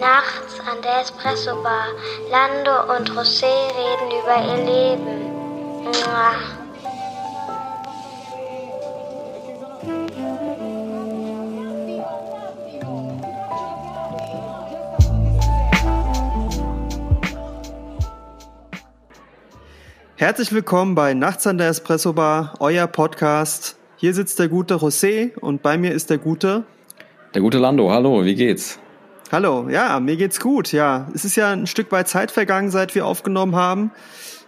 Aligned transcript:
Nachts 0.00 0.60
an 0.60 0.80
der 0.82 1.00
Espresso-Bar. 1.02 1.88
Lando 2.30 2.96
und 2.96 3.10
José 3.10 3.44
reden 3.44 4.10
über 4.22 4.36
ihr 4.42 4.64
Leben. 4.64 5.32
Mua. 5.84 6.57
Herzlich 20.18 20.52
willkommen 20.52 20.96
bei 20.96 21.14
Nachts 21.14 21.46
an 21.46 21.58
der 21.58 21.68
Espresso 21.68 22.12
Bar, 22.12 22.54
euer 22.58 22.88
Podcast. 22.88 23.76
Hier 23.98 24.12
sitzt 24.14 24.40
der 24.40 24.48
gute 24.48 24.74
José 24.74 25.38
und 25.38 25.62
bei 25.62 25.78
mir 25.78 25.92
ist 25.92 26.10
der 26.10 26.18
gute. 26.18 26.64
Der 27.34 27.40
gute 27.40 27.58
Lando, 27.58 27.92
hallo, 27.92 28.24
wie 28.24 28.34
geht's? 28.34 28.80
Hallo, 29.30 29.68
ja, 29.70 30.00
mir 30.00 30.16
geht's 30.16 30.40
gut, 30.40 30.72
ja. 30.72 31.06
Es 31.14 31.24
ist 31.24 31.36
ja 31.36 31.52
ein 31.52 31.68
Stück 31.68 31.92
weit 31.92 32.08
Zeit 32.08 32.32
vergangen, 32.32 32.72
seit 32.72 32.96
wir 32.96 33.06
aufgenommen 33.06 33.54
haben. 33.54 33.92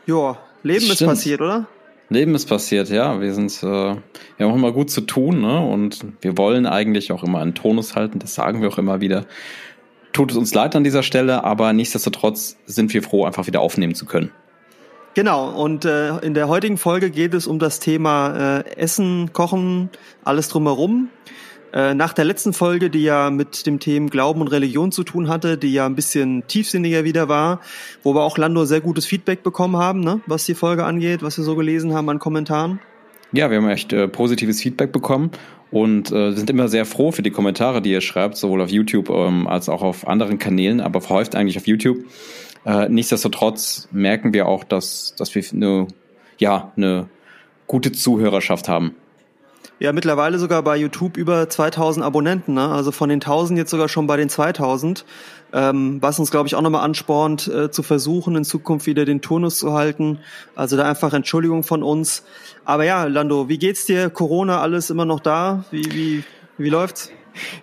Ja, 0.07 0.39
Leben 0.65 0.81
Stimmt. 0.81 1.03
ist 1.03 1.07
passiert, 1.07 1.41
oder? 1.41 1.69
Leben 2.09 2.35
ist 2.35 2.49
passiert, 2.49 2.89
ja. 2.89 3.21
Wir 3.21 3.33
sind, 3.33 3.53
äh, 3.63 3.67
wir 3.67 4.01
haben 4.41 4.51
auch 4.51 4.57
immer 4.57 4.73
gut 4.73 4.91
zu 4.91 5.03
tun, 5.03 5.41
ne? 5.41 5.61
Und 5.61 6.05
wir 6.21 6.37
wollen 6.37 6.67
eigentlich 6.67 7.13
auch 7.13 7.23
immer 7.23 7.39
einen 7.39 7.55
Tonus 7.55 7.95
halten, 7.95 8.19
das 8.19 8.35
sagen 8.35 8.61
wir 8.61 8.71
auch 8.71 8.79
immer 8.79 9.01
wieder. 9.01 9.25
Tut 10.13 10.33
es 10.33 10.37
uns 10.37 10.53
leid 10.53 10.75
an 10.75 10.83
dieser 10.83 11.05
Stelle, 11.05 11.45
aber 11.45 11.73
nichtsdestotrotz 11.73 12.57
sind 12.67 12.93
wir 12.93 13.05
froh, 13.05 13.25
einfach 13.25 13.47
wieder 13.47 13.61
aufnehmen 13.61 13.95
zu 13.95 14.05
können. 14.05 14.33
Genau, 15.15 15.51
und 15.51 15.85
äh, 15.85 16.19
in 16.19 16.35
der 16.35 16.49
heutigen 16.49 16.77
Folge 16.77 17.11
geht 17.11 17.35
es 17.35 17.49
um 17.49 17.59
das 17.59 17.81
Thema 17.81 18.61
äh, 18.61 18.77
Essen, 18.77 19.33
Kochen, 19.33 19.91
alles 20.25 20.49
drumherum. 20.49 21.09
Äh, 21.73 21.95
nach 21.95 22.13
der 22.13 22.25
letzten 22.25 22.53
Folge, 22.53 22.91
die 22.91 23.03
ja 23.03 23.31
mit 23.31 23.67
dem 23.67 23.81
Thema 23.81 24.09
Glauben 24.09 24.41
und 24.41 24.49
Religion 24.49 24.93
zu 24.93 25.05
tun 25.05 25.29
hatte, 25.29 25.57
die 25.57 25.73
ja 25.73 25.87
ein 25.87 25.95
bisschen 25.95 26.45
tiefsinniger 26.47 27.05
wieder 27.05 27.29
war, 27.29 27.61
wo 28.03 28.15
wir 28.15 28.23
auch 28.23 28.39
Lando 28.39 28.65
sehr 28.65 28.81
gutes 28.81 29.07
Feedback 29.07 29.43
bekommen 29.43 29.77
haben, 29.77 30.01
ne, 30.01 30.21
was 30.27 30.47
die 30.47 30.55
Folge 30.55 30.85
angeht, 30.85 31.23
was 31.23 31.37
wir 31.37 31.45
so 31.45 31.55
gelesen 31.57 31.93
haben 31.93 32.09
an 32.09 32.19
Kommentaren. 32.19 32.81
Ja, 33.33 33.51
wir 33.51 33.59
haben 33.59 33.69
echt 33.69 33.93
äh, 33.93 34.09
positives 34.09 34.61
Feedback 34.61 34.91
bekommen 34.91 35.31
und 35.71 36.11
äh, 36.11 36.33
sind 36.33 36.51
immer 36.51 36.69
sehr 36.69 36.85
froh 36.85 37.13
für 37.13 37.23
die 37.23 37.31
Kommentare, 37.31 37.81
die 37.81 37.93
ihr 37.93 38.01
schreibt, 38.01 38.37
sowohl 38.37 38.61
auf 38.61 38.71
YouTube 38.71 39.09
ähm, 39.09 39.47
als 39.47 39.69
auch 39.69 39.83
auf 39.83 40.09
anderen 40.09 40.39
Kanälen, 40.39 40.81
aber 40.81 41.01
verhäuft 41.01 41.37
eigentlich 41.37 41.57
auf 41.57 41.69
YouTube. 41.69 41.99
Äh, 42.65 42.89
nichtsdestotrotz 42.89 43.89
merken 43.91 44.33
wir 44.33 44.47
auch, 44.47 44.65
dass, 44.65 45.15
dass 45.17 45.35
wir 45.35 45.45
eine, 45.53 45.89
ja, 46.39 46.73
eine 46.77 47.09
gute 47.67 47.93
Zuhörerschaft 47.93 48.69
haben. 48.69 48.95
Ja, 49.79 49.93
mittlerweile 49.93 50.39
sogar 50.39 50.63
bei 50.63 50.77
YouTube 50.77 51.17
über 51.17 51.49
2000 51.49 52.05
Abonnenten, 52.05 52.53
ne? 52.53 52.69
also 52.69 52.93
von 52.93 53.09
den 53.09 53.17
1000 53.17 53.59
jetzt 53.59 53.71
sogar 53.71 53.89
schon 53.89 54.07
bei 54.07 54.19
den 54.19 54.29
2000, 54.29 55.07
ähm, 55.55 56.03
was 56.03 56.19
uns, 56.19 56.31
glaube 56.31 56.49
ich, 56.49 56.55
auch 56.55 56.61
nochmal 56.61 56.85
anspornt, 56.85 57.49
äh, 57.49 57.71
zu 57.71 57.83
versuchen, 57.83 58.37
in 58.37 58.45
Zukunft 58.45 58.87
wieder 58.87 59.07
den 59.07 59.23
Turnus 59.23 59.57
zu 59.57 59.73
halten. 59.73 60.19
Also 60.55 60.77
da 60.77 60.85
einfach 60.85 61.15
Entschuldigung 61.15 61.63
von 61.63 61.83
uns. 61.83 62.25
Aber 62.67 62.85
ja, 62.85 63.05
Lando, 63.05 63.49
wie 63.49 63.57
geht's 63.57 63.87
dir? 63.87 64.11
Corona, 64.11 64.61
alles 64.61 64.91
immer 64.91 65.07
noch 65.07 65.21
da? 65.21 65.65
Wie, 65.71 65.87
wie, 65.95 66.25
wie 66.59 66.69
läuft's? 66.69 67.11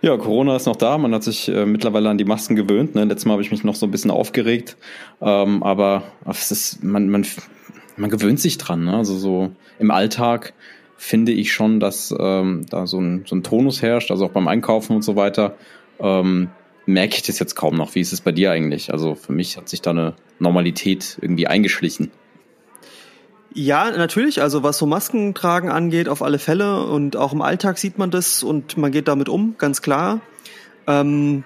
Ja, 0.01 0.17
Corona 0.17 0.55
ist 0.55 0.65
noch 0.65 0.75
da. 0.75 0.97
Man 0.97 1.13
hat 1.13 1.23
sich 1.23 1.49
äh, 1.49 1.65
mittlerweile 1.65 2.09
an 2.09 2.17
die 2.17 2.25
Masken 2.25 2.55
gewöhnt. 2.55 2.95
Ne? 2.95 3.03
Letztes 3.03 3.25
Mal 3.25 3.33
habe 3.33 3.41
ich 3.41 3.51
mich 3.51 3.63
noch 3.63 3.75
so 3.75 3.85
ein 3.85 3.91
bisschen 3.91 4.11
aufgeregt. 4.11 4.77
Ähm, 5.21 5.63
aber 5.63 6.03
es 6.25 6.51
ist, 6.51 6.83
man, 6.83 7.09
man, 7.09 7.25
man 7.95 8.09
gewöhnt 8.09 8.39
sich 8.39 8.57
dran. 8.57 8.85
Ne? 8.85 8.95
Also 8.95 9.17
so 9.17 9.51
im 9.79 9.91
Alltag 9.91 10.53
finde 10.97 11.31
ich 11.31 11.53
schon, 11.53 11.79
dass 11.79 12.13
ähm, 12.17 12.65
da 12.69 12.87
so 12.87 12.99
ein, 12.99 13.23
so 13.25 13.35
ein 13.35 13.43
Tonus 13.43 13.81
herrscht, 13.81 14.11
also 14.11 14.25
auch 14.25 14.31
beim 14.31 14.47
Einkaufen 14.47 14.95
und 14.95 15.03
so 15.03 15.15
weiter. 15.15 15.55
Ähm, 15.99 16.49
merke 16.85 17.15
ich 17.15 17.23
das 17.23 17.37
jetzt 17.39 17.55
kaum 17.55 17.75
noch. 17.75 17.95
Wie 17.95 18.01
ist 18.01 18.13
es 18.13 18.21
bei 18.21 18.31
dir 18.31 18.51
eigentlich? 18.51 18.91
Also 18.91 19.15
für 19.15 19.33
mich 19.33 19.57
hat 19.57 19.69
sich 19.69 19.81
da 19.81 19.91
eine 19.91 20.13
Normalität 20.39 21.17
irgendwie 21.21 21.47
eingeschlichen. 21.47 22.11
Ja, 23.57 23.89
natürlich. 23.89 24.39
Also 24.39 24.61
was 24.61 24.77
so 24.77 24.85
Masken 24.85 25.33
tragen 25.33 25.71
angeht, 25.71 26.09
auf 26.09 26.21
alle 26.21 26.37
Fälle. 26.37 26.83
Und 26.83 27.15
auch 27.15 27.33
im 27.33 27.41
Alltag 27.41 27.79
sieht 27.79 27.97
man 27.97 28.11
das 28.11 28.43
und 28.43 28.77
man 28.77 28.91
geht 28.91 29.07
damit 29.07 29.29
um, 29.29 29.55
ganz 29.57 29.81
klar. 29.81 30.21
Ähm, 30.85 31.43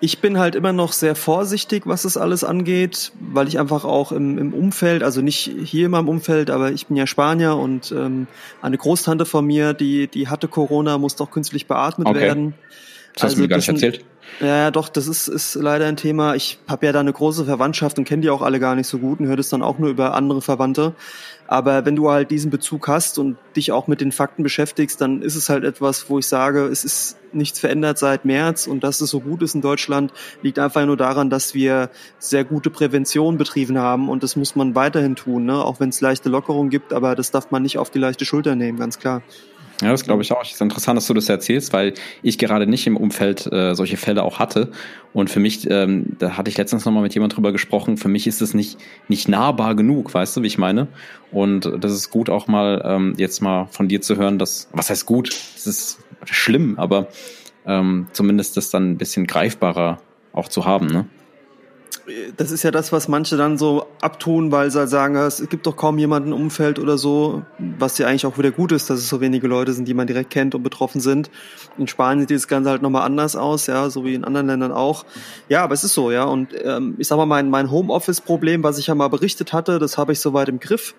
ich 0.00 0.18
bin 0.18 0.36
halt 0.36 0.56
immer 0.56 0.72
noch 0.72 0.92
sehr 0.92 1.14
vorsichtig, 1.14 1.84
was 1.86 2.02
das 2.02 2.16
alles 2.16 2.42
angeht, 2.42 3.12
weil 3.20 3.46
ich 3.46 3.60
einfach 3.60 3.84
auch 3.84 4.10
im, 4.10 4.36
im 4.36 4.52
Umfeld, 4.52 5.04
also 5.04 5.20
nicht 5.20 5.48
hier 5.64 5.84
in 5.84 5.92
meinem 5.92 6.08
Umfeld, 6.08 6.50
aber 6.50 6.72
ich 6.72 6.88
bin 6.88 6.96
ja 6.96 7.06
Spanier 7.06 7.54
und 7.54 7.92
ähm, 7.92 8.26
eine 8.60 8.76
Großtante 8.76 9.24
von 9.24 9.46
mir, 9.46 9.74
die, 9.74 10.08
die 10.08 10.26
hatte 10.26 10.48
Corona, 10.48 10.98
musste 10.98 11.22
auch 11.22 11.30
künstlich 11.30 11.68
beatmet 11.68 12.08
okay. 12.08 12.18
werden. 12.18 12.54
Das 13.14 13.22
hast 13.22 13.30
also, 13.30 13.36
du 13.36 13.42
mir 13.42 13.48
gar 13.48 13.58
nicht 13.58 13.68
erzählt. 13.68 14.04
Ja, 14.40 14.70
doch, 14.70 14.88
das 14.88 15.06
ist, 15.06 15.28
ist 15.28 15.54
leider 15.54 15.86
ein 15.86 15.96
Thema. 15.96 16.34
Ich 16.34 16.58
habe 16.68 16.86
ja 16.86 16.92
da 16.92 17.00
eine 17.00 17.12
große 17.12 17.44
Verwandtschaft 17.44 17.98
und 17.98 18.04
kenne 18.04 18.22
die 18.22 18.30
auch 18.30 18.42
alle 18.42 18.58
gar 18.58 18.74
nicht 18.74 18.88
so 18.88 18.98
gut 18.98 19.20
und 19.20 19.26
höre 19.26 19.36
das 19.36 19.50
dann 19.50 19.62
auch 19.62 19.78
nur 19.78 19.90
über 19.90 20.14
andere 20.14 20.42
Verwandte. 20.42 20.94
Aber 21.46 21.84
wenn 21.84 21.96
du 21.96 22.10
halt 22.10 22.30
diesen 22.30 22.50
Bezug 22.50 22.88
hast 22.88 23.18
und 23.18 23.36
dich 23.56 23.72
auch 23.72 23.86
mit 23.86 24.00
den 24.00 24.10
Fakten 24.10 24.42
beschäftigst, 24.42 25.00
dann 25.00 25.22
ist 25.22 25.36
es 25.36 25.48
halt 25.48 25.64
etwas, 25.64 26.08
wo 26.08 26.18
ich 26.18 26.26
sage, 26.26 26.64
es 26.64 26.84
ist 26.84 27.18
nichts 27.32 27.58
verändert 27.58 27.98
seit 27.98 28.24
März 28.24 28.66
und 28.66 28.82
dass 28.84 29.00
es 29.00 29.10
so 29.10 29.20
gut 29.20 29.42
ist 29.42 29.54
in 29.54 29.60
Deutschland, 29.60 30.12
liegt 30.42 30.58
einfach 30.58 30.84
nur 30.86 30.96
daran, 30.96 31.30
dass 31.30 31.54
wir 31.54 31.90
sehr 32.18 32.44
gute 32.44 32.70
Prävention 32.70 33.38
betrieben 33.38 33.78
haben 33.78 34.08
und 34.08 34.22
das 34.22 34.36
muss 34.36 34.56
man 34.56 34.74
weiterhin 34.74 35.16
tun, 35.16 35.44
ne? 35.44 35.62
auch 35.62 35.80
wenn 35.80 35.90
es 35.90 36.00
leichte 36.00 36.28
Lockerungen 36.28 36.70
gibt, 36.70 36.92
aber 36.92 37.14
das 37.14 37.30
darf 37.30 37.50
man 37.50 37.62
nicht 37.62 37.78
auf 37.78 37.90
die 37.90 37.98
leichte 37.98 38.24
Schulter 38.24 38.54
nehmen, 38.54 38.78
ganz 38.78 38.98
klar. 38.98 39.22
Ja, 39.82 39.90
das 39.90 40.04
glaube 40.04 40.22
ich 40.22 40.30
auch. 40.32 40.42
Es 40.42 40.52
ist 40.52 40.60
interessant, 40.60 40.96
dass 40.96 41.08
du 41.08 41.14
das 41.14 41.28
erzählst, 41.28 41.72
weil 41.72 41.94
ich 42.22 42.38
gerade 42.38 42.68
nicht 42.68 42.86
im 42.86 42.96
Umfeld 42.96 43.52
äh, 43.52 43.74
solche 43.74 43.96
Fälle 43.96 44.22
auch 44.22 44.38
hatte. 44.38 44.70
Und 45.12 45.28
für 45.28 45.40
mich, 45.40 45.68
ähm, 45.68 46.16
da 46.20 46.36
hatte 46.36 46.50
ich 46.50 46.56
letztens 46.56 46.84
nochmal 46.84 47.02
mit 47.02 47.14
jemand 47.14 47.36
drüber 47.36 47.50
gesprochen, 47.50 47.96
für 47.96 48.08
mich 48.08 48.28
ist 48.28 48.40
es 48.40 48.54
nicht, 48.54 48.78
nicht 49.08 49.28
nahbar 49.28 49.74
genug, 49.74 50.14
weißt 50.14 50.36
du, 50.36 50.42
wie 50.42 50.46
ich 50.46 50.56
meine? 50.56 50.86
Und 51.32 51.70
das 51.80 51.92
ist 51.92 52.10
gut 52.10 52.30
auch 52.30 52.46
mal 52.46 52.80
ähm, 52.84 53.14
jetzt 53.16 53.42
mal 53.42 53.66
von 53.70 53.88
dir 53.88 54.00
zu 54.00 54.16
hören, 54.16 54.38
dass, 54.38 54.68
was 54.72 54.88
heißt 54.88 55.04
gut? 55.04 55.30
Das 55.54 55.66
ist 55.66 55.98
schlimm, 56.24 56.78
aber 56.78 57.08
ähm, 57.66 58.06
zumindest 58.12 58.56
das 58.56 58.70
dann 58.70 58.92
ein 58.92 58.98
bisschen 58.98 59.26
greifbarer 59.26 60.00
auch 60.32 60.46
zu 60.46 60.64
haben, 60.64 60.86
ne? 60.86 61.06
Das 62.36 62.50
ist 62.50 62.62
ja 62.62 62.70
das, 62.70 62.92
was 62.92 63.08
manche 63.08 63.36
dann 63.36 63.58
so 63.58 63.86
abtun, 64.00 64.50
weil 64.50 64.70
sie 64.70 64.78
halt 64.78 64.88
sagen, 64.88 65.16
es 65.16 65.48
gibt 65.48 65.66
doch 65.66 65.76
kaum 65.76 65.98
jemanden 65.98 66.32
im 66.32 66.40
Umfeld 66.40 66.78
oder 66.78 66.98
so, 66.98 67.42
was 67.58 67.98
ja 67.98 68.06
eigentlich 68.06 68.26
auch 68.26 68.38
wieder 68.38 68.50
gut 68.50 68.72
ist, 68.72 68.90
dass 68.90 68.98
es 68.98 69.08
so 69.08 69.20
wenige 69.20 69.46
Leute 69.46 69.72
sind, 69.72 69.86
die 69.86 69.94
man 69.94 70.06
direkt 70.06 70.30
kennt 70.30 70.54
und 70.54 70.62
betroffen 70.62 71.00
sind. 71.00 71.30
In 71.78 71.86
Spanien 71.86 72.26
sieht 72.26 72.36
das 72.36 72.48
Ganze 72.48 72.70
halt 72.70 72.82
nochmal 72.82 73.02
anders 73.02 73.36
aus, 73.36 73.66
ja, 73.66 73.88
so 73.90 74.04
wie 74.04 74.14
in 74.14 74.24
anderen 74.24 74.46
Ländern 74.46 74.72
auch. 74.72 75.04
Ja, 75.48 75.62
aber 75.62 75.74
es 75.74 75.84
ist 75.84 75.94
so, 75.94 76.10
ja. 76.10 76.24
Und 76.24 76.50
ähm, 76.62 76.94
ich 76.98 77.08
sag 77.08 77.16
mal, 77.16 77.26
mein, 77.26 77.50
mein 77.50 77.70
Homeoffice-Problem, 77.70 78.62
was 78.62 78.78
ich 78.78 78.88
ja 78.88 78.94
mal 78.94 79.08
berichtet 79.08 79.52
hatte, 79.52 79.78
das 79.78 79.98
habe 79.98 80.12
ich 80.12 80.20
soweit 80.20 80.48
im 80.48 80.60
Griff. 80.60 80.94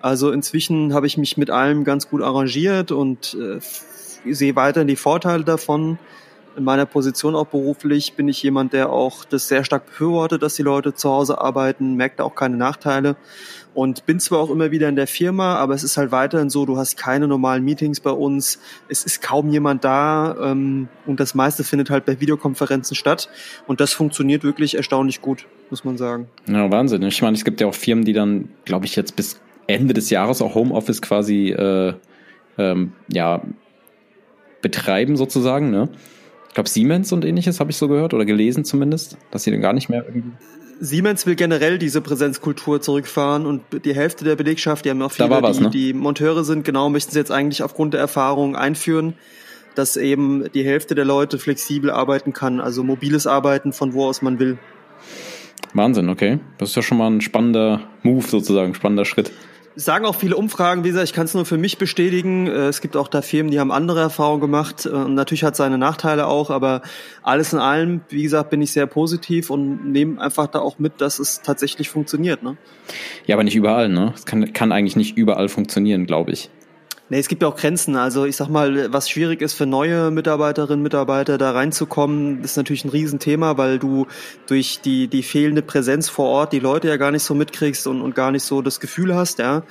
Also 0.00 0.30
inzwischen 0.30 0.94
habe 0.94 1.06
ich 1.06 1.18
mich 1.18 1.36
mit 1.36 1.50
allem 1.50 1.84
ganz 1.84 2.08
gut 2.08 2.22
arrangiert 2.22 2.92
und 2.92 3.34
äh, 3.34 3.58
sehe 4.32 4.56
weiterhin 4.56 4.88
die 4.88 4.96
Vorteile 4.96 5.44
davon 5.44 5.98
in 6.56 6.64
meiner 6.64 6.86
Position 6.86 7.34
auch 7.34 7.46
beruflich 7.46 8.14
bin 8.14 8.28
ich 8.28 8.42
jemand, 8.42 8.72
der 8.72 8.90
auch 8.90 9.24
das 9.24 9.48
sehr 9.48 9.64
stark 9.64 9.86
befürwortet, 9.86 10.42
dass 10.42 10.54
die 10.54 10.62
Leute 10.62 10.94
zu 10.94 11.10
Hause 11.10 11.40
arbeiten, 11.40 11.94
merkt 11.94 12.20
auch 12.20 12.34
keine 12.34 12.56
Nachteile 12.56 13.16
und 13.74 14.06
bin 14.06 14.18
zwar 14.18 14.38
auch 14.38 14.50
immer 14.50 14.70
wieder 14.70 14.88
in 14.88 14.96
der 14.96 15.06
Firma, 15.06 15.56
aber 15.56 15.74
es 15.74 15.84
ist 15.84 15.98
halt 15.98 16.10
weiterhin 16.10 16.48
so, 16.48 16.64
du 16.64 16.78
hast 16.78 16.96
keine 16.96 17.28
normalen 17.28 17.62
Meetings 17.62 18.00
bei 18.00 18.10
uns, 18.10 18.58
es 18.88 19.04
ist 19.04 19.20
kaum 19.20 19.50
jemand 19.50 19.84
da 19.84 20.34
ähm, 20.42 20.88
und 21.04 21.20
das 21.20 21.34
meiste 21.34 21.62
findet 21.62 21.90
halt 21.90 22.06
bei 22.06 22.18
Videokonferenzen 22.18 22.96
statt 22.96 23.28
und 23.66 23.80
das 23.80 23.92
funktioniert 23.92 24.44
wirklich 24.44 24.76
erstaunlich 24.76 25.20
gut, 25.20 25.46
muss 25.68 25.84
man 25.84 25.98
sagen. 25.98 26.28
Ja, 26.48 26.70
Wahnsinn. 26.70 27.02
Ich 27.02 27.20
meine, 27.20 27.36
es 27.36 27.44
gibt 27.44 27.60
ja 27.60 27.66
auch 27.66 27.74
Firmen, 27.74 28.04
die 28.04 28.14
dann, 28.14 28.48
glaube 28.64 28.86
ich, 28.86 28.96
jetzt 28.96 29.14
bis 29.14 29.38
Ende 29.66 29.92
des 29.92 30.10
Jahres 30.10 30.40
auch 30.40 30.54
Homeoffice 30.54 31.02
quasi 31.02 31.50
äh, 31.50 31.92
ähm, 32.56 32.92
ja 33.08 33.42
betreiben 34.62 35.16
sozusagen, 35.16 35.70
ne? 35.70 35.88
Glaube 36.56 36.70
Siemens 36.70 37.12
und 37.12 37.24
ähnliches 37.24 37.60
habe 37.60 37.70
ich 37.70 37.76
so 37.76 37.86
gehört 37.86 38.14
oder 38.14 38.24
gelesen 38.24 38.64
zumindest, 38.64 39.18
dass 39.30 39.44
sie 39.44 39.50
dann 39.50 39.60
gar 39.60 39.74
nicht 39.74 39.90
mehr 39.90 40.04
irgendwie. 40.06 40.32
Siemens 40.80 41.26
will 41.26 41.36
generell 41.36 41.78
diese 41.78 42.00
Präsenzkultur 42.00 42.80
zurückfahren 42.80 43.44
und 43.44 43.62
die 43.84 43.94
Hälfte 43.94 44.24
der 44.24 44.36
Belegschaft, 44.36 44.84
die 44.84 44.90
haben 44.90 45.02
auch 45.02 45.12
viele, 45.12 45.30
was, 45.30 45.58
die, 45.58 45.62
ne? 45.62 45.70
die 45.70 45.92
Monteure 45.92 46.44
sind, 46.44 46.64
genau, 46.64 46.88
möchten 46.88 47.12
sie 47.12 47.18
jetzt 47.18 47.30
eigentlich 47.30 47.62
aufgrund 47.62 47.92
der 47.92 48.00
Erfahrung 48.00 48.56
einführen, 48.56 49.14
dass 49.74 49.98
eben 49.98 50.50
die 50.54 50.64
Hälfte 50.64 50.94
der 50.94 51.04
Leute 51.04 51.38
flexibel 51.38 51.90
arbeiten 51.90 52.32
kann, 52.32 52.60
also 52.60 52.82
mobiles 52.82 53.26
Arbeiten 53.26 53.74
von 53.74 53.92
wo 53.92 54.06
aus 54.06 54.22
man 54.22 54.38
will. 54.38 54.56
Wahnsinn, 55.74 56.08
okay. 56.08 56.40
Das 56.56 56.70
ist 56.70 56.76
ja 56.76 56.82
schon 56.82 56.96
mal 56.96 57.10
ein 57.10 57.20
spannender 57.20 57.82
Move 58.02 58.26
sozusagen, 58.26 58.74
spannender 58.74 59.04
Schritt. 59.04 59.30
Sagen 59.78 60.06
auch 60.06 60.14
viele 60.14 60.36
Umfragen, 60.36 60.84
wie 60.84 60.88
gesagt, 60.88 61.04
ich 61.04 61.12
kann 61.12 61.26
es 61.26 61.34
nur 61.34 61.44
für 61.44 61.58
mich 61.58 61.76
bestätigen. 61.76 62.46
Äh, 62.46 62.68
es 62.68 62.80
gibt 62.80 62.96
auch 62.96 63.08
da 63.08 63.20
Firmen, 63.20 63.50
die 63.50 63.60
haben 63.60 63.70
andere 63.70 64.00
Erfahrungen 64.00 64.40
gemacht. 64.40 64.86
Äh, 64.86 64.88
und 64.88 65.14
natürlich 65.14 65.44
hat 65.44 65.52
es 65.52 65.58
seine 65.58 65.76
Nachteile 65.76 66.26
auch, 66.26 66.48
aber 66.48 66.80
alles 67.22 67.52
in 67.52 67.58
allem, 67.58 68.00
wie 68.08 68.22
gesagt, 68.22 68.48
bin 68.48 68.62
ich 68.62 68.72
sehr 68.72 68.86
positiv 68.86 69.50
und 69.50 69.92
nehme 69.92 70.18
einfach 70.20 70.46
da 70.46 70.60
auch 70.60 70.78
mit, 70.78 71.02
dass 71.02 71.18
es 71.18 71.42
tatsächlich 71.42 71.90
funktioniert. 71.90 72.42
Ne? 72.42 72.56
Ja, 73.26 73.36
aber 73.36 73.44
nicht 73.44 73.54
überall, 73.54 73.90
ne? 73.90 74.12
Es 74.14 74.24
kann, 74.24 74.52
kann 74.54 74.72
eigentlich 74.72 74.96
nicht 74.96 75.18
überall 75.18 75.48
funktionieren, 75.50 76.06
glaube 76.06 76.32
ich. 76.32 76.48
Nee, 77.08 77.20
es 77.20 77.28
gibt 77.28 77.42
ja 77.42 77.48
auch 77.48 77.56
Grenzen. 77.56 77.94
Also 77.94 78.24
ich 78.24 78.36
sag 78.36 78.48
mal, 78.48 78.92
was 78.92 79.08
schwierig 79.08 79.40
ist 79.40 79.54
für 79.54 79.66
neue 79.66 80.10
Mitarbeiterinnen, 80.10 80.82
Mitarbeiter 80.82 81.38
da 81.38 81.52
reinzukommen, 81.52 82.42
ist 82.42 82.56
natürlich 82.56 82.84
ein 82.84 82.90
Riesenthema, 82.90 83.56
weil 83.56 83.78
du 83.78 84.06
durch 84.48 84.80
die, 84.80 85.06
die 85.06 85.22
fehlende 85.22 85.62
Präsenz 85.62 86.08
vor 86.08 86.26
Ort 86.28 86.52
die 86.52 86.58
Leute 86.58 86.88
ja 86.88 86.96
gar 86.96 87.12
nicht 87.12 87.22
so 87.22 87.34
mitkriegst 87.34 87.86
und, 87.86 88.02
und 88.02 88.16
gar 88.16 88.32
nicht 88.32 88.42
so 88.42 88.60
das 88.60 88.80
Gefühl 88.80 89.14
hast, 89.14 89.38
ja 89.38 89.62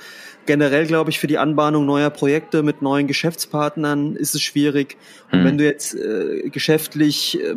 generell, 0.46 0.86
glaube 0.86 1.10
ich, 1.10 1.18
für 1.18 1.26
die 1.26 1.38
Anbahnung 1.38 1.84
neuer 1.84 2.10
Projekte 2.10 2.62
mit 2.62 2.80
neuen 2.80 3.06
Geschäftspartnern 3.06 4.16
ist 4.16 4.34
es 4.34 4.42
schwierig. 4.42 4.96
Und 5.32 5.40
wenn 5.40 5.50
hm. 5.52 5.58
du 5.58 5.64
jetzt 5.64 5.94
äh, 5.94 6.48
geschäftlich 6.50 7.38
äh, 7.40 7.54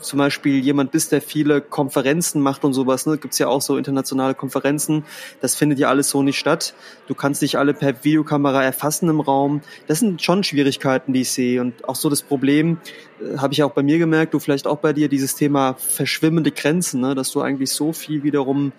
zum 0.00 0.18
Beispiel 0.18 0.58
jemand 0.58 0.90
bist, 0.90 1.12
der 1.12 1.22
viele 1.22 1.60
Konferenzen 1.60 2.42
macht 2.42 2.64
und 2.64 2.72
sowas, 2.72 3.06
ne, 3.06 3.16
gibt's 3.16 3.38
ja 3.38 3.48
auch 3.48 3.62
so 3.62 3.76
internationale 3.76 4.34
Konferenzen, 4.34 5.04
das 5.40 5.54
findet 5.54 5.78
ja 5.78 5.88
alles 5.88 6.10
so 6.10 6.22
nicht 6.22 6.38
statt. 6.38 6.74
Du 7.06 7.14
kannst 7.14 7.42
nicht 7.42 7.56
alle 7.56 7.74
per 7.74 8.04
Videokamera 8.04 8.62
erfassen 8.62 9.08
im 9.08 9.20
Raum. 9.20 9.62
Das 9.86 10.00
sind 10.00 10.20
schon 10.20 10.44
Schwierigkeiten, 10.44 11.12
die 11.12 11.22
ich 11.22 11.30
sehe. 11.30 11.60
Und 11.60 11.88
auch 11.88 11.96
so 11.96 12.10
das 12.10 12.22
Problem, 12.22 12.78
äh, 13.20 13.38
habe 13.38 13.52
ich 13.52 13.62
auch 13.62 13.72
bei 13.72 13.82
mir 13.82 13.98
gemerkt, 13.98 14.34
du 14.34 14.40
vielleicht 14.40 14.66
auch 14.66 14.78
bei 14.78 14.92
dir, 14.92 15.08
dieses 15.08 15.36
Thema 15.36 15.74
verschwimmende 15.74 16.50
Grenzen, 16.50 17.00
ne, 17.00 17.14
dass 17.14 17.30
du 17.30 17.40
eigentlich 17.40 17.70
so 17.70 17.92
viel 17.92 18.22
wiederum 18.22 18.72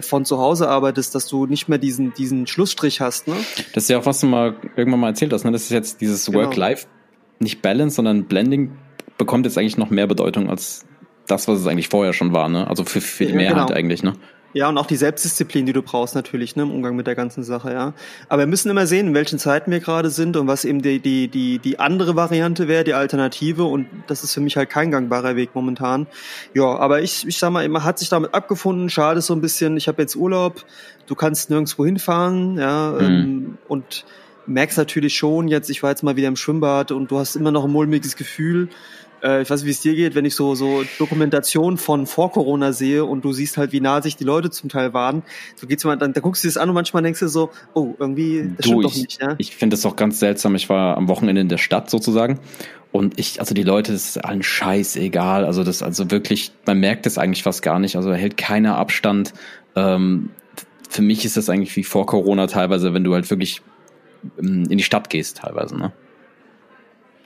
von 0.00 0.24
zu 0.24 0.38
Hause 0.38 0.68
arbeitest, 0.68 1.14
dass 1.14 1.26
du 1.26 1.46
nicht 1.46 1.68
mehr 1.68 1.78
diesen, 1.78 2.12
diesen 2.14 2.46
Schlussstrich 2.46 3.00
hast. 3.00 3.28
Ne? 3.28 3.34
Das 3.74 3.84
ist 3.84 3.90
ja 3.90 3.98
auch, 3.98 4.06
was 4.06 4.20
du 4.20 4.26
mal 4.26 4.54
irgendwann 4.76 5.00
mal 5.00 5.08
erzählt 5.08 5.32
hast. 5.32 5.44
Ne? 5.44 5.52
Das 5.52 5.62
ist 5.62 5.70
jetzt 5.70 6.00
dieses 6.00 6.26
genau. 6.26 6.40
Work-Life, 6.40 6.86
nicht 7.38 7.62
Balance, 7.62 7.96
sondern 7.96 8.24
Blending 8.24 8.72
bekommt 9.18 9.46
jetzt 9.46 9.58
eigentlich 9.58 9.76
noch 9.76 9.90
mehr 9.90 10.06
Bedeutung 10.06 10.48
als 10.48 10.86
das, 11.26 11.48
was 11.48 11.60
es 11.60 11.66
eigentlich 11.66 11.88
vorher 11.88 12.12
schon 12.12 12.32
war. 12.32 12.48
Ne? 12.48 12.66
Also 12.66 12.84
für, 12.84 13.00
für 13.00 13.26
die 13.26 13.32
Mehrheit 13.32 13.68
genau. 13.68 13.78
eigentlich. 13.78 14.02
Ne? 14.02 14.14
Ja, 14.52 14.68
und 14.68 14.78
auch 14.78 14.86
die 14.86 14.96
Selbstdisziplin, 14.96 15.66
die 15.66 15.72
du 15.72 15.82
brauchst 15.82 16.14
natürlich, 16.14 16.56
ne, 16.56 16.64
im 16.64 16.72
Umgang 16.72 16.96
mit 16.96 17.06
der 17.06 17.14
ganzen 17.14 17.44
Sache, 17.44 17.72
ja. 17.72 17.94
Aber 18.28 18.42
wir 18.42 18.46
müssen 18.46 18.68
immer 18.68 18.86
sehen, 18.86 19.08
in 19.08 19.14
welchen 19.14 19.38
Zeiten 19.38 19.70
wir 19.70 19.78
gerade 19.78 20.10
sind 20.10 20.36
und 20.36 20.48
was 20.48 20.64
eben 20.64 20.82
die, 20.82 20.98
die, 20.98 21.28
die, 21.28 21.60
die 21.60 21.78
andere 21.78 22.16
Variante 22.16 22.66
wäre, 22.66 22.82
die 22.82 22.94
Alternative. 22.94 23.64
Und 23.64 23.86
das 24.08 24.24
ist 24.24 24.34
für 24.34 24.40
mich 24.40 24.56
halt 24.56 24.68
kein 24.68 24.90
gangbarer 24.90 25.36
Weg 25.36 25.50
momentan. 25.54 26.08
Ja, 26.52 26.64
aber 26.64 27.00
ich, 27.00 27.26
ich 27.28 27.38
sag 27.38 27.50
mal, 27.50 27.68
man 27.68 27.84
hat 27.84 28.00
sich 28.00 28.08
damit 28.08 28.34
abgefunden. 28.34 28.90
Schade 28.90 29.20
so 29.20 29.34
ein 29.34 29.40
bisschen, 29.40 29.76
ich 29.76 29.86
habe 29.86 30.02
jetzt 30.02 30.16
Urlaub, 30.16 30.64
du 31.06 31.14
kannst 31.14 31.50
nirgendwo 31.50 31.84
hinfahren, 31.84 32.58
ja, 32.58 32.96
mhm. 32.98 33.06
ähm, 33.06 33.58
und 33.68 34.04
merkst 34.46 34.78
natürlich 34.78 35.14
schon 35.16 35.48
jetzt, 35.48 35.70
ich 35.70 35.82
war 35.82 35.90
jetzt 35.90 36.02
mal 36.02 36.16
wieder 36.16 36.28
im 36.28 36.36
Schwimmbad 36.36 36.90
und 36.90 37.10
du 37.10 37.18
hast 37.18 37.36
immer 37.36 37.52
noch 37.52 37.64
ein 37.64 37.70
mulmiges 37.70 38.16
Gefühl 38.16 38.68
äh, 39.22 39.42
ich 39.42 39.50
weiß 39.50 39.60
nicht, 39.60 39.66
wie 39.66 39.72
es 39.72 39.80
dir 39.80 39.94
geht, 39.94 40.14
wenn 40.14 40.24
ich 40.24 40.34
so, 40.34 40.54
so 40.54 40.84
Dokumentation 40.98 41.76
von 41.76 42.06
vor 42.06 42.32
Corona 42.32 42.72
sehe 42.72 43.04
und 43.04 43.24
du 43.24 43.32
siehst 43.32 43.56
halt, 43.56 43.72
wie 43.72 43.80
nah 43.80 44.02
sich 44.02 44.16
die 44.16 44.24
Leute 44.24 44.50
zum 44.50 44.68
Teil 44.68 44.92
waren. 44.92 45.22
So 45.56 45.66
geht's 45.66 45.84
mal, 45.84 45.96
dann, 45.96 46.12
dann 46.12 46.22
guckst 46.22 46.44
du 46.44 46.48
das 46.48 46.56
an 46.56 46.68
und 46.68 46.74
manchmal 46.74 47.02
denkst 47.02 47.20
du 47.20 47.28
so, 47.28 47.50
oh, 47.74 47.94
irgendwie, 47.98 48.50
das 48.56 48.66
du, 48.66 48.80
stimmt 48.80 48.84
ich, 48.84 48.92
doch 48.92 48.96
nicht, 48.96 49.22
ja? 49.22 49.34
Ich 49.38 49.56
finde 49.56 49.74
das 49.74 49.86
auch 49.86 49.96
ganz 49.96 50.18
seltsam. 50.20 50.54
Ich 50.54 50.68
war 50.68 50.96
am 50.96 51.08
Wochenende 51.08 51.40
in 51.40 51.48
der 51.48 51.58
Stadt 51.58 51.90
sozusagen. 51.90 52.40
Und 52.92 53.18
ich, 53.20 53.38
also 53.38 53.54
die 53.54 53.62
Leute, 53.62 53.92
das 53.92 54.10
ist 54.10 54.24
allen 54.24 54.42
Scheiß 54.42 54.96
egal. 54.96 55.44
Also 55.44 55.62
das, 55.62 55.82
also 55.82 56.10
wirklich, 56.10 56.52
man 56.66 56.80
merkt 56.80 57.06
es 57.06 57.18
eigentlich 57.18 57.42
fast 57.42 57.62
gar 57.62 57.78
nicht. 57.78 57.96
Also 57.96 58.12
hält 58.12 58.36
keiner 58.36 58.76
Abstand. 58.76 59.32
Ähm, 59.76 60.30
für 60.88 61.02
mich 61.02 61.24
ist 61.24 61.36
das 61.36 61.48
eigentlich 61.48 61.76
wie 61.76 61.84
vor 61.84 62.06
Corona 62.06 62.48
teilweise, 62.48 62.92
wenn 62.92 63.04
du 63.04 63.14
halt 63.14 63.30
wirklich 63.30 63.62
ähm, 64.38 64.66
in 64.68 64.78
die 64.78 64.84
Stadt 64.84 65.08
gehst 65.08 65.38
teilweise, 65.38 65.76
ne? 65.78 65.92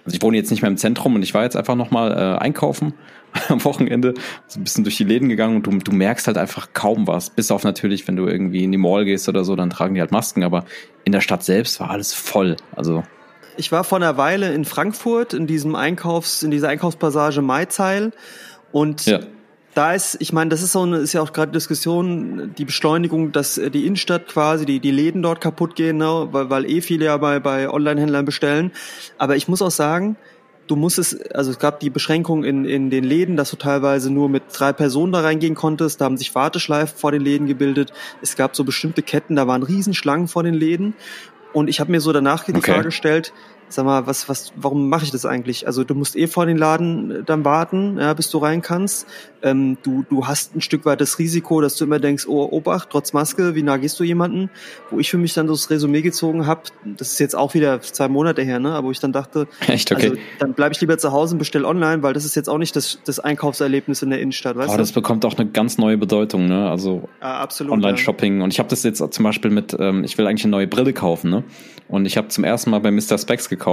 Also 0.05 0.17
ich 0.17 0.23
wohne 0.23 0.37
jetzt 0.37 0.51
nicht 0.51 0.62
mehr 0.62 0.71
im 0.71 0.77
Zentrum 0.77 1.15
und 1.15 1.23
ich 1.23 1.35
war 1.35 1.45
jetzt 1.45 1.56
einfach 1.56 1.77
nochmal 1.77 2.12
äh, 2.12 2.39
einkaufen 2.43 2.95
am 3.49 3.65
Wochenende, 3.65 4.15
so 4.47 4.61
ein 4.61 4.65
bisschen 4.65 4.85
durch 4.85 4.97
die 4.97 5.05
Läden 5.05 5.29
gegangen 5.29 5.56
und 5.56 5.67
du, 5.67 5.79
du 5.79 5.93
merkst 5.93 6.27
halt 6.27 6.39
einfach 6.39 6.69
kaum 6.73 7.06
was. 7.06 7.31
Bis 7.31 7.51
auf 7.51 7.65
natürlich, 7.65 8.06
wenn 8.06 8.17
du 8.17 8.27
irgendwie 8.27 8.65
in 8.65 8.73
die 8.73 8.79
Mall 8.79 9.05
gehst 9.05 9.29
oder 9.29 9.45
so, 9.45 9.56
dann 9.56 9.71
tragen 9.71 9.95
die 9.95 10.01
halt 10.01 10.12
Masken, 10.12 10.45
aber 10.45 10.65
in 11.05 11.12
der 11.12 11.21
Stadt 11.21 11.43
selbst 11.43 11.81
war 11.81 11.91
alles 11.91 12.12
voll. 12.12 12.56
Also 12.77 13.03
ich 13.56 13.71
war 13.71 13.85
vor 13.85 13.99
einer 13.99 14.17
Weile 14.17 14.53
in 14.53 14.65
Frankfurt 14.65 15.33
in 15.33 15.47
diesem 15.47 15.75
Einkaufs, 15.75 16.43
in 16.43 16.50
dieser 16.50 16.69
Einkaufspassage 16.69 17.41
Maizeil 17.41 18.12
und 18.73 19.07
ja 19.07 19.21
da 19.75 19.93
ist, 19.93 20.17
ich 20.21 20.32
meine, 20.32 20.50
das 20.50 20.62
ist 20.62 20.73
so 20.73 20.82
eine, 20.82 20.99
ist 20.99 21.12
ja 21.12 21.21
auch 21.21 21.32
gerade 21.32 21.53
Diskussion, 21.53 22.55
die 22.56 22.65
Beschleunigung, 22.65 23.32
dass 23.32 23.59
äh, 23.59 23.71
die 23.71 23.87
Innenstadt 23.87 24.29
quasi, 24.29 24.67
die, 24.67 24.81
die 24.81 24.91
Läden 24.91 25.23
dort 25.23 25.41
kaputt 25.41 25.75
gehen, 25.75 25.99
ne, 25.99 26.29
weil, 26.31 26.50
weil 26.50 26.71
eh 26.71 26.81
viele 26.81 27.06
ja 27.06 27.17
bei, 27.17 27.41
bei 27.41 27.69
Online-Händlern 27.69 28.25
bestellen. 28.25 28.73
Aber 29.19 29.37
ich 29.37 29.49
muss 29.49 29.62
auch 29.62 29.71
sagen, 29.71 30.17
du 30.67 30.76
musst 30.76 30.99
es, 30.99 31.21
also 31.32 31.50
es 31.50 31.59
gab 31.59 31.81
die 31.81 31.91
Beschränkung 31.91 32.44
in, 32.44 32.65
in 32.65 32.91
den 32.91 33.05
Läden, 33.05 33.37
dass 33.37 33.50
du 33.50 33.56
teilweise 33.56 34.12
nur 34.12 34.29
mit 34.29 34.44
drei 34.53 34.73
Personen 34.73 35.12
da 35.12 35.21
reingehen 35.21 35.55
konntest. 35.55 36.00
Da 36.00 36.06
haben 36.06 36.17
sich 36.17 36.35
Warteschleifen 36.35 36.97
vor 36.97 37.12
den 37.12 37.23
Läden 37.23 37.47
gebildet. 37.47 37.93
Es 38.23 38.37
gab 38.37 38.56
so 38.56 38.65
bestimmte 38.65 39.03
Ketten, 39.03 39.37
da 39.37 39.47
waren 39.47 39.62
Riesenschlangen 39.62 40.29
vor 40.29 40.43
den 40.43 40.55
Läden. 40.55 40.94
Und 41.53 41.69
ich 41.69 41.81
habe 41.81 41.91
mir 41.91 42.00
so 42.00 42.12
danach 42.12 42.44
die 42.44 42.55
okay. 42.55 42.73
Frage 42.73 42.87
gestellt, 42.87 43.32
sag 43.75 43.85
mal, 43.85 44.06
was, 44.06 44.29
was, 44.29 44.53
warum 44.56 44.88
mache 44.88 45.05
ich 45.05 45.11
das 45.11 45.26
eigentlich? 45.26 45.67
Also 45.67 45.85
du 45.85 45.94
musst 45.94 46.17
eh 46.17 46.26
vor 46.26 46.47
den 46.47 46.56
Laden 46.56 47.11
äh, 47.11 47.23
dann 47.25 47.44
warten, 47.44 47.99
ja, 47.99 48.15
bis 48.15 48.31
du 48.31 48.38
rein 48.38 48.62
kannst. 48.62 49.06
Ähm, 49.43 49.76
du, 49.82 50.05
du 50.09 50.26
hast 50.26 50.56
ein 50.56 50.61
Stück 50.61 50.87
weit 50.87 51.00
das 51.00 51.19
Risiko, 51.19 51.61
dass 51.61 51.76
du 51.76 51.85
immer 51.85 51.99
denkst, 51.99 52.26
oh, 52.26 52.49
Obacht, 52.50 52.88
trotz 52.91 53.12
Maske, 53.12 53.55
wie 53.55 53.62
nah 53.62 53.76
gehst 53.76 53.99
du 54.00 54.05
jemanden? 54.05 54.50
Wo 54.91 54.99
ich 54.99 55.11
für 55.11 55.19
mich 55.19 55.35
dann 55.35 55.47
so 55.49 55.55
das 55.55 55.69
Resümee 55.71 56.03
gezogen 56.03 56.47
habe, 56.47 56.62
das 56.85 57.12
ist 57.12 57.19
jetzt 57.19 57.37
auch 57.37 57.55
wieder 57.55 57.81
zwei 57.81 58.09
Monate 58.09 58.43
her, 58.43 58.59
ne? 58.59 58.73
Aber 58.73 58.88
wo 58.88 58.91
ich 58.91 59.00
dann 59.00 59.12
dachte, 59.12 59.47
Echt, 59.67 59.93
okay. 59.93 60.11
also, 60.11 60.17
dann 60.38 60.55
bleibe 60.55 60.75
ich 60.75 60.81
lieber 60.81 60.97
zu 60.97 61.12
Hause 61.12 61.35
und 61.35 61.38
bestell 61.38 61.65
online, 61.65 62.03
weil 62.03 62.15
das 62.15 62.25
ist 62.25 62.37
jetzt 62.37 62.49
auch 62.49 62.59
nicht 62.59 62.75
das, 62.76 63.00
das 63.05 63.21
Einkaufserlebnis 63.21 64.03
in 64.03 64.11
der 64.11 64.21
Innenstadt, 64.21 64.56
weißt 64.56 64.71
oh, 64.71 64.73
du? 64.73 64.79
das 64.79 64.93
bekommt 64.93 65.25
auch 65.25 65.37
eine 65.37 65.50
ganz 65.50 65.79
neue 65.79 65.99
Bedeutung, 65.99 66.47
ne? 66.47 66.71
Also 66.71 67.09
ja, 67.21 67.47
Online-Shopping. 67.61 68.38
Ja. 68.38 68.44
Und 68.44 68.53
ich 68.53 68.59
habe 68.59 68.69
das 68.69 68.82
jetzt 68.82 68.99
zum 68.99 69.25
Beispiel 69.25 69.50
mit, 69.50 69.76
ähm, 69.79 70.05
ich 70.05 70.17
will 70.17 70.26
eigentlich 70.26 70.44
eine 70.44 70.53
neue 70.53 70.67
Brille 70.67 70.93
kaufen, 70.93 71.31
ne? 71.31 71.44
Und 71.88 72.06
ich 72.06 72.17
habe 72.17 72.29
zum 72.29 72.44
ersten 72.44 72.71
Mal 72.71 72.79
bei 72.79 72.91
Mr. 72.91 73.19
Specs 73.19 73.49
gekauft. 73.49 73.63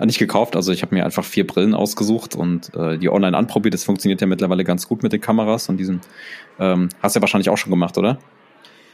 Äh, 0.00 0.06
nicht 0.06 0.18
gekauft, 0.18 0.56
also 0.56 0.72
ich 0.72 0.82
habe 0.82 0.94
mir 0.94 1.04
einfach 1.04 1.24
vier 1.24 1.46
Brillen 1.46 1.74
ausgesucht 1.74 2.34
und 2.34 2.74
äh, 2.74 2.98
die 2.98 3.08
online 3.08 3.36
anprobiert. 3.36 3.74
Das 3.74 3.84
funktioniert 3.84 4.20
ja 4.20 4.26
mittlerweile 4.26 4.64
ganz 4.64 4.86
gut 4.86 5.02
mit 5.02 5.12
den 5.12 5.20
Kameras 5.20 5.68
und 5.68 5.76
diesen. 5.76 6.00
Ähm, 6.58 6.88
hast 7.02 7.14
du 7.14 7.18
ja 7.18 7.22
wahrscheinlich 7.22 7.50
auch 7.50 7.58
schon 7.58 7.70
gemacht, 7.70 7.96
oder? 7.98 8.18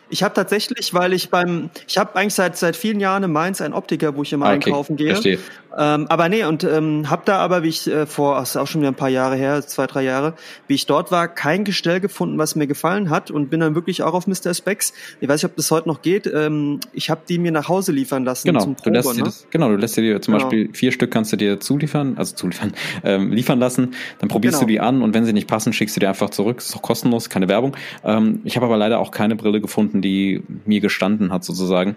Ich 0.09 0.23
habe 0.23 0.35
tatsächlich, 0.35 0.95
weil 0.95 1.13
ich 1.13 1.31
beim, 1.31 1.71
ich 1.89 1.99
habe 1.99 2.15
eigentlich 2.15 2.35
seit 2.35 2.57
seit 2.57 2.77
vielen 2.77 3.01
Jahren 3.01 3.25
in 3.25 3.33
Mainz 3.33 3.61
einen 3.61 3.75
Optiker, 3.75 4.15
wo 4.17 4.23
ich 4.23 4.33
immer 4.33 4.47
ah, 4.47 4.55
okay. 4.55 4.71
einkaufen 4.71 4.97
gehe. 4.97 5.09
Verstehe. 5.09 5.39
Ähm, 5.77 6.07
aber 6.09 6.29
nee, 6.29 6.45
und 6.45 6.65
ähm, 6.65 7.11
habe 7.11 7.23
da 7.25 7.39
aber, 7.39 7.63
wie 7.63 7.69
ich 7.69 7.87
äh, 7.87 8.07
vor, 8.07 8.37
das 8.37 8.51
ist 8.51 8.57
auch 8.57 8.67
schon 8.67 8.81
wieder 8.81 8.91
ein 8.91 8.97
paar 8.97 9.09
Jahre 9.09 9.37
her, 9.37 9.67
zwei, 9.67 9.87
drei 9.87 10.03
Jahre, 10.03 10.35
wie 10.69 10.75
ich 10.75 10.87
dort 10.87 11.11
war, 11.11 11.29
kein 11.29 11.65
Gestell 11.65 12.01
gefunden, 12.01 12.39
was 12.39 12.57
mir 12.57 12.67
gefallen 12.67 13.11
hat 13.11 13.31
und 13.31 13.51
bin 13.51 13.61
dann 13.61 13.75
wirklich 13.75 14.03
auch 14.03 14.15
auf 14.15 14.27
Mr. 14.27 14.55
Specs. 14.55 14.95
Ich 15.21 15.29
weiß 15.29 15.43
nicht, 15.43 15.51
ob 15.51 15.57
das 15.57 15.71
heute 15.71 15.89
noch 15.89 16.03
geht. 16.03 16.27
Ähm, 16.27 16.81
ich 16.93 17.11
habe 17.11 17.23
die 17.29 17.39
mir 17.39 17.53
nach 17.53 17.69
Hause 17.69 17.93
liefern 17.93 18.25
lassen 18.25 18.47
genau, 18.49 18.61
zum 18.61 18.75
Probe, 18.77 18.91
du 18.91 18.97
lässt 18.97 19.17
ne? 19.17 19.25
das, 19.25 19.47
Genau, 19.51 19.69
du 19.69 19.77
lässt 19.77 19.97
dir 19.97 20.21
zum 20.23 20.35
genau. 20.35 20.45
Beispiel 20.45 20.71
vier 20.73 20.93
Stück 20.93 21.11
kannst 21.11 21.33
du 21.33 21.37
dir 21.37 21.61
zuliefern, 21.61 22.17
also 22.17 22.35
zuliefern, 22.35 22.73
ähm, 23.05 23.33
liefern 23.33 23.59
lassen. 23.59 23.95
Dann 24.19 24.29
probierst 24.29 24.59
genau. 24.59 24.67
du 24.67 24.73
die 24.73 24.81
an 24.81 25.03
und 25.03 25.15
wenn 25.15 25.25
sie 25.27 25.33
nicht 25.33 25.49
passen, 25.49 25.73
schickst 25.73 25.97
du 25.97 26.01
die 26.01 26.07
einfach 26.07 26.31
zurück. 26.31 26.59
ist 26.59 26.75
auch 26.75 26.83
kostenlos, 26.83 27.29
keine 27.29 27.49
Werbung. 27.49 27.77
Ähm, 28.05 28.41
ich 28.45 28.57
habe 28.57 28.67
aber 28.67 28.77
leider 28.77 28.99
auch 28.99 29.11
keine 29.11 29.37
Brille 29.37 29.61
gefunden, 29.61 30.01
die 30.01 30.43
mir 30.65 30.81
gestanden 30.81 31.33
hat 31.33 31.45
sozusagen 31.45 31.97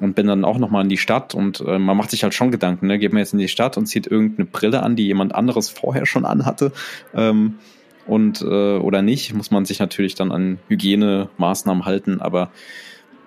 und 0.00 0.14
bin 0.14 0.26
dann 0.26 0.44
auch 0.44 0.58
nochmal 0.58 0.82
in 0.82 0.88
die 0.88 0.98
Stadt 0.98 1.34
und 1.34 1.60
äh, 1.60 1.78
man 1.78 1.96
macht 1.96 2.10
sich 2.10 2.22
halt 2.22 2.34
schon 2.34 2.50
Gedanken, 2.50 2.86
ne? 2.86 2.98
geht 2.98 3.12
man 3.12 3.20
jetzt 3.20 3.32
in 3.32 3.38
die 3.38 3.48
Stadt 3.48 3.76
und 3.76 3.86
zieht 3.86 4.06
irgendeine 4.06 4.46
Brille 4.46 4.82
an, 4.82 4.96
die 4.96 5.06
jemand 5.06 5.34
anderes 5.34 5.68
vorher 5.68 6.06
schon 6.06 6.24
anhatte 6.24 6.72
ähm, 7.14 7.58
und 8.06 8.40
äh, 8.42 8.44
oder 8.78 9.02
nicht, 9.02 9.34
muss 9.34 9.50
man 9.50 9.64
sich 9.64 9.78
natürlich 9.78 10.14
dann 10.14 10.32
an 10.32 10.58
Hygienemaßnahmen 10.68 11.84
halten, 11.84 12.20
aber 12.20 12.50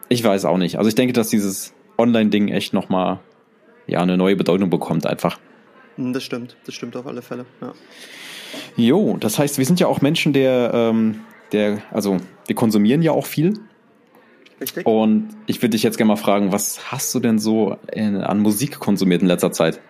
ich 0.09 0.23
weiß 0.23 0.45
auch 0.45 0.57
nicht. 0.57 0.77
Also 0.77 0.89
ich 0.89 0.95
denke, 0.95 1.13
dass 1.13 1.29
dieses 1.29 1.73
Online-Ding 1.97 2.49
echt 2.49 2.73
nochmal 2.73 3.19
ja, 3.87 4.01
eine 4.01 4.17
neue 4.17 4.35
Bedeutung 4.35 4.69
bekommt 4.69 5.05
einfach. 5.05 5.39
Hm, 5.95 6.13
das 6.13 6.23
stimmt, 6.23 6.57
das 6.65 6.75
stimmt 6.75 6.95
auf 6.95 7.05
alle 7.05 7.21
Fälle, 7.21 7.45
ja. 7.61 7.73
Jo, 8.75 9.17
das 9.17 9.39
heißt, 9.39 9.57
wir 9.57 9.65
sind 9.65 9.79
ja 9.79 9.87
auch 9.87 10.01
Menschen, 10.01 10.33
der, 10.33 10.71
ähm, 10.73 11.21
der, 11.51 11.81
also 11.91 12.17
wir 12.47 12.55
konsumieren 12.55 13.01
ja 13.01 13.11
auch 13.11 13.25
viel 13.25 13.53
Richtig. 14.61 14.85
Und 14.85 15.29
ich 15.47 15.61
würde 15.61 15.71
dich 15.71 15.83
jetzt 15.83 15.97
gerne 15.97 16.09
mal 16.09 16.17
fragen, 16.17 16.51
was 16.51 16.91
hast 16.91 17.13
du 17.15 17.19
denn 17.19 17.39
so 17.39 17.77
in, 17.91 18.17
an 18.17 18.39
Musik 18.39 18.79
konsumiert 18.79 19.23
in 19.23 19.27
letzter 19.27 19.51
Zeit? 19.51 19.81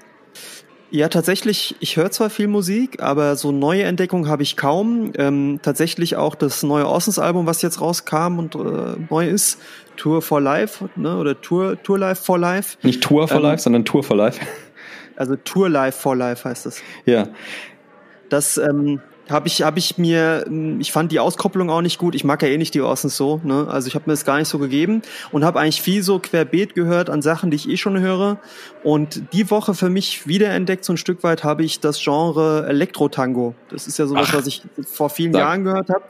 Ja, 0.94 1.08
tatsächlich, 1.08 1.76
ich 1.80 1.96
höre 1.96 2.12
zwar 2.12 2.30
viel 2.30 2.48
Musik, 2.48 3.02
aber 3.02 3.38
so 3.38 3.52
neue 3.52 3.84
Entdeckungen 3.84 4.28
habe 4.28 4.44
ich 4.44 4.58
kaum. 4.58 5.14
Ähm, 5.18 5.60
tatsächlich 5.62 6.18
auch 6.18 6.36
das 6.36 6.64
neue 6.64 6.86
Orsons-Album, 6.88 7.46
was 7.46 7.62
jetzt 7.62 7.80
rauskam 7.80 8.40
und 8.40 8.56
äh, 8.56 8.98
neu 9.10 9.28
ist, 9.28 9.60
Tour 9.96 10.22
for 10.22 10.42
Life, 10.42 10.90
ne? 10.96 11.18
oder 11.18 11.40
Tour, 11.40 11.82
Tour 11.82 11.98
Life 11.98 12.24
for 12.24 12.38
Life. 12.38 12.78
Nicht 12.84 13.02
Tour 13.02 13.28
for 13.28 13.38
ähm, 13.38 13.44
Life, 13.44 13.64
sondern 13.64 13.86
Tour 13.86 14.04
for 14.04 14.18
Life. 14.18 14.40
Also 15.18 15.36
Tour 15.36 15.70
Life 15.70 16.00
for 16.00 16.16
Life 16.16 16.50
heißt 16.50 16.66
es. 16.66 16.82
Ja. 17.06 17.28
Das, 18.30 18.58
ähm, 18.58 19.02
habe 19.32 19.48
ich, 19.48 19.62
hab 19.64 19.78
ich 19.78 19.98
mir, 19.98 20.46
ich 20.80 20.92
fand 20.92 21.12
die 21.12 21.20
Auskopplung 21.20 21.70
auch 21.70 21.82
nicht 21.82 21.98
gut. 21.98 22.16
Ich 22.16 22.24
mag 22.24 22.42
ja 22.42 22.50
eh 22.50 22.58
nicht 22.58 22.74
die 22.74 22.82
Orsons 22.82 23.18
so, 23.18 23.42
ne? 23.44 23.68
Also 23.70 23.88
ich 23.88 23.96
habe 23.96 24.04
mir 24.08 24.14
das 24.14 24.26
gar 24.26 24.38
nicht 24.38 24.48
so 24.48 24.60
gegeben 24.60 25.02
und 25.32 25.44
habe 25.44 25.60
eigentlich 25.60 25.82
viel 25.82 26.04
so 26.04 26.20
querbeet 26.20 26.76
gehört 26.76 27.10
an 27.10 27.22
Sachen, 27.22 27.52
die 27.52 27.56
ich 27.56 27.70
eh 27.70 27.78
schon 27.78 28.00
höre. 28.00 28.40
Und 28.84 29.34
die 29.34 29.50
Woche 29.50 29.74
für 29.74 29.90
mich 29.90 30.28
wiederentdeckt 30.28 30.86
so 30.86 30.94
ein 30.94 30.98
Stück 30.98 31.24
weit 31.24 31.44
habe 31.44 31.64
ich 31.64 31.80
das 31.80 32.02
Genre 32.02 32.66
Elektro-Tango. 32.68 33.56
Das 33.70 33.88
ist 33.88 33.98
ja 33.98 34.06
sowas, 34.06 34.28
Ach, 34.30 34.36
was 34.36 34.48
ich 34.48 34.64
vor 34.86 35.10
vielen 35.10 35.34
sag. 35.34 35.42
Jahren 35.42 35.64
gehört 35.64 35.90
habe. 35.90 36.04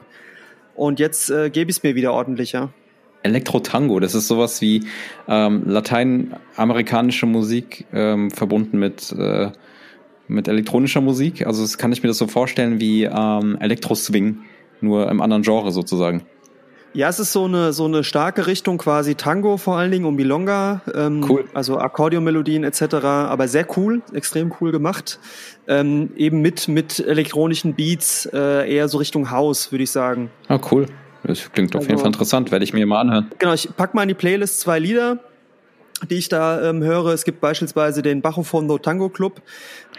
Und 0.74 0.98
jetzt 1.00 1.30
äh, 1.30 1.50
gebe 1.50 1.70
ich 1.70 1.78
es 1.78 1.82
mir 1.82 1.94
wieder 1.94 2.12
ordentlicher. 2.12 2.70
Elektro-Tango, 3.22 4.00
das 4.00 4.14
ist 4.14 4.26
sowas 4.26 4.60
wie 4.60 4.84
ähm, 5.28 5.62
lateinamerikanische 5.66 7.26
Musik 7.26 7.86
ähm, 7.92 8.30
verbunden 8.30 8.78
mit 8.78 9.12
äh, 9.12 9.50
mit 10.28 10.48
elektronischer 10.48 11.00
Musik. 11.00 11.46
Also 11.46 11.62
das 11.62 11.78
kann 11.78 11.92
ich 11.92 12.02
mir 12.02 12.08
das 12.08 12.18
so 12.18 12.26
vorstellen 12.26 12.80
wie 12.80 13.04
ähm, 13.04 13.56
Elektro-Swing, 13.60 14.38
nur 14.80 15.10
im 15.10 15.20
anderen 15.20 15.42
Genre 15.42 15.72
sozusagen. 15.72 16.22
Ja, 16.94 17.08
es 17.08 17.18
ist 17.18 17.32
so 17.32 17.46
eine 17.46 17.72
so 17.72 17.86
eine 17.86 18.04
starke 18.04 18.46
Richtung, 18.46 18.76
quasi 18.76 19.14
Tango 19.14 19.56
vor 19.56 19.78
allen 19.78 19.90
Dingen, 19.90 20.04
um 20.04 20.14
Milonga, 20.14 20.82
ähm, 20.94 21.24
cool. 21.26 21.44
also 21.54 21.78
Akkordeonmelodien 21.78 22.64
etc. 22.64 22.82
Aber 23.04 23.48
sehr 23.48 23.66
cool, 23.78 24.02
extrem 24.12 24.52
cool 24.60 24.72
gemacht. 24.72 25.18
Ähm, 25.66 26.10
eben 26.16 26.42
mit 26.42 26.68
mit 26.68 26.98
elektronischen 27.00 27.74
Beats, 27.74 28.26
äh, 28.26 28.70
eher 28.70 28.88
so 28.88 28.98
Richtung 28.98 29.30
House, 29.30 29.72
würde 29.72 29.84
ich 29.84 29.90
sagen. 29.90 30.30
Ah, 30.48 30.58
cool. 30.70 30.86
Das 31.24 31.50
klingt 31.52 31.74
auf 31.74 31.82
also, 31.82 31.88
jeden 31.88 32.00
Fall 32.00 32.08
interessant, 32.08 32.50
werde 32.50 32.64
ich 32.64 32.74
mir 32.74 32.84
mal 32.84 33.00
anhören. 33.00 33.30
Genau, 33.38 33.54
ich 33.54 33.70
pack 33.74 33.94
mal 33.94 34.02
in 34.02 34.08
die 34.08 34.14
Playlist 34.14 34.60
zwei 34.60 34.78
Lieder 34.78 35.20
die 36.08 36.16
ich 36.16 36.28
da 36.28 36.68
ähm, 36.68 36.82
höre. 36.82 37.12
Es 37.12 37.24
gibt 37.24 37.40
beispielsweise 37.40 38.02
den 38.02 38.22
Bajo 38.22 38.42
Fondo 38.42 38.78
Tango 38.78 39.08
Club, 39.08 39.42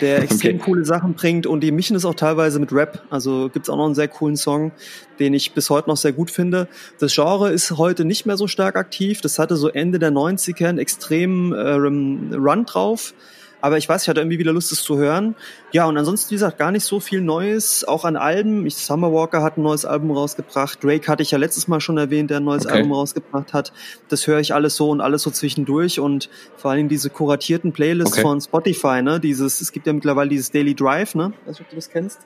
der 0.01 0.21
extrem 0.23 0.55
okay. 0.55 0.65
coole 0.65 0.85
Sachen 0.85 1.13
bringt 1.13 1.47
und 1.47 1.61
die 1.61 1.71
mischen 1.71 1.95
es 1.95 2.05
auch 2.05 2.15
teilweise 2.15 2.59
mit 2.59 2.73
Rap. 2.73 3.03
Also 3.09 3.49
gibt's 3.49 3.69
auch 3.69 3.77
noch 3.77 3.85
einen 3.85 3.95
sehr 3.95 4.07
coolen 4.07 4.35
Song, 4.35 4.71
den 5.19 5.33
ich 5.33 5.53
bis 5.53 5.69
heute 5.69 5.89
noch 5.89 5.97
sehr 5.97 6.13
gut 6.13 6.31
finde. 6.31 6.67
Das 6.99 7.13
Genre 7.13 7.51
ist 7.51 7.71
heute 7.71 8.05
nicht 8.05 8.25
mehr 8.25 8.37
so 8.37 8.47
stark 8.47 8.75
aktiv. 8.75 9.21
Das 9.21 9.39
hatte 9.39 9.55
so 9.55 9.69
Ende 9.69 9.99
der 9.99 10.11
90er 10.11 10.67
einen 10.67 10.79
extremen 10.79 11.53
äh, 11.53 11.71
Run 11.71 12.65
drauf. 12.65 13.13
Aber 13.63 13.77
ich 13.77 13.87
weiß, 13.87 14.03
ich 14.03 14.09
hatte 14.09 14.19
irgendwie 14.19 14.39
wieder 14.39 14.51
Lust, 14.51 14.73
es 14.73 14.83
zu 14.83 14.97
hören. 14.97 15.35
Ja, 15.71 15.85
und 15.85 15.97
ansonsten, 15.97 16.31
wie 16.31 16.35
gesagt, 16.35 16.57
gar 16.57 16.71
nicht 16.71 16.83
so 16.83 16.99
viel 16.99 17.21
Neues, 17.21 17.85
auch 17.85 18.03
an 18.03 18.17
Alben. 18.17 18.65
Ich, 18.65 18.75
Summer 18.75 19.13
Walker 19.13 19.41
hat 19.41 19.57
ein 19.57 19.61
neues 19.61 19.85
Album 19.85 20.11
rausgebracht. 20.11 20.83
Drake 20.83 21.07
hatte 21.07 21.23
ich 21.23 21.31
ja 21.31 21.37
letztes 21.37 21.69
Mal 21.69 21.79
schon 21.79 21.97
erwähnt, 21.97 22.29
der 22.29 22.41
ein 22.41 22.43
neues 22.43 22.65
okay. 22.65 22.75
Album 22.75 22.91
rausgebracht 22.91 23.53
hat. 23.53 23.71
Das 24.09 24.27
höre 24.27 24.41
ich 24.41 24.53
alles 24.53 24.75
so 24.75 24.89
und 24.89 24.99
alles 24.99 25.21
so 25.21 25.31
zwischendurch 25.31 26.01
und 26.01 26.29
vor 26.57 26.71
allem 26.71 26.89
diese 26.89 27.09
kuratierten 27.09 27.71
Playlists 27.71 28.11
okay. 28.11 28.21
von 28.21 28.41
Spotify, 28.41 29.01
ne? 29.01 29.21
Dieses, 29.21 29.61
es 29.61 29.71
gibt 29.71 29.87
ja 29.87 29.93
mittlerweile 29.93 30.27
dieses 30.29 30.51
Daily 30.51 30.75
Drive, 30.75 31.15
ne? 31.15 31.31
Weiß 31.45 31.57
nicht, 31.57 31.61
ob 31.61 31.69
du 31.69 31.77
das 31.77 31.89
kennst. 31.89 32.19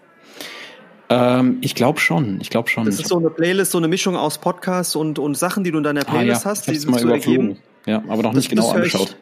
Ähm, 1.09 1.59
ich 1.61 1.75
glaube 1.75 1.99
schon, 1.99 2.41
ich 2.41 2.49
glaube 2.49 2.67
schon. 2.67 2.85
Das 2.85 2.99
ist 2.99 3.09
so 3.09 3.19
eine 3.19 3.29
Playlist, 3.29 3.73
so 3.73 3.77
eine 3.77 3.87
Mischung 3.87 4.15
aus 4.15 4.39
Podcasts 4.39 4.95
und, 4.95 5.19
und 5.19 5.37
Sachen, 5.37 5.63
die 5.63 5.69
du 5.69 5.77
in 5.77 5.83
deiner 5.83 6.03
Playlist 6.03 6.47
ah, 6.47 6.49
ja. 6.49 6.55
hast, 6.55 6.67
die 6.67 6.89
mal 6.89 6.99
überflogen. 6.99 7.59
Ja, 7.85 8.01
aber 8.07 8.23
noch 8.23 8.33
nicht 8.33 8.45
das, 8.45 8.49
genau 8.49 8.63
das 8.63 8.75
angeschaut. 8.75 9.17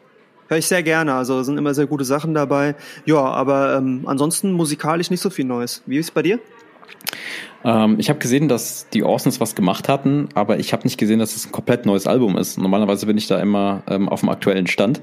Höre 0.48 0.58
ich 0.58 0.66
sehr 0.66 0.82
gerne, 0.82 1.14
also 1.14 1.42
sind 1.42 1.58
immer 1.58 1.74
sehr 1.74 1.86
gute 1.86 2.04
Sachen 2.04 2.34
dabei. 2.34 2.74
Ja, 3.04 3.18
aber 3.18 3.76
ähm, 3.76 4.02
ansonsten 4.06 4.52
musikalisch 4.52 5.10
nicht 5.10 5.20
so 5.20 5.30
viel 5.30 5.44
Neues. 5.44 5.82
Wie 5.86 5.98
ist 5.98 6.06
es 6.06 6.10
bei 6.10 6.22
dir? 6.22 6.38
Ähm, 7.64 7.96
ich 7.98 8.08
habe 8.08 8.18
gesehen, 8.18 8.48
dass 8.48 8.88
die 8.90 9.02
Orsons 9.02 9.40
was 9.40 9.54
gemacht 9.54 9.88
hatten, 9.88 10.28
aber 10.34 10.58
ich 10.58 10.72
habe 10.72 10.84
nicht 10.84 10.98
gesehen, 10.98 11.18
dass 11.18 11.34
es 11.34 11.46
ein 11.46 11.52
komplett 11.52 11.84
neues 11.84 12.06
Album 12.06 12.38
ist. 12.38 12.58
Normalerweise 12.58 13.06
bin 13.06 13.18
ich 13.18 13.26
da 13.26 13.40
immer 13.40 13.82
ähm, 13.88 14.08
auf 14.08 14.20
dem 14.20 14.28
aktuellen 14.28 14.66
Stand. 14.66 15.00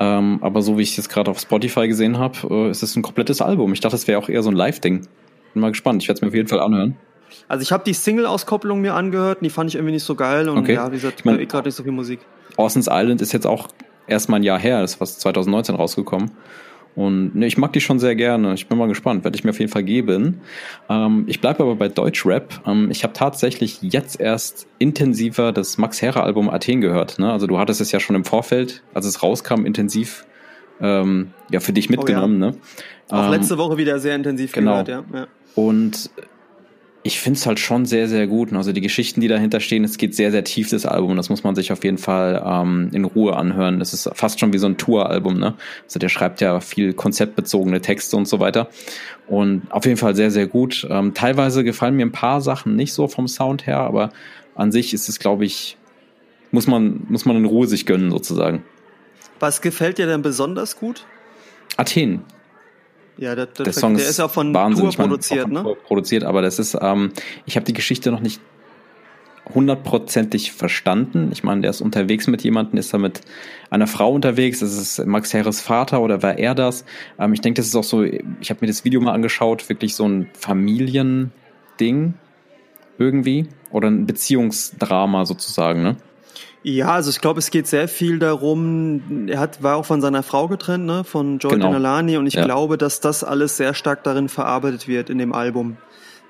Ähm, 0.00 0.38
aber 0.40 0.62
so 0.62 0.78
wie 0.78 0.82
ich 0.82 0.90
es 0.90 0.96
jetzt 0.96 1.10
gerade 1.10 1.30
auf 1.30 1.38
Spotify 1.38 1.86
gesehen 1.86 2.18
habe, 2.18 2.38
äh, 2.50 2.70
ist 2.70 2.82
es 2.82 2.96
ein 2.96 3.02
komplettes 3.02 3.40
Album. 3.40 3.72
Ich 3.72 3.80
dachte, 3.80 3.94
es 3.94 4.08
wäre 4.08 4.18
auch 4.18 4.28
eher 4.28 4.42
so 4.42 4.50
ein 4.50 4.56
Live-Ding. 4.56 5.06
Bin 5.52 5.60
mal 5.60 5.70
gespannt. 5.70 6.02
Ich 6.02 6.08
werde 6.08 6.16
es 6.16 6.22
mir 6.22 6.28
auf 6.28 6.34
jeden 6.34 6.48
Fall 6.48 6.60
anhören. 6.60 6.96
Also 7.46 7.62
ich 7.62 7.70
habe 7.70 7.84
die 7.84 7.94
Single-Auskopplung 7.94 8.80
mir 8.80 8.94
angehört 8.94 9.38
und 9.38 9.44
die 9.44 9.50
fand 9.50 9.70
ich 9.70 9.76
irgendwie 9.76 9.92
nicht 9.92 10.04
so 10.04 10.14
geil 10.14 10.48
und 10.48 10.58
okay. 10.58 10.74
ja, 10.74 10.90
wie 10.90 10.96
gesagt, 10.96 11.20
ich 11.20 11.24
mein, 11.24 11.46
gerade 11.46 11.68
nicht 11.68 11.76
so 11.76 11.82
viel 11.82 11.92
Musik. 11.92 12.20
Orsons 12.56 12.88
Island 12.90 13.22
ist 13.22 13.32
jetzt 13.32 13.46
auch 13.46 13.68
erst 14.06 14.28
mal 14.28 14.36
ein 14.36 14.42
Jahr 14.42 14.58
her, 14.58 14.82
ist 14.82 14.96
fast 14.96 15.20
2019 15.20 15.74
rausgekommen. 15.74 16.30
Und 16.94 17.34
ne, 17.34 17.46
ich 17.46 17.56
mag 17.56 17.72
die 17.72 17.80
schon 17.80 17.98
sehr 17.98 18.14
gerne. 18.14 18.52
Ich 18.52 18.66
bin 18.66 18.76
mal 18.76 18.88
gespannt, 18.88 19.24
werde 19.24 19.36
ich 19.36 19.44
mir 19.44 19.50
auf 19.50 19.58
jeden 19.58 19.72
Fall 19.72 19.82
geben. 19.82 20.42
Ähm, 20.90 21.24
ich 21.26 21.40
bleibe 21.40 21.62
aber 21.62 21.76
bei 21.76 21.88
Deutschrap. 21.88 22.60
Ähm, 22.66 22.90
ich 22.90 23.02
habe 23.02 23.14
tatsächlich 23.14 23.80
jetzt 23.80 24.20
erst 24.20 24.66
intensiver 24.78 25.52
das 25.52 25.78
Max 25.78 26.02
Herre 26.02 26.22
Album 26.22 26.50
Athen 26.50 26.82
gehört. 26.82 27.18
Ne? 27.18 27.32
Also 27.32 27.46
du 27.46 27.58
hattest 27.58 27.80
es 27.80 27.92
ja 27.92 28.00
schon 28.00 28.14
im 28.14 28.24
Vorfeld, 28.24 28.82
als 28.92 29.06
es 29.06 29.22
rauskam, 29.22 29.64
intensiv 29.64 30.26
ähm, 30.80 31.32
ja 31.50 31.60
für 31.60 31.72
dich 31.72 31.88
mitgenommen. 31.88 32.42
Oh, 32.42 32.46
ja. 32.46 32.50
Ne? 32.52 32.58
Auch 33.08 33.30
letzte 33.30 33.54
ähm, 33.54 33.60
Woche 33.60 33.78
wieder 33.78 33.98
sehr 33.98 34.14
intensiv 34.14 34.52
genau. 34.52 34.84
gehört, 34.84 34.88
ja. 34.88 35.04
ja. 35.14 35.26
Und 35.54 36.10
ich 37.04 37.18
finde 37.18 37.38
es 37.38 37.46
halt 37.46 37.58
schon 37.58 37.84
sehr, 37.84 38.08
sehr 38.08 38.28
gut. 38.28 38.52
Also 38.52 38.72
die 38.72 38.80
Geschichten, 38.80 39.20
die 39.20 39.28
dahinter 39.28 39.58
stehen, 39.58 39.82
es 39.82 39.98
geht 39.98 40.14
sehr, 40.14 40.30
sehr 40.30 40.44
tief, 40.44 40.70
das 40.70 40.86
Album. 40.86 41.16
Das 41.16 41.30
muss 41.30 41.42
man 41.42 41.56
sich 41.56 41.72
auf 41.72 41.82
jeden 41.82 41.98
Fall 41.98 42.42
ähm, 42.44 42.90
in 42.92 43.04
Ruhe 43.04 43.36
anhören. 43.36 43.80
Das 43.80 43.92
ist 43.92 44.08
fast 44.14 44.38
schon 44.38 44.52
wie 44.52 44.58
so 44.58 44.66
ein 44.66 44.76
Tour-Album, 44.76 45.38
ne? 45.38 45.54
Also 45.84 45.98
der 45.98 46.08
schreibt 46.08 46.40
ja 46.40 46.60
viel 46.60 46.92
konzeptbezogene 46.92 47.80
Texte 47.80 48.16
und 48.16 48.28
so 48.28 48.38
weiter. 48.38 48.68
Und 49.26 49.62
auf 49.70 49.84
jeden 49.84 49.96
Fall 49.96 50.14
sehr, 50.14 50.30
sehr 50.30 50.46
gut. 50.46 50.86
Ähm, 50.90 51.12
teilweise 51.12 51.64
gefallen 51.64 51.96
mir 51.96 52.06
ein 52.06 52.12
paar 52.12 52.40
Sachen 52.40 52.76
nicht 52.76 52.92
so 52.92 53.08
vom 53.08 53.26
Sound 53.26 53.66
her, 53.66 53.80
aber 53.80 54.10
an 54.54 54.70
sich 54.70 54.94
ist 54.94 55.08
es, 55.08 55.18
glaube 55.18 55.44
ich, 55.44 55.76
muss 56.52 56.68
man, 56.68 57.04
muss 57.08 57.24
man 57.24 57.36
in 57.36 57.46
Ruhe 57.46 57.66
sich 57.66 57.84
gönnen, 57.84 58.12
sozusagen. 58.12 58.62
Was 59.40 59.60
gefällt 59.60 59.98
dir 59.98 60.06
denn 60.06 60.22
besonders 60.22 60.78
gut? 60.78 61.04
Athen. 61.76 62.22
Ja, 63.18 63.34
der, 63.34 63.46
der, 63.46 63.64
der 63.64 63.72
Song 63.72 63.96
der 63.96 64.08
ist 64.08 64.18
ja 64.18 64.28
von 64.28 64.52
Tour 64.52 64.90
produziert, 64.92 65.48
ne? 65.48 65.62
Tour 65.62 65.76
produziert, 65.76 66.24
aber 66.24 66.42
das 66.42 66.58
ist, 66.58 66.76
ähm, 66.80 67.12
ich 67.44 67.56
habe 67.56 67.66
die 67.66 67.74
Geschichte 67.74 68.10
noch 68.10 68.20
nicht 68.20 68.40
hundertprozentig 69.54 70.52
verstanden. 70.52 71.30
Ich 71.32 71.42
meine, 71.42 71.62
der 71.62 71.70
ist 71.70 71.80
unterwegs 71.80 72.26
mit 72.26 72.42
jemandem, 72.42 72.78
ist 72.78 72.94
da 72.94 72.98
mit 72.98 73.20
einer 73.70 73.86
Frau 73.86 74.12
unterwegs. 74.12 74.60
Das 74.60 74.72
ist 74.76 75.04
Max 75.04 75.34
Herres 75.34 75.60
Vater 75.60 76.00
oder 76.00 76.22
war 76.22 76.38
er 76.38 76.54
das? 76.54 76.84
Ähm, 77.18 77.32
ich 77.32 77.40
denke, 77.40 77.60
das 77.60 77.66
ist 77.66 77.76
auch 77.76 77.84
so, 77.84 78.02
ich 78.02 78.50
habe 78.50 78.58
mir 78.60 78.68
das 78.68 78.84
Video 78.84 79.00
mal 79.00 79.12
angeschaut, 79.12 79.68
wirklich 79.68 79.94
so 79.94 80.06
ein 80.06 80.30
Familiending 80.34 82.14
irgendwie 82.98 83.48
oder 83.70 83.88
ein 83.88 84.06
Beziehungsdrama 84.06 85.26
sozusagen, 85.26 85.82
ne? 85.82 85.96
Ja, 86.64 86.92
also 86.92 87.10
ich 87.10 87.20
glaube, 87.20 87.40
es 87.40 87.50
geht 87.50 87.66
sehr 87.66 87.88
viel 87.88 88.20
darum, 88.20 89.28
er 89.28 89.40
hat, 89.40 89.62
war 89.62 89.76
auch 89.76 89.86
von 89.86 90.00
seiner 90.00 90.22
Frau 90.22 90.46
getrennt, 90.46 90.86
ne, 90.86 91.02
von 91.02 91.38
Jordan 91.38 91.60
genau. 91.60 91.74
Alani 91.74 92.16
und 92.16 92.26
ich 92.26 92.34
ja. 92.34 92.44
glaube, 92.44 92.78
dass 92.78 93.00
das 93.00 93.24
alles 93.24 93.56
sehr 93.56 93.74
stark 93.74 94.04
darin 94.04 94.28
verarbeitet 94.28 94.86
wird 94.86 95.10
in 95.10 95.18
dem 95.18 95.32
Album. 95.32 95.76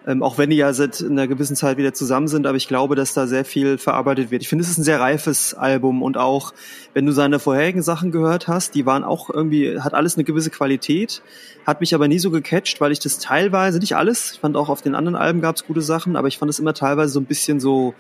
Ähm, 0.05 0.23
auch 0.23 0.37
wenn 0.37 0.51
die 0.51 0.57
ja 0.57 0.73
seit 0.73 1.01
einer 1.01 1.29
gewissen 1.29 1.55
Zeit 1.55 1.77
wieder 1.77 1.95
zusammen 1.95 2.27
sind, 2.27 2.47
aber 2.47 2.57
ich 2.57 2.67
glaube, 2.67 2.97
dass 2.97 3.15
da 3.15 3.29
sehr 3.29 3.45
viel 3.45 3.79
verarbeitet 3.79 4.33
wird. 4.33 4.43
Ich 4.43 4.49
finde, 4.49 4.65
es 4.65 4.71
ist 4.71 4.79
ein 4.79 4.85
sehr 4.85 4.99
reifes 4.99 5.55
Album 5.55 6.03
und 6.03 6.17
auch, 6.17 6.53
wenn 6.93 7.07
du 7.07 7.13
seine 7.13 7.39
vorherigen 7.39 7.83
Sachen 7.83 8.11
gehört 8.11 8.49
hast, 8.49 8.75
die 8.75 8.85
waren 8.85 9.05
auch 9.05 9.31
irgendwie, 9.31 9.79
hat 9.79 9.95
alles 9.95 10.17
eine 10.17 10.25
gewisse 10.25 10.51
Qualität, 10.51 11.23
hat 11.67 11.81
mich 11.81 11.95
aber 11.95 12.09
nie 12.09 12.19
so 12.19 12.31
gecatcht, 12.31 12.81
weil 12.81 12.91
ich 12.91 12.99
das 12.99 13.19
teilweise, 13.19 13.79
nicht 13.79 13.95
alles, 13.95 14.33
ich 14.33 14.41
fand 14.41 14.57
auch 14.57 14.71
auf 14.71 14.83
den 14.83 14.97
anderen 14.97 15.15
Alben 15.15 15.41
gab 15.41 15.55
es 15.55 15.67
gute 15.67 15.83
Sachen, 15.83 16.17
aber 16.17 16.27
ich 16.27 16.39
fand 16.39 16.51
es 16.51 16.59
immer 16.59 16.75
teilweise 16.75 17.13
so 17.13 17.21
ein 17.21 17.27
bisschen 17.27 17.61
so, 17.61 17.95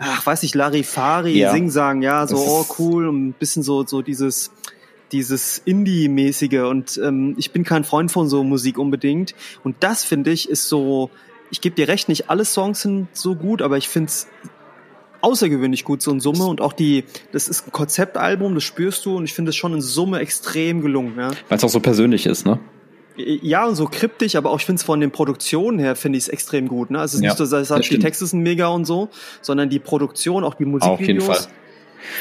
ach, 0.00 0.26
weiß 0.26 0.42
ich, 0.42 0.54
Larifari, 0.54 1.38
ja. 1.38 1.52
Sing-Sang, 1.52 2.02
ja, 2.02 2.26
so, 2.26 2.36
oh 2.36 2.66
cool, 2.78 3.06
und 3.06 3.28
ein 3.28 3.32
bisschen 3.32 3.62
so, 3.62 3.86
so 3.86 4.02
dieses, 4.02 4.50
dieses 5.12 5.58
Indie-mäßige 5.58 6.62
und 6.68 6.98
ähm, 7.04 7.34
ich 7.36 7.52
bin 7.52 7.64
kein 7.64 7.84
Freund 7.84 8.10
von 8.10 8.28
so 8.28 8.42
Musik 8.42 8.78
unbedingt 8.78 9.34
und 9.62 9.76
das 9.80 10.02
finde 10.02 10.30
ich 10.30 10.48
ist 10.48 10.68
so, 10.68 11.10
ich 11.50 11.60
gebe 11.60 11.76
dir 11.76 11.86
recht, 11.88 12.08
nicht 12.08 12.30
alle 12.30 12.44
Songs 12.44 12.80
sind 12.80 13.08
so 13.12 13.36
gut, 13.36 13.60
aber 13.60 13.76
ich 13.76 13.88
finde 13.88 14.08
es 14.08 14.26
außergewöhnlich 15.20 15.84
gut 15.84 16.00
so 16.00 16.10
in 16.10 16.20
Summe 16.20 16.46
und 16.46 16.62
auch 16.62 16.72
die, 16.72 17.04
das 17.32 17.48
ist 17.48 17.66
ein 17.66 17.72
Konzeptalbum, 17.72 18.54
das 18.54 18.64
spürst 18.64 19.04
du 19.04 19.16
und 19.16 19.24
ich 19.24 19.34
finde 19.34 19.50
es 19.50 19.56
schon 19.56 19.74
in 19.74 19.82
Summe 19.82 20.20
extrem 20.20 20.80
gelungen. 20.80 21.14
Ja. 21.18 21.30
Weil 21.48 21.58
es 21.58 21.64
auch 21.64 21.68
so 21.68 21.80
persönlich 21.80 22.24
ist, 22.24 22.46
ne? 22.46 22.58
Ja, 23.16 23.66
und 23.66 23.74
so 23.74 23.86
kryptisch, 23.86 24.36
aber 24.36 24.50
auch 24.50 24.60
ich 24.60 24.66
finde 24.66 24.80
es 24.80 24.84
von 24.84 25.00
den 25.00 25.10
Produktionen 25.10 25.78
her 25.78 25.96
finde 25.96 26.18
ich 26.18 26.24
es 26.24 26.28
extrem 26.28 26.68
gut. 26.68 26.90
Ne? 26.90 26.98
Also 26.98 27.12
es 27.12 27.14
ist 27.14 27.22
ja, 27.22 27.30
nicht 27.30 27.38
so, 27.38 27.56
dass 27.56 27.68
das 27.68 27.88
die 27.88 27.98
Texte 27.98 28.26
sind 28.26 28.40
mega 28.42 28.68
und 28.68 28.84
so, 28.84 29.08
sondern 29.42 29.68
die 29.68 29.78
Produktion, 29.78 30.44
auch 30.44 30.54
die 30.54 30.64
Musikvideos. 30.64 31.48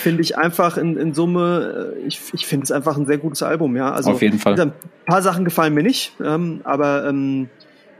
Finde 0.01 0.21
ich 0.21 0.37
einfach 0.37 0.77
in, 0.77 0.97
in 0.97 1.13
Summe, 1.13 1.93
äh, 1.95 2.07
ich, 2.07 2.19
ich 2.33 2.45
finde 2.45 2.65
es 2.65 2.71
einfach 2.71 2.97
ein 2.97 3.05
sehr 3.05 3.17
gutes 3.17 3.41
Album, 3.43 3.77
ja. 3.77 3.91
Also 3.93 4.11
Auf 4.11 4.21
jeden 4.21 4.37
Fall. 4.37 4.59
Ein 4.59 4.73
paar 5.05 5.21
Sachen 5.21 5.45
gefallen 5.45 5.73
mir 5.73 5.83
nicht, 5.83 6.13
ähm, 6.21 6.59
aber 6.65 7.07
ähm, 7.07 7.49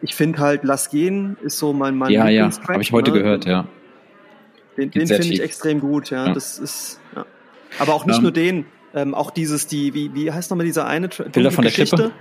ich 0.02 0.14
finde 0.14 0.40
halt 0.40 0.64
Lass 0.64 0.90
gehen 0.90 1.38
ist 1.42 1.58
so 1.58 1.72
mein, 1.72 1.96
mein 1.96 2.12
Ja, 2.12 2.28
ja, 2.28 2.50
habe 2.68 2.82
ich 2.82 2.92
heute 2.92 3.12
ne? 3.12 3.20
gehört, 3.20 3.46
ja. 3.46 3.66
Den, 4.78 4.92
den 4.92 5.08
finde 5.08 5.28
ich 5.28 5.42
extrem 5.42 5.80
gut, 5.80 6.10
ja. 6.10 6.28
ja. 6.28 6.34
Das 6.34 6.60
ist, 6.60 7.00
ja. 7.16 7.26
Aber 7.80 7.94
auch 7.94 8.06
nicht 8.06 8.18
um, 8.18 8.20
ähm. 8.20 8.24
nur 8.24 8.32
den, 8.32 8.66
ähm, 8.94 9.14
auch 9.14 9.32
dieses, 9.32 9.68
die, 9.68 9.94
wie, 9.94 10.14
wie 10.14 10.32
heißt 10.32 10.50
nochmal 10.50 10.66
dieser 10.66 10.88
eine 10.88 11.08
Bilder 11.08 11.52
von 11.52 11.64
der 11.64 11.72
Klippe? 11.72 12.12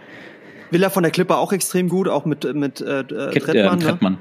Villa 0.71 0.91
von 0.91 1.03
der 1.03 1.13
Klippe 1.13 1.37
auch 1.37 1.53
extrem 1.53 1.89
gut, 1.89 2.09
auch 2.09 2.25
mit, 2.25 2.53
mit 2.55 2.81
äh, 2.81 3.01
äh 3.01 3.05
Trettmann. 3.39 3.81
Äh, 3.81 4.11
ne? 4.11 4.19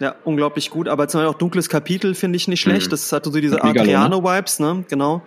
Ja, 0.00 0.14
unglaublich 0.24 0.70
gut. 0.70 0.88
Aber 0.88 1.08
zum 1.08 1.20
Beispiel 1.20 1.34
auch 1.34 1.38
Dunkles 1.38 1.68
Kapitel 1.68 2.14
finde 2.14 2.36
ich 2.36 2.46
nicht 2.48 2.60
schlecht. 2.60 2.86
Mhm. 2.86 2.90
Das 2.90 3.12
hat 3.12 3.24
so 3.24 3.30
diese 3.32 3.62
Adriano-Vibes, 3.62 4.60
ne? 4.60 4.84
Genau. 4.88 5.22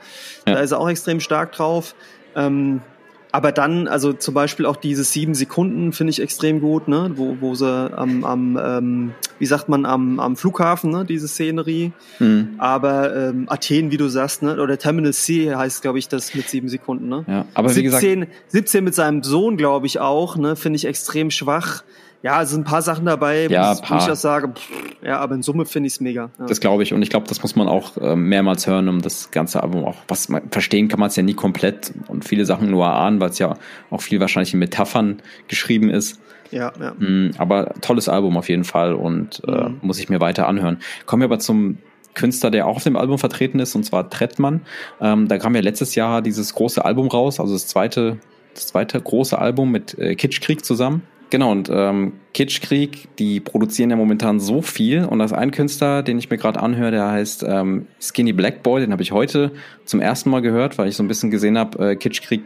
Ja. 0.48 0.53
Da 0.53 0.60
ist 0.60 0.72
er 0.72 0.80
auch 0.80 0.89
extrem 0.89 1.20
stark 1.20 1.51
drauf. 1.51 1.96
Ähm, 2.36 2.82
Aber 3.31 3.51
dann, 3.51 3.88
also 3.88 4.11
zum 4.13 4.33
Beispiel 4.33 4.65
auch 4.65 4.75
diese 4.75 5.03
sieben 5.03 5.33
Sekunden 5.35 5.93
finde 5.93 6.11
ich 6.11 6.21
extrem 6.21 6.59
gut, 6.59 6.88
ne? 6.88 7.11
Wo, 7.15 7.38
wo 7.39 7.55
sie 7.55 7.67
am, 7.67 8.25
am 8.25 8.59
ähm, 8.61 9.11
wie 9.39 9.45
sagt 9.45 9.69
man, 9.69 9.85
am, 9.85 10.19
am 10.19 10.35
Flughafen, 10.35 10.91
ne? 10.91 11.05
Diese 11.05 11.27
Szenerie. 11.27 11.93
Mhm. 12.19 12.55
Aber 12.57 13.15
ähm, 13.15 13.45
Athen, 13.47 13.91
wie 13.91 13.97
du 13.97 14.09
sagst, 14.09 14.43
ne? 14.43 14.61
Oder 14.61 14.77
Terminal 14.77 15.13
C 15.13 15.55
heißt, 15.55 15.81
glaube 15.81 16.00
ich, 16.00 16.09
das 16.09 16.35
mit 16.35 16.50
sieben 16.50 16.67
Sekunden, 16.67 17.07
ne? 17.07 17.23
Ja, 17.27 17.45
aber 17.53 17.69
17, 17.69 17.81
wie 17.81 18.25
gesagt. 18.25 18.31
17 18.50 18.83
mit 18.83 18.95
seinem 18.95 19.23
Sohn, 19.23 19.55
glaube 19.55 19.88
ich, 19.88 20.00
auch, 20.00 20.35
ne? 20.35 20.57
Finde 20.57 20.77
ich 20.77 20.85
extrem 20.85 21.31
schwach. 21.31 21.83
Ja, 22.23 22.41
es 22.41 22.51
sind 22.51 22.61
ein 22.61 22.63
paar 22.65 22.81
Sachen 22.83 23.05
dabei, 23.05 23.47
ja, 23.47 23.75
wo 23.77 23.95
ich 23.95 24.09
auch 24.09 24.15
sage, 24.15 24.49
pff, 24.49 24.69
ja, 25.03 25.19
aber 25.19 25.33
in 25.33 25.41
Summe 25.41 25.65
finde 25.65 25.87
ich 25.87 25.93
es 25.93 26.01
mega. 26.01 26.29
Ja. 26.37 26.45
Das 26.45 26.59
glaube 26.59 26.83
ich 26.83 26.93
und 26.93 27.01
ich 27.01 27.09
glaube, 27.09 27.27
das 27.27 27.41
muss 27.41 27.55
man 27.55 27.67
auch 27.67 27.97
äh, 27.97 28.15
mehrmals 28.15 28.67
hören, 28.67 28.89
um 28.89 29.01
das 29.01 29.31
ganze 29.31 29.63
Album 29.63 29.85
auch, 29.85 29.97
was 30.07 30.29
man, 30.29 30.49
verstehen 30.51 30.87
kann 30.87 30.99
man 30.99 31.07
es 31.07 31.15
ja 31.15 31.23
nie 31.23 31.33
komplett 31.33 31.93
und 32.07 32.23
viele 32.25 32.45
Sachen 32.45 32.69
nur 32.69 32.85
ahnen, 32.87 33.19
weil 33.19 33.31
es 33.31 33.39
ja 33.39 33.57
auch 33.89 34.01
viel 34.01 34.19
wahrscheinlich 34.19 34.53
in 34.53 34.59
Metaphern 34.59 35.21
geschrieben 35.47 35.89
ist. 35.89 36.19
Ja, 36.51 36.71
ja. 36.79 36.93
Mm, 36.93 37.31
aber 37.37 37.73
tolles 37.81 38.09
Album 38.09 38.37
auf 38.37 38.49
jeden 38.49 38.65
Fall 38.65 38.93
und 38.93 39.41
äh, 39.47 39.69
mhm. 39.69 39.79
muss 39.81 39.99
ich 39.99 40.09
mir 40.09 40.19
weiter 40.19 40.47
anhören. 40.47 40.77
Kommen 41.05 41.21
wir 41.21 41.25
aber 41.25 41.39
zum 41.39 41.77
Künstler, 42.13 42.51
der 42.51 42.67
auch 42.67 42.75
auf 42.75 42.83
dem 42.83 42.97
Album 42.97 43.17
vertreten 43.17 43.59
ist, 43.59 43.73
und 43.75 43.83
zwar 43.83 44.09
Trettmann. 44.09 44.61
Ähm, 44.99 45.27
da 45.27 45.37
kam 45.37 45.55
ja 45.55 45.61
letztes 45.61 45.95
Jahr 45.95 46.21
dieses 46.21 46.53
große 46.53 46.83
Album 46.83 47.07
raus, 47.07 47.39
also 47.39 47.53
das 47.53 47.67
zweite, 47.67 48.17
das 48.53 48.67
zweite 48.67 48.99
große 48.99 49.39
Album 49.39 49.71
mit 49.71 49.97
äh, 49.97 50.15
Kitschkrieg 50.15 50.65
zusammen. 50.65 51.03
Genau, 51.31 51.50
und 51.50 51.71
ähm, 51.73 52.19
Kitschkrieg, 52.33 53.15
die 53.17 53.39
produzieren 53.39 53.89
ja 53.89 53.95
momentan 53.95 54.41
so 54.41 54.61
viel. 54.61 55.05
Und 55.05 55.19
das 55.19 55.31
ein 55.31 55.51
Künstler, 55.51 56.03
den 56.03 56.19
ich 56.19 56.29
mir 56.29 56.38
gerade 56.38 56.59
anhöre, 56.59 56.91
der 56.91 57.09
heißt 57.09 57.45
ähm, 57.47 57.88
Skinny 58.01 58.33
Black 58.33 58.63
Boy, 58.63 58.81
den 58.81 58.91
habe 58.91 59.01
ich 59.01 59.13
heute 59.13 59.51
zum 59.85 60.01
ersten 60.01 60.29
Mal 60.29 60.41
gehört, 60.41 60.77
weil 60.77 60.89
ich 60.89 60.97
so 60.97 61.03
ein 61.03 61.07
bisschen 61.07 61.31
gesehen 61.31 61.57
habe, 61.57 61.91
äh, 61.91 61.95
Kitschkrieg 61.95 62.43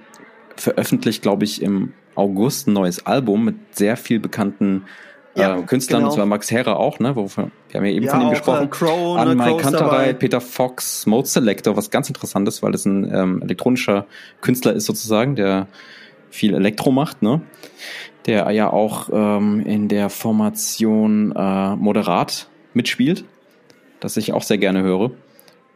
veröffentlicht, 0.56 1.24
glaube 1.24 1.46
ich, 1.46 1.64
im 1.64 1.94
August 2.14 2.68
ein 2.68 2.74
neues 2.74 3.08
Album 3.08 3.44
mit 3.44 3.56
sehr 3.72 3.98
viel 3.98 4.20
bekannten 4.20 4.84
äh, 5.36 5.42
ja, 5.42 5.62
Künstlern, 5.64 6.02
genau. 6.02 6.12
und 6.12 6.16
zwar 6.16 6.28
Max 6.28 6.52
Herre 6.52 6.78
auch, 6.78 7.00
ne? 7.00 7.16
Wo 7.16 7.28
wir, 7.28 7.50
wir 7.70 7.80
haben 7.80 7.86
ja 7.86 7.92
eben 7.92 8.06
ja, 8.06 8.12
von 8.12 8.22
ihm 8.22 8.30
gesprochen. 8.30 8.66
Äh, 8.66 8.70
Crow, 8.70 9.18
An 9.18 9.36
Mike 9.36 9.64
Kanterei, 9.64 10.14
Peter 10.14 10.42
Fox, 10.42 11.08
Mode 11.08 11.28
Selector, 11.28 11.76
was 11.76 11.90
ganz 11.90 12.08
interessant 12.08 12.48
ist, 12.48 12.62
weil 12.62 12.72
das 12.72 12.86
ein 12.86 13.12
ähm, 13.12 13.42
elektronischer 13.42 14.06
Künstler 14.42 14.74
ist 14.74 14.86
sozusagen, 14.86 15.36
der 15.36 15.68
viel 16.36 16.54
Elektro 16.54 16.92
macht, 16.92 17.22
ne? 17.22 17.42
der 18.26 18.50
ja 18.52 18.72
auch 18.72 19.10
ähm, 19.12 19.62
in 19.62 19.88
der 19.88 20.10
Formation 20.10 21.32
äh, 21.36 21.76
Moderat 21.76 22.48
mitspielt, 22.74 23.26
das 24.00 24.18
ich 24.18 24.34
auch 24.34 24.44
sehr 24.44 24.58
gerne 24.58 24.82
höre. 24.82 25.12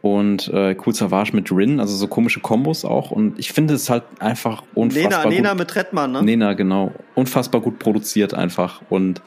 Und 0.02 0.48
äh, 0.48 0.74
Cool 0.84 0.94
Savage 0.94 1.36
mit 1.36 1.52
Rin, 1.52 1.78
also 1.78 1.94
so 1.94 2.08
komische 2.08 2.40
Kombos 2.40 2.86
auch. 2.86 3.10
Und 3.10 3.38
ich 3.38 3.52
finde 3.52 3.74
es 3.74 3.90
halt 3.90 4.04
einfach 4.18 4.62
unfassbar. 4.74 5.26
Nena, 5.26 5.28
Nena 5.28 5.54
mit 5.54 5.76
Redmann, 5.76 6.12
ne? 6.12 6.22
Nena, 6.22 6.54
genau. 6.54 6.92
Unfassbar 7.14 7.60
gut 7.60 7.78
produziert 7.78 8.32
einfach. 8.32 8.80
Und 8.88 9.20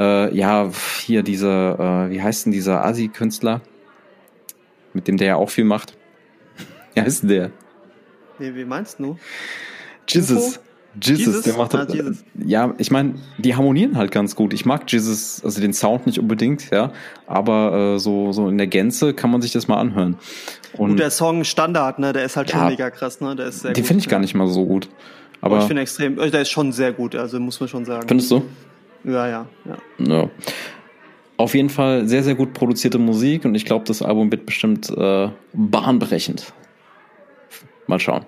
äh, 0.00 0.36
ja, 0.36 0.68
hier 1.04 1.22
dieser, 1.22 2.08
äh, 2.08 2.10
wie 2.10 2.20
heißt 2.20 2.46
denn 2.46 2.52
dieser 2.52 2.84
Asi-Künstler? 2.84 3.60
Mit 4.94 5.06
dem 5.06 5.16
der 5.16 5.28
ja 5.28 5.36
auch 5.36 5.50
viel 5.50 5.64
macht. 5.64 5.96
Wie 6.94 7.02
heißt 7.02 7.22
denn 7.22 7.28
der? 7.28 7.50
Wie, 8.38 8.54
wie 8.54 8.64
meinst 8.64 8.98
du? 8.98 9.18
Jesus. 10.08 10.58
Jesus, 11.00 11.26
Jesus, 11.26 11.42
der 11.42 11.56
macht 11.56 11.74
ah, 11.74 11.86
Jesus. 11.90 12.24
Ja, 12.34 12.74
ich 12.78 12.90
meine, 12.90 13.14
die 13.38 13.54
harmonieren 13.54 13.96
halt 13.96 14.10
ganz 14.10 14.34
gut. 14.36 14.52
Ich 14.52 14.64
mag 14.64 14.90
Jesus, 14.90 15.42
also 15.44 15.60
den 15.60 15.72
Sound 15.72 16.06
nicht 16.06 16.18
unbedingt, 16.18 16.70
ja, 16.70 16.92
aber 17.26 17.94
äh, 17.94 17.98
so 17.98 18.32
so 18.32 18.48
in 18.48 18.58
der 18.58 18.66
Gänze 18.66 19.14
kann 19.14 19.30
man 19.30 19.42
sich 19.42 19.52
das 19.52 19.68
mal 19.68 19.78
anhören. 19.78 20.16
Und 20.74 20.90
gut, 20.90 20.98
der 20.98 21.10
Song 21.10 21.44
Standard, 21.44 21.98
ne, 21.98 22.12
der 22.12 22.24
ist 22.24 22.36
halt 22.36 22.50
ja, 22.50 22.58
schon 22.58 22.68
mega 22.68 22.90
krass, 22.90 23.20
ne, 23.20 23.36
der 23.36 23.46
ist 23.46 23.60
sehr 23.60 23.72
Den 23.72 23.84
finde 23.84 24.00
ich 24.00 24.08
gar 24.08 24.20
nicht 24.20 24.34
mal 24.34 24.48
so 24.48 24.64
gut. 24.64 24.88
Aber, 25.40 25.56
aber 25.56 25.62
ich 25.62 25.68
finde 25.68 25.82
extrem, 25.82 26.18
äh, 26.18 26.30
der 26.30 26.42
ist 26.42 26.50
schon 26.50 26.72
sehr 26.72 26.92
gut, 26.92 27.14
also 27.14 27.38
muss 27.40 27.60
man 27.60 27.68
schon 27.68 27.84
sagen. 27.84 28.08
Findest 28.08 28.30
du? 28.30 28.42
Ja, 29.04 29.28
ja, 29.28 29.46
ja. 29.64 29.76
ja. 29.98 30.30
Auf 31.36 31.54
jeden 31.54 31.68
Fall 31.68 32.08
sehr, 32.08 32.22
sehr 32.22 32.34
gut 32.34 32.54
produzierte 32.54 32.98
Musik 32.98 33.44
und 33.44 33.54
ich 33.54 33.64
glaube, 33.64 33.84
das 33.84 34.00
Album 34.00 34.30
wird 34.30 34.46
bestimmt 34.46 34.90
äh, 34.90 35.28
bahnbrechend. 35.52 36.52
Mal 37.86 38.00
schauen. 38.00 38.24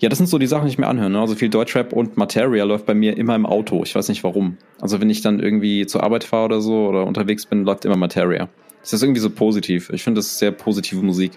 Ja, 0.00 0.08
das 0.08 0.16
sind 0.16 0.28
so 0.28 0.38
die 0.38 0.46
Sachen, 0.46 0.64
die 0.64 0.72
ich 0.72 0.78
mir 0.78 0.86
anhöre. 0.86 1.10
Ne? 1.10 1.20
Also 1.20 1.34
viel 1.34 1.50
Deutschrap 1.50 1.92
und 1.92 2.16
Materia 2.16 2.64
läuft 2.64 2.86
bei 2.86 2.94
mir 2.94 3.16
immer 3.18 3.36
im 3.36 3.44
Auto. 3.44 3.82
Ich 3.84 3.94
weiß 3.94 4.08
nicht 4.08 4.24
warum. 4.24 4.56
Also 4.80 5.00
wenn 5.00 5.10
ich 5.10 5.20
dann 5.20 5.40
irgendwie 5.40 5.86
zur 5.86 6.02
Arbeit 6.02 6.24
fahre 6.24 6.46
oder 6.46 6.60
so 6.62 6.88
oder 6.88 7.06
unterwegs 7.06 7.44
bin, 7.44 7.64
läuft 7.64 7.84
immer 7.84 7.96
Materia. 7.96 8.48
Das 8.80 8.94
ist 8.94 9.02
irgendwie 9.02 9.20
so 9.20 9.28
positiv. 9.28 9.90
Ich 9.90 10.02
finde 10.02 10.20
das 10.20 10.38
sehr 10.38 10.52
positive 10.52 11.02
Musik. 11.02 11.32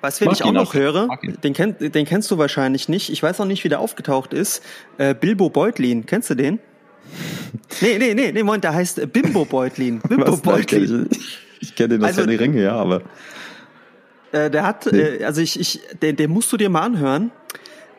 Was 0.00 0.20
wenn 0.20 0.30
ich 0.30 0.44
auch 0.44 0.52
noch 0.52 0.72
höre, 0.72 1.08
den, 1.42 1.52
kenn, 1.52 1.76
den 1.78 2.06
kennst 2.06 2.30
du 2.30 2.38
wahrscheinlich 2.38 2.88
nicht. 2.88 3.10
Ich 3.10 3.22
weiß 3.22 3.40
auch 3.40 3.44
nicht, 3.44 3.64
wie 3.64 3.68
der 3.68 3.80
aufgetaucht 3.80 4.32
ist. 4.32 4.62
Äh, 4.96 5.14
Bilbo 5.14 5.50
Beutlin, 5.50 6.06
kennst 6.06 6.30
du 6.30 6.36
den? 6.36 6.58
nee, 7.80 7.98
nee, 7.98 8.14
nee, 8.14 8.32
nee, 8.32 8.42
Moment, 8.42 8.64
der 8.64 8.74
heißt 8.74 9.12
Bimbo 9.12 9.44
Beutlin. 9.44 10.00
Bimbo 10.08 10.36
Beutlin. 10.36 11.08
Ich, 11.10 11.38
ich 11.60 11.74
kenne 11.74 11.90
den 11.90 12.02
aus 12.02 12.10
also, 12.10 12.22
seine 12.22 12.38
Ringe, 12.38 12.62
ja, 12.62 12.76
aber. 12.76 13.02
Äh, 14.32 14.50
der 14.50 14.64
hat, 14.64 14.86
äh, 14.86 15.24
also 15.24 15.40
ich, 15.40 15.58
ich, 15.58 15.80
den, 16.02 16.16
den 16.16 16.30
musst 16.30 16.52
du 16.52 16.56
dir 16.56 16.70
mal 16.70 16.82
anhören. 16.82 17.32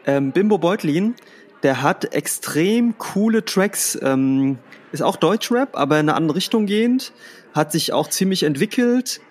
Ähm, 0.06 0.32
Bimbo 0.32 0.58
Beutlin, 0.58 1.16
der 1.64 1.82
hat 1.82 2.14
extrem 2.14 2.98
coole 2.98 3.46
Tracks. 3.46 3.98
Ähm, 4.02 4.58
ist 4.92 5.04
auch 5.04 5.16
Deutschrap, 5.16 5.76
aber 5.78 6.00
in 6.00 6.10
eine 6.10 6.16
andere 6.16 6.38
Richtung 6.38 6.66
gehend. 6.66 7.14
Hat 7.54 7.72
sich 7.72 7.94
auch 7.94 8.10
ziemlich 8.10 8.44
entwickelt. 8.44 9.22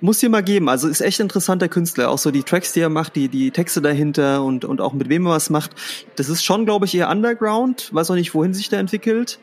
Muss 0.00 0.20
dir 0.20 0.28
mal 0.28 0.42
geben. 0.42 0.68
Also 0.68 0.88
ist 0.88 1.00
echt 1.00 1.20
interessanter 1.20 1.68
Künstler. 1.68 2.10
Auch 2.10 2.18
so 2.18 2.30
die 2.30 2.42
Tracks, 2.42 2.72
die 2.72 2.80
er 2.80 2.90
macht, 2.90 3.16
die, 3.16 3.28
die 3.28 3.50
Texte 3.50 3.80
dahinter 3.80 4.42
und, 4.44 4.64
und 4.64 4.80
auch 4.80 4.92
mit 4.92 5.08
wem 5.08 5.26
er 5.26 5.32
was 5.32 5.50
macht. 5.50 5.72
Das 6.16 6.28
ist 6.28 6.44
schon, 6.44 6.66
glaube 6.66 6.86
ich, 6.86 6.94
eher 6.94 7.08
Underground. 7.08 7.92
Weiß 7.92 8.10
auch 8.10 8.14
nicht, 8.14 8.34
wohin 8.34 8.54
sich 8.54 8.68
der 8.68 8.78
entwickelt. 8.78 9.38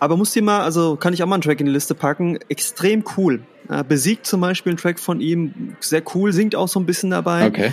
Aber 0.00 0.16
muss 0.16 0.32
dir 0.32 0.42
mal, 0.42 0.60
also 0.60 0.96
kann 0.96 1.14
ich 1.14 1.22
auch 1.22 1.26
mal 1.26 1.36
einen 1.36 1.42
Track 1.42 1.60
in 1.60 1.66
die 1.66 1.72
Liste 1.72 1.94
packen. 1.94 2.38
Extrem 2.48 3.04
cool. 3.16 3.42
Äh, 3.68 3.84
besiegt 3.84 4.26
zum 4.26 4.40
Beispiel 4.40 4.74
ein 4.74 4.76
Track 4.76 4.98
von 4.98 5.20
ihm. 5.20 5.76
Sehr 5.80 6.02
cool, 6.14 6.32
singt 6.32 6.54
auch 6.54 6.68
so 6.68 6.78
ein 6.80 6.86
bisschen 6.86 7.10
dabei. 7.10 7.46
Okay. 7.46 7.72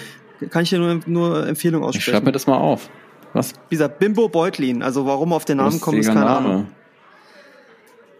Kann 0.49 0.63
ich 0.63 0.69
dir 0.69 0.79
nur, 0.79 0.99
nur 1.05 1.47
Empfehlung 1.47 1.83
aussprechen. 1.83 2.09
Ich 2.09 2.13
schreib 2.15 2.23
mir 2.23 2.31
das 2.31 2.47
mal 2.47 2.57
auf. 2.57 2.89
Was? 3.33 3.53
Dieser 3.69 3.89
Bimbo 3.89 4.27
Beutlin. 4.29 4.83
Also 4.83 5.05
warum 5.05 5.33
auf 5.33 5.45
den 5.45 5.57
Namen 5.57 5.79
kommt, 5.79 5.99
ist 5.99 6.07
keine 6.07 6.21
Name. 6.21 6.49
Ahnung. 6.49 6.67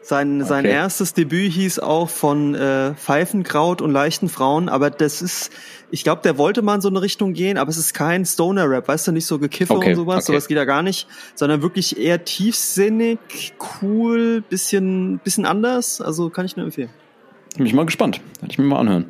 Sein, 0.04 0.44
sein 0.44 0.66
okay. 0.66 0.74
erstes 0.74 1.14
Debüt 1.14 1.52
hieß 1.52 1.78
auch 1.80 2.10
von 2.10 2.56
äh, 2.56 2.96
Pfeifenkraut 2.96 3.84
und 3.84 3.92
leichten 3.92 4.30
Frauen, 4.30 4.68
aber 4.68 4.90
das 4.90 5.22
ist, 5.22 5.52
ich 5.92 6.04
glaube, 6.04 6.24
der 6.24 6.40
wollte 6.40 6.64
mal 6.64 6.76
in 6.76 6.82
so 6.82 6.90
eine 6.90 7.04
Richtung 7.04 7.34
gehen, 7.34 7.60
aber 7.60 7.70
es 7.70 7.78
ist 7.78 7.94
kein 7.94 8.26
Stoner-Rap, 8.26 8.88
weißt 8.88 9.08
du, 9.08 9.12
nicht 9.12 9.28
so 9.28 9.38
gekiffe 9.38 9.76
okay. 9.76 9.92
und 9.92 9.96
sowas, 9.96 10.24
okay. 10.24 10.34
sowas 10.34 10.48
geht 10.48 10.58
ja 10.58 10.66
gar 10.66 10.82
nicht, 10.82 11.08
sondern 11.36 11.62
wirklich 11.62 12.00
eher 12.00 12.26
tiefsinnig, 12.26 13.20
cool, 13.82 14.42
bisschen, 14.42 15.20
bisschen 15.20 15.46
anders, 15.46 16.02
also 16.02 16.32
kann 16.32 16.48
ich 16.48 16.56
nur 16.56 16.66
empfehlen. 16.66 16.90
Bin 17.58 17.66
ich 17.66 17.74
mal 17.74 17.86
gespannt, 17.86 18.22
werde 18.40 18.52
ich 18.52 18.58
mir 18.58 18.66
mal 18.66 18.80
anhören. 18.80 19.06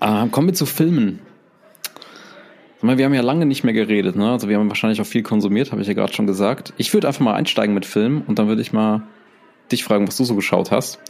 Äh, 0.00 0.28
kommen 0.28 0.48
wir 0.48 0.54
zu 0.54 0.66
Filmen. 0.66 1.20
Wir 2.80 3.04
haben 3.04 3.14
ja 3.14 3.22
lange 3.22 3.44
nicht 3.44 3.64
mehr 3.64 3.74
geredet, 3.74 4.14
ne? 4.14 4.30
Also 4.30 4.48
wir 4.48 4.56
haben 4.56 4.68
wahrscheinlich 4.68 5.00
auch 5.00 5.06
viel 5.06 5.24
konsumiert, 5.24 5.72
habe 5.72 5.82
ich 5.82 5.88
ja 5.88 5.94
gerade 5.94 6.12
schon 6.12 6.28
gesagt. 6.28 6.72
Ich 6.76 6.92
würde 6.94 7.08
einfach 7.08 7.20
mal 7.20 7.34
einsteigen 7.34 7.74
mit 7.74 7.84
Filmen 7.84 8.22
und 8.22 8.38
dann 8.38 8.46
würde 8.46 8.62
ich 8.62 8.72
mal 8.72 9.02
dich 9.72 9.82
fragen, 9.82 10.06
was 10.06 10.16
du 10.16 10.24
so 10.24 10.36
geschaut 10.36 10.70
hast. 10.70 11.00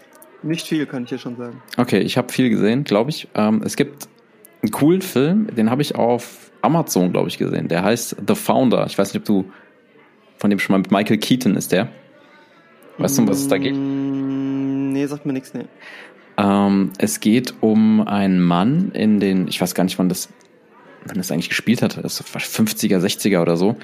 Nicht 0.42 0.66
viel, 0.66 0.86
kann 0.86 1.02
ich 1.02 1.10
dir 1.10 1.18
schon 1.18 1.36
sagen. 1.36 1.60
Okay, 1.76 1.98
ich 1.98 2.16
habe 2.16 2.32
viel 2.32 2.48
gesehen, 2.48 2.84
glaube 2.84 3.10
ich. 3.10 3.28
Ähm, 3.34 3.60
es 3.64 3.76
gibt 3.76 4.08
einen 4.62 4.70
coolen 4.70 5.02
Film, 5.02 5.48
den 5.54 5.70
habe 5.70 5.82
ich 5.82 5.94
auf 5.94 6.50
Amazon, 6.62 7.12
glaube 7.12 7.28
ich, 7.28 7.38
gesehen. 7.38 7.68
Der 7.68 7.82
heißt 7.82 8.16
The 8.26 8.34
Founder. 8.34 8.86
Ich 8.86 8.96
weiß 8.96 9.12
nicht, 9.12 9.20
ob 9.20 9.26
du 9.26 9.50
von 10.38 10.50
dem 10.50 10.58
schon 10.58 10.72
mal 10.72 10.78
mit 10.78 10.90
Michael 10.90 11.18
Keaton 11.18 11.54
ist 11.56 11.72
der. 11.72 11.88
Weißt 12.98 13.18
du, 13.18 13.22
um 13.22 13.28
was 13.28 13.40
es 13.40 13.48
da 13.48 13.58
geht? 13.58 13.74
Mm, 13.74 14.92
nee, 14.92 15.06
sagt 15.06 15.26
mir 15.26 15.32
nichts, 15.32 15.54
nee. 15.54 15.66
Ähm, 16.38 16.92
es 16.98 17.18
geht 17.20 17.54
um 17.60 18.06
einen 18.06 18.40
Mann 18.40 18.92
in 18.92 19.18
den, 19.18 19.48
ich 19.48 19.60
weiß 19.60 19.74
gar 19.74 19.84
nicht, 19.84 19.98
wann 19.98 20.08
das, 20.08 20.28
wann 21.04 21.18
das 21.18 21.32
eigentlich 21.32 21.48
gespielt 21.48 21.82
hat, 21.82 22.02
das 22.02 22.20
ist 22.20 22.36
50er, 22.36 22.98
60er 22.98 23.42
oder 23.42 23.56
so, 23.56 23.76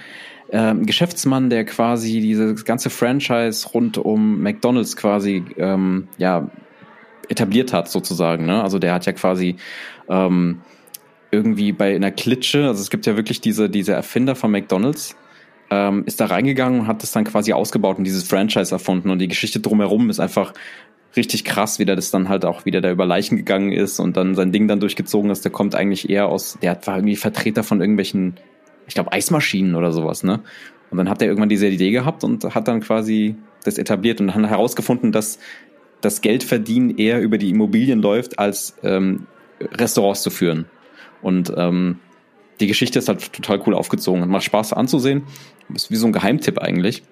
ähm, 0.52 0.86
Geschäftsmann, 0.86 1.50
der 1.50 1.64
quasi 1.64 2.20
dieses 2.20 2.64
ganze 2.64 2.90
Franchise 2.90 3.68
rund 3.70 3.98
um 3.98 4.40
McDonalds 4.40 4.96
quasi 4.96 5.44
ähm, 5.56 6.06
ja 6.16 6.48
etabliert 7.28 7.72
hat 7.72 7.90
sozusagen. 7.90 8.46
Ne? 8.46 8.62
Also 8.62 8.78
der 8.78 8.92
hat 8.92 9.06
ja 9.06 9.12
quasi 9.12 9.56
ähm, 10.08 10.60
irgendwie 11.32 11.72
bei 11.72 11.96
einer 11.96 12.12
Klitsche, 12.12 12.66
also 12.68 12.80
es 12.80 12.90
gibt 12.90 13.06
ja 13.06 13.16
wirklich 13.16 13.40
diese 13.40 13.68
diese 13.68 13.94
Erfinder 13.94 14.36
von 14.36 14.52
McDonalds, 14.52 15.16
ähm, 15.70 16.04
ist 16.06 16.20
da 16.20 16.26
reingegangen 16.26 16.80
und 16.80 16.86
hat 16.86 17.02
das 17.02 17.10
dann 17.10 17.24
quasi 17.24 17.52
ausgebaut 17.52 17.98
und 17.98 18.04
dieses 18.04 18.22
Franchise 18.22 18.72
erfunden 18.72 19.10
und 19.10 19.18
die 19.18 19.28
Geschichte 19.28 19.58
drumherum 19.58 20.10
ist 20.10 20.20
einfach 20.20 20.52
richtig 21.16 21.44
krass, 21.44 21.78
wie 21.78 21.84
der 21.84 21.96
das 21.96 22.10
dann 22.10 22.28
halt 22.28 22.44
auch 22.44 22.64
wieder 22.64 22.80
da 22.80 22.90
über 22.90 23.06
Leichen 23.06 23.36
gegangen 23.36 23.72
ist 23.72 24.00
und 24.00 24.16
dann 24.16 24.34
sein 24.34 24.52
Ding 24.52 24.68
dann 24.68 24.80
durchgezogen 24.80 25.30
ist. 25.30 25.44
Der 25.44 25.52
kommt 25.52 25.74
eigentlich 25.74 26.10
eher 26.10 26.28
aus, 26.28 26.58
der 26.62 26.78
war 26.86 26.96
irgendwie 26.96 27.16
Vertreter 27.16 27.62
von 27.62 27.80
irgendwelchen 27.80 28.34
ich 28.86 28.94
glaube, 28.94 29.12
Eismaschinen 29.12 29.74
oder 29.74 29.92
sowas, 29.92 30.22
ne? 30.22 30.40
Und 30.90 30.98
dann 30.98 31.08
hat 31.08 31.22
er 31.22 31.28
irgendwann 31.28 31.48
diese 31.48 31.66
Idee 31.66 31.90
gehabt 31.90 32.24
und 32.24 32.54
hat 32.54 32.68
dann 32.68 32.80
quasi 32.80 33.36
das 33.64 33.78
etabliert 33.78 34.20
und 34.20 34.28
dann 34.28 34.44
herausgefunden, 34.44 35.10
dass 35.10 35.38
das 36.00 36.20
Geldverdienen 36.20 36.96
eher 36.98 37.20
über 37.20 37.38
die 37.38 37.50
Immobilien 37.50 38.00
läuft, 38.00 38.38
als 38.38 38.76
ähm, 38.82 39.26
Restaurants 39.60 40.22
zu 40.22 40.30
führen. 40.30 40.66
Und 41.22 41.52
ähm, 41.56 41.98
die 42.60 42.66
Geschichte 42.66 42.98
ist 42.98 43.08
halt 43.08 43.32
total 43.32 43.62
cool 43.66 43.74
aufgezogen 43.74 44.22
und 44.22 44.28
macht 44.28 44.44
Spaß 44.44 44.74
anzusehen. 44.74 45.24
Ist 45.74 45.90
wie 45.90 45.96
so 45.96 46.06
ein 46.06 46.12
Geheimtipp 46.12 46.58
eigentlich. 46.58 47.02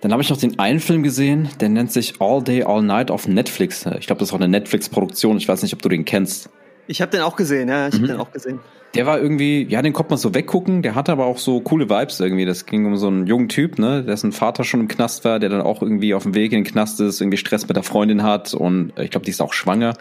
Dann 0.00 0.12
habe 0.12 0.22
ich 0.22 0.30
noch 0.30 0.38
den 0.38 0.58
einen 0.58 0.80
Film 0.80 1.02
gesehen, 1.02 1.48
der 1.60 1.68
nennt 1.68 1.92
sich 1.92 2.20
All 2.20 2.42
Day, 2.42 2.62
All 2.62 2.82
Night 2.82 3.10
auf 3.10 3.28
Netflix. 3.28 3.84
Ich 3.98 4.06
glaube, 4.06 4.20
das 4.20 4.30
ist 4.30 4.32
auch 4.32 4.40
eine 4.40 4.48
Netflix-Produktion. 4.48 5.36
Ich 5.36 5.46
weiß 5.46 5.62
nicht, 5.62 5.74
ob 5.74 5.82
du 5.82 5.90
den 5.90 6.04
kennst. 6.04 6.48
Ich 6.86 7.02
habe 7.02 7.12
den 7.12 7.20
auch 7.20 7.36
gesehen, 7.36 7.68
ja, 7.68 7.88
ich 7.88 7.94
mhm. 7.94 7.98
habe 7.98 8.08
den 8.08 8.16
auch 8.16 8.32
gesehen. 8.32 8.60
Der 8.94 9.06
war 9.06 9.20
irgendwie, 9.20 9.62
ja, 9.68 9.82
den 9.82 9.92
konnte 9.92 10.10
man 10.10 10.18
so 10.18 10.34
weggucken, 10.34 10.82
der 10.82 10.96
hatte 10.96 11.12
aber 11.12 11.26
auch 11.26 11.38
so 11.38 11.60
coole 11.60 11.88
Vibes 11.88 12.18
irgendwie. 12.18 12.44
Das 12.44 12.66
ging 12.66 12.86
um 12.86 12.96
so 12.96 13.06
einen 13.06 13.26
jungen 13.26 13.48
Typ, 13.48 13.78
ne, 13.78 14.02
dessen 14.02 14.32
Vater 14.32 14.64
schon 14.64 14.80
im 14.80 14.88
Knast 14.88 15.24
war, 15.24 15.38
der 15.38 15.48
dann 15.48 15.60
auch 15.60 15.80
irgendwie 15.80 16.14
auf 16.14 16.24
dem 16.24 16.34
Weg 16.34 16.52
in 16.52 16.64
den 16.64 16.72
Knast 16.72 16.98
ist, 17.00 17.20
irgendwie 17.20 17.36
Stress 17.36 17.68
mit 17.68 17.76
der 17.76 17.84
Freundin 17.84 18.24
hat 18.24 18.52
und 18.52 18.92
äh, 18.96 19.04
ich 19.04 19.10
glaube, 19.10 19.24
die 19.24 19.30
ist 19.30 19.40
auch 19.40 19.52
schwanger. 19.52 19.94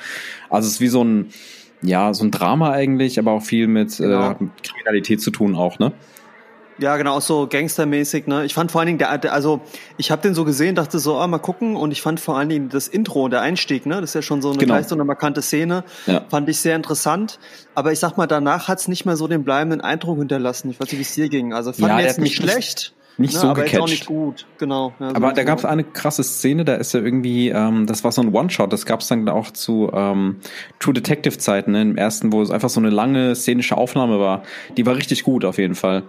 Also 0.50 0.66
es 0.66 0.76
ist 0.76 0.82
wie 0.82 0.88
so 0.88 1.04
ein, 1.04 1.28
ja, 1.84 2.14
so 2.16 2.24
ein 2.24 2.32
Drama 2.32 2.72
eigentlich, 2.72 3.20
aber 3.20 3.32
auch 3.34 3.44
viel 3.44 3.68
mit, 3.68 4.00
äh, 4.00 4.04
genau. 4.04 4.32
äh, 4.32 4.36
mit 4.40 4.64
Kriminalität 4.64 5.22
zu 5.22 5.30
tun 5.30 5.56
auch, 5.56 5.78
ne? 5.78 5.92
Ja, 6.80 6.96
genau, 6.96 7.20
so 7.20 7.48
gangstermäßig, 7.48 8.28
ne? 8.28 8.46
Ich 8.46 8.54
fand 8.54 8.72
vor 8.72 8.80
allen 8.80 8.88
Dingen, 8.88 9.00
der, 9.00 9.18
der 9.18 9.34
also 9.34 9.60
ich 9.98 10.12
habe 10.12 10.22
den 10.22 10.34
so 10.34 10.46
gesehen, 10.46 10.76
dachte 10.76 11.00
so, 11.00 11.18
ah, 11.18 11.28
mal 11.28 11.39
gucken 11.39 11.76
und 11.76 11.92
ich 11.92 12.02
fand 12.02 12.20
vor 12.20 12.38
allen 12.38 12.50
Dingen 12.50 12.70
das 12.70 12.88
Intro, 12.88 13.28
der 13.28 13.42
Einstieg, 13.42 13.86
ne? 13.86 14.00
Das 14.00 14.12
ist 14.12 14.13
ja 14.13 14.22
schon 14.22 14.42
so 14.42 14.50
eine 14.52 14.60
genau. 14.60 14.82
so 14.82 14.96
eine 14.96 15.04
markante 15.04 15.42
Szene, 15.42 15.84
ja. 16.06 16.22
fand 16.30 16.48
ich 16.48 16.60
sehr 16.60 16.76
interessant. 16.76 17.39
Aber 17.76 17.92
ich 17.92 18.00
sag 18.00 18.18
mal, 18.18 18.28
danach 18.28 18.68
hat's 18.68 18.88
nicht 18.88 19.06
mehr 19.06 19.18
so 19.18 19.28
den 19.28 19.44
bleibenden 19.44 19.82
Eindruck 19.82 20.20
hinterlassen. 20.20 20.72
Ich 20.72 20.80
weiß 20.80 20.88
nicht, 20.88 21.00
wie 21.00 21.04
es 21.04 21.13
dir 21.13 21.30
ging. 21.30 21.54
Also 21.54 21.74
fand 21.74 21.88
ja, 21.88 22.00
jetzt 22.00 22.20
nicht 22.20 22.36
schlecht. 22.36 22.94
Nicht 23.20 23.34
ne, 23.34 23.39
so 23.42 23.48
aber 23.48 23.63
gecatcht. 23.63 23.82
auch 23.82 23.89
nicht 23.89 24.06
gut, 24.06 24.48
genau. 24.58 24.94
Ja, 24.98 25.10
so 25.10 25.15
aber 25.15 25.34
da 25.34 25.44
gab 25.44 25.60
es 25.60 25.65
eine 25.65 25.84
krasse 25.84 26.24
Szene, 26.24 26.63
da 26.63 26.76
ist 26.76 26.94
ja 26.94 27.02
irgendwie, 27.02 27.50
ähm, 27.50 27.86
das 27.86 28.06
war 28.06 28.13
so 28.13 28.22
ein 28.22 28.34
One-Shot, 28.34 28.72
das 28.72 28.86
gab 28.86 29.02
es 29.02 29.08
dann 29.08 29.28
auch 29.28 29.52
zu 29.52 29.92
ähm, 29.94 30.38
True 30.80 30.94
Detective-Zeiten, 30.94 31.74
ne, 31.74 31.82
im 31.82 31.98
ersten, 31.98 32.32
wo 32.32 32.42
es 32.42 32.50
einfach 32.50 32.70
so 32.70 32.80
eine 32.80 32.89
lange 32.89 33.36
szenische 33.36 33.76
Aufnahme 33.76 34.22
war. 34.22 34.44
Die 34.78 34.86
war 34.86 34.96
richtig 34.96 35.24
gut 35.24 35.44
auf 35.44 35.58
jeden 35.58 35.76
Fall. 35.76 36.04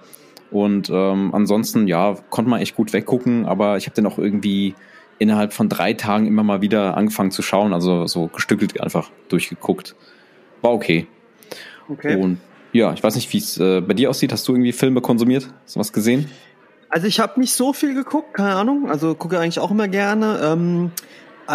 Und 0.50 0.90
ähm, 0.90 1.34
ansonsten, 1.34 1.86
ja, 1.86 2.16
konnte 2.30 2.50
man 2.50 2.60
echt 2.60 2.74
gut 2.74 2.92
weggucken, 2.92 3.46
aber 3.46 3.76
ich 3.76 3.86
habe 3.86 3.94
den 3.94 4.06
auch 4.06 4.18
irgendwie 4.18 4.74
innerhalb 5.18 5.52
von 5.52 5.68
drei 5.68 5.92
Tagen 5.92 6.26
immer 6.26 6.42
mal 6.42 6.60
wieder 6.62 6.96
angefangen 6.96 7.30
zu 7.30 7.42
schauen, 7.42 7.72
also 7.72 8.06
so 8.06 8.28
gestückelt 8.28 8.80
einfach 8.80 9.10
durchgeguckt. 9.28 9.94
War 10.62 10.72
okay. 10.72 11.06
Okay. 11.88 12.16
Und 12.16 12.38
ja, 12.72 12.92
ich 12.92 13.02
weiß 13.02 13.14
nicht, 13.16 13.32
wie 13.32 13.38
es 13.38 13.58
äh, 13.58 13.80
bei 13.80 13.94
dir 13.94 14.10
aussieht. 14.10 14.32
Hast 14.32 14.46
du 14.48 14.52
irgendwie 14.52 14.72
Filme 14.72 15.00
konsumiert? 15.00 15.50
Hast 15.64 15.76
du 15.76 15.80
was 15.80 15.92
gesehen? 15.92 16.30
Also 16.88 17.06
ich 17.06 17.20
habe 17.20 17.38
nicht 17.38 17.52
so 17.52 17.72
viel 17.72 17.94
geguckt, 17.94 18.34
keine 18.34 18.54
Ahnung. 18.54 18.90
Also 18.90 19.14
gucke 19.14 19.38
eigentlich 19.38 19.60
auch 19.60 19.70
immer 19.70 19.88
gerne. 19.88 20.40
Ähm, 20.42 20.90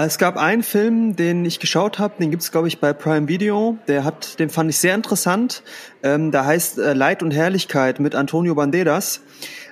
es 0.03 0.17
gab 0.17 0.38
einen 0.38 0.63
Film, 0.63 1.15
den 1.15 1.45
ich 1.45 1.60
geschaut 1.60 1.99
habe, 1.99 2.15
den 2.19 2.31
gibt's 2.31 2.51
glaube 2.51 2.67
ich 2.67 2.79
bei 2.79 2.91
Prime 2.91 3.27
Video. 3.27 3.77
Der 3.88 4.03
hat, 4.03 4.39
den 4.39 4.49
fand 4.49 4.69
ich 4.69 4.77
sehr 4.77 4.95
interessant. 4.95 5.63
Ähm, 6.03 6.31
da 6.31 6.45
heißt 6.45 6.79
äh, 6.79 6.93
Leid 6.93 7.23
und 7.23 7.31
Herrlichkeit 7.31 7.99
mit 7.99 8.15
Antonio 8.15 8.55
Banderas. 8.55 9.21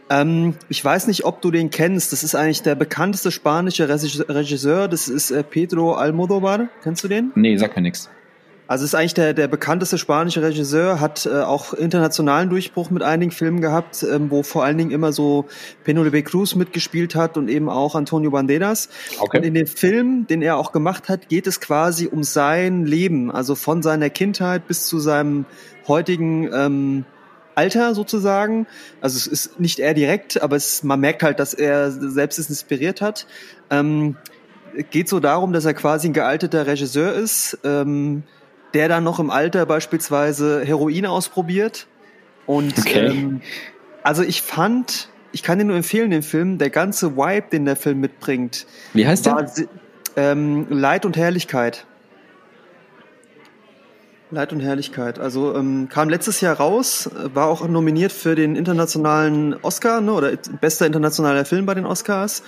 Ähm, 0.10 0.56
ich 0.70 0.84
weiß 0.84 1.08
nicht, 1.08 1.26
ob 1.26 1.42
du 1.42 1.52
den 1.52 1.70
kennst. 1.70 2.12
Das 2.12 2.24
ist 2.24 2.36
eigentlich 2.36 2.62
der 2.62 2.76
bekannteste 2.76 3.32
spanische 3.32 3.90
Regisseur. 3.90 4.88
Das 4.88 5.08
ist 5.08 5.32
äh, 5.32 5.44
Pedro 5.44 5.94
Almodovar. 5.94 6.70
Kennst 6.84 7.04
du 7.04 7.08
den? 7.08 7.32
Nee, 7.36 7.58
sag 7.58 7.76
mir 7.76 7.82
nichts. 7.82 8.10
Also 8.74 8.86
ist 8.86 8.96
eigentlich 8.96 9.14
der, 9.14 9.36
der 9.36 9.48
bekannteste 9.48 10.00
spanische 10.00 10.42
Regisseur, 10.42 11.00
hat 11.00 11.28
äh, 11.28 11.42
auch 11.42 11.76
internationalen 11.76 12.50
Durchbruch 12.50 12.90
mit 12.90 13.04
einigen 13.04 13.30
Filmen 13.30 13.62
gehabt, 13.62 14.02
ähm, 14.02 14.32
wo 14.32 14.42
vor 14.42 14.64
allen 14.64 14.80
Dingen 14.80 14.90
immer 14.90 15.14
so 15.14 15.46
Penelope 15.84 16.24
Cruz 16.24 16.56
mitgespielt 16.56 17.14
hat 17.14 17.38
und 17.38 17.50
eben 17.50 17.70
auch 17.70 17.94
Antonio 17.94 18.32
Banderas. 18.32 18.90
Okay. 19.20 19.38
Und 19.38 19.44
in 19.44 19.54
dem 19.54 19.68
Film, 19.68 20.26
den 20.26 20.42
er 20.42 20.58
auch 20.58 20.72
gemacht 20.72 21.08
hat, 21.08 21.30
geht 21.30 21.46
es 21.46 21.62
quasi 21.62 22.08
um 22.08 22.24
sein 22.24 22.88
Leben, 22.88 23.30
also 23.30 23.54
von 23.54 23.84
seiner 23.84 24.10
Kindheit 24.10 24.68
bis 24.68 24.88
zu 24.88 24.98
seinem 24.98 25.46
heutigen 25.88 26.50
ähm, 26.52 27.06
Alter 27.54 27.94
sozusagen. 27.94 28.66
Also 29.02 29.18
es 29.18 29.28
ist 29.28 29.60
nicht 29.60 29.78
er 29.78 29.94
direkt, 29.94 30.42
aber 30.42 30.56
es, 30.56 30.82
man 30.82 31.00
merkt 31.00 31.22
halt, 31.22 31.40
dass 31.40 31.54
er 31.54 31.92
selbst 31.92 32.40
es 32.40 32.50
inspiriert 32.50 33.02
hat. 33.02 33.28
Ähm, 33.70 34.18
geht 34.90 35.10
so 35.10 35.20
darum, 35.20 35.54
dass 35.54 35.66
er 35.66 35.76
quasi 35.76 36.08
ein 36.08 36.14
gealteter 36.14 36.66
Regisseur 36.66 37.14
ist. 37.14 37.60
Ähm, 37.64 38.24
der 38.74 38.88
dann 38.90 39.04
noch 39.04 39.20
im 39.20 39.30
Alter 39.30 39.66
beispielsweise 39.66 40.64
Heroin 40.64 41.06
ausprobiert. 41.06 41.88
Und 42.46 42.78
okay. 42.78 43.08
ähm, 43.08 43.42
also 44.04 44.24
ich 44.24 44.42
fand, 44.42 45.10
ich 45.32 45.44
kann 45.44 45.60
dir 45.60 45.66
nur 45.66 45.76
empfehlen, 45.76 46.12
den 46.12 46.24
Film, 46.24 46.58
der 46.58 46.70
ganze 46.70 47.16
Vibe, 47.16 47.48
den 47.52 47.66
der 47.66 47.76
Film 47.76 48.00
mitbringt. 48.00 48.66
Wie 48.94 49.08
heißt 49.08 49.26
der? 49.26 49.52
Ähm, 50.16 50.68
Leid 50.70 51.06
und 51.06 51.18
Herrlichkeit. 51.18 51.86
Leid 54.34 54.52
und 54.52 54.60
Herrlichkeit. 54.60 55.20
Also 55.20 55.56
ähm, 55.56 55.88
kam 55.90 56.10
letztes 56.10 56.42
Jahr 56.42 56.58
raus, 56.58 57.10
war 57.34 57.48
auch 57.48 57.68
nominiert 57.68 58.12
für 58.12 58.36
den 58.36 58.56
internationalen 58.56 59.56
Oscar, 59.62 60.02
ne, 60.02 60.12
oder 60.12 60.32
bester 60.60 60.86
internationaler 60.86 61.46
Film 61.46 61.66
bei 61.66 61.76
den 61.76 61.86
Oscars. 61.86 62.44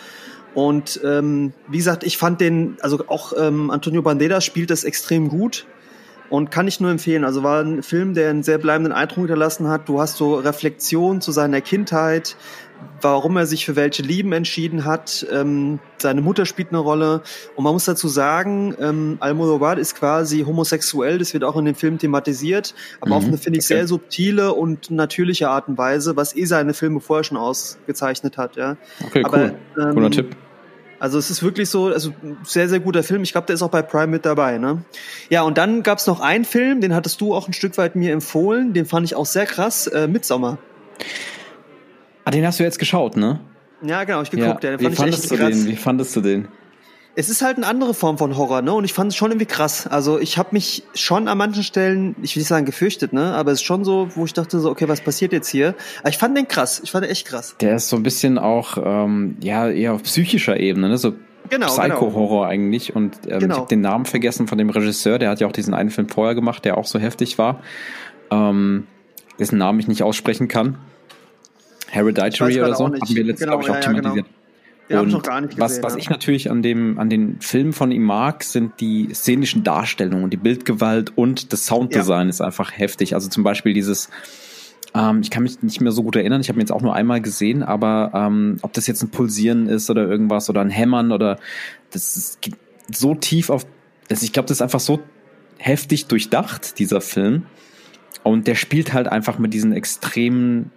Und 0.56 1.00
ähm, 1.04 1.54
wie 1.68 1.78
gesagt, 1.78 2.04
ich 2.04 2.18
fand 2.18 2.42
den, 2.42 2.78
also 2.82 3.04
auch 3.08 3.34
ähm, 3.38 3.70
Antonio 3.70 4.02
Banderas 4.02 4.46
spielt 4.46 4.72
das 4.72 4.84
extrem 4.84 5.30
gut. 5.30 5.66
Und 6.30 6.52
kann 6.52 6.68
ich 6.68 6.80
nur 6.80 6.92
empfehlen. 6.92 7.24
Also 7.24 7.44
war 7.44 7.62
ein 7.62 7.84
Film, 7.84 8.14
der 8.14 8.30
einen 8.30 8.44
sehr 8.44 8.58
bleibenden 8.58 8.94
Eindruck 8.94 9.20
hinterlassen 9.20 9.68
hat. 9.68 9.88
Du 9.88 10.00
hast 10.00 10.18
so 10.18 10.36
Reflexion 10.36 11.22
zu 11.22 11.32
seiner 11.32 11.62
Kindheit, 11.62 12.36
warum 13.02 13.38
er 13.38 13.46
sich 13.46 13.66
für 13.66 13.76
welche 13.76 14.02
Lieben 14.02 14.32
entschieden 14.32 14.86
hat. 14.86 15.26
Ähm, 15.32 15.80
seine 15.98 16.22
Mutter 16.22 16.46
spielt 16.46 16.70
eine 16.70 16.80
Rolle. 16.80 17.22
Und 17.56 17.64
man 17.64 17.74
muss 17.74 17.86
dazu 17.86 18.08
sagen, 18.08 18.76
ähm, 18.80 19.18
Almodovar 19.20 19.78
ist 19.78 19.96
quasi 19.96 20.42
homosexuell. 20.42 21.20
Das 21.20 21.34
wird 21.34 21.44
auch 21.44 21.58
in 21.58 21.66
dem 21.66 21.76
Film 21.76 21.98
thematisiert. 22.00 22.74
Aber 23.02 23.12
mhm, 23.12 23.14
auf 23.14 23.26
eine, 23.26 23.38
finde 23.38 23.60
ich, 23.60 23.66
okay. 23.66 23.76
sehr 23.76 23.88
subtile 23.88 24.54
und 24.54 24.90
natürliche 24.92 25.50
Art 25.50 25.68
und 25.68 25.78
Weise, 25.78 26.16
was 26.16 26.36
eh 26.36 26.46
seine 26.46 26.74
Filme 26.74 27.00
vorher 27.02 27.24
schon 27.24 27.38
ausgezeichnet 27.38 28.38
hat. 28.38 28.56
Ja. 28.56 28.78
Okay, 29.06 29.24
aber, 29.24 29.38
cool. 29.38 29.56
Ähm, 29.84 29.94
Cooler 29.94 30.12
Tipp. 30.12 30.36
Also 31.06 31.20
es 31.20 31.30
ist 31.30 31.44
wirklich 31.44 31.70
so, 31.70 31.86
also 31.86 32.16
sehr, 32.44 32.68
sehr 32.68 32.80
guter 32.80 33.04
Film. 33.04 33.22
Ich 33.22 33.32
glaube, 33.32 33.46
der 33.46 33.54
ist 33.54 33.62
auch 33.62 33.70
bei 33.70 33.84
Prime 33.84 34.08
mit 34.08 34.26
dabei. 34.26 34.58
Ne? 34.58 34.84
Ja, 35.30 35.44
und 35.44 35.56
dann 35.60 35.84
gab 35.84 36.00
es 36.00 36.08
noch 36.08 36.20
einen 36.20 36.46
Film, 36.46 36.82
den 36.82 36.96
hattest 36.96 37.22
du 37.22 37.36
auch 37.36 37.48
ein 37.48 37.54
Stück 37.54 37.78
weit 37.78 37.96
mir 37.96 38.12
empfohlen. 38.12 38.74
Den 38.74 38.88
fand 38.88 39.06
ich 39.06 39.14
auch 39.14 39.28
sehr 39.28 39.46
krass, 39.46 39.86
äh, 39.86 40.08
Midsommer. 40.08 40.58
Ah, 42.24 42.32
den 42.32 42.44
hast 42.44 42.60
du 42.60 42.64
jetzt 42.64 42.80
geschaut, 42.80 43.18
ne? 43.18 43.40
Ja, 43.84 44.04
genau, 44.04 44.24
ich 44.24 44.32
geguckt. 44.32 44.64
Ja. 44.64 44.78
Den 44.78 44.80
fand 44.80 44.92
Wie 44.92 44.96
fandest 44.96 45.30
du 45.30 45.36
den? 45.38 45.68
Wie 45.68 45.76
fandest 45.76 46.16
du 46.16 46.22
den? 46.22 46.48
Es 47.18 47.30
ist 47.30 47.42
halt 47.42 47.58
eine 47.58 47.68
andere 47.68 47.94
Form 47.94 48.18
von 48.18 48.36
Horror, 48.38 48.62
ne? 48.62 48.74
Und 48.74 48.84
ich 48.84 48.94
fand 48.94 49.12
es 49.12 49.16
schon 49.16 49.32
irgendwie 49.32 49.46
krass. 49.46 49.88
Also 49.88 50.20
ich 50.20 50.38
habe 50.38 50.50
mich 50.52 50.84
schon 50.94 51.28
an 51.28 51.38
manchen 51.38 51.64
Stellen, 51.64 52.16
ich 52.22 52.36
will 52.36 52.42
nicht 52.42 52.50
sagen 52.50 52.66
gefürchtet, 52.66 53.14
ne? 53.14 53.34
Aber 53.34 53.52
es 53.52 53.60
ist 53.60 53.66
schon 53.66 53.86
so, 53.86 54.10
wo 54.16 54.26
ich 54.26 54.34
dachte 54.34 54.60
so, 54.60 54.70
okay, 54.70 54.90
was 54.90 55.02
passiert 55.02 55.32
jetzt 55.32 55.48
hier? 55.48 55.76
Aber 56.02 56.10
ich 56.10 56.18
fand 56.18 56.38
den 56.38 56.48
krass. 56.48 56.82
Ich 56.84 56.92
fand 56.92 57.06
den 57.06 57.12
echt 57.12 57.26
krass. 57.26 57.56
Der 57.62 57.76
ist 57.76 57.88
so 57.88 57.96
ein 57.96 58.04
bisschen 58.04 58.38
auch, 58.38 58.78
ähm, 58.84 59.38
ja, 59.42 59.70
eher 59.70 59.94
auf 59.94 60.04
psychischer 60.04 60.60
Ebene, 60.60 60.90
ne? 60.90 60.98
So 60.98 61.14
genau, 61.50 61.68
Psycho-Horror 61.68 62.42
genau. 62.42 62.52
eigentlich. 62.52 62.96
Und 62.96 63.16
ähm, 63.28 63.40
genau. 63.40 63.54
ich 63.54 63.60
habe 63.62 63.70
den 63.70 63.82
Namen 63.82 64.06
vergessen 64.06 64.48
von 64.48 64.58
dem 64.58 64.70
Regisseur. 64.70 65.18
Der 65.18 65.30
hat 65.30 65.40
ja 65.40 65.48
auch 65.48 65.54
diesen 65.54 65.74
einen 65.74 65.92
Film 65.92 66.10
vorher 66.10 66.36
gemacht, 66.36 66.66
der 66.66 66.78
auch 66.78 66.86
so 66.86 67.00
heftig 67.00 67.38
war. 67.38 67.62
Ähm, 68.30 68.88
dessen 69.40 69.58
Namen 69.58 69.80
ich 69.80 69.88
nicht 69.88 70.04
aussprechen 70.04 70.50
kann. 70.50 70.78
Hereditary 71.90 72.60
oder 72.60 72.76
so. 72.76 72.86
Haben 72.86 73.00
wir 73.08 73.24
letztens, 73.24 73.40
genau, 73.40 73.60
glaube 73.60 73.64
ich, 73.64 73.70
auch 73.70 73.76
ja, 73.76 73.82
thematisiert. 73.82 74.26
Genau. 74.26 74.45
Den 74.90 75.00
und 75.00 75.12
noch 75.12 75.24
gar 75.24 75.42
nicht 75.42 75.56
gesehen, 75.56 75.62
was, 75.62 75.82
was 75.82 75.96
ich 75.96 76.10
natürlich 76.10 76.52
an 76.52 76.62
dem, 76.62 77.00
an 77.00 77.10
den 77.10 77.42
Filmen 77.42 77.74
von 77.74 77.92
ihm 77.92 78.04
mag, 78.04 78.44
sind 78.44 78.80
die 78.80 79.10
szenischen 79.14 79.64
Darstellungen, 79.64 80.30
die 80.30 80.38
Bildgewalt 80.38 81.18
und 81.18 81.54
das 81.54 81.66
Sounddesign 81.66 82.28
ja. 82.28 82.30
ist 82.30 82.42
einfach 82.42 82.72
heftig. 82.78 83.16
Also 83.16 83.28
zum 83.28 83.44
Beispiel 83.44 83.74
dieses, 83.74 84.10
ähm, 84.94 85.22
ich 85.22 85.32
kann 85.32 85.44
mich 85.44 85.64
nicht 85.64 85.82
mehr 85.82 85.92
so 85.92 86.04
gut 86.04 86.16
erinnern, 86.16 86.42
ich 86.42 86.50
habe 86.50 86.60
ihn 86.60 86.62
jetzt 86.62 86.72
auch 86.72 86.82
nur 86.82 86.94
einmal 86.94 87.20
gesehen, 87.20 87.64
aber 87.64 88.12
ähm, 88.14 88.58
ob 88.62 88.74
das 88.74 88.86
jetzt 88.86 89.02
ein 89.02 89.10
Pulsieren 89.10 89.68
ist 89.68 89.90
oder 89.90 90.08
irgendwas 90.08 90.50
oder 90.50 90.62
ein 90.62 90.70
Hämmern 90.70 91.12
oder 91.12 91.40
das 91.92 92.16
ist 92.16 92.40
so 92.92 93.16
tief 93.16 93.50
auf, 93.50 93.66
das, 94.08 94.22
ich 94.22 94.34
glaube, 94.34 94.48
das 94.48 94.58
ist 94.58 94.62
einfach 94.62 94.80
so 94.80 95.00
heftig 95.58 96.06
durchdacht, 96.06 96.78
dieser 96.78 97.02
Film. 97.02 97.44
Und 98.24 98.48
der 98.48 98.56
spielt 98.56 98.94
halt 98.94 99.08
einfach 99.08 99.40
mit 99.40 99.54
diesen 99.54 99.74
extremen 99.74 100.72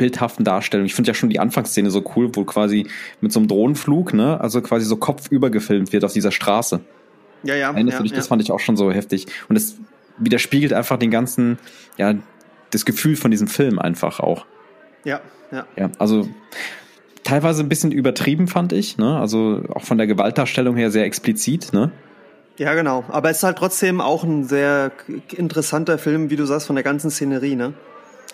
bildhaften 0.00 0.44
Darstellung. 0.44 0.86
Ich 0.86 0.94
finde 0.94 1.08
ja 1.08 1.14
schon 1.14 1.28
die 1.28 1.38
Anfangsszene 1.38 1.90
so 1.90 2.02
cool, 2.16 2.30
wo 2.34 2.44
quasi 2.44 2.86
mit 3.20 3.32
so 3.32 3.38
einem 3.38 3.48
Drohnenflug, 3.48 4.14
ne, 4.14 4.40
also 4.40 4.62
quasi 4.62 4.86
so 4.86 4.96
kopfüber 4.96 5.50
gefilmt 5.50 5.92
wird 5.92 6.04
auf 6.04 6.14
dieser 6.14 6.32
Straße. 6.32 6.80
Ja, 7.42 7.54
ja. 7.54 7.70
Erinnerst 7.70 7.92
ja, 7.92 7.98
du 7.98 8.02
dich? 8.04 8.12
Ja. 8.12 8.16
Das 8.16 8.28
fand 8.28 8.40
ich 8.40 8.50
auch 8.50 8.60
schon 8.60 8.78
so 8.78 8.90
heftig. 8.90 9.26
Und 9.50 9.56
es 9.56 9.76
widerspiegelt 10.16 10.72
einfach 10.72 10.96
den 10.98 11.10
ganzen, 11.10 11.58
ja, 11.98 12.14
das 12.70 12.86
Gefühl 12.86 13.14
von 13.14 13.30
diesem 13.30 13.46
Film 13.46 13.78
einfach 13.78 14.20
auch. 14.20 14.46
Ja, 15.04 15.20
ja. 15.52 15.66
Ja, 15.76 15.90
also 15.98 16.26
teilweise 17.22 17.62
ein 17.62 17.68
bisschen 17.68 17.92
übertrieben 17.92 18.48
fand 18.48 18.72
ich, 18.72 18.96
ne? 18.96 19.18
Also 19.18 19.62
auch 19.74 19.84
von 19.84 19.98
der 19.98 20.06
Gewaltdarstellung 20.06 20.76
her 20.76 20.90
sehr 20.90 21.04
explizit, 21.04 21.74
ne? 21.74 21.92
Ja, 22.56 22.72
genau. 22.72 23.04
Aber 23.08 23.28
es 23.28 23.38
ist 23.38 23.42
halt 23.42 23.58
trotzdem 23.58 24.00
auch 24.00 24.24
ein 24.24 24.44
sehr 24.44 24.92
interessanter 25.36 25.98
Film, 25.98 26.30
wie 26.30 26.36
du 26.36 26.46
sagst, 26.46 26.66
von 26.66 26.76
der 26.76 26.84
ganzen 26.84 27.10
Szenerie, 27.10 27.56
ne? 27.56 27.74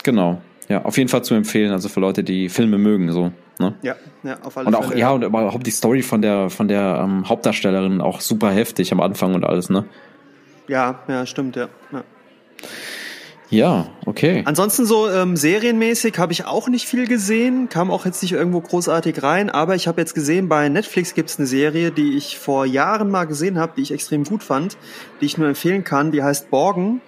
Genau. 0.05 0.41
Ja, 0.69 0.85
auf 0.85 0.97
jeden 0.97 1.09
Fall 1.09 1.23
zu 1.23 1.35
empfehlen, 1.35 1.73
also 1.73 1.89
für 1.89 2.01
Leute, 2.01 2.25
die 2.25 2.49
Filme 2.49 2.79
mögen, 2.79 3.13
so. 3.13 3.31
Ne? 3.59 3.75
Ja, 3.83 3.95
ja, 4.23 4.39
auf 4.43 4.57
alle 4.57 4.67
und 4.67 4.75
auch, 4.75 4.89
Fälle. 4.89 5.01
Ja, 5.01 5.11
und 5.13 5.23
überhaupt 5.23 5.67
die 5.67 5.71
Story 5.71 6.03
von 6.03 6.21
der, 6.23 6.51
von 6.51 6.69
der 6.69 7.01
ähm, 7.03 7.29
Hauptdarstellerin 7.29 8.01
auch 8.01 8.21
super 8.21 8.51
heftig 8.51 8.93
am 8.93 9.01
Anfang 9.01 9.35
und 9.35 9.45
alles, 9.45 9.71
ne? 9.71 9.85
Ja, 10.69 11.01
ja, 11.09 11.25
stimmt, 11.25 11.57
ja. 11.57 11.69
ja. 11.93 12.03
Ja, 13.49 13.87
okay. 14.07 14.43
Ansonsten 14.45 14.87
so 14.87 15.09
ähm, 15.09 15.37
serienmäßig 15.37 16.19
habe 16.19 16.33
ich 16.33 16.47
auch 16.47 16.69
nicht 16.69 16.87
viel 16.87 17.07
gesehen, 17.07 17.69
kam 17.69 17.93
auch 17.93 18.05
jetzt 18.05 18.21
nicht 18.23 18.33
irgendwo 18.33 18.61
großartig 18.61 19.23
rein, 19.23 19.51
aber 19.51 19.77
ich 19.77 19.87
habe 19.87 20.01
jetzt 20.01 20.15
gesehen, 20.15 20.49
bei 20.49 20.69
Netflix 20.69 21.15
gibt 21.15 21.31
es 21.31 21.39
eine 21.39 21.47
Serie, 21.47 21.93
die 21.93 22.17
ich 22.17 22.39
vor 22.39 22.67
Jahren 22.67 23.09
mal 23.09 23.25
gesehen 23.25 23.59
habe, 23.59 23.75
die 23.77 23.83
ich 23.83 23.93
extrem 23.93 24.25
gut 24.25 24.43
fand, 24.43 24.77
die 25.21 25.27
ich 25.27 25.39
nur 25.39 25.47
empfehlen 25.47 25.85
kann, 25.85 26.11
die 26.11 26.25
heißt 26.25 26.51
Borgen. 26.51 27.01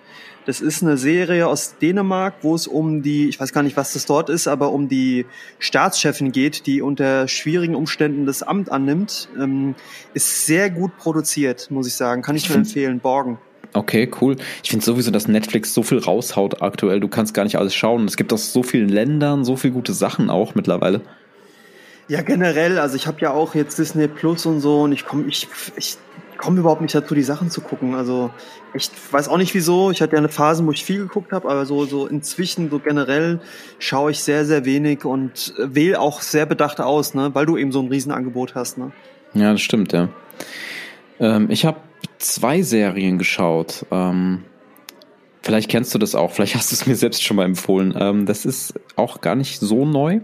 Das 0.49 0.63
ist 0.63 0.83
eine 0.83 0.97
Serie 0.97 1.47
aus 1.47 1.77
Dänemark, 1.77 2.37
wo 2.41 2.55
es 2.55 2.67
um 2.67 3.03
die, 3.03 3.29
ich 3.29 3.39
weiß 3.39 3.53
gar 3.53 3.63
nicht, 3.63 3.77
was 3.77 3.93
das 3.93 4.07
dort 4.07 4.31
ist, 4.31 4.49
aber 4.49 4.73
um 4.73 4.89
die 4.89 5.27
Staatschefin 5.59 6.33
geht, 6.33 6.65
die 6.65 6.81
unter 6.81 7.29
schwierigen 7.29 7.75
Umständen 7.75 8.25
das 8.25 8.43
Amt 8.43 8.73
annimmt. 8.73 9.29
Ähm, 9.39 9.75
ist 10.15 10.47
sehr 10.47 10.71
gut 10.71 10.97
produziert, 10.97 11.71
muss 11.71 11.87
ich 11.87 11.97
sagen. 11.97 12.23
Kann 12.23 12.35
ich 12.35 12.49
nur 12.49 12.57
empfehlen. 12.57 12.99
Borgen. 12.99 13.37
Okay, 13.75 14.11
cool. 14.23 14.37
Ich 14.63 14.71
finde 14.71 14.87
sowieso, 14.87 15.11
dass 15.11 15.29
Netflix 15.29 15.75
so 15.75 15.83
viel 15.83 15.99
raushaut 15.99 16.63
aktuell. 16.63 16.99
Du 16.99 17.09
kannst 17.09 17.35
gar 17.35 17.45
nicht 17.45 17.59
alles 17.59 17.75
schauen. 17.75 18.07
Es 18.07 18.17
gibt 18.17 18.33
aus 18.33 18.51
so 18.51 18.63
vielen 18.63 18.89
Ländern 18.89 19.45
so 19.45 19.55
viele 19.55 19.75
gute 19.75 19.93
Sachen 19.93 20.31
auch 20.31 20.55
mittlerweile. 20.55 21.03
Ja, 22.09 22.23
generell. 22.23 22.79
Also 22.79 22.97
ich 22.97 23.07
habe 23.07 23.21
ja 23.21 23.33
auch 23.33 23.55
jetzt 23.55 23.79
Disney 23.79 24.09
Plus 24.09 24.47
und 24.47 24.61
so 24.61 24.81
und 24.81 24.93
ich 24.93 25.05
komme 25.05 25.27
ich, 25.29 25.47
ich 25.77 25.99
komm 26.39 26.57
überhaupt 26.57 26.81
nicht 26.81 26.95
dazu, 26.95 27.15
die 27.15 27.23
Sachen 27.23 27.51
zu 27.51 27.61
gucken. 27.61 27.95
Also 27.95 28.31
ich 28.73 28.91
weiß 29.11 29.29
auch 29.29 29.37
nicht 29.37 29.55
wieso. 29.55 29.91
Ich 29.91 30.01
hatte 30.01 30.13
ja 30.13 30.19
eine 30.19 30.29
Phase, 30.29 30.65
wo 30.65 30.73
ich 30.73 30.85
viel 30.85 30.99
geguckt 30.99 31.33
habe, 31.33 31.51
aber 31.51 31.67
so, 31.67 31.85
so 31.85 32.07
inzwischen, 32.07 32.71
so 32.71 32.79
generell 32.79 33.41
schaue 33.79 34.13
ich 34.13 34.21
sehr, 34.21 34.45
sehr 34.47 34.65
wenig 34.65 35.05
und 35.05 35.53
wähle 35.59 36.01
auch 36.01 36.23
sehr 36.23 36.47
bedacht 36.47 36.81
aus, 36.81 37.15
ne? 37.15 37.35
weil 37.35 37.45
du 37.45 37.59
eben 37.59 37.73
so 37.73 37.81
ein 37.81 37.89
Riesenangebot 37.89 38.55
hast. 38.55 38.79
Ne? 38.79 38.93
Ja, 39.35 39.53
das 39.53 39.61
stimmt, 39.61 39.93
ja. 39.93 40.09
Ähm, 41.21 41.51
ich 41.51 41.67
habe 41.67 41.79
zwei 42.19 42.63
Serien 42.63 43.19
geschaut. 43.19 43.85
Ähm, 43.91 44.45
vielleicht 45.43 45.69
kennst 45.69 45.95
du 45.95 45.99
das 45.99 46.15
auch, 46.15 46.31
vielleicht 46.31 46.55
hast 46.55 46.71
du 46.71 46.77
es 46.77 46.87
mir 46.87 46.97
selbst 46.97 47.23
schon 47.23 47.37
mal 47.37 47.45
empfohlen. 47.45 47.95
Ähm, 47.99 48.27
das 48.27 48.47
ist 48.47 48.75
auch 48.97 49.21
gar 49.21 49.35
nicht 49.35 49.61
so 49.61 49.85
neu. 49.85 50.21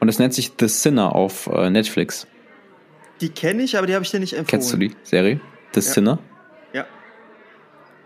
Und 0.00 0.08
es 0.08 0.18
nennt 0.18 0.34
sich 0.34 0.52
The 0.60 0.68
Sinner 0.68 1.14
auf 1.14 1.48
äh, 1.48 1.70
Netflix. 1.70 2.26
Die 3.20 3.28
kenne 3.30 3.62
ich, 3.62 3.76
aber 3.76 3.86
die 3.86 3.94
habe 3.94 4.04
ich 4.04 4.10
dir 4.10 4.20
nicht 4.20 4.32
empfohlen. 4.32 4.46
Kennst 4.46 4.72
du 4.72 4.76
die 4.76 4.92
Serie? 5.02 5.40
The 5.74 5.80
Ja. 5.80 5.82
Sinner? 5.82 6.18
Ja. 6.72 6.86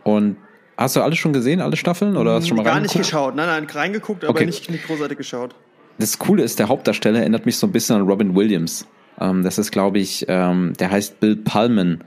Und 0.05 0.37
hast 0.77 0.97
du 0.97 1.03
alle 1.03 1.15
schon 1.17 1.33
gesehen, 1.33 1.61
alle 1.61 1.77
Staffeln? 1.77 2.17
Oder 2.17 2.35
hast 2.35 2.45
du 2.45 2.49
schon 2.49 2.57
mal 2.57 2.65
Gar 2.65 2.81
nicht 2.81 2.95
geschaut. 2.97 3.37
Nein, 3.37 3.47
nein, 3.47 3.67
reingeguckt, 3.67 4.25
aber 4.25 4.33
Okay. 4.35 4.47
nicht, 4.47 4.71
nicht 4.71 4.87
großartig 4.87 5.19
geschaut. 5.19 5.55
Das 5.99 6.19
Coole 6.19 6.43
ist, 6.43 6.59
der 6.59 6.69
Hauptdarsteller 6.69 7.21
erinnert 7.21 7.47
mich 7.47 7.57
so 7.59 7.67
ein 7.67 7.73
bisschen 7.73 7.97
an 7.97 8.03
Robin 8.03 8.35
Williams. 8.35 8.87
Ähm, 9.21 9.43
das 9.45 9.59
ist, 9.59 9.71
glaube 9.71 9.99
ich, 9.99 10.25
ähm, 10.29 10.73
der 10.79 10.91
heißt 10.91 11.21
Bill 11.21 11.37
Pullman. 11.37 12.03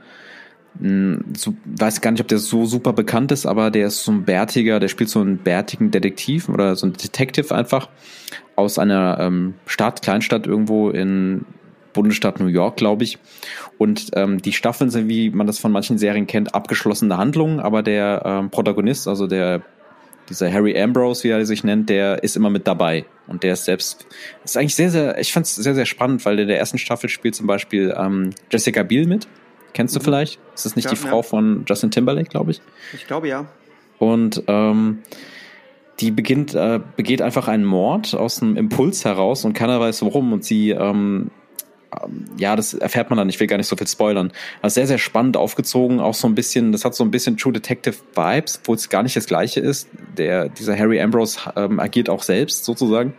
Hm, 0.80 1.24
So, 1.36 1.54
weiß 1.64 2.00
gar 2.02 2.10
nicht, 2.10 2.20
ob 2.20 2.28
der 2.28 2.38
so 2.38 2.66
super 2.66 2.92
bekannt 2.92 3.32
ist, 3.32 3.46
aber 3.46 3.70
der 3.70 3.86
ist 3.86 4.02
so 4.04 4.12
ein 4.12 4.24
bärtiger, 4.24 4.80
der 4.80 4.88
spielt 4.88 5.08
so 5.08 5.20
einen 5.20 5.38
bärtigen 5.38 5.90
Detektiv 5.90 6.48
oder 6.48 6.76
so 6.76 6.86
ein 6.86 6.92
Detective 6.92 7.54
einfach 7.54 7.88
aus 8.56 8.78
einer 8.78 9.18
ähm, 9.20 9.54
Stadt, 9.66 10.02
Kleinstadt 10.02 10.46
irgendwo 10.46 10.90
in 10.90 11.44
Bundesstaat 11.96 12.38
New 12.38 12.46
York, 12.46 12.76
glaube 12.76 13.02
ich. 13.02 13.18
Und 13.78 14.10
ähm, 14.14 14.40
die 14.40 14.52
Staffeln 14.52 14.90
sind, 14.90 15.08
wie 15.08 15.30
man 15.30 15.48
das 15.48 15.58
von 15.58 15.72
manchen 15.72 15.98
Serien 15.98 16.28
kennt, 16.28 16.54
abgeschlossene 16.54 17.16
Handlungen, 17.16 17.58
aber 17.58 17.82
der 17.82 18.22
ähm, 18.24 18.50
Protagonist, 18.50 19.08
also 19.08 19.26
der 19.26 19.62
dieser 20.28 20.52
Harry 20.52 20.80
Ambrose, 20.80 21.24
wie 21.24 21.28
er 21.28 21.46
sich 21.46 21.64
nennt, 21.64 21.88
der 21.88 22.22
ist 22.22 22.36
immer 22.36 22.50
mit 22.50 22.66
dabei. 22.66 23.04
Und 23.26 23.42
der 23.42 23.52
ist 23.52 23.64
selbst, 23.64 24.06
ist 24.44 24.56
eigentlich 24.56 24.74
sehr, 24.74 24.90
sehr, 24.90 25.18
ich 25.18 25.32
fand 25.32 25.46
es 25.46 25.54
sehr, 25.54 25.74
sehr 25.74 25.86
spannend, 25.86 26.24
weil 26.24 26.38
in 26.38 26.48
der 26.48 26.58
ersten 26.58 26.78
Staffel 26.78 27.08
spielt 27.08 27.34
zum 27.34 27.46
Beispiel 27.46 27.94
ähm, 27.96 28.30
Jessica 28.50 28.82
Biel 28.82 29.06
mit. 29.06 29.28
Kennst 29.72 29.94
du 29.94 30.00
vielleicht? 30.00 30.40
Ist 30.54 30.64
das 30.64 30.76
nicht 30.76 30.86
Mhm. 30.86 30.90
Ja, 30.90 30.94
die 30.94 31.08
Frau 31.08 31.16
ja. 31.18 31.22
von 31.22 31.64
Justin 31.68 31.90
Timberlake, 31.90 32.28
glaube 32.28 32.52
ich? 32.52 32.60
Ich 32.94 33.06
glaube 33.06 33.28
ja. 33.28 33.46
Und 33.98 34.42
ähm, 34.46 35.02
die 36.00 36.10
beginnt, 36.10 36.54
äh, 36.54 36.80
begeht 36.96 37.22
einfach 37.22 37.48
einen 37.48 37.64
Mord 37.64 38.14
aus 38.14 38.42
einem 38.42 38.56
Impuls 38.56 39.04
heraus 39.04 39.44
und 39.44 39.52
keiner 39.54 39.80
weiß 39.80 40.02
warum. 40.02 40.32
Und 40.32 40.44
sie, 40.44 40.70
ähm, 40.70 41.30
ja, 42.36 42.56
das 42.56 42.74
erfährt 42.74 43.10
man 43.10 43.16
dann. 43.16 43.28
Ich 43.28 43.38
will 43.40 43.46
gar 43.46 43.56
nicht 43.56 43.68
so 43.68 43.76
viel 43.76 43.86
spoilern. 43.86 44.32
Also 44.62 44.74
sehr, 44.74 44.86
sehr 44.86 44.98
spannend 44.98 45.36
aufgezogen. 45.36 46.00
Auch 46.00 46.14
so 46.14 46.26
ein 46.28 46.34
bisschen, 46.34 46.72
das 46.72 46.84
hat 46.84 46.94
so 46.94 47.04
ein 47.04 47.10
bisschen 47.10 47.36
True 47.36 47.52
Detective 47.52 47.96
Vibes, 48.14 48.60
obwohl 48.62 48.76
es 48.76 48.88
gar 48.88 49.02
nicht 49.02 49.16
das 49.16 49.26
Gleiche 49.26 49.60
ist. 49.60 49.88
Der, 50.16 50.48
dieser 50.48 50.76
Harry 50.78 51.00
Ambrose 51.00 51.38
ähm, 51.56 51.80
agiert 51.80 52.08
auch 52.08 52.22
selbst 52.22 52.64
sozusagen. 52.64 53.14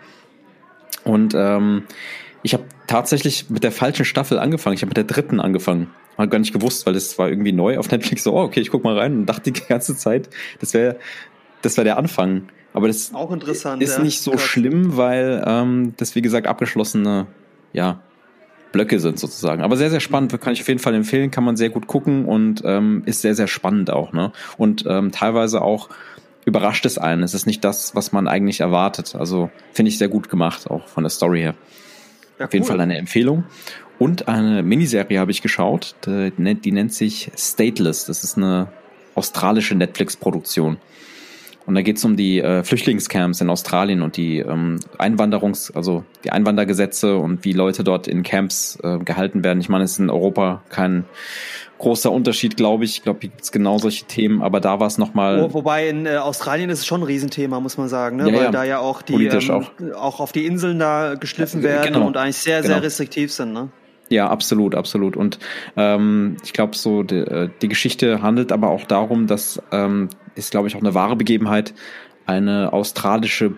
Und 1.04 1.34
ähm, 1.36 1.84
ich 2.44 2.54
habe 2.54 2.66
tatsächlich 2.88 3.50
mit 3.50 3.64
der 3.64 3.72
falschen 3.72 4.06
Staffel 4.06 4.40
angefangen. 4.40 4.76
Ich 4.76 4.82
habe 4.82 4.90
mit 4.90 4.98
der 4.98 5.06
dritten 5.06 5.40
angefangen. 5.40 5.90
Hat 6.18 6.32
gar 6.32 6.40
nicht 6.40 6.54
gewusst, 6.54 6.86
weil 6.86 6.96
es 6.96 7.18
war 7.18 7.30
irgendwie 7.30 7.52
neu 7.52 7.78
auf 7.78 7.92
Netflix. 7.92 8.24
So, 8.24 8.34
oh, 8.34 8.42
okay, 8.42 8.60
ich 8.60 8.72
guck 8.72 8.84
mal 8.84 8.98
rein 8.98 9.14
und 9.20 9.26
dachte 9.28 9.52
die 9.52 9.62
ganze 9.62 9.96
Zeit, 9.96 10.30
das 10.60 10.74
wäre 10.74 10.98
das 11.62 11.78
wäre 11.78 11.86
der 11.86 11.98
Anfang. 11.98 12.50
Aber 12.74 12.88
das 12.88 13.12
ist 13.80 13.98
ja. 13.98 14.04
nicht 14.04 14.22
so 14.22 14.32
Krass. 14.32 14.42
schlimm, 14.42 14.98
weil 14.98 15.44
ähm, 15.46 15.94
das 15.98 16.16
wie 16.16 16.22
gesagt 16.22 16.48
abgeschlossene 16.48 17.28
ja 17.74 18.02
Blöcke 18.78 19.00
sind 19.00 19.18
sozusagen. 19.20 19.64
Aber 19.64 19.76
sehr 19.78 19.90
sehr 19.90 20.00
spannend, 20.00 20.40
kann 20.40 20.54
ich 20.54 20.62
auf 20.62 20.68
jeden 20.68 20.80
Fall 20.80 20.94
empfehlen, 20.94 21.32
kann 21.32 21.44
man 21.44 21.58
sehr 21.58 21.70
gut 21.70 21.88
gucken 21.88 22.26
und 22.26 22.62
ähm, 22.64 23.02
ist 23.06 23.22
sehr 23.22 23.34
sehr 23.36 23.48
spannend 23.48 23.90
auch 23.90 24.14
ne 24.14 24.32
und 24.58 24.86
ähm, 24.88 25.12
teilweise 25.12 25.62
auch 25.62 25.90
überrascht 26.46 26.86
es 26.86 26.98
einen. 26.98 27.24
Es 27.24 27.34
ist 27.34 27.46
nicht 27.48 27.64
das, 27.66 27.96
was 27.96 28.12
man 28.12 28.28
eigentlich 28.28 28.60
erwartet. 28.62 29.16
Also 29.16 29.50
finde 29.74 29.90
ich 29.90 29.98
sehr 29.98 30.08
gut 30.10 30.30
gemacht, 30.30 30.70
auch 30.70 30.88
von 30.88 31.04
der 31.04 31.10
Story 31.10 31.40
her. 31.42 31.56
Ja, 32.40 32.46
Auf 32.46 32.54
jeden 32.54 32.64
cool. 32.64 32.70
Fall 32.70 32.80
eine 32.82 32.98
Empfehlung. 32.98 33.44
Und 34.00 34.28
eine 34.28 34.62
Miniserie 34.64 35.20
habe 35.20 35.32
ich 35.32 35.42
geschaut, 35.42 35.96
die, 36.06 36.32
nennt- 36.38 36.64
die 36.66 36.72
nennt 36.72 36.94
sich 36.94 37.32
Stateless. 37.36 38.06
Das 38.06 38.24
ist 38.24 38.38
eine 38.38 38.68
australische 39.16 39.74
Netflix-Produktion. 39.76 40.78
Und 41.68 41.76
da 41.76 41.82
geht 41.82 41.98
es 41.98 42.06
um 42.06 42.16
die 42.16 42.40
äh, 42.40 42.64
Flüchtlingscamps 42.64 43.42
in 43.42 43.50
Australien 43.50 44.02
und 44.02 44.16
die 44.16 44.40
ähm, 44.40 44.80
Einwanderungs-, 44.98 45.76
also 45.76 46.06
die 46.24 46.32
Einwandergesetze 46.32 47.18
und 47.18 47.44
wie 47.44 47.52
Leute 47.52 47.84
dort 47.84 48.08
in 48.08 48.24
Camps 48.24 48.80
äh, 48.84 49.00
gehalten 49.00 49.44
werden. 49.44 49.60
Ich 49.60 49.68
meine, 49.68 49.84
es 49.84 49.92
ist 49.92 50.00
in 50.00 50.10
Europa 50.10 50.64
kein 50.70 51.04
großer 51.78 52.10
Unterschied, 52.10 52.56
glaube 52.56 52.86
ich. 52.86 52.92
Ich 52.92 53.04
glaube, 53.04 53.20
hier 53.20 53.30
gibt 53.32 53.42
es 53.42 53.52
genau 53.52 53.80
solche 53.80 54.06
Themen, 54.06 54.42
aber 54.42 54.62
da 54.62 54.80
war 54.80 54.88
es 54.88 54.98
nochmal. 54.98 55.44
Wo, 55.44 55.56
wobei 55.56 55.90
in 55.90 56.06
äh, 56.06 56.16
Australien 56.16 56.70
ist 56.70 56.80
es 56.80 56.86
schon 56.86 57.02
ein 57.02 57.04
Riesenthema, 57.04 57.60
muss 57.60 57.78
man 57.78 57.90
sagen, 57.90 58.16
ne? 58.16 58.30
Ja, 58.30 58.34
weil 58.34 58.44
ja. 58.46 58.52
da 58.52 58.64
ja 58.64 58.80
auch 58.80 59.02
die 59.02 59.26
ähm, 59.26 59.52
auch. 59.52 59.72
auch 59.96 60.20
auf 60.22 60.32
die 60.32 60.46
Inseln 60.46 60.80
da 60.80 61.16
geschliffen 61.16 61.62
Ja, 61.62 61.70
werden 61.70 61.94
genau. 61.94 62.08
und 62.08 62.16
eigentlich 62.16 62.38
sehr, 62.38 62.62
sehr 62.62 62.76
Genau. 62.76 62.84
restriktiv 62.84 63.34
sind. 63.34 63.52
Ne? 63.52 63.68
Ja, 64.10 64.30
absolut, 64.30 64.76
absolut. 64.76 65.18
Und 65.18 65.40
ähm, 65.76 66.38
ich 66.44 66.54
glaube, 66.54 66.78
so 66.78 67.04
die, 67.04 67.16
äh, 67.16 67.50
die 67.62 67.68
Geschichte 67.68 68.22
handelt 68.22 68.52
aber 68.52 68.70
auch 68.70 68.86
darum, 68.86 69.28
dass 69.28 69.62
ähm, 69.72 70.10
ist, 70.36 70.52
glaube 70.52 70.68
ich, 70.68 70.76
auch 70.76 70.82
eine 70.82 70.94
wahre 70.94 71.16
Begebenheit, 71.16 71.74
eine 72.26 72.72
australische 72.74 73.54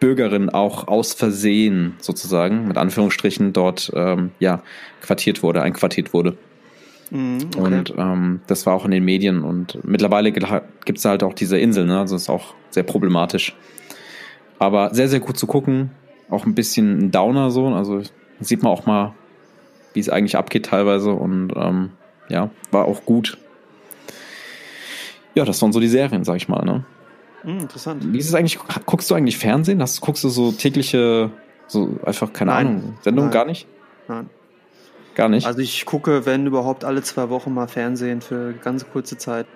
Bürgerin 0.00 0.50
auch 0.50 0.88
aus 0.88 1.14
Versehen 1.14 1.94
sozusagen 1.98 2.68
mit 2.68 2.76
Anführungsstrichen 2.76 3.52
dort 3.52 3.90
ähm, 3.94 4.30
ja 4.38 4.62
quartiert 5.00 5.42
wurde, 5.42 5.62
einquartiert 5.62 6.12
wurde. 6.12 6.36
Mhm, 7.10 7.38
okay. 7.56 7.60
Und 7.60 7.94
ähm, 7.96 8.40
das 8.46 8.66
war 8.66 8.74
auch 8.74 8.84
in 8.84 8.90
den 8.90 9.04
Medien 9.04 9.42
und 9.42 9.78
mittlerweile 9.84 10.32
gibt 10.32 10.98
es 10.98 11.04
halt 11.04 11.22
auch 11.22 11.34
diese 11.34 11.58
Insel, 11.58 11.86
ne? 11.86 12.00
Also 12.00 12.16
ist 12.16 12.28
auch 12.28 12.54
sehr 12.70 12.82
problematisch. 12.82 13.54
Aber 14.58 14.92
sehr, 14.94 15.08
sehr 15.08 15.20
gut 15.20 15.38
zu 15.38 15.46
gucken. 15.46 15.90
Auch 16.28 16.44
ein 16.44 16.54
bisschen 16.54 16.98
ein 16.98 17.10
Downer 17.10 17.50
so. 17.50 17.68
Also 17.68 18.02
sieht 18.40 18.62
man 18.62 18.72
auch 18.72 18.86
mal, 18.86 19.14
wie 19.94 20.00
es 20.00 20.08
eigentlich 20.08 20.36
abgeht 20.36 20.66
teilweise. 20.66 21.12
Und 21.12 21.52
ähm, 21.56 21.90
ja, 22.28 22.50
war 22.70 22.86
auch 22.86 23.04
gut. 23.04 23.38
Ja, 25.34 25.44
das 25.44 25.60
waren 25.62 25.72
so 25.72 25.80
die 25.80 25.88
Serien, 25.88 26.24
sag 26.24 26.36
ich 26.36 26.48
mal, 26.48 26.64
ne? 26.64 26.84
Mhm, 27.44 27.60
interessant. 27.60 28.12
Wie 28.12 28.18
ist 28.18 28.28
es 28.28 28.34
eigentlich? 28.34 28.58
Guckst 28.86 29.10
du 29.10 29.14
eigentlich 29.14 29.38
Fernsehen? 29.38 29.80
Hast, 29.80 30.00
guckst 30.00 30.24
du 30.24 30.28
so 30.28 30.52
tägliche, 30.52 31.30
so 31.66 31.96
einfach, 32.04 32.32
keine 32.32 32.50
Nein. 32.50 32.66
Ahnung, 32.66 32.98
Sendungen? 33.02 33.30
Gar 33.30 33.44
nicht? 33.44 33.66
Nein. 34.08 34.30
Gar 35.14 35.28
nicht? 35.28 35.46
Also 35.46 35.60
ich 35.60 35.84
gucke, 35.84 36.26
wenn 36.26 36.46
überhaupt, 36.46 36.84
alle 36.84 37.02
zwei 37.02 37.28
Wochen 37.28 37.52
mal 37.52 37.68
Fernsehen 37.68 38.20
für 38.20 38.54
ganz 38.62 38.88
kurze 38.90 39.18
Zeit. 39.18 39.46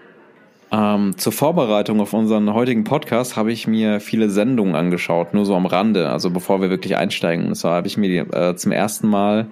Ähm, 0.73 1.19
zur 1.19 1.33
Vorbereitung 1.33 2.01
auf 2.01 2.15
unseren 2.15 2.53
heutigen 2.55 2.85
Podcast 2.85 3.37
habe 3.37 3.53
ich 3.53 3.67
mir 3.67 4.01
viele 4.01 4.31
Sendungen 4.31 4.75
angeschaut, 4.75 5.35
nur 5.35 5.45
so 5.45 5.55
am 5.55 5.67
Rande, 5.67 6.09
also 6.09 6.31
bevor 6.31 6.63
wir 6.63 6.71
wirklich 6.71 6.97
einsteigen. 6.97 7.47
Und 7.49 7.55
zwar 7.57 7.75
habe 7.75 7.87
ich 7.87 7.97
mir 7.97 8.09
die, 8.09 8.35
äh, 8.35 8.57
zum 8.57 8.73
ersten 8.73 9.09
Mal, 9.09 9.49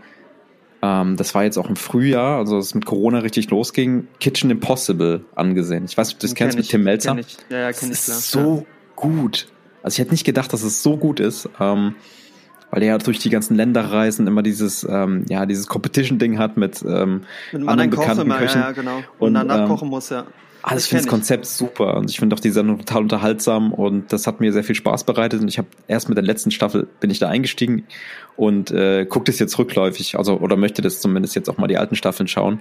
ähm, 0.83 1.17
das 1.17 1.35
war 1.35 1.45
jetzt 1.45 1.59
auch 1.59 1.69
im 1.69 1.77
Frühjahr, 1.77 2.39
also 2.39 2.59
es 2.59 2.75
mit 2.75 2.87
Corona 2.87 3.19
richtig 3.19 3.51
losging, 3.51 4.09
Kitchen 4.19 4.51
Impossible 4.51 5.25
angesehen. 5.35 5.85
Ich 5.85 5.97
weiß 5.97 6.09
nicht, 6.09 6.17
ob 6.17 6.21
du 6.21 6.27
das 6.27 6.35
Kenn 6.35 6.47
kennst 6.47 6.57
mit 6.57 6.65
ich, 6.67 6.71
Tim 6.71 6.83
Melzer. 6.85 7.11
kenn 7.11 7.19
ich. 7.21 7.37
Ja, 7.51 7.59
ja, 7.59 7.69
Das 7.69 7.81
kenn 7.81 7.89
ich 7.91 7.99
ist 7.99 8.33
klar. 8.33 8.45
so 8.45 8.67
gut. 8.97 9.49
Also 9.83 9.95
ich 9.95 9.99
hätte 10.01 10.11
nicht 10.13 10.25
gedacht, 10.25 10.53
dass 10.53 10.63
es 10.63 10.83
so 10.83 10.97
gut 10.97 11.21
ist, 11.21 11.49
ähm, 11.59 11.95
weil 12.71 12.83
er 12.83 12.89
ja 12.91 12.99
durch 12.99 13.19
die 13.19 13.31
ganzen 13.31 13.57
Länder 13.57 13.83
reisen 13.93 14.27
immer 14.27 14.43
dieses, 14.43 14.87
ähm, 14.89 15.25
ja, 15.29 15.45
dieses 15.47 15.67
Competition-Ding 15.67 16.39
hat 16.39 16.57
mit 16.57 16.83
ähm, 16.83 17.23
Mit 17.53 17.63
anderen 17.63 17.69
anderen 17.69 17.91
Koch 17.91 18.01
bekannten 18.03 18.23
immer, 18.23 18.39
Köchen. 18.39 18.61
ja, 18.61 18.67
ja, 18.69 18.73
genau. 18.73 18.97
Und, 19.19 19.29
Und 19.29 19.35
danach 19.35 19.61
ähm, 19.63 19.69
kochen 19.69 19.89
muss, 19.89 20.09
ja. 20.11 20.27
Ich 20.77 20.85
finde 20.85 21.05
das. 21.05 21.11
Konzept 21.11 21.47
super 21.47 21.97
und 21.97 22.11
ich 22.11 22.19
finde 22.19 22.37
auch 22.37 22.41
die 22.41 22.51
Sendung 22.51 22.79
total 22.79 23.03
unterhaltsam 23.03 23.73
und 23.73 24.13
das 24.13 24.27
hat 24.27 24.41
mir 24.41 24.53
sehr 24.53 24.65
viel 24.65 24.75
Spaß 24.75 25.05
bereitet 25.05 25.41
und 25.41 25.49
ich 25.49 25.59
habe 25.59 25.69
erst 25.89 26.09
mit 26.09 26.19
der 26.19 26.25
letzten 26.25 26.51
Staffel 26.51 26.87
bin 27.01 27.11
ich 27.11 27.19
da 27.19 27.29
eingestiegen 27.29 27.85
und 28.37 28.71
äh, 28.71 29.07
gucke 29.07 29.25
das 29.27 29.39
jetzt 29.39 29.59
rückläufig, 29.59 30.19
also 30.19 30.39
oder 30.39 30.57
möchte 30.57 30.83
das 30.83 31.01
zumindest 31.01 31.35
jetzt 31.35 31.49
auch 31.49 31.57
mal 31.57 31.67
die 31.67 31.79
alten 31.79 31.97
Staffeln 31.97 32.29
schauen 32.29 32.61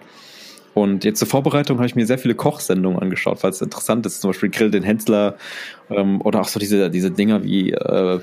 Und 0.73 1.03
jetzt 1.03 1.19
zur 1.19 1.27
Vorbereitung 1.27 1.77
habe 1.77 1.88
ich 1.88 1.95
mir 1.95 2.05
sehr 2.05 2.19
viele 2.19 2.35
Kochsendungen 2.35 2.99
angeschaut, 2.99 3.43
weil 3.43 3.51
es 3.51 3.62
interessant 3.62 4.05
ist. 4.05 4.21
Zum 4.21 4.29
Beispiel 4.29 4.49
Grill 4.49 4.71
den 4.71 4.83
Hensler 4.83 5.35
ähm, 5.89 6.21
oder 6.21 6.41
auch 6.41 6.47
so 6.47 6.59
diese, 6.59 6.89
diese 6.89 7.12
Dinger 7.12 7.43
wie 7.43 7.71
äh, 7.71 8.19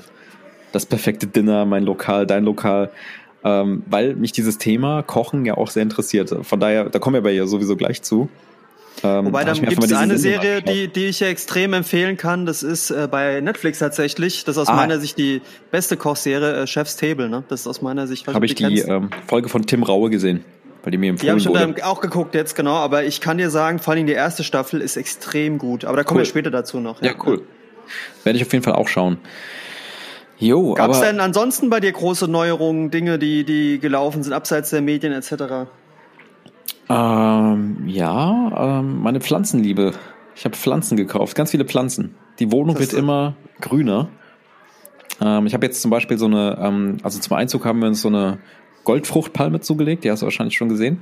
das 0.71 0.85
perfekte 0.85 1.27
Dinner, 1.27 1.65
mein 1.65 1.83
Lokal, 1.83 2.25
dein 2.25 2.43
Lokal. 2.43 2.89
Ähm, 3.43 3.83
weil 3.85 4.15
mich 4.15 4.31
dieses 4.31 4.57
Thema 4.57 5.03
Kochen 5.03 5.45
ja 5.45 5.55
auch 5.55 5.69
sehr 5.69 5.83
interessiert. 5.83 6.33
Von 6.41 6.59
daher, 6.59 6.85
da 6.89 6.99
kommen 6.99 7.13
wir 7.13 7.19
aber 7.19 7.31
ja 7.31 7.45
sowieso 7.45 7.75
gleich 7.75 8.01
zu. 8.01 8.29
Ähm, 9.03 9.27
Wobei 9.27 9.43
dann 9.43 9.59
gibt 9.61 9.83
es 9.83 9.93
eine 9.93 10.17
Serie, 10.17 10.61
die, 10.61 10.87
die 10.87 11.05
ich 11.05 11.19
ja 11.19 11.27
extrem 11.27 11.73
empfehlen 11.73 12.17
kann. 12.17 12.45
Das 12.45 12.63
ist 12.63 12.89
äh, 12.89 13.07
bei 13.09 13.39
Netflix 13.41 13.79
tatsächlich. 13.79 14.43
Das 14.43 14.55
ist 14.55 14.61
aus 14.61 14.67
ah. 14.69 14.75
meiner 14.75 14.99
Sicht 14.99 15.17
die 15.17 15.41
beste 15.71 15.97
Kochserie, 15.97 16.63
äh, 16.63 16.67
Chef's 16.67 16.95
Table. 16.95 17.29
Ne? 17.29 17.43
Das 17.49 17.61
ist 17.61 17.67
aus 17.67 17.81
meiner 17.81 18.07
Sicht. 18.07 18.27
Habe 18.27 18.45
ich 18.45 18.55
die 18.55 18.79
ähm, 18.79 19.09
Folge 19.27 19.49
von 19.49 19.65
Tim 19.65 19.83
Raue 19.83 20.09
gesehen, 20.09 20.43
weil 20.83 20.91
die 20.91 20.97
mir 20.97 21.11
empfohlen 21.11 21.37
Die 21.37 21.57
habe 21.57 21.73
ich 21.77 21.83
auch 21.83 22.01
geguckt 22.01 22.33
jetzt 22.33 22.55
genau. 22.55 22.75
Aber 22.75 23.03
ich 23.03 23.21
kann 23.21 23.37
dir 23.37 23.49
sagen, 23.49 23.79
vor 23.79 23.93
allem 23.93 24.07
die 24.07 24.13
erste 24.13 24.43
Staffel 24.43 24.81
ist 24.81 24.97
extrem 24.97 25.59
gut. 25.59 25.85
Aber 25.85 25.97
da 25.97 26.03
kommen 26.03 26.17
cool. 26.17 26.23
wir 26.23 26.29
später 26.29 26.51
dazu 26.51 26.79
noch. 26.79 27.01
Ja, 27.01 27.11
ja 27.11 27.17
cool. 27.25 27.43
Werde 28.23 28.37
ich 28.37 28.45
auf 28.45 28.51
jeden 28.51 28.63
Fall 28.63 28.73
auch 28.73 28.87
schauen. 28.87 29.17
Jo, 30.39 30.75
Gab 30.75 30.91
es 30.91 30.99
denn 30.99 31.19
ansonsten 31.19 31.69
bei 31.69 31.79
dir 31.79 31.91
große 31.91 32.27
Neuerungen, 32.27 32.91
Dinge, 32.91 33.17
die, 33.17 33.43
die 33.43 33.79
gelaufen 33.79 34.21
sind, 34.21 34.33
abseits 34.33 34.69
der 34.69 34.81
Medien 34.81 35.11
etc.? 35.11 35.67
Ähm, 36.89 37.83
ja, 37.87 38.79
ähm, 38.79 39.01
meine 39.01 39.19
Pflanzenliebe. 39.19 39.93
Ich 40.35 40.45
habe 40.45 40.55
Pflanzen 40.55 40.97
gekauft, 40.97 41.35
ganz 41.35 41.51
viele 41.51 41.65
Pflanzen. 41.65 42.15
Die 42.39 42.51
Wohnung 42.51 42.77
wird 42.79 42.93
immer 42.93 43.35
grüner. 43.59 44.09
Ähm, 45.19 45.47
ich 45.47 45.53
habe 45.53 45.65
jetzt 45.65 45.81
zum 45.81 45.91
Beispiel 45.91 46.17
so 46.17 46.25
eine, 46.25 46.57
ähm, 46.61 46.97
also 47.03 47.19
zum 47.19 47.35
Einzug 47.35 47.65
haben 47.65 47.79
wir 47.79 47.87
uns 47.87 48.01
so 48.01 48.07
eine 48.07 48.37
Goldfruchtpalme 48.83 49.59
zugelegt, 49.59 50.03
die 50.03 50.11
hast 50.11 50.21
du 50.21 50.25
wahrscheinlich 50.25 50.55
schon 50.55 50.69
gesehen. 50.69 51.01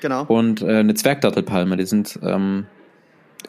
Genau. 0.00 0.24
Und 0.24 0.62
äh, 0.62 0.80
eine 0.80 0.94
Zwergdattelpalme, 0.94 1.76
die 1.76 1.86
sind 1.86 2.18
ähm, 2.22 2.66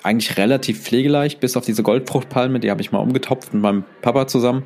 eigentlich 0.04 0.38
relativ 0.38 0.82
pflegeleicht, 0.82 1.40
bis 1.40 1.58
auf 1.58 1.66
diese 1.66 1.84
Goldfruchtpalme, 1.84 2.60
die 2.60 2.72
habe 2.72 2.82
ich 2.82 2.92
mal 2.92 3.00
umgetopft 3.00 3.54
mit 3.54 3.62
meinem 3.62 3.84
Papa 4.02 4.28
zusammen. 4.28 4.64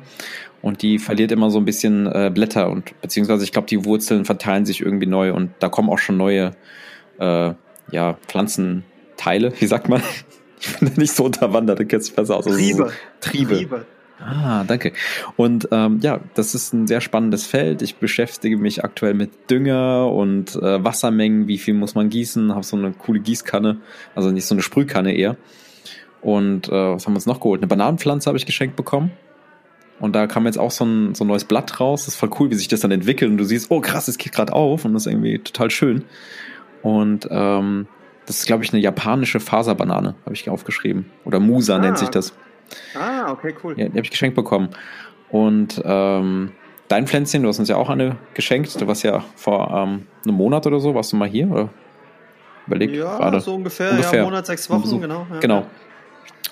Und 0.62 0.82
die 0.82 0.98
verliert 0.98 1.32
immer 1.32 1.50
so 1.50 1.58
ein 1.58 1.64
bisschen 1.64 2.06
äh, 2.06 2.30
Blätter 2.32 2.70
und 2.70 2.98
beziehungsweise 3.00 3.44
ich 3.44 3.52
glaube, 3.52 3.66
die 3.66 3.84
Wurzeln 3.84 4.24
verteilen 4.26 4.66
sich 4.66 4.82
irgendwie 4.82 5.06
neu 5.06 5.32
und 5.32 5.50
da 5.58 5.70
kommen 5.70 5.88
auch 5.88 5.98
schon 5.98 6.18
neue 6.18 6.52
äh, 7.20 7.54
ja, 7.90 8.14
Pflanzenteile, 8.26 9.52
wie 9.60 9.66
sagt 9.66 9.88
man? 9.88 10.02
Ich 10.60 10.76
bin 10.78 10.92
nicht 10.96 11.14
so 11.14 11.24
unterwandert, 11.24 11.78
du 11.78 11.86
kennst 11.86 12.14
besser 12.14 12.36
aus. 12.36 12.46
Also 12.46 12.58
Triebe. 12.58 12.88
So 12.88 12.90
Triebe. 13.20 13.54
Triebe. 13.54 13.86
Ah, 14.22 14.64
danke. 14.64 14.92
Und 15.36 15.68
ähm, 15.72 16.00
ja, 16.02 16.20
das 16.34 16.54
ist 16.54 16.74
ein 16.74 16.86
sehr 16.86 17.00
spannendes 17.00 17.46
Feld. 17.46 17.80
Ich 17.80 17.96
beschäftige 17.96 18.58
mich 18.58 18.84
aktuell 18.84 19.14
mit 19.14 19.50
Dünger 19.50 20.12
und 20.12 20.56
äh, 20.56 20.84
Wassermengen, 20.84 21.48
wie 21.48 21.56
viel 21.56 21.72
muss 21.72 21.94
man 21.94 22.10
gießen, 22.10 22.54
habe 22.54 22.64
so 22.64 22.76
eine 22.76 22.92
coole 22.92 23.20
Gießkanne, 23.20 23.78
also 24.14 24.30
nicht 24.30 24.44
so 24.44 24.54
eine 24.54 24.60
Sprühkanne 24.60 25.14
eher. 25.14 25.36
Und 26.20 26.68
äh, 26.68 26.72
was 26.72 27.06
haben 27.06 27.14
wir 27.14 27.16
uns 27.16 27.26
noch 27.26 27.40
geholt? 27.40 27.60
Eine 27.60 27.68
Bananenpflanze 27.68 28.28
habe 28.28 28.36
ich 28.36 28.44
geschenkt 28.44 28.76
bekommen. 28.76 29.10
Und 30.00 30.14
da 30.14 30.26
kam 30.26 30.46
jetzt 30.46 30.58
auch 30.58 30.70
so 30.70 30.84
ein, 30.84 31.14
so 31.14 31.24
ein 31.24 31.28
neues 31.28 31.44
Blatt 31.44 31.80
raus. 31.80 32.04
Das 32.04 32.14
ist 32.14 32.20
voll 32.20 32.30
cool, 32.38 32.50
wie 32.50 32.54
sich 32.54 32.68
das 32.68 32.80
dann 32.80 32.90
entwickelt. 32.90 33.30
Und 33.30 33.38
du 33.38 33.44
siehst, 33.44 33.70
oh 33.70 33.80
krass, 33.80 34.08
es 34.08 34.18
geht 34.18 34.32
gerade 34.32 34.52
auf. 34.52 34.84
Und 34.84 34.94
das 34.94 35.06
ist 35.06 35.12
irgendwie 35.12 35.38
total 35.38 35.70
schön. 35.70 36.04
Und 36.82 37.28
ähm, 37.30 37.86
das 38.26 38.38
ist, 38.38 38.46
glaube 38.46 38.64
ich, 38.64 38.72
eine 38.72 38.80
japanische 38.80 39.40
Faserbanane, 39.40 40.14
habe 40.24 40.34
ich 40.34 40.48
aufgeschrieben. 40.48 41.10
Oder 41.24 41.40
Musa 41.40 41.76
ah. 41.76 41.78
nennt 41.78 41.98
sich 41.98 42.08
das. 42.10 42.34
Ah, 42.94 43.32
okay, 43.32 43.54
cool. 43.62 43.74
Ja, 43.76 43.86
die 43.86 43.92
habe 43.92 44.02
ich 44.02 44.10
geschenkt 44.10 44.36
bekommen. 44.36 44.70
Und 45.30 45.80
ähm, 45.84 46.52
dein 46.88 47.06
Pflänzchen, 47.06 47.42
du 47.42 47.48
hast 47.48 47.58
uns 47.58 47.68
ja 47.68 47.76
auch 47.76 47.88
eine 47.88 48.16
geschenkt. 48.34 48.80
Du 48.80 48.86
warst 48.86 49.02
ja 49.02 49.24
vor 49.36 49.70
ähm, 49.70 50.06
einem 50.24 50.36
Monat 50.36 50.66
oder 50.66 50.80
so, 50.80 50.94
warst 50.94 51.12
du 51.12 51.16
mal 51.16 51.28
hier? 51.28 51.50
Oder? 51.50 51.68
Überlegt 52.66 52.94
ja, 52.94 53.16
gerade. 53.16 53.40
so 53.40 53.54
ungefähr, 53.54 53.90
ungefähr. 53.90 54.20
Ja, 54.20 54.24
Monat, 54.24 54.46
sechs 54.46 54.68
Wochen, 54.70 55.00
genau. 55.00 55.26
Ja. 55.32 55.40
Genau. 55.40 55.66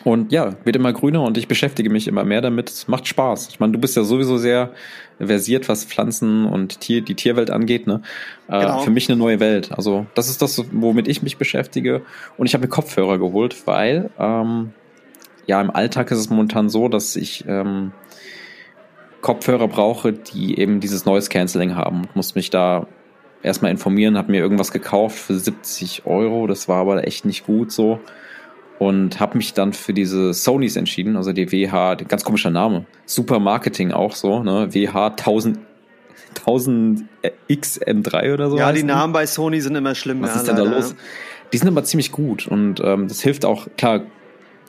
Und 0.08 0.32
ja, 0.32 0.54
wird 0.64 0.74
immer 0.74 0.94
grüner 0.94 1.22
und 1.22 1.36
ich 1.36 1.48
beschäftige 1.48 1.90
mich 1.90 2.08
immer 2.08 2.24
mehr 2.24 2.40
damit. 2.40 2.70
Es 2.70 2.88
macht 2.88 3.06
Spaß. 3.06 3.48
Ich 3.50 3.60
meine, 3.60 3.74
du 3.74 3.78
bist 3.78 3.94
ja 3.94 4.04
sowieso 4.04 4.38
sehr 4.38 4.72
versiert, 5.18 5.68
was 5.68 5.84
Pflanzen 5.84 6.46
und 6.46 6.80
Tier, 6.80 7.02
die 7.02 7.14
Tierwelt 7.14 7.50
angeht. 7.50 7.86
Ne? 7.86 8.00
Äh, 8.48 8.58
genau. 8.58 8.78
Für 8.78 8.90
mich 8.90 9.10
eine 9.10 9.18
neue 9.18 9.38
Welt. 9.38 9.70
Also 9.70 10.06
das 10.14 10.30
ist 10.30 10.40
das, 10.40 10.64
womit 10.72 11.08
ich 11.08 11.22
mich 11.22 11.36
beschäftige. 11.36 12.00
Und 12.38 12.46
ich 12.46 12.54
habe 12.54 12.62
mir 12.62 12.70
Kopfhörer 12.70 13.18
geholt, 13.18 13.66
weil 13.66 14.08
ähm, 14.18 14.72
ja 15.46 15.60
im 15.60 15.70
Alltag 15.70 16.10
ist 16.10 16.20
es 16.20 16.30
momentan 16.30 16.70
so, 16.70 16.88
dass 16.88 17.14
ich 17.14 17.44
ähm, 17.46 17.92
Kopfhörer 19.20 19.68
brauche, 19.68 20.14
die 20.14 20.58
eben 20.58 20.80
dieses 20.80 21.04
Noise 21.04 21.28
Cancelling 21.28 21.76
haben. 21.76 22.04
Ich 22.08 22.14
muss 22.14 22.34
mich 22.34 22.48
da 22.48 22.86
erstmal 23.42 23.72
informieren, 23.72 24.16
habe 24.16 24.32
mir 24.32 24.40
irgendwas 24.40 24.72
gekauft 24.72 25.18
für 25.18 25.34
70 25.34 26.06
Euro. 26.06 26.46
Das 26.46 26.66
war 26.66 26.78
aber 26.78 27.06
echt 27.06 27.26
nicht 27.26 27.44
gut 27.44 27.70
so 27.70 28.00
und 28.78 29.20
habe 29.20 29.36
mich 29.36 29.54
dann 29.54 29.72
für 29.72 29.92
diese 29.92 30.32
Sonys 30.32 30.76
entschieden, 30.76 31.16
also 31.16 31.32
die 31.32 31.50
WH, 31.50 31.96
ganz 32.06 32.24
komischer 32.24 32.50
Name, 32.50 32.86
Super 33.06 33.40
Marketing 33.40 33.92
auch 33.92 34.14
so, 34.14 34.42
ne, 34.42 34.68
WH 34.72 35.08
1000 35.16 35.58
1000 36.40 37.04
XM3 37.48 38.34
oder 38.34 38.50
so. 38.50 38.58
Ja, 38.58 38.72
die 38.72 38.82
Namen 38.82 39.12
bei 39.12 39.26
Sony 39.26 39.60
sind 39.60 39.74
immer 39.76 39.94
schlimm. 39.94 40.20
Was 40.20 40.30
ja, 40.30 40.36
ist 40.36 40.48
denn 40.48 40.56
da 40.56 40.62
los? 40.62 40.94
Die 41.52 41.58
sind 41.58 41.68
aber 41.68 41.84
ziemlich 41.84 42.12
gut 42.12 42.46
und 42.46 42.80
ähm, 42.84 43.08
das 43.08 43.22
hilft 43.22 43.44
auch, 43.44 43.66
klar, 43.76 44.02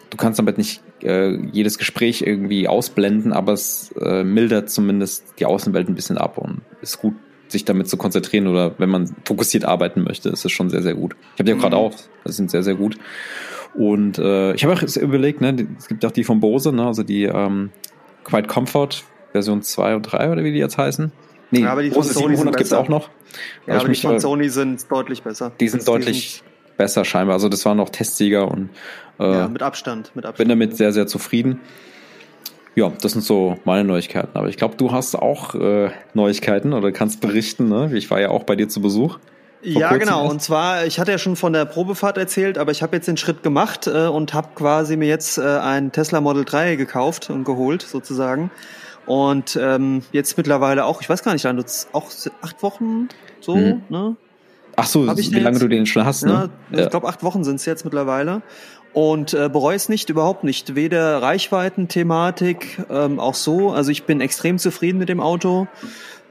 du 0.09 0.17
kannst 0.17 0.39
damit 0.39 0.57
nicht 0.57 0.81
äh, 1.03 1.35
jedes 1.51 1.77
Gespräch 1.77 2.21
irgendwie 2.21 2.67
ausblenden, 2.67 3.33
aber 3.33 3.53
es 3.53 3.93
äh, 3.99 4.23
mildert 4.23 4.69
zumindest 4.69 5.33
die 5.39 5.45
Außenwelt 5.45 5.89
ein 5.89 5.95
bisschen 5.95 6.17
ab 6.17 6.37
und 6.37 6.61
ist 6.81 6.99
gut, 6.99 7.15
sich 7.49 7.65
damit 7.65 7.89
zu 7.89 7.97
konzentrieren 7.97 8.47
oder 8.47 8.75
wenn 8.77 8.89
man 8.89 9.13
fokussiert 9.25 9.65
arbeiten 9.65 10.03
möchte, 10.03 10.29
ist 10.29 10.45
es 10.45 10.51
schon 10.51 10.69
sehr, 10.69 10.83
sehr 10.83 10.95
gut. 10.95 11.15
Ich 11.33 11.39
habe 11.39 11.45
die 11.45 11.53
auch 11.53 11.59
gerade 11.59 11.75
mhm. 11.75 11.81
auch, 11.81 11.95
das 12.23 12.37
sind 12.37 12.51
sehr, 12.51 12.63
sehr 12.63 12.75
gut. 12.75 12.97
Und 13.73 14.17
äh, 14.17 14.53
ich 14.53 14.63
habe 14.63 14.73
auch 14.73 14.81
überlegt, 14.97 15.41
ne, 15.41 15.67
es 15.77 15.87
gibt 15.87 16.03
auch 16.05 16.11
die 16.11 16.23
von 16.23 16.39
Bose, 16.39 16.73
ne, 16.73 16.85
also 16.85 17.03
die 17.03 17.23
ähm, 17.23 17.69
Quiet 18.23 18.47
Comfort 18.47 19.03
Version 19.31 19.61
2 19.61 19.95
und 19.95 20.03
3 20.03 20.31
oder 20.31 20.43
wie 20.43 20.51
die 20.51 20.57
jetzt 20.57 20.77
heißen. 20.77 21.11
Nee, 21.51 21.61
ja, 21.61 21.71
aber 21.71 21.83
die 21.83 21.89
Bose 21.89 22.13
von 22.13 22.23
Sony 22.23 22.35
700 22.35 22.57
gibt 22.57 22.67
es 22.67 22.73
auch 22.73 22.89
noch. 22.89 23.09
Ja, 23.65 23.75
aber 23.75 23.83
die 23.83 23.89
mich, 23.89 24.01
von 24.01 24.15
äh, 24.15 24.19
Sony 24.19 24.49
sind 24.49 24.91
deutlich 24.91 25.23
besser. 25.23 25.51
Die 25.59 25.67
sind 25.67 25.87
deutlich 25.87 26.43
sind 26.43 26.77
besser 26.77 27.05
scheinbar. 27.05 27.35
Also 27.35 27.49
das 27.49 27.65
waren 27.65 27.77
noch 27.77 27.89
Testsieger 27.89 28.49
und 28.49 28.69
äh, 29.19 29.31
ja, 29.31 29.47
mit 29.47 29.61
Abstand, 29.61 30.15
mit 30.15 30.25
Abstand. 30.25 30.37
Bin 30.37 30.49
damit 30.49 30.77
sehr, 30.77 30.91
sehr 30.91 31.07
zufrieden. 31.07 31.59
Ja, 32.75 32.91
das 33.01 33.13
sind 33.13 33.23
so 33.23 33.59
meine 33.65 33.83
Neuigkeiten. 33.83 34.37
Aber 34.37 34.47
ich 34.47 34.57
glaube, 34.57 34.75
du 34.77 34.91
hast 34.91 35.15
auch 35.15 35.55
äh, 35.55 35.89
Neuigkeiten 36.13 36.73
oder 36.73 36.91
kannst 36.91 37.19
berichten. 37.19 37.67
Ne? 37.67 37.91
Ich 37.93 38.09
war 38.09 38.21
ja 38.21 38.29
auch 38.29 38.43
bei 38.43 38.55
dir 38.55 38.69
zu 38.69 38.81
Besuch. 38.81 39.19
Ja, 39.61 39.97
genau. 39.97 40.25
Ist. 40.25 40.31
Und 40.31 40.41
zwar, 40.41 40.85
ich 40.85 40.99
hatte 40.99 41.11
ja 41.11 41.17
schon 41.17 41.35
von 41.35 41.53
der 41.53 41.65
Probefahrt 41.65 42.17
erzählt, 42.17 42.57
aber 42.57 42.71
ich 42.71 42.81
habe 42.81 42.95
jetzt 42.95 43.07
den 43.07 43.17
Schritt 43.17 43.43
gemacht 43.43 43.87
äh, 43.87 44.07
und 44.07 44.33
habe 44.33 44.49
quasi 44.55 44.95
mir 44.95 45.07
jetzt 45.07 45.37
äh, 45.37 45.41
ein 45.41 45.91
Tesla 45.91 46.21
Model 46.21 46.45
3 46.45 46.75
gekauft 46.75 47.29
und 47.29 47.43
geholt, 47.43 47.81
sozusagen. 47.81 48.51
Und 49.05 49.57
ähm, 49.61 50.03
jetzt 50.11 50.37
mittlerweile 50.37 50.85
auch, 50.85 51.01
ich 51.01 51.09
weiß 51.09 51.23
gar 51.23 51.33
nicht, 51.33 51.45
auch 51.93 52.09
acht 52.41 52.63
Wochen 52.63 53.09
so, 53.41 53.55
mhm. 53.55 53.81
ne? 53.89 54.15
Ach 54.75 54.85
so, 54.85 55.01
wie 55.01 55.05
lange 55.05 55.49
jetzt? 55.55 55.61
du 55.61 55.67
den 55.67 55.85
schon 55.85 56.05
hast, 56.05 56.25
ne? 56.25 56.49
Ja, 56.71 56.83
ich 56.83 56.89
glaube, 56.89 57.07
acht 57.07 57.21
Wochen 57.23 57.43
sind 57.43 57.55
es 57.55 57.65
jetzt 57.65 57.83
mittlerweile. 57.83 58.41
Und 58.93 59.33
äh, 59.33 59.49
bereue 59.49 59.75
es 59.75 59.89
nicht, 59.89 60.09
überhaupt 60.09 60.43
nicht. 60.43 60.75
Weder 60.75 61.21
Reichweiten-Thematik, 61.21 62.83
ähm, 62.89 63.19
auch 63.19 63.35
so. 63.35 63.71
Also 63.71 63.91
ich 63.91 64.03
bin 64.03 64.21
extrem 64.21 64.57
zufrieden 64.57 64.97
mit 64.97 65.09
dem 65.09 65.19
Auto. 65.19 65.67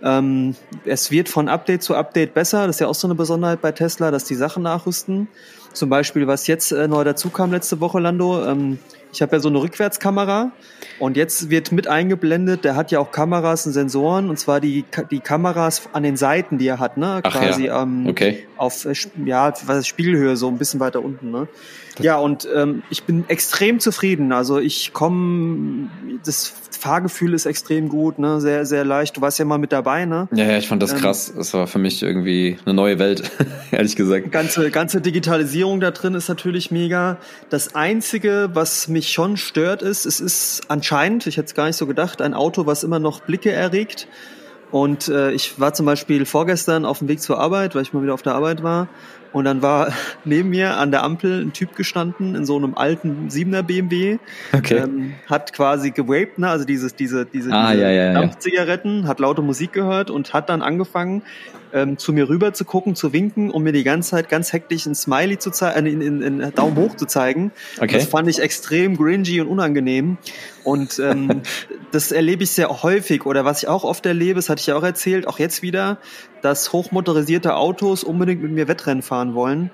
Ähm, 0.02 0.54
es 0.84 1.10
wird 1.10 1.28
von 1.28 1.48
Update 1.48 1.82
zu 1.82 1.94
Update 1.94 2.34
besser. 2.34 2.66
Das 2.66 2.76
ist 2.76 2.80
ja 2.80 2.86
auch 2.86 2.94
so 2.94 3.06
eine 3.06 3.14
Besonderheit 3.14 3.60
bei 3.60 3.72
Tesla, 3.72 4.10
dass 4.10 4.24
die 4.24 4.34
Sachen 4.34 4.62
nachrüsten. 4.62 5.28
Zum 5.72 5.90
Beispiel, 5.90 6.26
was 6.26 6.46
jetzt 6.46 6.72
äh, 6.72 6.88
neu 6.88 7.04
dazu 7.04 7.30
kam 7.30 7.52
letzte 7.52 7.80
Woche, 7.80 8.00
Lando. 8.00 8.44
Ähm, 8.44 8.78
ich 9.12 9.22
habe 9.22 9.36
ja 9.36 9.40
so 9.40 9.48
eine 9.48 9.60
Rückwärtskamera 9.62 10.52
und 10.98 11.16
jetzt 11.16 11.50
wird 11.50 11.72
mit 11.72 11.88
eingeblendet, 11.88 12.64
der 12.64 12.76
hat 12.76 12.90
ja 12.90 13.00
auch 13.00 13.10
Kameras 13.10 13.66
und 13.66 13.72
Sensoren 13.72 14.28
und 14.28 14.38
zwar 14.38 14.60
die, 14.60 14.84
die 15.10 15.20
Kameras 15.20 15.88
an 15.92 16.02
den 16.02 16.16
Seiten, 16.16 16.58
die 16.58 16.66
er 16.66 16.78
hat, 16.78 16.96
ne? 16.96 17.20
Quasi 17.22 17.66
ja. 17.66 17.82
ähm, 17.82 18.06
okay. 18.08 18.46
auf 18.56 18.84
äh, 18.84 18.94
ja, 19.24 19.52
was 19.66 19.86
Spiegelhöhe, 19.86 20.36
so 20.36 20.48
ein 20.48 20.58
bisschen 20.58 20.80
weiter 20.80 21.02
unten, 21.02 21.30
ne? 21.30 21.48
Ja, 22.00 22.18
und 22.18 22.48
ähm, 22.54 22.82
ich 22.90 23.04
bin 23.04 23.24
extrem 23.28 23.80
zufrieden. 23.80 24.32
Also 24.32 24.58
ich 24.58 24.92
komme, 24.92 25.88
das 26.24 26.52
Fahrgefühl 26.78 27.34
ist 27.34 27.46
extrem 27.46 27.88
gut, 27.88 28.18
ne? 28.18 28.40
Sehr, 28.40 28.64
sehr 28.64 28.84
leicht. 28.84 29.16
Du 29.16 29.20
warst 29.20 29.38
ja 29.38 29.44
mal 29.44 29.58
mit 29.58 29.72
dabei, 29.72 30.04
ne? 30.04 30.28
Ja, 30.32 30.44
ja, 30.44 30.58
ich 30.58 30.68
fand 30.68 30.82
das 30.82 30.92
ähm, 30.92 30.98
krass. 30.98 31.32
Es 31.36 31.52
war 31.52 31.66
für 31.66 31.78
mich 31.78 32.02
irgendwie 32.02 32.56
eine 32.64 32.74
neue 32.74 32.98
Welt, 32.98 33.30
ehrlich 33.70 33.96
gesagt. 33.96 34.30
Ganze, 34.30 34.70
ganze 34.70 35.00
Digitalisierung 35.00 35.80
da 35.80 35.90
drin 35.90 36.14
ist 36.14 36.28
natürlich 36.28 36.70
mega. 36.70 37.18
Das 37.50 37.74
Einzige, 37.74 38.50
was 38.54 38.88
mich 38.88 39.12
schon 39.12 39.36
stört, 39.36 39.82
ist, 39.82 40.06
es 40.06 40.20
ist 40.20 40.62
anscheinend, 40.68 41.26
ich 41.26 41.36
hätte 41.36 41.46
es 41.46 41.54
gar 41.54 41.66
nicht 41.66 41.76
so 41.76 41.86
gedacht, 41.86 42.22
ein 42.22 42.34
Auto, 42.34 42.66
was 42.66 42.84
immer 42.84 42.98
noch 42.98 43.20
Blicke 43.20 43.50
erregt. 43.50 44.08
Und 44.70 45.08
äh, 45.08 45.32
ich 45.32 45.58
war 45.58 45.72
zum 45.72 45.86
Beispiel 45.86 46.26
vorgestern 46.26 46.84
auf 46.84 46.98
dem 46.98 47.08
Weg 47.08 47.22
zur 47.22 47.38
Arbeit, 47.38 47.74
weil 47.74 47.82
ich 47.82 47.92
mal 47.92 48.02
wieder 48.02 48.14
auf 48.14 48.22
der 48.22 48.34
Arbeit 48.34 48.62
war. 48.62 48.88
Und 49.32 49.44
dann 49.44 49.62
war 49.62 49.92
neben 50.24 50.50
mir 50.50 50.76
an 50.76 50.90
der 50.90 51.02
Ampel 51.02 51.42
ein 51.42 51.52
Typ 51.52 51.74
gestanden 51.74 52.34
in 52.34 52.44
so 52.44 52.56
einem 52.56 52.74
alten 52.74 53.28
7er 53.28 53.62
BMW. 53.62 54.18
Okay. 54.52 54.78
Ähm, 54.78 55.14
hat 55.26 55.52
quasi 55.52 55.90
gewaped, 55.90 56.38
ne? 56.38 56.48
also 56.48 56.64
dieses, 56.64 56.94
diese, 56.94 57.26
diese, 57.26 57.52
Ah, 57.52 57.72
diese 57.72 57.82
ja, 57.82 57.90
ja, 57.90 58.04
ja. 58.04 58.12
Dampfzigaretten, 58.14 59.06
hat 59.06 59.20
laute 59.20 59.42
Musik 59.42 59.72
gehört 59.72 60.10
und 60.10 60.32
hat 60.32 60.48
dann 60.48 60.62
angefangen, 60.62 61.22
ähm, 61.72 61.98
zu 61.98 62.12
mir 62.12 62.28
rüber 62.28 62.52
zu 62.52 62.64
gucken, 62.64 62.94
zu 62.94 63.12
winken, 63.12 63.50
um 63.50 63.62
mir 63.62 63.72
die 63.72 63.84
ganze 63.84 64.10
Zeit 64.10 64.28
ganz 64.28 64.52
hektisch 64.52 64.86
ein 64.86 64.94
Smiley 64.94 65.38
zu 65.38 65.50
zeigen, 65.50 65.86
äh, 65.86 65.90
in, 65.90 66.00
in, 66.00 66.40
in 66.40 66.54
Daumen 66.54 66.76
hoch 66.76 66.96
zu 66.96 67.06
zeigen. 67.06 67.52
Okay. 67.80 67.94
Das 67.94 68.06
fand 68.06 68.28
ich 68.28 68.40
extrem 68.40 68.96
gringy 68.96 69.40
und 69.40 69.48
unangenehm. 69.48 70.18
Und 70.64 70.98
ähm, 70.98 71.42
das 71.92 72.12
erlebe 72.12 72.44
ich 72.44 72.50
sehr 72.50 72.82
häufig. 72.82 73.26
Oder 73.26 73.44
was 73.44 73.62
ich 73.62 73.68
auch 73.68 73.84
oft 73.84 74.04
erlebe, 74.06 74.36
das 74.36 74.48
hatte 74.48 74.60
ich 74.60 74.66
ja 74.66 74.76
auch 74.76 74.84
erzählt, 74.84 75.26
auch 75.26 75.38
jetzt 75.38 75.62
wieder, 75.62 75.98
dass 76.42 76.72
hochmotorisierte 76.72 77.54
Autos 77.54 78.04
unbedingt 78.04 78.42
mit 78.42 78.52
mir 78.52 78.68
Wettrennen 78.68 79.02
fahren 79.02 79.34
wollen. 79.34 79.70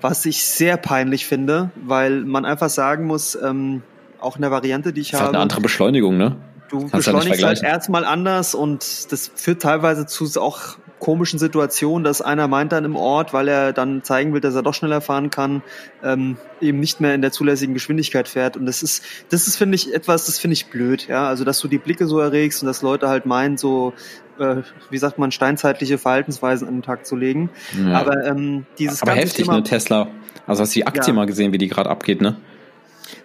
Was 0.00 0.26
ich 0.26 0.44
sehr 0.44 0.76
peinlich 0.76 1.26
finde, 1.26 1.70
weil 1.74 2.20
man 2.20 2.44
einfach 2.44 2.68
sagen 2.68 3.06
muss, 3.06 3.36
ähm, 3.42 3.82
auch 4.20 4.36
in 4.36 4.42
der 4.42 4.50
Variante, 4.50 4.92
die 4.92 5.00
ich 5.00 5.10
Das 5.12 5.20
habe, 5.20 5.30
eine 5.30 5.40
andere 5.40 5.60
Beschleunigung, 5.60 6.16
ne? 6.16 6.36
du 6.68 6.80
Kannst 6.80 6.92
beschleunigst 6.92 7.44
halt 7.44 7.62
erstmal 7.62 8.04
anders 8.04 8.54
und 8.54 9.12
das 9.12 9.30
führt 9.34 9.62
teilweise 9.62 10.06
zu 10.06 10.26
auch 10.40 10.76
komischen 10.98 11.38
Situationen, 11.38 12.04
dass 12.04 12.22
einer 12.22 12.48
meint 12.48 12.72
dann 12.72 12.84
im 12.84 12.96
Ort, 12.96 13.32
weil 13.32 13.48
er 13.48 13.72
dann 13.72 14.02
zeigen 14.02 14.32
will, 14.32 14.40
dass 14.40 14.54
er 14.54 14.62
doch 14.62 14.74
schneller 14.74 15.00
fahren 15.00 15.30
kann, 15.30 15.62
ähm, 16.02 16.36
eben 16.60 16.80
nicht 16.80 17.00
mehr 17.00 17.14
in 17.14 17.20
der 17.22 17.32
zulässigen 17.32 17.74
Geschwindigkeit 17.74 18.28
fährt. 18.28 18.56
Und 18.56 18.66
das 18.66 18.82
ist, 18.82 19.02
das 19.30 19.46
ist, 19.46 19.56
finde 19.56 19.74
ich, 19.74 19.92
etwas, 19.92 20.26
das 20.26 20.38
finde 20.38 20.54
ich 20.54 20.66
blöd, 20.66 21.06
ja. 21.08 21.28
Also, 21.28 21.44
dass 21.44 21.60
du 21.60 21.68
die 21.68 21.78
Blicke 21.78 22.06
so 22.06 22.18
erregst 22.18 22.62
und 22.62 22.66
dass 22.66 22.80
Leute 22.82 23.08
halt 23.08 23.26
meinen, 23.26 23.58
so, 23.58 23.92
äh, 24.38 24.56
wie 24.90 24.98
sagt 24.98 25.18
man, 25.18 25.32
steinzeitliche 25.32 25.98
Verhaltensweisen 25.98 26.66
an 26.66 26.76
den 26.76 26.82
Tag 26.82 27.04
zu 27.06 27.14
legen. 27.16 27.50
Ja. 27.78 28.00
Aber 28.00 28.24
ähm, 28.24 28.64
dieses 28.78 29.02
Aber 29.02 29.12
ganze 29.12 29.26
heftig, 29.26 29.44
Thema, 29.44 29.56
ne? 29.58 29.62
Tesla. 29.64 30.08
Also 30.46 30.62
hast 30.62 30.74
du 30.74 30.80
die 30.80 30.86
Aktie 30.86 31.08
Ja. 31.08 31.14
mal 31.14 31.26
gesehen, 31.26 31.52
wie 31.52 31.58
die 31.58 31.68
gerade 31.68 31.90
abgeht, 31.90 32.20
ne? 32.20 32.36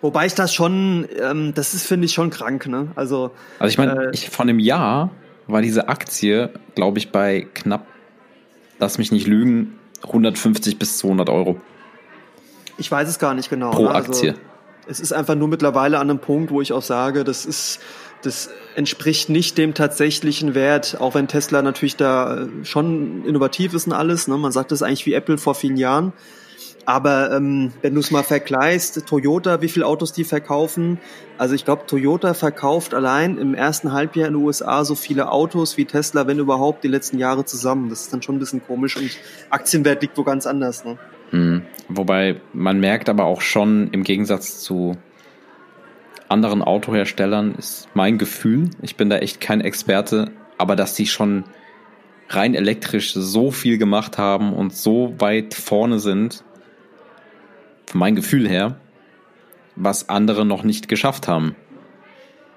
wobei 0.02 0.26
ich 0.28 0.36
das 0.36 0.54
schon, 0.54 1.08
ähm, 1.20 1.54
das 1.56 1.74
ist, 1.74 1.88
finde 1.88 2.06
ich, 2.06 2.14
schon 2.14 2.30
krank, 2.30 2.68
ne? 2.68 2.90
Also, 2.96 3.32
Also 3.60 3.72
ich 3.72 3.78
meine, 3.78 4.08
Äh, 4.08 4.12
ich, 4.14 4.30
vor 4.30 4.44
einem 4.44 4.60
Jahr 4.60 5.10
war 5.48 5.62
diese 5.62 5.90
Aktie, 5.90 6.52
glaube 6.76 7.00
ich, 7.00 7.12
bei 7.12 7.48
knapp, 7.54 7.86
lass 8.80 8.98
mich 8.98 9.12
nicht 9.12 9.28
lügen, 9.28 9.78
150 10.04 10.80
bis 10.80 10.98
200 10.98 11.30
Euro 11.30 11.60
ich 12.82 12.92
weiß 12.92 13.08
es 13.08 13.20
gar 13.20 13.34
nicht 13.34 13.50
genau. 13.50 13.72
pro 13.72 13.84
ne? 13.84 13.92
Also, 13.92 14.12
Aktie. 14.12 14.36
Es 14.88 15.00
ist 15.00 15.14
einfach 15.14 15.36
nur 15.36 15.48
mittlerweile 15.48 16.00
an 16.00 16.10
einem 16.10 16.20
Punkt, 16.20 16.52
wo 16.52 16.60
ich 16.60 16.74
auch 16.74 16.82
sage, 16.82 17.24
das 17.24 17.46
ist, 17.46 17.80
das 18.24 18.50
entspricht 18.76 19.30
nicht 19.30 19.58
dem 19.58 19.74
tatsächlichen 19.74 20.56
Wert, 20.56 20.98
auch 21.00 21.14
wenn 21.14 21.28
Tesla 21.28 21.62
natürlich 21.62 21.96
da 21.96 22.42
äh, 22.42 22.66
schon 22.66 23.24
innovativ 23.26 23.74
ist 23.74 23.88
und 23.88 23.94
alles. 23.94 24.28
Ne? 24.28 24.38
Man 24.38 24.52
sagt 24.52 24.72
das 24.72 24.82
eigentlich 24.82 25.06
wie 25.06 25.14
Apple 25.14 25.38
vor 25.38 25.56
vielen 25.56 25.78
Jahren. 25.78 26.14
Aber 26.86 27.32
ähm, 27.32 27.74
wenn 27.82 27.94
du 27.94 28.00
es 28.00 28.12
mal 28.12 28.24
vergleichst, 28.24 29.06
Toyota, 29.06 29.62
wie 29.62 29.70
viele 29.70 29.86
Autos 29.86 30.14
die 30.14 30.24
verkaufen, 30.24 31.00
also 31.38 31.56
ich 31.56 31.66
glaube, 31.66 31.86
Toyota 31.86 32.34
verkauft 32.34 32.94
allein 32.94 33.38
im 33.38 33.54
ersten 33.54 33.92
Halbjahr 33.92 34.28
in 34.28 34.34
den 34.34 34.44
USA 34.44 34.84
so 34.84 34.96
viele 34.96 35.32
Autos 35.32 35.78
wie 35.78 35.86
Tesla, 35.86 36.28
wenn 36.28 36.40
überhaupt, 36.40 36.84
die 36.84 36.88
letzten 36.88 37.20
Jahre 37.20 37.46
zusammen. 37.46 37.90
Das 37.90 38.02
ist 38.02 38.14
dann 38.14 38.22
schon 38.22 38.36
ein 38.36 38.40
bisschen 38.40 38.66
komisch 38.66 38.98
und 38.98 39.12
Aktienwert 39.50 40.02
liegt 40.02 40.18
wo 40.18 40.24
ganz 40.24 40.48
anders. 40.48 40.84
Ne? 40.84 40.98
Mhm. 41.32 41.62
Wobei 41.88 42.42
man 42.54 42.80
merkt 42.80 43.10
aber 43.10 43.26
auch 43.26 43.42
schon 43.42 43.90
im 43.92 44.04
Gegensatz 44.04 44.62
zu 44.62 44.98
anderen 46.30 46.62
Autoherstellern 46.62 47.56
ist 47.56 47.90
mein 47.94 48.18
Gefühl, 48.18 48.70
ich 48.82 48.96
bin 48.96 49.10
da 49.10 49.18
echt 49.18 49.42
kein 49.42 49.60
Experte, 49.60 50.32
aber 50.58 50.76
dass 50.76 50.96
die 50.96 51.06
schon 51.06 51.44
rein 52.30 52.56
elektrisch 52.56 53.14
so 53.14 53.52
viel 53.52 53.78
gemacht 53.78 54.18
haben 54.18 54.54
und 54.54 54.74
so 54.74 55.14
weit 55.20 55.54
vorne 55.54 56.00
sind, 56.00 56.44
meinem 57.96 58.16
Gefühl 58.16 58.48
her, 58.48 58.80
was 59.76 60.10
andere 60.10 60.46
noch 60.46 60.64
nicht 60.64 60.88
geschafft 60.88 61.28
haben. 61.28 61.56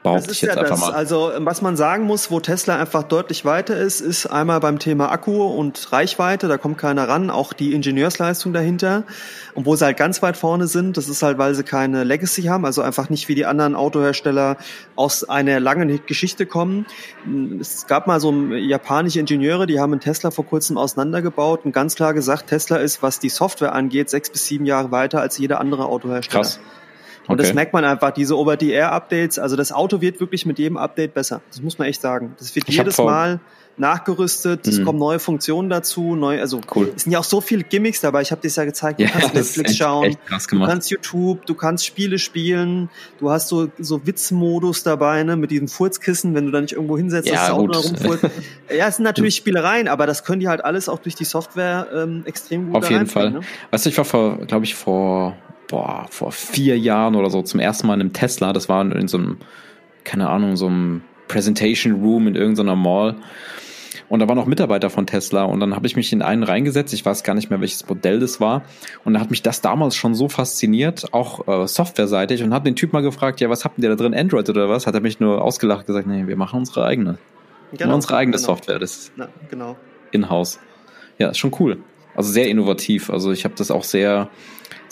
Behaupte 0.04 0.32
ich 0.32 0.42
jetzt 0.42 0.58
einfach 0.58 0.78
mal. 0.78 0.92
Also, 0.92 1.32
was 1.38 1.62
man 1.62 1.78
sagen 1.78 2.04
muss, 2.04 2.30
wo 2.30 2.38
Tesla 2.38 2.78
einfach 2.78 3.04
deutlich 3.04 3.46
weiter 3.46 3.74
ist, 3.78 4.02
ist 4.02 4.26
einmal 4.26 4.60
beim 4.60 4.78
Thema 4.78 5.10
Akku 5.10 5.44
und 5.44 5.92
Reichweite, 5.92 6.46
da 6.46 6.58
kommt 6.58 6.76
keiner 6.76 7.08
ran, 7.08 7.30
auch 7.30 7.54
die 7.54 7.72
Ingenieursleistung 7.72 8.52
dahinter. 8.52 9.04
Und 9.54 9.64
wo 9.64 9.76
sie 9.76 9.86
halt 9.86 9.96
ganz 9.96 10.20
weit 10.20 10.36
vorne 10.36 10.66
sind, 10.66 10.98
das 10.98 11.08
ist 11.08 11.22
halt, 11.22 11.38
weil 11.38 11.54
sie 11.54 11.64
keine 11.64 12.04
Legacy 12.04 12.42
haben, 12.42 12.66
also 12.66 12.82
einfach 12.82 13.08
nicht 13.08 13.28
wie 13.28 13.34
die 13.34 13.46
anderen 13.46 13.74
Autohersteller 13.74 14.58
aus 14.94 15.24
einer 15.24 15.58
langen 15.58 16.04
Geschichte 16.04 16.44
kommen. 16.44 16.84
Es 17.58 17.86
gab 17.86 18.06
mal 18.06 18.20
so 18.20 18.30
japanische 18.30 19.20
Ingenieure, 19.20 19.66
die 19.66 19.80
haben 19.80 19.92
einen 19.92 20.00
Tesla 20.02 20.30
vor 20.30 20.44
kurzem 20.44 20.76
auseinandergebaut 20.76 21.64
und 21.64 21.72
ganz 21.72 21.94
klar 21.94 22.12
gesagt, 22.12 22.48
Tesla 22.48 22.76
ist, 22.76 23.02
was 23.02 23.20
die 23.20 23.30
Software 23.30 23.72
angeht, 23.72 24.10
sechs 24.10 24.28
bis 24.28 24.44
sieben 24.44 24.66
Jahre 24.66 24.90
weiter 24.90 25.22
als 25.22 25.38
jeder 25.38 25.60
andere 25.60 25.86
Autohersteller. 25.86 26.42
Krass. 26.42 26.60
Und 27.26 27.38
das 27.40 27.48
Okay. 27.48 27.54
merkt 27.56 27.72
man 27.72 27.84
einfach, 27.84 28.10
diese 28.12 28.36
Over-the-Air-Updates, 28.38 29.38
also 29.38 29.56
das 29.56 29.72
Auto 29.72 30.00
wird 30.00 30.20
wirklich 30.20 30.44
mit 30.46 30.58
jedem 30.58 30.76
Update 30.76 31.14
besser. 31.14 31.40
Das 31.50 31.60
muss 31.62 31.78
man 31.78 31.88
echt 31.88 32.00
sagen. 32.00 32.34
Das 32.38 32.54
wird 32.54 32.68
Ich 32.68 32.76
jedes 32.76 32.98
Mal 32.98 33.40
nachgerüstet, 33.76 34.66
es 34.68 34.78
Mhm. 34.78 34.84
kommen 34.84 34.98
neue 34.98 35.18
Funktionen 35.18 35.68
dazu, 35.68 36.14
neu, 36.14 36.40
also 36.40 36.60
Cool. 36.74 36.92
es 36.94 37.02
sind 37.02 37.12
ja 37.12 37.18
auch 37.18 37.24
so 37.24 37.40
viele 37.40 37.64
Gimmicks 37.64 38.00
dabei. 38.00 38.22
Ich 38.22 38.30
habe 38.30 38.40
dir 38.40 38.48
ja 38.48 38.64
gezeigt, 38.64 39.00
du 39.00 39.04
Ja, 39.04 39.10
kannst 39.10 39.28
das 39.34 39.34
Netflix 39.34 39.70
echt, 39.70 39.78
schauen, 39.78 40.04
echt 40.04 40.18
du 40.52 40.64
kannst 40.64 40.90
YouTube, 40.90 41.44
du 41.46 41.54
kannst 41.54 41.84
Spiele 41.84 42.18
spielen, 42.20 42.88
du 43.18 43.30
hast 43.30 43.48
so, 43.48 43.68
so 43.78 44.06
Witzmodus 44.06 44.84
dabei, 44.84 45.22
ne, 45.24 45.36
mit 45.36 45.50
diesem 45.50 45.66
Furzkissen, 45.68 46.34
wenn 46.34 46.46
du 46.46 46.52
da 46.52 46.60
nicht 46.60 46.72
irgendwo 46.74 46.96
hinsetzt, 46.96 47.26
Ja, 47.26 47.34
dass 47.34 47.46
das 47.48 47.50
Auto 47.50 47.72
da 47.72 47.78
rumfurzt. 47.78 48.24
ja, 48.76 48.86
es 48.86 48.96
sind 48.96 49.04
natürlich 49.04 49.34
Spielereien, 49.36 49.88
aber 49.88 50.06
das 50.06 50.24
können 50.24 50.40
die 50.40 50.48
halt 50.48 50.64
alles 50.64 50.88
auch 50.88 51.00
durch 51.00 51.14
die 51.16 51.24
Software 51.24 51.88
ähm, 51.94 52.22
extrem 52.26 52.66
gut 52.70 52.76
Auf 52.84 52.90
jeden 52.90 53.06
Fall. 53.06 53.30
Ne? 53.32 53.40
Weißt 53.70 53.86
du, 53.86 53.90
ich 53.90 53.98
war 53.98 54.04
vor, 54.04 54.38
glaube 54.46 54.64
ich, 54.64 54.74
vor, 54.76 55.36
boah, 55.68 56.06
vor 56.10 56.32
vier 56.32 56.78
Jahren 56.78 57.14
oder 57.14 57.30
so 57.30 57.42
zum 57.42 57.60
ersten 57.60 57.86
Mal 57.86 57.94
in 57.94 58.00
einem 58.00 58.12
Tesla. 58.12 58.52
Das 58.52 58.68
war 58.68 58.82
in 58.82 59.08
so 59.08 59.18
einem, 59.18 59.38
keine 60.04 60.28
Ahnung, 60.28 60.56
so 60.56 60.66
einem 60.66 61.02
Presentation 61.28 61.94
Room 62.02 62.26
in 62.26 62.34
irgendeiner 62.34 62.76
Mall. 62.76 63.16
Und 64.08 64.20
da 64.20 64.28
waren 64.28 64.38
auch 64.38 64.46
Mitarbeiter 64.46 64.90
von 64.90 65.06
Tesla 65.06 65.44
und 65.44 65.60
dann 65.60 65.74
habe 65.74 65.86
ich 65.86 65.96
mich 65.96 66.12
in 66.12 66.22
einen 66.22 66.42
reingesetzt. 66.42 66.92
Ich 66.92 67.04
weiß 67.04 67.24
gar 67.24 67.34
nicht 67.34 67.50
mehr, 67.50 67.60
welches 67.60 67.88
Modell 67.88 68.20
das 68.20 68.40
war. 68.40 68.62
Und 69.04 69.14
da 69.14 69.20
hat 69.20 69.30
mich 69.30 69.42
das 69.42 69.60
damals 69.60 69.96
schon 69.96 70.14
so 70.14 70.28
fasziniert, 70.28 71.12
auch 71.12 71.48
äh, 71.48 71.66
softwareseitig, 71.66 72.42
und 72.42 72.52
habe 72.52 72.64
den 72.64 72.76
Typ 72.76 72.92
mal 72.92 73.02
gefragt, 73.02 73.40
ja, 73.40 73.48
was 73.48 73.64
habt 73.64 73.78
ihr 73.78 73.88
da 73.88 73.94
drin, 73.94 74.14
Android 74.14 74.48
oder 74.50 74.68
was? 74.68 74.86
Hat 74.86 74.94
er 74.94 75.00
mich 75.00 75.20
nur 75.20 75.42
ausgelacht 75.42 75.80
und 75.80 75.86
gesagt, 75.86 76.06
nee, 76.06 76.26
wir 76.26 76.36
machen 76.36 76.60
unsere 76.60 76.84
eigene. 76.84 77.18
Nur 77.78 77.94
unsere 77.94 78.16
eigene 78.16 78.36
genau. 78.36 78.46
Software, 78.46 78.78
das 78.78 78.96
ist 78.96 79.12
Na, 79.16 79.28
genau. 79.50 79.76
in-house. 80.12 80.60
Ja, 81.18 81.30
ist 81.30 81.38
schon 81.38 81.52
cool. 81.58 81.78
Also 82.14 82.30
sehr 82.30 82.48
innovativ. 82.48 83.10
Also 83.10 83.32
ich 83.32 83.44
habe 83.44 83.54
das 83.56 83.70
auch 83.70 83.84
sehr 83.84 84.28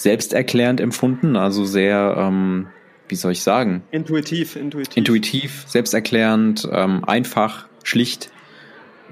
selbsterklärend 0.03 0.80
empfunden. 0.80 1.36
Also 1.36 1.64
sehr, 1.64 2.14
ähm, 2.18 2.68
wie 3.09 3.14
soll 3.14 3.32
ich 3.32 3.42
sagen, 3.42 3.82
Intuitiv, 3.90 4.57
intuitiv. 4.57 4.96
intuitiv, 4.96 5.64
selbsterklärend, 5.66 6.68
ähm, 6.72 7.05
einfach, 7.05 7.68
schlicht, 7.84 8.30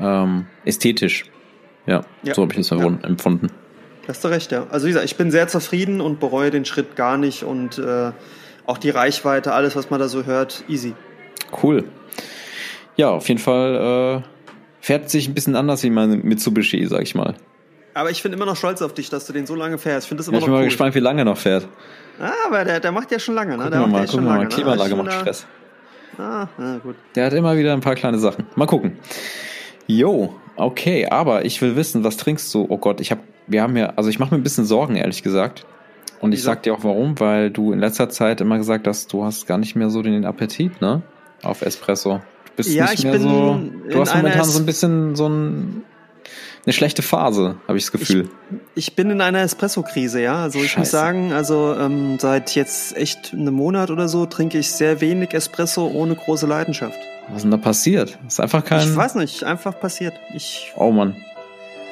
ähm, 0.01 0.47
ästhetisch. 0.64 1.24
Ja, 1.86 2.03
Ja. 2.22 2.34
so 2.34 2.43
habe 2.43 2.53
ich 2.53 2.59
das 2.59 2.70
Ja. 2.70 2.86
empfunden. 3.03 3.49
Hast 4.09 4.24
du 4.24 4.28
recht, 4.28 4.51
ja. 4.53 4.66
Also 4.70 4.86
wie 4.86 4.91
gesagt, 4.91 5.05
ich 5.07 5.16
bin 5.16 5.30
sehr 5.30 5.49
zufrieden 5.49 6.01
und 6.01 6.18
bereue 6.20 6.51
den 6.51 6.64
Schritt 6.64 6.97
gar 6.97 7.16
nicht 7.16 7.45
und 7.45 7.78
äh, 7.78 8.12
auch 8.66 8.78
die 8.78 8.91
Reichweite, 8.91 9.53
alles, 9.53 9.76
was 9.76 9.91
man 9.91 10.01
da 10.01 10.09
so 10.09 10.24
hört, 10.24 10.64
easy. 10.68 10.95
Cool. 11.62 11.84
Ja, 12.97 13.11
auf 13.11 13.28
jeden 13.28 13.41
Fall 13.41 14.22
äh, 14.24 14.28
fährt 14.80 15.11
sich 15.11 15.28
ein 15.28 15.34
bisschen 15.34 15.57
anders 15.57 15.82
wie 15.82 15.91
mein 15.91 16.20
Mitsubishi, 16.22 16.86
sag 16.86 17.03
ich 17.03 17.14
mal. 17.14 17.34
Aber 17.95 18.11
ich 18.11 18.22
bin 18.22 18.32
immer 18.32 18.47
noch 18.47 18.57
stolz 18.57 18.82
auf 18.82 18.95
dich, 18.95 19.11
dass 19.11 19.26
du 19.26 19.32
den 19.32 19.47
so 19.47 19.55
lange 19.55 19.78
fährst. 19.78 20.05
Ich 20.05 20.09
finde 20.09 20.20
das 20.20 20.28
immer 20.28 20.36
Ja, 20.36 20.38
ich 20.38 20.43
noch 20.43 20.47
bin 20.49 20.53
mal 20.55 20.59
cool. 20.61 20.64
gespannt, 20.66 20.95
wie 20.95 21.01
lange 21.01 21.22
er 21.22 21.24
noch 21.24 21.36
fährt. 21.38 21.66
Ah, 22.20 22.30
aber 22.47 22.64
der, 22.64 22.80
der 22.80 22.93
macht 22.93 23.11
ja 23.11 23.18
schon 23.18 23.34
lange, 23.34 23.57
ne? 23.57 23.64
Gucken 23.64 23.70
der 23.72 23.80
wir 23.80 23.86
mal, 23.86 23.99
gucken 24.07 24.09
schon 24.11 24.24
wir 24.24 24.30
mal. 24.30 24.36
lange. 24.36 24.49
Klimaanlage 24.49 24.91
ne? 24.97 25.03
macht 25.03 25.12
Stress. 25.14 25.47
Ah, 26.18 26.47
na 26.59 26.78
gut. 26.78 26.97
Der 27.14 27.26
hat 27.26 27.32
immer 27.32 27.57
wieder 27.57 27.72
ein 27.72 27.80
paar 27.80 27.95
kleine 27.95 28.18
Sachen. 28.18 28.47
Mal 28.55 28.66
gucken. 28.66 28.99
Jo, 29.86 30.34
okay, 30.57 31.07
aber 31.09 31.45
ich 31.45 31.61
will 31.62 31.76
wissen, 31.76 32.05
was 32.05 32.16
trinkst 32.16 32.53
du? 32.55 32.66
Oh 32.68 32.78
Gott, 32.78 33.01
ich 33.01 33.11
habe, 33.11 33.22
wir 33.47 33.62
haben 33.62 33.76
ja, 33.76 33.95
also 33.97 34.09
ich 34.11 34.18
mache 34.18 34.34
mir 34.34 34.41
ein 34.41 34.45
bisschen 34.45 34.64
Sorgen, 34.66 34.97
ehrlich 34.97 35.22
gesagt. 35.22 35.66
Und 36.20 36.32
ich 36.32 36.43
sag 36.43 36.62
dir 36.62 36.74
auch 36.74 36.84
warum, 36.84 37.18
weil 37.18 37.51
du 37.51 37.72
in 37.72 37.80
letzter 37.80 38.11
Zeit 38.11 38.41
immer 38.43 38.59
gesagt 38.59 38.86
hast, 38.86 39.12
du 39.12 39.24
hast 39.24 39.47
gar 39.47 39.57
nicht 39.59 39.74
mehr 39.74 39.88
so 39.88 40.03
den 40.03 40.24
Appetit, 40.26 40.80
ne? 40.82 41.03
Auf 41.43 41.62
Espresso. 41.62 42.20
Du 42.45 42.53
bist 42.57 42.68
Ja, 42.74 42.84
nicht 42.84 42.99
ich 43.01 43.05
mehr 43.05 43.18
so. 43.18 43.59
Du 43.88 44.01
hast 44.01 44.14
momentan 44.14 44.45
so 44.45 44.59
ein 44.59 44.66
bisschen 44.66 45.16
so 45.16 45.26
ein, 45.28 45.82
eine 46.66 46.72
schlechte 46.72 47.02
Phase, 47.02 47.56
habe 47.66 47.78
ich 47.78 47.84
das 47.84 47.92
Gefühl. 47.92 48.28
Ich 48.74 48.94
bin 48.94 49.11
in 49.11 49.20
einer 49.20 49.40
Espresso-Krise, 49.40 50.20
ja. 50.20 50.42
Also 50.42 50.58
ich 50.58 50.76
muss 50.76 50.88
Scheiße. 50.88 50.90
sagen, 50.90 51.32
also 51.32 51.74
ähm, 51.78 52.18
seit 52.20 52.54
jetzt 52.54 52.96
echt 52.96 53.32
einem 53.32 53.54
Monat 53.54 53.90
oder 53.90 54.08
so 54.08 54.26
trinke 54.26 54.58
ich 54.58 54.70
sehr 54.70 55.00
wenig 55.00 55.32
Espresso 55.32 55.86
ohne 55.86 56.14
große 56.14 56.46
Leidenschaft. 56.46 56.98
was 57.28 57.38
ist 57.38 57.42
denn 57.44 57.50
da 57.50 57.56
passiert? 57.56 58.18
ist 58.26 58.40
einfach 58.40 58.64
kein. 58.64 58.80
Ich 58.88 58.94
weiß 58.94 59.14
nicht, 59.16 59.44
einfach 59.44 59.78
passiert. 59.80 60.14
Ich 60.34 60.72
Oh 60.76 60.90
Mann. 60.90 61.16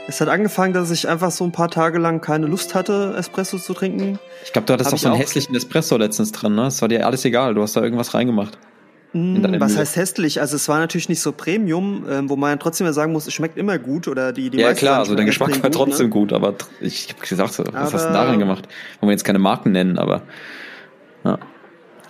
Es 0.06 0.20
hat 0.22 0.28
angefangen, 0.28 0.72
dass 0.72 0.90
ich 0.90 1.06
einfach 1.06 1.30
so 1.30 1.44
ein 1.44 1.52
paar 1.52 1.70
Tage 1.70 1.98
lang 1.98 2.22
keine 2.22 2.46
Lust 2.46 2.74
hatte, 2.74 3.14
Espresso 3.18 3.58
zu 3.58 3.74
trinken. 3.74 4.18
Ich 4.42 4.52
glaube, 4.54 4.64
du 4.66 4.72
hattest 4.72 4.88
Hab 4.90 4.94
ich 4.96 5.02
so 5.02 5.08
einen 5.08 5.16
auch. 5.16 5.20
hässlichen 5.20 5.54
Espresso 5.54 5.98
letztens 5.98 6.32
drin, 6.32 6.54
ne? 6.54 6.66
Es 6.68 6.80
war 6.80 6.88
dir 6.88 7.04
alles 7.06 7.24
egal, 7.26 7.52
du 7.54 7.60
hast 7.62 7.76
da 7.76 7.82
irgendwas 7.82 8.14
reingemacht. 8.14 8.56
Mm, 9.12 9.58
was 9.58 9.76
heißt 9.76 9.96
hässlich? 9.96 10.40
Also 10.40 10.56
es 10.56 10.68
war 10.68 10.78
natürlich 10.78 11.08
nicht 11.08 11.22
so 11.22 11.32
Premium, 11.32 12.04
ähm, 12.10 12.28
wo 12.28 12.36
man 12.36 12.58
trotzdem 12.58 12.86
ja 12.86 12.92
sagen 12.92 13.12
muss, 13.12 13.26
es 13.26 13.32
schmeckt 13.32 13.56
immer 13.56 13.78
gut 13.78 14.06
oder 14.06 14.32
die 14.32 14.50
die 14.50 14.58
Ja 14.58 14.74
klar, 14.74 14.98
also 14.98 15.14
der 15.14 15.24
Geschmack 15.24 15.62
war 15.62 15.70
trotzdem 15.70 16.06
ne? 16.06 16.10
gut, 16.10 16.32
aber 16.32 16.54
ich 16.80 17.08
habe 17.08 17.20
gesagt, 17.20 17.58
was 17.58 17.66
aber, 17.66 17.78
hast 17.80 17.94
du 17.94 18.12
darin 18.12 18.38
gemacht? 18.38 18.68
Wollen 19.00 19.08
wir 19.08 19.12
jetzt 19.12 19.24
keine 19.24 19.38
Marken 19.38 19.72
nennen, 19.72 19.98
aber 19.98 20.22
ja. 21.24 21.38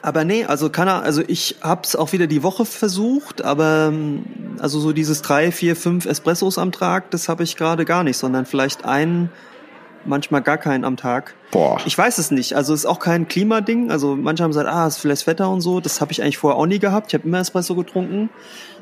Aber 0.02 0.24
nee, 0.24 0.44
also 0.44 0.70
kann 0.70 0.88
er, 0.88 1.02
also 1.02 1.22
ich 1.26 1.56
hab's 1.60 1.96
auch 1.96 2.12
wieder 2.12 2.26
die 2.26 2.42
Woche 2.42 2.64
versucht, 2.64 3.44
aber 3.44 3.90
ähm, 3.92 4.24
also 4.58 4.80
so 4.80 4.92
dieses 4.92 5.22
drei, 5.22 5.52
vier, 5.52 5.76
fünf 5.76 6.06
Espressos 6.06 6.58
am 6.58 6.72
Tag, 6.72 7.10
das 7.10 7.28
habe 7.28 7.42
ich 7.42 7.56
gerade 7.56 7.84
gar 7.84 8.04
nicht, 8.04 8.16
sondern 8.16 8.46
vielleicht 8.46 8.84
einen, 8.84 9.30
manchmal 10.08 10.42
gar 10.42 10.58
keinen 10.58 10.84
am 10.84 10.96
Tag. 10.96 11.34
Boah. 11.50 11.78
Ich 11.86 11.96
weiß 11.96 12.18
es 12.18 12.30
nicht. 12.30 12.54
Also 12.54 12.74
es 12.74 12.80
ist 12.80 12.86
auch 12.86 12.98
kein 12.98 13.28
Klimading. 13.28 13.90
Also 13.90 14.16
manche 14.16 14.42
haben 14.42 14.50
gesagt, 14.50 14.68
ah, 14.68 14.86
es 14.86 14.96
ist 14.96 15.00
vielleicht 15.02 15.26
Wetter 15.26 15.50
und 15.50 15.60
so. 15.60 15.80
Das 15.80 16.00
habe 16.00 16.12
ich 16.12 16.22
eigentlich 16.22 16.38
vorher 16.38 16.58
auch 16.58 16.66
nie 16.66 16.78
gehabt. 16.78 17.08
Ich 17.08 17.14
habe 17.14 17.26
immer 17.26 17.38
Espresso 17.38 17.74
getrunken. 17.74 18.30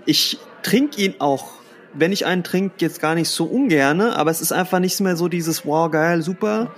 Ich 0.07 0.39
trinke 0.63 1.03
ihn 1.03 1.15
auch, 1.19 1.47
wenn 1.93 2.13
ich 2.13 2.27
einen 2.27 2.45
trinke, 2.45 2.77
jetzt 2.79 3.01
gar 3.01 3.15
nicht 3.15 3.29
so 3.29 3.45
ungerne, 3.45 4.17
aber 4.17 4.31
es 4.31 4.41
ist 4.41 4.53
einfach 4.53 4.79
nicht 4.79 5.01
mehr 5.01 5.17
so 5.17 5.29
dieses 5.29 5.67
wow, 5.67 5.91
geil, 5.91 6.23
super. 6.23 6.71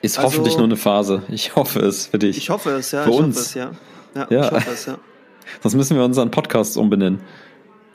Ist 0.00 0.18
also, 0.18 0.28
hoffentlich 0.28 0.56
nur 0.56 0.66
eine 0.66 0.76
Phase. 0.76 1.22
Ich 1.28 1.54
hoffe 1.54 1.80
es 1.80 2.06
für 2.06 2.18
dich. 2.18 2.36
Ich 2.36 2.50
hoffe 2.50 2.70
es, 2.70 2.90
ja. 2.90 3.04
Für 3.04 3.10
ich 3.10 3.16
uns. 3.16 3.36
Hoffe 3.36 3.46
es, 3.46 3.54
ja. 3.54 3.70
Ja, 4.14 4.26
ja. 4.30 4.44
Ich 4.46 4.50
hoffe 4.52 4.70
es, 4.70 4.86
ja. 4.86 4.98
Sonst 5.60 5.74
müssen 5.74 5.96
wir 5.96 6.04
unseren 6.04 6.30
Podcast 6.30 6.76
umbenennen. 6.76 7.20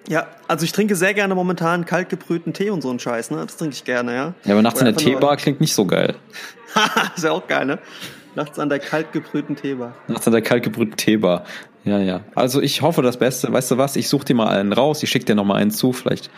Ja, 0.08 0.28
also 0.48 0.64
ich 0.64 0.72
trinke 0.72 0.96
sehr 0.96 1.14
gerne 1.14 1.36
momentan 1.36 1.86
kaltgebrühten 1.86 2.54
Tee 2.54 2.70
und 2.70 2.82
so 2.82 2.90
einen 2.90 3.00
Scheiß, 3.00 3.32
ne? 3.32 3.38
Das 3.46 3.58
trinke 3.58 3.76
ich 3.76 3.84
gerne, 3.84 4.16
ja. 4.16 4.34
Ja, 4.46 4.54
aber 4.54 4.62
nachts 4.62 4.80
Oder 4.80 4.90
in 4.90 4.96
der 4.96 5.04
Teebar 5.04 5.38
klingt 5.38 5.60
nicht 5.60 5.74
so 5.74 5.86
geil. 5.86 6.16
ist 7.16 7.24
ja 7.24 7.32
auch 7.32 7.48
geil, 7.48 7.66
ne? 7.66 7.80
Nachts 8.36 8.60
an 8.60 8.70
der 8.70 8.80
kaltgebrühten 8.80 9.56
Teebar. 9.56 9.96
Nachts 10.08 10.28
an 10.28 10.34
der 10.34 10.42
kaltgebrühten 10.42 10.96
Teebar. 10.96 11.44
Ja, 11.84 12.00
ja. 12.00 12.22
Also 12.36 12.62
ich 12.62 12.82
hoffe 12.82 13.02
das 13.02 13.18
Beste. 13.18 13.52
Weißt 13.52 13.72
du 13.72 13.78
was? 13.78 13.96
Ich 13.96 14.10
suche 14.10 14.26
dir 14.26 14.36
mal 14.36 14.50
einen 14.50 14.74
raus. 14.74 15.02
Ich 15.04 15.10
schicke 15.10 15.26
dir 15.26 15.36
noch 15.36 15.46
mal 15.46 15.56
einen 15.56 15.72
zu. 15.72 15.92
Vielleicht 15.92 16.30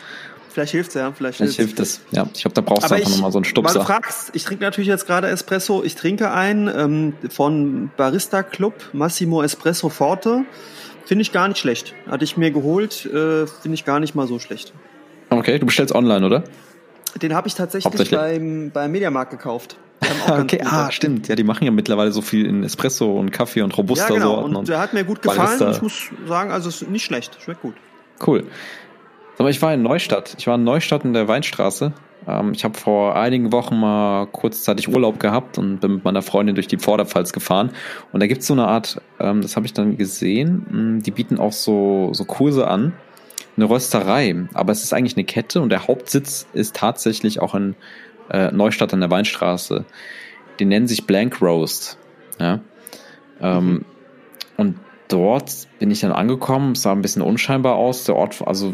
Vielleicht 0.51 0.71
hilft's 0.71 0.95
ja, 0.95 1.11
vielleicht, 1.11 1.37
vielleicht 1.37 1.57
hilft 1.57 1.79
es. 1.79 2.01
Ja, 2.11 2.27
ich 2.33 2.41
glaube, 2.41 2.55
da 2.55 2.61
brauchst 2.61 2.89
du 2.89 2.95
einfach 2.95 3.09
nochmal 3.09 3.31
so 3.31 3.37
einen 3.37 3.45
Stupser. 3.45 3.75
Weil 3.75 3.81
du 3.81 3.85
fragst, 3.85 4.31
ich 4.33 4.43
trinke 4.43 4.63
natürlich 4.63 4.87
jetzt 4.87 5.05
gerade 5.05 5.27
Espresso. 5.27 5.83
Ich 5.83 5.95
trinke 5.95 6.31
einen 6.31 6.67
ähm, 6.67 7.13
von 7.29 7.91
Barista 7.95 8.41
Club 8.41 8.73
Massimo 8.91 9.43
Espresso 9.43 9.89
Forte. 9.89 10.45
Finde 11.09 11.23
ich 11.23 11.31
gar 11.31 11.47
nicht 11.47 11.57
schlecht. 11.57 11.95
Hatte 12.07 12.23
ich 12.23 12.37
mir 12.37 12.51
geholt, 12.51 13.03
äh, 13.07 13.47
finde 13.47 13.73
ich 13.73 13.83
gar 13.83 13.99
nicht 13.99 14.13
mal 14.13 14.27
so 14.27 14.37
schlecht. 14.37 14.73
Okay, 15.31 15.57
du 15.57 15.65
bestellst 15.65 15.95
online, 15.95 16.23
oder? 16.23 16.43
Den 17.19 17.33
habe 17.33 17.47
ich 17.47 17.55
tatsächlich 17.55 18.11
beim, 18.11 18.69
beim 18.69 18.91
Mediamarkt 18.91 19.31
gekauft. 19.31 19.77
okay, 20.29 20.61
ah, 20.63 20.91
stimmt. 20.91 21.27
Ja, 21.27 21.35
die 21.35 21.43
machen 21.43 21.65
ja 21.65 21.71
mittlerweile 21.71 22.11
so 22.11 22.21
viel 22.21 22.45
in 22.45 22.63
Espresso 22.63 23.17
und 23.17 23.31
Kaffee 23.31 23.63
und 23.63 23.75
Robusta 23.75 24.09
ja, 24.09 24.19
genau. 24.19 24.43
Und, 24.43 24.55
und 24.55 24.69
der 24.69 24.79
hat 24.79 24.93
mir 24.93 25.03
gut 25.03 25.23
gefallen. 25.23 25.57
Barista. 25.57 25.71
Ich 25.71 25.81
muss 25.81 26.11
sagen, 26.27 26.51
also 26.51 26.69
es 26.69 26.83
ist 26.83 26.91
nicht 26.91 27.05
schlecht. 27.05 27.35
Schmeckt 27.43 27.63
gut. 27.63 27.73
Cool. 28.23 28.45
Aber 29.39 29.49
ich 29.49 29.59
war 29.63 29.73
in 29.73 29.81
Neustadt. 29.81 30.35
Ich 30.37 30.45
war 30.45 30.57
in 30.57 30.63
Neustadt 30.63 31.05
in 31.05 31.13
der 31.13 31.27
Weinstraße. 31.27 31.91
Ähm, 32.29 32.51
ich 32.53 32.63
habe 32.63 32.77
vor 32.77 33.15
einigen 33.15 33.51
Wochen 33.51 33.79
mal 33.79 34.27
kurzzeitig 34.27 34.87
Urlaub 34.87 35.19
gehabt 35.19 35.57
und 35.57 35.79
bin 35.79 35.95
mit 35.95 36.03
meiner 36.03 36.21
Freundin 36.21 36.55
durch 36.55 36.67
die 36.67 36.77
Vorderpfalz 36.77 37.33
gefahren. 37.33 37.71
Und 38.11 38.19
da 38.21 38.27
gibt 38.27 38.41
es 38.41 38.47
so 38.47 38.53
eine 38.53 38.67
Art, 38.67 39.01
ähm, 39.19 39.41
das 39.41 39.55
habe 39.55 39.65
ich 39.65 39.73
dann 39.73 39.97
gesehen, 39.97 40.65
hm, 40.69 41.03
die 41.03 41.11
bieten 41.11 41.39
auch 41.39 41.53
so, 41.53 42.09
so 42.13 42.25
Kurse 42.25 42.67
an. 42.67 42.93
Eine 43.57 43.69
Rösterei, 43.69 44.47
aber 44.53 44.71
es 44.71 44.83
ist 44.85 44.93
eigentlich 44.93 45.17
eine 45.17 45.25
Kette 45.25 45.59
und 45.59 45.69
der 45.69 45.87
Hauptsitz 45.87 46.47
ist 46.53 46.77
tatsächlich 46.77 47.41
auch 47.41 47.55
in 47.55 47.75
äh, 48.29 48.51
Neustadt 48.51 48.93
an 48.93 49.01
der 49.01 49.11
Weinstraße. 49.11 49.83
Die 50.59 50.65
nennen 50.65 50.87
sich 50.87 51.05
Blank 51.05 51.41
Roast. 51.41 51.97
Ja. 52.39 52.61
Ähm, 53.41 53.65
mhm. 53.65 53.85
Und 54.55 54.79
dort 55.09 55.67
bin 55.79 55.91
ich 55.91 55.99
dann 55.99 56.13
angekommen, 56.13 56.71
es 56.71 56.83
sah 56.83 56.93
ein 56.93 57.01
bisschen 57.01 57.21
unscheinbar 57.21 57.75
aus. 57.75 58.05
Der 58.05 58.15
Ort, 58.15 58.41
also 58.45 58.73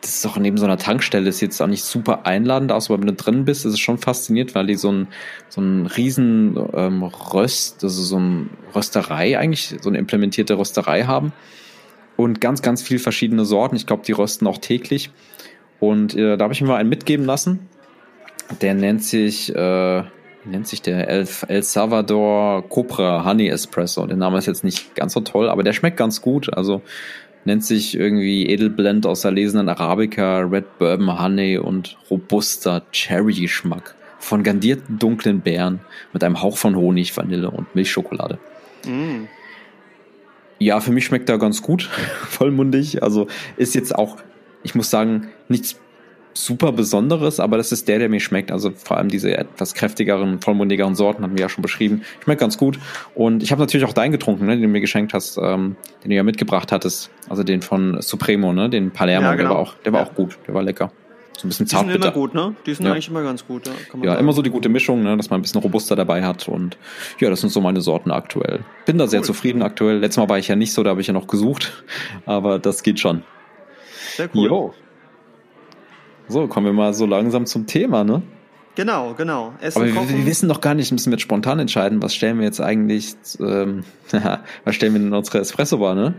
das 0.00 0.16
ist 0.16 0.26
auch 0.26 0.38
neben 0.38 0.56
so 0.56 0.64
einer 0.64 0.78
Tankstelle, 0.78 1.28
ist 1.28 1.40
jetzt 1.40 1.60
auch 1.60 1.66
nicht 1.66 1.84
super 1.84 2.26
einladend 2.26 2.72
aus, 2.72 2.90
aber 2.90 3.00
wenn 3.00 3.08
du 3.08 3.12
drin 3.12 3.44
bist, 3.44 3.66
ist 3.66 3.74
es 3.74 3.80
schon 3.80 3.98
fasziniert, 3.98 4.54
weil 4.54 4.66
die 4.66 4.76
so 4.76 4.90
ein 4.90 5.08
so 5.48 5.60
ein 5.60 5.86
riesen 5.86 6.58
ähm, 6.72 7.02
Röst, 7.02 7.84
also 7.84 8.02
so 8.02 8.18
ein 8.18 8.50
Rösterei 8.74 9.38
eigentlich, 9.38 9.76
so 9.80 9.88
eine 9.90 9.98
implementierte 9.98 10.56
Rösterei 10.56 11.04
haben 11.04 11.32
und 12.20 12.40
ganz, 12.40 12.62
ganz 12.62 12.82
viel 12.82 12.98
verschiedene 12.98 13.44
Sorten. 13.44 13.76
Ich 13.76 13.86
glaube, 13.86 14.02
die 14.06 14.12
rösten 14.12 14.46
auch 14.46 14.58
täglich. 14.58 15.10
Und 15.80 16.14
äh, 16.14 16.36
da 16.36 16.44
habe 16.44 16.52
ich 16.52 16.60
mir 16.60 16.68
mal 16.68 16.76
einen 16.76 16.90
mitgeben 16.90 17.24
lassen. 17.24 17.68
Der 18.60 18.74
nennt 18.74 19.02
sich, 19.02 19.54
äh, 19.54 20.02
nennt 20.44 20.68
sich 20.68 20.82
der? 20.82 21.08
El, 21.08 21.26
El 21.48 21.62
Salvador 21.62 22.68
Copra 22.68 23.24
Honey 23.24 23.48
Espresso. 23.48 24.06
Der 24.06 24.16
Name 24.16 24.38
ist 24.38 24.46
jetzt 24.46 24.64
nicht 24.64 24.94
ganz 24.94 25.14
so 25.14 25.20
toll, 25.20 25.48
aber 25.48 25.62
der 25.62 25.72
schmeckt 25.72 25.96
ganz 25.96 26.20
gut. 26.20 26.52
Also 26.52 26.82
nennt 27.44 27.64
sich 27.64 27.96
irgendwie 27.96 28.46
Edelblend 28.46 29.06
aus 29.06 29.24
erlesenen 29.24 29.68
Arabica, 29.68 30.40
Red 30.40 30.78
Bourbon 30.78 31.20
Honey 31.20 31.58
und 31.58 31.96
robuster 32.10 32.82
Cherry-Geschmack 32.92 33.94
von 34.18 34.42
gandierten 34.42 34.98
dunklen 34.98 35.40
Beeren 35.40 35.80
mit 36.12 36.22
einem 36.22 36.42
Hauch 36.42 36.58
von 36.58 36.76
Honig, 36.76 37.16
Vanille 37.16 37.50
und 37.50 37.74
Milchschokolade. 37.74 38.38
Mm. 38.86 39.24
Ja, 40.58 40.80
für 40.80 40.92
mich 40.92 41.06
schmeckt 41.06 41.28
er 41.30 41.38
ganz 41.38 41.62
gut, 41.62 41.82
vollmundig. 42.28 43.02
Also 43.02 43.28
ist 43.56 43.74
jetzt 43.74 43.94
auch, 43.94 44.18
ich 44.62 44.74
muss 44.74 44.90
sagen, 44.90 45.28
nichts 45.48 45.80
super 46.34 46.72
Besonderes, 46.72 47.40
aber 47.40 47.56
das 47.56 47.72
ist 47.72 47.88
der, 47.88 47.98
der 47.98 48.08
mir 48.08 48.20
schmeckt. 48.20 48.50
Also 48.52 48.70
vor 48.70 48.96
allem 48.96 49.08
diese 49.08 49.36
etwas 49.36 49.74
kräftigeren, 49.74 50.40
vollmundigeren 50.40 50.94
Sorten 50.94 51.22
haben 51.22 51.34
wir 51.34 51.42
ja 51.42 51.48
schon 51.48 51.62
beschrieben. 51.62 52.02
Schmeckt 52.22 52.40
ganz 52.40 52.58
gut. 52.58 52.78
Und 53.14 53.42
ich 53.42 53.52
habe 53.52 53.60
natürlich 53.60 53.86
auch 53.86 53.92
deinen 53.92 54.12
getrunken, 54.12 54.46
ne, 54.46 54.52
den 54.52 54.62
du 54.62 54.68
mir 54.68 54.80
geschenkt 54.80 55.14
hast, 55.14 55.38
ähm, 55.38 55.76
den 56.04 56.10
du 56.10 56.16
ja 56.16 56.22
mitgebracht 56.22 56.72
hattest. 56.72 57.10
Also 57.28 57.42
den 57.42 57.62
von 57.62 58.00
Supremo, 58.00 58.52
ne, 58.52 58.70
den 58.70 58.90
Palermo, 58.90 59.26
ja, 59.26 59.34
genau. 59.34 59.48
der 59.48 59.56
war 59.56 59.62
auch, 59.62 59.74
der 59.84 59.92
war 59.92 60.00
ja. 60.02 60.06
auch 60.06 60.14
gut, 60.14 60.38
der 60.46 60.54
war 60.54 60.62
lecker. 60.62 60.92
So 61.40 61.46
ein 61.46 61.48
bisschen 61.48 61.66
zart 61.66 61.86
Die 61.86 61.92
sind 61.92 62.02
immer 62.02 62.12
gut, 62.12 62.34
ne? 62.34 62.54
Die 62.66 62.74
sind 62.74 62.84
ja. 62.84 62.92
eigentlich 62.92 63.08
immer 63.08 63.22
ganz 63.22 63.46
gut. 63.46 63.66
Ja, 63.66 63.72
ja 64.02 64.14
immer 64.16 64.34
so 64.34 64.42
die 64.42 64.50
gute 64.50 64.68
Mischung, 64.68 65.02
ne? 65.02 65.16
dass 65.16 65.30
man 65.30 65.38
ein 65.40 65.42
bisschen 65.42 65.62
robuster 65.62 65.96
dabei 65.96 66.22
hat. 66.22 66.48
Und 66.48 66.76
ja, 67.18 67.30
das 67.30 67.40
sind 67.40 67.48
so 67.48 67.62
meine 67.62 67.80
Sorten 67.80 68.10
aktuell. 68.10 68.60
Bin 68.84 68.98
da 68.98 69.04
cool. 69.04 69.10
sehr 69.10 69.22
zufrieden 69.22 69.62
aktuell. 69.62 70.00
Letztes 70.00 70.18
Mal 70.18 70.28
war 70.28 70.38
ich 70.38 70.48
ja 70.48 70.56
nicht 70.56 70.74
so, 70.74 70.82
da 70.82 70.90
habe 70.90 71.00
ich 71.00 71.06
ja 71.06 71.14
noch 71.14 71.28
gesucht. 71.28 71.82
Aber 72.26 72.58
das 72.58 72.82
geht 72.82 73.00
schon. 73.00 73.22
Sehr 74.16 74.28
cool. 74.34 74.48
Jo. 74.48 74.74
So, 76.30 76.46
kommen 76.46 76.66
wir 76.66 76.72
mal 76.72 76.94
so 76.94 77.06
langsam 77.06 77.46
zum 77.46 77.66
Thema, 77.66 78.04
ne? 78.04 78.22
Genau, 78.76 79.14
genau. 79.14 79.52
Essen, 79.60 79.82
Aber 79.82 80.08
wir, 80.08 80.08
wir, 80.08 80.26
wissen 80.26 80.48
doch 80.48 80.60
gar 80.60 80.74
nicht, 80.74 80.92
müssen 80.92 81.10
wir 81.10 81.16
jetzt 81.16 81.22
spontan 81.22 81.58
entscheiden, 81.58 82.00
was 82.02 82.14
stellen 82.14 82.38
wir 82.38 82.44
jetzt 82.46 82.60
eigentlich, 82.60 83.16
ähm, 83.40 83.82
was 84.64 84.74
stellen 84.74 84.94
wir 84.94 85.00
in 85.00 85.12
unsere 85.12 85.38
Espresso-Bar, 85.38 85.94
ne? 85.94 86.14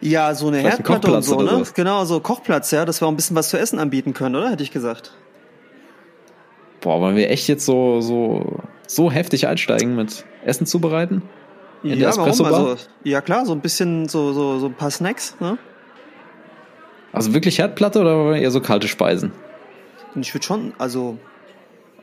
Ja, 0.00 0.34
so 0.34 0.48
eine 0.48 0.58
Vielleicht 0.58 0.78
Herdplatte 0.78 1.12
und 1.12 1.22
so, 1.22 1.40
ne? 1.40 1.64
Genau, 1.74 2.04
so 2.04 2.20
Kochplatz, 2.20 2.70
ja, 2.70 2.84
dass 2.84 3.00
wir 3.00 3.08
auch 3.08 3.10
ein 3.10 3.16
bisschen 3.16 3.34
was 3.34 3.48
zu 3.48 3.58
essen 3.58 3.78
anbieten 3.80 4.14
können, 4.14 4.36
oder? 4.36 4.50
Hätte 4.50 4.62
ich 4.62 4.70
gesagt. 4.70 5.12
Boah, 6.80 7.00
wollen 7.00 7.16
wir 7.16 7.28
echt 7.30 7.48
jetzt 7.48 7.64
so, 7.64 8.00
so, 8.00 8.60
so 8.86 9.10
heftig 9.10 9.48
einsteigen 9.48 9.96
mit 9.96 10.24
Essen 10.44 10.66
zubereiten? 10.66 11.22
In 11.82 11.98
ja, 11.98 12.16
warum? 12.16 12.44
Also, 12.44 12.76
ja 13.02 13.20
klar, 13.20 13.46
so 13.46 13.52
ein 13.52 13.60
bisschen, 13.60 14.08
so, 14.08 14.32
so, 14.32 14.58
so 14.60 14.66
ein 14.66 14.74
paar 14.74 14.90
Snacks, 14.90 15.36
ne? 15.40 15.58
Also 17.12 17.34
wirklich 17.34 17.58
Herdplatte 17.58 18.00
oder 18.00 18.36
eher 18.36 18.50
so 18.50 18.60
kalte 18.60 18.88
Speisen? 18.88 19.32
Ich 20.20 20.34
würde 20.34 20.44
schon, 20.44 20.72
also. 20.78 21.18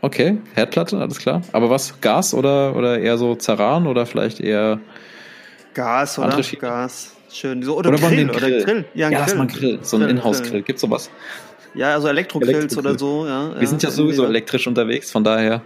Okay, 0.02 0.38
Herdplatte, 0.54 0.98
alles 0.98 1.18
klar. 1.18 1.42
Aber 1.54 1.70
was, 1.70 2.00
Gas 2.02 2.34
oder, 2.34 2.76
oder 2.76 3.00
eher 3.00 3.18
so 3.18 3.36
Zerran 3.36 3.88
oder 3.88 4.06
vielleicht 4.06 4.40
eher. 4.40 4.80
Gas 5.74 6.20
oder 6.20 6.42
Gas. 6.60 7.16
Schön. 7.32 7.64
So, 7.64 7.78
oder, 7.78 7.90
oder 7.90 7.98
Grill, 8.00 8.28
Grill. 8.28 8.30
Oder 8.30 8.66
Grill. 8.66 8.86
Ja, 8.94 9.10
ja 9.10 9.26
Grill. 9.26 9.36
Mal 9.38 9.48
Grill. 9.48 9.80
So 9.82 9.98
ein 9.98 10.04
Inhouse-Grill. 10.04 10.62
Gibt's 10.62 10.82
sowas? 10.82 11.10
Ja, 11.74 11.94
also 11.94 12.08
Elektrogrills 12.08 12.78
oder 12.78 12.98
so, 13.00 13.26
ja. 13.26 13.60
Wir 13.60 13.68
sind 13.68 13.82
ja 13.82 13.90
sowieso 13.90 14.26
elektrisch 14.26 14.68
unterwegs, 14.68 15.10
von 15.10 15.24
daher. 15.24 15.62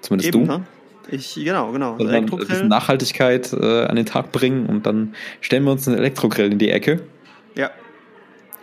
Zumindest 0.00 0.34
Eben, 0.34 0.46
du. 0.46 0.52
Ne? 0.52 0.64
Ich, 1.08 1.34
genau, 1.34 1.70
genau. 1.72 1.94
Also 1.94 2.06
ein 2.06 2.26
bisschen 2.26 2.68
Nachhaltigkeit 2.68 3.52
äh, 3.52 3.84
an 3.84 3.96
den 3.96 4.06
Tag 4.06 4.32
bringen 4.32 4.66
und 4.66 4.86
dann 4.86 5.14
stellen 5.40 5.64
wir 5.64 5.72
uns 5.72 5.86
einen 5.86 5.98
Elektrogrill 5.98 6.50
in 6.50 6.58
die 6.58 6.70
Ecke. 6.70 7.02
Ja. 7.54 7.70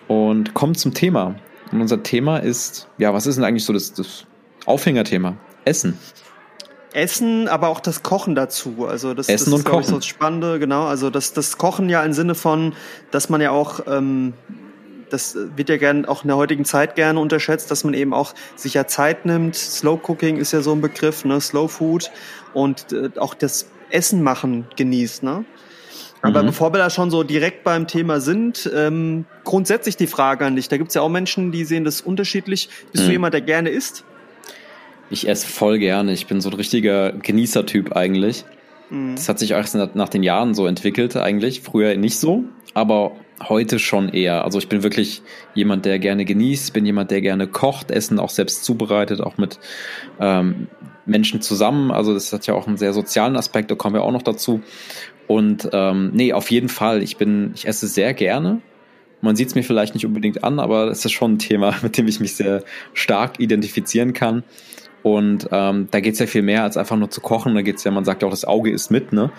Und 0.07 0.53
kommen 0.53 0.75
zum 0.75 0.93
Thema. 0.93 1.35
Und 1.71 1.81
unser 1.81 2.03
Thema 2.03 2.37
ist, 2.37 2.87
ja, 2.97 3.13
was 3.13 3.27
ist 3.27 3.35
denn 3.35 3.43
eigentlich 3.43 3.65
so 3.65 3.73
das, 3.73 3.93
das 3.93 4.25
Aufhängerthema? 4.65 5.37
Essen. 5.65 5.97
Essen, 6.93 7.47
aber 7.47 7.69
auch 7.69 7.79
das 7.79 8.01
Kochen 8.01 8.35
dazu. 8.35 8.87
Also 8.87 9.13
das, 9.13 9.29
Essen 9.29 9.51
das 9.51 9.59
ist, 9.59 9.65
Kochen. 9.65 9.81
Ich, 9.81 9.87
so 9.87 9.95
das 9.97 10.05
Spannende, 10.05 10.59
genau. 10.59 10.85
Also 10.85 11.09
das, 11.09 11.33
das 11.33 11.57
Kochen 11.57 11.89
ja 11.89 12.03
im 12.03 12.13
Sinne 12.13 12.35
von, 12.35 12.73
dass 13.11 13.29
man 13.29 13.41
ja 13.41 13.51
auch, 13.51 13.81
ähm, 13.87 14.33
das 15.09 15.37
wird 15.55 15.69
ja 15.69 15.77
gern 15.77 16.05
auch 16.05 16.23
in 16.23 16.29
der 16.29 16.37
heutigen 16.37 16.65
Zeit 16.65 16.95
gerne 16.95 17.19
unterschätzt, 17.19 17.69
dass 17.69 17.83
man 17.83 17.93
eben 17.93 18.13
auch 18.13 18.33
sich 18.55 18.73
ja 18.73 18.87
Zeit 18.87 19.25
nimmt. 19.25 19.55
Slow 19.55 19.99
Cooking 20.07 20.37
ist 20.37 20.51
ja 20.51 20.61
so 20.61 20.71
ein 20.71 20.81
Begriff, 20.81 21.25
ne? 21.25 21.39
Slow 21.39 21.67
Food 21.67 22.11
und 22.53 22.91
äh, 22.91 23.09
auch 23.17 23.33
das 23.33 23.67
Essen 23.91 24.23
machen 24.23 24.67
genießt, 24.75 25.23
ne? 25.23 25.45
Aber 26.21 26.43
mhm. 26.43 26.47
bevor 26.47 26.73
wir 26.73 26.77
da 26.79 26.89
schon 26.89 27.11
so 27.11 27.23
direkt 27.23 27.63
beim 27.63 27.87
Thema 27.87 28.19
sind, 28.19 28.69
ähm, 28.75 29.25
grundsätzlich 29.43 29.95
die 29.95 30.07
Frage 30.07 30.45
an 30.45 30.55
dich. 30.55 30.67
Da 30.67 30.77
gibt's 30.77 30.93
ja 30.95 31.01
auch 31.01 31.09
Menschen, 31.09 31.51
die 31.51 31.63
sehen 31.63 31.85
das 31.85 32.01
unterschiedlich. 32.01 32.69
Bist 32.91 33.03
mhm. 33.03 33.07
du 33.07 33.13
jemand, 33.13 33.33
der 33.33 33.41
gerne 33.41 33.69
isst? 33.69 34.03
Ich 35.09 35.27
esse 35.27 35.47
voll 35.47 35.79
gerne. 35.79 36.11
Ich 36.11 36.27
bin 36.27 36.41
so 36.41 36.49
ein 36.49 36.55
richtiger 36.55 37.13
Genießertyp 37.13 37.95
eigentlich. 37.95 38.45
Mhm. 38.89 39.15
Das 39.15 39.29
hat 39.29 39.39
sich 39.39 39.51
erst 39.51 39.75
nach 39.75 40.09
den 40.09 40.23
Jahren 40.23 40.53
so 40.53 40.67
entwickelt 40.67 41.15
eigentlich. 41.15 41.61
Früher 41.61 41.95
nicht 41.95 42.19
so, 42.19 42.43
aber 42.73 43.13
heute 43.47 43.79
schon 43.79 44.09
eher. 44.09 44.43
Also 44.43 44.59
ich 44.59 44.67
bin 44.67 44.83
wirklich 44.83 45.21
jemand, 45.53 45.85
der 45.85 45.99
gerne 45.99 46.25
genießt, 46.25 46.73
bin 46.73 46.85
jemand, 46.85 47.11
der 47.11 47.21
gerne 47.21 47.47
kocht, 47.47 47.91
Essen 47.91 48.19
auch 48.19 48.29
selbst 48.29 48.65
zubereitet, 48.65 49.21
auch 49.21 49.37
mit 49.37 49.59
ähm, 50.19 50.67
Menschen 51.05 51.41
zusammen. 51.41 51.91
Also 51.91 52.13
das 52.13 52.33
hat 52.33 52.45
ja 52.47 52.53
auch 52.53 52.67
einen 52.67 52.77
sehr 52.77 52.93
sozialen 52.93 53.37
Aspekt, 53.37 53.71
da 53.71 53.75
kommen 53.75 53.95
wir 53.95 54.03
auch 54.03 54.11
noch 54.11 54.21
dazu. 54.21 54.61
Und 55.29 55.69
ähm, 55.73 56.09
nee, 56.11 56.33
auf 56.33 56.49
jeden 56.49 56.69
Fall. 56.69 57.03
Ich 57.03 57.17
bin, 57.17 57.51
ich 57.53 57.67
esse 57.67 57.85
sehr 57.85 58.15
gerne. 58.15 58.61
Man 59.21 59.35
sieht 59.35 59.49
es 59.49 59.53
mir 59.53 59.61
vielleicht 59.61 59.93
nicht 59.93 60.07
unbedingt 60.07 60.43
an, 60.43 60.59
aber 60.59 60.87
es 60.87 61.05
ist 61.05 61.11
schon 61.11 61.33
ein 61.33 61.37
Thema, 61.39 61.75
mit 61.83 61.99
dem 61.99 62.07
ich 62.07 62.19
mich 62.19 62.35
sehr 62.35 62.63
stark 62.95 63.39
identifizieren 63.39 64.13
kann. 64.13 64.43
Und 65.03 65.47
ähm, 65.51 65.87
da 65.91 65.99
geht 65.99 66.13
es 66.13 66.19
ja 66.19 66.25
viel 66.25 66.41
mehr 66.41 66.63
als 66.63 66.77
einfach 66.77 66.97
nur 66.97 67.11
zu 67.11 67.21
kochen. 67.21 67.53
Da 67.53 67.61
geht 67.61 67.75
es 67.75 67.83
ja, 67.83 67.91
man 67.91 68.05
sagt 68.05 68.23
ja 68.23 68.27
auch, 68.27 68.31
das 68.31 68.43
Auge 68.43 68.71
ist 68.71 68.89
mit, 68.89 69.13
ne? 69.13 69.31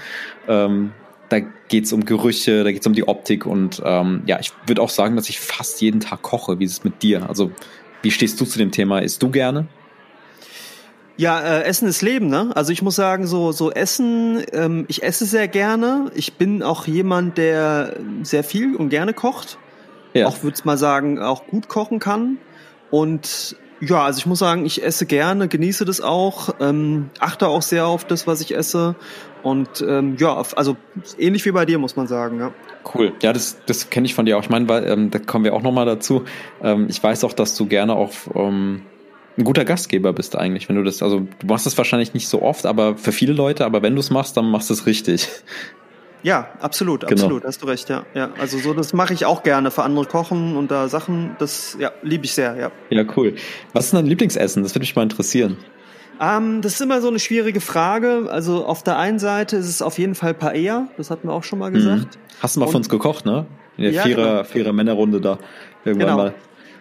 Ähm, 0.46 0.92
da 1.28 1.40
geht 1.40 1.86
es 1.86 1.92
um 1.92 2.04
Gerüche, 2.04 2.62
da 2.62 2.70
geht 2.70 2.82
es 2.82 2.86
um 2.86 2.92
die 2.92 3.08
Optik 3.08 3.44
und 3.44 3.82
ähm, 3.84 4.22
ja, 4.26 4.38
ich 4.38 4.52
würde 4.66 4.82
auch 4.82 4.90
sagen, 4.90 5.16
dass 5.16 5.28
ich 5.28 5.40
fast 5.40 5.80
jeden 5.80 5.98
Tag 5.98 6.22
koche. 6.22 6.60
Wie 6.60 6.64
ist 6.64 6.72
es 6.72 6.84
mit 6.84 7.02
dir? 7.02 7.28
Also, 7.28 7.50
wie 8.02 8.12
stehst 8.12 8.40
du 8.40 8.44
zu 8.44 8.58
dem 8.58 8.70
Thema? 8.70 9.00
Isst 9.00 9.22
du 9.24 9.30
gerne? 9.30 9.66
Ja, 11.20 11.38
äh, 11.38 11.64
Essen 11.64 11.86
ist 11.86 12.00
Leben, 12.00 12.28
ne? 12.28 12.50
Also 12.54 12.72
ich 12.72 12.80
muss 12.80 12.96
sagen, 12.96 13.26
so 13.26 13.52
so 13.52 13.70
Essen, 13.70 14.42
ähm, 14.54 14.86
ich 14.88 15.02
esse 15.02 15.26
sehr 15.26 15.48
gerne. 15.48 16.10
Ich 16.14 16.38
bin 16.38 16.62
auch 16.62 16.86
jemand, 16.86 17.36
der 17.36 17.96
sehr 18.22 18.42
viel 18.42 18.74
und 18.74 18.88
gerne 18.88 19.12
kocht. 19.12 19.58
Ja. 20.14 20.28
Auch 20.28 20.42
würde 20.42 20.58
mal 20.64 20.78
sagen, 20.78 21.18
auch 21.18 21.46
gut 21.46 21.68
kochen 21.68 21.98
kann. 21.98 22.38
Und 22.90 23.54
ja, 23.82 24.02
also 24.02 24.16
ich 24.16 24.24
muss 24.24 24.38
sagen, 24.38 24.64
ich 24.64 24.82
esse 24.82 25.04
gerne, 25.04 25.46
genieße 25.46 25.84
das 25.84 26.00
auch, 26.00 26.54
ähm, 26.58 27.10
achte 27.18 27.48
auch 27.48 27.60
sehr 27.60 27.86
auf 27.86 28.06
das, 28.06 28.26
was 28.26 28.40
ich 28.40 28.56
esse. 28.56 28.94
Und 29.42 29.84
ähm, 29.86 30.16
ja, 30.18 30.42
also 30.56 30.78
ähnlich 31.18 31.44
wie 31.44 31.52
bei 31.52 31.66
dir, 31.66 31.78
muss 31.78 31.96
man 31.96 32.06
sagen, 32.06 32.40
ja. 32.40 32.50
Cool. 32.94 33.12
Ja, 33.20 33.34
das, 33.34 33.58
das 33.66 33.90
kenne 33.90 34.06
ich 34.06 34.14
von 34.14 34.24
dir 34.24 34.38
auch. 34.38 34.42
Ich 34.42 34.48
meine, 34.48 34.86
ähm, 34.86 35.10
da 35.10 35.18
kommen 35.18 35.44
wir 35.44 35.52
auch 35.52 35.62
nochmal 35.62 35.84
dazu. 35.84 36.24
Ähm, 36.62 36.86
ich 36.88 37.02
weiß 37.02 37.24
auch, 37.24 37.34
dass 37.34 37.56
du 37.56 37.66
gerne 37.66 37.94
auch 37.94 38.10
ähm, 38.34 38.86
ein 39.38 39.44
guter 39.44 39.64
Gastgeber 39.64 40.12
bist 40.12 40.36
eigentlich, 40.36 40.68
wenn 40.68 40.76
du 40.76 40.82
das, 40.82 41.02
also 41.02 41.20
du 41.38 41.46
machst 41.46 41.66
das 41.66 41.76
wahrscheinlich 41.78 42.14
nicht 42.14 42.28
so 42.28 42.42
oft, 42.42 42.66
aber 42.66 42.96
für 42.96 43.12
viele 43.12 43.32
Leute, 43.32 43.64
aber 43.64 43.82
wenn 43.82 43.94
du 43.94 44.00
es 44.00 44.10
machst, 44.10 44.36
dann 44.36 44.50
machst 44.50 44.70
du 44.70 44.74
es 44.74 44.86
richtig. 44.86 45.28
Ja, 46.22 46.50
absolut, 46.60 47.00
genau. 47.06 47.12
absolut, 47.12 47.44
hast 47.44 47.62
du 47.62 47.66
recht, 47.66 47.88
ja. 47.88 48.04
ja 48.14 48.30
also 48.38 48.58
so, 48.58 48.74
das 48.74 48.92
mache 48.92 49.14
ich 49.14 49.24
auch 49.24 49.42
gerne 49.42 49.70
für 49.70 49.82
andere 49.82 50.04
kochen 50.04 50.56
und 50.56 50.70
da 50.70 50.88
Sachen, 50.88 51.36
das 51.38 51.76
ja, 51.80 51.92
liebe 52.02 52.24
ich 52.26 52.34
sehr, 52.34 52.56
ja. 52.56 52.70
Ja, 52.90 53.04
cool. 53.16 53.34
Was 53.72 53.86
ist 53.86 53.94
dein 53.94 54.06
Lieblingsessen? 54.06 54.62
Das 54.62 54.74
würde 54.74 54.82
mich 54.82 54.94
mal 54.94 55.02
interessieren. 55.02 55.56
Ähm, 56.20 56.60
das 56.60 56.74
ist 56.74 56.80
immer 56.82 57.00
so 57.00 57.08
eine 57.08 57.18
schwierige 57.18 57.62
Frage. 57.62 58.28
Also 58.30 58.66
auf 58.66 58.82
der 58.82 58.98
einen 58.98 59.18
Seite 59.18 59.56
ist 59.56 59.68
es 59.68 59.80
auf 59.80 59.98
jeden 59.98 60.14
Fall 60.14 60.34
Paella, 60.34 60.88
das 60.98 61.10
hatten 61.10 61.28
wir 61.28 61.32
auch 61.32 61.44
schon 61.44 61.58
mal 61.58 61.70
gesagt. 61.70 62.16
Mhm. 62.16 62.20
Hast 62.42 62.56
du 62.56 62.60
mal 62.60 62.66
und, 62.66 62.72
für 62.72 62.76
uns 62.76 62.88
gekocht, 62.90 63.24
ne? 63.24 63.46
In 63.78 63.84
der 63.84 63.92
ja, 63.92 64.02
Vierer, 64.02 64.30
genau. 64.30 64.44
Vierer 64.44 64.72
Männerrunde 64.74 65.20
da 65.20 65.38
irgendwann 65.84 66.08
genau. 66.08 66.16
mal. 66.18 66.34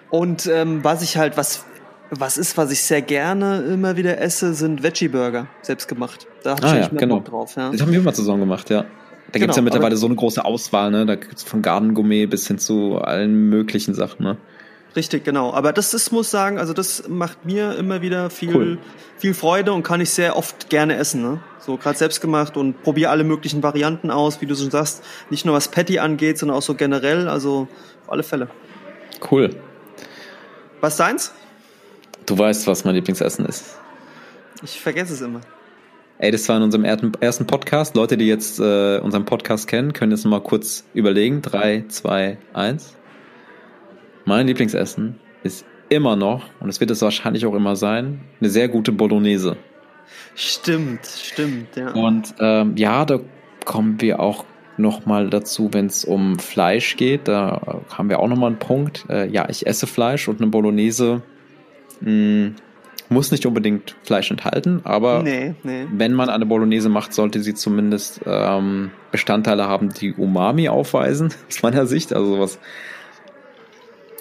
Und 0.10 0.48
ähm, 0.48 0.84
was 0.84 1.02
ich 1.02 1.18
halt, 1.18 1.38
was 1.38 1.66
was 2.12 2.38
ist, 2.38 2.58
was 2.58 2.72
ich 2.72 2.82
sehr 2.82 3.02
gerne 3.02 3.62
immer 3.62 3.98
wieder 3.98 4.20
esse, 4.20 4.54
sind 4.54 4.84
Veggie-Burger, 4.84 5.48
selbst 5.62 5.88
gemacht. 5.88 6.28
Da 6.44 6.52
habe 6.52 6.64
ah, 6.64 6.68
ich 6.68 6.86
ja, 6.86 6.92
mehr 6.92 7.00
genau. 7.00 7.16
Bock 7.18 7.26
drauf. 7.26 7.56
Ja. 7.56 7.72
Das 7.72 7.82
haben 7.82 7.92
wir 7.92 8.00
immer 8.00 8.14
zusammen 8.14 8.42
gemacht, 8.42 8.70
ja. 8.70 8.82
Da 8.82 8.88
genau, 9.34 9.46
gibt's 9.46 9.58
ja 9.58 9.62
mittlerweile 9.62 9.96
so 9.96 10.08
eine 10.08 10.16
große 10.16 10.44
Auswahl, 10.44 10.90
ne? 10.90 11.06
Da 11.06 11.16
gibt's 11.16 11.44
von 11.44 11.62
Garden 11.62 11.94
Gourmet 11.94 12.26
bis 12.26 12.48
hin 12.48 12.58
zu 12.58 12.98
allen 12.98 13.50
möglichen 13.50 13.94
Sachen, 13.94 14.24
ne? 14.24 14.38
Richtig, 14.96 15.24
genau. 15.24 15.54
Aber 15.54 15.72
das 15.72 15.94
ist, 15.94 16.12
muss 16.12 16.32
sagen, 16.32 16.58
also 16.58 16.74
das 16.74 17.08
macht 17.08 17.46
mir 17.46 17.76
immer 17.76 18.02
wieder 18.02 18.32
viel, 18.32 18.56
cool. 18.56 18.78
viel 19.18 19.36
Freude 19.36 19.72
und 19.72 19.84
kann 19.84 20.02
ich 20.02 20.10
sehr 20.10 20.36
oft 20.36 20.70
gerne 20.70 20.96
essen. 20.96 21.22
Ne? 21.22 21.40
So 21.60 21.78
gerade 21.78 21.98
selbst 21.98 22.22
gemacht 22.22 22.58
und 22.58 22.82
probiere 22.82 23.12
alle 23.12 23.24
möglichen 23.24 23.62
Varianten 23.62 24.10
aus, 24.10 24.42
wie 24.42 24.48
du 24.48 24.56
schon 24.56 24.72
sagst. 24.72 25.04
Nicht 25.30 25.46
nur 25.46 25.54
was 25.54 25.68
Patty 25.68 26.00
angeht, 26.00 26.40
sondern 26.40 26.58
auch 26.58 26.64
so 26.64 26.74
generell. 26.74 27.28
Also 27.28 27.68
auf 28.04 28.12
alle 28.12 28.24
Fälle. 28.24 28.48
Cool. 29.30 29.52
Was 30.82 30.98
deins? 30.98 31.34
Du 32.26 32.38
weißt, 32.38 32.68
was 32.68 32.86
mein 32.86 32.96
Lieblingsessen 32.96 33.46
ist. 33.46 33.80
Ich 34.64 34.80
vergesse 34.80 35.14
es 35.14 35.22
immer. 35.22 35.42
Ey, 36.18 36.32
das 36.32 36.50
war 36.50 36.58
in 36.58 36.64
unserem 36.64 36.84
ersten 36.84 37.48
Podcast. 37.48 37.96
Leute, 37.96 38.18
die 38.18 38.28
jetzt 38.28 38.60
äh, 38.60 39.00
unseren 39.00 39.26
Podcast 39.26 39.68
kennen, 39.68 39.94
können 39.94 40.12
jetzt 40.12 40.26
mal 40.26 40.42
kurz 40.42 40.84
überlegen. 40.94 41.42
Drei, 41.42 41.86
zwei, 41.88 42.38
eins. 42.54 42.98
Mein 44.26 44.48
Lieblingsessen 44.48 45.18
ist 45.44 45.66
immer 45.88 46.16
noch, 46.16 46.44
und 46.60 46.70
es 46.70 46.80
wird 46.80 46.92
es 46.92 47.02
wahrscheinlich 47.02 47.46
auch 47.46 47.56
immer 47.56 47.76
sein, 47.76 48.22
eine 48.42 48.50
sehr 48.50 48.68
gute 48.68 48.92
Bolognese. 48.92 49.58
Stimmt, 50.36 51.06
stimmt, 51.06 51.76
ja. 51.76 51.94
Und 51.94 52.36
ähm, 52.40 52.76
ja, 52.76 53.06
da 53.06 53.20
kommen 53.66 54.02
wir 54.02 54.20
auch 54.20 54.46
noch 54.78 55.06
mal 55.06 55.30
dazu, 55.30 55.70
wenn 55.72 55.88
es 55.88 56.06
um 56.06 56.38
Fleisch 56.40 56.98
geht. 56.98 57.28
Da 57.28 57.82
haben 57.90 58.10
wir 58.10 58.20
auch 58.20 58.28
noch 58.28 58.38
mal 58.38 58.48
einen 58.48 58.60
Punkt. 58.60 59.06
Äh, 59.10 59.30
ja, 59.30 59.48
ich 59.50 59.68
esse 59.68 59.88
Fleisch 59.88 60.28
und 60.28 60.42
eine 60.42 60.50
Bolognese 60.50 61.22
Mh, 62.02 62.08
hm, 62.08 62.56
muss 63.10 63.32
nicht 63.32 63.46
unbedingt 63.48 63.96
Fleisch 64.04 64.30
enthalten, 64.30 64.82
aber 64.84 65.24
nee, 65.24 65.56
nee. 65.64 65.88
wenn 65.92 66.14
man 66.14 66.30
eine 66.30 66.46
Bolognese 66.46 66.90
macht, 66.90 67.14
sollte 67.14 67.42
sie 67.42 67.56
zumindest 67.56 68.22
ähm, 68.26 68.92
Bestandteile 69.12 69.68
haben, 69.68 69.90
die 69.90 70.14
Umami 70.14 70.70
aufweisen, 70.70 71.34
aus 71.48 71.64
meiner 71.64 71.88
Sicht. 71.88 72.14
Also 72.14 72.36
sowas 72.36 72.60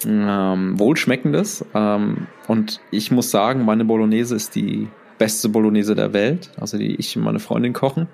ähm, 0.06 0.78
Wohlschmeckendes. 0.78 1.64
Ähm, 1.74 2.28
und 2.46 2.80
ich 2.90 3.10
muss 3.10 3.30
sagen, 3.30 3.64
meine 3.64 3.84
Bolognese 3.84 4.34
ist 4.34 4.54
die 4.54 4.88
beste 5.18 5.48
Bolognese 5.48 5.94
der 5.94 6.12
Welt, 6.12 6.50
also 6.58 6.78
die 6.78 6.94
ich 6.94 7.16
und 7.16 7.24
meine 7.24 7.40
Freundin 7.40 7.74
kochen. 7.74 8.08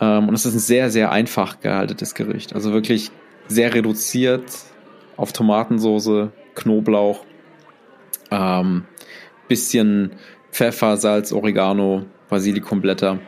Ähm, 0.00 0.28
und 0.28 0.34
es 0.34 0.44
ist 0.44 0.54
ein 0.54 0.60
sehr, 0.60 0.90
sehr 0.90 1.10
einfach 1.10 1.60
gehaltenes 1.60 2.14
Gericht. 2.14 2.54
Also 2.54 2.72
wirklich 2.72 3.10
sehr 3.48 3.72
reduziert 3.74 4.44
auf 5.16 5.32
Tomatensoße, 5.32 6.32
Knoblauch, 6.54 7.24
ähm, 8.30 8.84
bisschen 9.48 10.12
Pfeffer, 10.52 10.96
Salz, 10.96 11.32
Oregano, 11.32 12.06
Basilikumblätter. 12.28 13.18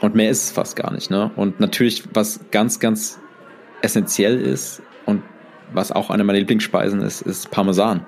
Und 0.00 0.14
mehr 0.14 0.30
ist 0.30 0.44
es 0.44 0.50
fast 0.50 0.76
gar 0.76 0.92
nicht. 0.92 1.10
Ne? 1.10 1.30
Und 1.36 1.60
natürlich, 1.60 2.04
was 2.12 2.40
ganz, 2.50 2.80
ganz 2.80 3.20
essentiell 3.82 4.40
ist 4.40 4.82
und 5.06 5.22
was 5.72 5.92
auch 5.92 6.10
eine 6.10 6.24
meiner 6.24 6.38
Lieblingsspeisen 6.38 7.00
ist, 7.00 7.22
ist 7.22 7.50
Parmesan. 7.50 8.06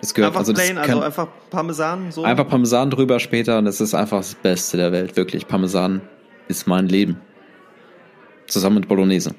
Das 0.00 0.14
gehört 0.14 0.32
einfach 0.32 0.40
also, 0.40 0.52
plain, 0.52 0.78
also 0.78 1.00
einfach 1.00 1.28
Parmesan 1.50 2.10
so. 2.10 2.24
Einfach 2.24 2.48
Parmesan 2.48 2.90
drüber 2.90 3.20
später 3.20 3.58
und 3.58 3.66
das 3.66 3.80
ist 3.80 3.94
einfach 3.94 4.18
das 4.18 4.34
Beste 4.34 4.76
der 4.76 4.90
Welt, 4.90 5.16
wirklich. 5.16 5.46
Parmesan 5.46 6.00
ist 6.48 6.66
mein 6.66 6.88
Leben. 6.88 7.20
Zusammen 8.48 8.76
mit 8.76 8.88
Bolognese. 8.88 9.34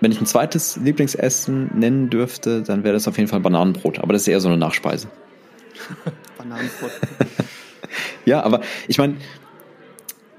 Wenn 0.00 0.12
ich 0.12 0.20
ein 0.20 0.26
zweites 0.26 0.76
Lieblingsessen 0.76 1.70
nennen 1.78 2.10
dürfte, 2.10 2.62
dann 2.62 2.84
wäre 2.84 2.94
das 2.94 3.08
auf 3.08 3.16
jeden 3.16 3.28
Fall 3.28 3.40
Bananenbrot. 3.40 3.98
Aber 3.98 4.12
das 4.12 4.22
ist 4.22 4.28
eher 4.28 4.40
so 4.40 4.48
eine 4.48 4.56
Nachspeise. 4.56 5.08
Bananenbrot. 6.38 6.90
ja, 8.24 8.42
aber 8.42 8.60
ich 8.86 8.98
meine, 8.98 9.16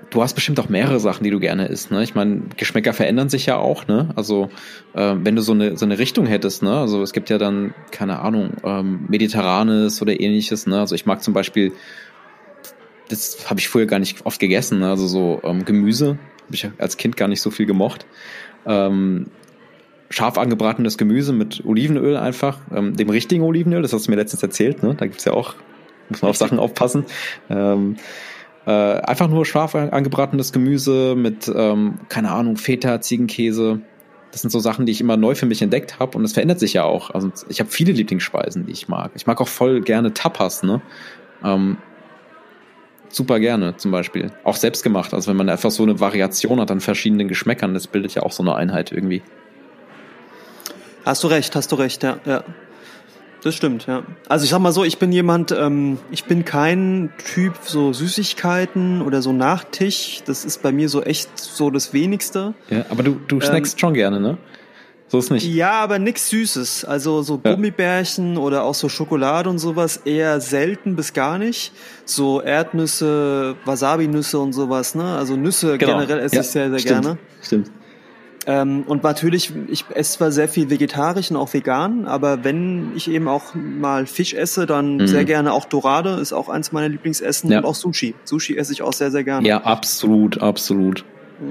du 0.09 0.21
hast 0.21 0.33
bestimmt 0.33 0.59
auch 0.59 0.69
mehrere 0.69 0.99
Sachen, 0.99 1.23
die 1.23 1.29
du 1.29 1.39
gerne 1.39 1.67
isst. 1.67 1.91
Ne? 1.91 2.03
Ich 2.03 2.15
meine, 2.15 2.41
Geschmäcker 2.57 2.93
verändern 2.93 3.29
sich 3.29 3.45
ja 3.45 3.57
auch. 3.57 3.87
Ne? 3.87 4.09
Also 4.15 4.49
äh, 4.93 5.15
wenn 5.17 5.35
du 5.35 5.41
so 5.41 5.51
eine 5.51 5.77
so 5.77 5.85
eine 5.85 5.99
Richtung 5.99 6.25
hättest, 6.25 6.63
ne? 6.63 6.77
also 6.77 7.01
es 7.01 7.13
gibt 7.13 7.29
ja 7.29 7.37
dann 7.37 7.73
keine 7.91 8.19
Ahnung 8.19 8.51
ähm, 8.63 9.05
mediterranes 9.07 10.01
oder 10.01 10.19
ähnliches. 10.19 10.67
Ne? 10.67 10.79
Also 10.79 10.95
ich 10.95 11.05
mag 11.05 11.23
zum 11.23 11.33
Beispiel, 11.33 11.73
das 13.09 13.49
habe 13.49 13.59
ich 13.59 13.69
früher 13.69 13.85
gar 13.85 13.99
nicht 13.99 14.25
oft 14.25 14.39
gegessen. 14.39 14.79
Ne? 14.79 14.89
Also 14.89 15.07
so 15.07 15.41
ähm, 15.43 15.65
Gemüse 15.65 16.17
habe 16.45 16.55
ich 16.55 16.69
als 16.77 16.97
Kind 16.97 17.17
gar 17.17 17.27
nicht 17.27 17.41
so 17.41 17.51
viel 17.51 17.65
gemocht. 17.65 18.05
Ähm, 18.65 19.27
scharf 20.09 20.37
angebratenes 20.37 20.97
Gemüse 20.97 21.33
mit 21.33 21.63
Olivenöl 21.65 22.17
einfach, 22.17 22.59
ähm, 22.75 22.95
dem 22.95 23.09
richtigen 23.09 23.43
Olivenöl, 23.43 23.81
das 23.81 23.93
hast 23.93 24.07
du 24.07 24.11
mir 24.11 24.17
letztens 24.17 24.43
erzählt, 24.43 24.83
ne? 24.83 24.95
da 24.95 25.05
gibt's 25.05 25.25
ja 25.25 25.33
auch, 25.33 25.55
muss 26.09 26.21
man 26.21 26.29
auf 26.29 26.37
Sachen 26.37 26.59
aufpassen. 26.59 27.05
Ähm, 27.49 27.97
äh, 28.65 28.71
einfach 28.71 29.29
nur 29.29 29.45
scharf 29.45 29.75
angebratenes 29.75 30.51
Gemüse 30.51 31.15
mit, 31.15 31.51
ähm, 31.53 31.99
keine 32.09 32.31
Ahnung, 32.31 32.57
Feta, 32.57 33.01
Ziegenkäse. 33.01 33.81
Das 34.31 34.41
sind 34.41 34.51
so 34.51 34.59
Sachen, 34.59 34.85
die 34.85 34.91
ich 34.91 35.01
immer 35.01 35.17
neu 35.17 35.33
für 35.33 35.47
mich 35.47 35.61
entdeckt 35.61 35.99
habe 35.99 36.17
und 36.17 36.23
das 36.23 36.33
verändert 36.33 36.59
sich 36.59 36.73
ja 36.73 36.83
auch. 36.83 37.09
Also 37.09 37.31
ich 37.47 37.59
habe 37.59 37.69
viele 37.69 37.93
Lieblingsspeisen, 37.93 38.65
die 38.65 38.71
ich 38.71 38.87
mag. 38.87 39.11
Ich 39.15 39.25
mag 39.25 39.41
auch 39.41 39.47
voll 39.47 39.81
gerne 39.81 40.13
Tapas, 40.13 40.61
ne? 40.61 40.81
Ähm, 41.43 41.77
super 43.07 43.39
gerne 43.39 43.75
zum 43.77 43.91
Beispiel. 43.91 44.31
Auch 44.43 44.55
selbst 44.55 44.83
gemacht. 44.83 45.13
Also 45.13 45.29
wenn 45.29 45.37
man 45.37 45.49
einfach 45.49 45.71
so 45.71 45.83
eine 45.83 45.99
Variation 45.99 46.59
hat 46.59 46.69
an 46.69 46.79
verschiedenen 46.79 47.27
Geschmäckern, 47.27 47.73
das 47.73 47.87
bildet 47.87 48.13
ja 48.13 48.23
auch 48.23 48.31
so 48.31 48.43
eine 48.43 48.55
Einheit 48.55 48.91
irgendwie. 48.91 49.23
Hast 51.05 51.23
du 51.23 51.27
recht, 51.27 51.55
hast 51.55 51.71
du 51.71 51.75
recht, 51.75 52.03
ja. 52.03 52.17
ja. 52.25 52.43
Das 53.41 53.55
stimmt, 53.55 53.87
ja. 53.87 54.03
Also 54.27 54.43
ich 54.43 54.51
sag 54.51 54.59
mal 54.59 54.73
so, 54.73 54.83
ich 54.83 54.97
bin 54.97 55.11
jemand, 55.11 55.51
ähm, 55.51 55.97
ich 56.11 56.25
bin 56.25 56.43
kein 56.43 57.13
Typ 57.33 57.53
so 57.63 57.93
Süßigkeiten 57.93 59.01
oder 59.01 59.21
so 59.21 59.31
Nachtisch. 59.31 60.21
Das 60.25 60.43
ist 60.43 60.61
bei 60.61 60.71
mir 60.71 60.89
so 60.89 61.01
echt 61.03 61.29
so 61.39 61.69
das 61.69 61.93
Wenigste. 61.93 62.53
Ja, 62.69 62.85
aber 62.89 63.03
du, 63.03 63.17
du 63.27 63.35
ähm, 63.35 63.41
snackst 63.41 63.75
ähm, 63.75 63.79
schon 63.79 63.93
gerne, 63.93 64.19
ne? 64.19 64.37
So 65.07 65.17
ist 65.17 65.31
nicht. 65.31 65.47
Ja, 65.47 65.71
aber 65.71 65.97
nix 65.97 66.29
Süßes. 66.29 66.85
Also 66.85 67.23
so 67.23 67.39
Gummibärchen 67.39 68.35
ja. 68.35 68.39
oder 68.39 68.63
auch 68.63 68.75
so 68.75 68.89
Schokolade 68.89 69.49
und 69.49 69.57
sowas 69.57 69.97
eher 70.05 70.39
selten 70.39 70.95
bis 70.95 71.13
gar 71.13 71.39
nicht. 71.39 71.71
So 72.05 72.41
Erdnüsse, 72.41 73.55
Wasabi-Nüsse 73.65 74.37
und 74.37 74.53
sowas, 74.53 74.93
ne? 74.93 75.15
Also 75.17 75.35
Nüsse 75.35 75.79
genau. 75.79 75.93
generell 75.93 76.19
esse 76.19 76.35
ja, 76.35 76.41
ich 76.41 76.47
sehr, 76.47 76.69
sehr 76.69 76.79
stimmt, 76.79 77.01
gerne. 77.01 77.17
Stimmt. 77.41 77.71
Ähm, 78.45 78.83
und 78.87 79.03
natürlich, 79.03 79.51
ich 79.67 79.85
esse 79.93 80.17
zwar 80.17 80.31
sehr 80.31 80.47
viel 80.47 80.69
vegetarisch 80.69 81.29
und 81.29 81.37
auch 81.37 81.53
vegan, 81.53 82.05
aber 82.05 82.43
wenn 82.43 82.93
ich 82.95 83.09
eben 83.09 83.27
auch 83.27 83.53
mal 83.53 84.05
Fisch 84.05 84.33
esse, 84.33 84.65
dann 84.65 84.97
mhm. 84.97 85.07
sehr 85.07 85.25
gerne 85.25 85.53
auch 85.53 85.65
Dorade, 85.65 86.11
ist 86.21 86.33
auch 86.33 86.49
eins 86.49 86.71
meiner 86.71 86.89
Lieblingsessen 86.89 87.51
ja. 87.51 87.59
und 87.59 87.65
auch 87.65 87.75
Sushi. 87.75 88.15
Sushi 88.23 88.57
esse 88.57 88.71
ich 88.71 88.81
auch 88.81 88.93
sehr, 88.93 89.11
sehr 89.11 89.23
gerne. 89.23 89.47
Ja, 89.47 89.61
absolut, 89.63 90.41
absolut. 90.41 91.03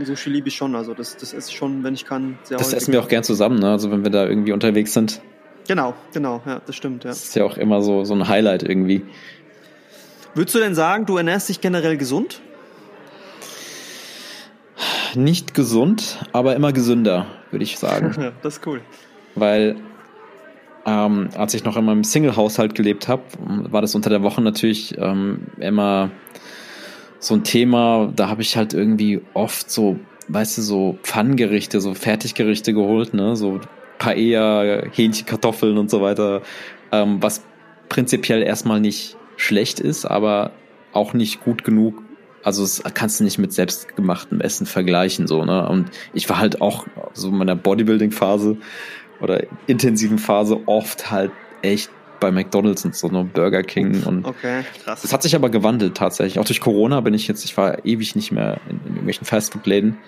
Sushi 0.02 0.30
liebe 0.30 0.48
ich 0.48 0.56
schon, 0.56 0.74
also 0.74 0.94
das, 0.94 1.16
das 1.16 1.32
esse 1.32 1.50
ich 1.50 1.56
schon, 1.56 1.84
wenn 1.84 1.94
ich 1.94 2.04
kann. 2.04 2.38
Sehr 2.42 2.58
das 2.58 2.72
essen 2.72 2.92
wir 2.92 3.00
auch 3.00 3.08
gern 3.08 3.22
zusammen, 3.22 3.58
ne? 3.58 3.70
also 3.70 3.90
wenn 3.90 4.02
wir 4.02 4.10
da 4.10 4.26
irgendwie 4.26 4.52
unterwegs 4.52 4.92
sind. 4.92 5.20
Genau, 5.66 5.94
genau, 6.14 6.40
ja, 6.46 6.60
das 6.64 6.76
stimmt, 6.76 7.04
ja. 7.04 7.10
Das 7.10 7.24
ist 7.24 7.36
ja 7.36 7.44
auch 7.44 7.58
immer 7.58 7.82
so, 7.82 8.04
so 8.04 8.14
ein 8.14 8.26
Highlight 8.28 8.62
irgendwie. 8.62 9.02
Würdest 10.34 10.54
du 10.54 10.60
denn 10.60 10.74
sagen, 10.74 11.04
du 11.04 11.16
ernährst 11.16 11.48
dich 11.48 11.60
generell 11.60 11.96
gesund? 11.96 12.40
Nicht 15.14 15.54
gesund, 15.54 16.18
aber 16.32 16.54
immer 16.54 16.72
gesünder, 16.72 17.26
würde 17.50 17.64
ich 17.64 17.78
sagen. 17.78 18.32
das 18.42 18.58
ist 18.58 18.66
cool. 18.66 18.80
Weil 19.34 19.76
ähm, 20.86 21.28
als 21.36 21.54
ich 21.54 21.64
noch 21.64 21.76
in 21.76 21.84
meinem 21.84 22.04
Single-Haushalt 22.04 22.74
gelebt 22.74 23.08
habe, 23.08 23.22
war 23.38 23.82
das 23.82 23.94
unter 23.94 24.10
der 24.10 24.22
Woche 24.22 24.40
natürlich 24.40 24.96
ähm, 24.98 25.48
immer 25.58 26.10
so 27.18 27.34
ein 27.34 27.44
Thema, 27.44 28.12
da 28.14 28.28
habe 28.28 28.42
ich 28.42 28.56
halt 28.56 28.74
irgendwie 28.74 29.20
oft 29.34 29.70
so, 29.70 29.98
weißt 30.28 30.58
du, 30.58 30.62
so 30.62 30.98
Pfannengerichte, 31.02 31.80
so 31.80 31.94
Fertiggerichte 31.94 32.72
geholt, 32.72 33.12
ne, 33.12 33.36
so 33.36 33.60
Paella, 33.98 34.82
Hähnchen, 34.92 35.26
Kartoffeln 35.26 35.76
und 35.78 35.90
so 35.90 36.00
weiter, 36.00 36.42
ähm, 36.92 37.20
was 37.20 37.42
prinzipiell 37.88 38.42
erstmal 38.42 38.80
nicht 38.80 39.16
schlecht 39.36 39.80
ist, 39.80 40.04
aber 40.04 40.52
auch 40.92 41.12
nicht 41.12 41.40
gut 41.40 41.64
genug. 41.64 42.02
Also 42.48 42.62
das 42.62 42.82
kannst 42.94 43.20
du 43.20 43.24
nicht 43.24 43.36
mit 43.36 43.52
selbstgemachtem 43.52 44.40
Essen 44.40 44.64
vergleichen, 44.64 45.26
so, 45.26 45.44
ne? 45.44 45.68
Und 45.68 45.90
ich 46.14 46.30
war 46.30 46.38
halt 46.38 46.62
auch 46.62 46.86
so 47.12 47.28
in 47.28 47.36
meiner 47.36 47.54
Bodybuilding-Phase 47.54 48.56
oder 49.20 49.44
intensiven 49.66 50.16
Phase 50.16 50.58
oft 50.64 51.10
halt 51.10 51.30
echt 51.60 51.90
bei 52.20 52.30
McDonalds 52.30 52.86
und 52.86 52.96
so, 52.96 53.08
ne, 53.08 53.22
Burger 53.22 53.62
King 53.62 54.02
und 54.04 54.24
okay, 54.24 54.62
krass. 54.82 55.02
Das 55.02 55.12
hat 55.12 55.22
sich 55.22 55.34
aber 55.34 55.50
gewandelt 55.50 55.94
tatsächlich. 55.94 56.38
Auch 56.38 56.46
durch 56.46 56.62
Corona 56.62 57.02
bin 57.02 57.12
ich 57.12 57.28
jetzt, 57.28 57.44
ich 57.44 57.54
war 57.58 57.84
ewig 57.84 58.16
nicht 58.16 58.32
mehr 58.32 58.56
in, 58.66 58.76
in 58.76 58.92
irgendwelchen 58.92 59.26
Fastfood-Läden. 59.26 59.98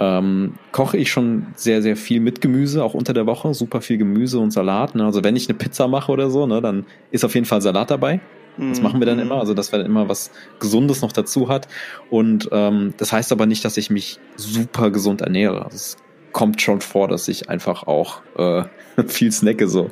Ähm, 0.00 0.54
koche 0.72 0.96
ich 0.96 1.10
schon 1.10 1.48
sehr, 1.54 1.82
sehr 1.82 1.96
viel 1.96 2.20
mit 2.20 2.40
Gemüse, 2.40 2.82
auch 2.82 2.94
unter 2.94 3.12
der 3.12 3.26
Woche, 3.26 3.52
super 3.52 3.82
viel 3.82 3.98
Gemüse 3.98 4.38
und 4.38 4.52
Salat. 4.52 4.94
Ne? 4.94 5.04
Also 5.04 5.22
wenn 5.22 5.36
ich 5.36 5.50
eine 5.50 5.58
Pizza 5.58 5.86
mache 5.86 6.10
oder 6.12 6.30
so, 6.30 6.46
ne, 6.46 6.62
dann 6.62 6.86
ist 7.10 7.26
auf 7.26 7.34
jeden 7.34 7.46
Fall 7.46 7.60
Salat 7.60 7.90
dabei. 7.90 8.20
Das 8.58 8.80
machen 8.80 9.00
wir 9.00 9.06
dann 9.06 9.16
mhm. 9.16 9.22
immer, 9.22 9.36
also 9.36 9.54
dass 9.54 9.72
wir 9.72 9.78
dann 9.78 9.86
immer 9.86 10.08
was 10.08 10.30
Gesundes 10.58 11.02
noch 11.02 11.12
dazu 11.12 11.48
hat. 11.48 11.68
Und 12.10 12.48
ähm, 12.52 12.94
das 12.96 13.12
heißt 13.12 13.32
aber 13.32 13.46
nicht, 13.46 13.64
dass 13.64 13.76
ich 13.76 13.90
mich 13.90 14.18
super 14.36 14.90
gesund 14.90 15.20
ernähre. 15.20 15.64
Also 15.64 15.76
es 15.76 15.96
kommt 16.32 16.60
schon 16.60 16.80
vor, 16.80 17.08
dass 17.08 17.28
ich 17.28 17.48
einfach 17.48 17.84
auch 17.84 18.22
äh, 18.36 18.64
viel 19.06 19.32
snacke 19.32 19.68
so 19.68 19.90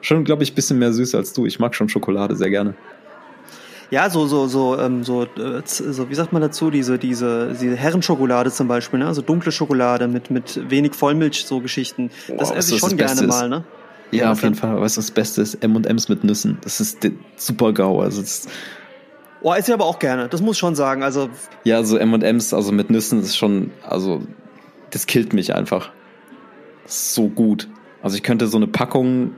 schon, 0.00 0.24
glaube 0.24 0.42
ich, 0.42 0.54
bisschen 0.54 0.78
mehr 0.78 0.92
süß 0.92 1.14
als 1.14 1.32
du. 1.32 1.46
Ich 1.46 1.58
mag 1.58 1.74
schon 1.74 1.88
Schokolade 1.88 2.36
sehr 2.36 2.50
gerne. 2.50 2.74
Ja, 3.90 4.10
so, 4.10 4.26
so, 4.26 4.46
so, 4.48 4.78
ähm, 4.78 5.02
so, 5.02 5.22
äh, 5.22 5.62
so, 5.64 6.10
wie 6.10 6.14
sagt 6.14 6.32
man 6.32 6.42
dazu, 6.42 6.70
diese, 6.70 6.98
diese, 6.98 7.56
diese 7.58 7.74
Herrenschokolade 7.74 8.52
zum 8.52 8.68
Beispiel, 8.68 8.98
ne? 8.98 9.06
Also 9.06 9.22
dunkle 9.22 9.50
Schokolade 9.50 10.08
mit, 10.08 10.30
mit 10.30 10.70
wenig 10.70 10.94
Vollmilch, 10.94 11.46
so 11.46 11.60
Geschichten. 11.60 12.10
Das 12.36 12.50
esse 12.50 12.74
ich 12.74 12.80
schon 12.80 12.98
gerne 12.98 13.22
mal, 13.22 13.48
ne? 13.48 13.56
Ja, 13.56 13.64
ja 14.10 14.32
auf 14.32 14.42
jeden 14.42 14.54
Fall. 14.54 14.80
Weißt 14.80 14.96
du, 14.96 15.00
das 15.00 15.10
Beste 15.10 15.42
ist 15.42 15.54
M&M's 15.62 16.08
mit 16.08 16.24
Nüssen. 16.24 16.58
Das 16.62 16.80
ist 16.80 16.98
super 17.36 17.72
GAU. 17.72 18.00
Also, 18.00 18.20
das 18.20 18.46
Oh, 19.40 19.52
esse 19.52 19.70
ich 19.70 19.74
aber 19.74 19.84
auch 19.86 20.00
gerne. 20.00 20.28
Das 20.28 20.40
muss 20.42 20.58
schon 20.58 20.74
sagen. 20.74 21.02
Also. 21.04 21.30
Ja, 21.64 21.84
so 21.84 21.96
M&M's, 21.96 22.52
also 22.52 22.72
mit 22.72 22.90
Nüssen 22.90 23.20
ist 23.20 23.36
schon, 23.36 23.70
also, 23.88 24.22
das 24.90 25.06
killt 25.06 25.32
mich 25.32 25.54
einfach. 25.54 25.90
so 26.86 27.28
gut. 27.28 27.68
Also 28.02 28.16
ich 28.16 28.22
könnte 28.22 28.46
so 28.46 28.56
eine 28.56 28.66
Packung 28.66 29.32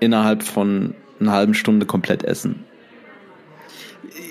innerhalb 0.00 0.42
von 0.42 0.94
einer 1.18 1.32
halben 1.32 1.54
Stunde 1.54 1.84
komplett 1.86 2.22
essen. 2.24 2.64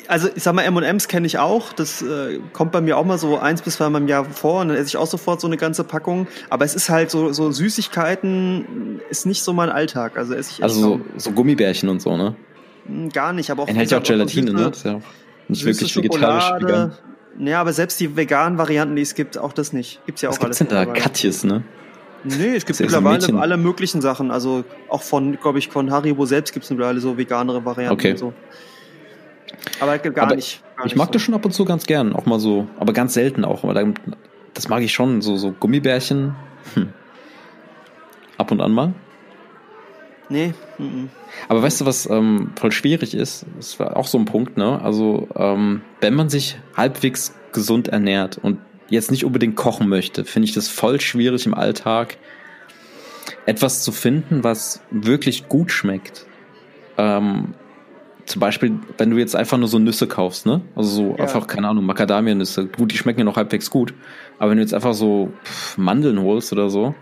Also 0.07 0.29
ich 0.33 0.43
sag 0.43 0.53
mal, 0.53 0.63
M&M's 0.63 1.07
kenne 1.07 1.25
ich 1.27 1.37
auch. 1.37 1.73
Das 1.73 2.01
äh, 2.01 2.39
kommt 2.53 2.71
bei 2.71 2.81
mir 2.81 2.97
auch 2.97 3.05
mal 3.05 3.17
so 3.17 3.37
eins 3.37 3.61
bis 3.61 3.75
zweimal 3.75 4.01
im 4.01 4.07
Jahr 4.07 4.25
vor 4.25 4.61
und 4.61 4.69
dann 4.69 4.77
esse 4.77 4.87
ich 4.87 4.97
auch 4.97 5.07
sofort 5.07 5.39
so 5.39 5.47
eine 5.47 5.57
ganze 5.57 5.83
Packung. 5.83 6.27
Aber 6.49 6.65
es 6.65 6.75
ist 6.75 6.89
halt 6.89 7.11
so, 7.11 7.31
so 7.31 7.51
Süßigkeiten 7.51 8.99
ist 9.09 9.25
nicht 9.25 9.41
so 9.41 9.53
mein 9.53 9.69
Alltag. 9.69 10.17
Also 10.17 10.33
esse 10.33 10.53
ich 10.53 10.63
Also 10.63 10.81
so, 10.81 11.01
so, 11.17 11.31
Gummibärchen 11.31 11.89
und 11.89 12.01
so, 12.01 12.17
ne? 12.17 12.35
Hm, 12.85 13.09
gar 13.09 13.33
nicht, 13.33 13.51
aber 13.51 13.63
auch 13.63 13.67
Enthält 13.67 13.91
ja 13.91 13.99
auch 13.99 14.03
Gelatine, 14.03 14.53
ne? 14.53 14.69
Das 14.69 14.77
ist 14.79 14.85
ja 14.85 15.01
nicht 15.47 15.65
wirklich 15.65 15.95
vegetarisch 15.95 16.61
vegan. 16.61 16.93
Ja, 17.39 17.61
aber 17.61 17.71
selbst 17.71 17.99
die 17.99 18.17
veganen 18.17 18.57
Varianten, 18.57 18.95
die 18.95 19.01
es 19.01 19.15
gibt, 19.15 19.37
auch 19.37 19.53
das 19.53 19.71
nicht. 19.71 20.05
Gibt's 20.05 20.21
ja 20.21 20.29
auch 20.29 20.33
Was 20.33 20.41
alles. 20.41 20.61
Was 20.61 20.67
denn 20.67 20.75
da? 20.75 20.85
Katjes, 20.93 21.43
ne? 21.43 21.63
Nee, 22.23 22.55
es 22.55 22.65
gibt 22.65 22.79
mittlerweile 22.79 23.21
so 23.21 23.37
alle 23.37 23.55
möglichen 23.55 24.01
Sachen. 24.01 24.31
Also 24.31 24.65
auch 24.89 25.03
von, 25.03 25.39
glaube 25.39 25.59
ich, 25.59 25.69
von 25.69 25.91
Haribo 25.91 26.25
selbst 26.25 26.53
gibt 26.53 26.65
es 26.65 26.69
mittlerweile 26.69 26.99
so 26.99 27.17
veganere 27.17 27.63
Varianten 27.63 27.93
okay. 27.93 28.11
und 28.11 28.17
so. 28.17 28.33
Aber 29.79 29.97
gar 29.97 30.25
aber 30.25 30.35
nicht. 30.35 30.63
Gar 30.75 30.85
ich 30.85 30.95
mag 30.95 31.07
so. 31.07 31.13
das 31.13 31.21
schon 31.21 31.33
ab 31.33 31.45
und 31.45 31.51
zu 31.51 31.65
ganz 31.65 31.85
gern, 31.85 32.13
auch 32.13 32.25
mal 32.25 32.39
so, 32.39 32.67
aber 32.79 32.93
ganz 32.93 33.13
selten 33.13 33.45
auch. 33.45 33.63
Aber 33.63 33.93
das 34.53 34.69
mag 34.69 34.81
ich 34.81 34.93
schon, 34.93 35.21
so, 35.21 35.37
so 35.37 35.51
Gummibärchen. 35.51 36.35
Hm. 36.73 36.89
Ab 38.37 38.51
und 38.51 38.61
an 38.61 38.71
mal. 38.71 38.93
Nee. 40.29 40.53
Mm 40.77 40.83
-mm. 40.83 41.07
Aber 41.47 41.61
weißt 41.63 41.81
du, 41.81 41.85
was 41.85 42.09
ähm, 42.09 42.51
voll 42.55 42.71
schwierig 42.71 43.15
ist? 43.15 43.45
Das 43.57 43.79
war 43.79 43.97
auch 43.97 44.07
so 44.07 44.17
ein 44.17 44.25
Punkt, 44.25 44.57
ne? 44.57 44.79
Also, 44.81 45.27
ähm, 45.35 45.81
wenn 46.01 46.13
man 46.13 46.29
sich 46.29 46.57
halbwegs 46.75 47.33
gesund 47.51 47.87
ernährt 47.87 48.37
und 48.37 48.59
jetzt 48.89 49.11
nicht 49.11 49.25
unbedingt 49.25 49.55
kochen 49.55 49.87
möchte, 49.89 50.25
finde 50.25 50.47
ich 50.47 50.53
das 50.53 50.67
voll 50.67 51.01
schwierig 51.01 51.45
im 51.45 51.53
Alltag, 51.53 52.17
etwas 53.45 53.83
zu 53.83 53.91
finden, 53.91 54.43
was 54.43 54.81
wirklich 54.91 55.47
gut 55.47 55.71
schmeckt. 55.71 56.25
Ähm, 56.97 57.53
zum 58.29 58.39
Beispiel, 58.39 58.79
wenn 58.99 59.09
du 59.09 59.17
jetzt 59.17 59.35
einfach 59.35 59.57
nur 59.57 59.67
so 59.67 59.79
Nüsse 59.79 60.05
kaufst, 60.05 60.45
ne? 60.45 60.61
Also 60.75 60.89
so 60.89 61.15
ja. 61.17 61.23
einfach, 61.23 61.47
keine 61.47 61.67
Ahnung, 61.67 61.85
Macadamia-Nüsse. 61.85 62.67
Gut, 62.67 62.91
die 62.91 62.97
schmecken 62.97 63.21
ja 63.21 63.25
noch 63.25 63.37
halbwegs 63.37 63.71
gut. 63.71 63.95
Aber 64.37 64.51
wenn 64.51 64.57
du 64.57 64.63
jetzt 64.63 64.73
einfach 64.75 64.93
so 64.93 65.33
Mandeln 65.77 66.21
holst 66.21 66.53
oder 66.53 66.69
so, 66.69 66.93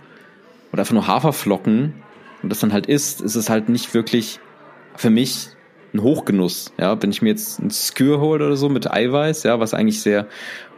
oder 0.71 0.81
einfach 0.81 0.93
nur 0.93 1.07
Haferflocken 1.07 1.95
und 2.43 2.49
das 2.49 2.59
dann 2.59 2.71
halt 2.71 2.85
isst, 2.85 3.19
ist 3.19 3.35
es 3.35 3.49
halt 3.49 3.67
nicht 3.67 3.93
wirklich 3.93 4.39
für 4.95 5.09
mich 5.09 5.49
ein 5.93 6.01
Hochgenuss. 6.01 6.71
Ja, 6.79 7.01
wenn 7.01 7.11
ich 7.11 7.21
mir 7.21 7.29
jetzt 7.29 7.59
ein 7.59 7.71
Skür 7.71 8.21
hole 8.21 8.45
oder 8.45 8.55
so 8.55 8.69
mit 8.69 8.89
Eiweiß, 8.89 9.43
ja, 9.43 9.59
was 9.59 9.73
eigentlich 9.73 10.01
sehr 10.01 10.27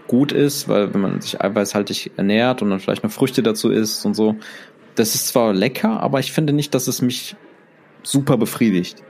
gut 0.07 0.31
ist, 0.31 0.67
weil 0.67 0.91
wenn 0.95 1.01
man 1.01 1.21
sich 1.21 1.39
eiweißhaltig 1.39 2.13
ernährt 2.17 2.63
und 2.63 2.71
dann 2.71 2.79
vielleicht 2.79 3.03
noch 3.03 3.11
Früchte 3.11 3.43
dazu 3.43 3.69
isst 3.69 4.03
und 4.03 4.15
so, 4.15 4.35
das 4.95 5.13
ist 5.13 5.27
zwar 5.27 5.53
lecker, 5.53 5.99
aber 5.99 6.19
ich 6.19 6.31
finde 6.31 6.53
nicht, 6.53 6.73
dass 6.73 6.87
es 6.87 7.03
mich 7.03 7.35
super 8.01 8.37
befriedigt. 8.37 9.03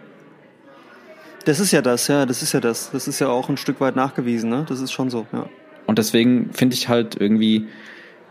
Das 1.49 1.59
ist 1.59 1.71
ja 1.71 1.81
das, 1.81 2.07
ja, 2.07 2.27
das 2.27 2.43
ist 2.43 2.53
ja 2.53 2.59
das. 2.59 2.91
Das 2.91 3.07
ist 3.07 3.17
ja 3.17 3.27
auch 3.27 3.49
ein 3.49 3.57
Stück 3.57 3.81
weit 3.81 3.95
nachgewiesen, 3.95 4.51
ne? 4.51 4.67
Das 4.69 4.81
ist 4.81 4.91
schon 4.91 5.09
so, 5.09 5.25
ja. 5.33 5.49
Und 5.87 5.97
deswegen 5.97 6.53
finde 6.53 6.75
ich 6.75 6.89
halt 6.89 7.19
irgendwie 7.19 7.65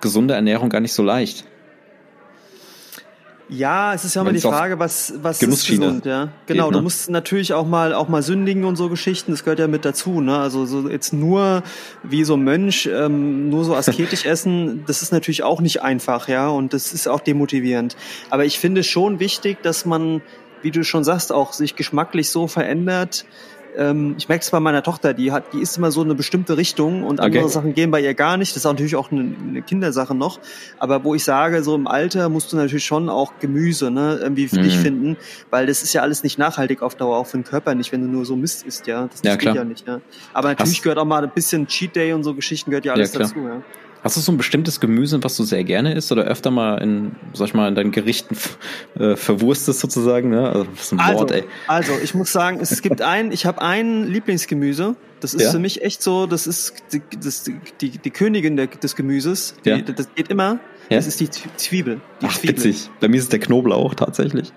gesunde 0.00 0.34
Ernährung 0.34 0.68
gar 0.68 0.78
nicht 0.78 0.92
so 0.92 1.02
leicht. 1.02 1.44
Ja, 3.48 3.94
es 3.94 4.04
ist 4.04 4.14
ja 4.14 4.22
immer 4.22 4.32
die 4.32 4.40
Frage, 4.40 4.78
was, 4.78 5.14
was 5.22 5.42
ist 5.42 5.66
gesund, 5.66 6.04
ja. 6.06 6.28
Genau, 6.46 6.66
Geht, 6.66 6.72
ne? 6.72 6.78
du 6.78 6.82
musst 6.82 7.10
natürlich 7.10 7.54
auch 7.54 7.66
mal, 7.66 7.94
auch 7.94 8.08
mal 8.08 8.22
sündigen 8.22 8.64
und 8.64 8.76
so 8.76 8.88
Geschichten, 8.88 9.32
das 9.32 9.42
gehört 9.42 9.58
ja 9.58 9.66
mit 9.66 9.84
dazu, 9.84 10.20
ne. 10.20 10.38
Also 10.38 10.64
so 10.66 10.88
jetzt 10.88 11.12
nur 11.12 11.64
wie 12.04 12.22
so 12.22 12.36
Mönch, 12.36 12.88
ähm, 12.92 13.48
nur 13.48 13.64
so 13.64 13.74
asketisch 13.74 14.24
essen, 14.26 14.84
das 14.86 15.02
ist 15.02 15.10
natürlich 15.12 15.42
auch 15.42 15.60
nicht 15.60 15.82
einfach, 15.82 16.28
ja, 16.28 16.48
und 16.48 16.72
das 16.72 16.92
ist 16.92 17.08
auch 17.08 17.20
demotivierend. 17.20 17.96
Aber 18.30 18.44
ich 18.44 18.60
finde 18.60 18.84
schon 18.84 19.18
wichtig, 19.18 19.62
dass 19.62 19.86
man, 19.86 20.20
wie 20.62 20.70
du 20.70 20.84
schon 20.84 21.04
sagst, 21.04 21.32
auch 21.32 21.52
sich 21.52 21.76
geschmacklich 21.76 22.30
so 22.30 22.46
verändert, 22.46 23.24
ähm, 23.78 24.16
ich 24.18 24.28
merke 24.28 24.42
es 24.42 24.50
bei 24.50 24.58
meiner 24.58 24.82
Tochter, 24.82 25.14
die 25.14 25.30
hat, 25.30 25.52
die 25.52 25.60
ist 25.60 25.76
immer 25.78 25.92
so 25.92 26.02
eine 26.02 26.14
bestimmte 26.14 26.56
Richtung 26.56 27.04
und 27.04 27.20
andere 27.20 27.44
okay. 27.44 27.52
Sachen 27.52 27.74
gehen 27.74 27.92
bei 27.92 28.00
ihr 28.00 28.14
gar 28.14 28.36
nicht. 28.36 28.52
Das 28.52 28.58
ist 28.58 28.66
auch 28.66 28.72
natürlich 28.72 28.96
auch 28.96 29.12
eine, 29.12 29.34
eine, 29.48 29.62
Kindersache 29.62 30.14
noch. 30.14 30.40
Aber 30.78 31.04
wo 31.04 31.14
ich 31.14 31.22
sage, 31.22 31.62
so 31.62 31.76
im 31.76 31.86
Alter 31.86 32.28
musst 32.28 32.52
du 32.52 32.56
natürlich 32.56 32.84
schon 32.84 33.08
auch 33.08 33.34
Gemüse, 33.40 33.90
ne, 33.90 34.18
irgendwie 34.20 34.48
für 34.48 34.58
mhm. 34.58 34.62
dich 34.62 34.76
finden, 34.76 35.16
weil 35.50 35.66
das 35.66 35.82
ist 35.82 35.92
ja 35.92 36.02
alles 36.02 36.24
nicht 36.24 36.38
nachhaltig 36.38 36.82
auf 36.82 36.96
Dauer, 36.96 37.18
auch 37.18 37.26
für 37.26 37.36
den 37.36 37.44
Körper 37.44 37.74
nicht, 37.76 37.92
wenn 37.92 38.00
du 38.00 38.08
nur 38.08 38.24
so 38.24 38.34
Mist 38.34 38.66
isst, 38.66 38.86
ja. 38.88 39.06
Das, 39.06 39.22
das 39.22 39.32
ja, 39.32 39.36
geht 39.36 39.54
ja 39.54 39.64
nicht, 39.64 39.86
ja. 39.86 40.00
Aber 40.32 40.48
natürlich 40.48 40.78
Hast 40.78 40.82
gehört 40.82 40.98
auch 40.98 41.04
mal 41.04 41.22
ein 41.22 41.30
bisschen 41.30 41.66
Cheat 41.68 41.94
Day 41.94 42.12
und 42.12 42.24
so 42.24 42.34
Geschichten 42.34 42.70
gehört 42.70 42.84
ja 42.84 42.94
alles 42.94 43.12
ja, 43.12 43.20
dazu, 43.20 43.38
ja. 43.38 43.62
Hast 44.02 44.16
du 44.16 44.20
so 44.20 44.32
ein 44.32 44.36
bestimmtes 44.36 44.80
Gemüse, 44.80 45.22
was 45.24 45.36
du 45.36 45.42
sehr 45.42 45.64
gerne 45.64 45.94
isst 45.94 46.12
oder 46.12 46.24
öfter 46.24 46.50
mal 46.50 46.76
in, 46.78 47.16
sag 47.32 47.48
ich 47.48 47.54
mal, 47.54 47.68
in 47.68 47.74
deinen 47.74 47.90
Gerichten 47.90 48.36
äh, 48.98 49.16
verwurstest 49.16 49.80
sozusagen? 49.80 50.30
Ne? 50.30 50.48
Also, 50.48 50.66
ist 50.72 50.92
ein 50.92 51.00
also, 51.00 51.20
Wort, 51.20 51.30
ey. 51.32 51.44
also, 51.66 51.92
ich 52.02 52.14
muss 52.14 52.32
sagen, 52.32 52.58
es 52.60 52.80
gibt 52.82 53.02
ein, 53.02 53.32
ich 53.32 53.46
habe 53.46 53.60
ein 53.60 54.04
Lieblingsgemüse. 54.04 54.96
Das 55.20 55.34
ist 55.34 55.42
ja? 55.42 55.50
für 55.50 55.58
mich 55.58 55.82
echt 55.82 56.00
so, 56.02 56.26
das 56.26 56.46
ist 56.46 56.74
die, 56.92 57.02
das, 57.20 57.50
die, 57.80 57.90
die 57.90 58.10
Königin 58.10 58.56
der, 58.56 58.68
des 58.68 58.94
Gemüses. 58.94 59.54
Die, 59.64 59.70
ja? 59.70 59.78
Das 59.78 60.14
geht 60.14 60.28
immer. 60.28 60.60
Ja? 60.90 60.96
Das 60.96 61.06
ist 61.06 61.18
die 61.20 61.28
Zwiebel. 61.56 62.00
Die 62.22 62.26
Ach, 62.26 62.38
Zwiebel. 62.38 62.56
witzig. 62.56 62.90
Bei 63.00 63.08
mir 63.08 63.16
ist 63.16 63.24
es 63.24 63.28
der 63.30 63.40
Knoblauch 63.40 63.94
tatsächlich. 63.94 64.52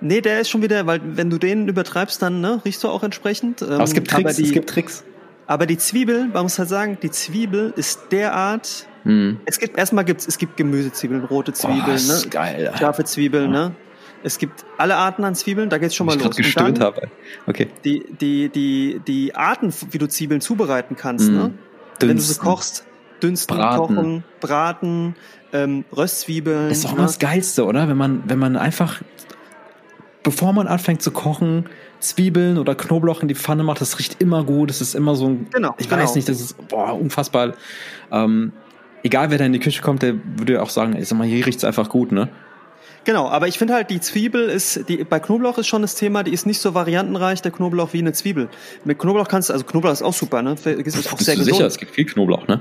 Nee, 0.00 0.20
der 0.20 0.40
ist 0.40 0.48
schon 0.48 0.62
wieder, 0.62 0.86
weil 0.86 1.00
wenn 1.04 1.28
du 1.28 1.38
den 1.38 1.68
übertreibst, 1.68 2.22
dann 2.22 2.40
ne, 2.40 2.60
riechst 2.64 2.82
du 2.82 2.88
auch 2.88 3.02
entsprechend. 3.02 3.62
Aber 3.62 3.84
es 3.84 3.92
gibt 3.92 4.10
ähm, 4.12 4.24
Tricks, 4.24 4.36
die, 4.36 4.44
es 4.44 4.52
gibt 4.52 4.70
Tricks. 4.70 5.04
Aber 5.50 5.66
die 5.66 5.78
Zwiebel, 5.78 6.28
man 6.28 6.44
muss 6.44 6.60
halt 6.60 6.68
sagen, 6.68 6.98
die 7.02 7.10
Zwiebel 7.10 7.72
ist 7.74 8.12
derart. 8.12 8.86
Hm. 9.02 9.40
Es 9.46 9.58
gibt 9.58 9.76
erstmal 9.76 10.04
gibt's 10.04 10.28
es 10.28 10.38
gibt 10.38 10.56
Gemüsezwiebeln, 10.56 11.24
rote 11.24 11.52
Zwiebeln, 11.52 11.98
oh, 12.08 12.12
ne? 12.12 12.30
Geil, 12.30 12.72
scharfe 12.78 13.02
Zwiebeln, 13.02 13.52
ja. 13.52 13.68
ne? 13.68 13.74
Es 14.22 14.38
gibt 14.38 14.64
alle 14.78 14.94
Arten 14.94 15.24
an 15.24 15.34
Zwiebeln, 15.34 15.68
da 15.68 15.78
geht's 15.78 15.96
schon 15.96 16.06
mal 16.06 16.16
ich 16.16 16.22
los. 16.22 16.36
gestöhnt 16.36 16.78
habe. 16.78 17.08
Okay. 17.48 17.66
Die 17.84 18.04
die 18.20 18.48
die 18.48 19.00
die 19.04 19.34
Arten, 19.34 19.74
wie 19.90 19.98
du 19.98 20.06
Zwiebeln 20.06 20.40
zubereiten 20.40 20.94
kannst, 20.94 21.26
hm. 21.26 21.34
ne? 21.34 21.40
Dünsten. 21.40 22.08
Wenn 22.08 22.16
du 22.16 22.22
sie 22.22 22.38
kochst, 22.38 22.84
dünsten, 23.20 23.56
braten. 23.56 23.96
kochen, 23.96 24.24
braten, 24.38 25.16
ähm, 25.52 25.84
Röstzwiebeln. 25.96 26.68
Das 26.68 26.78
ist 26.78 26.84
doch 26.84 26.92
immer 26.92 27.00
ne? 27.00 27.06
das 27.08 27.18
Geilste, 27.18 27.64
oder? 27.64 27.88
Wenn 27.88 27.96
man 27.96 28.22
wenn 28.26 28.38
man 28.38 28.56
einfach 28.56 29.02
bevor 30.22 30.52
man 30.52 30.66
anfängt 30.66 31.02
zu 31.02 31.10
kochen, 31.10 31.66
Zwiebeln 32.00 32.58
oder 32.58 32.74
Knoblauch 32.74 33.22
in 33.22 33.28
die 33.28 33.34
Pfanne 33.34 33.62
macht, 33.62 33.80
das 33.80 33.98
riecht 33.98 34.20
immer 34.20 34.44
gut. 34.44 34.70
Das 34.70 34.80
ist 34.80 34.94
immer 34.94 35.14
so 35.14 35.26
ein, 35.26 35.46
genau, 35.52 35.74
ich 35.78 35.88
genau. 35.88 36.02
weiß 36.02 36.14
nicht, 36.14 36.28
das 36.28 36.40
ist 36.40 36.68
boah, 36.68 36.94
unfassbar. 36.98 37.54
Ähm, 38.10 38.52
egal 39.02 39.30
wer 39.30 39.38
da 39.38 39.44
in 39.44 39.52
die 39.52 39.60
Küche 39.60 39.82
kommt, 39.82 40.02
der 40.02 40.14
würde 40.36 40.62
auch 40.62 40.70
sagen, 40.70 40.96
ich 40.96 41.08
sag 41.08 41.18
mal, 41.18 41.26
hier 41.26 41.44
riecht's 41.44 41.64
einfach 41.64 41.88
gut, 41.88 42.12
ne? 42.12 42.28
Genau, 43.04 43.28
aber 43.28 43.48
ich 43.48 43.56
finde 43.56 43.74
halt, 43.74 43.88
die 43.88 44.00
Zwiebel 44.00 44.50
ist, 44.50 44.88
die, 44.88 45.04
bei 45.04 45.20
Knoblauch 45.20 45.56
ist 45.56 45.66
schon 45.66 45.80
das 45.80 45.94
Thema, 45.94 46.22
die 46.22 46.32
ist 46.32 46.44
nicht 46.46 46.60
so 46.60 46.74
variantenreich, 46.74 47.40
der 47.40 47.50
Knoblauch, 47.50 47.94
wie 47.94 47.98
eine 47.98 48.12
Zwiebel. 48.12 48.50
Mit 48.84 48.98
Knoblauch 48.98 49.26
kannst 49.26 49.48
du, 49.48 49.54
also 49.54 49.64
Knoblauch 49.64 49.92
ist 49.92 50.02
auch 50.02 50.12
super, 50.12 50.42
ne? 50.42 50.52
Ist 50.52 51.12
auch 51.12 51.18
sehr 51.18 51.36
du 51.36 51.42
sicher, 51.42 51.66
es 51.66 51.78
gibt 51.78 51.92
viel 51.92 52.04
Knoblauch, 52.04 52.46
ne? 52.46 52.60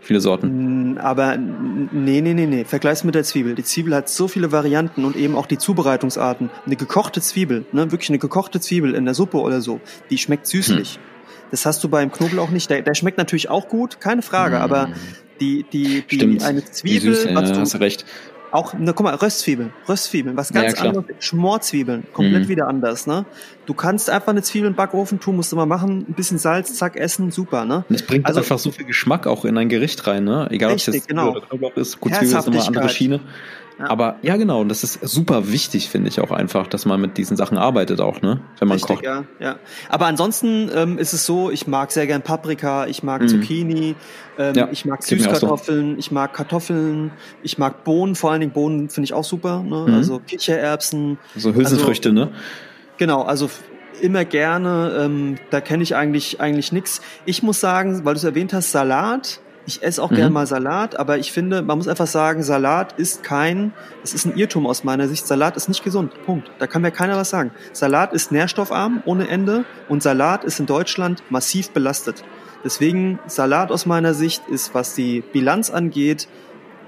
Viele 0.00 0.20
Sorten. 0.20 0.98
Aber 0.98 1.36
nee, 1.36 2.20
nee, 2.20 2.34
nee, 2.34 2.46
nee. 2.46 2.64
Vergleich's 2.64 3.04
mit 3.04 3.14
der 3.14 3.24
Zwiebel. 3.24 3.54
Die 3.54 3.64
Zwiebel 3.64 3.94
hat 3.94 4.08
so 4.08 4.28
viele 4.28 4.50
Varianten 4.50 5.04
und 5.04 5.14
eben 5.14 5.36
auch 5.36 5.46
die 5.46 5.58
Zubereitungsarten. 5.58 6.50
Eine 6.64 6.76
gekochte 6.76 7.20
Zwiebel, 7.20 7.66
ne, 7.72 7.92
wirklich 7.92 8.08
eine 8.08 8.18
gekochte 8.18 8.60
Zwiebel 8.60 8.94
in 8.94 9.04
der 9.04 9.14
Suppe 9.14 9.38
oder 9.38 9.60
so, 9.60 9.80
die 10.08 10.18
schmeckt 10.18 10.46
süßlich. 10.46 10.94
Hm. 10.94 11.02
Das 11.50 11.66
hast 11.66 11.84
du 11.84 11.88
beim 11.88 12.10
Knoblauch 12.10 12.50
nicht. 12.50 12.70
Der, 12.70 12.82
der 12.82 12.94
schmeckt 12.94 13.18
natürlich 13.18 13.50
auch 13.50 13.68
gut, 13.68 14.00
keine 14.00 14.22
Frage, 14.22 14.56
hm. 14.56 14.62
aber 14.62 14.88
die, 15.40 15.64
die, 15.72 16.02
die, 16.02 16.16
Stimmt. 16.16 16.42
eine 16.44 16.64
Zwiebel, 16.64 17.00
die 17.00 17.14
Süße, 17.14 17.30
ja, 17.30 17.58
hast 17.60 17.74
du 17.74 17.78
recht. 17.78 18.04
Auch, 18.52 18.74
ne, 18.74 18.92
guck 18.92 19.04
mal, 19.04 19.14
Röstzwiebeln, 19.14 19.72
Röstzwiebeln, 19.88 20.36
was 20.36 20.52
ganz 20.52 20.78
ja, 20.78 20.88
anderes. 20.88 21.06
Schmorzwiebeln, 21.20 22.04
komplett 22.12 22.44
mhm. 22.44 22.48
wieder 22.48 22.66
anders, 22.68 23.06
ne? 23.06 23.24
Du 23.66 23.74
kannst 23.74 24.10
einfach 24.10 24.28
eine 24.28 24.42
Zwiebel 24.42 24.68
im 24.70 24.74
Backofen 24.74 25.20
tun, 25.20 25.36
musst 25.36 25.52
du 25.52 25.56
mal 25.56 25.66
machen, 25.66 26.04
ein 26.08 26.14
bisschen 26.14 26.38
Salz, 26.38 26.74
zack, 26.74 26.96
essen, 26.96 27.30
super, 27.30 27.64
ne? 27.64 27.84
Und 27.88 27.94
es 27.94 28.02
bringt 28.02 28.26
also, 28.26 28.40
einfach 28.40 28.58
so 28.58 28.72
viel 28.72 28.86
Geschmack 28.86 29.26
auch 29.26 29.44
in 29.44 29.56
ein 29.56 29.68
Gericht 29.68 30.06
rein, 30.06 30.24
ne? 30.24 30.48
Egal, 30.50 30.72
ob 30.72 30.78
es 30.78 30.86
jetzt 30.86 31.08
genau. 31.08 31.30
oder 31.30 31.42
Knoblauch 31.42 31.76
ist, 31.76 32.00
gut, 32.00 32.12
Zwiebel 32.12 32.36
ist 32.36 32.46
immer 32.46 32.56
eine 32.56 32.66
andere 32.66 32.88
Schiene. 32.88 33.20
Ja. 33.80 33.88
Aber 33.88 34.16
ja, 34.20 34.36
genau, 34.36 34.60
und 34.60 34.68
das 34.68 34.84
ist 34.84 35.00
super 35.08 35.50
wichtig, 35.50 35.88
finde 35.88 36.08
ich 36.08 36.20
auch 36.20 36.32
einfach, 36.32 36.66
dass 36.66 36.84
man 36.84 37.00
mit 37.00 37.16
diesen 37.16 37.34
Sachen 37.38 37.56
arbeitet 37.56 38.02
auch, 38.02 38.20
ne? 38.20 38.40
Wenn 38.58 38.68
man 38.68 38.74
Richtig, 38.74 38.96
kocht. 38.96 39.04
Ja, 39.06 39.24
ja. 39.38 39.56
Aber 39.88 40.04
ansonsten 40.04 40.70
ähm, 40.74 40.98
ist 40.98 41.14
es 41.14 41.24
so, 41.24 41.50
ich 41.50 41.66
mag 41.66 41.90
sehr 41.90 42.06
gern 42.06 42.20
Paprika, 42.20 42.86
ich 42.86 43.02
mag 43.02 43.22
mhm. 43.22 43.28
Zucchini, 43.28 43.94
ähm, 44.38 44.54
ja, 44.54 44.68
ich 44.70 44.84
mag 44.84 45.02
Süßkartoffeln, 45.02 45.92
so. 45.92 45.98
ich 45.98 46.10
mag 46.10 46.34
Kartoffeln, 46.34 47.12
ich 47.42 47.56
mag 47.56 47.82
Bohnen, 47.84 48.16
vor 48.16 48.32
allen 48.32 48.40
Dingen 48.40 48.52
Bohnen 48.52 48.90
finde 48.90 49.06
ich 49.06 49.14
auch 49.14 49.24
super, 49.24 49.62
ne? 49.62 49.86
Mhm. 49.88 49.94
Also 49.94 50.18
Kichererbsen. 50.18 51.18
So 51.34 51.54
Hülsenfrüchte, 51.54 52.10
also, 52.10 52.24
ne? 52.26 52.32
Genau, 52.98 53.22
also 53.22 53.48
immer 54.02 54.26
gerne, 54.26 54.92
ähm, 55.00 55.36
da 55.48 55.62
kenne 55.62 55.82
ich 55.82 55.96
eigentlich 55.96 56.38
eigentlich 56.38 56.70
nix. 56.70 57.00
Ich 57.24 57.42
muss 57.42 57.60
sagen, 57.60 58.04
weil 58.04 58.12
du 58.12 58.18
es 58.18 58.24
erwähnt 58.24 58.52
hast, 58.52 58.72
Salat 58.72 59.40
ich 59.70 59.82
esse 59.84 60.02
auch 60.02 60.10
mhm. 60.10 60.16
gerne 60.16 60.30
mal 60.30 60.46
Salat, 60.46 60.98
aber 60.98 61.18
ich 61.18 61.30
finde, 61.32 61.62
man 61.62 61.78
muss 61.78 61.86
einfach 61.86 62.06
sagen, 62.08 62.42
Salat 62.42 62.94
ist 62.98 63.22
kein, 63.22 63.72
es 64.02 64.14
ist 64.14 64.26
ein 64.26 64.36
Irrtum 64.36 64.66
aus 64.66 64.82
meiner 64.82 65.06
Sicht. 65.06 65.26
Salat 65.26 65.56
ist 65.56 65.68
nicht 65.68 65.84
gesund. 65.84 66.12
Punkt. 66.26 66.50
Da 66.58 66.66
kann 66.66 66.82
mir 66.82 66.90
keiner 66.90 67.16
was 67.16 67.30
sagen. 67.30 67.52
Salat 67.72 68.12
ist 68.12 68.32
nährstoffarm 68.32 69.02
ohne 69.04 69.28
Ende 69.28 69.64
und 69.88 70.02
Salat 70.02 70.44
ist 70.44 70.58
in 70.58 70.66
Deutschland 70.66 71.22
massiv 71.30 71.70
belastet. 71.70 72.24
Deswegen 72.64 73.20
Salat 73.26 73.70
aus 73.70 73.86
meiner 73.86 74.12
Sicht 74.12 74.42
ist, 74.48 74.74
was 74.74 74.94
die 74.94 75.22
Bilanz 75.32 75.70
angeht, 75.70 76.28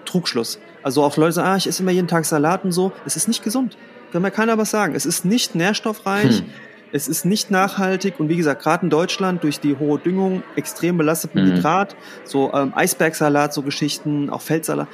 Trugschluss. 0.05 0.59
Also 0.83 1.05
auch 1.05 1.16
Leute 1.16 1.33
sagen, 1.33 1.49
ah, 1.49 1.57
ich 1.57 1.68
esse 1.68 1.83
immer 1.83 1.93
jeden 1.93 2.09
Tag 2.09 2.24
Salat 2.24 2.64
und 2.64 2.72
so. 2.72 2.93
Es 3.07 3.16
ist 3.16 3.28
nicht 3.28 3.45
gesund. 3.45 3.78
Kann 4.12 4.22
mir 4.22 4.33
keiner 4.33 4.59
was 4.59 4.70
sagen. 4.70 4.95
Es 4.95 5.07
ist 5.07 5.24
nicht 5.24 5.55
nährstoffreich. 5.55 6.41
Hm. 6.41 6.47
Es 6.93 7.09
ist 7.09 7.24
nicht 7.24 7.51
nachhaltig 7.51 8.20
und 8.20 8.28
wie 8.28 8.36
gesagt, 8.36 8.62
gerade 8.62 8.84
in 8.84 8.90
Deutschland 8.90 9.43
durch 9.43 9.61
die 9.61 9.76
hohe 9.78 9.99
Düngung 9.99 10.43
extrem 10.57 10.99
belastet 10.99 11.34
mit 11.34 11.47
mhm. 11.47 11.55
Nitrat, 11.55 11.97
so 12.24 12.53
ähm, 12.53 12.72
Eisbergsalat, 12.74 13.55
so 13.55 13.62
Geschichten, 13.62 14.28
auch 14.28 14.43
Feldsalat. 14.43 14.88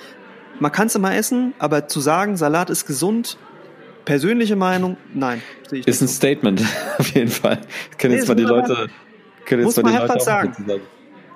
Man 0.61 0.73
kann 0.73 0.87
es 0.87 0.95
immer 0.95 1.15
essen, 1.15 1.55
aber 1.59 1.89
zu 1.89 2.01
sagen, 2.01 2.37
Salat 2.37 2.71
ist 2.71 2.87
gesund, 2.87 3.37
persönliche 4.05 4.57
Meinung, 4.57 4.97
nein. 5.13 5.43
ist 5.71 6.01
ein 6.01 6.07
so. 6.09 6.15
Statement, 6.15 6.63
auf 6.99 7.15
jeden 7.15 7.31
Fall. 7.31 7.61
Können 7.99 8.15
nee, 8.15 8.21
jetzt 8.21 8.29
mal 8.29 8.35
die 8.35 8.45
Leute, 8.45 8.89
können 9.45 9.67
jetzt 9.67 9.83
mal 9.83 9.91
die 9.93 9.99
Leute 9.99 10.21
sagen. 10.21 10.53
sagen. 10.67 10.81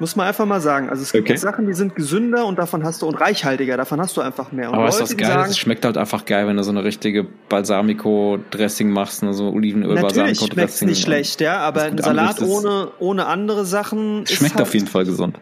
Muss 0.02 0.16
man 0.16 0.26
einfach 0.26 0.46
mal 0.46 0.60
sagen. 0.60 0.88
Also 0.90 1.00
es 1.04 1.12
gibt 1.12 1.30
okay. 1.30 1.38
Sachen, 1.38 1.64
die 1.64 1.74
sind 1.74 1.94
gesünder 1.94 2.44
und 2.46 2.58
davon 2.58 2.82
hast 2.82 3.02
du 3.02 3.06
und 3.06 3.14
reichhaltiger, 3.14 3.76
davon 3.76 4.00
hast 4.00 4.16
du 4.16 4.20
einfach 4.20 4.50
mehr. 4.50 4.68
Und 4.68 4.74
Aber 4.74 4.86
Leute, 4.86 4.96
ist 4.96 5.12
das 5.12 5.16
geil? 5.16 5.28
Sagen, 5.28 5.50
es 5.50 5.58
schmeckt 5.58 5.84
halt 5.84 5.96
einfach 5.96 6.24
geil, 6.24 6.48
wenn 6.48 6.56
du 6.56 6.64
so 6.64 6.72
eine 6.72 6.82
richtige 6.82 7.22
Balsamico-Dressing 7.48 8.90
machst, 8.90 9.22
ne? 9.22 9.32
so 9.32 9.50
Olivenöl, 9.50 9.94
Balsamico-Dressing. 10.02 10.54
schmeckt 10.54 10.82
nicht 10.82 11.02
schlecht, 11.04 11.40
ja, 11.40 11.58
aber 11.58 11.82
ein 11.82 11.98
Salat 11.98 12.42
ohne, 12.42 12.90
ohne 12.98 13.26
andere 13.26 13.64
Sachen 13.64 14.26
Schmeckt 14.26 14.54
halt, 14.54 14.62
auf 14.62 14.74
jeden 14.74 14.88
Fall 14.88 15.04
gesund. 15.04 15.38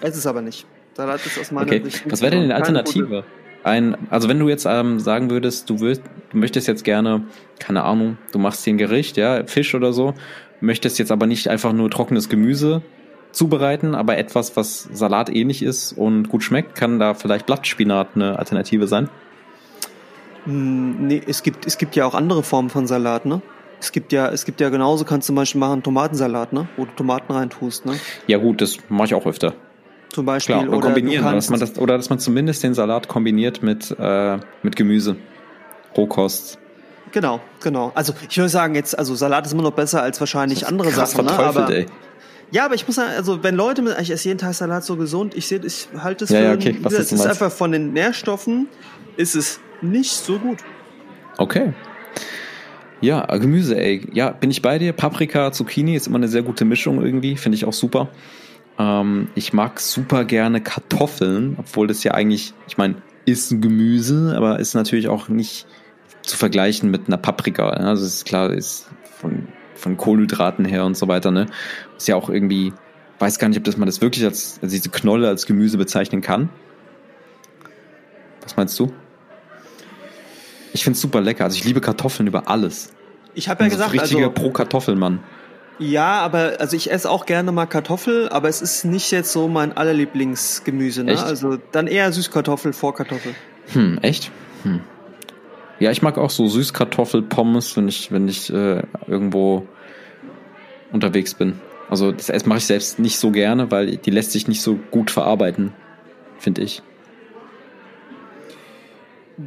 Es 0.00 0.16
ist 0.16 0.26
aber 0.26 0.42
nicht. 0.42 0.66
Salat 0.94 1.24
ist 1.24 1.38
aus 1.38 1.52
meiner 1.52 1.68
okay. 1.68 1.80
Sicht 1.84 2.10
Was 2.10 2.22
wäre 2.22 2.32
denn 2.32 2.42
eine 2.42 2.56
Alternative? 2.56 3.22
Ein, 3.62 3.96
also 4.10 4.28
wenn 4.28 4.40
du 4.40 4.48
jetzt 4.48 4.66
ähm, 4.68 4.98
sagen 4.98 5.30
würdest, 5.30 5.70
du, 5.70 5.78
willst, 5.78 6.02
du 6.32 6.38
möchtest 6.38 6.66
jetzt 6.66 6.82
gerne, 6.82 7.22
keine 7.60 7.84
Ahnung, 7.84 8.18
du 8.32 8.40
machst 8.40 8.66
dir 8.66 8.74
ein 8.74 8.78
Gericht, 8.78 9.16
ja, 9.16 9.46
Fisch 9.46 9.76
oder 9.76 9.92
so, 9.92 10.14
möchtest 10.60 10.98
jetzt 10.98 11.12
aber 11.12 11.28
nicht 11.28 11.46
einfach 11.46 11.72
nur 11.72 11.88
trockenes 11.88 12.28
Gemüse 12.28 12.82
zubereiten, 13.32 13.94
aber 13.94 14.18
etwas, 14.18 14.56
was 14.56 14.88
salatähnlich 14.92 15.62
ist 15.62 15.92
und 15.92 16.28
gut 16.28 16.42
schmeckt, 16.42 16.74
kann 16.74 16.98
da 16.98 17.14
vielleicht 17.14 17.46
Blattspinat 17.46 18.08
eine 18.14 18.38
Alternative 18.38 18.86
sein? 18.86 19.08
Hm, 20.44 21.06
nee, 21.06 21.22
es 21.26 21.42
gibt, 21.42 21.66
es 21.66 21.78
gibt 21.78 21.96
ja 21.96 22.06
auch 22.06 22.14
andere 22.14 22.42
Formen 22.42 22.70
von 22.70 22.86
Salat, 22.86 23.26
ne? 23.26 23.42
Es 23.80 23.92
gibt 23.92 24.12
ja, 24.12 24.28
es 24.28 24.44
gibt 24.44 24.60
ja 24.60 24.68
genauso, 24.68 25.04
kannst 25.04 25.26
du 25.28 25.30
zum 25.30 25.36
Beispiel 25.36 25.58
machen 25.58 25.82
Tomatensalat, 25.82 26.52
ne? 26.52 26.68
Wo 26.76 26.84
du 26.84 26.90
Tomaten 26.92 27.32
reintust, 27.32 27.86
ne? 27.86 27.98
Ja 28.26 28.38
gut, 28.38 28.60
das 28.60 28.78
mache 28.88 29.06
ich 29.06 29.14
auch 29.14 29.26
öfter. 29.26 29.54
Zum 30.10 30.26
Beispiel. 30.26 30.56
Klar, 30.56 30.68
oder, 30.68 30.78
oder 30.78 30.86
kombinieren, 30.88 31.24
dass 31.34 31.50
man 31.50 31.60
das, 31.60 31.78
oder 31.78 31.96
dass 31.96 32.10
man 32.10 32.18
zumindest 32.18 32.62
den 32.62 32.74
Salat 32.74 33.08
kombiniert 33.08 33.62
mit, 33.62 33.94
äh, 33.98 34.38
mit 34.62 34.76
Gemüse. 34.76 35.16
Rohkost. 35.96 36.58
Genau, 37.12 37.40
genau. 37.60 37.90
Also 37.94 38.12
ich 38.28 38.36
würde 38.36 38.48
sagen, 38.48 38.74
jetzt, 38.74 38.98
also 38.98 39.14
Salat 39.14 39.46
ist 39.46 39.52
immer 39.52 39.62
noch 39.62 39.72
besser 39.72 40.02
als 40.02 40.20
wahrscheinlich 40.20 40.66
andere 40.66 40.90
Sachen, 40.90 41.24
ne? 41.24 41.32
Aber, 41.32 41.70
ey. 41.70 41.86
Ja, 42.52 42.64
aber 42.64 42.74
ich 42.74 42.86
muss 42.86 42.96
sagen, 42.96 43.12
also 43.16 43.42
wenn 43.42 43.54
Leute 43.54 43.82
mit, 43.82 43.96
ich 44.00 44.10
esse 44.10 44.28
jeden 44.28 44.38
Tag 44.38 44.54
Salat 44.54 44.84
so 44.84 44.96
gesund, 44.96 45.34
ich 45.36 45.46
sehe, 45.46 45.60
ich 45.64 45.88
halte 45.96 46.24
es 46.24 46.30
ja, 46.30 46.38
für, 46.38 46.44
ja, 46.46 46.54
okay. 46.54 46.76
Was 46.82 46.94
es 46.94 47.12
ist 47.12 47.26
einfach 47.26 47.52
von 47.52 47.72
den 47.72 47.92
Nährstoffen 47.92 48.68
ist 49.16 49.36
es 49.36 49.60
nicht 49.82 50.12
so 50.12 50.38
gut. 50.38 50.58
Okay. 51.38 51.72
Ja, 53.00 53.24
Gemüse, 53.38 53.78
ey. 53.78 54.06
Ja, 54.12 54.30
bin 54.30 54.50
ich 54.50 54.62
bei 54.62 54.78
dir. 54.78 54.92
Paprika, 54.92 55.52
Zucchini 55.52 55.94
ist 55.94 56.06
immer 56.06 56.18
eine 56.18 56.28
sehr 56.28 56.42
gute 56.42 56.64
Mischung 56.64 57.02
irgendwie, 57.02 57.36
finde 57.36 57.56
ich 57.56 57.64
auch 57.64 57.72
super. 57.72 58.08
Ähm, 58.78 59.28
ich 59.34 59.52
mag 59.52 59.80
super 59.80 60.24
gerne 60.24 60.60
Kartoffeln, 60.60 61.56
obwohl 61.58 61.86
das 61.86 62.04
ja 62.04 62.12
eigentlich, 62.12 62.52
ich 62.68 62.76
meine, 62.76 62.96
ist 63.26 63.52
ein 63.52 63.60
Gemüse, 63.60 64.34
aber 64.36 64.58
ist 64.58 64.74
natürlich 64.74 65.08
auch 65.08 65.28
nicht 65.28 65.66
zu 66.22 66.36
vergleichen 66.36 66.90
mit 66.90 67.06
einer 67.06 67.16
Paprika. 67.16 67.70
Also 67.70 68.04
ist 68.04 68.24
klar, 68.26 68.50
ist 68.50 68.88
von 69.18 69.48
von 69.80 69.96
Kohlenhydraten 69.96 70.64
her 70.64 70.84
und 70.84 70.96
so 70.96 71.08
weiter, 71.08 71.30
ne? 71.30 71.46
Ist 71.96 72.08
ja 72.08 72.16
auch 72.16 72.28
irgendwie, 72.30 72.72
weiß 73.18 73.38
gar 73.38 73.48
nicht, 73.48 73.58
ob 73.58 73.64
das 73.64 73.76
man 73.76 73.86
das 73.86 74.00
wirklich 74.00 74.24
als, 74.24 74.58
als 74.62 74.72
diese 74.72 74.90
Knolle 74.90 75.28
als 75.28 75.46
Gemüse 75.46 75.78
bezeichnen 75.78 76.20
kann. 76.20 76.50
Was 78.42 78.56
meinst 78.56 78.78
du? 78.78 78.92
Ich 80.72 80.84
finde 80.84 80.94
es 80.94 81.00
super 81.00 81.20
lecker. 81.20 81.44
Also 81.44 81.56
ich 81.56 81.64
liebe 81.64 81.80
Kartoffeln 81.80 82.26
über 82.26 82.48
alles. 82.48 82.92
Ich 83.34 83.48
habe 83.48 83.64
ja 83.64 83.70
gesagt, 83.70 83.92
richtiger 83.92 84.28
also, 84.28 84.32
pro 84.32 84.50
Kartoffelmann. 84.50 85.20
Ja, 85.78 86.20
aber 86.20 86.56
also 86.58 86.76
ich 86.76 86.90
esse 86.92 87.08
auch 87.08 87.24
gerne 87.24 87.52
mal 87.52 87.66
Kartoffel, 87.66 88.28
aber 88.28 88.48
es 88.48 88.60
ist 88.60 88.84
nicht 88.84 89.10
jetzt 89.12 89.32
so 89.32 89.48
mein 89.48 89.76
allerlieblingsgemüse. 89.76 91.04
Ne? 91.04 91.22
Also 91.22 91.58
dann 91.72 91.86
eher 91.86 92.12
Süßkartoffel 92.12 92.74
vor 92.74 92.94
Kartoffel. 92.94 93.34
Hm, 93.72 93.98
echt? 94.02 94.30
Hm. 94.62 94.80
Ja, 95.80 95.90
ich 95.90 96.02
mag 96.02 96.18
auch 96.18 96.30
so 96.30 96.46
Süßkartoffelpommes, 96.46 97.76
wenn 97.76 97.88
ich, 97.88 98.12
wenn 98.12 98.28
ich 98.28 98.52
äh, 98.52 98.82
irgendwo 99.06 99.66
unterwegs 100.92 101.34
bin. 101.34 101.58
Also 101.88 102.12
das 102.12 102.46
mache 102.46 102.58
ich 102.58 102.66
selbst 102.66 102.98
nicht 102.98 103.18
so 103.18 103.32
gerne, 103.32 103.70
weil 103.70 103.96
die 103.96 104.10
lässt 104.10 104.30
sich 104.30 104.46
nicht 104.46 104.62
so 104.62 104.78
gut 104.90 105.10
verarbeiten. 105.10 105.72
finde 106.38 106.62
ich. 106.62 106.82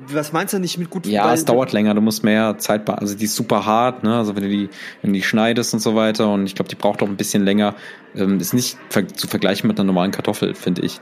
Was 0.08 0.34
meinst 0.34 0.54
du 0.54 0.60
nicht 0.60 0.80
mit 0.80 0.90
gut? 0.90 1.06
Ja, 1.06 1.32
es 1.34 1.46
dauert 1.46 1.72
länger, 1.72 1.94
du 1.94 2.02
musst 2.02 2.24
mehr 2.24 2.58
Zeit, 2.58 2.90
also 2.90 3.16
die 3.16 3.26
ist 3.26 3.36
super 3.36 3.66
hart, 3.66 4.04
ne? 4.04 4.18
Also 4.18 4.36
wenn 4.36 4.42
du 4.42 4.50
die, 4.50 4.70
wenn 5.02 5.12
du 5.12 5.20
die 5.20 5.24
schneidest 5.24 5.74
und 5.76 5.82
so 5.82 5.96
weiter 5.96 6.30
und 6.34 6.48
ich 6.48 6.56
glaube, 6.56 6.70
die 6.70 6.76
braucht 6.76 7.04
auch 7.04 7.08
ein 7.08 7.16
bisschen 7.16 7.46
länger. 7.46 7.76
Ähm, 8.16 8.40
ist 8.40 8.54
nicht 8.54 8.78
zu 9.16 9.28
vergleichen 9.28 9.68
mit 9.68 9.80
einer 9.80 9.86
normalen 9.86 10.12
Kartoffel, 10.12 10.56
finde 10.56 10.82
ich. 10.82 11.00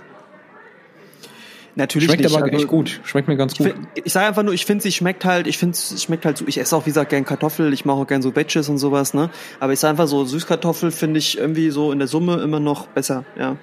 Natürlich 1.76 2.08
schmeckt 2.08 2.24
nicht. 2.24 2.36
aber 2.36 2.46
also, 2.46 2.58
echt 2.58 2.68
gut. 2.68 3.00
Schmeckt 3.04 3.28
mir 3.28 3.38
ganz 3.38 3.56
gut. 3.56 3.74
Ich, 3.96 4.06
ich 4.06 4.14
sage 4.14 4.28
einfach 4.28 4.44
nur, 4.44 4.54
ich 4.54 4.66
finde, 4.66 4.84
sie 4.84 4.92
schmeckt 4.92 5.24
halt, 5.26 5.48
ich 5.48 5.58
finde, 5.58 5.74
es 5.74 6.04
schmeckt 6.04 6.26
halt 6.26 6.38
so, 6.38 6.46
ich 6.48 6.60
esse 6.60 6.76
auch, 6.76 6.86
wie 6.86 6.90
gesagt, 6.90 7.10
gern 7.12 7.26
Kartoffel, 7.26 7.74
ich 7.74 7.86
mache 7.86 7.98
auch 7.98 8.08
gern 8.08 8.22
so 8.22 8.32
Batches 8.32 8.68
und 8.70 8.78
sowas, 8.78 9.14
ne? 9.14 9.30
Aber 9.60 9.74
ich 9.74 9.80
sage 9.80 9.92
einfach 9.92 10.08
so, 10.08 10.26
Süßkartoffel 10.26 10.92
finde 10.92 11.20
ich 11.20 11.38
irgendwie 11.38 11.70
so 11.70 11.92
in 11.92 12.00
der 12.00 12.08
Summe 12.08 12.42
immer 12.42 12.60
noch 12.60 12.88
besser, 12.88 13.26
ja. 13.38 13.58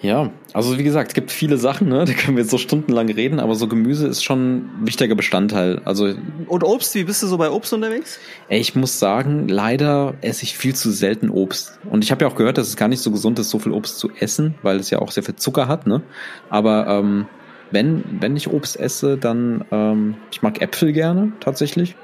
Ja, 0.00 0.30
also 0.52 0.78
wie 0.78 0.82
gesagt, 0.84 1.08
es 1.08 1.14
gibt 1.14 1.30
viele 1.30 1.56
Sachen, 1.56 1.88
ne? 1.88 2.04
Da 2.06 2.12
können 2.12 2.36
wir 2.36 2.42
jetzt 2.42 2.50
so 2.50 2.58
stundenlang 2.58 3.08
reden, 3.08 3.40
aber 3.40 3.54
so 3.54 3.68
Gemüse 3.68 4.06
ist 4.06 4.22
schon 4.22 4.56
ein 4.56 4.86
wichtiger 4.86 5.14
Bestandteil. 5.14 5.80
Also 5.84 6.14
Und 6.46 6.62
Obst, 6.62 6.94
wie 6.94 7.04
bist 7.04 7.22
du 7.22 7.26
so 7.26 7.38
bei 7.38 7.50
Obst 7.50 7.72
unterwegs? 7.72 8.18
Ey, 8.48 8.60
ich 8.60 8.74
muss 8.74 8.98
sagen, 8.98 9.48
leider 9.48 10.14
esse 10.20 10.42
ich 10.42 10.58
viel 10.58 10.74
zu 10.74 10.90
selten 10.90 11.30
Obst. 11.30 11.78
Und 11.90 12.04
ich 12.04 12.10
habe 12.10 12.24
ja 12.24 12.30
auch 12.30 12.36
gehört, 12.36 12.58
dass 12.58 12.68
es 12.68 12.76
gar 12.76 12.88
nicht 12.88 13.00
so 13.00 13.10
gesund 13.10 13.38
ist, 13.38 13.50
so 13.50 13.58
viel 13.58 13.72
Obst 13.72 13.98
zu 13.98 14.10
essen, 14.18 14.54
weil 14.62 14.78
es 14.78 14.90
ja 14.90 14.98
auch 14.98 15.10
sehr 15.10 15.22
viel 15.22 15.36
Zucker 15.36 15.68
hat, 15.68 15.86
ne? 15.86 16.02
Aber 16.50 16.86
ähm, 16.86 17.26
wenn, 17.70 18.04
wenn 18.20 18.36
ich 18.36 18.48
Obst 18.48 18.78
esse, 18.78 19.16
dann, 19.16 19.64
ähm, 19.70 20.16
ich 20.30 20.42
mag 20.42 20.60
Äpfel 20.60 20.92
gerne, 20.92 21.32
tatsächlich. 21.40 21.96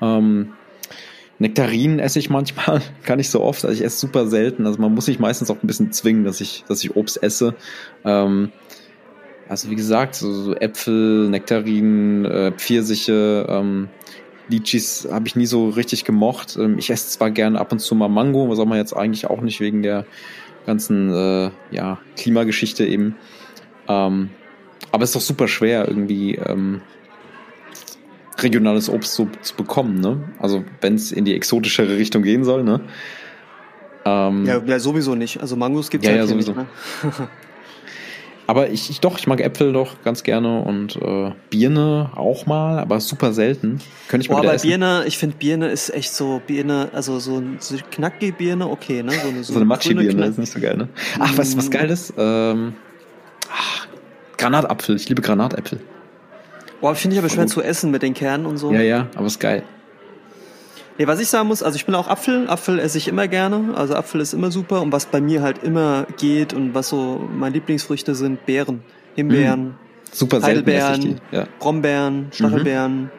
Ähm, 0.00 0.52
Nektarinen 1.38 1.98
esse 1.98 2.18
ich 2.18 2.30
manchmal, 2.30 2.82
gar 3.04 3.16
nicht 3.16 3.30
so 3.30 3.42
oft, 3.42 3.64
also 3.64 3.74
ich 3.74 3.84
esse 3.84 3.98
super 3.98 4.26
selten. 4.26 4.66
Also 4.66 4.80
man 4.80 4.94
muss 4.94 5.06
sich 5.06 5.18
meistens 5.18 5.50
auch 5.50 5.62
ein 5.62 5.66
bisschen 5.66 5.92
zwingen, 5.92 6.24
dass 6.24 6.40
ich, 6.40 6.64
dass 6.68 6.82
ich 6.82 6.96
Obst 6.96 7.22
esse. 7.22 7.54
Ähm, 8.04 8.50
also 9.48 9.70
wie 9.70 9.76
gesagt, 9.76 10.14
so, 10.14 10.32
so 10.32 10.54
Äpfel, 10.54 11.28
Nektarinen, 11.28 12.24
äh, 12.24 12.52
Pfirsiche, 12.52 13.46
ähm, 13.48 13.88
Litchis 14.48 15.08
habe 15.10 15.28
ich 15.28 15.36
nie 15.36 15.46
so 15.46 15.68
richtig 15.68 16.04
gemocht. 16.04 16.56
Ähm, 16.56 16.78
ich 16.78 16.90
esse 16.90 17.08
zwar 17.08 17.30
gerne 17.30 17.58
ab 17.60 17.72
und 17.72 17.78
zu 17.78 17.94
mal 17.94 18.08
Mango, 18.08 18.48
was 18.48 18.58
auch 18.58 18.66
man 18.66 18.78
jetzt 18.78 18.94
eigentlich 18.94 19.26
auch 19.26 19.40
nicht 19.40 19.60
wegen 19.60 19.82
der 19.82 20.06
ganzen 20.66 21.12
äh, 21.12 21.50
ja, 21.70 21.98
Klimageschichte 22.16 22.84
eben. 22.84 23.16
Ähm, 23.88 24.30
aber 24.92 25.04
es 25.04 25.10
ist 25.10 25.16
doch 25.16 25.20
super 25.20 25.48
schwer, 25.48 25.86
irgendwie 25.86 26.34
ähm, 26.34 26.82
regionales 28.40 28.88
Obst 28.88 29.14
so 29.14 29.28
zu 29.42 29.54
bekommen, 29.56 30.00
ne? 30.00 30.18
Also 30.38 30.64
wenn 30.80 30.94
es 30.94 31.12
in 31.12 31.24
die 31.24 31.34
exotischere 31.34 31.96
Richtung 31.96 32.22
gehen 32.22 32.44
soll, 32.44 32.62
ne? 32.64 32.80
Ähm, 34.04 34.44
Ja, 34.46 34.62
ja, 34.64 34.78
sowieso 34.78 35.14
nicht. 35.14 35.40
Also 35.40 35.56
Mangos 35.56 35.90
gibt's 35.90 36.06
Ja, 36.06 36.12
halt 36.12 36.22
ja, 36.22 36.26
hier 36.26 36.36
nicht, 36.36 36.46
sowieso. 36.46 36.60
ne? 36.60 36.68
Aber 38.46 38.70
ich, 38.70 38.88
ich 38.88 39.00
doch, 39.00 39.18
ich 39.18 39.26
mag 39.26 39.42
Äpfel 39.42 39.74
doch 39.74 40.02
ganz 40.04 40.22
gerne 40.22 40.62
und 40.62 40.96
äh, 40.96 41.32
Birne 41.50 42.12
auch 42.16 42.46
mal, 42.46 42.78
aber 42.78 42.98
super 42.98 43.34
selten. 43.34 43.78
Könnte 44.08 44.22
ich 44.24 44.28
Boah, 44.30 44.38
wieder 44.38 44.48
bei 44.48 44.54
essen. 44.54 44.68
Birne, 44.68 45.04
ich 45.06 45.18
finde 45.18 45.36
Birne 45.36 45.68
ist 45.68 45.90
echt 45.92 46.14
so, 46.14 46.40
Birne, 46.46 46.88
also 46.94 47.18
so, 47.18 47.36
ein- 47.36 47.58
so 47.60 47.76
knackige 47.90 48.32
Birne, 48.32 48.66
okay, 48.70 49.02
ne? 49.02 49.10
So 49.12 49.18
eine, 49.18 49.20
so 49.20 49.32
eine 49.32 49.42
grüne 49.42 49.64
Matschi-Birne 49.66 50.26
ist 50.28 50.38
nicht 50.38 50.50
so 50.52 50.60
geil, 50.60 50.78
ne? 50.78 50.88
Ach, 51.18 51.36
weißt 51.36 51.52
du, 51.52 51.58
was 51.58 51.70
geil 51.70 51.90
ist? 51.90 52.14
Ähm, 52.16 52.72
ach, 53.52 53.86
Granatapfel. 54.38 54.96
Ich 54.96 55.10
liebe 55.10 55.20
Granatäpfel. 55.20 55.80
Boah, 56.80 56.94
finde 56.94 57.14
ich 57.14 57.20
aber 57.20 57.28
schwer 57.28 57.44
Gut. 57.44 57.52
zu 57.52 57.62
essen 57.62 57.90
mit 57.90 58.02
den 58.02 58.14
Kernen 58.14 58.46
und 58.46 58.58
so. 58.58 58.72
Ja, 58.72 58.82
ja, 58.82 59.08
aber 59.16 59.26
ist 59.26 59.40
geil. 59.40 59.62
Nee, 60.98 61.06
was 61.06 61.20
ich 61.20 61.28
sagen 61.28 61.46
muss, 61.46 61.62
also 61.62 61.76
ich 61.76 61.86
bin 61.86 61.94
auch 61.94 62.08
Apfel. 62.08 62.48
Apfel 62.50 62.80
esse 62.80 62.98
ich 62.98 63.06
immer 63.06 63.28
gerne. 63.28 63.74
Also 63.76 63.94
Apfel 63.94 64.20
ist 64.20 64.32
immer 64.32 64.50
super. 64.50 64.82
Und 64.82 64.90
was 64.90 65.06
bei 65.06 65.20
mir 65.20 65.42
halt 65.42 65.62
immer 65.62 66.06
geht 66.18 66.52
und 66.52 66.74
was 66.74 66.88
so 66.88 67.28
meine 67.32 67.54
Lieblingsfrüchte 67.54 68.16
sind, 68.16 68.44
Beeren. 68.46 68.82
Himbeeren, 69.14 69.76
Super 70.10 70.38
esse 70.38 70.46
ich 70.46 70.50
Heidelbeeren. 70.50 71.20
Ja. 71.30 71.46
Brombeeren, 71.60 72.28
Stachelbeeren. 72.32 73.10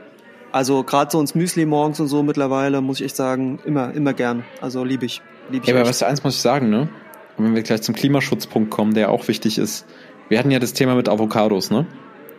Also 0.51 0.83
gerade 0.83 1.11
so 1.11 1.21
ins 1.21 1.35
Müsli 1.35 1.65
morgens 1.65 1.99
und 1.99 2.07
so 2.07 2.23
mittlerweile, 2.23 2.81
muss 2.81 2.99
ich 2.99 3.05
echt 3.05 3.15
sagen, 3.15 3.59
immer, 3.65 3.93
immer 3.93 4.13
gern. 4.13 4.43
Also 4.61 4.83
liebe 4.83 5.05
ich. 5.05 5.21
Lieb 5.49 5.63
ich 5.63 5.69
Ja, 5.69 5.79
aber 5.79 5.89
du, 5.89 6.05
eins 6.05 6.23
muss 6.23 6.35
ich 6.35 6.41
sagen, 6.41 6.69
ne? 6.69 6.89
Und 7.37 7.45
wenn 7.45 7.55
wir 7.55 7.63
gleich 7.63 7.81
zum 7.81 7.95
Klimaschutzpunkt 7.95 8.71
kommen, 8.71 8.93
der 8.93 9.09
auch 9.09 9.27
wichtig 9.27 9.57
ist. 9.57 9.85
Wir 10.27 10.37
hatten 10.39 10.51
ja 10.51 10.59
das 10.59 10.73
Thema 10.73 10.95
mit 10.95 11.07
Avocados, 11.07 11.71
ne? 11.71 11.85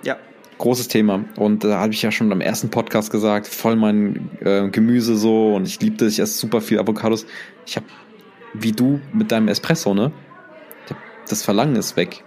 Ja. 0.03 0.17
Großes 0.61 0.89
Thema. 0.89 1.25
Und 1.37 1.65
da 1.65 1.79
habe 1.79 1.95
ich 1.95 2.03
ja 2.03 2.13
schon 2.13 2.31
am 2.33 2.43
ersten 2.43 2.69
Podcast 2.69 3.11
gesagt, 3.11 3.47
voll 3.47 3.77
mein 3.77 4.29
äh, 4.43 4.69
Gemüse 4.69 5.17
so 5.17 5.55
und 5.55 5.67
ich 5.67 5.81
liebe 5.81 5.97
das, 5.97 6.13
ich 6.13 6.19
esse 6.19 6.39
super 6.39 6.61
viel 6.61 6.79
Avocados. 6.79 7.25
Ich 7.65 7.77
habe, 7.77 7.87
wie 8.53 8.73
du 8.73 9.01
mit 9.15 9.33
deinem 9.33 9.49
Espresso, 9.49 9.95
ne? 9.95 10.13
Das 11.27 11.43
Verlangen 11.43 11.77
ist 11.77 11.97
weg. 11.97 12.25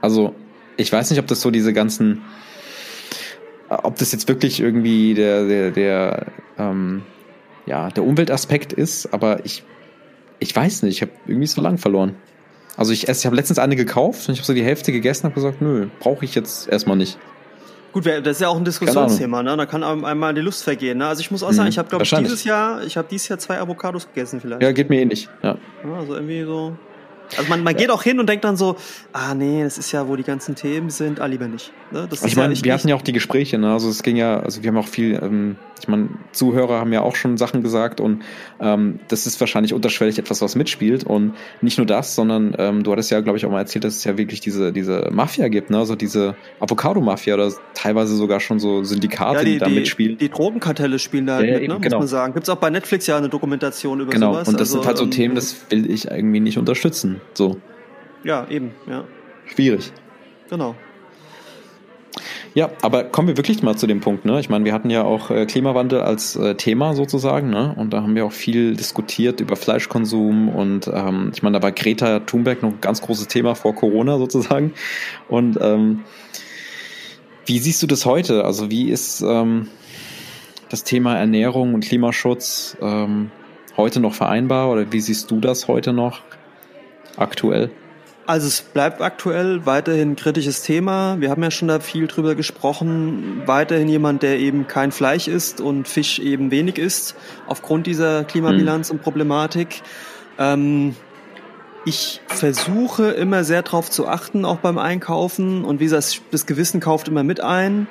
Also, 0.00 0.34
ich 0.76 0.92
weiß 0.92 1.10
nicht, 1.10 1.20
ob 1.20 1.28
das 1.28 1.40
so 1.40 1.52
diese 1.52 1.72
ganzen, 1.72 2.22
ob 3.68 3.94
das 3.96 4.10
jetzt 4.10 4.26
wirklich 4.26 4.58
irgendwie 4.58 5.14
der, 5.14 5.46
der, 5.46 5.70
der, 5.70 6.26
ähm, 6.58 7.02
ja, 7.64 7.90
der 7.90 8.02
Umweltaspekt 8.02 8.72
ist, 8.72 9.14
aber 9.14 9.46
ich, 9.46 9.62
ich 10.40 10.56
weiß 10.56 10.82
nicht, 10.82 10.96
ich 10.96 11.02
habe 11.02 11.12
irgendwie 11.26 11.46
das 11.46 11.54
Verlangen 11.54 11.78
verloren. 11.78 12.16
Also 12.76 12.92
ich 12.92 13.08
esse, 13.08 13.20
ich 13.20 13.26
habe 13.26 13.36
letztens 13.36 13.58
eine 13.58 13.76
gekauft 13.76 14.28
und 14.28 14.34
ich 14.34 14.40
habe 14.40 14.46
so 14.46 14.54
die 14.54 14.64
Hälfte 14.64 14.92
gegessen 14.92 15.26
und 15.26 15.32
habe 15.32 15.40
gesagt, 15.40 15.60
nö, 15.60 15.88
brauche 15.98 16.24
ich 16.24 16.34
jetzt 16.34 16.68
erstmal 16.68 16.96
nicht. 16.96 17.18
Gut, 17.92 18.06
das 18.06 18.36
ist 18.36 18.40
ja 18.40 18.48
auch 18.48 18.56
ein 18.56 18.64
Diskussionsthema, 18.64 19.42
ne? 19.42 19.56
Da 19.56 19.66
kann 19.66 19.82
einem 19.82 20.04
einmal 20.04 20.32
die 20.32 20.40
Lust 20.40 20.62
vergehen. 20.62 20.98
Ne? 20.98 21.08
Also 21.08 21.20
ich 21.22 21.30
muss 21.32 21.42
auch 21.42 21.50
sagen, 21.50 21.66
Mhm, 21.66 21.70
ich 21.70 21.78
habe, 21.78 21.88
glaube 21.88 22.04
ich, 22.04 22.10
dieses 22.10 22.44
Jahr, 22.44 22.84
ich 22.84 22.96
habe 22.96 23.08
dieses 23.10 23.28
Jahr 23.28 23.38
zwei 23.40 23.58
Avocados 23.58 24.06
gegessen 24.06 24.40
vielleicht. 24.40 24.62
Ja, 24.62 24.70
geht 24.70 24.90
mir 24.90 25.00
ähnlich. 25.00 25.28
Ja. 25.42 25.56
Ja, 25.84 25.94
also 25.98 26.14
irgendwie 26.14 26.44
so. 26.44 26.76
Also 27.36 27.48
man, 27.48 27.62
man 27.62 27.76
geht 27.76 27.90
auch 27.90 28.02
hin 28.02 28.18
und 28.20 28.28
denkt 28.28 28.44
dann 28.44 28.56
so, 28.56 28.76
ah 29.12 29.34
nee, 29.34 29.62
das 29.62 29.78
ist 29.78 29.92
ja, 29.92 30.08
wo 30.08 30.16
die 30.16 30.22
ganzen 30.22 30.54
Themen 30.54 30.90
sind, 30.90 31.20
ah 31.20 31.26
lieber 31.26 31.48
nicht. 31.48 31.72
Ne? 31.90 32.06
Das 32.08 32.24
Ich 32.24 32.34
ja 32.34 32.42
meine, 32.42 32.52
echt 32.52 32.64
wir 32.64 32.72
hatten 32.72 32.88
ja 32.88 32.94
auch 32.96 33.02
die 33.02 33.12
Gespräche, 33.12 33.58
ne? 33.58 33.72
Also 33.72 33.88
es 33.88 34.02
ging 34.02 34.16
ja, 34.16 34.40
also 34.40 34.62
wir 34.62 34.68
haben 34.68 34.76
auch 34.76 34.88
viel, 34.88 35.18
ähm, 35.22 35.56
ich 35.80 35.88
meine, 35.88 36.08
Zuhörer 36.32 36.78
haben 36.78 36.92
ja 36.92 37.02
auch 37.02 37.16
schon 37.16 37.36
Sachen 37.38 37.62
gesagt 37.62 38.00
und 38.00 38.22
ähm, 38.60 39.00
das 39.08 39.26
ist 39.26 39.40
wahrscheinlich 39.40 39.72
unterschwellig 39.72 40.18
etwas, 40.18 40.42
was 40.42 40.56
mitspielt. 40.56 41.04
Und 41.04 41.34
nicht 41.60 41.78
nur 41.78 41.86
das, 41.86 42.14
sondern 42.14 42.54
ähm, 42.58 42.82
du 42.82 42.92
hattest 42.92 43.10
ja, 43.10 43.20
glaube 43.20 43.38
ich, 43.38 43.46
auch 43.46 43.50
mal 43.50 43.60
erzählt, 43.60 43.84
dass 43.84 43.96
es 43.96 44.04
ja 44.04 44.18
wirklich 44.18 44.40
diese, 44.40 44.72
diese 44.72 45.08
Mafia 45.12 45.48
gibt, 45.48 45.70
ne? 45.70 45.78
Also 45.78 45.96
diese 45.96 46.36
Avocado-Mafia 46.60 47.34
oder 47.34 47.52
teilweise 47.74 48.14
sogar 48.16 48.40
schon 48.40 48.58
so 48.60 48.84
Syndikate, 48.84 49.38
ja, 49.38 49.44
die, 49.44 49.52
die, 49.52 49.58
da 49.58 49.66
die, 49.66 49.74
mitspielen. 49.74 50.18
die 50.18 50.28
Drogenkartelle 50.28 50.98
spielen 50.98 51.26
da 51.26 51.40
Ja, 51.40 51.46
ja, 51.46 51.52
mit, 51.52 51.60
ne? 51.60 51.64
eben, 51.64 51.72
muss 51.74 51.82
genau. 51.82 51.98
man 51.98 52.08
sagen. 52.08 52.34
Gibt's 52.34 52.48
auch 52.48 52.56
bei 52.56 52.70
Netflix 52.70 53.06
ja 53.06 53.16
eine 53.16 53.28
Dokumentation 53.28 54.00
über 54.00 54.12
Genau, 54.12 54.32
sowas. 54.32 54.48
und 54.48 54.54
das 54.54 54.68
also, 54.68 54.78
sind 54.78 54.86
halt 54.86 54.98
so 54.98 55.04
ähm, 55.04 55.10
Themen, 55.10 55.34
das 55.34 55.56
will 55.70 55.90
ich 55.90 56.10
irgendwie 56.10 56.40
nicht 56.40 56.58
unterstützen. 56.58 57.19
So, 57.34 57.56
Ja, 58.24 58.46
eben, 58.48 58.72
ja. 58.88 59.04
schwierig. 59.46 59.92
Genau. 60.48 60.74
Ja, 62.52 62.70
aber 62.82 63.04
kommen 63.04 63.28
wir 63.28 63.36
wirklich 63.36 63.62
mal 63.62 63.76
zu 63.76 63.86
dem 63.86 64.00
Punkt, 64.00 64.24
ne? 64.24 64.40
Ich 64.40 64.48
meine, 64.48 64.64
wir 64.64 64.72
hatten 64.72 64.90
ja 64.90 65.04
auch 65.04 65.30
äh, 65.30 65.46
Klimawandel 65.46 66.00
als 66.00 66.34
äh, 66.34 66.56
Thema 66.56 66.94
sozusagen, 66.94 67.48
ne? 67.48 67.74
Und 67.76 67.92
da 67.92 68.02
haben 68.02 68.16
wir 68.16 68.26
auch 68.26 68.32
viel 68.32 68.74
diskutiert 68.74 69.40
über 69.40 69.54
Fleischkonsum 69.54 70.48
und 70.48 70.90
ähm, 70.92 71.30
ich 71.32 71.44
meine, 71.44 71.58
da 71.58 71.62
war 71.62 71.70
Greta 71.70 72.20
Thunberg 72.20 72.62
noch 72.62 72.70
ein 72.70 72.80
ganz 72.80 73.02
großes 73.02 73.28
Thema 73.28 73.54
vor 73.54 73.76
Corona 73.76 74.18
sozusagen. 74.18 74.72
Und 75.28 75.58
ähm, 75.60 76.00
wie 77.46 77.60
siehst 77.60 77.82
du 77.84 77.86
das 77.86 78.04
heute? 78.04 78.44
Also 78.44 78.68
wie 78.68 78.90
ist 78.90 79.20
ähm, 79.20 79.68
das 80.70 80.82
Thema 80.82 81.16
Ernährung 81.16 81.74
und 81.74 81.84
Klimaschutz 81.84 82.76
ähm, 82.80 83.30
heute 83.76 84.00
noch 84.00 84.14
vereinbar 84.14 84.70
oder 84.70 84.92
wie 84.92 85.00
siehst 85.00 85.30
du 85.30 85.38
das 85.38 85.68
heute 85.68 85.92
noch 85.92 86.22
aktuell? 87.20 87.70
Also 88.26 88.46
es 88.46 88.60
bleibt 88.60 89.00
aktuell 89.00 89.66
weiterhin 89.66 90.12
ein 90.12 90.16
kritisches 90.16 90.62
Thema. 90.62 91.16
Wir 91.18 91.30
haben 91.30 91.42
ja 91.42 91.50
schon 91.50 91.66
da 91.68 91.80
viel 91.80 92.06
drüber 92.06 92.36
gesprochen. 92.36 93.42
Weiterhin 93.46 93.88
jemand, 93.88 94.22
der 94.22 94.38
eben 94.38 94.68
kein 94.68 94.92
Fleisch 94.92 95.26
isst 95.26 95.60
und 95.60 95.88
Fisch 95.88 96.20
eben 96.20 96.50
wenig 96.52 96.78
isst, 96.78 97.16
aufgrund 97.48 97.86
dieser 97.88 98.22
Klimabilanz 98.24 98.90
und 98.90 99.02
Problematik. 99.02 99.82
Ähm, 100.38 100.94
ich 101.84 102.20
versuche 102.28 103.10
immer 103.10 103.42
sehr 103.42 103.62
darauf 103.62 103.90
zu 103.90 104.06
achten, 104.06 104.44
auch 104.44 104.58
beim 104.58 104.78
Einkaufen. 104.78 105.64
Und 105.64 105.80
wie 105.80 105.84
gesagt, 105.84 106.22
das 106.30 106.46
Gewissen 106.46 106.78
kauft 106.78 107.08
immer 107.08 107.24
mit 107.24 107.40
ein. 107.40 107.88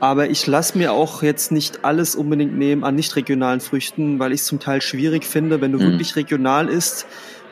Aber 0.00 0.30
ich 0.30 0.46
lasse 0.46 0.76
mir 0.78 0.92
auch 0.92 1.22
jetzt 1.22 1.52
nicht 1.52 1.84
alles 1.84 2.16
unbedingt 2.16 2.56
nehmen 2.56 2.84
an 2.84 2.94
nicht 2.96 3.16
regionalen 3.16 3.60
Früchten, 3.60 4.18
weil 4.18 4.32
ich 4.32 4.40
es 4.40 4.46
zum 4.46 4.58
Teil 4.58 4.80
schwierig 4.80 5.24
finde, 5.24 5.60
wenn 5.60 5.72
du 5.72 5.78
Mhm. 5.78 5.82
wirklich 5.92 6.16
regional 6.16 6.68
isst, 6.68 7.06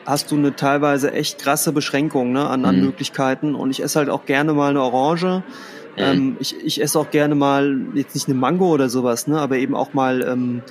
hast 0.05 0.31
du 0.31 0.35
eine 0.35 0.55
teilweise 0.55 1.11
echt 1.13 1.39
krasse 1.39 1.71
Beschränkung 1.71 2.31
ne, 2.31 2.47
an, 2.47 2.65
an 2.65 2.77
Mhm. 2.77 2.85
Möglichkeiten. 2.85 3.55
Und 3.55 3.71
ich 3.71 3.81
esse 3.83 3.99
halt 3.99 4.09
auch 4.09 4.25
gerne 4.25 4.53
mal 4.53 4.69
eine 4.69 4.81
Orange. 4.81 5.43
Ähm, 5.97 6.37
ich, 6.39 6.55
ich 6.63 6.81
esse 6.81 6.99
auch 6.99 7.09
gerne 7.11 7.35
mal, 7.35 7.77
jetzt 7.93 8.15
nicht 8.15 8.27
eine 8.27 8.37
Mango 8.37 8.69
oder 8.69 8.89
sowas, 8.89 9.27
ne, 9.27 9.39
aber 9.39 9.57
eben 9.57 9.75
auch 9.75 9.93
mal 9.93 10.21
ähm, 10.21 10.61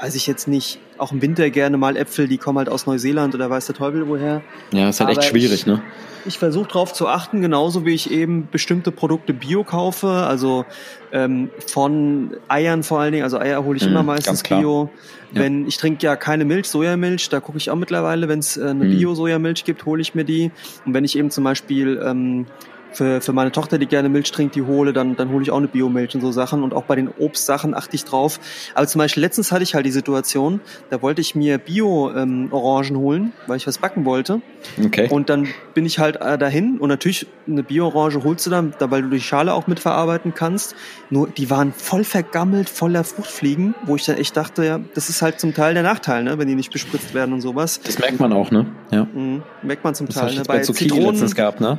weiß 0.00 0.14
ich 0.14 0.26
jetzt 0.26 0.48
nicht, 0.48 0.78
auch 0.96 1.12
im 1.12 1.22
Winter 1.22 1.50
gerne 1.50 1.76
mal 1.76 1.96
Äpfel, 1.96 2.28
die 2.28 2.38
kommen 2.38 2.58
halt 2.58 2.68
aus 2.68 2.86
Neuseeland 2.86 3.34
oder 3.34 3.50
weiß 3.50 3.66
der 3.66 3.74
Teufel 3.74 4.08
woher. 4.08 4.42
Ja, 4.72 4.88
ist 4.88 5.00
halt 5.00 5.10
echt 5.10 5.24
schwierig, 5.24 5.60
ich, 5.60 5.66
ne? 5.66 5.82
Ich 6.26 6.38
versuche 6.38 6.68
darauf 6.68 6.92
zu 6.92 7.08
achten, 7.08 7.40
genauso 7.40 7.86
wie 7.86 7.94
ich 7.94 8.10
eben 8.10 8.48
bestimmte 8.50 8.92
Produkte 8.92 9.32
bio 9.32 9.64
kaufe, 9.64 10.08
also 10.08 10.64
ähm, 11.12 11.50
von 11.66 12.36
Eiern 12.48 12.82
vor 12.82 13.00
allen 13.00 13.12
Dingen, 13.12 13.24
also 13.24 13.38
Eier 13.38 13.64
hole 13.64 13.76
ich 13.76 13.84
mm, 13.84 13.88
immer 13.88 14.02
meistens 14.02 14.42
bio. 14.42 14.90
Ja. 15.32 15.42
Wenn 15.42 15.66
ich 15.66 15.76
trinke 15.76 16.04
ja 16.04 16.16
keine 16.16 16.44
Milch, 16.44 16.68
Sojamilch, 16.68 17.28
da 17.28 17.40
gucke 17.40 17.58
ich 17.58 17.70
auch 17.70 17.76
mittlerweile, 17.76 18.28
wenn 18.28 18.40
es 18.40 18.56
äh, 18.56 18.68
eine 18.68 18.84
mm. 18.84 18.90
Bio-Sojamilch 18.90 19.64
gibt, 19.64 19.84
hole 19.86 20.02
ich 20.02 20.14
mir 20.14 20.24
die. 20.24 20.50
Und 20.84 20.94
wenn 20.94 21.04
ich 21.04 21.16
eben 21.16 21.30
zum 21.30 21.44
Beispiel 21.44 22.00
ähm, 22.04 22.46
für, 22.92 23.20
für 23.20 23.32
meine 23.32 23.52
Tochter, 23.52 23.78
die 23.78 23.86
gerne 23.86 24.08
Milch 24.08 24.30
trinkt, 24.32 24.54
die 24.54 24.62
hole, 24.62 24.92
dann, 24.92 25.16
dann 25.16 25.30
hole 25.30 25.42
ich 25.42 25.50
auch 25.50 25.58
eine 25.58 25.68
Biomilch 25.68 26.14
und 26.14 26.20
so 26.20 26.32
Sachen. 26.32 26.62
Und 26.62 26.74
auch 26.74 26.84
bei 26.84 26.96
den 26.96 27.08
Obstsachen 27.08 27.74
achte 27.74 27.96
ich 27.96 28.04
drauf. 28.04 28.40
Aber 28.74 28.86
zum 28.86 28.98
Beispiel 28.98 29.22
letztens 29.22 29.52
hatte 29.52 29.62
ich 29.62 29.74
halt 29.74 29.86
die 29.86 29.90
Situation, 29.90 30.60
da 30.90 31.02
wollte 31.02 31.20
ich 31.20 31.34
mir 31.34 31.58
Bio-Orangen 31.58 32.94
ähm, 32.94 32.98
holen, 32.98 33.32
weil 33.46 33.56
ich 33.56 33.66
was 33.66 33.78
backen 33.78 34.04
wollte. 34.04 34.40
Okay. 34.82 35.08
Und 35.10 35.28
dann 35.30 35.48
bin 35.74 35.86
ich 35.86 35.98
halt 35.98 36.16
äh, 36.20 36.38
dahin 36.38 36.78
und 36.78 36.88
natürlich 36.88 37.26
eine 37.46 37.62
Bio-Orange 37.62 38.22
holst 38.24 38.46
du 38.46 38.50
dann, 38.50 38.74
da, 38.78 38.90
weil 38.90 39.02
du 39.02 39.08
die 39.08 39.20
Schale 39.20 39.52
auch 39.54 39.66
mitverarbeiten 39.66 40.34
kannst. 40.34 40.74
Nur 41.10 41.28
die 41.28 41.50
waren 41.50 41.72
voll 41.72 42.04
vergammelt, 42.04 42.68
voller 42.68 43.04
Fruchtfliegen, 43.04 43.74
wo 43.84 43.96
ich 43.96 44.04
dann 44.04 44.16
echt 44.16 44.36
dachte, 44.36 44.64
ja, 44.64 44.80
das 44.94 45.08
ist 45.08 45.22
halt 45.22 45.40
zum 45.40 45.54
Teil 45.54 45.74
der 45.74 45.82
Nachteil, 45.82 46.24
ne, 46.24 46.38
wenn 46.38 46.48
die 46.48 46.54
nicht 46.54 46.72
bespritzt 46.72 47.14
werden 47.14 47.32
und 47.32 47.40
sowas. 47.40 47.80
Das 47.82 47.98
merkt 47.98 48.20
man 48.20 48.32
auch, 48.32 48.50
ne? 48.50 48.66
Ja. 48.90 49.04
Mhm, 49.04 49.42
merkt 49.62 49.84
man 49.84 49.94
zum 49.94 50.06
das 50.06 50.16
Teil. 50.16 50.34
Ne? 50.34 50.42
Bei, 50.46 50.58
bei 50.58 50.60
Zucchini 50.60 50.90
Zitronen, 50.90 51.12
letztens 51.12 51.34
gehabt, 51.34 51.60
ne? 51.60 51.78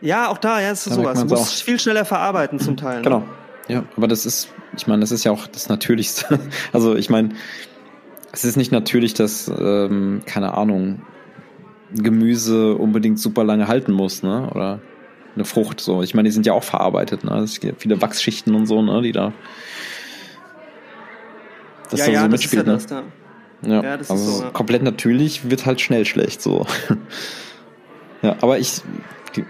Ja, 0.00 0.28
auch 0.28 0.38
da, 0.38 0.60
ja, 0.60 0.70
ist 0.70 0.86
da 0.86 0.94
sowas. 0.94 1.20
Du 1.20 1.26
musst 1.26 1.62
viel 1.62 1.78
schneller 1.78 2.04
verarbeiten 2.04 2.58
zum 2.58 2.76
Teil. 2.76 2.98
Ne? 2.98 3.02
Genau. 3.02 3.24
Ja, 3.68 3.84
aber 3.96 4.08
das 4.08 4.26
ist, 4.26 4.48
ich 4.76 4.86
meine, 4.86 5.00
das 5.00 5.12
ist 5.12 5.24
ja 5.24 5.32
auch 5.32 5.46
das 5.46 5.68
Natürlichste. 5.68 6.38
Also 6.72 6.96
ich 6.96 7.10
meine, 7.10 7.30
es 8.32 8.44
ist 8.44 8.56
nicht 8.56 8.72
natürlich, 8.72 9.14
dass, 9.14 9.48
ähm, 9.48 10.22
keine 10.26 10.54
Ahnung, 10.54 11.02
Gemüse 11.92 12.74
unbedingt 12.76 13.18
super 13.18 13.44
lange 13.44 13.68
halten 13.68 13.92
muss, 13.92 14.22
ne? 14.22 14.48
Oder 14.52 14.80
eine 15.34 15.44
Frucht 15.44 15.80
so. 15.80 16.02
Ich 16.02 16.14
meine, 16.14 16.28
die 16.28 16.32
sind 16.32 16.46
ja 16.46 16.52
auch 16.52 16.62
verarbeitet, 16.62 17.24
ne? 17.24 17.38
Es 17.38 17.60
gibt 17.60 17.82
viele 17.82 18.00
Wachsschichten 18.00 18.54
und 18.54 18.66
so, 18.66 18.82
ne, 18.82 19.02
die 19.02 19.12
da 19.12 19.32
das 21.90 22.00
ja, 22.00 22.06
da 22.06 22.12
ja, 22.12 22.22
so 22.22 22.28
mitspielt, 22.28 22.66
ja 22.66 22.72
ne? 22.72 22.78
Da. 22.88 23.02
Ja, 23.62 23.82
ja 23.82 23.96
das 23.96 24.10
also 24.10 24.30
ist 24.30 24.38
so, 24.38 24.44
ja. 24.44 24.50
komplett 24.50 24.82
natürlich 24.82 25.50
wird 25.50 25.66
halt 25.66 25.80
schnell 25.80 26.04
schlecht 26.04 26.40
so. 26.40 26.66
ja, 28.22 28.36
aber 28.40 28.58
ich 28.58 28.82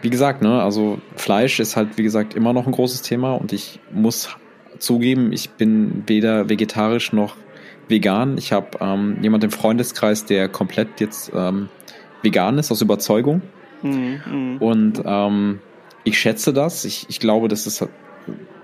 wie 0.02 0.10
gesagt, 0.10 0.42
ne, 0.42 0.62
also 0.62 0.98
Fleisch 1.16 1.60
ist 1.60 1.76
halt, 1.76 1.98
wie 1.98 2.02
gesagt, 2.02 2.34
immer 2.34 2.52
noch 2.52 2.66
ein 2.66 2.72
großes 2.72 3.02
Thema 3.02 3.34
und 3.34 3.52
ich 3.52 3.80
muss 3.92 4.36
zugeben, 4.78 5.32
ich 5.32 5.50
bin 5.50 6.04
weder 6.06 6.48
vegetarisch 6.48 7.12
noch 7.12 7.36
vegan. 7.88 8.38
Ich 8.38 8.52
habe 8.52 8.78
ähm, 8.80 9.18
jemand 9.20 9.44
im 9.44 9.50
Freundeskreis, 9.50 10.24
der 10.24 10.48
komplett 10.48 11.00
jetzt 11.00 11.32
ähm, 11.34 11.68
vegan 12.22 12.58
ist, 12.58 12.70
aus 12.70 12.80
Überzeugung. 12.80 13.42
Mhm, 13.82 14.20
mh. 14.26 14.56
Und 14.60 15.02
ähm, 15.04 15.60
ich 16.04 16.18
schätze 16.18 16.52
das. 16.52 16.84
Ich, 16.84 17.06
ich 17.08 17.20
glaube, 17.20 17.48
das 17.48 17.66
ist 17.66 17.86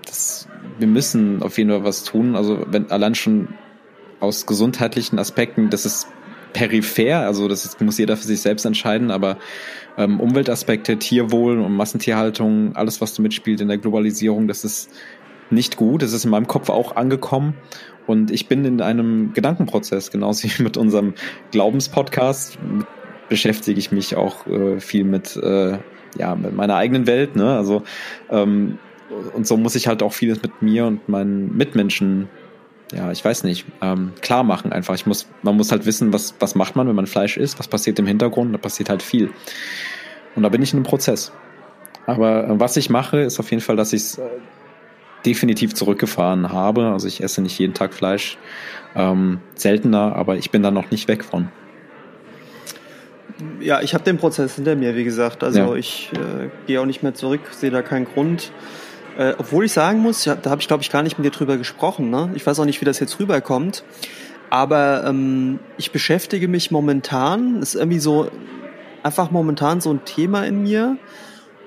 das, 0.05 0.47
wir 0.79 0.87
müssen 0.87 1.43
auf 1.43 1.57
jeden 1.57 1.69
Fall 1.69 1.83
was 1.83 2.03
tun. 2.03 2.35
Also 2.35 2.65
wenn 2.67 2.89
allein 2.91 3.15
schon 3.15 3.49
aus 4.19 4.45
gesundheitlichen 4.45 5.19
Aspekten, 5.19 5.69
das 5.69 5.85
ist 5.85 6.07
peripher, 6.57 7.19
also 7.19 7.47
das 7.47 7.79
muss 7.79 7.99
jeder 7.99 8.17
für 8.17 8.25
sich 8.25 8.41
selbst 8.41 8.65
entscheiden, 8.65 9.11
aber 9.11 9.37
ähm, 9.95 10.19
Umweltaspekte, 10.19 10.97
Tierwohl 10.97 11.59
und 11.59 11.75
Massentierhaltung, 11.75 12.75
alles, 12.75 12.99
was 12.99 13.13
da 13.13 13.21
mitspielt 13.21 13.61
in 13.61 13.67
der 13.67 13.77
Globalisierung, 13.77 14.47
das 14.47 14.63
ist 14.63 14.89
nicht 15.51 15.77
gut. 15.77 16.01
Das 16.01 16.13
ist 16.13 16.25
in 16.25 16.31
meinem 16.31 16.47
Kopf 16.47 16.69
auch 16.69 16.95
angekommen. 16.95 17.55
Und 18.07 18.31
ich 18.31 18.47
bin 18.47 18.65
in 18.65 18.81
einem 18.81 19.33
Gedankenprozess, 19.33 20.11
genauso 20.11 20.47
wie 20.47 20.63
mit 20.63 20.77
unserem 20.77 21.13
Glaubenspodcast, 21.51 22.57
beschäftige 23.29 23.79
ich 23.79 23.91
mich 23.91 24.15
auch 24.15 24.47
äh, 24.47 24.79
viel 24.79 25.03
mit, 25.03 25.35
äh, 25.35 25.77
ja, 26.17 26.35
mit 26.35 26.55
meiner 26.55 26.75
eigenen 26.75 27.05
Welt. 27.05 27.35
Ne? 27.35 27.55
Also 27.55 27.83
ähm, 28.29 28.79
und 29.33 29.45
so 29.45 29.57
muss 29.57 29.75
ich 29.75 29.87
halt 29.87 30.01
auch 30.01 30.13
vieles 30.13 30.41
mit 30.41 30.61
mir 30.61 30.85
und 30.85 31.07
meinen 31.07 31.55
Mitmenschen 31.55 32.29
ja, 32.93 33.11
ich 33.11 33.23
weiß 33.23 33.43
nicht, 33.43 33.65
ähm, 33.81 34.13
klar 34.21 34.43
machen 34.43 34.71
einfach. 34.71 34.95
Ich 34.95 35.05
muss, 35.05 35.27
man 35.41 35.57
muss 35.57 35.71
halt 35.71 35.85
wissen, 35.85 36.13
was, 36.13 36.35
was 36.39 36.55
macht 36.55 36.75
man, 36.75 36.87
wenn 36.87 36.95
man 36.95 37.07
Fleisch 37.07 37.37
isst, 37.37 37.59
was 37.59 37.67
passiert 37.67 37.99
im 37.99 38.07
Hintergrund, 38.07 38.53
da 38.53 38.57
passiert 38.57 38.89
halt 38.89 39.03
viel. 39.03 39.29
Und 40.35 40.43
da 40.43 40.49
bin 40.49 40.61
ich 40.61 40.71
in 40.71 40.77
einem 40.77 40.85
Prozess. 40.85 41.31
Aber 42.05 42.47
äh, 42.47 42.59
was 42.59 42.77
ich 42.77 42.89
mache, 42.89 43.19
ist 43.19 43.39
auf 43.39 43.51
jeden 43.51 43.61
Fall, 43.61 43.75
dass 43.75 43.91
ich 43.91 44.01
es 44.01 44.17
äh, 44.17 44.23
definitiv 45.25 45.73
zurückgefahren 45.73 46.51
habe. 46.51 46.85
Also 46.87 47.07
ich 47.07 47.21
esse 47.21 47.41
nicht 47.41 47.59
jeden 47.59 47.73
Tag 47.73 47.93
Fleisch, 47.93 48.37
ähm, 48.95 49.41
seltener, 49.55 50.15
aber 50.15 50.37
ich 50.37 50.51
bin 50.51 50.63
da 50.63 50.71
noch 50.71 50.89
nicht 50.89 51.07
weg 51.07 51.25
von. 51.25 51.49
Ja, 53.59 53.81
ich 53.81 53.93
habe 53.93 54.03
den 54.03 54.17
Prozess 54.17 54.55
hinter 54.55 54.75
mir, 54.75 54.95
wie 54.95 55.03
gesagt. 55.03 55.43
Also 55.43 55.59
ja. 55.59 55.75
ich 55.75 56.11
äh, 56.13 56.49
gehe 56.65 56.79
auch 56.79 56.85
nicht 56.85 57.03
mehr 57.03 57.13
zurück, 57.13 57.41
sehe 57.51 57.69
da 57.69 57.81
keinen 57.81 58.05
Grund. 58.05 58.51
Äh, 59.17 59.33
obwohl 59.37 59.65
ich 59.65 59.73
sagen 59.73 59.99
muss, 59.99 60.25
ja, 60.25 60.35
da 60.35 60.51
habe 60.51 60.61
ich 60.61 60.67
glaube 60.67 60.83
ich 60.83 60.91
gar 60.91 61.01
nicht 61.01 61.17
mit 61.17 61.25
dir 61.25 61.31
drüber 61.31 61.57
gesprochen. 61.57 62.09
Ne? 62.09 62.31
Ich 62.35 62.45
weiß 62.45 62.59
auch 62.59 62.65
nicht, 62.65 62.79
wie 62.81 62.85
das 62.85 62.99
jetzt 62.99 63.19
rüberkommt. 63.19 63.83
Aber 64.49 65.03
ähm, 65.05 65.59
ich 65.77 65.91
beschäftige 65.91 66.47
mich 66.47 66.71
momentan, 66.71 67.61
ist 67.61 67.75
irgendwie 67.75 67.99
so 67.99 68.29
einfach 69.03 69.31
momentan 69.31 69.81
so 69.81 69.91
ein 69.91 70.05
Thema 70.05 70.45
in 70.45 70.61
mir, 70.61 70.97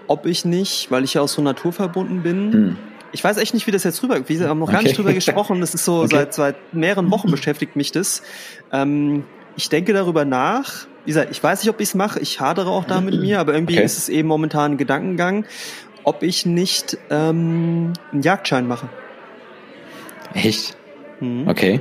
ob 0.07 0.27
ich 0.27 0.45
nicht, 0.45 0.91
weil 0.91 1.05
ich 1.05 1.15
ja 1.15 1.23
auch 1.23 1.29
so 1.29 1.43
naturverbunden 1.43 2.23
bin, 2.23 2.53
hm. 2.53 2.77
ich 3.13 3.23
weiß 3.23 3.37
echt 3.37 3.53
nicht, 3.53 3.67
wie 3.67 3.71
das 3.71 3.85
jetzt 3.85 4.03
rüber, 4.03 4.29
wir 4.29 4.49
haben 4.49 4.59
noch 4.59 4.69
okay. 4.69 4.77
gar 4.77 4.83
nicht 4.83 4.97
drüber 4.97 5.13
gesprochen, 5.13 5.61
das 5.61 5.75
ist 5.75 5.85
so, 5.85 6.01
okay. 6.01 6.17
seit, 6.17 6.35
seit 6.35 6.75
mehreren 6.75 7.11
Wochen 7.11 7.31
beschäftigt 7.31 7.77
mich 7.77 7.93
das. 7.93 8.23
Ähm, 8.73 9.25
ich 9.57 9.69
denke 9.69 9.93
darüber 9.93 10.25
nach, 10.25 10.87
wie 11.05 11.11
gesagt, 11.11 11.31
ich 11.31 11.43
weiß 11.43 11.63
nicht, 11.63 11.71
ob 11.71 11.81
ich 11.81 11.89
es 11.89 11.95
mache, 11.95 12.21
ich 12.21 12.41
hadere 12.41 12.71
auch 12.71 12.85
da 12.85 13.01
mit 13.01 13.21
mir, 13.21 13.41
aber 13.41 13.55
irgendwie 13.55 13.77
okay. 13.77 13.85
ist 13.85 13.99
es 13.99 14.09
eben 14.09 14.29
momentan 14.29 14.73
ein 14.73 14.79
Gedankengang 14.79 15.45
ob 16.05 16.23
ich 16.23 16.47
nicht 16.47 16.99
ähm, 17.11 17.93
einen 18.13 18.23
Jagdschein 18.23 18.67
mache. 18.67 18.89
Echt? 20.35 20.77
Mhm. 21.21 21.49
Okay. 21.49 21.81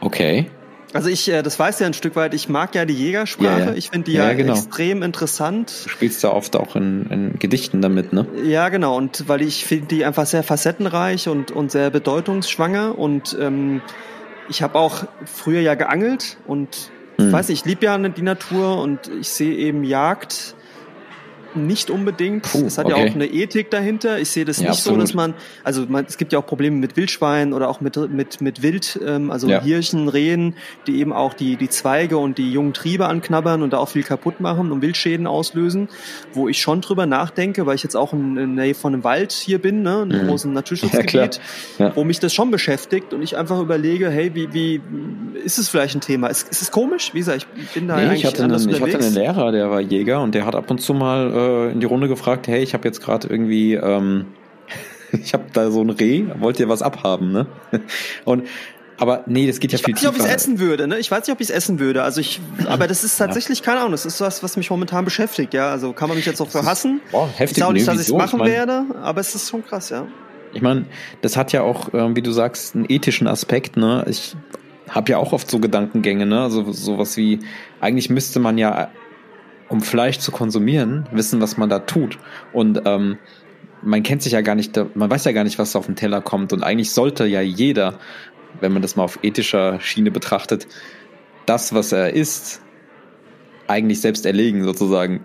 Okay. 0.00 0.50
Also 0.92 1.08
ich, 1.08 1.28
äh, 1.30 1.42
das 1.42 1.58
weiß 1.58 1.80
ja 1.80 1.86
ein 1.86 1.94
Stück 1.94 2.16
weit, 2.16 2.34
ich 2.34 2.48
mag 2.48 2.74
ja 2.74 2.84
die 2.84 2.94
Jägersprache, 2.94 3.60
ja, 3.60 3.66
ja. 3.66 3.74
ich 3.74 3.88
finde 3.88 4.10
die 4.10 4.16
ja, 4.16 4.28
ja 4.28 4.34
genau. 4.34 4.52
extrem 4.52 5.02
interessant. 5.02 5.72
Du 5.84 5.88
spielst 5.88 6.22
ja 6.22 6.30
oft 6.32 6.54
auch 6.54 6.76
in, 6.76 7.06
in 7.06 7.38
Gedichten 7.38 7.80
damit, 7.80 8.12
ne? 8.12 8.26
Ja, 8.44 8.68
genau, 8.68 8.96
und 8.96 9.26
weil 9.26 9.40
ich 9.40 9.64
finde 9.64 9.86
die 9.86 10.04
einfach 10.04 10.26
sehr 10.26 10.42
facettenreich 10.42 11.28
und, 11.28 11.50
und 11.50 11.70
sehr 11.70 11.88
bedeutungsschwanger 11.88 12.98
und 12.98 13.36
ähm, 13.40 13.80
ich 14.50 14.62
habe 14.62 14.78
auch 14.78 15.04
früher 15.24 15.60
ja 15.60 15.74
geangelt 15.74 16.36
und 16.46 16.90
ich 17.16 17.24
mhm. 17.24 17.32
weiß 17.32 17.48
nicht, 17.48 17.60
ich 17.60 17.66
liebe 17.66 17.86
ja 17.86 17.96
die 17.96 18.22
Natur 18.22 18.78
und 18.82 19.10
ich 19.20 19.30
sehe 19.30 19.54
eben 19.54 19.84
Jagd 19.84 20.54
nicht 21.56 21.90
unbedingt. 21.90 22.44
Puh, 22.44 22.66
es 22.66 22.78
hat 22.78 22.86
okay. 22.86 23.04
ja 23.04 23.10
auch 23.10 23.14
eine 23.14 23.26
Ethik 23.26 23.70
dahinter. 23.70 24.18
Ich 24.18 24.30
sehe 24.30 24.44
das 24.44 24.58
ja, 24.58 24.64
nicht 24.64 24.70
absolut. 24.70 25.00
so, 25.00 25.02
dass 25.02 25.14
man, 25.14 25.34
also 25.64 25.84
man, 25.88 26.04
es 26.06 26.16
gibt 26.16 26.32
ja 26.32 26.38
auch 26.38 26.46
Probleme 26.46 26.76
mit 26.76 26.96
Wildschweinen 26.96 27.52
oder 27.52 27.68
auch 27.68 27.80
mit, 27.80 27.96
mit, 28.10 28.40
mit 28.40 28.62
Wild, 28.62 28.98
ähm, 29.06 29.30
also 29.30 29.48
ja. 29.48 29.60
Hirschen, 29.60 30.08
Rehen, 30.08 30.54
die 30.86 31.00
eben 31.00 31.12
auch 31.12 31.34
die, 31.34 31.56
die 31.56 31.68
Zweige 31.68 32.18
und 32.18 32.38
die 32.38 32.52
jungen 32.52 32.74
Triebe 32.74 33.06
anknabbern 33.06 33.62
und 33.62 33.72
da 33.72 33.78
auch 33.78 33.88
viel 33.88 34.02
kaputt 34.02 34.40
machen 34.40 34.72
und 34.72 34.82
Wildschäden 34.82 35.26
auslösen, 35.26 35.88
wo 36.32 36.48
ich 36.48 36.60
schon 36.60 36.80
drüber 36.80 37.06
nachdenke, 37.06 37.66
weil 37.66 37.74
ich 37.74 37.82
jetzt 37.82 37.96
auch 37.96 38.12
in, 38.12 38.36
in 38.36 38.56
der 38.56 38.66
Nähe 38.66 38.74
von 38.74 38.94
einem 38.94 39.04
Wald 39.04 39.32
hier 39.32 39.60
bin, 39.60 39.82
ne, 39.82 40.02
einem 40.02 40.22
mhm. 40.22 40.28
großen 40.28 40.52
Naturschutzgebiet, 40.52 41.40
ja, 41.78 41.94
wo 41.94 42.04
mich 42.04 42.20
das 42.20 42.34
schon 42.34 42.50
beschäftigt 42.50 43.14
und 43.14 43.22
ich 43.22 43.36
einfach 43.36 43.60
überlege, 43.60 44.10
hey, 44.10 44.34
wie, 44.34 44.52
wie 44.52 44.80
ist 45.44 45.58
es 45.58 45.68
vielleicht 45.68 45.94
ein 45.94 46.00
Thema? 46.00 46.28
Ist, 46.28 46.48
ist 46.50 46.62
es 46.62 46.70
komisch? 46.70 47.14
Wie 47.14 47.18
gesagt, 47.18 47.46
ich 47.56 47.68
bin 47.68 47.88
da 47.88 47.96
nee, 47.96 48.02
eigentlich 48.02 48.20
ich 48.20 48.26
hatte, 48.26 48.44
einen, 48.44 48.68
ich 48.68 48.80
hatte 48.80 48.98
einen 48.98 49.14
Lehrer, 49.14 49.52
der 49.52 49.70
war 49.70 49.80
Jäger 49.80 50.22
und 50.22 50.34
der 50.34 50.46
hat 50.46 50.54
ab 50.54 50.70
und 50.70 50.80
zu 50.80 50.94
mal 50.94 51.32
äh, 51.42 51.72
in 51.72 51.80
die 51.80 51.86
Runde 51.86 52.08
gefragt, 52.08 52.48
hey, 52.48 52.62
ich 52.62 52.74
habe 52.74 52.86
jetzt 52.86 53.00
gerade 53.02 53.28
irgendwie, 53.28 53.74
ähm, 53.74 54.26
ich 55.12 55.34
habe 55.34 55.44
da 55.52 55.70
so 55.70 55.82
ein 55.82 55.90
Reh, 55.90 56.24
wollt 56.38 56.60
ihr 56.60 56.68
was 56.68 56.82
abhaben, 56.82 57.32
ne? 57.32 57.46
Und 58.24 58.44
aber 58.98 59.24
nee, 59.26 59.48
das 59.48 59.58
geht 59.58 59.72
ja 59.72 59.78
ich 59.78 59.84
viel 59.84 59.94
tiefer. 59.94 60.12
Ich 60.12 60.20
weiß 60.20 60.22
nicht, 60.22 60.22
ob 60.22 60.28
ich 60.28 60.30
es 60.30 60.42
essen 60.44 60.58
würde, 60.60 60.86
ne? 60.86 60.98
Ich 60.98 61.10
weiß 61.10 61.26
nicht, 61.26 61.34
ob 61.34 61.40
ich 61.40 61.48
es 61.48 61.54
essen 61.54 61.80
würde. 61.80 62.04
Also 62.04 62.20
ich, 62.20 62.40
aber 62.66 62.86
das 62.86 63.02
ist 63.02 63.16
tatsächlich 63.18 63.58
ja. 63.58 63.64
keine 63.64 63.80
Ahnung. 63.80 63.90
Das 63.90 64.06
ist 64.06 64.20
was, 64.20 64.44
was 64.44 64.56
mich 64.56 64.70
momentan 64.70 65.04
beschäftigt. 65.04 65.54
Ja, 65.54 65.70
also 65.70 65.92
kann 65.92 66.08
man 66.08 66.16
mich 66.16 66.26
jetzt 66.26 66.40
auch 66.40 66.48
für 66.48 66.64
hassen. 66.64 67.00
Boah, 67.10 67.28
heftig. 67.34 67.58
Ich 67.58 67.64
sage 67.64 67.72
nicht, 67.72 67.88
dass 67.88 67.96
ich 67.96 68.02
es 68.02 68.12
machen 68.12 68.36
ich 68.36 68.38
mein, 68.44 68.52
werde, 68.52 68.84
aber 69.02 69.20
es 69.20 69.34
ist 69.34 69.50
schon 69.50 69.64
krass, 69.64 69.90
ja. 69.90 70.06
Ich 70.52 70.62
meine, 70.62 70.84
das 71.20 71.36
hat 71.36 71.52
ja 71.52 71.62
auch, 71.62 71.92
äh, 71.94 72.14
wie 72.14 72.22
du 72.22 72.30
sagst, 72.30 72.76
einen 72.76 72.84
ethischen 72.88 73.26
Aspekt. 73.26 73.76
Ne? 73.76 74.04
Ich 74.08 74.36
habe 74.88 75.10
ja 75.10 75.18
auch 75.18 75.32
oft 75.32 75.50
so 75.50 75.58
Gedankengänge, 75.58 76.26
ne? 76.26 76.42
Also 76.42 76.70
sowas 76.70 77.16
wie, 77.16 77.40
eigentlich 77.80 78.10
müsste 78.10 78.38
man 78.38 78.58
ja 78.58 78.90
um 79.72 79.80
Fleisch 79.80 80.18
zu 80.18 80.30
konsumieren, 80.30 81.08
wissen, 81.12 81.40
was 81.40 81.56
man 81.56 81.70
da 81.70 81.78
tut. 81.78 82.18
Und 82.52 82.82
ähm, 82.84 83.18
man 83.80 84.02
kennt 84.02 84.22
sich 84.22 84.34
ja 84.34 84.42
gar 84.42 84.54
nicht, 84.54 84.78
man 84.94 85.10
weiß 85.10 85.24
ja 85.24 85.32
gar 85.32 85.44
nicht, 85.44 85.58
was 85.58 85.74
auf 85.74 85.86
den 85.86 85.96
Teller 85.96 86.20
kommt. 86.20 86.52
Und 86.52 86.62
eigentlich 86.62 86.92
sollte 86.92 87.24
ja 87.24 87.40
jeder, 87.40 87.98
wenn 88.60 88.72
man 88.72 88.82
das 88.82 88.96
mal 88.96 89.04
auf 89.04 89.18
ethischer 89.22 89.80
Schiene 89.80 90.10
betrachtet, 90.10 90.68
das, 91.46 91.72
was 91.72 91.90
er 91.90 92.12
isst, 92.12 92.60
eigentlich 93.66 94.02
selbst 94.02 94.26
erlegen, 94.26 94.62
sozusagen. 94.62 95.24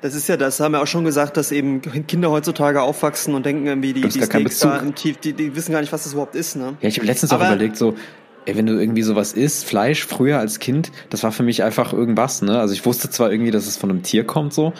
Das 0.00 0.16
ist 0.16 0.28
ja 0.28 0.36
das, 0.36 0.58
haben 0.58 0.72
wir 0.72 0.82
auch 0.82 0.88
schon 0.88 1.04
gesagt, 1.04 1.36
dass 1.36 1.52
eben 1.52 1.80
Kinder 2.08 2.32
heutzutage 2.32 2.82
aufwachsen 2.82 3.34
und 3.34 3.46
denken 3.46 3.66
irgendwie, 3.66 3.92
die, 3.92 4.00
die 4.00 4.22
Steaks 4.22 4.58
da 4.58 4.78
im 4.78 4.96
Tief, 4.96 5.18
die, 5.18 5.34
die 5.34 5.54
wissen 5.54 5.70
gar 5.70 5.80
nicht, 5.80 5.92
was 5.92 6.02
das 6.02 6.14
überhaupt 6.14 6.34
ist. 6.34 6.56
Ne? 6.56 6.76
Ja, 6.80 6.88
ich 6.88 6.96
habe 6.96 7.06
letztens 7.06 7.30
Aber 7.32 7.44
auch 7.44 7.48
überlegt, 7.48 7.76
so, 7.76 7.94
ey, 8.46 8.56
wenn 8.56 8.66
du 8.66 8.78
irgendwie 8.78 9.02
sowas 9.02 9.32
isst, 9.32 9.64
Fleisch 9.64 10.04
früher 10.06 10.38
als 10.38 10.58
Kind, 10.58 10.90
das 11.10 11.22
war 11.22 11.32
für 11.32 11.42
mich 11.42 11.62
einfach 11.62 11.92
irgendwas, 11.92 12.42
ne? 12.42 12.58
Also 12.58 12.74
ich 12.74 12.84
wusste 12.84 13.10
zwar 13.10 13.30
irgendwie, 13.30 13.50
dass 13.50 13.66
es 13.66 13.76
von 13.76 13.90
einem 13.90 14.02
Tier 14.02 14.24
kommt, 14.24 14.52
so, 14.52 14.72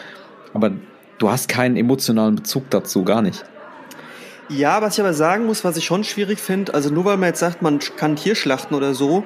aber 0.53 0.71
du 1.17 1.29
hast 1.29 1.47
keinen 1.47 1.77
emotionalen 1.77 2.35
Bezug 2.35 2.69
dazu, 2.69 3.03
gar 3.03 3.21
nicht. 3.21 3.43
Ja, 4.49 4.81
was 4.81 4.95
ich 4.95 4.99
aber 4.99 5.13
sagen 5.13 5.45
muss, 5.45 5.63
was 5.63 5.77
ich 5.77 5.85
schon 5.85 6.03
schwierig 6.03 6.39
finde, 6.39 6.73
also 6.73 6.89
nur 6.89 7.05
weil 7.05 7.17
man 7.17 7.29
jetzt 7.29 7.39
sagt, 7.39 7.61
man 7.61 7.79
kann 7.79 8.17
Tier 8.17 8.35
schlachten 8.35 8.75
oder 8.75 8.93
so, 8.93 9.23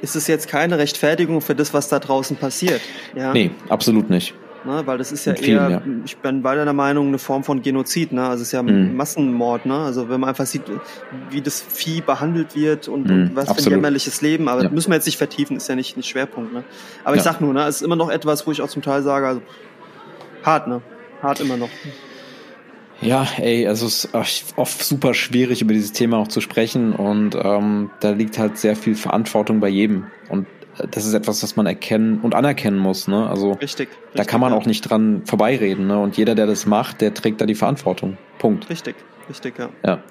ist 0.00 0.16
es 0.16 0.26
jetzt 0.26 0.48
keine 0.48 0.78
Rechtfertigung 0.78 1.40
für 1.40 1.54
das, 1.54 1.74
was 1.74 1.88
da 1.88 1.98
draußen 1.98 2.36
passiert. 2.36 2.80
Ja? 3.14 3.32
Nee, 3.32 3.50
absolut 3.68 4.08
nicht. 4.08 4.34
Ne, 4.62 4.82
weil 4.84 4.98
das 4.98 5.10
ist 5.10 5.24
ja 5.24 5.34
vielen, 5.34 5.58
eher, 5.58 5.70
ja. 5.70 5.82
ich 6.04 6.18
bin 6.18 6.44
weiter 6.44 6.64
der 6.64 6.74
Meinung, 6.74 7.08
eine 7.08 7.18
Form 7.18 7.44
von 7.44 7.62
Genozid. 7.62 8.12
Ne? 8.12 8.22
Also 8.22 8.42
es 8.42 8.48
ist 8.48 8.52
ja 8.52 8.62
mhm. 8.62 8.94
Massenmord. 8.94 9.64
Ne? 9.64 9.74
Also 9.74 10.10
wenn 10.10 10.20
man 10.20 10.28
einfach 10.28 10.44
sieht, 10.44 10.64
wie 11.30 11.40
das 11.40 11.62
Vieh 11.62 12.02
behandelt 12.02 12.54
wird 12.54 12.86
und, 12.86 13.08
mhm, 13.08 13.22
und 13.22 13.36
was 13.36 13.48
absolut. 13.48 13.62
für 13.62 13.70
ein 13.70 13.72
jämmerliches 13.78 14.20
Leben. 14.20 14.48
Aber 14.48 14.64
ja. 14.64 14.68
müssen 14.68 14.90
wir 14.90 14.96
jetzt 14.96 15.06
nicht 15.06 15.16
vertiefen, 15.16 15.56
ist 15.56 15.68
ja 15.68 15.76
nicht 15.76 15.96
ein 15.96 16.02
Schwerpunkt. 16.02 16.52
Ne? 16.52 16.62
Aber 17.04 17.14
ja. 17.14 17.20
ich 17.20 17.22
sag 17.22 17.40
nur, 17.40 17.54
ne, 17.54 17.66
es 17.66 17.76
ist 17.76 17.82
immer 17.82 17.96
noch 17.96 18.10
etwas, 18.10 18.46
wo 18.46 18.52
ich 18.52 18.60
auch 18.60 18.68
zum 18.68 18.82
Teil 18.82 19.02
sage, 19.02 19.26
also 19.26 19.42
hart, 20.44 20.68
ne? 20.68 20.82
Hart 21.22 21.40
immer 21.40 21.56
noch. 21.56 21.70
Ja, 23.00 23.26
ey, 23.38 23.66
also 23.66 23.86
es 23.86 24.04
ist 24.04 24.58
oft 24.58 24.82
super 24.82 25.14
schwierig, 25.14 25.62
über 25.62 25.72
dieses 25.72 25.92
Thema 25.92 26.18
auch 26.18 26.28
zu 26.28 26.42
sprechen 26.42 26.92
und 26.92 27.34
ähm, 27.34 27.90
da 28.00 28.10
liegt 28.10 28.38
halt 28.38 28.58
sehr 28.58 28.76
viel 28.76 28.94
Verantwortung 28.94 29.60
bei 29.60 29.68
jedem. 29.68 30.08
Und 30.28 30.46
das 30.90 31.06
ist 31.06 31.14
etwas, 31.14 31.42
was 31.42 31.56
man 31.56 31.66
erkennen 31.66 32.20
und 32.20 32.34
anerkennen 32.34 32.78
muss. 32.78 33.08
Ne? 33.08 33.28
Also 33.28 33.52
richtig, 33.52 33.88
richtig, 33.88 33.98
da 34.14 34.24
kann 34.24 34.40
man 34.40 34.52
ja. 34.52 34.58
auch 34.58 34.66
nicht 34.66 34.82
dran 34.82 35.22
vorbeireden. 35.24 35.86
Ne? 35.86 35.98
Und 35.98 36.16
jeder, 36.16 36.34
der 36.34 36.46
das 36.46 36.66
macht, 36.66 37.00
der 37.00 37.14
trägt 37.14 37.40
da 37.40 37.46
die 37.46 37.54
Verantwortung. 37.54 38.18
Punkt. 38.38 38.68
Richtig, 38.70 38.96
richtig, 39.28 39.58
ja. 39.58 39.68
Ja. 39.84 40.02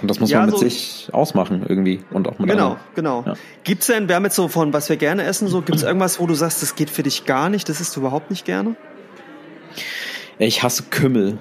Und 0.00 0.08
das 0.08 0.20
muss 0.20 0.30
ja, 0.30 0.38
man 0.38 0.46
mit 0.50 0.58
so 0.58 0.64
sich 0.64 1.08
ausmachen 1.12 1.64
irgendwie 1.68 2.00
und 2.10 2.28
auch 2.28 2.38
mit 2.38 2.48
Genau, 2.48 2.70
anderen. 2.70 2.80
genau. 2.94 3.24
Ja. 3.26 3.34
Gibt's 3.64 3.88
denn, 3.88 4.08
wir 4.08 4.14
haben 4.14 4.24
jetzt 4.24 4.36
so 4.36 4.46
von, 4.46 4.72
was 4.72 4.88
wir 4.88 4.96
gerne 4.96 5.24
essen, 5.24 5.48
so 5.48 5.60
gibt's 5.60 5.82
irgendwas, 5.82 6.20
wo 6.20 6.26
du 6.26 6.34
sagst, 6.34 6.62
das 6.62 6.76
geht 6.76 6.88
für 6.88 7.02
dich 7.02 7.24
gar 7.24 7.48
nicht, 7.48 7.68
das 7.68 7.80
isst 7.80 7.96
du 7.96 8.00
überhaupt 8.00 8.30
nicht 8.30 8.44
gerne? 8.44 8.76
Ich 10.38 10.62
hasse 10.62 10.84
Kümmel. 10.84 11.38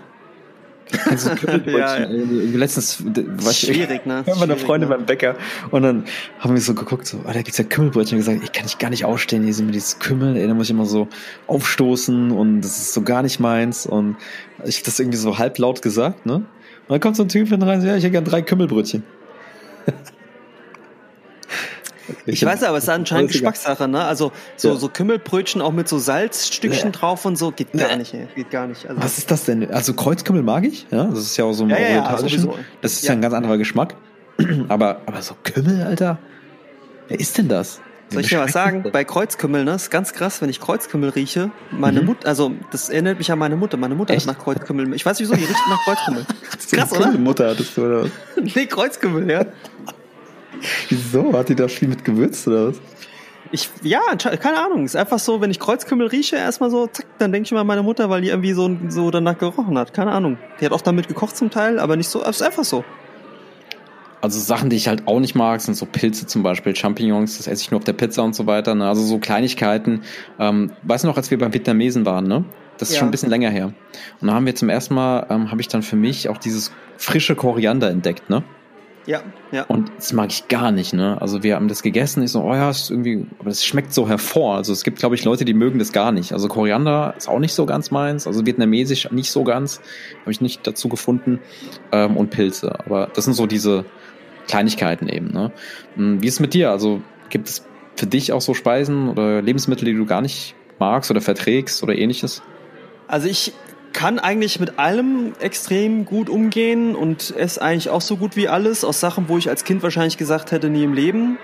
Also 1.05 1.29
ja, 1.65 1.99
ja. 1.99 2.07
Letztens 2.09 3.03
war 3.05 3.51
ich 3.51 3.59
Schwierig, 3.59 4.05
ne? 4.05 4.23
mit 4.25 4.39
meiner 4.39 4.57
Freundin 4.57 4.89
ne? 4.89 4.95
beim 4.95 5.05
Bäcker 5.05 5.35
und 5.71 5.81
dann 5.83 6.05
haben 6.39 6.53
wir 6.53 6.61
so 6.61 6.73
geguckt, 6.73 7.07
so, 7.07 7.17
oh, 7.17 7.31
da 7.31 7.41
gibt's 7.41 7.57
ja 7.57 7.63
Kümmelbrötchen 7.63 8.17
und 8.17 8.25
gesagt, 8.25 8.43
ich 8.43 8.51
kann 8.51 8.65
ich 8.65 8.77
gar 8.77 8.89
nicht 8.89 9.05
ausstehen, 9.05 9.43
hier 9.43 9.53
sind 9.53 9.65
mir 9.65 9.73
dieses 9.73 9.99
Kümmel, 9.99 10.37
ey, 10.37 10.47
da 10.47 10.53
muss 10.53 10.67
ich 10.67 10.71
immer 10.71 10.85
so 10.85 11.07
aufstoßen 11.47 12.31
und 12.31 12.61
das 12.61 12.77
ist 12.77 12.93
so 12.93 13.01
gar 13.01 13.23
nicht 13.23 13.39
meins 13.39 13.85
und 13.85 14.15
ich 14.65 14.77
hab 14.77 14.83
das 14.85 14.99
irgendwie 14.99 15.17
so 15.17 15.37
halblaut 15.37 15.81
gesagt, 15.81 16.25
ne? 16.25 16.35
Und 16.35 16.93
dann 16.93 17.01
kommt 17.01 17.17
so 17.17 17.23
ein 17.23 17.29
Typ 17.29 17.49
hin 17.49 17.61
rein, 17.61 17.81
so, 17.81 17.87
ja, 17.87 17.97
ich 17.97 18.03
hätte 18.03 18.11
gern 18.11 18.23
drei 18.23 18.41
Kümmelbrötchen. 18.41 19.03
Ich, 22.25 22.45
weiß 22.45 22.63
aber, 22.63 22.77
es 22.77 22.85
ist 22.85 22.89
anscheinend 22.89 23.31
Geschmackssache, 23.31 23.87
ne? 23.87 24.03
Also 24.03 24.31
so, 24.55 24.69
ja. 24.69 24.75
so 24.75 24.89
Kümmelbrötchen 24.89 25.61
auch 25.61 25.71
mit 25.71 25.87
so 25.87 25.97
Salzstückchen 25.97 26.91
ja. 26.91 26.91
drauf 26.91 27.25
und 27.25 27.37
so 27.37 27.51
geht 27.51 27.73
gar 27.73 27.95
nicht, 27.95 28.13
ey. 28.13 28.27
geht 28.35 28.51
gar 28.51 28.67
nicht. 28.67 28.87
Also 28.87 29.01
Was 29.01 29.17
ist 29.17 29.31
das 29.31 29.45
denn? 29.45 29.69
Also 29.71 29.93
Kreuzkümmel 29.93 30.43
mag 30.43 30.65
ich, 30.65 30.87
ja? 30.91 31.05
Das 31.05 31.19
ist 31.19 31.37
ja 31.37 31.45
auch 31.45 31.53
so 31.53 31.63
ein 31.63 31.69
ja, 31.69 31.77
orientalischen. 31.77 32.49
das 32.81 32.93
ist 32.93 33.03
ja. 33.05 33.13
ein 33.13 33.21
ganz 33.21 33.33
anderer 33.33 33.57
Geschmack. 33.57 33.95
aber, 34.67 35.01
aber 35.05 35.21
so 35.21 35.35
Kümmel, 35.43 35.83
Alter? 35.83 36.19
Wer 37.07 37.19
ist 37.19 37.37
denn 37.37 37.47
das? 37.47 37.81
Soll 38.09 38.21
ich 38.21 38.29
dir 38.29 38.39
was 38.39 38.53
sagen? 38.53 38.85
Bei 38.91 39.03
Kreuzkümmel, 39.03 39.65
ne, 39.65 39.73
ist 39.73 39.91
ganz 39.91 40.13
krass, 40.13 40.41
wenn 40.41 40.49
ich 40.49 40.61
Kreuzkümmel 40.61 41.09
rieche. 41.09 41.51
Meine 41.71 42.01
mhm. 42.01 42.07
Mutter, 42.07 42.27
also 42.27 42.53
das 42.71 42.89
erinnert 42.89 43.17
mich 43.17 43.31
an 43.31 43.39
meine 43.39 43.57
Mutter. 43.57 43.75
Meine 43.75 43.95
Mutter 43.95 44.13
Echt? 44.13 44.27
hat 44.27 44.37
nach 44.37 44.43
Kreuzkümmel. 44.43 44.93
Ich 44.93 45.05
weiß 45.05 45.19
nicht 45.19 45.29
wieso, 45.29 45.37
die 45.37 45.45
riecht 45.45 45.67
nach 45.69 45.83
Kreuzkümmel. 45.83 46.25
Das 46.51 46.65
ist 46.65 46.71
krass, 46.71 46.91
oder? 46.93 47.11
Mutter 47.11 47.49
hattest 47.49 47.75
du, 47.75 47.85
oder? 47.85 48.09
nee, 48.41 48.65
Kreuzkümmel, 48.65 49.29
ja. 49.29 49.45
Wieso? 50.89 51.33
Hat 51.33 51.49
die 51.49 51.55
da 51.55 51.67
viel 51.67 51.87
mit 51.87 52.03
gewürzt 52.05 52.47
oder 52.47 52.69
was? 52.69 52.81
Ich, 53.51 53.69
ja, 53.81 54.01
keine 54.17 54.59
Ahnung. 54.59 54.85
Ist 54.85 54.95
einfach 54.95 55.19
so, 55.19 55.39
wenn 55.41 55.51
ich 55.51 55.59
Kreuzkümmel 55.59 56.07
rieche, 56.07 56.35
erstmal 56.35 56.69
so, 56.69 56.87
zack, 56.87 57.05
dann 57.17 57.31
denke 57.31 57.45
ich 57.45 57.51
immer 57.51 57.61
an 57.61 57.67
meine 57.67 57.83
Mutter, 57.83 58.09
weil 58.09 58.21
die 58.21 58.29
irgendwie 58.29 58.53
so, 58.53 58.69
so 58.89 59.09
danach 59.11 59.37
gerochen 59.37 59.77
hat. 59.77 59.93
Keine 59.93 60.11
Ahnung. 60.11 60.37
Die 60.59 60.65
hat 60.65 60.73
auch 60.73 60.81
damit 60.81 61.07
gekocht 61.07 61.37
zum 61.37 61.49
Teil, 61.49 61.79
aber 61.79 61.95
nicht 61.95 62.09
so, 62.09 62.21
ist 62.23 62.41
einfach 62.41 62.65
so. 62.65 62.83
Also 64.19 64.39
Sachen, 64.39 64.69
die 64.69 64.75
ich 64.75 64.87
halt 64.87 65.07
auch 65.07 65.19
nicht 65.19 65.35
mag, 65.35 65.61
sind 65.61 65.75
so 65.75 65.85
Pilze 65.85 66.25
zum 66.25 66.41
Beispiel, 66.41 66.75
Champignons, 66.75 67.37
das 67.37 67.47
esse 67.47 67.61
ich 67.61 67.71
nur 67.71 67.77
auf 67.77 67.83
der 67.83 67.93
Pizza 67.93 68.23
und 68.23 68.35
so 68.35 68.47
weiter. 68.47 68.73
Ne? 68.73 68.87
Also 68.87 69.03
so 69.03 69.19
Kleinigkeiten. 69.19 70.01
Ähm, 70.39 70.71
weißt 70.83 71.03
du 71.03 71.07
noch, 71.07 71.17
als 71.17 71.29
wir 71.29 71.37
beim 71.37 71.53
Vietnamesen 71.53 72.05
waren, 72.05 72.27
ne? 72.27 72.43
Das 72.77 72.89
ist 72.89 72.95
ja. 72.95 72.99
schon 72.99 73.07
ein 73.07 73.11
bisschen 73.11 73.29
länger 73.29 73.49
her. 73.49 73.73
Und 74.21 74.27
da 74.27 74.33
haben 74.33 74.45
wir 74.45 74.53
zum 74.53 74.69
ersten 74.69 74.93
Mal, 74.93 75.25
ähm, 75.29 75.51
habe 75.51 75.61
ich 75.61 75.67
dann 75.67 75.81
für 75.81 75.95
mich 75.95 76.29
auch 76.29 76.37
dieses 76.37 76.71
frische 76.97 77.35
Koriander 77.35 77.89
entdeckt, 77.89 78.29
ne? 78.29 78.43
Ja, 79.07 79.23
ja. 79.53 79.63
Und 79.63 79.89
das 79.95 80.11
mag 80.11 80.31
ich 80.31 80.49
gar 80.49 80.71
nicht, 80.71 80.93
ne? 80.93 81.19
Also 81.21 81.41
wir 81.41 81.55
haben 81.55 81.69
das 81.69 81.81
gegessen, 81.81 82.23
ich 82.23 82.31
so, 82.33 82.43
oh 82.43 82.53
ja, 82.53 82.69
ist 82.69 82.91
irgendwie, 82.91 83.25
aber 83.39 83.49
das 83.49 83.63
schmeckt 83.65 83.93
so 83.93 84.07
hervor. 84.09 84.55
Also 84.55 84.73
es 84.73 84.83
gibt, 84.83 84.99
glaube 84.99 85.15
ich, 85.15 85.23
Leute, 85.23 85.45
die 85.45 85.53
mögen 85.53 85.79
das 85.79 85.93
gar 85.93 86.11
nicht. 86.11 86.33
Also 86.33 86.49
Koriander 86.49 87.13
ist 87.17 87.29
auch 87.29 87.39
nicht 87.39 87.53
so 87.53 87.65
ganz 87.65 87.89
meins, 87.89 88.27
also 88.27 88.45
vietnamesisch 88.45 89.09
nicht 89.11 89.31
so 89.31 89.45
ganz, 89.45 89.79
habe 90.21 90.31
ich 90.31 90.41
nicht 90.41 90.67
dazu 90.67 90.89
gefunden. 90.89 91.39
Ähm, 91.93 92.17
und 92.17 92.31
Pilze. 92.31 92.77
Aber 92.79 93.09
das 93.13 93.23
sind 93.23 93.33
so 93.33 93.47
diese 93.47 93.85
Kleinigkeiten 94.47 95.07
eben, 95.07 95.31
ne? 95.31 95.53
Hm, 95.95 96.21
wie 96.21 96.27
ist 96.27 96.35
es 96.35 96.39
mit 96.41 96.53
dir? 96.53 96.71
Also 96.71 97.01
gibt 97.29 97.47
es 97.47 97.65
für 97.95 98.07
dich 98.07 98.33
auch 98.33 98.41
so 98.41 98.53
Speisen 98.53 99.07
oder 99.07 99.41
Lebensmittel, 99.41 99.85
die 99.85 99.93
du 99.93 100.05
gar 100.05 100.21
nicht 100.21 100.53
magst 100.79 101.09
oder 101.11 101.21
verträgst 101.21 101.81
oder 101.81 101.97
ähnliches? 101.97 102.43
Also 103.07 103.29
ich 103.29 103.53
kann 103.93 104.19
eigentlich 104.19 104.59
mit 104.59 104.79
allem 104.79 105.33
extrem 105.39 106.05
gut 106.05 106.29
umgehen 106.29 106.95
und 106.95 107.33
esse 107.35 107.61
eigentlich 107.61 107.89
auch 107.89 108.01
so 108.01 108.17
gut 108.17 108.35
wie 108.35 108.47
alles 108.47 108.83
aus 108.83 108.99
Sachen, 108.99 109.27
wo 109.27 109.37
ich 109.37 109.49
als 109.49 109.63
Kind 109.63 109.83
wahrscheinlich 109.83 110.17
gesagt 110.17 110.51
hätte, 110.51 110.69
nie 110.69 110.83
im 110.83 110.93
Leben. 110.93 111.37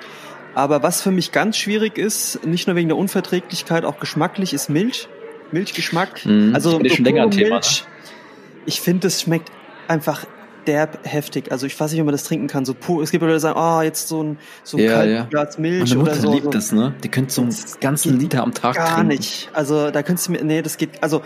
Aber 0.56 0.84
was 0.84 1.02
für 1.02 1.12
mich 1.12 1.32
ganz 1.32 1.58
schwierig 1.58 1.98
ist, 1.98 2.46
nicht 2.46 2.68
nur 2.68 2.76
wegen 2.76 2.90
der 2.90 2.98
Unverträglichkeit, 2.98 3.86
auch 3.86 4.00
geschmacklich, 4.00 4.54
ist 4.54 4.70
Milch. 4.70 5.08
Milchgeschmack. 5.52 6.26
Mhm, 6.26 6.52
also 6.54 6.80
das 6.80 6.94
schon 6.94 7.06
länger 7.06 7.30
Thema, 7.30 7.56
Milch. 7.56 7.84
Ne? 7.86 8.12
Ich 8.66 8.82
finde, 8.82 9.08
es 9.08 9.22
schmeckt 9.22 9.52
einfach 9.88 10.26
derb 10.68 11.00
heftig. 11.04 11.52
Also 11.52 11.66
ich 11.66 11.78
weiß 11.78 11.92
nicht, 11.92 12.02
ob 12.02 12.06
man 12.06 12.14
das 12.14 12.24
trinken 12.24 12.48
kann. 12.48 12.66
So 12.66 12.74
pur. 12.74 13.04
Es 13.04 13.12
gibt 13.12 13.22
Leute, 13.22 13.34
die 13.34 13.40
sagen, 13.40 13.60
oh, 13.60 13.82
jetzt 13.82 14.08
so 14.08 14.24
ein 14.24 14.38
so 14.64 14.78
ein 14.78 14.84
ja, 14.84 15.04
ja. 15.04 15.24
Glas 15.26 15.58
Milch 15.58 15.90
Meine 15.90 15.96
Mutter 15.96 16.12
oder 16.12 16.22
so. 16.22 16.34
liebt 16.34 16.56
das, 16.56 16.72
ne? 16.72 16.94
Die 17.04 17.10
könnt 17.10 17.32
so 17.32 17.42
einen 17.42 17.56
ganzen 17.82 18.18
Liter 18.20 18.44
am 18.44 18.54
Tag 18.54 18.76
gar 18.76 18.86
trinken. 18.86 19.02
Gar 19.02 19.04
nicht. 19.04 19.50
Also 19.54 19.92
da 19.92 20.04
könntest 20.04 20.28
du 20.28 20.32
mir, 20.34 20.44
nee, 20.44 20.62
das 20.62 20.78
geht. 20.78 21.02
Also 21.02 21.22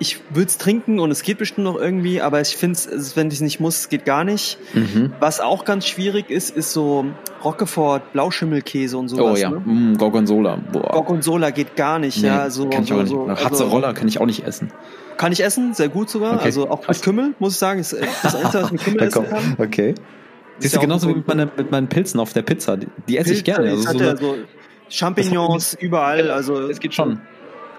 ich 0.00 0.20
würde 0.30 0.48
es 0.48 0.58
trinken 0.58 1.00
und 1.00 1.10
es 1.10 1.22
geht 1.22 1.38
bestimmt 1.38 1.64
noch 1.64 1.76
irgendwie, 1.76 2.20
aber 2.20 2.40
ich 2.40 2.56
finde 2.56 2.78
es, 2.78 3.16
wenn 3.16 3.28
ich 3.28 3.34
es 3.34 3.40
nicht 3.40 3.60
muss, 3.60 3.88
geht 3.88 4.04
gar 4.04 4.24
nicht. 4.24 4.58
Mhm. 4.74 5.12
Was 5.20 5.40
auch 5.40 5.64
ganz 5.64 5.86
schwierig 5.86 6.30
ist, 6.30 6.56
ist 6.56 6.72
so 6.72 7.06
Roquefort, 7.44 8.12
Blauschimmelkäse 8.12 8.96
und 8.96 9.08
sowas. 9.08 9.38
Oh 9.38 9.40
ja, 9.40 9.50
ne? 9.50 9.60
mm, 9.60 9.98
Gorgonzola. 9.98 10.58
Boah. 10.72 10.92
Gorgonzola 10.92 11.50
geht 11.50 11.76
gar 11.76 11.98
nicht, 11.98 12.22
nee, 12.22 12.28
ja. 12.28 12.50
So, 12.50 12.68
kann 12.68 12.82
ich 12.82 12.88
so, 12.88 12.94
auch 12.94 13.00
nicht. 13.00 13.10
So, 13.10 13.28
Hatzeroller 13.28 13.88
also, 13.88 13.98
kann 13.98 14.08
ich 14.08 14.20
auch 14.20 14.26
nicht 14.26 14.44
essen. 14.46 14.72
Kann 15.16 15.32
ich 15.32 15.42
essen, 15.42 15.74
sehr 15.74 15.88
gut 15.88 16.08
sogar. 16.10 16.34
Okay. 16.34 16.44
Also 16.44 16.70
auch 16.70 16.86
mit 16.86 17.02
Kümmel, 17.02 17.34
muss 17.38 17.54
ich 17.54 17.58
sagen, 17.58 17.80
ist 17.80 17.96
das 18.22 18.34
Einzige, 18.36 18.62
was 18.62 18.72
mit 18.72 18.82
Kümmel 18.82 19.02
essen 19.02 19.28
kann. 19.28 19.56
Okay. 19.58 19.94
Siehst 20.60 20.76
du, 20.76 20.80
genauso 20.80 21.08
so 21.08 21.12
wie 21.12 21.18
mit, 21.18 21.28
meine, 21.28 21.50
mit 21.56 21.70
meinen 21.70 21.88
Pilzen 21.88 22.20
auf 22.20 22.32
der 22.32 22.42
Pizza. 22.42 22.76
Die, 22.76 22.88
die 23.08 23.16
esse 23.16 23.30
Pilze, 23.30 23.38
ich 23.38 23.44
gerne. 23.44 23.70
Also 23.70 23.98
so, 23.98 24.16
so 24.16 24.34
Champignons 24.88 25.74
überall, 25.74 26.30
also. 26.30 26.68
Es 26.68 26.80
geht 26.80 26.94
schon. 26.94 27.20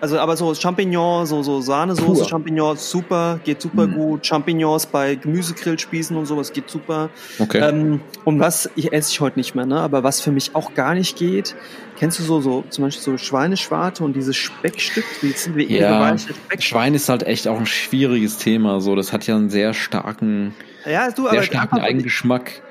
Also 0.01 0.17
aber 0.19 0.37
so 0.37 0.53
Champignons, 0.55 1.29
so, 1.29 1.43
so 1.43 1.59
Sahnesoße, 1.59 2.27
Champignons, 2.27 2.89
super, 2.89 3.39
geht 3.43 3.61
super 3.61 3.87
mhm. 3.87 3.93
gut. 3.95 4.25
Champignons 4.25 4.85
bei 4.85 5.15
Gemüsegrillspießen 5.15 6.15
und 6.15 6.25
sowas 6.25 6.53
geht 6.53 6.69
super. 6.69 7.09
Okay. 7.37 7.59
Ähm, 7.59 8.01
und 8.23 8.39
was 8.39 8.69
ich 8.75 8.93
esse 8.93 9.11
ich 9.11 9.19
heute 9.19 9.37
nicht 9.37 9.55
mehr, 9.55 9.65
ne? 9.65 9.79
Aber 9.79 10.03
was 10.03 10.21
für 10.21 10.31
mich 10.31 10.55
auch 10.55 10.73
gar 10.73 10.93
nicht 10.93 11.17
geht, 11.17 11.55
kennst 11.97 12.17
du 12.19 12.23
so, 12.23 12.39
so 12.39 12.63
zum 12.69 12.85
Beispiel 12.85 13.03
so 13.03 13.17
Schweineschwarte 13.17 14.03
und 14.03 14.15
dieses 14.15 14.37
Speckstück, 14.37 15.03
wie, 15.21 15.35
wie 15.55 15.77
ja, 15.77 16.17
Speck 16.17 16.63
Schwein 16.63 16.93
ist 16.93 17.09
halt 17.09 17.23
echt 17.23 17.47
auch 17.47 17.59
ein 17.59 17.65
schwieriges 17.65 18.37
Thema. 18.37 18.79
So, 18.79 18.95
das 18.95 19.11
hat 19.11 19.27
ja 19.27 19.35
einen 19.35 19.49
sehr 19.49 19.73
starken, 19.73 20.55
ja, 20.85 21.11
du, 21.11 21.27
sehr 21.27 21.43
starken 21.43 21.79
Eigengeschmack 21.79 22.61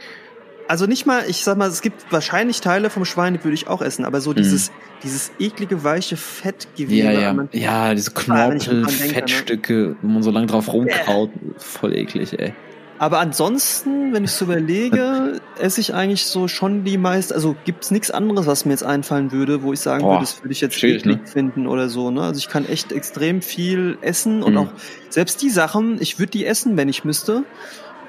also 0.68 0.86
nicht 0.86 1.06
mal, 1.06 1.24
ich 1.26 1.42
sag 1.42 1.56
mal, 1.56 1.68
es 1.68 1.82
gibt 1.82 2.12
wahrscheinlich 2.12 2.60
Teile 2.60 2.90
vom 2.90 3.04
Schwein, 3.04 3.34
die 3.34 3.42
würde 3.42 3.54
ich 3.54 3.68
auch 3.68 3.82
essen, 3.82 4.04
aber 4.04 4.20
so 4.20 4.34
dieses, 4.34 4.70
mhm. 4.70 4.74
dieses 5.02 5.32
eklige, 5.38 5.82
weiche 5.82 6.16
Fettgewebe. 6.16 6.94
Ja, 6.94 7.12
ja, 7.12 7.48
ja 7.52 7.94
diese 7.94 8.10
Knorpel, 8.12 8.86
Fettstücke, 8.86 9.72
ne? 9.72 9.96
wo 10.02 10.08
man 10.08 10.22
so 10.22 10.30
lange 10.30 10.46
drauf 10.46 10.72
rumkaut, 10.72 11.30
ja. 11.34 11.58
voll 11.58 11.96
eklig, 11.96 12.38
ey. 12.38 12.54
Aber 13.00 13.20
ansonsten, 13.20 14.12
wenn 14.12 14.24
ich 14.24 14.32
so 14.32 14.44
überlege, 14.44 15.40
esse 15.58 15.80
ich 15.80 15.94
eigentlich 15.94 16.26
so 16.26 16.48
schon 16.48 16.84
die 16.84 16.98
meist, 16.98 17.32
also 17.32 17.54
gibt's 17.64 17.90
nichts 17.90 18.10
anderes, 18.10 18.46
was 18.46 18.64
mir 18.64 18.72
jetzt 18.72 18.82
einfallen 18.82 19.30
würde, 19.30 19.62
wo 19.62 19.72
ich 19.72 19.80
sagen 19.80 20.02
Boah, 20.02 20.14
würde, 20.14 20.24
das 20.24 20.42
würde 20.42 20.52
ich 20.52 20.60
jetzt 20.60 20.82
eklig 20.82 21.04
ne? 21.04 21.26
finden 21.26 21.66
oder 21.66 21.88
so, 21.88 22.10
ne? 22.10 22.22
Also 22.22 22.38
ich 22.38 22.48
kann 22.48 22.66
echt 22.66 22.90
extrem 22.90 23.40
viel 23.40 23.98
essen 24.00 24.42
und 24.42 24.52
mhm. 24.52 24.58
auch 24.58 24.68
selbst 25.10 25.40
die 25.42 25.50
Sachen, 25.50 26.02
ich 26.02 26.18
würde 26.18 26.32
die 26.32 26.44
essen, 26.44 26.76
wenn 26.76 26.88
ich 26.88 27.04
müsste. 27.04 27.44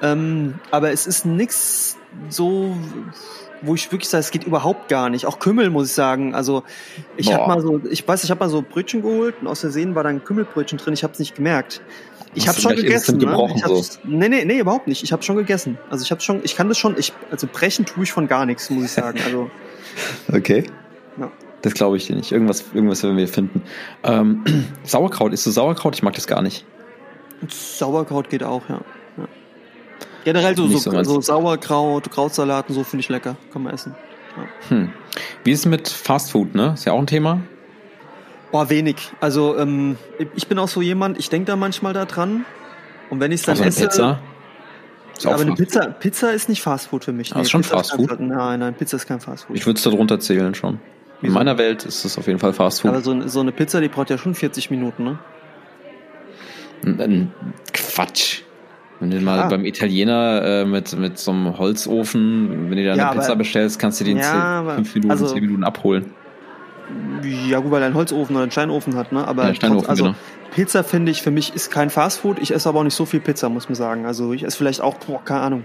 Ähm, 0.02 0.54
aber 0.70 0.90
es 0.90 1.06
ist 1.06 1.24
nix 1.24 1.96
so 2.28 2.76
wo 3.62 3.74
ich 3.74 3.90
wirklich 3.92 4.08
sage, 4.08 4.20
es 4.20 4.30
geht 4.30 4.44
überhaupt 4.44 4.88
gar 4.88 5.10
nicht. 5.10 5.26
Auch 5.26 5.38
Kümmel 5.38 5.70
muss 5.70 5.88
ich 5.88 5.92
sagen. 5.92 6.34
Also 6.34 6.62
ich 7.16 7.32
habe 7.32 7.46
mal 7.46 7.60
so, 7.60 7.80
ich 7.90 8.06
weiß, 8.06 8.24
ich 8.24 8.30
habe 8.30 8.40
mal 8.40 8.48
so 8.48 8.62
Brötchen 8.62 9.02
geholt 9.02 9.36
und 9.40 9.46
aus 9.46 9.60
Versehen 9.60 9.94
war 9.94 10.02
da 10.02 10.08
ein 10.08 10.24
Kümmelbrötchen 10.24 10.78
drin. 10.78 10.94
Ich 10.94 11.02
habe 11.02 11.12
es 11.12 11.18
nicht 11.18 11.34
gemerkt. 11.34 11.82
Ich 12.34 12.48
habe 12.48 12.60
schon 12.60 12.76
gegessen. 12.76 13.18
Ne? 13.18 13.54
Ich 13.54 13.64
so. 13.64 13.98
Nee, 14.04 14.28
nee, 14.28 14.44
nee, 14.44 14.60
überhaupt 14.60 14.86
nicht. 14.86 15.02
Ich 15.02 15.12
habe 15.12 15.22
schon 15.22 15.36
gegessen. 15.36 15.78
Also 15.90 16.04
ich 16.04 16.10
habe 16.10 16.20
schon, 16.20 16.40
ich 16.44 16.56
kann 16.56 16.68
das 16.68 16.78
schon, 16.78 16.96
ich, 16.96 17.12
also 17.30 17.48
brechen 17.50 17.86
tue 17.86 18.04
ich 18.04 18.12
von 18.12 18.28
gar 18.28 18.46
nichts, 18.46 18.70
muss 18.70 18.84
ich 18.84 18.92
sagen. 18.92 19.18
Also. 19.24 19.50
okay. 20.32 20.64
Ja. 21.18 21.30
Das 21.62 21.74
glaube 21.74 21.96
ich 21.96 22.06
dir 22.06 22.16
nicht. 22.16 22.32
Irgendwas, 22.32 22.64
irgendwas 22.72 23.02
werden 23.02 23.16
wir 23.16 23.28
finden. 23.28 23.62
Ähm, 24.04 24.44
Sauerkraut, 24.84 25.32
isst 25.32 25.44
du 25.44 25.50
Sauerkraut? 25.50 25.94
Ich 25.96 26.02
mag 26.02 26.14
das 26.14 26.26
gar 26.26 26.40
nicht. 26.40 26.64
Sauerkraut 27.48 28.30
geht 28.30 28.42
auch, 28.42 28.62
ja. 28.68 28.80
Generell 30.24 30.56
so, 30.56 30.66
so, 30.68 31.02
so, 31.02 31.20
Sauerkraut, 31.20 32.10
Krautsalaten, 32.10 32.74
so 32.74 32.84
finde 32.84 33.02
ich 33.02 33.08
lecker. 33.08 33.36
Kann 33.52 33.62
man 33.62 33.74
essen. 33.74 33.94
Ja. 34.36 34.44
Hm. 34.68 34.92
Wie 35.44 35.52
ist 35.52 35.60
es 35.60 35.66
mit 35.66 35.88
Fast 35.88 36.30
Food, 36.32 36.54
ne? 36.54 36.72
Ist 36.74 36.84
ja 36.84 36.92
auch 36.92 36.98
ein 36.98 37.06
Thema. 37.06 37.40
Boah, 38.52 38.68
wenig. 38.68 38.96
Also 39.20 39.56
ähm, 39.56 39.96
ich 40.34 40.48
bin 40.48 40.58
auch 40.58 40.68
so 40.68 40.82
jemand, 40.82 41.18
ich 41.18 41.30
denke 41.30 41.46
da 41.46 41.56
manchmal 41.56 41.92
da 41.92 42.04
dran. 42.04 42.44
Und 43.08 43.20
wenn 43.20 43.32
ich 43.32 43.40
es 43.40 43.46
dann 43.46 43.56
also 43.56 43.64
esse. 43.64 43.86
Pizza? 43.86 44.20
Ist 45.16 45.26
aber 45.26 45.40
eine 45.42 45.54
Pizza, 45.54 45.86
Pizza 45.88 46.32
ist 46.32 46.48
nicht 46.48 46.62
Fast 46.62 46.88
Food 46.88 47.04
für 47.04 47.12
mich. 47.12 47.32
Ah, 47.32 47.36
nee, 47.36 47.42
ist 47.42 47.50
schon 47.50 47.62
Pizza 47.62 47.76
Fast 47.76 47.92
Food? 47.92 48.20
nein, 48.20 48.60
nein, 48.60 48.74
Pizza 48.74 48.96
ist 48.96 49.06
kein 49.06 49.20
Fast 49.20 49.44
Food. 49.44 49.56
Ich 49.56 49.66
würde 49.66 49.76
es 49.76 49.84
darunter 49.84 50.18
zählen 50.18 50.54
schon. 50.54 50.80
In 51.22 51.32
meiner 51.32 51.58
Welt 51.58 51.84
ist 51.84 52.06
es 52.06 52.16
auf 52.16 52.26
jeden 52.26 52.38
Fall 52.38 52.54
Fast 52.54 52.80
Food. 52.80 52.90
Aber 52.90 53.02
so, 53.02 53.28
so 53.28 53.40
eine 53.40 53.52
Pizza, 53.52 53.80
die 53.80 53.88
braucht 53.88 54.08
ja 54.08 54.16
schon 54.16 54.34
40 54.34 54.70
Minuten, 54.70 55.04
ne? 55.04 55.18
Quatsch. 57.74 58.39
Wenn 59.00 59.10
du 59.10 59.20
mal 59.20 59.48
beim 59.48 59.64
Italiener 59.64 60.42
äh, 60.44 60.64
mit, 60.66 60.96
mit 60.98 61.18
so 61.18 61.30
einem 61.30 61.56
Holzofen, 61.56 62.70
wenn 62.70 62.76
du 62.76 62.84
da 62.84 62.92
eine 62.92 63.00
ja, 63.00 63.12
Pizza 63.12 63.34
bestellst, 63.34 63.78
kannst 63.78 64.00
du 64.00 64.04
den 64.04 64.18
ja, 64.18 64.62
5 64.76 64.94
Minuten, 64.94 65.10
also, 65.10 65.26
10 65.26 65.40
Minuten 65.40 65.64
abholen. 65.64 66.10
Ja, 67.48 67.60
gut, 67.60 67.70
weil 67.70 67.80
er 67.80 67.86
einen 67.86 67.94
Holzofen 67.94 68.36
oder 68.36 68.42
einen 68.42 68.52
Steinofen 68.52 68.96
hat, 68.96 69.12
ne? 69.12 69.26
Aber 69.26 69.46
ja, 69.46 69.54
Steinofen, 69.54 69.88
also 69.88 70.04
genau. 70.04 70.16
Pizza 70.52 70.84
finde 70.84 71.12
ich 71.12 71.22
für 71.22 71.30
mich 71.30 71.54
ist 71.54 71.70
kein 71.70 71.88
Fastfood. 71.88 72.38
Ich 72.40 72.52
esse 72.52 72.68
aber 72.68 72.80
auch 72.80 72.84
nicht 72.84 72.94
so 72.94 73.06
viel 73.06 73.20
Pizza, 73.20 73.48
muss 73.48 73.68
man 73.68 73.76
sagen. 73.76 74.04
Also 74.04 74.32
ich 74.32 74.42
esse 74.42 74.56
vielleicht 74.56 74.80
auch, 74.80 74.96
boah, 74.98 75.24
keine 75.24 75.40
Ahnung. 75.40 75.64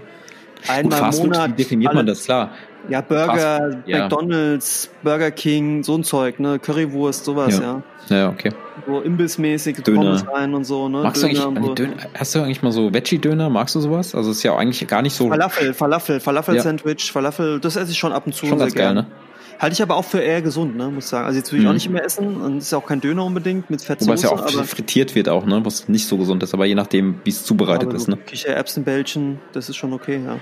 Einmal 0.68 1.10
Gut, 1.10 1.14
im 1.14 1.26
Monat. 1.26 1.50
Wie 1.50 1.54
definiert 1.54 1.94
man 1.94 2.06
das 2.06 2.24
klar? 2.24 2.52
Ja, 2.88 3.00
Burger, 3.00 3.82
ja. 3.86 4.02
McDonalds, 4.02 4.90
Burger 5.02 5.30
King, 5.30 5.82
so 5.82 5.96
ein 5.96 6.04
Zeug, 6.04 6.38
ne? 6.38 6.58
Currywurst, 6.58 7.24
sowas, 7.24 7.58
ja. 7.58 7.82
Ja, 8.08 8.16
ja 8.16 8.28
okay. 8.28 8.52
So 8.86 9.00
imbissmäßig, 9.00 9.82
Döner. 9.82 10.00
Pommes 10.00 10.26
rein 10.28 10.54
und 10.54 10.64
so, 10.64 10.88
ne? 10.88 11.02
Magst 11.02 11.22
Döner 11.22 11.34
du 11.34 11.46
eigentlich, 11.48 11.66
so. 11.66 11.74
Döner, 11.74 11.96
hast 12.14 12.34
du 12.34 12.38
eigentlich 12.40 12.62
mal 12.62 12.72
so 12.72 12.92
Veggie-Döner? 12.92 13.50
Magst 13.50 13.74
du 13.74 13.80
sowas? 13.80 14.14
Also 14.14 14.30
ist 14.30 14.42
ja 14.42 14.56
eigentlich 14.56 14.86
gar 14.86 15.02
nicht 15.02 15.14
so. 15.14 15.28
Falafel, 15.28 15.74
Falafel, 15.74 16.20
Falafel-Sandwich, 16.20 17.10
Falafel, 17.10 17.58
das 17.60 17.76
esse 17.76 17.90
ich 17.90 17.98
schon 17.98 18.12
ab 18.12 18.26
und 18.26 18.34
zu 18.34 18.46
schon 18.46 18.58
sehr 18.58 18.68
gerne. 18.68 19.02
Geil, 19.02 19.10
ne? 19.10 19.25
Halte 19.58 19.74
ich 19.74 19.82
aber 19.82 19.96
auch 19.96 20.04
für 20.04 20.20
eher 20.20 20.42
gesund, 20.42 20.76
ne, 20.76 20.88
muss 20.88 21.04
ich 21.04 21.10
sagen. 21.10 21.26
Also 21.26 21.38
jetzt 21.38 21.50
würde 21.50 21.58
ich 21.58 21.64
mhm. 21.64 21.70
auch 21.70 21.74
nicht 21.74 21.88
mehr 21.88 22.04
essen 22.04 22.40
und 22.40 22.58
ist 22.58 22.72
ja 22.72 22.78
auch 22.78 22.86
kein 22.86 23.00
Döner 23.00 23.24
unbedingt 23.24 23.70
mit 23.70 23.80
Fettsoße. 23.80 24.08
Wobei 24.08 24.14
es 24.14 24.22
ja 24.22 24.30
auch 24.30 24.64
frittiert 24.66 25.14
wird 25.14 25.28
auch, 25.28 25.46
ne, 25.46 25.64
was 25.64 25.88
nicht 25.88 26.06
so 26.06 26.18
gesund 26.18 26.42
ist, 26.42 26.52
aber 26.52 26.66
je 26.66 26.74
nachdem, 26.74 27.20
wie 27.24 27.30
es 27.30 27.44
zubereitet 27.44 27.92
ist, 27.92 28.08
ne. 28.08 28.16
Kichererbsenbällchen, 28.16 29.38
das 29.52 29.68
ist 29.68 29.76
schon 29.76 29.92
okay, 29.92 30.20
ja. 30.24 30.38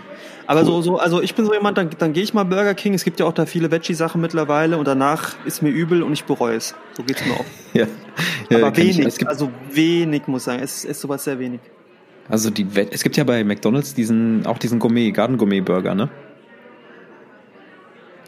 Aber 0.47 0.61
cool. 0.61 0.67
so, 0.67 0.83
so, 0.83 0.99
also 0.99 1.23
ich 1.23 1.35
bin 1.35 1.45
so 1.45 1.55
jemand, 1.55 1.79
dann, 1.79 1.91
dann 1.99 2.13
gehe 2.13 2.23
ich 2.23 2.35
mal 2.35 2.45
Burger 2.45 2.75
King. 2.75 2.95
Es 2.95 3.05
gibt 3.05 3.21
ja 3.21 3.27
auch 3.27 3.33
da 3.33 3.47
viele 3.47 3.71
Veggie-Sachen 3.71 4.21
mittlerweile 4.21 4.77
und 4.79 4.87
danach 4.87 5.37
ist 5.47 5.63
mir 5.63 5.71
übel 5.71 6.03
und 6.03 6.13
ich 6.13 6.25
bereue 6.25 6.57
es. 6.57 6.75
So 6.95 7.03
geht's 7.03 7.25
mir 7.25 7.35
auch. 7.35 7.45
ja. 7.73 7.87
ja. 8.51 8.59
Aber 8.59 8.77
wenig, 8.77 8.99
ich, 8.99 9.29
also 9.29 9.51
wenig 9.73 10.27
muss 10.27 10.43
ich 10.43 10.45
sagen. 10.47 10.63
Es 10.63 10.85
ist 10.85 11.01
sowas 11.01 11.25
sehr 11.25 11.39
wenig. 11.39 11.61
Also 12.29 12.51
die, 12.51 12.67
es 12.91 13.03
gibt 13.03 13.17
ja 13.17 13.25
bei 13.25 13.45
McDonalds 13.45 13.95
diesen, 13.95 14.47
auch 14.47 14.59
diesen 14.59 14.79
Gourmet, 14.79 15.11
Garden 15.13 15.37
Gourmet 15.37 15.61
Burger, 15.61 15.95
ne? 15.95 16.11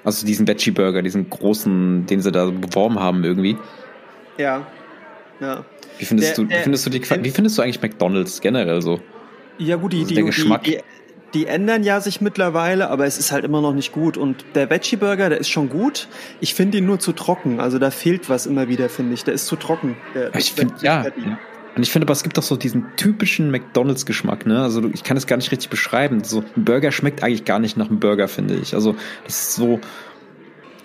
Also 0.07 0.24
diesen 0.24 0.47
Veggie 0.47 0.70
Burger, 0.70 1.03
diesen 1.03 1.28
großen, 1.28 2.07
den 2.07 2.20
sie 2.20 2.31
da 2.31 2.47
beworben 2.47 3.01
haben 3.01 3.24
irgendwie. 3.24 3.57
Ja. 4.39 4.65
Ja. 5.41 5.65
Wie 5.99 6.05
findest 6.05 6.39
der, 6.39 6.45
du, 6.45 6.51
wie 6.51 6.55
findest 6.55 6.87
du 6.87 6.91
die, 6.91 7.03
wie 7.03 7.31
findest 7.31 7.59
du 7.59 7.62
eigentlich 7.62 7.83
McDonalds 7.83 8.41
generell 8.41 8.81
so? 8.83 9.01
Ja 9.59 9.74
gut, 9.74 9.93
die, 9.93 9.97
also 9.97 10.09
die, 10.11 10.15
der 10.15 10.24
Geschmack. 10.24 10.62
Die, 10.62 10.78
die, 11.35 11.47
ändern 11.47 11.83
ja 11.83 12.01
sich 12.01 12.20
mittlerweile, 12.20 12.89
aber 12.89 13.05
es 13.05 13.19
ist 13.19 13.33
halt 13.33 13.45
immer 13.45 13.61
noch 13.61 13.73
nicht 13.73 13.91
gut. 13.91 14.16
Und 14.16 14.45
der 14.55 14.70
Veggie 14.70 14.95
Burger, 14.95 15.28
der 15.28 15.39
ist 15.39 15.49
schon 15.49 15.69
gut. 15.69 16.07
Ich 16.41 16.55
finde 16.55 16.78
ihn 16.78 16.87
nur 16.87 17.01
zu 17.01 17.12
trocken. 17.12 17.59
Also 17.59 17.81
da 17.81 17.91
fehlt 17.91 18.31
was 18.31 18.47
immer 18.47 18.69
wieder, 18.69 18.89
finde 18.89 19.12
ich. 19.12 19.24
Der 19.24 19.35
ist 19.35 19.47
zu 19.47 19.57
trocken. 19.57 19.97
Der, 20.15 20.33
ich 20.37 20.53
finde, 20.53 20.77
ja. 20.83 21.05
Und 21.77 21.82
ich 21.82 21.90
finde 21.90 22.07
aber, 22.07 22.12
es 22.12 22.23
gibt 22.23 22.39
auch 22.39 22.43
so 22.43 22.57
diesen 22.57 22.86
typischen 22.97 23.51
McDonalds-Geschmack, 23.51 24.47
ne? 24.47 24.62
Also 24.62 24.89
ich 24.94 25.05
kann 25.05 25.16
es 25.19 25.27
gar 25.27 25.36
nicht 25.36 25.53
richtig 25.53 25.69
beschreiben. 25.69 26.24
So 26.24 26.43
ein 26.57 26.65
Burger 26.65 26.90
schmeckt 26.90 27.23
eigentlich 27.23 27.44
gar 27.44 27.59
nicht 27.59 27.77
nach 27.77 27.90
einem 27.90 28.01
Burger, 28.01 28.28
finde 28.28 28.55
ich. 28.55 28.74
Also 28.74 28.97
das 29.24 29.40
ist 29.43 29.55
so, 29.57 29.78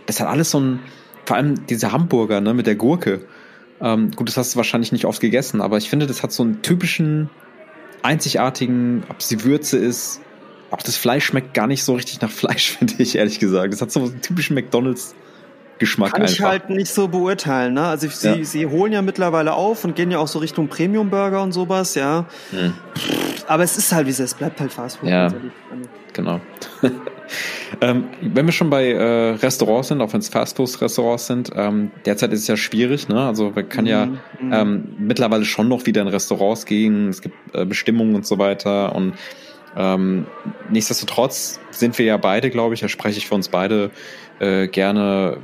das 0.05 0.19
hat 0.19 0.27
alles 0.27 0.51
so 0.51 0.59
ein, 0.59 0.79
vor 1.25 1.37
allem 1.37 1.65
diese 1.67 1.93
Hamburger, 1.93 2.41
ne, 2.41 2.53
mit 2.53 2.67
der 2.67 2.75
Gurke. 2.75 3.21
Ähm, 3.79 4.11
gut, 4.11 4.27
das 4.27 4.35
hast 4.35 4.53
du 4.53 4.57
wahrscheinlich 4.57 4.91
nicht 4.91 5.05
oft 5.05 5.21
gegessen, 5.21 5.61
aber 5.61 5.77
ich 5.77 5.89
finde, 5.89 6.07
das 6.07 6.23
hat 6.23 6.33
so 6.33 6.43
einen 6.43 6.61
typischen, 6.61 7.29
einzigartigen, 8.03 9.03
ob 9.09 9.19
es 9.19 9.27
die 9.27 9.43
Würze 9.43 9.77
ist, 9.77 10.21
auch 10.71 10.81
das 10.81 10.97
Fleisch 10.97 11.25
schmeckt 11.25 11.53
gar 11.53 11.67
nicht 11.67 11.83
so 11.83 11.93
richtig 11.93 12.21
nach 12.21 12.31
Fleisch, 12.31 12.71
finde 12.77 12.95
ich, 12.97 13.15
ehrlich 13.15 13.39
gesagt. 13.39 13.73
Das 13.73 13.81
hat 13.81 13.91
so 13.91 14.01
einen 14.01 14.21
typischen 14.21 14.55
McDonalds 14.55 15.15
Geschmack 15.81 16.11
Kann 16.11 16.21
einfach. 16.21 16.35
ich 16.35 16.41
halt 16.43 16.69
nicht 16.69 16.93
so 16.93 17.07
beurteilen. 17.07 17.73
Ne? 17.73 17.81
Also 17.81 18.07
sie, 18.07 18.27
ja. 18.27 18.43
sie 18.43 18.67
holen 18.67 18.93
ja 18.93 19.01
mittlerweile 19.01 19.53
auf 19.53 19.83
und 19.83 19.95
gehen 19.95 20.11
ja 20.11 20.19
auch 20.19 20.27
so 20.27 20.37
Richtung 20.37 20.67
Premium 20.67 21.09
Burger 21.09 21.41
und 21.41 21.53
sowas, 21.53 21.95
ja. 21.95 22.27
Hm. 22.51 22.75
Aber 23.47 23.63
es 23.63 23.77
ist 23.77 23.91
halt 23.91 24.05
wie 24.05 24.11
es 24.11 24.19
ist, 24.19 24.37
bleibt 24.37 24.61
halt 24.61 24.71
Fast 24.71 24.97
Food. 24.97 25.09
Ja, 25.09 25.33
genau. 26.13 26.39
ähm, 27.81 28.03
wenn 28.21 28.45
wir 28.45 28.51
schon 28.51 28.69
bei 28.69 28.91
äh, 28.91 29.31
Restaurants 29.31 29.87
sind, 29.87 30.01
auch 30.01 30.13
wenn 30.13 30.19
es 30.19 30.29
Fastfood-Restaurants 30.29 31.25
sind, 31.25 31.49
ähm, 31.55 31.89
derzeit 32.05 32.31
ist 32.31 32.41
es 32.41 32.47
ja 32.47 32.57
schwierig, 32.57 33.09
ne? 33.09 33.25
Also 33.25 33.51
man 33.55 33.67
kann 33.67 33.87
ja 33.87 34.05
mhm. 34.05 34.53
ähm, 34.53 34.83
mittlerweile 34.99 35.45
schon 35.45 35.67
noch 35.67 35.87
wieder 35.87 36.03
in 36.03 36.09
Restaurants 36.09 36.67
gehen, 36.67 37.09
es 37.09 37.23
gibt 37.23 37.35
äh, 37.55 37.65
Bestimmungen 37.65 38.13
und 38.13 38.27
so 38.27 38.37
weiter 38.37 38.93
und 38.93 39.15
ähm, 39.75 40.27
nichtsdestotrotz 40.69 41.59
sind 41.71 41.97
wir 41.97 42.05
ja 42.05 42.17
beide, 42.17 42.51
glaube 42.51 42.75
ich, 42.75 42.81
da 42.81 42.87
spreche 42.87 43.17
ich 43.17 43.27
für 43.27 43.35
uns 43.35 43.49
beide, 43.49 43.89
äh, 44.41 44.67
gerne 44.67 45.37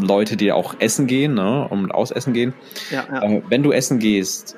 Leute, 0.00 0.36
die 0.36 0.52
auch 0.52 0.76
essen 0.78 1.06
gehen, 1.06 1.34
ne, 1.34 1.66
um 1.68 1.90
ausessen 1.90 2.32
gehen. 2.32 2.54
Ja, 2.90 3.04
ja. 3.10 3.22
Äh, 3.22 3.42
wenn 3.48 3.62
du 3.62 3.72
essen 3.72 3.98
gehst, 3.98 4.56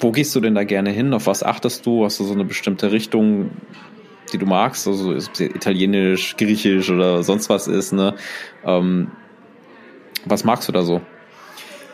wo 0.00 0.10
gehst 0.10 0.34
du 0.34 0.40
denn 0.40 0.54
da 0.54 0.64
gerne 0.64 0.90
hin? 0.90 1.14
Auf 1.14 1.28
was 1.28 1.42
achtest 1.44 1.86
du? 1.86 2.04
Hast 2.04 2.18
du 2.18 2.24
so 2.24 2.34
eine 2.34 2.44
bestimmte 2.44 2.90
Richtung, 2.90 3.50
die 4.32 4.38
du 4.38 4.46
magst? 4.46 4.88
Also 4.88 5.12
ist 5.12 5.40
italienisch, 5.40 6.36
griechisch 6.36 6.90
oder 6.90 7.22
sonst 7.22 7.48
was 7.48 7.68
ist, 7.68 7.92
ne? 7.92 8.14
Ähm, 8.64 9.12
was 10.24 10.42
magst 10.42 10.68
du 10.68 10.72
da 10.72 10.82
so? 10.82 11.00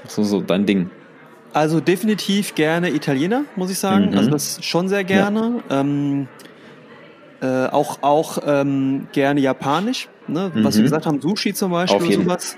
Was 0.04 0.16
ist 0.16 0.30
so 0.30 0.40
dein 0.40 0.64
Ding? 0.64 0.88
Also 1.52 1.80
definitiv 1.80 2.54
gerne 2.54 2.90
Italiener, 2.90 3.44
muss 3.56 3.70
ich 3.70 3.78
sagen. 3.78 4.10
Mhm. 4.10 4.16
Also 4.16 4.30
das 4.30 4.64
schon 4.64 4.88
sehr 4.88 5.04
gerne. 5.04 5.62
Ja. 5.68 5.80
Ähm, 5.80 6.28
äh, 7.40 7.66
auch 7.66 8.02
auch 8.02 8.38
ähm, 8.44 9.08
gerne 9.12 9.40
japanisch, 9.40 10.08
ne? 10.26 10.50
was 10.54 10.74
wir 10.74 10.80
mhm. 10.80 10.84
gesagt 10.84 11.06
haben, 11.06 11.20
Sushi 11.20 11.54
zum 11.54 11.72
Beispiel 11.72 12.18
oder 12.18 12.24
sowas. 12.24 12.56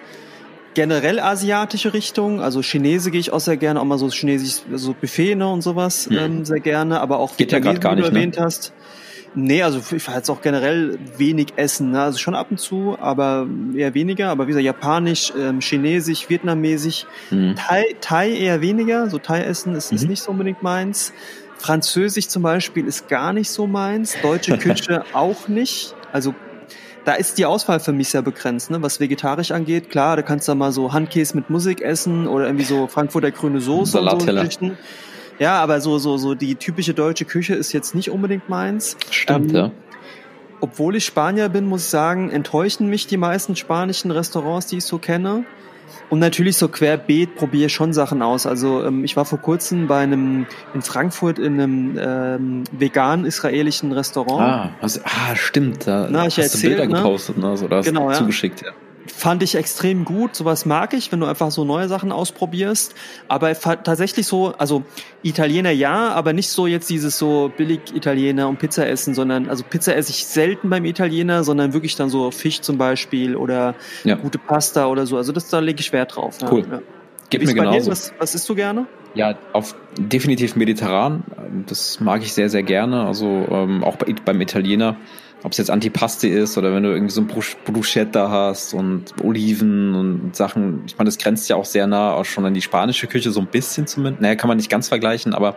Generell 0.75 1.21
asiatische 1.21 1.93
Richtung, 1.93 2.41
also 2.41 2.63
Chinese 2.63 3.11
gehe 3.11 3.21
ich 3.21 3.33
auch 3.33 3.41
sehr 3.41 3.59
gerne, 3.59 3.81
auch 3.81 3.85
mal 3.85 3.99
so 3.99 4.09
chinesisch, 4.09 4.63
so 4.73 4.95
Buffet 4.99 5.35
ne, 5.35 5.47
und 5.47 5.61
sowas 5.61 6.09
mhm. 6.09 6.17
ähm, 6.17 6.45
sehr 6.47 6.61
gerne, 6.61 7.01
aber 7.01 7.19
auch 7.19 7.37
Geht 7.37 7.53
ja 7.53 7.59
gerade 7.59 7.79
gar 7.79 7.95
nicht, 7.95 8.07
du 8.07 8.11
erwähnt 8.11 8.37
ne? 8.37 8.45
hast. 8.45 8.73
Nee, 9.35 9.63
also 9.63 9.81
ich 9.95 10.07
war 10.07 10.17
jetzt 10.17 10.29
auch 10.29 10.43
generell 10.43 10.99
wenig 11.17 11.55
essen, 11.57 11.93
ne? 11.93 12.03
also 12.03 12.19
schon 12.19 12.35
ab 12.35 12.49
und 12.51 12.59
zu, 12.59 12.97
aber 13.01 13.47
eher 13.75 13.95
weniger. 13.95 14.29
Aber 14.29 14.45
wie 14.45 14.49
gesagt, 14.49 14.65
Japanisch, 14.65 15.33
ähm, 15.39 15.61
Chinesisch, 15.61 16.29
Vietnamesisch, 16.29 17.07
mhm. 17.31 17.55
Thai, 17.57 17.85
Thai 18.01 18.31
eher 18.31 18.61
weniger. 18.61 19.09
So 19.09 19.19
Thai-Essen 19.19 19.75
ist, 19.75 19.91
mhm. 19.91 19.97
ist 19.97 20.09
nicht 20.09 20.23
so 20.23 20.33
unbedingt 20.33 20.63
meins. 20.63 21.15
Französisch 21.63 22.27
zum 22.27 22.43
Beispiel 22.43 22.89
ist 22.89 23.09
gar 23.09 23.33
nicht 23.33 23.49
so 23.49 23.69
meins, 23.69 24.17
deutsche 24.21 24.59
Küche 24.59 25.05
auch 25.13 25.47
nicht. 25.47 25.95
Also 26.13 26.35
da 27.05 27.13
ist 27.13 27.39
die 27.39 27.47
Auswahl 27.47 27.79
für 27.79 27.93
mich 27.93 28.09
sehr 28.09 28.23
begrenzt, 28.23 28.71
ne? 28.71 28.83
was 28.83 28.99
vegetarisch 28.99 29.53
angeht. 29.53 29.89
Klar, 29.89 30.17
da 30.17 30.23
kannst 30.23 30.49
du 30.49 30.55
mal 30.57 30.73
so 30.73 30.93
Handkäse 30.93 31.37
mit 31.37 31.51
Musik 31.51 31.81
essen 31.81 32.27
oder 32.27 32.47
irgendwie 32.47 32.65
so 32.65 32.89
Frankfurter 32.89 33.31
grüne 33.31 33.61
Soße 33.61 34.01
und 34.01 34.21
so 34.21 34.27
Geschichten. 34.27 34.77
Ja, 35.39 35.63
aber 35.63 35.81
so, 35.81 35.99
so, 35.99 36.17
so 36.17 36.35
die 36.35 36.57
typische 36.57 36.95
deutsche 36.95 37.25
Küche 37.25 37.55
ist 37.55 37.73
jetzt 37.73 37.95
nicht 37.95 38.11
unbedingt 38.11 38.49
meins. 38.49 38.97
Stimmt, 39.11 39.51
ähm, 39.51 39.57
ja. 39.57 39.71
Obwohl 40.61 40.97
ich 40.97 41.05
Spanier 41.05 41.49
bin, 41.49 41.67
muss 41.67 41.85
ich 41.85 41.91
sagen, 41.91 42.31
enttäuschen 42.31 42.89
mich 42.89 43.07
die 43.07 43.17
meisten 43.17 43.55
spanischen 43.55 44.11
Restaurants, 44.11 44.67
die 44.67 44.79
ich 44.79 44.85
so 44.85 44.99
kenne. 44.99 45.45
Und 46.11 46.19
natürlich 46.19 46.59
so 46.59 46.69
querbeet 46.69 47.37
probiere 47.37 47.67
ich 47.67 47.73
schon 47.73 47.93
Sachen 47.95 48.21
aus. 48.21 48.47
Also 48.47 48.85
ähm, 48.85 49.03
ich 49.03 49.17
war 49.17 49.25
vor 49.25 49.39
kurzem 49.39 49.87
bei 49.87 50.01
einem 50.01 50.47
in 50.75 50.83
Frankfurt 50.83 51.39
in 51.39 51.61
einem 51.61 51.99
ähm, 51.99 52.65
vegan 52.71 53.25
israelischen 53.25 53.93
Restaurant. 53.93 54.43
Ah, 54.43 54.71
also, 54.83 55.01
ah 55.05 55.35
stimmt. 55.37 55.87
Da 55.87 56.09
Na, 56.11 56.27
ich 56.27 56.39
hast 56.39 56.55
du 56.55 56.61
Bilder 56.61 56.87
ne? 56.87 56.95
gepostet, 56.95 57.39
ne? 57.39 57.49
Also, 57.49 57.67
da 57.67 57.77
hast 57.77 57.87
genau, 57.87 58.07
du 58.07 58.13
ja. 58.13 58.19
zugeschickt, 58.19 58.63
ja. 58.63 58.73
Fand 59.07 59.43
ich 59.43 59.55
extrem 59.55 60.05
gut. 60.05 60.35
Sowas 60.37 60.67
mag 60.67 60.95
ich, 60.95 61.11
wenn 61.13 61.21
du 61.21 61.27
einfach 61.27 61.51
so 61.51 61.65
neue 61.65 61.89
Sachen 61.89 62.13
ausprobierst. 62.13 62.95
Aber 63.29 63.53
tatsächlich 63.55 64.27
so, 64.27 64.55
also 64.59 64.85
Italiener 65.23 65.71
ja, 65.71 66.11
aber 66.11 66.33
nicht 66.33 66.49
so 66.49 66.67
jetzt 66.67 66.91
dieses 66.91 67.19
so 67.19 67.51
billig 67.57 67.81
Italiener 67.95 68.49
und 68.49 68.59
Pizza 68.59 68.87
essen, 68.89 69.15
sondern 69.15 69.49
also 69.49 69.65
Pizza 69.69 69.95
esse 69.97 70.11
ich 70.11 70.27
selten 70.27 70.71
beim 70.71 70.85
Italiener, 70.85 71.45
sondern 71.45 71.73
wirklich 71.73 71.97
dann 71.97 72.09
so 72.09 72.31
Fisch 72.31 72.61
zum 72.61 72.79
Beispiel 72.79 73.37
oder 73.37 73.75
ja. 74.05 74.15
gute 74.15 74.39
Pasta 74.39 74.87
oder 74.87 75.07
so. 75.07 75.17
Also 75.17 75.33
das 75.33 75.49
da 75.49 75.59
lege 75.59 75.81
ich 75.81 75.93
Wert 75.93 76.17
drauf. 76.17 76.39
Cool. 76.51 76.65
Ja. 76.71 76.81
Geht 77.31 77.47
mir 77.47 77.55
genauso. 77.55 77.91
Was, 77.91 78.13
was 78.19 78.35
isst 78.35 78.49
du 78.49 78.55
gerne? 78.55 78.87
Ja, 79.15 79.37
auf 79.53 79.75
definitiv 79.99 80.57
mediterran. 80.57 81.25
Das 81.67 82.01
mag 82.01 82.23
ich 82.23 82.33
sehr, 82.33 82.49
sehr 82.51 82.63
gerne. 82.63 83.07
Also 83.07 83.27
ähm, 83.27 83.85
auch 83.85 83.97
bei, 83.97 84.15
beim 84.25 84.41
Italiener 84.41 84.97
ob 85.43 85.53
es 85.53 85.59
jetzt 85.59 85.71
Antipaste 85.71 86.29
ist 86.29 86.57
oder 86.57 86.75
wenn 86.75 86.83
du 86.83 86.91
irgendwie 86.91 87.13
so 87.13 87.21
ein 87.21 87.27
Bruschetta 87.27 88.31
hast 88.31 88.75
und 88.75 89.15
Oliven 89.23 89.95
und 89.95 90.37
Sachen. 90.37 90.83
Ich 90.87 90.97
meine, 90.99 91.09
das 91.09 91.19
grenzt 91.19 91.49
ja 91.49 91.57
auch 91.57 91.65
sehr 91.65 91.87
nah 91.87 92.13
auch 92.13 92.25
schon 92.25 92.45
an 92.45 92.55
die 92.55 92.63
spanische 92.63 93.07
Küche, 93.09 93.31
so 93.33 93.41
ein 93.41 93.49
bisschen 93.49 93.87
zumindest. 93.87 94.23
Naja, 94.23 94.37
kann 94.37 94.49
man 94.49 94.57
nicht 94.57 94.71
ganz 94.71 94.89
vergleichen, 94.89 95.35
aber 95.35 95.57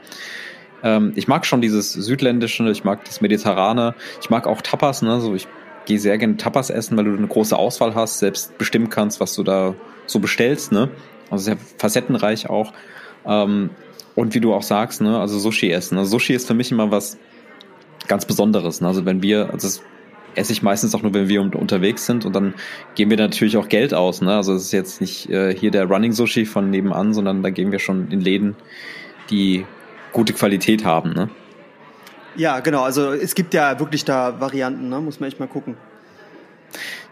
ähm, 0.83 1.13
ich 1.15 1.27
mag 1.27 1.45
schon 1.45 1.61
dieses 1.61 1.93
südländische, 1.93 2.69
ich 2.69 2.83
mag 2.83 3.05
das 3.05 3.21
mediterrane, 3.21 3.93
ich 4.21 4.29
mag 4.29 4.47
auch 4.47 4.61
Tapas, 4.61 5.01
ne? 5.01 5.19
So, 5.19 5.35
ich 5.35 5.47
gehe 5.85 5.99
sehr 5.99 6.17
gerne 6.17 6.37
Tapas 6.37 6.71
essen, 6.71 6.97
weil 6.97 7.05
du 7.05 7.15
eine 7.15 7.27
große 7.27 7.55
Auswahl 7.55 7.93
hast, 7.93 8.19
selbst 8.19 8.57
bestimmen 8.57 8.89
kannst, 8.89 9.19
was 9.19 9.35
du 9.35 9.43
da 9.43 9.75
so 10.07 10.19
bestellst, 10.19 10.71
ne? 10.71 10.89
Also 11.29 11.45
sehr 11.45 11.57
facettenreich 11.77 12.49
auch. 12.49 12.73
Ähm, 13.25 13.69
und 14.15 14.33
wie 14.33 14.39
du 14.39 14.53
auch 14.53 14.63
sagst, 14.63 15.01
ne, 15.01 15.19
also 15.19 15.37
Sushi 15.37 15.71
essen. 15.71 15.97
Also 15.97 16.11
Sushi 16.11 16.33
ist 16.33 16.47
für 16.47 16.53
mich 16.53 16.71
immer 16.71 16.89
was, 16.89 17.17
ganz 18.07 18.25
Besonderes. 18.25 18.81
Ne? 18.81 18.87
Also 18.87 19.05
wenn 19.05 19.21
wir, 19.21 19.51
also 19.51 19.67
das 19.67 19.81
esse 20.35 20.51
ich 20.51 20.61
meistens 20.61 20.93
auch 20.93 21.01
nur, 21.01 21.13
wenn 21.13 21.29
wir 21.29 21.41
unterwegs 21.41 22.05
sind 22.05 22.25
und 22.25 22.35
dann 22.35 22.53
geben 22.95 23.09
wir 23.09 23.17
natürlich 23.17 23.57
auch 23.57 23.69
Geld 23.69 23.93
aus. 23.93 24.21
Ne? 24.21 24.35
Also 24.35 24.53
es 24.53 24.63
ist 24.63 24.71
jetzt 24.71 25.01
nicht 25.01 25.29
äh, 25.29 25.55
hier 25.55 25.71
der 25.71 25.85
Running 25.85 26.11
Sushi 26.11 26.45
von 26.45 26.69
nebenan, 26.69 27.13
sondern 27.13 27.41
da 27.41 27.49
gehen 27.49 27.71
wir 27.71 27.79
schon 27.79 28.11
in 28.11 28.21
Läden, 28.21 28.55
die 29.29 29.65
gute 30.11 30.33
Qualität 30.33 30.85
haben. 30.85 31.13
Ne? 31.13 31.29
Ja, 32.35 32.59
genau. 32.59 32.83
Also 32.83 33.11
es 33.11 33.35
gibt 33.35 33.53
ja 33.53 33.79
wirklich 33.79 34.05
da 34.05 34.39
Varianten, 34.39 34.89
ne? 34.89 34.99
muss 34.99 35.19
man 35.19 35.27
echt 35.27 35.39
mal 35.39 35.47
gucken. 35.47 35.77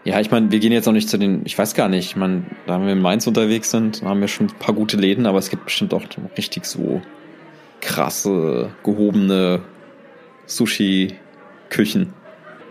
Ja, 0.04 0.20
ich 0.20 0.30
meine, 0.30 0.50
wir 0.50 0.58
gehen 0.58 0.72
jetzt 0.72 0.86
auch 0.86 0.92
nicht 0.92 1.08
zu 1.08 1.16
den, 1.16 1.42
ich 1.46 1.56
weiß 1.56 1.74
gar 1.74 1.88
nicht, 1.88 2.10
ich 2.10 2.16
meine, 2.16 2.42
da 2.66 2.78
wir 2.78 2.92
in 2.92 3.00
Mainz 3.00 3.26
unterwegs 3.26 3.70
sind, 3.70 4.02
haben 4.02 4.20
wir 4.20 4.28
schon 4.28 4.48
ein 4.48 4.58
paar 4.58 4.74
gute 4.74 4.98
Läden, 4.98 5.24
aber 5.24 5.38
es 5.38 5.48
gibt 5.48 5.64
bestimmt 5.64 5.94
auch 5.94 6.02
richtig 6.36 6.66
so 6.66 7.00
krasse, 7.80 8.70
gehobene 8.82 9.62
Sushi-Küchen. 10.46 12.12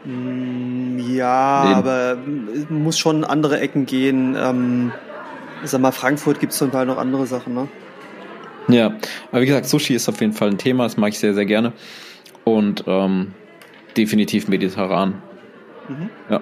Mm, 0.06 1.00
ja, 1.00 1.66
Den. 1.66 1.74
aber 1.74 2.18
muss 2.70 2.98
schon 2.98 3.24
andere 3.24 3.60
Ecken 3.60 3.86
gehen. 3.86 4.36
Ähm, 4.38 4.92
sag 5.64 5.82
mal, 5.82 5.92
Frankfurt 5.92 6.40
gibt 6.40 6.52
es 6.52 6.60
zum 6.60 6.72
Teil 6.72 6.86
noch 6.86 6.98
andere 6.98 7.26
Sachen, 7.26 7.54
ne? 7.54 7.68
Ja, 8.70 8.94
aber 9.32 9.42
wie 9.42 9.46
gesagt, 9.46 9.68
Sushi 9.68 9.94
ist 9.94 10.08
auf 10.08 10.22
jeden 10.22 10.34
Fall 10.34 10.50
ein 10.50 10.58
Thema, 10.58 10.86
das 10.86 10.98
mag 10.98 11.10
ich 11.10 11.20
sehr, 11.20 11.34
sehr 11.34 11.46
gerne. 11.46 11.74
Und 12.46 12.86
ähm, 12.88 13.34
definitiv 13.98 14.48
mediterran. 14.48 15.22
Mhm. 15.90 16.10
Ja. 16.30 16.42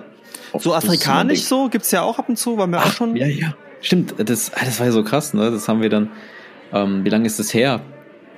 So 0.59 0.73
afrikanisch 0.73 1.43
so 1.43 1.69
gibt 1.69 1.85
es 1.85 1.91
ja 1.91 2.01
auch 2.01 2.19
ab 2.19 2.29
und 2.29 2.37
zu, 2.37 2.57
waren 2.57 2.69
wir 2.71 2.79
Ach, 2.79 2.87
auch 2.87 2.91
schon. 2.91 3.15
Ja, 3.15 3.27
ja. 3.27 3.53
Stimmt, 3.81 4.13
das, 4.17 4.51
das 4.51 4.79
war 4.79 4.87
ja 4.87 4.91
so 4.91 5.03
krass, 5.03 5.33
ne? 5.33 5.49
Das 5.49 5.67
haben 5.67 5.81
wir 5.81 5.89
dann, 5.89 6.09
ähm, 6.73 7.03
wie 7.03 7.09
lange 7.09 7.25
ist 7.25 7.39
das 7.39 7.53
her? 7.53 7.81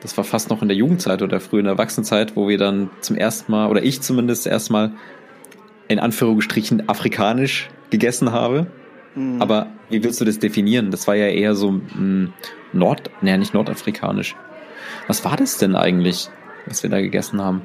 Das 0.04 0.18
war 0.18 0.26
fast 0.26 0.50
noch 0.50 0.62
in 0.62 0.68
der 0.68 0.76
Jugendzeit 0.76 1.22
oder 1.22 1.40
früh 1.40 1.60
in 1.60 1.66
der 1.66 1.74
Erwachsenenzeit, 1.74 2.36
wo 2.36 2.50
wir 2.50 2.58
dann 2.58 2.90
zum 3.00 3.16
ersten 3.16 3.52
Mal, 3.52 3.70
oder 3.70 3.84
ich 3.84 4.02
zumindest 4.02 4.46
erstmal 4.46 4.92
in 5.88 5.98
Anführungsstrichen 5.98 6.90
afrikanisch 6.90 7.70
gegessen 7.90 8.32
habe. 8.34 8.68
Mhm. 9.16 9.42
Aber 9.42 9.68
wie 9.90 10.04
willst 10.04 10.20
du 10.20 10.26
das 10.26 10.40
definieren? 10.40 10.92
Das 10.92 11.08
war 11.08 11.16
ja 11.16 11.28
eher 11.28 11.56
so 11.56 11.72
mm, 11.72 12.34
Nord, 12.74 13.10
naja, 13.22 13.38
nicht 13.38 13.54
nordafrikanisch. 13.54 14.36
Was 15.08 15.24
war 15.24 15.38
das 15.38 15.58
denn 15.58 15.76
eigentlich, 15.76 16.30
was 16.66 16.84
wir 16.84 16.90
da 16.90 17.00
gegessen 17.00 17.42
haben? 17.42 17.62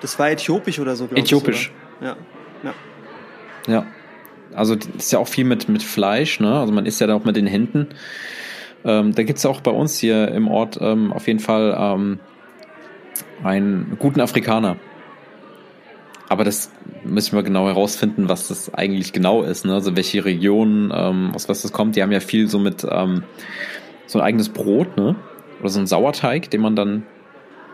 Das 0.00 0.18
war 0.20 0.30
äthiopisch 0.30 0.78
oder 0.78 0.94
so, 0.94 1.06
glaube 1.06 1.18
ich. 1.18 1.24
Äthiopisch. 1.24 1.72
Ja. 2.00 2.16
ja. 2.62 2.74
Ja. 3.66 3.86
Also 4.54 4.76
das 4.76 4.88
ist 4.96 5.12
ja 5.12 5.18
auch 5.18 5.26
viel 5.26 5.44
mit, 5.44 5.68
mit 5.68 5.82
Fleisch, 5.82 6.38
ne? 6.38 6.60
Also 6.60 6.72
man 6.72 6.86
isst 6.86 7.00
ja 7.00 7.08
da 7.08 7.14
auch 7.14 7.24
mit 7.24 7.34
den 7.34 7.48
Händen. 7.48 7.88
Ähm, 8.84 9.14
da 9.14 9.22
gibt 9.22 9.38
es 9.38 9.46
auch 9.46 9.60
bei 9.60 9.70
uns 9.70 9.98
hier 9.98 10.28
im 10.28 10.48
Ort 10.48 10.78
ähm, 10.80 11.12
auf 11.12 11.26
jeden 11.26 11.40
Fall 11.40 11.76
ähm, 11.78 12.18
einen 13.42 13.96
guten 13.98 14.20
Afrikaner. 14.20 14.76
Aber 16.28 16.44
das 16.44 16.70
müssen 17.04 17.36
wir 17.36 17.42
genau 17.42 17.66
herausfinden, 17.66 18.28
was 18.28 18.48
das 18.48 18.72
eigentlich 18.72 19.12
genau 19.12 19.42
ist. 19.42 19.64
Ne? 19.64 19.74
Also 19.74 19.94
welche 19.94 20.24
Region, 20.24 20.92
ähm, 20.94 21.32
aus 21.34 21.48
was 21.48 21.62
das 21.62 21.72
kommt. 21.72 21.96
Die 21.96 22.02
haben 22.02 22.12
ja 22.12 22.20
viel 22.20 22.48
so 22.48 22.58
mit 22.58 22.86
ähm, 22.90 23.22
so 24.06 24.18
ein 24.18 24.24
eigenes 24.24 24.48
Brot, 24.48 24.96
ne? 24.96 25.16
Oder 25.60 25.68
so 25.68 25.80
ein 25.80 25.86
Sauerteig, 25.86 26.50
den 26.50 26.60
man 26.60 26.76
dann, 26.76 27.06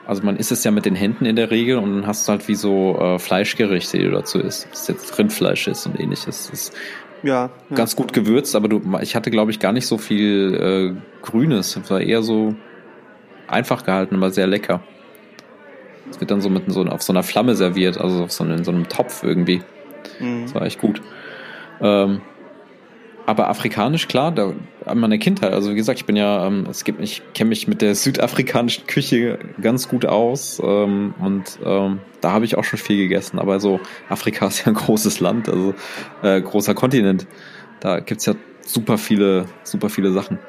also 0.07 0.23
man 0.23 0.37
isst 0.37 0.53
es 0.53 0.65
ja 0.65 0.71
mit 0.71 0.85
den 0.85 0.95
Händen 0.95 1.25
in 1.25 1.37
der 1.37 1.51
Regel 1.51 1.79
und 1.79 1.95
dann 1.95 2.07
hast 2.07 2.27
du 2.27 2.33
halt 2.33 2.49
wie 2.49 2.55
so 2.55 2.99
äh, 2.99 3.19
Fleischgerichte, 3.19 3.99
die 3.99 4.05
du 4.05 4.11
dazu 4.11 4.39
isst. 4.39 4.67
Ob 4.67 4.73
es 4.73 4.89
jetzt 4.89 5.19
Rindfleisch 5.19 5.69
ist 5.69 5.87
und 5.87 5.99
ähnliches. 5.99 6.51
Das 6.51 6.73
ja, 7.23 7.51
ja. 7.71 7.77
ganz 7.77 7.97
gut 7.97 8.13
gewürzt, 8.13 8.57
aber 8.57 8.69
du, 8.69 8.83
ich 9.01 9.17
hatte, 9.17 9.31
glaube 9.31 9.51
ich, 9.51 9.61
gar 9.61 9.73
nicht 9.73 9.87
so 9.87 9.99
viel 9.99 10.55
äh, 10.55 11.23
Grünes. 11.23 11.77
Es 11.77 11.91
war 11.91 12.01
eher 12.01 12.23
so 12.23 12.55
einfach 13.47 13.85
gehalten, 13.85 14.17
aber 14.17 14.31
sehr 14.31 14.47
lecker. 14.47 14.83
Es 16.11 16.21
wird 16.21 16.31
dann 16.31 16.41
so 16.41 16.51
mit 16.51 16.71
so 16.73 16.83
auf 16.85 17.03
so 17.03 17.13
einer 17.13 17.23
Flamme 17.23 17.55
serviert, 17.55 17.99
also 17.99 18.25
auf 18.25 18.33
so, 18.33 18.45
einem, 18.45 18.65
so 18.65 18.71
einem 18.71 18.89
Topf 18.89 19.23
irgendwie. 19.23 19.63
Mhm. 20.19 20.43
Das 20.43 20.55
war 20.55 20.63
echt 20.63 20.81
gut. 20.81 21.03
Ähm, 21.81 22.21
aber 23.31 23.49
afrikanisch, 23.49 24.09
klar, 24.09 24.33
da 24.33 24.55
an 24.85 24.99
meiner 24.99 25.17
Kindheit, 25.17 25.53
also 25.53 25.71
wie 25.71 25.77
gesagt, 25.77 26.01
ich 26.01 26.05
bin 26.05 26.17
ja, 26.17 26.49
ähm, 26.49 26.67
es 26.69 26.83
gibt, 26.83 27.01
ich 27.01 27.23
kenne 27.33 27.51
mich 27.51 27.69
mit 27.69 27.81
der 27.81 27.95
südafrikanischen 27.95 28.89
Küche 28.89 29.39
ganz 29.63 29.87
gut 29.87 30.05
aus 30.05 30.61
ähm, 30.65 31.15
und 31.21 31.61
ähm, 31.65 32.01
da 32.21 32.33
habe 32.33 32.45
ich 32.45 32.59
auch 32.59 32.65
schon 32.65 32.81
viel 32.81 32.97
gegessen. 32.97 33.39
Aber 33.39 33.61
so 33.61 33.79
Afrika 34.09 34.47
ist 34.49 34.61
ja 34.61 34.67
ein 34.67 34.75
großes 34.75 35.21
Land, 35.21 35.49
also 35.49 35.75
äh, 36.23 36.41
großer 36.41 36.75
Kontinent. 36.75 37.29
Da 37.79 38.01
gibt's 38.01 38.27
ja 38.27 38.35
super 38.67 38.99
viele, 38.99 39.47
super 39.63 39.91
viele 39.91 40.11
Sachen. 40.11 40.41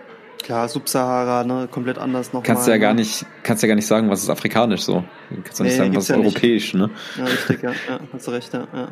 Klar, 0.43 0.67
Subsahara, 0.67 1.43
ne, 1.43 1.67
komplett 1.69 1.97
anders 1.97 2.33
noch. 2.33 2.43
Kannst 2.43 2.67
mal, 2.67 2.73
ja 2.73 2.77
gar 2.77 2.93
ne? 2.93 3.01
nicht, 3.01 3.25
kannst 3.43 3.63
ja 3.63 3.67
gar 3.67 3.75
nicht 3.75 3.85
sagen, 3.85 4.09
was 4.09 4.23
ist 4.23 4.29
afrikanisch 4.29 4.81
so. 4.81 5.03
Kannst 5.43 5.59
ja 5.59 5.65
nicht 5.65 5.75
sagen, 5.77 5.95
was 5.95 6.03
ist 6.03 6.09
ja 6.09 6.17
europäisch, 6.17 6.73
ne? 6.73 6.89
Ja, 7.17 7.25
richtig, 7.25 7.63
ja, 7.63 7.71
ja, 7.71 7.99
hast 8.11 8.27
du 8.27 8.31
recht, 8.31 8.53
ja. 8.53 8.67
ja. 8.73 8.87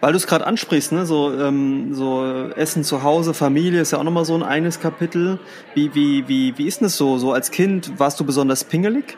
Weil 0.00 0.12
du 0.12 0.16
es 0.16 0.26
gerade 0.26 0.46
ansprichst, 0.46 0.92
ne, 0.92 1.06
so, 1.06 1.32
ähm, 1.32 1.94
so 1.94 2.50
Essen 2.56 2.84
zu 2.84 3.02
Hause, 3.02 3.34
Familie 3.34 3.80
ist 3.80 3.92
ja 3.92 3.98
auch 3.98 4.04
nochmal 4.04 4.24
so 4.24 4.34
ein 4.34 4.42
eigenes 4.42 4.80
Kapitel. 4.80 5.38
Wie, 5.74 5.94
wie, 5.94 6.28
wie, 6.28 6.58
wie 6.58 6.66
ist 6.66 6.80
denn 6.80 6.86
das 6.86 6.96
so? 6.96 7.18
So 7.18 7.32
als 7.32 7.50
Kind 7.50 7.98
warst 7.98 8.20
du 8.20 8.24
besonders 8.24 8.64
pingelig? 8.64 9.16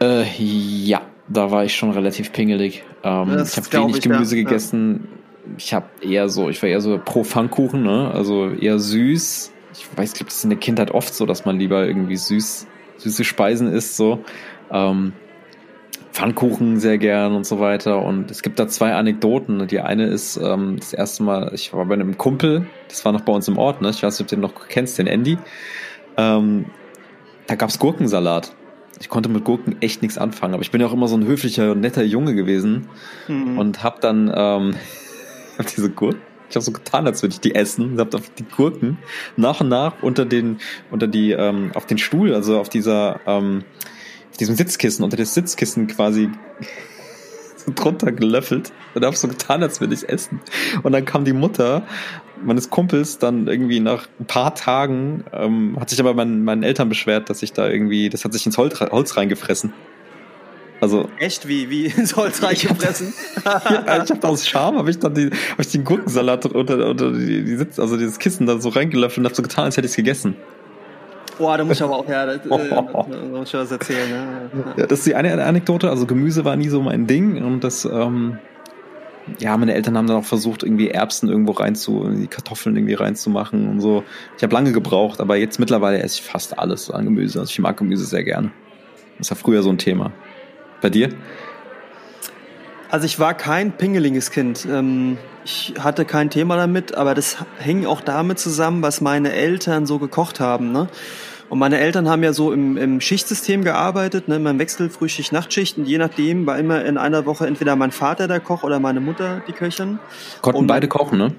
Äh, 0.00 0.24
ja, 0.38 1.02
da 1.28 1.50
war 1.50 1.64
ich 1.64 1.74
schon 1.76 1.90
relativ 1.90 2.32
pingelig. 2.32 2.84
Ähm, 3.02 3.42
ich 3.42 3.56
habe 3.56 3.72
wenig 3.72 3.96
ich, 3.96 4.02
Gemüse 4.02 4.36
ja. 4.36 4.44
gegessen. 4.44 5.08
Ja 5.12 5.20
ich 5.56 5.74
habe 5.74 5.86
eher 6.00 6.28
so, 6.28 6.48
ich 6.48 6.62
war 6.62 6.68
eher 6.68 6.80
so 6.80 7.00
pro 7.02 7.24
Pfannkuchen, 7.24 7.82
ne? 7.82 8.10
Also 8.12 8.50
eher 8.50 8.78
süß. 8.78 9.52
Ich 9.72 9.86
weiß, 9.96 10.10
ich 10.10 10.14
glaube, 10.14 10.26
das 10.26 10.38
ist 10.38 10.44
in 10.44 10.50
der 10.50 10.58
Kindheit 10.58 10.90
oft 10.90 11.14
so, 11.14 11.26
dass 11.26 11.44
man 11.44 11.58
lieber 11.58 11.86
irgendwie 11.86 12.16
süß, 12.16 12.66
süße 12.98 13.24
Speisen 13.24 13.72
isst, 13.72 13.96
so. 13.96 14.24
Ähm, 14.70 15.12
Pfannkuchen 16.12 16.80
sehr 16.80 16.98
gern 16.98 17.34
und 17.34 17.46
so 17.46 17.60
weiter. 17.60 18.02
Und 18.02 18.30
es 18.30 18.42
gibt 18.42 18.58
da 18.58 18.66
zwei 18.68 18.94
Anekdoten. 18.94 19.66
Die 19.68 19.80
eine 19.80 20.06
ist 20.06 20.36
ähm, 20.36 20.76
das 20.78 20.92
erste 20.92 21.22
Mal, 21.22 21.52
ich 21.54 21.72
war 21.72 21.84
bei 21.86 21.94
einem 21.94 22.18
Kumpel, 22.18 22.66
das 22.88 23.04
war 23.04 23.12
noch 23.12 23.22
bei 23.22 23.32
uns 23.32 23.46
im 23.48 23.58
Ort, 23.58 23.80
ne? 23.80 23.90
Ich 23.90 24.02
weiß 24.02 24.18
nicht, 24.18 24.24
ob 24.24 24.28
du 24.28 24.36
den 24.36 24.42
noch 24.42 24.68
kennst, 24.68 24.98
den 24.98 25.06
Andy. 25.06 25.38
Ähm, 26.16 26.66
da 27.46 27.54
gab's 27.54 27.78
Gurkensalat. 27.78 28.54
Ich 29.00 29.08
konnte 29.08 29.28
mit 29.30 29.44
Gurken 29.44 29.80
echt 29.80 30.02
nichts 30.02 30.18
anfangen, 30.18 30.52
aber 30.52 30.62
ich 30.62 30.70
bin 30.70 30.80
ja 30.80 30.86
auch 30.86 30.92
immer 30.92 31.08
so 31.08 31.16
ein 31.16 31.24
höflicher 31.24 31.72
und 31.72 31.80
netter 31.80 32.02
Junge 32.02 32.34
gewesen 32.34 32.88
mhm. 33.28 33.58
und 33.58 33.82
hab 33.82 34.00
dann 34.02 34.30
ähm, 34.34 34.74
habe 35.60 35.74
diese 35.76 35.90
Gurken, 35.90 36.20
ich 36.50 36.56
habe 36.56 36.64
so 36.64 36.72
getan, 36.72 37.06
als 37.06 37.22
würde 37.22 37.34
ich 37.34 37.40
die 37.40 37.54
essen. 37.54 37.94
Ich 37.94 38.00
habe 38.00 38.20
die 38.38 38.44
Gurken 38.44 38.98
nach 39.36 39.60
und 39.60 39.68
nach 39.68 40.02
unter 40.02 40.24
den, 40.24 40.58
unter 40.90 41.06
die, 41.06 41.30
ähm, 41.30 41.70
auf 41.74 41.86
den 41.86 41.96
Stuhl, 41.96 42.34
also 42.34 42.58
auf 42.58 42.68
dieser, 42.68 43.20
ähm, 43.26 43.62
auf 44.30 44.36
diesem 44.36 44.56
Sitzkissen, 44.56 45.04
unter 45.04 45.16
das 45.16 45.32
Sitzkissen 45.32 45.86
quasi 45.86 46.28
drunter 47.76 48.10
gelöffelt 48.10 48.72
und 48.94 49.04
habe 49.04 49.14
so 49.14 49.28
getan, 49.28 49.62
als 49.62 49.80
würde 49.80 49.94
ich 49.94 50.08
essen. 50.08 50.40
Und 50.82 50.90
dann 50.90 51.04
kam 51.04 51.24
die 51.24 51.32
Mutter 51.32 51.86
meines 52.42 52.68
Kumpels 52.68 53.18
dann 53.18 53.46
irgendwie 53.46 53.78
nach 53.78 54.08
ein 54.18 54.26
paar 54.26 54.54
Tagen, 54.54 55.24
ähm, 55.32 55.76
hat 55.78 55.90
sich 55.90 56.00
aber 56.00 56.14
meinen, 56.14 56.42
meinen 56.42 56.64
Eltern 56.64 56.88
beschwert, 56.88 57.30
dass 57.30 57.44
ich 57.44 57.52
da 57.52 57.68
irgendwie, 57.68 58.08
das 58.08 58.24
hat 58.24 58.32
sich 58.32 58.44
ins 58.44 58.58
Holz, 58.58 58.80
Holz 58.80 59.16
reingefressen. 59.16 59.72
Also 60.80 61.08
echt 61.18 61.46
wie 61.46 61.68
wie 61.68 61.86
ins 61.86 62.16
Holz 62.16 62.42
reingefressen. 62.42 63.12
ja, 63.44 64.02
ich 64.02 64.10
habe 64.10 64.28
aus 64.28 64.48
Scham 64.48 64.76
habe 64.76 64.90
ich 64.90 64.98
dann 64.98 65.14
die 65.14 65.30
hab 65.30 65.60
ich 65.60 65.68
den 65.68 65.84
Gurkensalat 65.84 66.46
unter 66.46 66.88
unter 66.88 67.12
die, 67.12 67.44
die 67.44 67.56
Sitz 67.56 67.78
also 67.78 67.96
dieses 67.96 68.18
Kissen 68.18 68.46
da 68.46 68.58
so 68.58 68.70
reingelöffelt 68.70 69.18
und 69.18 69.24
habe 69.24 69.34
so 69.34 69.42
getan, 69.42 69.64
als 69.64 69.76
hätte 69.76 69.86
ich 69.86 69.92
es 69.92 69.96
gegessen. 69.96 70.36
Boah, 71.38 71.56
da 71.56 71.64
muss 71.64 71.76
ich 71.78 71.82
aber 71.82 71.96
auch 71.96 72.08
ja, 72.08 72.26
das, 72.26 72.40
oh. 72.50 72.58
da 72.58 73.16
muss 73.30 73.48
ich 73.48 73.54
was 73.54 73.70
erzählen. 73.70 74.10
Ja. 74.10 74.72
ja. 74.76 74.86
das 74.86 75.00
ist 75.00 75.06
die 75.06 75.14
eine 75.14 75.42
Anekdote. 75.44 75.90
Also 75.90 76.06
Gemüse 76.06 76.44
war 76.44 76.56
nie 76.56 76.68
so 76.68 76.82
mein 76.82 77.06
Ding 77.06 77.42
und 77.42 77.64
das 77.64 77.84
ähm, 77.84 78.38
ja, 79.38 79.56
meine 79.56 79.74
Eltern 79.74 79.96
haben 79.96 80.06
dann 80.06 80.16
auch 80.16 80.24
versucht, 80.24 80.62
irgendwie 80.62 80.88
Erbsen 80.88 81.28
irgendwo 81.28 81.52
rein 81.52 81.74
zu, 81.74 82.08
die 82.10 82.26
Kartoffeln 82.26 82.76
irgendwie 82.76 82.94
reinzumachen 82.94 83.68
und 83.68 83.80
so. 83.80 84.02
Ich 84.36 84.42
habe 84.42 84.54
lange 84.54 84.72
gebraucht, 84.72 85.20
aber 85.20 85.36
jetzt 85.36 85.58
mittlerweile 85.58 86.02
esse 86.02 86.20
ich 86.20 86.22
fast 86.22 86.58
alles 86.58 86.90
an 86.90 87.04
Gemüse. 87.04 87.40
Also 87.40 87.50
ich 87.50 87.58
mag 87.58 87.76
Gemüse 87.76 88.04
sehr 88.04 88.24
gerne. 88.24 88.50
Das 89.18 89.30
war 89.30 89.36
früher 89.36 89.62
so 89.62 89.70
ein 89.70 89.78
Thema. 89.78 90.12
Bei 90.80 90.90
dir? 90.90 91.10
Also 92.90 93.06
ich 93.06 93.18
war 93.20 93.34
kein 93.34 93.72
pingeliges 93.72 94.30
Kind. 94.30 94.66
Ähm, 94.70 95.18
ich 95.44 95.74
hatte 95.78 96.04
kein 96.04 96.28
Thema 96.30 96.56
damit, 96.56 96.94
aber 96.96 97.14
das 97.14 97.36
hing 97.58 97.86
auch 97.86 98.00
damit 98.00 98.38
zusammen, 98.38 98.82
was 98.82 99.00
meine 99.00 99.32
Eltern 99.32 99.86
so 99.86 99.98
gekocht 99.98 100.40
haben. 100.40 100.72
Ne? 100.72 100.88
Und 101.48 101.58
meine 101.58 101.78
Eltern 101.78 102.08
haben 102.08 102.22
ja 102.22 102.32
so 102.32 102.52
im, 102.52 102.76
im 102.76 103.00
Schichtsystem 103.00 103.64
gearbeitet, 103.64 104.28
ne, 104.28 104.36
im 104.36 104.58
Wechsel 104.58 104.88
Frühschicht, 104.88 105.32
Nachtschicht. 105.32 105.78
Und 105.78 105.86
je 105.86 105.98
nachdem 105.98 106.46
war 106.46 106.58
immer 106.58 106.84
in 106.84 106.96
einer 106.96 107.26
Woche 107.26 107.46
entweder 107.46 107.74
mein 107.76 107.90
Vater 107.90 108.28
der 108.28 108.38
Koch 108.40 108.62
oder 108.62 108.78
meine 108.80 109.00
Mutter 109.00 109.42
die 109.48 109.52
Köchin. 109.52 109.98
Konnten 110.42 110.60
Und- 110.60 110.66
beide 110.68 110.86
kochen, 110.88 111.18
ne? 111.18 111.34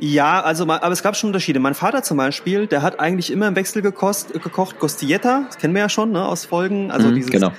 Ja, 0.00 0.40
also 0.42 0.62
aber 0.68 0.92
es 0.92 1.02
gab 1.02 1.16
schon 1.16 1.28
Unterschiede. 1.30 1.58
Mein 1.58 1.74
Vater 1.74 2.04
zum 2.04 2.18
Beispiel, 2.18 2.68
der 2.68 2.82
hat 2.82 3.00
eigentlich 3.00 3.32
immer 3.32 3.48
im 3.48 3.56
Wechsel 3.56 3.82
gekost, 3.82 4.32
gekocht, 4.32 4.78
Costilletta, 4.78 5.42
das 5.48 5.58
kennen 5.58 5.74
wir 5.74 5.80
ja 5.82 5.88
schon 5.88 6.12
ne, 6.12 6.24
aus 6.24 6.44
Folgen, 6.44 6.92
also 6.92 7.08
Mhm, 7.08 7.14
dieses 7.16 7.30
genau. 7.32 7.50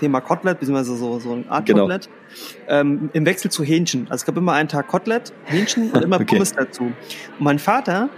Thema 0.00 0.20
Kotelett, 0.20 0.60
beziehungsweise 0.60 0.96
so, 0.96 1.18
so 1.18 1.32
eine 1.32 1.44
Art 1.50 1.66
Genau. 1.66 1.82
Kotelett, 1.82 2.08
ähm, 2.68 3.10
im 3.12 3.26
Wechsel 3.26 3.50
zu 3.50 3.62
Hähnchen. 3.64 4.02
Also 4.10 4.22
es 4.22 4.24
gab 4.26 4.36
immer 4.36 4.52
einen 4.52 4.68
Tag 4.68 4.88
Kotelett, 4.88 5.32
Hähnchen 5.44 5.90
und 5.92 6.02
immer 6.04 6.16
Okay. 6.20 6.24
Pommes 6.36 6.52
dazu. 6.52 6.82
Und 6.84 6.94
mein 7.38 7.58
Vater 7.58 8.08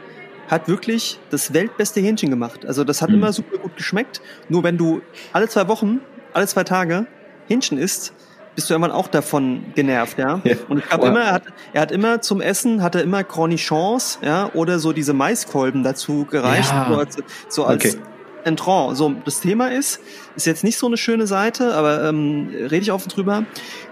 hat 0.49 0.67
wirklich 0.69 1.21
das 1.31 1.53
weltbeste 1.55 2.01
Hähnchen 2.01 2.29
gemacht. 2.31 2.67
Also 2.67 2.83
das 2.85 3.03
hat 3.03 3.11
Mhm. 3.11 3.17
immer 3.17 3.33
super 3.33 3.59
gut 3.59 3.77
geschmeckt. 3.77 4.21
Nur 4.49 4.65
wenn 4.65 4.77
du 4.79 5.01
alle 5.33 5.49
zwei 5.49 5.69
Wochen, 5.69 6.01
alle 6.33 6.47
zwei 6.47 6.65
Tage 6.65 7.07
Hähnchen 7.47 7.79
isst, 7.79 8.13
bist 8.57 8.69
du 8.69 8.75
irgendwann 8.75 8.91
auch 8.91 9.07
davon 9.07 9.67
genervt, 9.77 10.19
ja. 10.19 10.41
Ja. 10.43 10.57
Und 10.69 10.79
ich 10.79 10.89
glaube 10.89 11.05
Wow. 11.05 11.11
immer, 11.11 11.21
er 11.21 11.33
hat, 11.35 11.43
er 11.73 11.81
hat 11.83 11.93
immer 11.93 12.21
zum 12.21 12.41
Essen, 12.41 12.83
hat 12.83 12.97
er 12.97 13.03
immer 13.03 13.23
Cornichons, 13.23 14.19
ja, 14.23 14.51
oder 14.55 14.81
so 14.81 14.93
diese 14.93 15.13
Maiskolben 15.13 15.85
dazu 15.85 16.25
gereicht, 16.29 16.73
Ja. 16.73 16.87
so 16.89 16.97
als, 16.99 17.17
so 17.49 17.65
als 17.65 17.85
Okay. 17.95 18.03
Entrant. 18.45 18.97
So, 18.97 19.15
das 19.25 19.41
Thema 19.41 19.71
ist, 19.71 20.01
ist 20.37 20.47
jetzt 20.47 20.65
nicht 20.65 20.79
so 20.79 20.87
eine 20.87 20.97
schöne 20.97 21.27
Seite, 21.27 21.75
aber 21.75 22.05
ähm, 22.05 22.51
rede 22.53 22.83
ich 22.83 22.93
offen 22.93 23.09
drüber. 23.09 23.45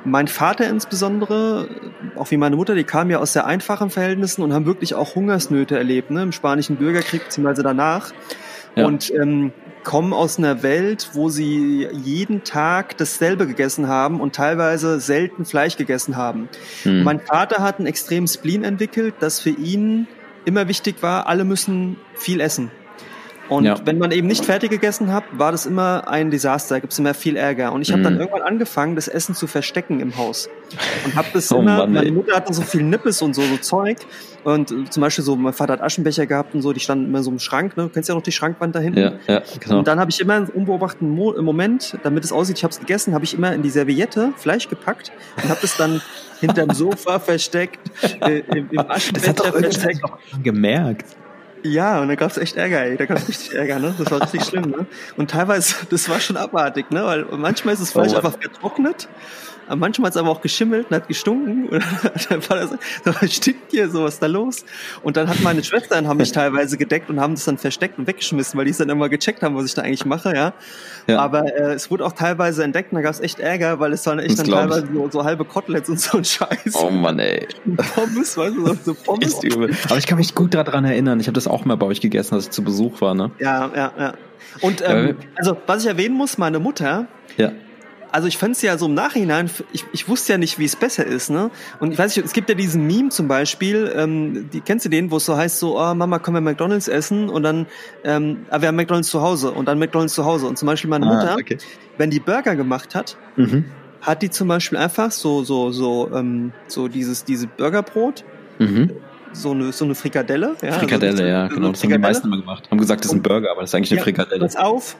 Mein 0.05 0.29
Vater 0.29 0.69
insbesondere, 0.69 1.69
auch 2.17 2.31
wie 2.31 2.37
meine 2.37 2.57
Mutter, 2.57 2.75
die 2.75 2.85
kamen 2.85 3.11
ja 3.11 3.19
aus 3.19 3.33
sehr 3.33 3.47
einfachen 3.47 3.91
Verhältnissen 3.91 4.43
und 4.43 4.53
haben 4.53 4.67
wirklich 4.67 4.95
auch 4.95 5.15
Hungersnöte 5.15 5.77
erlebt, 5.77 6.11
ne, 6.11 6.23
im 6.23 6.33
spanischen 6.33 6.77
Bürgerkrieg 6.77 7.25
beziehungsweise 7.25 7.63
danach. 7.63 8.13
Ja. 8.77 8.87
Und 8.87 9.11
ähm, 9.11 9.53
kommen 9.85 10.13
aus 10.13 10.39
einer 10.39 10.63
Welt, 10.63 11.11
wo 11.15 11.29
sie 11.31 11.89
jeden 11.93 12.45
Tag 12.45 12.97
dasselbe 12.99 13.47
gegessen 13.47 13.89
haben 13.89 14.21
und 14.21 14.35
teilweise 14.35 15.01
selten 15.01 15.45
Fleisch 15.45 15.77
gegessen 15.77 16.17
haben. 16.17 16.49
Hm. 16.83 17.05
Mein 17.05 17.21
Vater 17.21 17.63
hat 17.63 17.79
einen 17.79 17.87
extremen 17.87 18.29
Spleen 18.29 18.65
entwickelt, 18.65 19.15
dass 19.21 19.41
für 19.41 19.51
ihn 19.51 20.07
immer 20.45 20.69
wichtig 20.69 20.97
war, 21.03 21.27
alle 21.27 21.45
müssen 21.45 21.97
viel 22.15 22.41
essen. 22.41 22.71
Und 23.49 23.65
Ja. 23.65 23.77
wenn 23.85 23.99
man 23.99 24.11
eben 24.11 24.27
nicht 24.29 24.45
fertig 24.45 24.71
gegessen 24.71 25.13
hat, 25.13 25.25
war 25.33 25.53
das 25.53 25.65
immer 25.67 26.07
ein 26.09 26.31
Desaster, 26.31 26.81
gibt 26.81 26.93
es 26.93 26.99
immer 26.99 27.15
viel 27.15 27.37
Ärger. 27.37 27.73
Und 27.73 27.83
ich 27.83 27.91
habe 27.91 28.01
Mhm. 28.01 28.05
dann 28.05 28.19
irgendwann 28.21 28.43
angefangen, 28.43 28.95
das 28.95 29.09
Essen 29.09 29.35
zu 29.35 29.47
verstecken 29.47 30.01
im 30.01 30.17
Haus. 30.19 30.49
Und 31.05 31.15
habe 31.17 31.29
das 31.33 31.51
Oh 31.53 31.61
immer, 31.61 31.79
Mann, 31.79 31.93
meine 31.95 32.13
Mutter 32.13 32.37
hatte 32.37 32.53
so 32.53 32.63
viel 32.63 32.83
Nippes 32.83 33.23
und 33.23 33.35
so, 33.35 33.43
so 33.43 33.57
Zeug. 33.57 33.99
Und 34.45 34.71
äh, 34.71 34.85
zum 34.91 35.01
Beispiel 35.01 35.25
so, 35.25 35.35
mein 35.37 35.53
Vater 35.55 35.73
hat 35.75 35.81
Aschenbecher 35.83 36.27
gehabt 36.27 36.55
und 36.55 36.63
so, 36.63 36.73
die 36.73 36.81
standen 36.81 37.07
immer 37.07 37.23
so 37.23 37.31
im 37.31 37.39
Schrank, 37.39 37.77
ne? 37.77 37.85
Du 37.85 37.89
kennst 37.89 38.09
ja 38.09 38.15
noch 38.15 38.23
die 38.23 38.33
Schrankwand 38.33 38.75
da 38.75 38.81
hinten. 38.81 38.99
Ja, 39.01 39.13
ja, 39.27 39.43
genau. 39.61 39.79
Und 39.79 39.89
dann 39.89 39.99
habe 39.99 40.11
ich 40.11 40.21
immer 40.21 40.35
einen 40.35 40.49
unbeobachteten 40.49 41.09
Mo 41.11 41.35
Moment, 41.41 41.97
damit 42.03 42.25
es 42.25 42.33
aussieht, 42.33 42.59
ich 42.59 42.65
habe 42.65 42.73
es 42.73 42.81
gegessen, 42.81 43.15
habe 43.15 43.25
ich 43.25 43.35
immer 43.35 43.53
in 43.55 43.63
die 43.63 43.71
Serviette 43.71 44.33
Fleisch 44.37 44.69
gepackt 44.69 45.11
und 45.43 45.49
habe 45.49 45.59
das 45.63 45.77
dann 45.77 46.01
hinterm 46.41 46.71
Sofa 46.75 47.19
versteckt, 47.19 47.79
äh, 48.21 48.41
im, 48.55 48.69
im 48.71 48.71
das 48.73 48.79
hat 48.87 48.91
Aschenbecher 48.91 49.33
doch 49.35 49.47
versteckt. 49.59 50.01
gemerkt. 50.43 51.17
Ja, 51.63 52.01
und 52.01 52.09
da 52.09 52.15
gab's 52.15 52.37
echt 52.37 52.57
Ärger, 52.57 52.83
ey. 52.85 52.97
Da 52.97 53.07
gab's 53.07 53.29
richtig 53.29 53.55
Ärger, 53.55 53.79
ne? 53.79 53.95
Das 53.99 54.11
war 54.11 54.23
richtig 54.23 54.45
schlimm, 54.45 54.71
ne? 54.71 54.87
Und 55.17 55.31
teilweise, 55.31 55.75
das 55.91 56.09
war 56.09 56.21
schon 56.21 56.37
abartig, 56.37 56.91
ne? 56.91 57.05
Weil 57.05 57.25
manchmal 57.37 57.75
ist 57.75 57.81
das 57.81 57.93
Fleisch 57.93 58.13
Oh 58.13 58.17
einfach 58.17 58.39
getrocknet, 58.39 59.09
manchmal 59.77 60.07
hat 60.07 60.15
es 60.15 60.17
aber 60.17 60.31
auch 60.31 60.41
geschimmelt 60.41 60.87
und 60.91 60.97
hat 60.97 61.09
gestunken. 61.09 61.69
Und 61.69 61.83
dann 62.31 62.49
war 62.49 62.57
das, 62.57 62.71
so, 62.71 62.77
was 63.21 63.35
stinkt 63.35 63.71
hier, 63.71 63.89
so 63.91 64.05
was 64.05 64.15
ist 64.15 64.23
da 64.23 64.27
los? 64.27 64.65
Und 65.03 65.17
dann 65.17 65.29
hat 65.29 65.41
meine 65.43 65.63
Schwestern 65.63 66.09
haben 66.09 66.17
mich 66.19 66.33
teilweise 66.33 66.77
gedeckt 66.77 67.11
und 67.11 67.21
haben 67.21 67.35
das 67.35 67.45
dann 67.45 67.59
versteckt 67.59 67.99
und 67.99 68.07
weggeschmissen, 68.07 68.59
weil 68.59 68.65
die 68.65 68.71
es 68.71 68.79
dann 68.79 68.89
immer 68.89 69.09
gecheckt 69.09 69.43
haben, 69.43 69.55
was 69.57 69.67
ich 69.67 69.75
da 69.75 69.83
eigentlich 69.83 70.05
mache, 70.05 70.35
ja. 70.35 70.53
Ja. 71.07 71.19
Aber 71.21 71.45
äh, 71.55 71.75
es 71.75 71.91
wurde 71.91 72.05
auch 72.05 72.13
teilweise 72.13 72.65
entdeckt 72.65 72.93
und 72.93 72.97
da 72.97 73.03
gab's 73.03 73.21
echt 73.21 73.41
Ärger, 73.41 73.81
weil 73.81 73.93
es 73.93 74.07
waren 74.07 74.19
echt 74.19 74.39
Das 74.39 74.47
dann 74.47 74.69
teilweise 74.69 74.89
so, 74.93 75.11
so 75.11 75.25
halbe 75.25 75.45
Koteletts 75.45 75.89
und 75.89 76.01
so 76.01 76.19
ein 76.19 76.25
Scheiß. 76.25 76.75
Oh 76.75 76.91
Mann, 76.91 77.19
ey. 77.19 77.47
Pommes, 77.95 78.37
weißt 78.37 78.57
du, 78.57 78.67
so, 78.67 78.77
so 78.85 78.95
Pommes. 78.95 79.41
Aber 79.89 79.99
ich 79.99 80.07
kann 80.07 80.19
mich 80.19 80.35
gut 80.35 80.55
daran 80.55 80.85
erinnern. 80.85 81.21
Ich 81.21 81.27
habe 81.27 81.35
das 81.35 81.47
auch 81.47 81.65
mal 81.65 81.77
bei 81.77 81.87
euch 81.87 82.01
gegessen, 82.01 82.35
als 82.35 82.45
ich 82.45 82.51
zu 82.51 82.63
Besuch 82.63 83.01
war, 83.01 83.15
ne? 83.15 83.31
Ja, 83.39 83.71
ja, 83.75 83.93
ja. 83.99 84.15
Und 84.61 84.83
ähm, 84.87 85.09
Ja, 85.09 85.15
also, 85.37 85.57
was 85.67 85.83
ich 85.83 85.89
erwähnen 85.89 86.15
muss, 86.15 86.39
meine 86.39 86.59
Mutter, 86.59 87.07
Ja. 87.37 87.53
Also 88.13 88.27
ich 88.29 88.39
fand 88.39 88.57
es 88.57 88.63
ja 88.63 88.79
so 88.79 88.87
im 88.87 88.95
Nachhinein, 88.95 89.51
ich, 89.73 89.85
ich 89.93 90.09
wusste 90.09 90.33
ja 90.33 90.39
nicht, 90.39 90.59
wie 90.59 90.65
es 90.65 90.77
besser 90.77 91.05
ist, 91.07 91.31
ne? 91.31 91.51
Und 91.81 91.93
ich 91.93 91.99
weiß 91.99 92.17
nicht, 92.17 92.25
es 92.25 92.33
gibt 92.33 92.49
ja 92.49 92.55
diesen 92.55 92.87
Meme 92.87 93.09
zum 93.11 93.29
Beispiel, 93.29 93.93
ähm, 93.95 94.49
die, 94.51 94.61
kennst 94.61 94.85
du 94.85 94.89
den, 94.89 95.11
wo 95.11 95.17
es 95.19 95.27
so 95.27 95.37
heißt, 95.37 95.59
so, 95.59 95.79
oh 95.79 95.95
Mama, 95.95 96.19
können 96.19 96.37
wir 96.37 96.41
McDonalds 96.41 96.89
essen? 96.89 97.29
Und 97.29 97.43
dann, 97.43 97.67
ähm, 98.05 98.47
ah, 98.51 98.61
wir 98.61 98.69
haben 98.69 98.77
McDonalds 98.77 99.09
zu 99.09 99.21
Hause 99.21 99.51
und 99.53 99.67
dann 99.67 99.79
McDonalds 99.79 100.15
zu 100.15 100.25
Hause. 100.25 100.47
Und 100.47 100.59
zum 100.59 100.67
Beispiel 100.67 100.89
meine 100.91 101.07
Mutter, 101.07 101.33
Ah, 101.33 101.37
okay. 101.39 101.59
wenn 101.99 102.11
die 102.11 102.21
Burger 102.21 102.57
gemacht 102.57 102.95
hat, 102.95 103.17
Mhm. 103.37 103.67
hat 104.01 104.23
die 104.23 104.31
zum 104.31 104.49
Beispiel 104.49 104.79
einfach 104.79 105.11
so, 105.13 105.45
so, 105.45 105.71
so, 105.71 106.11
ähm, 106.15 106.53
so 106.67 106.89
dieses, 106.89 107.25
diese 107.25 107.47
Burgerbrot, 107.47 108.25
Mhm. 108.59 108.91
so 109.33 109.51
eine, 109.51 109.73
so 109.73 109.85
eine 109.85 109.95
Frikadelle. 109.95 110.57
Ja, 110.63 110.73
Frikadelle, 110.73 111.13
also, 111.13 111.25
ja, 111.25 111.49
so 111.49 111.55
genau. 111.57 111.67
eine 111.67 111.73
Das 111.73 111.83
haben 111.83 111.89
die 111.91 111.95
Frikadelle. 111.95 111.99
meisten 112.01 112.27
immer 112.29 112.37
gemacht. 112.39 112.71
Haben 112.71 112.79
gesagt, 112.79 113.01
das 113.05 113.11
ist 113.13 113.17
ein 113.19 113.23
Burger, 113.23 113.51
aber 113.51 113.61
das 113.61 113.71
ist 113.71 113.75
eigentlich 113.75 113.91
eine 113.93 113.99
Ja, 113.99 114.05
Frikadelle. 114.05 114.41
Pass 114.41 114.57
auf. 114.57 114.97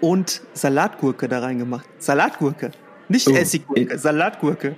Und 0.00 0.42
Salatgurke 0.54 1.28
da 1.28 1.40
reingemacht. 1.40 1.86
Salatgurke. 1.98 2.70
Nicht 3.08 3.28
Oh, 3.28 3.34
Essiggurke, 3.34 3.98
Salatgurke. 3.98 4.76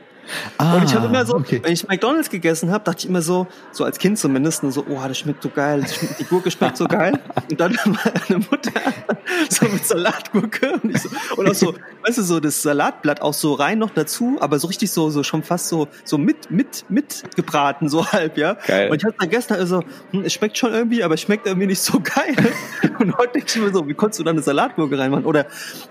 Ah, 0.58 0.76
und 0.76 0.84
ich 0.84 0.94
habe 0.94 1.06
immer 1.06 1.24
so, 1.24 1.34
okay. 1.34 1.60
wenn 1.62 1.72
ich 1.72 1.86
McDonalds 1.86 2.30
gegessen 2.30 2.70
habe, 2.70 2.84
dachte 2.84 3.00
ich 3.00 3.08
immer 3.08 3.22
so, 3.22 3.46
so 3.72 3.84
als 3.84 3.98
Kind 3.98 4.18
zumindest, 4.18 4.62
so, 4.70 4.84
oh, 4.88 5.00
das 5.06 5.18
schmeckt 5.18 5.42
so 5.42 5.48
geil, 5.48 5.86
schmeckt, 5.86 6.20
die 6.20 6.24
Gurke 6.24 6.50
schmeckt 6.50 6.76
so 6.76 6.86
geil. 6.86 7.18
Und 7.50 7.60
dann 7.60 7.76
meine 7.84 8.44
Mutter 8.50 8.80
so 9.48 9.66
mit 9.66 9.86
Salatgurke 9.86 10.80
und, 10.82 10.98
so, 10.98 11.08
und 11.36 11.48
auch 11.48 11.54
so, 11.54 11.74
weißt 12.06 12.18
du, 12.18 12.22
so 12.22 12.40
das 12.40 12.62
Salatblatt 12.62 13.22
auch 13.22 13.34
so 13.34 13.54
rein 13.54 13.78
noch 13.78 13.90
dazu, 13.90 14.38
aber 14.40 14.58
so 14.58 14.66
richtig 14.68 14.90
so, 14.90 15.10
so 15.10 15.22
schon 15.22 15.42
fast 15.42 15.68
so, 15.68 15.88
so 16.04 16.18
mit, 16.18 16.50
mit, 16.50 16.84
mit 16.88 17.24
gebraten, 17.36 17.88
so 17.88 18.06
halb, 18.06 18.36
ja. 18.36 18.54
Geil. 18.66 18.90
Und 18.90 18.98
ich 18.98 19.04
hatte 19.04 19.16
dann 19.18 19.30
gestern 19.30 19.58
also, 19.58 19.82
hm, 20.12 20.24
es 20.24 20.32
schmeckt 20.32 20.58
schon 20.58 20.72
irgendwie, 20.72 21.02
aber 21.02 21.14
es 21.14 21.20
schmeckt 21.20 21.46
irgendwie 21.46 21.66
nicht 21.66 21.82
so 21.82 22.00
geil. 22.00 22.36
Und 22.98 23.16
heute 23.16 23.32
denke 23.34 23.46
ich 23.48 23.56
mir 23.56 23.72
so, 23.72 23.86
wie 23.88 23.94
konntest 23.94 24.20
du 24.20 24.24
da 24.24 24.30
eine 24.30 24.42
Salatgurke 24.42 24.98
reinmachen? 24.98 25.24
Oder, 25.24 25.46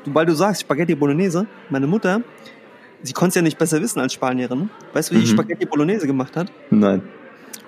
weil 0.06 0.26
du 0.26 0.34
sagst, 0.34 0.62
Spaghetti 0.62 0.96
Bolognese, 0.96 1.48
meine 1.70 1.88
Mutter, 1.88 2.22
sie 3.04 3.14
konnte 3.14 3.30
es 3.30 3.36
ja 3.36 3.42
nicht 3.42 3.58
besser 3.58 3.82
wissen 3.82 4.00
als 4.00 4.14
Spanierin. 4.14 4.70
Weißt 4.94 5.12
du, 5.12 5.16
wie 5.16 5.20
die 5.20 5.26
Mhm. 5.28 5.32
Spaghetti 5.32 5.66
Bolognese 5.66 6.08
gemacht 6.08 6.36
hat? 6.36 6.52
Nein. 6.70 7.02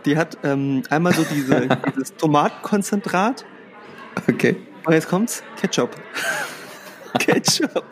Die 0.05 0.17
hat 0.17 0.37
ähm, 0.43 0.83
einmal 0.89 1.13
so 1.13 1.23
diese, 1.23 1.67
dieses 1.95 2.15
Tomatenkonzentrat. 2.15 3.45
Okay. 4.29 4.55
Und 4.85 4.93
jetzt 4.93 5.07
kommt's, 5.09 5.43
Ketchup. 5.59 5.95
Ketchup. 7.19 7.85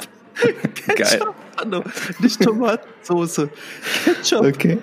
Ketchup. 0.95 1.34
Hallo. 1.57 1.84
Nicht 2.20 2.41
Tomatensoße. 2.41 3.49
Ketchup. 4.06 4.45
Okay. 4.45 4.78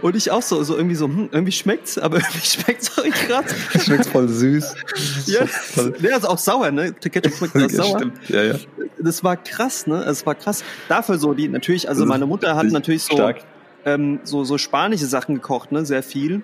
Und 0.00 0.16
ich 0.16 0.30
auch 0.30 0.42
so, 0.42 0.62
so 0.62 0.76
irgendwie 0.76 0.94
so, 0.94 1.06
hm, 1.06 1.28
irgendwie 1.32 1.52
schmeckt's, 1.52 1.98
aber 1.98 2.16
irgendwie 2.18 2.40
schmeckt's 2.46 2.96
auch 2.98 3.04
nicht 3.04 3.16
krass. 3.28 3.44
Schmeckt 3.84 4.06
voll 4.06 4.28
süß. 4.28 4.74
Ja, 5.26 5.46
Voll- 5.46 5.92
der 5.92 6.16
ist 6.16 6.24
auch 6.28 6.38
sauer, 6.38 6.70
ne? 6.70 6.92
Ketchup 6.92 7.34
schmeckt 7.34 7.56
auch 7.56 7.60
Ja, 7.60 7.68
sauer. 7.68 7.98
stimmt. 7.98 8.28
Ja, 8.28 8.42
ja. 8.42 8.54
Das 8.98 9.22
war 9.24 9.36
krass, 9.36 9.86
ne? 9.86 10.02
Es 10.04 10.24
war 10.26 10.34
krass. 10.34 10.64
Dafür 10.88 11.18
so 11.18 11.34
die 11.34 11.48
natürlich, 11.48 11.88
also 11.88 12.00
Das 12.00 12.06
ist 12.06 12.10
meine 12.10 12.26
Mutter 12.26 12.56
hat 12.56 12.66
natürlich 12.66 13.02
so, 13.04 13.30
ähm, 13.84 14.20
so 14.24 14.44
so 14.44 14.58
spanische 14.58 15.06
Sachen 15.06 15.34
gekocht, 15.36 15.72
ne? 15.72 15.84
Sehr 15.84 16.02
viel. 16.02 16.42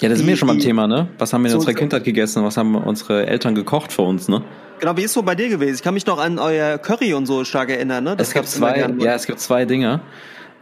Ja, 0.00 0.08
da 0.08 0.16
sind 0.16 0.24
Die- 0.26 0.30
wir 0.30 0.36
schon 0.36 0.48
beim 0.48 0.58
die- 0.58 0.64
Thema, 0.64 0.86
ne? 0.86 1.08
Was 1.18 1.32
haben 1.32 1.42
wir 1.42 1.46
in 1.48 1.52
So- 1.52 1.58
unserer 1.58 1.74
Kindheit 1.74 2.02
gegessen? 2.04 2.42
Was 2.44 2.56
haben 2.56 2.74
unsere 2.74 3.26
Eltern 3.26 3.54
gekocht 3.54 3.92
für 3.92 4.02
uns, 4.02 4.28
ne? 4.28 4.42
Genau, 4.80 4.96
wie 4.96 5.02
ist 5.02 5.12
so 5.12 5.22
bei 5.22 5.34
dir 5.34 5.48
gewesen? 5.48 5.76
Ich 5.76 5.82
kann 5.82 5.94
mich 5.94 6.06
noch 6.06 6.18
an 6.18 6.38
euer 6.38 6.78
Curry 6.78 7.14
und 7.14 7.26
so 7.26 7.44
stark 7.44 7.70
erinnern, 7.70 8.04
ne? 8.04 8.16
es 8.18 8.32
gibt 8.32 8.48
zwei, 8.48 8.78
ja, 8.98 9.14
es 9.14 9.26
gibt 9.26 9.40
zwei 9.40 9.64
Dinge. 9.64 10.00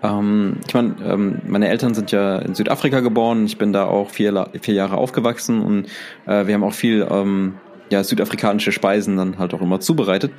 Ähm, 0.02 0.56
ich 0.66 0.74
meine, 0.74 0.97
ähm, 1.05 1.43
meine 1.47 1.68
Eltern 1.68 1.94
sind 1.94 2.10
ja 2.10 2.39
in 2.39 2.55
Südafrika 2.55 3.01
geboren. 3.01 3.47
Ich 3.47 3.59
bin 3.59 3.72
da 3.72 3.86
auch 3.86 4.10
vier, 4.10 4.48
vier 4.60 4.74
Jahre 4.74 4.97
aufgewachsen 4.97 5.62
und 5.62 5.86
äh, 6.26 6.47
wir 6.47 6.55
haben 6.55 6.64
auch 6.64 6.74
viel 6.74 7.06
ähm, 7.09 7.55
ja, 7.90 8.02
südafrikanische 8.02 8.72
Speisen 8.72 9.16
dann 9.16 9.39
halt 9.39 9.55
auch 9.55 9.60
immer 9.60 9.78
zubereitet. 9.78 10.32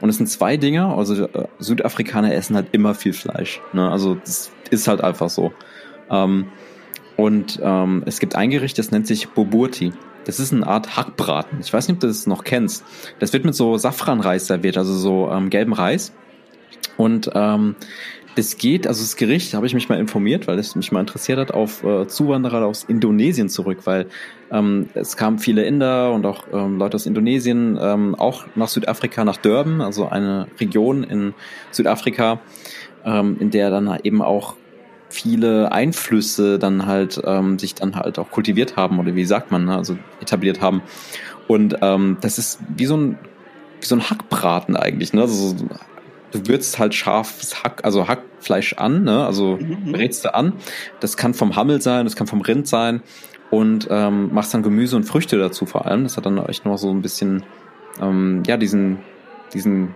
Und 0.00 0.08
es 0.08 0.18
sind 0.18 0.28
zwei 0.28 0.56
Dinge. 0.56 0.86
Also 0.86 1.24
äh, 1.24 1.48
Südafrikaner 1.58 2.32
essen 2.32 2.54
halt 2.54 2.68
immer 2.72 2.94
viel 2.94 3.12
Fleisch. 3.12 3.60
Ne? 3.72 3.90
Also 3.90 4.14
das 4.14 4.52
ist 4.70 4.86
halt 4.86 5.02
einfach 5.02 5.30
so. 5.30 5.52
Ähm, 6.10 6.46
und 7.16 7.58
ähm, 7.62 8.04
es 8.06 8.20
gibt 8.20 8.36
ein 8.36 8.50
Gericht, 8.50 8.78
das 8.78 8.92
nennt 8.92 9.08
sich 9.08 9.28
Boburti. 9.30 9.92
Das 10.28 10.38
ist 10.38 10.52
eine 10.52 10.66
Art 10.66 10.94
Hackbraten. 10.98 11.58
Ich 11.60 11.72
weiß 11.72 11.88
nicht, 11.88 11.94
ob 11.94 12.00
du 12.00 12.06
das 12.06 12.26
noch 12.26 12.44
kennst. 12.44 12.84
Das 13.18 13.32
wird 13.32 13.46
mit 13.46 13.54
so 13.54 13.78
Safranreis 13.78 14.46
serviert, 14.46 14.76
also 14.76 14.94
so 14.94 15.30
ähm, 15.32 15.48
gelben 15.48 15.72
Reis. 15.72 16.12
Und 16.98 17.30
ähm, 17.34 17.76
das 18.34 18.58
geht, 18.58 18.86
also 18.86 19.02
das 19.02 19.16
Gericht, 19.16 19.54
habe 19.54 19.66
ich 19.66 19.72
mich 19.72 19.88
mal 19.88 19.98
informiert, 19.98 20.46
weil 20.46 20.58
es 20.58 20.76
mich 20.76 20.92
mal 20.92 21.00
interessiert 21.00 21.38
hat, 21.38 21.52
auf 21.52 21.82
äh, 21.82 22.06
Zuwanderer 22.08 22.66
aus 22.66 22.84
Indonesien 22.84 23.48
zurück, 23.48 23.78
weil 23.84 24.04
ähm, 24.52 24.90
es 24.92 25.16
kamen 25.16 25.38
viele 25.38 25.64
Inder 25.64 26.12
und 26.12 26.26
auch 26.26 26.44
ähm, 26.52 26.76
Leute 26.76 26.96
aus 26.96 27.06
Indonesien 27.06 27.78
ähm, 27.80 28.14
auch 28.14 28.44
nach 28.54 28.68
Südafrika, 28.68 29.24
nach 29.24 29.38
Durban, 29.38 29.80
also 29.80 30.10
eine 30.10 30.46
Region 30.60 31.04
in 31.04 31.32
Südafrika, 31.70 32.38
ähm, 33.02 33.38
in 33.40 33.50
der 33.50 33.70
dann 33.70 33.98
eben 34.02 34.20
auch 34.20 34.56
viele 35.08 35.72
Einflüsse 35.72 36.58
dann 36.58 36.86
halt 36.86 37.20
ähm, 37.24 37.58
sich 37.58 37.74
dann 37.74 37.96
halt 37.96 38.18
auch 38.18 38.30
kultiviert 38.30 38.76
haben 38.76 38.98
oder 38.98 39.14
wie 39.14 39.24
sagt 39.24 39.50
man, 39.50 39.64
ne? 39.64 39.76
also 39.76 39.96
etabliert 40.20 40.60
haben. 40.60 40.82
Und 41.46 41.76
ähm, 41.80 42.18
das 42.20 42.38
ist 42.38 42.60
wie 42.76 42.86
so 42.86 42.96
ein 42.96 43.18
wie 43.80 43.86
so 43.86 43.94
ein 43.94 44.10
Hackbraten 44.10 44.76
eigentlich, 44.76 45.12
ne? 45.12 45.22
Also 45.22 45.48
so 45.48 45.56
du 46.32 46.46
würzt 46.46 46.78
halt 46.78 46.94
scharfes 46.94 47.62
Hack, 47.62 47.84
also 47.84 48.08
Hackfleisch 48.08 48.74
an, 48.74 49.04
ne? 49.04 49.24
also 49.24 49.56
mhm. 49.56 49.92
brätst 49.92 50.24
du 50.24 50.34
an. 50.34 50.52
Das 51.00 51.16
kann 51.16 51.34
vom 51.34 51.56
Hammel 51.56 51.80
sein, 51.80 52.04
das 52.04 52.16
kann 52.16 52.26
vom 52.26 52.40
Rind 52.40 52.68
sein 52.68 53.02
und 53.50 53.88
ähm, 53.90 54.32
machst 54.34 54.52
dann 54.54 54.62
Gemüse 54.62 54.96
und 54.96 55.04
Früchte 55.04 55.38
dazu 55.38 55.66
vor 55.66 55.86
allem. 55.86 56.04
Das 56.04 56.16
hat 56.16 56.26
dann 56.26 56.38
echt 56.46 56.64
noch 56.64 56.76
so 56.76 56.90
ein 56.90 57.02
bisschen, 57.02 57.44
ähm, 58.00 58.42
ja, 58.46 58.56
diesen, 58.56 58.98
diesen 59.54 59.94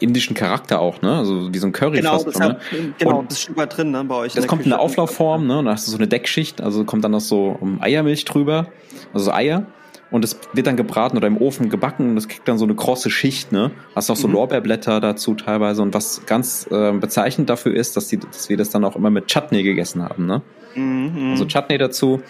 indischen 0.00 0.34
Charakter 0.34 0.80
auch, 0.80 1.02
ne? 1.02 1.16
Also 1.16 1.52
wie 1.52 1.58
so 1.58 1.66
ein 1.66 1.72
Curry 1.72 1.98
genau, 1.98 2.12
fast. 2.12 2.26
Das 2.28 2.38
ne? 2.38 2.44
hat, 2.46 2.60
genau, 2.98 3.18
und 3.20 3.30
das 3.30 3.40
ist 3.40 3.48
über 3.48 3.66
drin, 3.66 3.90
ne, 3.90 4.04
bei 4.04 4.16
euch. 4.16 4.34
Das 4.34 4.46
kommt 4.46 4.66
in 4.66 4.72
eine 4.72 4.80
Auflaufform, 4.80 5.46
ne? 5.46 5.58
Und 5.58 5.66
da 5.66 5.72
hast 5.72 5.86
du 5.86 5.90
so 5.90 5.98
eine 5.98 6.08
Deckschicht, 6.08 6.60
also 6.60 6.84
kommt 6.84 7.04
dann 7.04 7.12
noch 7.12 7.20
so 7.20 7.56
um 7.58 7.80
Eiermilch 7.82 8.24
drüber, 8.24 8.68
also 9.12 9.26
so 9.26 9.32
Eier 9.32 9.66
und 10.12 10.24
es 10.24 10.38
wird 10.52 10.66
dann 10.66 10.76
gebraten 10.76 11.16
oder 11.16 11.26
im 11.26 11.38
Ofen 11.38 11.70
gebacken 11.70 12.10
und 12.10 12.16
das 12.16 12.28
kriegt 12.28 12.46
dann 12.46 12.58
so 12.58 12.64
eine 12.64 12.74
krosse 12.74 13.10
Schicht, 13.10 13.50
ne? 13.50 13.70
Hast 13.96 14.10
auch 14.10 14.16
so 14.16 14.28
mhm. 14.28 14.34
Lorbeerblätter 14.34 15.00
dazu 15.00 15.34
teilweise 15.34 15.82
und 15.82 15.94
was 15.94 16.26
ganz 16.26 16.68
äh, 16.70 16.92
bezeichnend 16.92 17.48
dafür 17.48 17.74
ist, 17.74 17.96
dass, 17.96 18.08
die, 18.08 18.18
dass 18.18 18.50
wir 18.50 18.58
das 18.58 18.70
dann 18.70 18.84
auch 18.84 18.94
immer 18.94 19.10
mit 19.10 19.26
Chutney 19.26 19.62
gegessen 19.62 20.02
haben, 20.02 20.26
ne? 20.26 20.42
Mhm. 20.74 21.30
Also 21.30 21.46
Chutney 21.46 21.78
dazu 21.78 22.22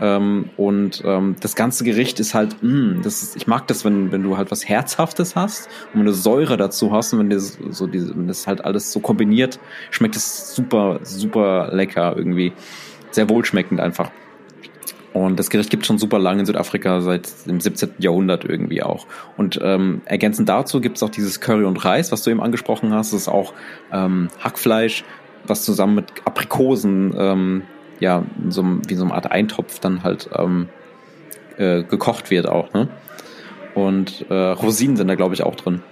ähm, 0.00 0.50
und 0.56 1.02
ähm, 1.04 1.36
das 1.40 1.54
ganze 1.54 1.84
Gericht 1.84 2.20
ist 2.20 2.34
halt, 2.34 2.62
mh, 2.62 2.70
mm, 2.70 3.02
das 3.02 3.22
ist, 3.22 3.36
ich 3.36 3.46
mag 3.46 3.66
das, 3.66 3.84
wenn, 3.84 4.12
wenn 4.12 4.22
du 4.22 4.36
halt 4.36 4.50
was 4.50 4.68
Herzhaftes 4.68 5.36
hast 5.36 5.68
und 5.92 6.00
wenn 6.00 6.06
du 6.06 6.12
Säure 6.12 6.56
dazu 6.56 6.92
hast 6.92 7.12
und 7.12 7.18
wenn 7.18 7.30
das, 7.30 7.58
so 7.70 7.86
diese, 7.86 8.16
wenn 8.16 8.28
das 8.28 8.46
halt 8.46 8.64
alles 8.64 8.92
so 8.92 9.00
kombiniert, 9.00 9.60
schmeckt 9.90 10.16
es 10.16 10.54
super, 10.54 11.00
super 11.02 11.70
lecker 11.72 12.14
irgendwie. 12.16 12.52
Sehr 13.10 13.28
wohlschmeckend 13.28 13.80
einfach. 13.80 14.10
Und 15.12 15.40
das 15.40 15.50
Gericht 15.50 15.70
gibt 15.70 15.86
schon 15.86 15.98
super 15.98 16.18
lange 16.18 16.40
in 16.40 16.46
Südafrika, 16.46 17.00
seit 17.00 17.46
dem 17.46 17.60
17. 17.60 17.94
Jahrhundert 17.98 18.44
irgendwie 18.44 18.82
auch. 18.82 19.06
Und 19.36 19.58
ähm, 19.62 20.02
ergänzend 20.04 20.48
dazu 20.48 20.80
gibt 20.80 20.96
es 20.96 21.02
auch 21.02 21.10
dieses 21.10 21.40
Curry 21.40 21.64
und 21.64 21.84
Reis, 21.84 22.12
was 22.12 22.22
du 22.22 22.30
eben 22.30 22.40
angesprochen 22.40 22.94
hast. 22.94 23.12
Das 23.12 23.22
ist 23.22 23.28
auch 23.28 23.52
ähm, 23.92 24.28
Hackfleisch, 24.38 25.04
was 25.44 25.64
zusammen 25.64 25.96
mit 25.96 26.12
Aprikosen, 26.24 27.12
ähm, 27.18 27.62
ja, 28.00 28.24
so, 28.48 28.64
wie 28.88 28.94
so 28.94 29.04
eine 29.04 29.14
Art 29.14 29.30
Eintopf 29.30 29.78
dann 29.78 30.02
halt 30.02 30.28
ähm, 30.36 30.68
äh, 31.58 31.82
gekocht 31.82 32.30
wird 32.30 32.48
auch. 32.48 32.72
Ne? 32.72 32.88
Und 33.74 34.26
äh, 34.30 34.34
Rosinen 34.34 34.96
sind 34.96 35.08
da, 35.08 35.14
glaube 35.14 35.34
ich, 35.34 35.42
auch 35.42 35.54
drin. 35.54 35.82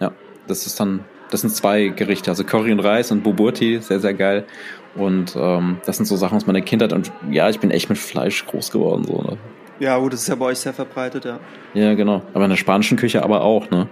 Ja, 0.00 0.12
das 0.48 0.66
ist 0.66 0.78
dann, 0.78 1.04
das 1.30 1.40
sind 1.40 1.50
zwei 1.50 1.88
Gerichte, 1.88 2.30
also 2.30 2.44
Curry 2.44 2.72
und 2.72 2.80
Reis 2.80 3.10
und 3.10 3.22
Boburti, 3.22 3.78
sehr, 3.80 4.00
sehr 4.00 4.14
geil. 4.14 4.44
Und 4.94 5.34
ähm, 5.36 5.78
das 5.86 5.96
sind 5.96 6.06
so 6.06 6.16
Sachen 6.16 6.36
aus 6.36 6.46
meiner 6.46 6.60
Kindheit. 6.60 6.92
Und 6.92 7.10
ja, 7.30 7.48
ich 7.48 7.60
bin 7.60 7.70
echt 7.70 7.88
mit 7.88 7.98
Fleisch 7.98 8.44
groß 8.46 8.70
geworden. 8.70 9.04
So, 9.04 9.22
ne? 9.22 9.38
Ja, 9.80 9.96
gut, 9.98 10.12
das 10.12 10.20
ist 10.22 10.28
ja 10.28 10.34
bei 10.34 10.46
euch 10.46 10.58
sehr 10.58 10.74
verbreitet, 10.74 11.24
ja. 11.24 11.40
Ja, 11.74 11.94
genau. 11.94 12.22
Aber 12.34 12.44
in 12.44 12.50
der 12.50 12.56
spanischen 12.56 12.98
Küche 12.98 13.24
aber 13.24 13.42
auch, 13.42 13.70
ne? 13.70 13.88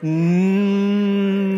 Mm, 0.00 1.57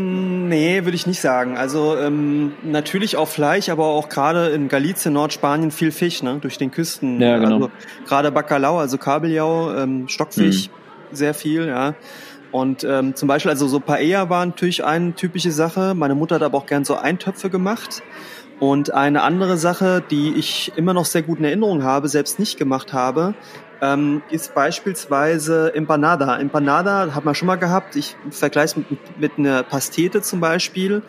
nee, 0.51 0.85
würde 0.85 0.95
ich 0.95 1.07
nicht 1.07 1.21
sagen. 1.21 1.57
Also 1.57 1.97
ähm, 1.97 2.53
natürlich 2.63 3.17
auch 3.17 3.29
Fleisch, 3.29 3.71
aber 3.71 3.87
auch 3.87 4.09
gerade 4.09 4.49
in 4.49 4.69
Galicien, 4.69 5.15
Nordspanien 5.15 5.71
viel 5.71 5.93
Fisch, 5.93 6.23
ne? 6.23 6.39
Durch 6.41 6.59
den 6.59 6.71
Küsten. 6.71 7.21
Ja, 7.21 7.39
genau. 7.39 7.55
Also, 7.55 7.71
gerade 8.07 8.31
Bacalao, 8.31 8.79
also 8.79 8.99
Kabeljau, 8.99 9.75
ähm, 9.75 10.09
Stockfisch, 10.09 10.69
mhm. 10.69 11.17
sehr 11.17 11.33
viel, 11.35 11.67
ja. 11.67 11.95
Und 12.53 12.85
ähm, 12.85 13.15
zum 13.15 13.29
Beispiel, 13.29 13.51
also 13.51 13.69
so 13.69 13.81
Paella 13.81 14.29
war 14.29 14.45
natürlich 14.45 14.85
eine 14.85 15.15
typische 15.15 15.53
Sache. 15.53 15.95
Meine 15.95 16.15
Mutter 16.15 16.35
hat 16.35 16.43
aber 16.43 16.59
auch 16.59 16.67
gern 16.67 16.85
so 16.85 16.97
Eintöpfe 16.97 17.49
gemacht. 17.49 18.03
Und 18.59 18.93
eine 18.93 19.23
andere 19.23 19.57
Sache, 19.57 20.03
die 20.11 20.35
ich 20.35 20.73
immer 20.77 20.93
noch 20.93 21.07
sehr 21.07 21.23
gut 21.23 21.39
in 21.39 21.45
Erinnerung 21.45 21.83
habe, 21.83 22.09
selbst 22.09 22.39
nicht 22.39 22.59
gemacht 22.59 22.93
habe, 22.93 23.35
ähm, 23.81 24.23
ist 24.31 24.55
beispielsweise 24.55 25.75
Empanada. 25.75 26.39
Empanada 26.39 27.15
hat 27.15 27.25
man 27.25 27.35
schon 27.35 27.47
mal 27.47 27.57
gehabt. 27.57 27.97
Ich 27.97 28.17
vergleiche 28.31 28.67
es 28.67 28.77
mit, 28.77 29.19
mit 29.19 29.33
einer 29.39 29.63
Pastete 29.63 30.23
zum 30.23 30.41
Beispiel. 30.41 31.03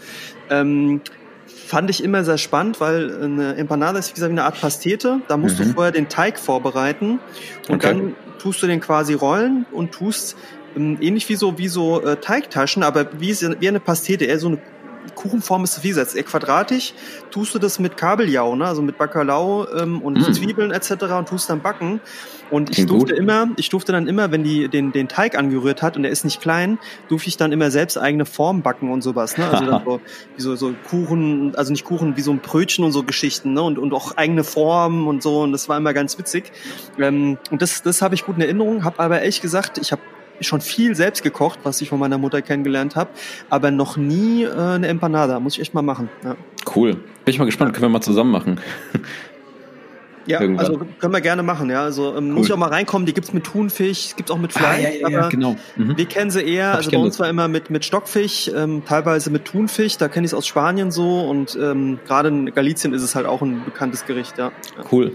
Ähm, 0.49 1.01
fand 1.45 1.89
ich 1.89 2.03
immer 2.03 2.23
sehr 2.23 2.37
spannend, 2.37 2.79
weil 2.79 3.23
eine 3.23 3.55
Empanada 3.55 3.99
ist 3.99 4.09
wie 4.09 4.13
gesagt 4.13 4.31
eine 4.31 4.43
Art 4.43 4.59
Pastete. 4.59 5.21
Da 5.27 5.37
musst 5.37 5.59
mhm. 5.59 5.65
du 5.65 5.73
vorher 5.73 5.91
den 5.91 6.09
Teig 6.09 6.39
vorbereiten 6.39 7.19
und 7.67 7.75
okay. 7.75 7.87
dann 7.87 8.15
tust 8.39 8.61
du 8.63 8.67
den 8.67 8.79
quasi 8.79 9.13
rollen 9.13 9.65
und 9.71 9.91
tust 9.91 10.35
ähm, 10.75 10.97
ähnlich 11.01 11.27
wie 11.29 11.35
so, 11.35 11.57
wie 11.57 11.67
so 11.67 12.01
äh, 12.01 12.17
Teigtaschen, 12.17 12.83
aber 12.83 13.07
wie, 13.19 13.35
wie 13.59 13.67
eine 13.67 13.79
Pastete, 13.79 14.25
eher 14.25 14.39
so 14.39 14.47
eine 14.47 14.57
Kuchenform 15.15 15.63
ist, 15.63 15.83
wie 15.83 15.89
gesagt, 15.89 16.15
eher 16.15 16.23
quadratisch, 16.23 16.93
tust 17.31 17.53
du 17.55 17.59
das 17.59 17.79
mit 17.79 17.97
Kabeljau, 17.97 18.55
ne? 18.55 18.65
also 18.65 18.81
mit 18.81 18.97
Bacalao 18.97 19.67
ähm, 19.75 20.01
und 20.01 20.17
mm. 20.17 20.33
Zwiebeln 20.33 20.71
etc. 20.71 20.91
und 21.17 21.29
tust 21.29 21.49
dann 21.49 21.61
backen. 21.61 22.01
Und 22.49 22.69
ich 22.69 22.75
Klingt 22.75 22.91
durfte 22.91 23.13
gut. 23.13 23.19
immer, 23.19 23.47
ich 23.55 23.69
durfte 23.69 23.93
dann 23.93 24.07
immer, 24.07 24.31
wenn 24.31 24.43
die 24.43 24.67
den, 24.67 24.91
den 24.91 25.07
Teig 25.07 25.37
angerührt 25.37 25.81
hat 25.81 25.95
und 25.95 26.03
der 26.03 26.11
ist 26.11 26.25
nicht 26.25 26.41
klein, 26.41 26.79
durfte 27.07 27.29
ich 27.29 27.37
dann 27.37 27.53
immer 27.53 27.71
selbst 27.71 27.97
eigene 27.97 28.25
Formen 28.25 28.61
backen 28.61 28.91
und 28.91 29.01
sowas. 29.01 29.37
Ne? 29.37 29.49
Also 29.49 29.65
dann 29.65 29.83
so, 29.85 30.01
wie 30.35 30.41
so, 30.41 30.55
so 30.55 30.73
Kuchen, 30.89 31.55
also 31.55 31.71
nicht 31.71 31.85
Kuchen, 31.85 32.17
wie 32.17 32.21
so 32.21 32.31
ein 32.31 32.39
Brötchen 32.39 32.83
und 32.83 32.91
so 32.91 33.03
Geschichten, 33.03 33.53
ne? 33.53 33.61
Und, 33.61 33.79
und 33.79 33.93
auch 33.93 34.17
eigene 34.17 34.43
Formen 34.43 35.07
und 35.07 35.23
so. 35.23 35.41
Und 35.43 35.53
das 35.53 35.69
war 35.69 35.77
immer 35.77 35.93
ganz 35.93 36.17
witzig. 36.17 36.51
Ähm, 36.99 37.37
und 37.51 37.61
das, 37.61 37.83
das 37.83 38.01
habe 38.01 38.15
ich 38.15 38.25
gut 38.25 38.35
in 38.35 38.41
Erinnerung, 38.41 38.83
habe 38.83 38.99
aber 38.99 39.19
ehrlich 39.19 39.41
gesagt, 39.41 39.77
ich 39.77 39.93
habe 39.93 40.01
schon 40.41 40.61
viel 40.61 40.95
selbst 40.95 41.23
gekocht, 41.23 41.59
was 41.63 41.81
ich 41.81 41.89
von 41.89 41.99
meiner 41.99 42.17
Mutter 42.17 42.41
kennengelernt 42.41 42.95
habe, 42.95 43.11
aber 43.49 43.71
noch 43.71 43.97
nie 43.97 44.43
äh, 44.43 44.51
eine 44.51 44.87
Empanada. 44.87 45.39
Muss 45.39 45.53
ich 45.53 45.61
echt 45.61 45.73
mal 45.73 45.81
machen. 45.81 46.09
Ja. 46.23 46.35
Cool. 46.75 46.93
Bin 46.93 47.33
ich 47.33 47.39
mal 47.39 47.45
gespannt, 47.45 47.73
können 47.73 47.83
wir 47.83 47.89
mal 47.89 48.01
zusammen 48.01 48.31
machen. 48.31 48.59
Ja, 50.27 50.39
Irgendwann. 50.39 50.65
also 50.65 50.85
können 50.99 51.13
wir 51.13 51.21
gerne 51.21 51.43
machen, 51.43 51.69
ja. 51.69 51.81
Also 51.83 52.15
ähm, 52.15 52.27
cool. 52.29 52.33
muss 52.33 52.47
ich 52.47 52.53
auch 52.53 52.57
mal 52.57 52.69
reinkommen, 52.69 53.05
die 53.05 53.13
gibt's 53.13 53.33
mit 53.33 53.43
Thunfisch, 53.43 54.15
gibt's 54.15 54.31
auch 54.31 54.37
mit 54.37 54.53
Fleisch. 54.53 54.85
Ah, 54.85 54.89
ja, 54.89 55.09
ja, 55.09 55.09
ja, 55.09 55.29
genau. 55.29 55.55
Mhm. 55.75 55.97
Wir 55.97 56.05
kennen 56.05 56.29
sie 56.29 56.41
eher, 56.41 56.75
also 56.75 56.91
bei 56.91 56.97
uns 56.97 57.19
war 57.19 57.27
immer 57.29 57.47
mit, 57.47 57.69
mit 57.69 57.85
Stockfisch, 57.85 58.49
ähm, 58.55 58.83
teilweise 58.85 59.31
mit 59.31 59.45
Thunfisch, 59.45 59.97
da 59.97 60.07
kenne 60.07 60.25
ich 60.25 60.31
es 60.31 60.33
aus 60.33 60.47
Spanien 60.47 60.91
so 60.91 61.21
und 61.21 61.57
ähm, 61.59 61.99
gerade 62.05 62.29
in 62.29 62.53
Galicien 62.53 62.93
ist 62.93 63.01
es 63.01 63.15
halt 63.15 63.25
auch 63.25 63.41
ein 63.41 63.65
bekanntes 63.65 64.05
Gericht, 64.05 64.37
ja. 64.37 64.51
Cool. 64.91 65.11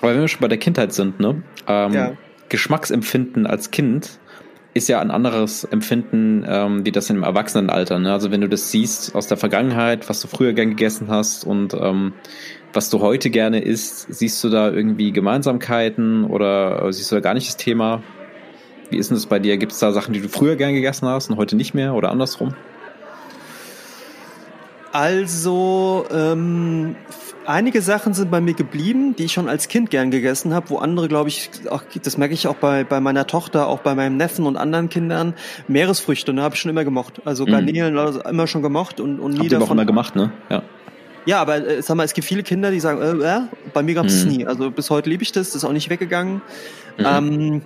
Aber 0.00 0.12
wenn 0.12 0.20
wir 0.20 0.28
schon 0.28 0.40
bei 0.40 0.48
der 0.48 0.58
Kindheit 0.58 0.92
sind, 0.92 1.20
ne? 1.20 1.42
Ähm, 1.66 1.92
ja. 1.92 2.12
Geschmacksempfinden 2.48 3.46
als 3.46 3.70
Kind 3.70 4.18
ist 4.74 4.88
ja 4.88 5.00
ein 5.00 5.12
anderes 5.12 5.64
Empfinden 5.64 6.44
ähm, 6.46 6.84
wie 6.84 6.90
das 6.90 7.08
im 7.08 7.22
Erwachsenenalter. 7.22 8.00
Ne? 8.00 8.12
Also 8.12 8.32
wenn 8.32 8.40
du 8.40 8.48
das 8.48 8.72
siehst 8.72 9.14
aus 9.14 9.28
der 9.28 9.36
Vergangenheit, 9.36 10.08
was 10.08 10.20
du 10.20 10.26
früher 10.26 10.52
gern 10.52 10.70
gegessen 10.70 11.06
hast 11.08 11.44
und 11.44 11.74
ähm, 11.74 12.12
was 12.72 12.90
du 12.90 13.00
heute 13.00 13.30
gerne 13.30 13.60
isst, 13.60 14.12
siehst 14.12 14.42
du 14.42 14.50
da 14.50 14.70
irgendwie 14.70 15.12
Gemeinsamkeiten 15.12 16.24
oder 16.24 16.92
siehst 16.92 17.12
du 17.12 17.14
da 17.14 17.20
gar 17.20 17.34
nicht 17.34 17.46
das 17.46 17.56
Thema? 17.56 18.02
Wie 18.90 18.96
ist 18.96 19.10
denn 19.10 19.16
das 19.16 19.26
bei 19.26 19.38
dir? 19.38 19.56
Gibt 19.56 19.72
es 19.72 19.78
da 19.78 19.92
Sachen, 19.92 20.12
die 20.12 20.20
du 20.20 20.28
früher 20.28 20.56
gern 20.56 20.74
gegessen 20.74 21.08
hast 21.08 21.30
und 21.30 21.36
heute 21.36 21.54
nicht 21.54 21.74
mehr 21.74 21.94
oder 21.94 22.10
andersrum? 22.10 22.54
Also, 24.90 26.06
ähm, 26.12 26.96
einige 27.46 27.82
Sachen 27.82 28.14
sind 28.14 28.30
bei 28.30 28.40
mir 28.40 28.54
geblieben, 28.54 29.16
die 29.16 29.24
ich 29.24 29.32
schon 29.32 29.48
als 29.48 29.68
Kind 29.68 29.90
gern 29.90 30.10
gegessen 30.10 30.54
habe, 30.54 30.70
wo 30.70 30.78
andere, 30.78 31.08
glaube 31.08 31.28
ich, 31.28 31.50
auch, 31.70 31.82
das 32.02 32.18
merke 32.18 32.34
ich 32.34 32.46
auch 32.46 32.56
bei, 32.56 32.84
bei 32.84 33.00
meiner 33.00 33.26
Tochter, 33.26 33.68
auch 33.68 33.80
bei 33.80 33.94
meinem 33.94 34.16
Neffen 34.16 34.46
und 34.46 34.56
anderen 34.56 34.88
Kindern, 34.88 35.34
Meeresfrüchte, 35.68 36.32
ne, 36.32 36.42
habe 36.42 36.54
ich 36.54 36.60
schon 36.60 36.70
immer 36.70 36.84
gemocht. 36.84 37.22
Also 37.24 37.44
Garnelen, 37.44 37.94
mhm. 37.94 37.98
also 37.98 38.22
immer 38.22 38.46
schon 38.46 38.62
gemocht 38.62 39.00
und, 39.00 39.20
und 39.20 39.32
nie 39.32 39.40
Habt 39.40 39.52
davon. 39.52 39.68
auch 39.68 39.72
immer 39.72 39.84
gemacht, 39.84 40.16
ne? 40.16 40.32
Ja. 40.50 40.62
Ja, 41.26 41.40
aber 41.40 41.66
äh, 41.66 41.82
sag 41.82 41.96
mal, 41.96 42.04
es 42.04 42.12
gibt 42.12 42.26
viele 42.26 42.42
Kinder, 42.42 42.70
die 42.70 42.80
sagen, 42.80 43.00
äh, 43.00 43.36
äh, 43.36 43.40
bei 43.72 43.82
mir 43.82 43.94
gab 43.94 44.06
es 44.06 44.24
mhm. 44.24 44.30
nie. 44.30 44.46
Also 44.46 44.70
bis 44.70 44.90
heute 44.90 45.08
liebe 45.08 45.22
ich 45.22 45.32
das, 45.32 45.48
das 45.48 45.56
ist 45.56 45.64
auch 45.64 45.72
nicht 45.72 45.88
weggegangen. 45.88 46.42
Mhm. 46.98 47.04
Ähm, 47.06 47.62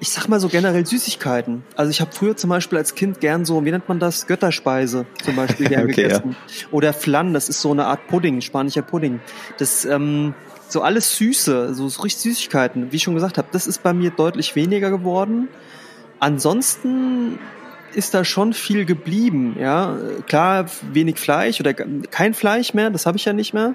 ich 0.00 0.10
sag 0.10 0.28
mal 0.28 0.40
so 0.40 0.48
generell 0.48 0.84
Süßigkeiten. 0.84 1.64
Also 1.76 1.90
ich 1.90 2.00
habe 2.00 2.10
früher 2.12 2.36
zum 2.36 2.50
Beispiel 2.50 2.78
als 2.78 2.94
Kind 2.94 3.20
gern 3.20 3.44
so, 3.44 3.64
wie 3.64 3.70
nennt 3.70 3.88
man 3.88 3.98
das? 3.98 4.26
Götterspeise 4.26 5.06
zum 5.22 5.36
Beispiel 5.36 5.68
gern 5.68 5.84
okay, 5.90 6.02
gegessen. 6.02 6.36
Ja. 6.46 6.66
Oder 6.70 6.92
Flan, 6.92 7.32
das 7.32 7.48
ist 7.48 7.60
so 7.60 7.70
eine 7.70 7.86
Art 7.86 8.06
Pudding, 8.08 8.40
spanischer 8.40 8.82
Pudding. 8.82 9.20
Das 9.58 9.84
ähm, 9.84 10.34
so 10.68 10.82
alles 10.82 11.16
Süße, 11.16 11.74
so, 11.74 11.88
so 11.88 12.02
richtig 12.02 12.22
Süßigkeiten. 12.22 12.92
Wie 12.92 12.96
ich 12.96 13.02
schon 13.02 13.14
gesagt 13.14 13.38
habe, 13.38 13.48
das 13.52 13.66
ist 13.66 13.82
bei 13.82 13.92
mir 13.92 14.10
deutlich 14.10 14.56
weniger 14.56 14.90
geworden. 14.90 15.48
Ansonsten 16.20 17.38
ist 17.94 18.14
da 18.14 18.24
schon 18.24 18.52
viel 18.52 18.84
geblieben, 18.84 19.56
ja. 19.58 19.96
Klar, 20.26 20.66
wenig 20.92 21.18
Fleisch 21.18 21.60
oder 21.60 21.74
kein 21.74 22.34
Fleisch 22.34 22.74
mehr, 22.74 22.90
das 22.90 23.06
habe 23.06 23.16
ich 23.16 23.24
ja 23.24 23.32
nicht 23.32 23.54
mehr. 23.54 23.74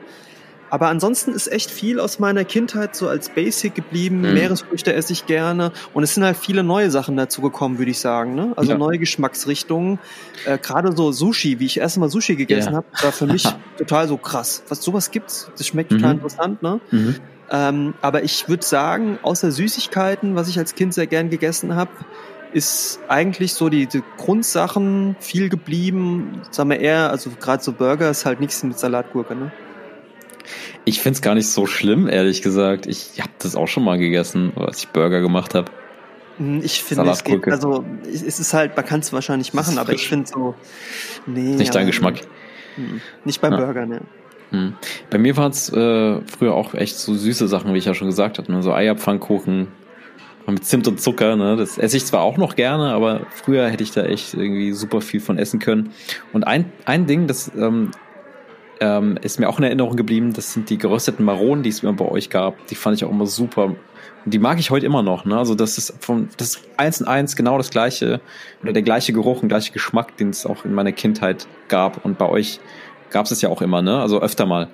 Aber 0.70 0.88
ansonsten 0.88 1.32
ist 1.32 1.52
echt 1.52 1.72
viel 1.72 2.00
aus 2.00 2.20
meiner 2.20 2.44
Kindheit 2.46 2.96
so 2.96 3.08
als 3.08 3.30
Basic 3.30 3.76
geblieben. 3.76 4.22
Mhm. 4.22 4.34
Meeresfrüchte 4.34 4.94
esse 4.94 5.14
ich 5.14 5.26
gerne. 5.26 5.72
Und 5.94 6.04
es 6.04 6.14
sind 6.16 6.24
halt 6.24 6.38
viele 6.38 6.64
neue 6.64 6.92
Sachen 6.92 7.18
dazu 7.18 7.42
gekommen, 7.42 7.78
würde 7.78 7.92
ich 7.92 8.00
sagen. 8.00 8.36
Ne? 8.36 8.54
Also 8.56 8.72
ja. 8.72 8.78
neue 8.78 9.00
Geschmacksrichtungen. 9.00 10.00
Äh, 10.46 10.58
Gerade 10.58 10.96
so 10.96 11.12
Sushi, 11.12 11.60
wie 11.60 11.66
ich 11.66 11.80
erst 11.80 11.98
mal 11.98 12.10
Sushi 12.10 12.36
gegessen 12.36 12.70
yeah. 12.70 12.78
habe, 12.78 12.88
war 13.02 13.12
für 13.12 13.28
mich 13.28 13.48
total 13.78 14.08
so 14.08 14.18
krass. 14.18 14.64
Was 14.68 14.82
sowas 14.82 15.12
gibt's? 15.12 15.52
Das 15.58 15.68
schmeckt 15.68 15.92
mhm. 15.92 15.98
total 15.98 16.12
interessant, 16.14 16.62
ne? 16.62 16.80
Mhm. 16.92 17.16
Ähm, 17.52 17.94
aber 18.02 18.24
ich 18.24 18.48
würde 18.48 18.64
sagen, 18.64 19.18
außer 19.24 19.52
Süßigkeiten, 19.52 20.36
was 20.36 20.50
ich 20.50 20.60
als 20.60 20.76
Kind 20.76 20.94
sehr 20.94 21.08
gern 21.08 21.32
gegessen 21.32 21.76
habe, 21.76 21.92
ist 22.54 23.00
eigentlich 23.08 23.54
so 23.54 23.70
die, 23.70 23.88
die, 23.88 24.04
Grundsachen 24.18 25.16
viel 25.20 25.50
geblieben. 25.50 26.42
Sagen 26.52 26.70
wir 26.70 26.80
eher, 26.80 27.10
also 27.10 27.32
gerade 27.40 27.64
so 27.64 27.72
Burger 27.74 28.10
ist 28.10 28.26
halt 28.26 28.40
nichts 28.40 28.64
mit 28.64 28.78
Salatgurke, 28.78 29.36
ne? 29.36 29.52
Ich 30.86 31.02
find's 31.02 31.22
gar 31.22 31.36
nicht 31.36 31.48
so 31.48 31.66
schlimm, 31.66 32.08
ehrlich 32.08 32.42
gesagt. 32.42 32.88
Ich 32.88 33.20
habe 33.20 33.32
das 33.40 33.56
auch 33.56 33.68
schon 33.68 33.84
mal 33.84 33.98
gegessen, 33.98 34.54
als 34.56 34.80
ich 34.80 34.88
Burger 34.90 35.22
gemacht 35.22 35.56
habe. 35.56 35.72
Hm, 36.38 36.62
ich 36.64 36.84
finde, 36.84 37.10
es 37.10 37.24
geht, 37.24 37.48
also 37.48 37.84
es 38.06 38.40
ist 38.40 38.54
halt, 38.54 38.76
man 38.76 38.86
kann 38.86 39.02
es 39.02 39.12
wahrscheinlich 39.12 39.54
machen, 39.54 39.78
aber 39.78 39.94
ich 39.94 40.08
finde 40.08 40.28
so, 40.28 40.56
nee. 41.26 41.56
Nicht 41.56 41.76
dein 41.76 41.86
Geschmack. 41.88 42.22
Hm, 42.76 43.02
nicht 43.26 43.42
bei 43.42 43.50
ja. 43.50 43.58
Burger, 43.58 43.86
ne. 43.86 44.02
Hm. 44.52 44.74
Bei 45.10 45.18
mir 45.18 45.38
waren 45.38 45.52
es 45.52 45.70
äh, 45.70 46.22
früher 46.22 46.56
auch 46.56 46.74
echt 46.74 46.98
so 46.98 47.14
süße 47.14 47.48
Sachen, 47.48 47.74
wie 47.74 47.78
ich 47.78 47.86
ja 47.86 47.94
schon 47.94 48.08
gesagt 48.08 48.38
habe. 48.40 48.52
Ne? 48.52 48.64
So 48.64 48.74
Eierpfannkuchen 48.74 49.68
mit 50.48 50.66
Zimt 50.66 50.88
und 50.88 51.00
Zucker. 51.00 51.36
Ne? 51.36 51.56
Das 51.56 51.78
esse 51.78 51.98
ich 51.98 52.06
zwar 52.06 52.22
auch 52.22 52.38
noch 52.38 52.56
gerne, 52.56 52.92
aber 52.94 53.28
früher 53.30 53.70
hätte 53.70 53.84
ich 53.84 53.92
da 53.92 54.04
echt 54.04 54.34
irgendwie 54.34 54.72
super 54.72 55.02
viel 55.02 55.20
von 55.20 55.38
essen 55.38 55.60
können. 55.60 55.92
Und 56.34 56.46
ein, 56.48 56.72
ein 56.86 57.06
Ding, 57.06 57.28
das 57.28 57.52
ähm, 57.56 57.92
ähm, 58.80 59.18
ist 59.22 59.40
mir 59.40 59.50
auch 59.50 59.58
in 59.58 59.64
Erinnerung 59.64 59.96
geblieben. 59.96 60.34
Das 60.34 60.54
sind 60.54 60.70
die 60.70 60.78
gerösteten 60.78 61.26
Maronen, 61.26 61.64
die 61.64 61.70
es 61.70 61.84
immer 61.84 61.94
bei 61.94 62.06
euch 62.06 62.30
gab. 62.30 62.68
Die 62.68 62.76
fand 62.76 62.98
ich 62.98 63.04
auch 63.04 63.12
immer 63.12 63.28
super. 63.28 63.66
Und 63.66 64.34
die 64.34 64.40
mag 64.40 64.60
ich 64.60 64.72
heute 64.72 64.86
immer 64.86 65.02
noch. 65.02 65.26
Ne? 65.26 65.38
Also 65.38 65.56
das 65.56 65.78
ist 65.78 65.94
von 66.00 66.30
das 66.38 66.56
ist 66.56 66.62
eins 66.78 67.02
in 67.02 67.08
eins 67.08 67.36
genau 67.36 67.58
das 67.58 67.70
gleiche 67.70 68.22
oder 68.62 68.74
der 68.74 68.82
gleiche 68.82 69.14
Geruch 69.14 69.42
und 69.42 69.50
gleiche 69.50 69.72
Geschmack, 69.72 70.18
den 70.18 70.30
es 70.30 70.46
auch 70.46 70.66
in 70.66 70.74
meiner 70.74 70.92
Kindheit 70.92 71.48
gab. 71.68 72.04
Und 72.06 72.18
bei 72.18 72.28
euch 72.28 72.60
gab 73.10 73.26
es 73.26 73.32
es 73.32 73.42
ja 73.42 73.50
auch 73.50 73.62
immer. 73.62 73.82
Ne? 73.82 74.00
Also 74.00 74.22
öfter 74.22 74.46
mal. 74.46 74.70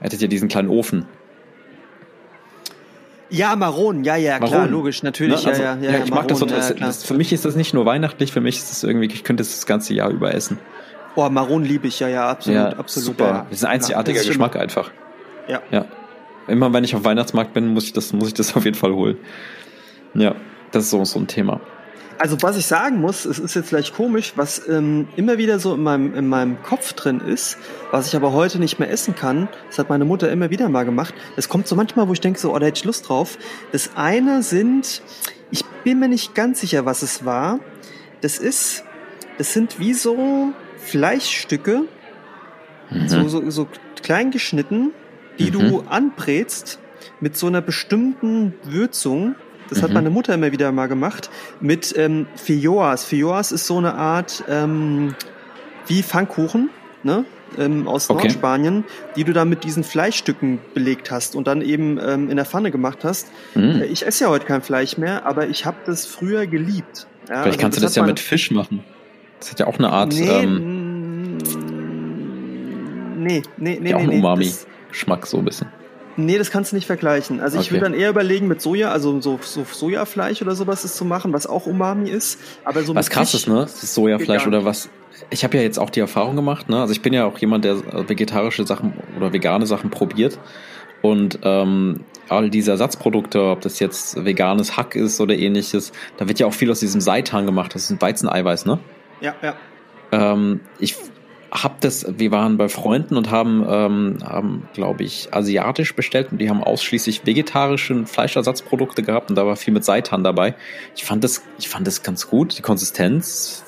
Hättet 0.00 0.20
ihr 0.20 0.28
diesen 0.28 0.48
kleinen 0.48 0.68
Ofen. 0.68 1.06
Ja, 3.30 3.56
Maronen, 3.56 4.04
ja, 4.04 4.16
ja, 4.16 4.36
klar, 4.36 4.50
Maronen. 4.50 4.70
logisch, 4.70 5.02
natürlich. 5.02 5.42
Ne? 5.42 5.50
Also, 5.52 5.62
ja, 5.62 5.74
ja, 5.74 5.80
ja, 5.80 5.90
ja, 5.90 6.04
ich 6.04 6.10
Maronen, 6.10 6.14
mag 6.14 6.28
das, 6.28 6.38
so, 6.38 6.44
das, 6.44 6.74
das, 6.74 7.04
Für 7.04 7.14
mich 7.14 7.32
ist 7.32 7.46
das 7.46 7.56
nicht 7.56 7.72
nur 7.72 7.86
weihnachtlich, 7.86 8.30
für 8.30 8.42
mich 8.42 8.58
ist 8.58 8.70
das 8.70 8.84
irgendwie, 8.84 9.06
ich 9.06 9.24
könnte 9.24 9.40
es 9.40 9.54
das 9.54 9.64
ganze 9.64 9.94
Jahr 9.94 10.10
über 10.10 10.34
essen. 10.34 10.58
Oh, 11.14 11.28
Maronen 11.28 11.66
liebe 11.66 11.88
ich, 11.88 12.00
ja, 12.00 12.08
ja, 12.08 12.30
absolut, 12.30 12.56
ja, 12.56 12.68
absolut. 12.70 13.06
Super. 13.06 13.24
Ja. 13.24 13.46
Das 13.48 13.58
ist 13.58 13.64
ein 13.64 13.72
einzigartiger 13.72 14.22
ja, 14.22 14.28
Geschmack 14.28 14.56
einfach. 14.56 14.90
Ja. 15.48 15.60
Ja. 15.70 15.86
Immer 16.48 16.72
wenn 16.72 16.84
ich 16.84 16.94
auf 16.94 17.04
Weihnachtsmarkt 17.04 17.52
bin, 17.52 17.68
muss 17.68 17.84
ich 17.84 17.92
das, 17.92 18.12
muss 18.12 18.28
ich 18.28 18.34
das 18.34 18.56
auf 18.56 18.64
jeden 18.64 18.76
Fall 18.76 18.92
holen. 18.92 19.18
Ja, 20.14 20.34
das 20.70 20.84
ist 20.84 20.90
so, 20.90 21.04
so 21.04 21.18
ein 21.18 21.26
Thema. 21.26 21.60
Also 22.18 22.36
was 22.40 22.56
ich 22.56 22.66
sagen 22.66 23.00
muss, 23.00 23.24
es 23.24 23.38
ist 23.38 23.54
jetzt 23.54 23.68
vielleicht 23.68 23.94
komisch, 23.96 24.34
was 24.36 24.68
ähm, 24.68 25.08
immer 25.16 25.38
wieder 25.38 25.58
so 25.58 25.74
in 25.74 25.82
meinem, 25.82 26.14
in 26.14 26.28
meinem 26.28 26.62
Kopf 26.62 26.92
drin 26.92 27.20
ist, 27.20 27.58
was 27.90 28.06
ich 28.06 28.14
aber 28.14 28.32
heute 28.32 28.58
nicht 28.58 28.78
mehr 28.78 28.90
essen 28.90 29.16
kann, 29.16 29.48
das 29.66 29.78
hat 29.78 29.88
meine 29.88 30.04
Mutter 30.04 30.30
immer 30.30 30.48
wieder 30.50 30.68
mal 30.68 30.84
gemacht. 30.84 31.14
Es 31.36 31.48
kommt 31.48 31.66
so 31.66 31.74
manchmal, 31.74 32.08
wo 32.08 32.12
ich 32.12 32.20
denke, 32.20 32.38
so, 32.38 32.54
oh, 32.54 32.58
da 32.58 32.66
hätte 32.66 32.78
ich 32.78 32.84
Lust 32.84 33.08
drauf. 33.08 33.38
Das 33.72 33.96
eine 33.96 34.42
sind, 34.42 35.02
ich 35.50 35.64
bin 35.82 35.98
mir 35.98 36.08
nicht 36.08 36.34
ganz 36.34 36.60
sicher, 36.60 36.86
was 36.86 37.02
es 37.02 37.24
war. 37.24 37.58
Das 38.20 38.38
ist, 38.38 38.84
das 39.38 39.52
sind 39.52 39.80
wie 39.80 39.94
so 39.94 40.52
Fleischstücke, 40.82 41.84
mhm. 42.90 43.08
so, 43.08 43.28
so, 43.28 43.50
so 43.50 43.68
klein 44.02 44.30
geschnitten, 44.30 44.90
die 45.38 45.50
mhm. 45.50 45.52
du 45.52 45.80
anbrätst 45.88 46.78
mit 47.20 47.36
so 47.36 47.46
einer 47.46 47.60
bestimmten 47.60 48.54
Würzung. 48.64 49.34
Das 49.68 49.78
mhm. 49.78 49.82
hat 49.82 49.92
meine 49.92 50.10
Mutter 50.10 50.34
immer 50.34 50.52
wieder 50.52 50.70
mal 50.72 50.88
gemacht. 50.88 51.30
Mit 51.60 51.94
ähm, 51.96 52.26
Fioas. 52.36 53.04
Fioas 53.04 53.52
ist 53.52 53.66
so 53.66 53.78
eine 53.78 53.94
Art 53.94 54.44
ähm, 54.48 55.14
wie 55.86 56.02
Pfannkuchen, 56.02 56.70
ne? 57.02 57.24
Ähm, 57.58 57.86
aus 57.86 58.08
okay. 58.08 58.22
Nordspanien, 58.22 58.84
die 59.14 59.24
du 59.24 59.34
dann 59.34 59.50
mit 59.50 59.62
diesen 59.64 59.84
Fleischstücken 59.84 60.58
belegt 60.72 61.10
hast 61.10 61.36
und 61.36 61.46
dann 61.46 61.60
eben 61.60 61.98
ähm, 62.02 62.30
in 62.30 62.36
der 62.36 62.46
Pfanne 62.46 62.70
gemacht 62.70 63.04
hast. 63.04 63.30
Äh, 63.54 63.84
ich 63.84 64.06
esse 64.06 64.24
ja 64.24 64.30
heute 64.30 64.46
kein 64.46 64.62
Fleisch 64.62 64.96
mehr, 64.96 65.26
aber 65.26 65.46
ich 65.48 65.66
habe 65.66 65.76
das 65.84 66.06
früher 66.06 66.46
geliebt. 66.46 67.06
Ja, 67.28 67.42
Vielleicht 67.42 67.46
also 67.46 67.58
kannst 67.58 67.78
du 67.78 67.82
das 67.82 67.94
ja 67.94 68.04
mit 68.04 68.20
Fisch 68.20 68.50
machen. 68.50 68.82
Das 69.42 69.50
hat 69.50 69.58
ja 69.58 69.66
auch 69.66 69.78
eine 69.78 69.90
Art. 69.90 70.12
Nee, 70.12 70.28
ähm, 70.28 71.36
nee, 73.18 73.42
nee, 73.56 73.78
nee. 73.80 73.90
Ja, 73.90 73.96
auch 73.96 74.02
nee, 74.02 74.18
Umami-Geschmack 74.18 75.26
so 75.26 75.38
ein 75.38 75.44
bisschen. 75.44 75.66
Nee, 76.16 76.38
das 76.38 76.52
kannst 76.52 76.70
du 76.70 76.76
nicht 76.76 76.86
vergleichen. 76.86 77.40
Also 77.40 77.58
okay. 77.58 77.64
ich 77.64 77.72
würde 77.72 77.86
dann 77.86 77.94
eher 77.94 78.10
überlegen, 78.10 78.46
mit 78.46 78.62
Soja, 78.62 78.92
also 78.92 79.20
so, 79.20 79.40
so 79.42 79.64
Sojafleisch 79.64 80.42
oder 80.42 80.54
sowas 80.54 80.84
ist 80.84 80.96
zu 80.96 81.04
machen, 81.04 81.32
was 81.32 81.48
auch 81.48 81.66
Umami 81.66 82.08
ist. 82.08 82.38
Aber 82.64 82.84
so 82.84 82.94
was 82.94 83.10
krass 83.10 83.34
ist, 83.34 83.48
ne? 83.48 83.62
Das 83.62 83.82
ist 83.82 83.94
Sojafleisch 83.94 84.46
oder 84.46 84.64
was. 84.64 84.90
Ich 85.30 85.42
habe 85.42 85.56
ja 85.56 85.64
jetzt 85.64 85.80
auch 85.80 85.90
die 85.90 86.00
Erfahrung 86.00 86.36
gemacht, 86.36 86.68
ne? 86.68 86.80
Also 86.80 86.92
ich 86.92 87.02
bin 87.02 87.12
ja 87.12 87.24
auch 87.24 87.38
jemand, 87.38 87.64
der 87.64 87.78
vegetarische 88.08 88.64
Sachen 88.64 88.92
oder 89.16 89.32
vegane 89.32 89.66
Sachen 89.66 89.90
probiert. 89.90 90.38
Und 91.00 91.40
ähm, 91.42 92.04
all 92.28 92.48
diese 92.48 92.70
Ersatzprodukte, 92.70 93.42
ob 93.42 93.62
das 93.62 93.80
jetzt 93.80 94.24
veganes 94.24 94.76
Hack 94.76 94.94
ist 94.94 95.20
oder 95.20 95.34
ähnliches, 95.34 95.90
da 96.16 96.28
wird 96.28 96.38
ja 96.38 96.46
auch 96.46 96.54
viel 96.54 96.70
aus 96.70 96.78
diesem 96.78 97.00
Seitan 97.00 97.44
gemacht. 97.44 97.74
Das 97.74 97.82
ist 97.84 97.90
ein 97.90 98.00
Weizeneiweiß, 98.00 98.66
ne? 98.66 98.78
Ja, 99.22 99.34
ja. 99.42 99.54
Ähm, 100.12 100.60
ich 100.78 100.96
habe 101.50 101.74
das, 101.80 102.06
wir 102.18 102.30
waren 102.30 102.56
bei 102.56 102.68
Freunden 102.68 103.16
und 103.16 103.30
haben, 103.30 103.64
ähm, 103.68 104.18
haben 104.24 104.68
glaube 104.72 105.04
ich, 105.04 105.28
asiatisch 105.32 105.94
bestellt 105.94 106.32
und 106.32 106.38
die 106.38 106.48
haben 106.48 106.64
ausschließlich 106.64 107.26
vegetarische 107.26 108.06
Fleischersatzprodukte 108.06 109.02
gehabt 109.02 109.30
und 109.30 109.36
da 109.36 109.46
war 109.46 109.56
viel 109.56 109.74
mit 109.74 109.84
Seitan 109.84 110.24
dabei. 110.24 110.54
Ich 110.96 111.04
fand 111.04 111.22
das, 111.22 111.42
ich 111.58 111.68
fand 111.68 111.86
das 111.86 112.02
ganz 112.02 112.28
gut. 112.28 112.56
Die 112.56 112.62
Konsistenz 112.62 113.64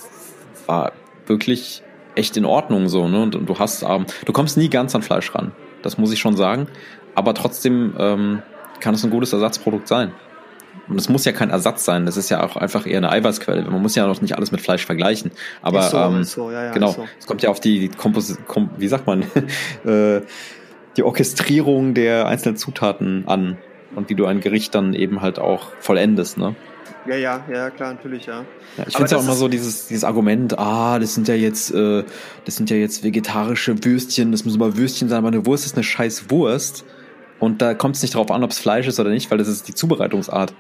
war 0.66 0.92
wirklich 1.26 1.82
echt 2.14 2.36
in 2.36 2.46
Ordnung 2.46 2.88
so, 2.88 3.06
ne? 3.06 3.22
Und, 3.22 3.36
und 3.36 3.48
du 3.48 3.58
hast, 3.58 3.82
ähm, 3.82 4.06
du 4.24 4.32
kommst 4.32 4.56
nie 4.56 4.70
ganz 4.70 4.94
an 4.94 5.02
Fleisch 5.02 5.34
ran. 5.34 5.52
Das 5.82 5.98
muss 5.98 6.12
ich 6.12 6.18
schon 6.18 6.36
sagen. 6.36 6.68
Aber 7.14 7.34
trotzdem 7.34 7.94
ähm, 7.98 8.42
kann 8.80 8.94
es 8.94 9.04
ein 9.04 9.10
gutes 9.10 9.32
Ersatzprodukt 9.32 9.88
sein. 9.88 10.12
Und 10.88 10.98
es 10.98 11.08
muss 11.08 11.24
ja 11.24 11.32
kein 11.32 11.50
Ersatz 11.50 11.84
sein, 11.84 12.04
das 12.06 12.16
ist 12.16 12.28
ja 12.30 12.42
auch 12.42 12.56
einfach 12.56 12.86
eher 12.86 12.98
eine 12.98 13.10
Eiweißquelle. 13.10 13.62
Man 13.62 13.80
muss 13.80 13.94
ja 13.94 14.06
noch 14.06 14.20
nicht 14.20 14.36
alles 14.36 14.52
mit 14.52 14.60
Fleisch 14.60 14.84
vergleichen. 14.84 15.30
Aber 15.62 15.82
so, 15.82 15.96
ähm, 15.96 16.24
so, 16.24 16.50
ja, 16.50 16.64
ja, 16.64 16.72
genau, 16.72 16.92
so. 16.92 17.06
es 17.18 17.26
kommt 17.26 17.42
ja 17.42 17.50
auf 17.50 17.60
die, 17.60 17.80
die 17.80 17.88
Kompos 17.88 18.36
Kom 18.46 18.70
wie 18.76 18.88
sagt 18.88 19.06
man, 19.06 19.22
äh, 19.84 20.20
die 20.96 21.02
Orchestrierung 21.02 21.94
der 21.94 22.26
einzelnen 22.26 22.56
Zutaten 22.56 23.26
an 23.26 23.58
und 23.96 24.10
wie 24.10 24.14
du 24.14 24.26
ein 24.26 24.40
Gericht 24.40 24.74
dann 24.74 24.94
eben 24.94 25.22
halt 25.22 25.38
auch 25.38 25.72
vollendest, 25.80 26.38
ne? 26.38 26.54
Ja, 27.06 27.16
ja, 27.16 27.44
ja, 27.52 27.70
klar, 27.70 27.92
natürlich, 27.92 28.26
ja. 28.26 28.44
ja 28.78 28.84
ich 28.86 28.96
finde 28.96 29.10
ja 29.10 29.18
auch 29.18 29.22
immer 29.22 29.34
so 29.34 29.48
dieses, 29.48 29.88
dieses 29.88 30.04
Argument, 30.04 30.58
ah, 30.58 30.98
das 30.98 31.14
sind 31.14 31.28
ja 31.28 31.34
jetzt, 31.34 31.70
äh, 31.74 32.02
das 32.46 32.56
sind 32.56 32.70
ja 32.70 32.76
jetzt 32.76 33.04
vegetarische 33.04 33.84
Würstchen, 33.84 34.32
das 34.32 34.44
müssen 34.44 34.60
aber 34.60 34.76
Würstchen 34.76 35.08
sein, 35.08 35.18
aber 35.18 35.28
eine 35.28 35.44
Wurst 35.44 35.66
ist 35.66 35.76
eine 35.76 35.84
scheiß 35.84 36.30
Wurst. 36.30 36.84
Und 37.40 37.60
da 37.60 37.74
kommt 37.74 37.96
es 37.96 38.02
nicht 38.02 38.14
darauf 38.14 38.30
an, 38.30 38.42
ob 38.42 38.52
es 38.52 38.58
Fleisch 38.58 38.86
ist 38.86 38.98
oder 38.98 39.10
nicht, 39.10 39.30
weil 39.30 39.36
das 39.36 39.48
ist 39.48 39.68
die 39.68 39.74
Zubereitungsart. 39.74 40.54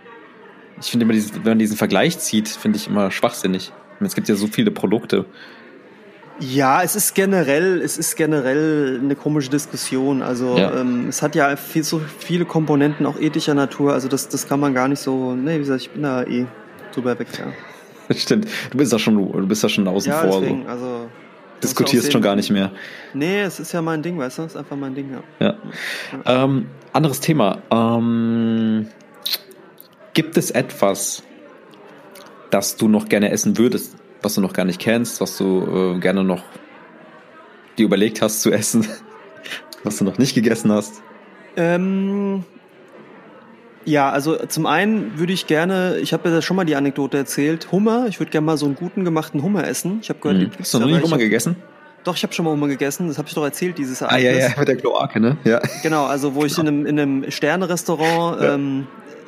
Ich 0.80 0.90
finde 0.90 1.04
immer, 1.04 1.14
wenn 1.14 1.42
man 1.44 1.58
diesen 1.58 1.76
Vergleich 1.76 2.18
zieht, 2.18 2.48
finde 2.48 2.78
ich 2.78 2.88
immer 2.88 3.10
schwachsinnig. 3.10 3.72
Es 4.00 4.14
gibt 4.14 4.28
ja 4.28 4.34
so 4.34 4.46
viele 4.46 4.70
Produkte. 4.70 5.24
Ja, 6.40 6.82
es 6.82 6.96
ist 6.96 7.14
generell, 7.14 7.80
es 7.80 7.96
ist 7.96 8.16
generell 8.16 9.00
eine 9.02 9.14
komische 9.14 9.50
Diskussion. 9.50 10.20
Also 10.20 10.58
ja. 10.58 10.80
ähm, 10.80 11.08
es 11.08 11.22
hat 11.22 11.36
ja 11.36 11.54
viel, 11.56 11.84
so 11.84 12.00
viele 12.18 12.44
Komponenten 12.44 13.06
auch 13.06 13.18
ethischer 13.20 13.54
Natur. 13.54 13.92
Also 13.92 14.08
das, 14.08 14.28
das 14.28 14.48
kann 14.48 14.58
man 14.58 14.74
gar 14.74 14.88
nicht 14.88 15.00
so. 15.00 15.34
Nee, 15.34 15.54
wie 15.54 15.58
gesagt, 15.58 15.82
ich 15.82 15.90
bin 15.90 16.02
da 16.02 16.24
eh 16.24 16.46
drüber 16.92 17.18
weg. 17.18 17.28
Ja. 17.38 18.14
Stimmt. 18.16 18.48
Du 18.70 18.78
bist 18.78 18.92
da 18.92 18.98
schon, 18.98 19.14
du 19.16 19.46
bist 19.46 19.62
da 19.62 19.68
schon 19.68 19.86
außen 19.86 20.10
ja, 20.10 20.22
vor. 20.22 20.40
Deswegen, 20.40 20.64
so. 20.64 20.68
also 20.68 21.08
diskutierst 21.62 22.12
schon 22.12 22.22
gar 22.22 22.36
nicht 22.36 22.50
mehr. 22.50 22.72
Nee, 23.14 23.42
es 23.42 23.60
ist 23.60 23.72
ja 23.72 23.80
mein 23.80 24.02
Ding, 24.02 24.18
weißt 24.18 24.38
du? 24.38 24.42
Es 24.42 24.52
ist 24.52 24.56
einfach 24.56 24.76
mein 24.76 24.94
Ding, 24.94 25.10
ja. 25.12 25.46
ja. 25.46 25.54
ja. 26.24 26.44
Ähm, 26.44 26.66
anderes 26.92 27.20
Thema. 27.20 27.58
Ähm, 27.70 28.53
Gibt 30.14 30.36
es 30.36 30.50
etwas, 30.50 31.22
das 32.50 32.76
du 32.76 32.88
noch 32.88 33.08
gerne 33.08 33.30
essen 33.30 33.58
würdest, 33.58 33.96
was 34.22 34.34
du 34.34 34.40
noch 34.40 34.52
gar 34.52 34.64
nicht 34.64 34.80
kennst, 34.80 35.20
was 35.20 35.36
du 35.36 35.96
äh, 35.96 36.00
gerne 36.00 36.22
noch 36.24 36.42
dir 37.76 37.84
überlegt 37.84 38.22
hast 38.22 38.40
zu 38.40 38.52
essen, 38.52 38.86
was 39.82 39.98
du 39.98 40.04
noch 40.04 40.18
nicht 40.18 40.34
gegessen 40.34 40.70
hast? 40.72 41.02
Ähm, 41.56 42.44
ja, 43.84 44.10
also 44.10 44.36
zum 44.46 44.66
einen 44.66 45.18
würde 45.18 45.32
ich 45.32 45.46
gerne, 45.46 45.98
ich 45.98 46.12
habe 46.12 46.30
ja 46.30 46.42
schon 46.42 46.56
mal 46.56 46.64
die 46.64 46.76
Anekdote 46.76 47.16
erzählt, 47.16 47.70
Hummer. 47.72 48.06
Ich 48.08 48.18
würde 48.20 48.30
gerne 48.30 48.46
mal 48.46 48.56
so 48.56 48.66
einen 48.66 48.76
guten 48.76 49.04
gemachten 49.04 49.42
Hummer 49.42 49.66
essen. 49.66 49.98
Ich 50.00 50.08
habe 50.08 50.20
gehört, 50.20 50.38
mhm. 50.38 50.50
Hast 50.58 50.74
du 50.74 50.78
noch 50.78 50.86
nie 50.86 51.00
Hummer 51.00 51.18
gegessen? 51.18 51.56
Doch, 52.04 52.16
ich 52.16 52.22
habe 52.22 52.32
schon 52.32 52.44
mal 52.44 52.52
Hummer 52.52 52.68
gegessen. 52.68 53.08
Das 53.08 53.18
habe 53.18 53.28
ich 53.28 53.34
doch 53.34 53.44
erzählt, 53.44 53.78
dieses 53.78 54.00
Ereignis. 54.00 54.30
Ah 54.30 54.38
ja, 54.38 54.48
ja, 54.48 54.58
mit 54.58 54.68
der 54.68 54.76
Kloake, 54.76 55.20
ne? 55.20 55.38
Ja. 55.44 55.60
Genau, 55.82 56.04
also 56.04 56.34
wo 56.34 56.44
ich 56.44 56.56
in 56.58 56.68
einem, 56.68 56.86
in 56.86 57.00
einem 57.00 57.30
Sterne-Restaurant 57.30 58.42
ja. 58.42 58.54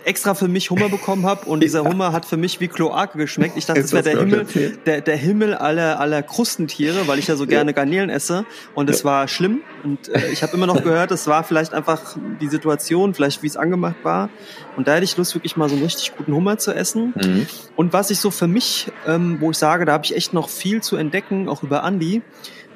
Extra 0.06 0.34
für 0.34 0.46
mich 0.46 0.70
Hummer 0.70 0.88
bekommen 0.88 1.26
habe 1.26 1.46
und 1.46 1.62
dieser 1.62 1.84
Hummer 1.88 2.12
hat 2.12 2.24
für 2.24 2.36
mich 2.36 2.60
wie 2.60 2.68
Kloake 2.68 3.18
geschmeckt. 3.18 3.56
Ich 3.56 3.66
dachte, 3.66 3.82
das 3.82 3.92
wäre 3.92 4.04
der 4.04 4.18
Himmel, 4.18 4.46
der, 4.86 5.00
der 5.00 5.16
Himmel 5.16 5.54
aller, 5.54 5.98
aller 5.98 6.22
Krustentiere, 6.22 7.08
weil 7.08 7.18
ich 7.18 7.26
ja 7.26 7.36
so 7.36 7.46
gerne 7.46 7.74
Garnelen 7.74 8.08
esse 8.08 8.46
und 8.74 8.88
es 8.88 9.04
war 9.04 9.26
schlimm 9.26 9.62
und 9.82 10.08
äh, 10.08 10.28
ich 10.32 10.42
habe 10.42 10.56
immer 10.56 10.66
noch 10.66 10.82
gehört, 10.82 11.10
es 11.10 11.26
war 11.26 11.42
vielleicht 11.42 11.74
einfach 11.74 12.16
die 12.40 12.48
Situation, 12.48 13.14
vielleicht 13.14 13.42
wie 13.42 13.48
es 13.48 13.56
angemacht 13.56 13.96
war 14.04 14.30
und 14.76 14.86
da 14.86 14.94
hätte 14.94 15.04
ich 15.04 15.16
Lust, 15.16 15.34
wirklich 15.34 15.56
mal 15.56 15.68
so 15.68 15.74
einen 15.74 15.84
richtig 15.84 16.16
guten 16.16 16.32
Hummer 16.32 16.56
zu 16.58 16.72
essen. 16.72 17.12
Mhm. 17.16 17.46
Und 17.74 17.92
was 17.92 18.10
ich 18.10 18.20
so 18.20 18.30
für 18.30 18.46
mich, 18.46 18.86
ähm, 19.06 19.38
wo 19.40 19.50
ich 19.50 19.58
sage, 19.58 19.84
da 19.86 19.92
habe 19.92 20.04
ich 20.04 20.14
echt 20.14 20.32
noch 20.32 20.48
viel 20.48 20.82
zu 20.82 20.96
entdecken, 20.96 21.48
auch 21.48 21.62
über 21.64 21.82
Andi 21.82 22.22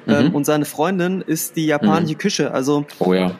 ähm, 0.05 0.27
mhm. 0.27 0.35
und 0.35 0.45
seine 0.45 0.65
Freundin, 0.65 1.21
ist 1.21 1.55
die 1.55 1.65
japanische 1.65 2.15
mhm. 2.15 2.17
Küche. 2.17 2.51
Also 2.51 2.85
oh 2.99 3.13
ja 3.13 3.35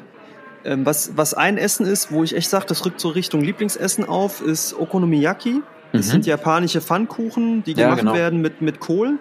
ähm, 0.63 0.85
was, 0.85 1.11
was 1.15 1.33
ein 1.33 1.57
Essen 1.57 1.85
ist, 1.85 2.11
wo 2.11 2.23
ich 2.23 2.35
echt 2.35 2.49
sage, 2.49 2.65
das 2.67 2.85
rückt 2.85 2.99
so 2.99 3.09
Richtung 3.09 3.41
Lieblingsessen 3.41 4.05
auf, 4.05 4.41
ist 4.41 4.73
Okonomiyaki. 4.77 5.61
Das 5.91 6.07
mhm. 6.07 6.11
sind 6.11 6.25
japanische 6.25 6.81
Pfannkuchen, 6.81 7.63
die 7.63 7.73
gemacht 7.73 7.97
ja, 7.97 8.03
genau. 8.03 8.13
werden 8.13 8.41
mit, 8.41 8.61
mit 8.61 8.79
Kohl. 8.79 9.19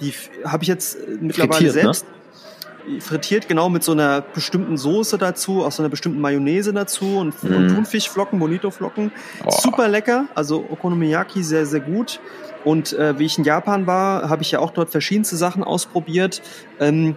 Die 0.00 0.12
habe 0.44 0.62
ich 0.62 0.68
jetzt 0.68 0.96
äh, 0.96 1.18
mittlerweile 1.20 1.52
Frittiert, 1.52 1.74
ne? 1.74 1.82
selbst 1.82 2.06
ne? 2.06 3.00
frittiert, 3.00 3.48
genau 3.48 3.68
mit 3.68 3.82
so 3.82 3.92
einer 3.92 4.20
bestimmten 4.20 4.76
Soße 4.76 5.18
dazu, 5.18 5.64
aus 5.64 5.76
so 5.76 5.82
einer 5.82 5.90
bestimmten 5.90 6.20
Mayonnaise 6.20 6.72
dazu 6.72 7.18
und, 7.18 7.42
mm. 7.42 7.54
und 7.54 7.68
Thunfischflocken, 7.68 8.38
Bonito-Flocken. 8.38 9.10
Oh. 9.44 9.50
Super 9.50 9.88
lecker, 9.88 10.26
also 10.34 10.64
Okonomiyaki 10.70 11.42
sehr, 11.42 11.66
sehr 11.66 11.80
gut. 11.80 12.20
Und 12.64 12.92
äh, 12.92 13.18
wie 13.18 13.24
ich 13.24 13.38
in 13.38 13.44
Japan 13.44 13.86
war, 13.86 14.28
habe 14.28 14.42
ich 14.42 14.52
ja 14.52 14.60
auch 14.60 14.70
dort 14.70 14.90
verschiedenste 14.90 15.36
Sachen 15.36 15.62
ausprobiert. 15.62 16.42
Ähm, 16.80 17.16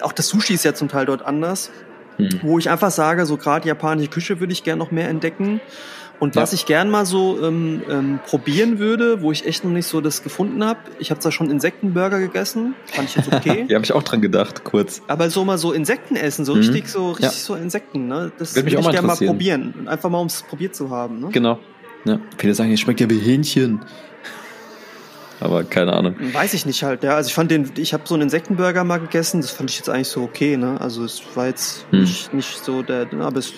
auch 0.00 0.12
das 0.12 0.28
Sushi 0.28 0.54
ist 0.54 0.64
ja 0.64 0.74
zum 0.74 0.88
Teil 0.88 1.06
dort 1.06 1.22
anders. 1.22 1.70
Hm. 2.18 2.40
Wo 2.42 2.58
ich 2.58 2.68
einfach 2.68 2.90
sage, 2.90 3.24
so 3.26 3.36
gerade 3.36 3.66
japanische 3.66 4.10
Küche 4.10 4.40
würde 4.40 4.52
ich 4.52 4.64
gerne 4.64 4.78
noch 4.78 4.90
mehr 4.90 5.08
entdecken. 5.08 5.60
Und 6.20 6.34
ja. 6.34 6.42
was 6.42 6.52
ich 6.52 6.66
gern 6.66 6.90
mal 6.90 7.06
so 7.06 7.40
ähm, 7.44 7.82
ähm, 7.88 8.18
probieren 8.26 8.78
würde, 8.78 9.22
wo 9.22 9.30
ich 9.30 9.46
echt 9.46 9.64
noch 9.64 9.70
nicht 9.70 9.86
so 9.86 10.00
das 10.00 10.22
gefunden 10.22 10.64
habe, 10.64 10.80
ich 10.98 11.10
habe 11.10 11.20
zwar 11.20 11.30
schon 11.30 11.48
Insektenburger 11.50 12.18
gegessen, 12.18 12.74
fand 12.86 13.08
ich 13.08 13.16
jetzt 13.16 13.32
okay. 13.32 13.66
ja, 13.68 13.76
habe 13.76 13.84
ich 13.84 13.92
auch 13.92 14.02
dran 14.02 14.20
gedacht, 14.20 14.64
kurz. 14.64 15.00
Aber 15.06 15.30
so 15.30 15.44
mal 15.44 15.58
so 15.58 15.72
Insekten 15.72 16.16
essen, 16.16 16.44
so 16.44 16.54
mhm. 16.54 16.60
richtig 16.60 16.88
so 16.88 17.10
richtig 17.10 17.22
ja. 17.22 17.30
so 17.30 17.54
Insekten, 17.54 18.08
ne? 18.08 18.32
Das 18.36 18.56
würde 18.56 18.68
ich 18.68 18.90
gerne 18.90 19.06
mal 19.06 19.16
probieren, 19.16 19.86
einfach 19.86 20.10
mal 20.10 20.18
um 20.18 20.26
es 20.26 20.42
probiert 20.42 20.74
zu 20.74 20.90
haben. 20.90 21.20
Ne? 21.20 21.28
Genau. 21.30 21.60
Ja. 22.04 22.18
Viele 22.36 22.54
sagen, 22.54 22.72
es 22.72 22.80
schmeckt 22.80 23.00
ja 23.00 23.08
wie 23.10 23.18
Hähnchen. 23.18 23.80
Aber 25.40 25.64
keine 25.64 25.92
Ahnung. 25.92 26.16
Weiß 26.32 26.54
ich 26.54 26.66
nicht 26.66 26.82
halt, 26.82 27.04
ja. 27.04 27.14
Also 27.14 27.28
ich 27.28 27.34
fand 27.34 27.50
den, 27.50 27.70
ich 27.76 27.92
habe 27.92 28.02
so 28.06 28.14
einen 28.14 28.24
Insektenburger 28.24 28.84
mal 28.84 28.98
gegessen, 28.98 29.40
das 29.40 29.50
fand 29.50 29.70
ich 29.70 29.76
jetzt 29.76 29.88
eigentlich 29.88 30.08
so 30.08 30.22
okay, 30.22 30.56
ne? 30.56 30.80
Also 30.80 31.04
es 31.04 31.22
war 31.34 31.46
jetzt 31.46 31.86
hm. 31.90 32.00
nicht, 32.00 32.34
nicht 32.34 32.64
so 32.64 32.82
der, 32.82 33.06
aber 33.20 33.38
es, 33.38 33.52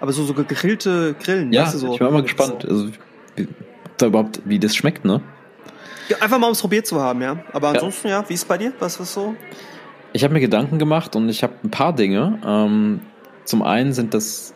aber 0.00 0.12
so, 0.12 0.24
so 0.24 0.34
gegrillte 0.34 1.14
Grillen, 1.14 1.52
ja, 1.52 1.62
weißt 1.62 1.74
du, 1.74 1.78
so. 1.78 1.94
ich 1.94 2.00
war 2.00 2.10
mal 2.10 2.22
gespannt, 2.22 2.62
so. 2.62 2.68
also, 2.68 2.88
wie, 3.36 3.48
da 3.96 4.06
überhaupt, 4.06 4.42
wie 4.44 4.58
das 4.58 4.76
schmeckt, 4.76 5.04
ne? 5.04 5.22
Ja, 6.08 6.18
einfach 6.18 6.38
mal 6.38 6.48
um 6.48 6.52
es 6.52 6.60
probiert 6.60 6.86
zu 6.86 7.00
haben, 7.00 7.22
ja. 7.22 7.42
Aber 7.52 7.68
ansonsten, 7.68 8.08
ja, 8.08 8.20
ja 8.20 8.28
wie 8.28 8.34
ist 8.34 8.42
es 8.42 8.46
bei 8.46 8.58
dir? 8.58 8.72
Was 8.78 9.00
ist 9.00 9.14
so? 9.14 9.34
Ich 10.12 10.22
habe 10.22 10.34
mir 10.34 10.40
Gedanken 10.40 10.78
gemacht 10.78 11.16
und 11.16 11.28
ich 11.28 11.42
habe 11.42 11.54
ein 11.64 11.70
paar 11.70 11.94
Dinge. 11.94 12.38
Ähm, 12.44 13.00
zum 13.44 13.62
einen 13.62 13.92
sind 13.94 14.12
das 14.12 14.54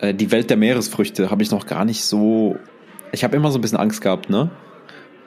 äh, 0.00 0.14
die 0.14 0.30
Welt 0.32 0.50
der 0.50 0.56
Meeresfrüchte, 0.56 1.30
habe 1.30 1.42
ich 1.42 1.50
noch 1.50 1.66
gar 1.66 1.84
nicht 1.84 2.04
so. 2.04 2.56
Ich 3.12 3.24
habe 3.24 3.36
immer 3.36 3.50
so 3.50 3.58
ein 3.58 3.60
bisschen 3.60 3.78
Angst 3.78 4.00
gehabt, 4.00 4.30
ne? 4.30 4.50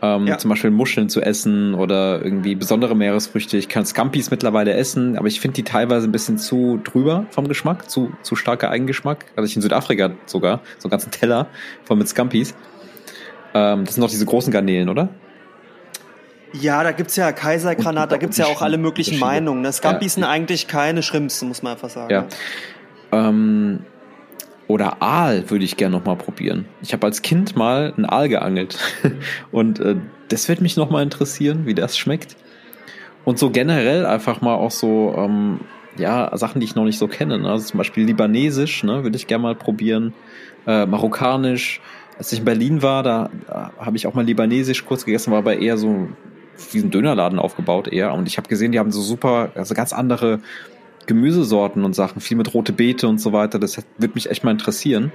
Ähm, 0.02 0.28
ja. 0.28 0.38
Zum 0.38 0.50
Beispiel 0.50 0.72
Muscheln 0.72 1.10
zu 1.10 1.22
essen 1.22 1.74
oder 1.74 2.22
irgendwie 2.22 2.56
besondere 2.56 2.96
Meeresfrüchte. 2.96 3.58
Ich 3.58 3.70
kann 3.70 3.86
Scampis 3.86 4.30
mittlerweile 4.30 4.74
essen, 4.74 5.18
aber 5.18 5.28
ich 5.28 5.40
finde 5.40 5.56
die 5.56 5.64
teilweise 5.64 6.08
ein 6.08 6.12
bisschen 6.12 6.38
zu 6.38 6.80
drüber 6.84 7.26
vom 7.30 7.48
Geschmack, 7.48 7.90
zu, 7.90 8.12
zu 8.22 8.36
starker 8.36 8.70
Eigengeschmack. 8.70 9.26
Also 9.36 9.48
ich 9.48 9.56
in 9.56 9.62
Südafrika 9.62 10.12
sogar, 10.26 10.62
so 10.78 10.88
einen 10.88 10.92
ganzen 10.92 11.12
Teller 11.12 11.48
voll 11.86 11.98
mit 11.98 12.08
Scampis. 12.10 12.54
Ähm, 13.54 13.86
das 13.86 13.96
sind 13.96 14.04
doch 14.04 14.10
diese 14.10 14.26
großen 14.26 14.52
Garnelen, 14.52 14.90
oder? 14.90 15.10
Ja, 16.54 16.84
da 16.84 16.92
gibt's 16.92 17.16
ja 17.16 17.32
Kaisergranat, 17.32 18.12
da 18.12 18.18
gibt's 18.18 18.38
ja 18.38 18.46
auch 18.46 18.62
alle 18.62 18.78
möglichen 18.78 19.20
Meinungen. 19.20 19.62
Ne? 19.62 19.72
Scampis 19.72 20.16
ja. 20.16 20.22
sind 20.22 20.24
eigentlich 20.24 20.68
keine 20.68 21.04
Shrimps, 21.04 21.42
muss 21.42 21.64
man 21.64 21.74
einfach 21.74 21.90
sagen. 21.90 22.12
Ja. 22.12 22.28
Ähm, 23.12 23.80
oder 24.68 25.02
Aal 25.02 25.50
würde 25.50 25.66
ich 25.66 25.78
gerne 25.78 25.98
noch 25.98 26.06
mal 26.06 26.16
probieren. 26.16 26.66
Ich 26.82 26.94
habe 26.94 27.06
als 27.06 27.22
Kind 27.22 27.56
mal 27.56 27.94
einen 27.96 28.06
Aal 28.06 28.30
geangelt 28.30 28.78
und 29.52 29.80
äh, 29.80 29.96
das 30.28 30.50
wird 30.50 30.62
mich 30.62 30.76
noch 30.76 30.90
mal 30.90 31.04
interessieren, 31.04 31.66
wie 31.66 31.76
das 31.76 31.98
schmeckt. 31.98 32.36
Und 33.26 33.40
so 33.40 33.50
generell 33.50 34.06
einfach 34.06 34.42
mal 34.42 34.56
auch 34.56 34.72
so 34.72 35.14
ähm, 35.18 35.60
ja 35.98 36.36
Sachen, 36.38 36.60
die 36.60 36.66
ich 36.66 36.76
noch 36.76 36.84
nicht 36.84 36.98
so 36.98 37.08
kenne. 37.08 37.40
Ne? 37.40 37.50
Also 37.50 37.66
zum 37.66 37.78
Beispiel 37.78 38.06
Libanesisch, 38.06 38.84
ne, 38.84 39.04
würde 39.04 39.16
ich 39.18 39.28
gerne 39.28 39.44
mal 39.44 39.56
probieren. 39.56 40.14
Äh, 40.68 40.86
Marokkanisch. 40.86 41.82
Als 42.18 42.32
ich 42.32 42.40
in 42.40 42.46
Berlin 42.46 42.82
war, 42.82 43.04
da, 43.04 43.30
da 43.48 43.72
habe 43.78 43.98
ich 43.98 44.08
auch 44.08 44.14
mal 44.14 44.24
Libanesisch 44.24 44.86
kurz 44.86 45.06
gegessen, 45.06 45.32
war 45.32 45.40
aber 45.40 45.58
eher 45.58 45.78
so 45.78 46.08
wie 46.72 46.80
ein 46.80 46.90
Dönerladen 46.90 47.40
aufgebaut 47.40 47.88
eher. 47.90 48.14
Und 48.14 48.28
ich 48.28 48.38
habe 48.38 48.48
gesehen, 48.48 48.72
die 48.72 48.80
haben 48.80 48.92
so 48.92 49.02
super, 49.02 49.52
also 49.56 49.74
ganz 49.74 49.92
andere 49.92 50.40
Gemüsesorten 51.06 51.84
und 51.84 51.94
Sachen, 51.94 52.22
viel 52.22 52.38
mit 52.38 52.54
rote 52.54 52.74
Beete 52.74 53.08
und 53.08 53.20
so 53.20 53.34
weiter. 53.34 53.60
Das 53.60 53.82
wird 53.98 54.16
mich 54.16 54.30
echt 54.30 54.44
mal 54.44 54.52
interessieren. 54.52 55.12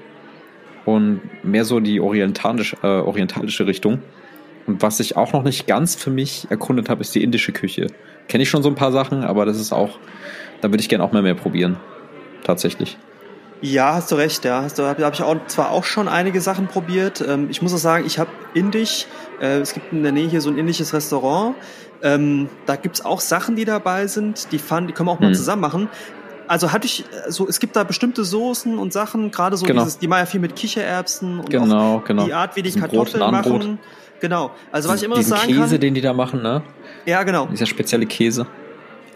Und 0.84 1.20
mehr 1.42 1.64
so 1.64 1.80
die 1.80 2.00
orientalische, 2.00 2.76
äh, 2.82 2.86
orientalische 2.86 3.66
Richtung. 3.66 4.00
Und 4.66 4.82
was 4.82 5.00
ich 5.00 5.16
auch 5.16 5.32
noch 5.32 5.42
nicht 5.42 5.66
ganz 5.66 5.94
für 5.94 6.10
mich 6.10 6.46
erkundet 6.50 6.88
habe, 6.88 7.00
ist 7.00 7.14
die 7.14 7.22
indische 7.22 7.52
Küche. 7.52 7.88
Kenne 8.28 8.42
ich 8.42 8.50
schon 8.50 8.62
so 8.62 8.68
ein 8.68 8.74
paar 8.74 8.92
Sachen, 8.92 9.24
aber 9.24 9.44
das 9.44 9.58
ist 9.58 9.72
auch, 9.72 9.98
da 10.60 10.70
würde 10.70 10.80
ich 10.80 10.88
gerne 10.88 11.04
auch 11.04 11.12
mal 11.12 11.22
mehr 11.22 11.34
probieren. 11.34 11.76
Tatsächlich. 12.44 12.96
Ja, 13.62 13.94
hast 13.94 14.10
du 14.10 14.14
recht, 14.14 14.44
ja. 14.44 14.62
Hast 14.62 14.78
habe 14.78 15.04
hab 15.04 15.14
ich 15.14 15.22
auch, 15.22 15.36
zwar 15.46 15.70
auch 15.70 15.84
schon 15.84 16.08
einige 16.08 16.40
Sachen 16.40 16.66
probiert. 16.66 17.22
Ähm, 17.26 17.48
ich 17.50 17.60
muss 17.60 17.74
auch 17.74 17.78
sagen, 17.78 18.06
ich 18.06 18.18
habe 18.18 18.30
Indisch, 18.54 19.06
äh, 19.40 19.58
es 19.58 19.74
gibt 19.74 19.92
in 19.92 20.02
der 20.02 20.12
Nähe 20.12 20.28
hier 20.28 20.40
so 20.40 20.48
ein 20.48 20.56
indisches 20.56 20.94
Restaurant. 20.94 21.56
Ähm, 22.02 22.48
da 22.66 22.76
gibt's 22.76 23.04
auch 23.04 23.20
Sachen, 23.20 23.56
die 23.56 23.64
dabei 23.64 24.06
sind, 24.06 24.52
die, 24.52 24.58
fand, 24.58 24.88
die 24.88 24.94
können 24.94 25.08
wir 25.08 25.12
auch 25.12 25.20
mal 25.20 25.28
hm. 25.28 25.34
zusammen 25.34 25.62
machen. 25.62 25.88
Also 26.48 26.72
hatte 26.72 26.86
ich 26.86 27.04
so, 27.28 27.46
es 27.46 27.60
gibt 27.60 27.76
da 27.76 27.84
bestimmte 27.84 28.24
Soßen 28.24 28.76
und 28.76 28.92
Sachen, 28.92 29.30
gerade 29.30 29.56
so 29.56 29.66
genau. 29.66 29.84
dieses, 29.84 29.98
die 29.98 30.08
machen 30.08 30.20
ja 30.20 30.26
viel 30.26 30.40
mit 30.40 30.56
Kichererbsen 30.56 31.38
und 31.40 31.50
genau, 31.50 32.02
genau. 32.04 32.24
die 32.24 32.32
Art, 32.32 32.56
wie 32.56 32.62
die 32.62 32.72
Kartoffeln 32.72 33.20
machen. 33.30 33.78
Genau. 34.20 34.50
Also 34.72 34.88
was 34.88 34.96
ich 34.96 35.04
immer 35.04 35.16
Diesen 35.16 35.30
sagen 35.30 35.46
Käse, 35.46 35.58
kann. 35.58 35.68
Käse, 35.68 35.78
den 35.78 35.94
die 35.94 36.00
da 36.00 36.12
machen, 36.12 36.42
ne? 36.42 36.62
Ja, 37.06 37.22
genau. 37.22 37.46
Dieser 37.46 37.66
spezielle 37.66 38.06
Käse. 38.06 38.46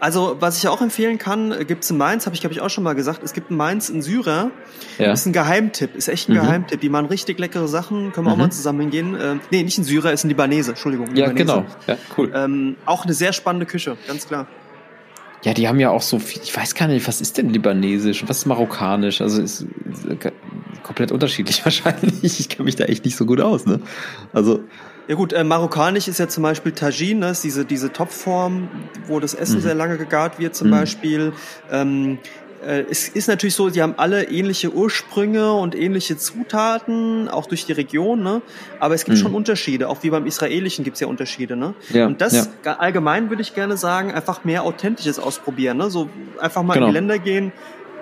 Also, 0.05 0.37
was 0.39 0.59
ich 0.59 0.67
auch 0.67 0.83
empfehlen 0.83 1.17
kann, 1.17 1.51
äh, 1.51 1.65
gibt's 1.65 1.89
in 1.89 1.97
Mainz, 1.97 2.27
habe 2.27 2.35
ich 2.35 2.41
glaube 2.41 2.53
ich 2.53 2.61
auch 2.61 2.69
schon 2.69 2.83
mal 2.83 2.93
gesagt, 2.93 3.23
es 3.23 3.33
gibt 3.33 3.49
in 3.49 3.57
Mainz 3.57 3.89
in 3.89 4.03
Syrer. 4.03 4.51
Ja. 4.99 5.11
Ist 5.11 5.25
ein 5.25 5.33
Geheimtipp, 5.33 5.95
ist 5.95 6.09
echt 6.09 6.29
ein 6.29 6.33
mhm. 6.33 6.41
Geheimtipp. 6.41 6.79
Die 6.79 6.89
machen 6.89 7.07
richtig 7.07 7.39
leckere 7.39 7.67
Sachen, 7.67 8.11
können 8.11 8.27
wir 8.27 8.29
mhm. 8.29 8.33
auch 8.35 8.45
mal 8.45 8.51
zusammen 8.51 8.81
hingehen. 8.81 9.17
Ähm, 9.19 9.39
nee, 9.49 9.63
nicht 9.63 9.79
in 9.79 9.83
Syrer, 9.83 10.13
ist 10.13 10.23
ein 10.23 10.27
Libanese, 10.27 10.69
Entschuldigung. 10.69 11.15
Ja, 11.15 11.25
Libanese. 11.25 11.35
genau. 11.37 11.65
Ja, 11.87 11.97
cool. 12.19 12.31
Ähm, 12.35 12.75
auch 12.85 13.05
eine 13.05 13.15
sehr 13.15 13.33
spannende 13.33 13.65
Küche, 13.65 13.97
ganz 14.07 14.27
klar. 14.27 14.45
Ja, 15.41 15.55
die 15.55 15.67
haben 15.67 15.79
ja 15.79 15.89
auch 15.89 16.03
so 16.03 16.19
viel, 16.19 16.39
ich 16.43 16.55
weiß 16.55 16.75
gar 16.75 16.87
nicht, 16.87 17.07
was 17.07 17.19
ist 17.19 17.39
denn 17.39 17.49
libanesisch, 17.49 18.23
was 18.27 18.37
ist 18.37 18.45
marokkanisch? 18.45 19.21
Also 19.21 19.41
ist, 19.41 19.65
ist 19.91 20.05
komplett 20.83 21.13
unterschiedlich 21.13 21.65
wahrscheinlich. 21.65 22.39
Ich 22.39 22.47
kenne 22.47 22.65
mich 22.65 22.75
da 22.75 22.83
echt 22.83 23.05
nicht 23.05 23.15
so 23.15 23.25
gut 23.25 23.41
aus, 23.41 23.65
ne? 23.65 23.79
Also 24.33 24.59
ja 25.07 25.15
gut, 25.15 25.33
äh, 25.33 25.43
marokkanisch 25.43 26.07
ist 26.07 26.19
ja 26.19 26.27
zum 26.27 26.43
Beispiel 26.43 26.71
Tajin, 26.71 27.19
ne? 27.19 27.33
diese, 27.41 27.65
diese 27.65 27.91
Topfform, 27.91 28.69
wo 29.07 29.19
das 29.19 29.33
Essen 29.33 29.57
mhm. 29.57 29.61
sehr 29.61 29.75
lange 29.75 29.97
gegart 29.97 30.39
wird 30.39 30.55
zum 30.55 30.67
mhm. 30.67 30.71
Beispiel. 30.71 31.33
Ähm, 31.71 32.17
äh, 32.65 32.85
es 32.89 33.07
ist 33.09 33.27
natürlich 33.27 33.55
so, 33.55 33.69
die 33.69 33.81
haben 33.81 33.93
alle 33.97 34.23
ähnliche 34.23 34.73
Ursprünge 34.73 35.53
und 35.53 35.75
ähnliche 35.75 36.17
Zutaten, 36.17 37.29
auch 37.29 37.45
durch 37.45 37.65
die 37.65 37.73
Region, 37.73 38.23
ne? 38.23 38.41
aber 38.79 38.95
es 38.95 39.05
gibt 39.05 39.17
mhm. 39.17 39.21
schon 39.21 39.35
Unterschiede, 39.35 39.89
auch 39.89 40.01
wie 40.01 40.09
beim 40.09 40.25
Israelischen 40.25 40.83
gibt 40.83 40.95
es 40.95 41.01
ja 41.01 41.07
Unterschiede. 41.07 41.55
Ne? 41.55 41.75
Ja, 41.91 42.07
und 42.07 42.21
das 42.21 42.49
ja. 42.63 42.73
allgemein 42.77 43.29
würde 43.29 43.43
ich 43.43 43.53
gerne 43.53 43.77
sagen, 43.77 44.11
einfach 44.11 44.43
mehr 44.43 44.63
Authentisches 44.63 45.19
ausprobieren. 45.19 45.77
Ne? 45.77 45.89
So 45.89 46.09
einfach 46.39 46.63
mal 46.63 46.73
genau. 46.73 46.87
in 46.87 46.93
die 46.93 46.97
Länder 46.97 47.19
gehen, 47.19 47.51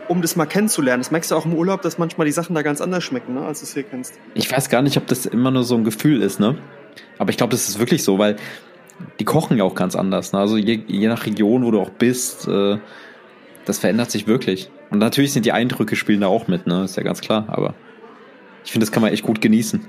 um 0.07 0.21
das 0.21 0.35
mal 0.35 0.45
kennenzulernen. 0.45 1.01
Das 1.01 1.11
merkst 1.11 1.31
du 1.31 1.35
auch 1.35 1.45
im 1.45 1.53
Urlaub, 1.53 1.81
dass 1.81 1.97
manchmal 1.97 2.25
die 2.25 2.31
Sachen 2.31 2.55
da 2.55 2.61
ganz 2.61 2.79
anders 2.81 3.03
schmecken, 3.03 3.33
ne, 3.33 3.41
als 3.41 3.59
du 3.59 3.65
es 3.65 3.73
hier 3.73 3.83
kennst. 3.83 4.13
Ich 4.33 4.51
weiß 4.51 4.69
gar 4.69 4.81
nicht, 4.81 4.97
ob 4.97 5.07
das 5.07 5.25
immer 5.25 5.51
nur 5.51 5.63
so 5.63 5.75
ein 5.75 5.83
Gefühl 5.83 6.21
ist, 6.21 6.39
ne? 6.39 6.57
Aber 7.17 7.29
ich 7.29 7.37
glaube, 7.37 7.51
das 7.51 7.69
ist 7.69 7.79
wirklich 7.79 8.03
so, 8.03 8.17
weil 8.17 8.35
die 9.19 9.25
kochen 9.25 9.57
ja 9.57 9.63
auch 9.63 9.75
ganz 9.75 9.95
anders. 9.95 10.33
Ne? 10.33 10.39
Also 10.39 10.57
je, 10.57 10.81
je 10.87 11.07
nach 11.07 11.25
Region, 11.25 11.65
wo 11.65 11.71
du 11.71 11.79
auch 11.79 11.89
bist, 11.89 12.47
äh, 12.47 12.77
das 13.65 13.79
verändert 13.79 14.11
sich 14.11 14.27
wirklich. 14.27 14.69
Und 14.89 14.99
natürlich 14.99 15.33
sind 15.33 15.45
die 15.45 15.51
Eindrücke 15.51 15.95
spielen 15.95 16.21
da 16.21 16.27
auch 16.27 16.47
mit, 16.47 16.67
ne? 16.67 16.83
Ist 16.83 16.97
ja 16.97 17.03
ganz 17.03 17.21
klar. 17.21 17.45
Aber 17.47 17.73
ich 18.63 18.71
finde, 18.71 18.85
das 18.85 18.91
kann 18.91 19.01
man 19.01 19.11
echt 19.11 19.23
gut 19.23 19.41
genießen. 19.41 19.85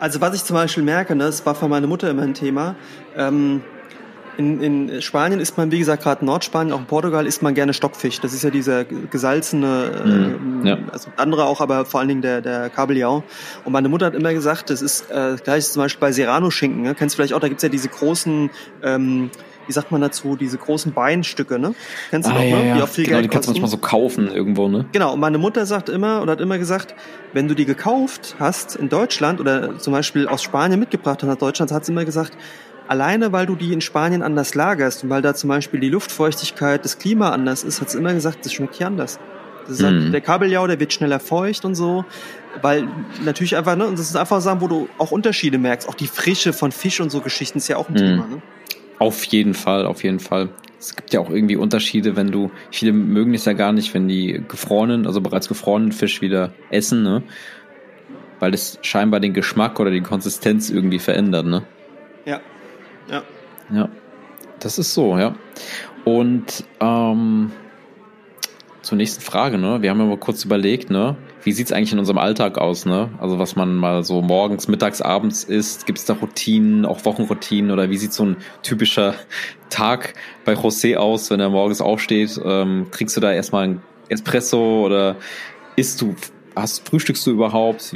Also 0.00 0.20
was 0.20 0.34
ich 0.34 0.44
zum 0.44 0.54
Beispiel 0.54 0.82
merke, 0.82 1.14
ne, 1.14 1.24
das 1.24 1.44
war 1.44 1.54
für 1.54 1.68
meine 1.68 1.86
Mutter 1.86 2.10
immer 2.10 2.22
ein 2.22 2.34
Thema. 2.34 2.74
Ähm, 3.16 3.62
in, 4.40 4.88
in 4.88 5.02
Spanien 5.02 5.38
isst 5.38 5.58
man, 5.58 5.70
wie 5.70 5.78
gesagt, 5.78 6.02
gerade 6.02 6.24
Nordspanien, 6.24 6.72
auch 6.72 6.78
in 6.78 6.86
Portugal 6.86 7.26
isst 7.26 7.42
man 7.42 7.54
gerne 7.54 7.74
Stockfisch. 7.74 8.20
Das 8.20 8.32
ist 8.32 8.42
ja 8.42 8.50
dieser 8.50 8.84
gesalzene, 8.84 10.38
mhm, 10.38 10.64
äh, 10.64 10.68
ja. 10.70 10.78
also 10.90 11.10
andere 11.16 11.44
auch, 11.44 11.60
aber 11.60 11.84
vor 11.84 12.00
allen 12.00 12.08
Dingen 12.08 12.22
der, 12.22 12.40
der 12.40 12.70
Kabeljau. 12.70 13.22
Und 13.64 13.72
meine 13.72 13.88
Mutter 13.90 14.06
hat 14.06 14.14
immer 14.14 14.32
gesagt, 14.32 14.70
das 14.70 14.80
ist 14.80 15.10
äh, 15.10 15.36
gleich 15.44 15.66
zum 15.66 15.82
Beispiel 15.82 16.00
bei 16.00 16.12
Serrano-Schinken. 16.12 16.82
Ne? 16.82 16.94
Kennst 16.94 17.14
du 17.14 17.16
vielleicht 17.16 17.34
auch, 17.34 17.40
da 17.40 17.48
gibt's 17.48 17.62
ja 17.62 17.68
diese 17.68 17.88
großen 17.88 18.50
ähm, 18.82 19.30
wie 19.66 19.72
sagt 19.72 19.92
man 19.92 20.00
dazu, 20.00 20.34
diese 20.34 20.58
großen 20.58 20.92
Beinstücke, 20.92 21.56
ne? 21.56 21.76
Kennst 22.10 22.28
du 22.28 22.32
Ah, 22.32 22.38
doch, 22.38 22.42
ja, 22.42 22.56
ne? 22.56 22.68
ja. 22.68 22.74
Die 22.74 22.82
auch 22.82 22.88
viel 22.88 23.04
genau, 23.04 23.18
Geld 23.18 23.24
die 23.26 23.28
kannst 23.28 23.46
du 23.46 23.52
manchmal 23.52 23.70
so 23.70 23.76
kaufen 23.76 24.28
irgendwo, 24.28 24.66
ne? 24.66 24.86
Genau, 24.90 25.12
und 25.12 25.20
meine 25.20 25.38
Mutter 25.38 25.64
sagt 25.64 25.88
immer 25.88 26.22
oder 26.22 26.32
hat 26.32 26.40
immer 26.40 26.58
gesagt, 26.58 26.96
wenn 27.32 27.46
du 27.46 27.54
die 27.54 27.66
gekauft 27.66 28.34
hast 28.40 28.74
in 28.74 28.88
Deutschland 28.88 29.38
oder 29.38 29.78
zum 29.78 29.92
Beispiel 29.92 30.26
aus 30.26 30.42
Spanien 30.42 30.80
mitgebracht 30.80 31.22
hast 31.22 31.28
nach 31.28 31.36
Deutschland, 31.36 31.70
hat 31.70 31.84
sie 31.84 31.92
immer 31.92 32.04
gesagt, 32.04 32.36
alleine 32.90 33.30
weil 33.32 33.46
du 33.46 33.54
die 33.54 33.72
in 33.72 33.80
Spanien 33.80 34.22
anders 34.22 34.54
lagerst 34.56 35.04
und 35.04 35.10
weil 35.10 35.22
da 35.22 35.32
zum 35.32 35.48
Beispiel 35.48 35.78
die 35.78 35.88
Luftfeuchtigkeit, 35.90 36.84
das 36.84 36.98
Klima 36.98 37.30
anders 37.30 37.62
ist, 37.62 37.80
hat 37.80 37.88
sie 37.88 37.98
immer 37.98 38.12
gesagt, 38.12 38.44
das 38.44 38.52
schmeckt 38.52 38.74
hier 38.74 38.88
anders. 38.88 39.20
Halt, 39.68 39.80
Mhm. 39.80 40.10
der 40.10 40.20
Kabeljau, 40.20 40.66
der 40.66 40.80
wird 40.80 40.92
schneller 40.92 41.20
feucht 41.20 41.64
und 41.64 41.76
so, 41.76 42.04
weil 42.62 42.88
natürlich 43.24 43.56
einfach, 43.56 43.76
ne, 43.76 43.86
und 43.86 43.96
das 43.96 44.10
ist 44.10 44.16
einfach 44.16 44.40
Sachen, 44.40 44.60
wo 44.60 44.66
du 44.66 44.88
auch 44.98 45.12
Unterschiede 45.12 45.58
merkst, 45.58 45.88
auch 45.88 45.94
die 45.94 46.08
Frische 46.08 46.52
von 46.52 46.72
Fisch 46.72 47.00
und 47.00 47.10
so 47.10 47.20
Geschichten 47.20 47.58
ist 47.58 47.68
ja 47.68 47.76
auch 47.76 47.88
ein 47.88 47.92
Mhm. 47.94 47.98
Thema, 47.98 48.26
ne? 48.26 48.42
Auf 48.98 49.22
jeden 49.26 49.54
Fall, 49.54 49.86
auf 49.86 50.02
jeden 50.02 50.18
Fall. 50.18 50.48
Es 50.80 50.96
gibt 50.96 51.12
ja 51.12 51.20
auch 51.20 51.30
irgendwie 51.30 51.56
Unterschiede, 51.56 52.16
wenn 52.16 52.32
du, 52.32 52.50
viele 52.72 52.92
mögen 52.92 53.34
es 53.34 53.44
ja 53.44 53.52
gar 53.52 53.72
nicht, 53.72 53.94
wenn 53.94 54.08
die 54.08 54.42
gefrorenen, 54.48 55.06
also 55.06 55.20
bereits 55.20 55.46
gefrorenen 55.46 55.92
Fisch 55.92 56.20
wieder 56.20 56.52
essen, 56.70 57.04
ne? 57.04 57.22
Weil 58.40 58.50
das 58.50 58.78
scheinbar 58.82 59.20
den 59.20 59.32
Geschmack 59.34 59.78
oder 59.78 59.90
die 59.92 60.00
Konsistenz 60.00 60.70
irgendwie 60.70 60.98
verändert, 60.98 61.46
ne? 61.46 61.62
Ja. 62.24 62.40
Ja. 63.10 63.22
Ja, 63.72 63.88
das 64.58 64.78
ist 64.78 64.94
so, 64.94 65.16
ja. 65.18 65.34
Und 66.04 66.64
ähm, 66.80 67.52
zur 68.82 68.96
nächsten 68.96 69.20
Frage, 69.20 69.58
ne? 69.58 69.82
Wir 69.82 69.90
haben 69.90 69.98
ja 69.98 70.06
mal 70.06 70.16
kurz 70.16 70.44
überlegt, 70.44 70.90
ne? 70.90 71.16
Wie 71.42 71.52
sieht's 71.52 71.72
eigentlich 71.72 71.92
in 71.92 71.98
unserem 71.98 72.18
Alltag 72.18 72.58
aus, 72.58 72.86
ne? 72.86 73.10
Also 73.18 73.38
was 73.38 73.54
man 73.54 73.76
mal 73.76 74.02
so 74.02 74.22
morgens, 74.22 74.68
mittags, 74.68 75.02
abends 75.02 75.44
isst, 75.44 75.86
gibt's 75.86 76.04
da 76.04 76.14
Routinen, 76.14 76.86
auch 76.86 77.04
Wochenroutinen 77.04 77.70
oder 77.70 77.90
wie 77.90 77.96
sieht 77.96 78.12
so 78.12 78.24
ein 78.24 78.36
typischer 78.62 79.14
Tag 79.70 80.14
bei 80.44 80.54
José 80.54 80.96
aus, 80.96 81.30
wenn 81.30 81.40
er 81.40 81.50
morgens 81.50 81.80
aufsteht? 81.80 82.40
Ähm, 82.44 82.88
kriegst 82.90 83.16
du 83.16 83.20
da 83.20 83.32
erstmal 83.32 83.68
ein 83.68 83.82
Espresso 84.08 84.84
oder 84.84 85.16
isst 85.76 86.00
du, 86.00 86.14
hast, 86.56 86.88
frühstückst 86.88 87.26
du 87.26 87.30
überhaupt? 87.32 87.94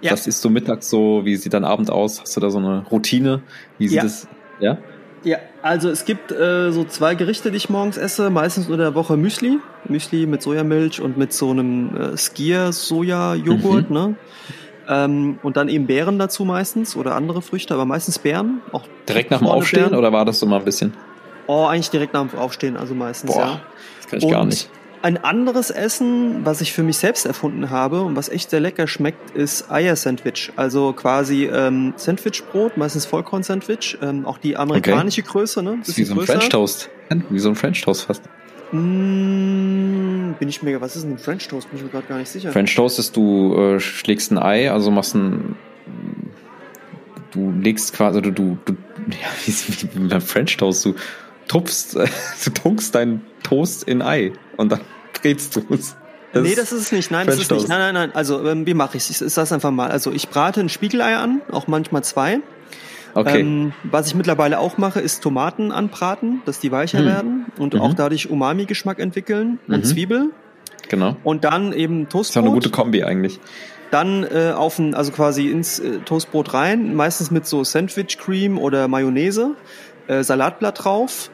Ja. 0.00 0.12
Was 0.12 0.26
isst 0.26 0.44
du 0.44 0.50
mittags 0.50 0.88
so? 0.88 1.24
Wie 1.24 1.36
sieht 1.36 1.54
dein 1.54 1.64
Abend 1.64 1.90
aus? 1.90 2.20
Hast 2.20 2.36
du 2.36 2.40
da 2.40 2.50
so 2.50 2.58
eine 2.58 2.86
Routine? 2.86 3.42
Wie 3.78 3.88
sieht 3.88 4.04
es? 4.04 4.24
Ja? 4.24 4.37
Ja, 4.60 5.38
also 5.62 5.90
es 5.90 6.04
gibt 6.04 6.30
äh, 6.30 6.70
so 6.70 6.84
zwei 6.84 7.14
Gerichte, 7.16 7.50
die 7.50 7.56
ich 7.56 7.68
morgens 7.68 7.96
esse. 7.96 8.30
Meistens 8.30 8.66
unter 8.66 8.84
der 8.84 8.94
Woche 8.94 9.16
Müsli. 9.16 9.58
Müsli 9.88 10.26
mit 10.26 10.42
Sojamilch 10.42 11.00
und 11.00 11.16
mit 11.18 11.32
so 11.32 11.50
einem 11.50 11.96
äh, 11.96 12.16
Skier-Soja-Joghurt, 12.16 13.90
Mhm. 13.90 13.94
ne? 13.96 14.14
Ähm, 14.90 15.38
und 15.42 15.56
dann 15.58 15.68
eben 15.68 15.86
Beeren 15.86 16.18
dazu 16.18 16.44
meistens 16.44 16.96
oder 16.96 17.14
andere 17.14 17.42
Früchte, 17.42 17.74
aber 17.74 17.84
meistens 17.84 18.18
Beeren. 18.18 18.62
Auch 18.72 18.84
Direkt 19.08 19.30
nach 19.30 19.38
dem 19.38 19.48
Aufstehen 19.48 19.82
Beeren. 19.84 19.98
oder 19.98 20.12
war 20.12 20.24
das 20.24 20.38
so 20.38 20.46
mal 20.46 20.60
ein 20.60 20.64
bisschen? 20.64 20.94
Oh, 21.46 21.66
eigentlich 21.66 21.90
direkt 21.90 22.14
nach 22.14 22.26
dem 22.26 22.38
Aufstehen, 22.38 22.76
also 22.76 22.94
meistens, 22.94 23.32
Boah, 23.34 23.40
ja. 23.40 23.60
das 23.98 24.06
kann 24.10 24.18
ich 24.20 24.30
gar 24.30 24.42
Und 24.42 24.48
nicht. 24.48 24.70
Ein 25.00 25.16
anderes 25.16 25.70
Essen, 25.70 26.44
was 26.44 26.60
ich 26.60 26.72
für 26.72 26.82
mich 26.82 26.98
selbst 26.98 27.24
erfunden 27.24 27.70
habe 27.70 28.02
und 28.02 28.16
was 28.16 28.28
echt 28.28 28.50
sehr 28.50 28.58
lecker 28.58 28.88
schmeckt, 28.88 29.30
ist 29.36 29.70
Eier-Sandwich. 29.70 30.52
Also 30.56 30.92
quasi 30.92 31.44
ähm, 31.44 31.94
Sandwichbrot, 31.96 32.76
meistens 32.76 33.06
Vollkorn-Sandwich. 33.06 33.98
Ähm, 34.02 34.26
auch 34.26 34.38
die 34.38 34.56
amerikanische 34.56 35.22
Größe, 35.22 35.62
ne? 35.62 35.78
Ist 35.86 35.96
wie 35.96 36.04
so 36.04 36.18
ein 36.18 36.26
French 36.26 36.48
Toast. 36.48 36.90
Wie 37.30 37.38
so 37.38 37.48
ein 37.48 37.54
French 37.54 37.80
Toast 37.82 38.04
fast. 38.04 38.22
Mm, 38.72 40.32
bin 40.38 40.48
ich 40.48 40.62
mir, 40.62 40.80
was 40.80 40.96
ist 40.96 41.04
denn 41.04 41.12
ein 41.12 41.18
French 41.18 41.46
Toast? 41.46 41.70
Bin 41.70 41.78
ich 41.78 41.84
mir 41.84 41.90
gerade 41.90 42.06
gar 42.06 42.18
nicht 42.18 42.28
sicher. 42.28 42.50
French 42.50 42.74
Toast 42.74 42.98
ist, 42.98 43.16
du 43.16 43.54
äh, 43.54 43.80
schlägst 43.80 44.32
ein 44.32 44.38
Ei, 44.38 44.70
also 44.70 44.90
machst 44.90 45.14
ein. 45.14 45.56
Du 47.30 47.52
legst 47.52 47.92
quasi, 47.92 48.20
du, 48.20 48.32
du, 48.32 48.58
du 48.64 48.72
ja, 49.10 49.28
wie, 49.46 49.52
wie 49.94 50.08
beim 50.08 50.20
French 50.20 50.56
Toast, 50.56 50.84
du 50.84 50.94
tupfst, 51.46 51.94
du 52.44 52.50
tunkst 52.50 52.94
deinen 52.94 53.22
Toast 53.44 53.84
in 53.84 54.02
Ei 54.02 54.32
und 54.58 54.70
dann 54.70 54.80
brätst 55.22 55.56
du 55.56 55.62
es. 55.70 55.96
nee, 56.34 56.54
das 56.54 56.70
ist 56.72 56.82
es 56.82 56.92
nicht. 56.92 57.10
Nein, 57.10 57.26
das 57.26 57.36
ist 57.36 57.40
nicht. 57.40 57.48
Toast. 57.48 57.68
Nein, 57.68 57.78
nein, 57.78 57.94
nein. 57.94 58.10
Also, 58.14 58.46
ähm, 58.46 58.66
wie 58.66 58.74
mache 58.74 58.98
ich 58.98 59.08
es? 59.08 59.22
Ich 59.22 59.32
sage 59.32 59.54
einfach 59.54 59.70
mal. 59.70 59.90
Also, 59.90 60.12
ich 60.12 60.28
brate 60.28 60.60
ein 60.60 60.68
Spiegelei 60.68 61.16
an, 61.16 61.40
auch 61.50 61.66
manchmal 61.66 62.04
zwei. 62.04 62.40
Okay. 63.14 63.40
Ähm, 63.40 63.72
was 63.84 64.06
ich 64.08 64.14
mittlerweile 64.14 64.58
auch 64.58 64.76
mache, 64.76 65.00
ist 65.00 65.22
Tomaten 65.22 65.72
anbraten, 65.72 66.42
dass 66.44 66.60
die 66.60 66.70
weicher 66.70 66.98
Hm. 66.98 67.06
werden 67.06 67.46
und 67.58 67.72
Mhm. 67.74 67.80
auch 67.80 67.94
dadurch 67.94 68.28
Umami-Geschmack 68.30 68.98
entwickeln 68.98 69.58
und 69.66 69.78
Mhm. 69.78 69.84
Zwiebel. 69.84 70.30
genau. 70.90 71.16
Und 71.24 71.44
dann 71.44 71.72
eben 71.72 72.06
Das 72.08 72.28
ist 72.28 72.36
auch 72.36 72.42
eine 72.42 72.48
Toastbrot. 72.50 72.52
gute 72.54 72.70
Kombi 72.70 73.02
eigentlich. 73.04 73.40
dann 73.90 74.22
äh, 74.24 74.52
auf 74.54 74.78
ein, 74.78 74.94
also 74.94 75.12
quasi 75.12 75.48
ins 75.48 75.78
äh, 75.78 76.00
Toastbrot 76.04 76.52
rein, 76.52 76.94
meistens 76.94 77.30
mit 77.30 77.46
so 77.46 77.64
Sandwich 77.64 78.18
Cream 78.18 78.58
oder 78.58 78.86
Mayonnaise, 78.86 79.54
äh, 80.08 80.22
Salatblatt 80.22 80.84
drauf 80.84 81.30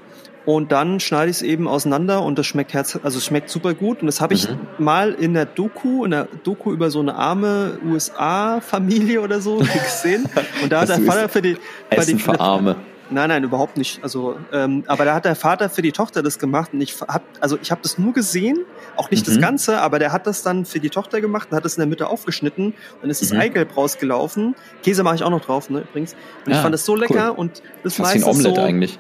und 0.46 0.72
dann 0.72 1.00
schneide 1.00 1.30
ich 1.30 1.36
es 1.38 1.42
eben 1.42 1.66
auseinander 1.68 2.22
und 2.22 2.38
das 2.38 2.46
schmeckt 2.46 2.72
herz, 2.74 2.98
also 3.02 3.18
es 3.18 3.24
schmeckt 3.24 3.48
super 3.50 3.74
gut 3.74 4.00
und 4.00 4.06
das 4.06 4.20
habe 4.20 4.34
ich 4.34 4.48
Mhm. 4.48 4.58
mal 4.78 5.12
in 5.12 5.34
der 5.34 5.46
Doku, 5.46 6.04
in 6.04 6.10
der 6.10 6.28
Doku 6.44 6.72
über 6.72 6.90
so 6.90 7.00
eine 7.00 7.14
arme 7.14 7.78
USA-Familie 7.84 9.20
oder 9.20 9.40
so 9.40 9.58
gesehen 9.84 10.26
und 10.62 10.70
da 10.72 10.80
hat 10.80 10.88
Das 10.88 10.96
der 10.96 11.04
ist 11.06 11.12
Vater 11.12 11.28
für 11.28 11.42
die, 11.42 11.54
für 11.54 11.60
Essen 11.90 12.16
die 12.16 12.22
für 12.22 12.38
Arme. 12.40 12.76
Nein, 13.10 13.28
nein, 13.28 13.44
überhaupt 13.44 13.76
nicht. 13.76 14.02
Also, 14.02 14.36
ähm, 14.50 14.82
aber 14.86 15.04
da 15.04 15.14
hat 15.14 15.26
der 15.26 15.36
Vater 15.36 15.68
für 15.68 15.82
die 15.82 15.92
Tochter 15.92 16.22
das 16.22 16.38
gemacht 16.38 16.70
und 16.72 16.80
ich 16.80 16.98
hab, 17.02 17.22
also 17.38 17.58
ich 17.60 17.70
habe 17.70 17.82
das 17.82 17.98
nur 17.98 18.14
gesehen, 18.14 18.56
auch 18.96 19.10
nicht 19.10 19.28
das 19.28 19.36
Mhm. 19.36 19.40
Ganze, 19.42 19.80
aber 19.82 19.98
der 19.98 20.10
hat 20.10 20.26
das 20.26 20.42
dann 20.42 20.64
für 20.64 20.80
die 20.80 20.88
Tochter 20.88 21.20
gemacht 21.20 21.48
und 21.50 21.56
hat 21.56 21.66
das 21.66 21.76
in 21.76 21.80
der 21.82 21.86
Mitte 21.86 22.08
aufgeschnitten 22.08 22.72
und 23.02 23.10
ist 23.10 23.20
das 23.20 23.32
Mhm. 23.32 23.40
Eigelb 23.40 23.76
rausgelaufen. 23.76 24.54
Käse 24.82 25.02
mache 25.02 25.16
ich 25.16 25.22
auch 25.22 25.28
noch 25.30 25.44
drauf, 25.44 25.68
ne, 25.68 25.80
übrigens. 25.88 26.14
Und 26.46 26.52
ich 26.52 26.58
Ah, 26.58 26.62
fand 26.62 26.72
das 26.72 26.86
so 26.86 26.96
lecker 26.96 27.32
cool. 27.32 27.36
und 27.38 27.62
das 27.82 27.96
Fast 27.96 28.14
wie 28.14 28.18
ein 28.18 28.20
meistens 28.22 28.26
Omelette 28.46 28.60
so. 28.62 28.66
eigentlich. 28.66 28.98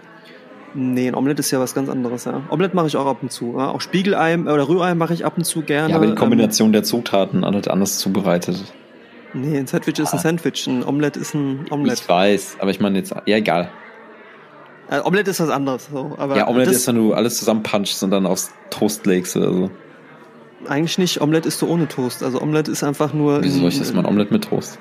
Nee, 0.74 1.08
ein 1.08 1.14
Omelette 1.14 1.40
ist 1.40 1.50
ja 1.52 1.60
was 1.60 1.74
ganz 1.74 1.88
anderes, 1.88 2.24
ja. 2.24 2.42
Omelette 2.50 2.74
mache 2.74 2.88
ich 2.88 2.96
auch 2.96 3.06
ab 3.06 3.18
und 3.22 3.30
zu. 3.30 3.54
Ja. 3.56 3.70
Auch 3.70 3.80
Spiegelei 3.80 4.36
oder 4.38 4.68
Rührei 4.68 4.94
mache 4.94 5.14
ich 5.14 5.24
ab 5.24 5.34
und 5.36 5.44
zu 5.44 5.62
gerne. 5.62 5.90
Ja, 5.90 5.96
aber 5.96 6.06
die 6.06 6.16
Kombination 6.16 6.72
der 6.72 6.82
Zutaten 6.82 7.44
halt 7.44 7.68
anders 7.68 7.98
zubereitet. 7.98 8.56
Ähm, 9.32 9.40
nee, 9.42 9.58
ein 9.58 9.66
Sandwich 9.68 9.98
ist 10.00 10.12
ein 10.12 10.18
Sandwich, 10.18 10.66
ein 10.66 10.84
Omelette 10.84 11.20
ist 11.20 11.34
ein 11.34 11.66
Omelette. 11.70 12.02
Ich 12.02 12.08
weiß, 12.08 12.56
aber 12.58 12.70
ich 12.72 12.80
meine 12.80 12.98
jetzt, 12.98 13.14
ja 13.26 13.36
egal. 13.36 13.70
Äh, 14.90 15.00
Omelette 15.00 15.30
ist 15.30 15.40
was 15.40 15.48
anderes. 15.50 15.88
So. 15.92 16.14
Aber 16.18 16.36
Ja, 16.36 16.48
Omelette 16.48 16.70
das, 16.72 16.80
ist, 16.80 16.88
wenn 16.88 16.96
du 16.96 17.14
alles 17.14 17.38
zusammenpunchst 17.38 18.02
und 18.02 18.10
dann 18.10 18.26
aufs 18.26 18.52
Toast 18.70 19.06
legst 19.06 19.36
oder 19.36 19.52
so. 19.52 19.70
Eigentlich 20.68 20.98
nicht. 20.98 21.20
Omelette 21.20 21.48
isst 21.48 21.62
du 21.62 21.68
ohne 21.68 21.86
Toast. 21.88 22.22
Also 22.22 22.40
Omelette 22.40 22.70
ist 22.70 22.82
einfach 22.82 23.12
nur. 23.12 23.42
Wieso 23.42 23.60
soll 23.60 23.68
ich 23.68 23.78
das 23.78 23.92
mal 23.92 24.00
ein 24.00 24.06
Omelette 24.06 24.32
mit 24.32 24.44
Toast? 24.44 24.78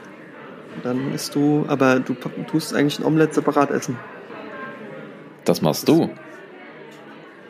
Dann 0.82 1.14
isst 1.14 1.36
du, 1.36 1.65
aber 1.68 1.99
du 1.99 2.15
tust 2.49 2.74
eigentlich 2.74 2.99
ein 2.99 3.06
Omelette 3.06 3.36
separat 3.36 3.70
essen. 3.70 3.98
Das 5.45 5.61
machst 5.61 5.88
du. 5.88 6.10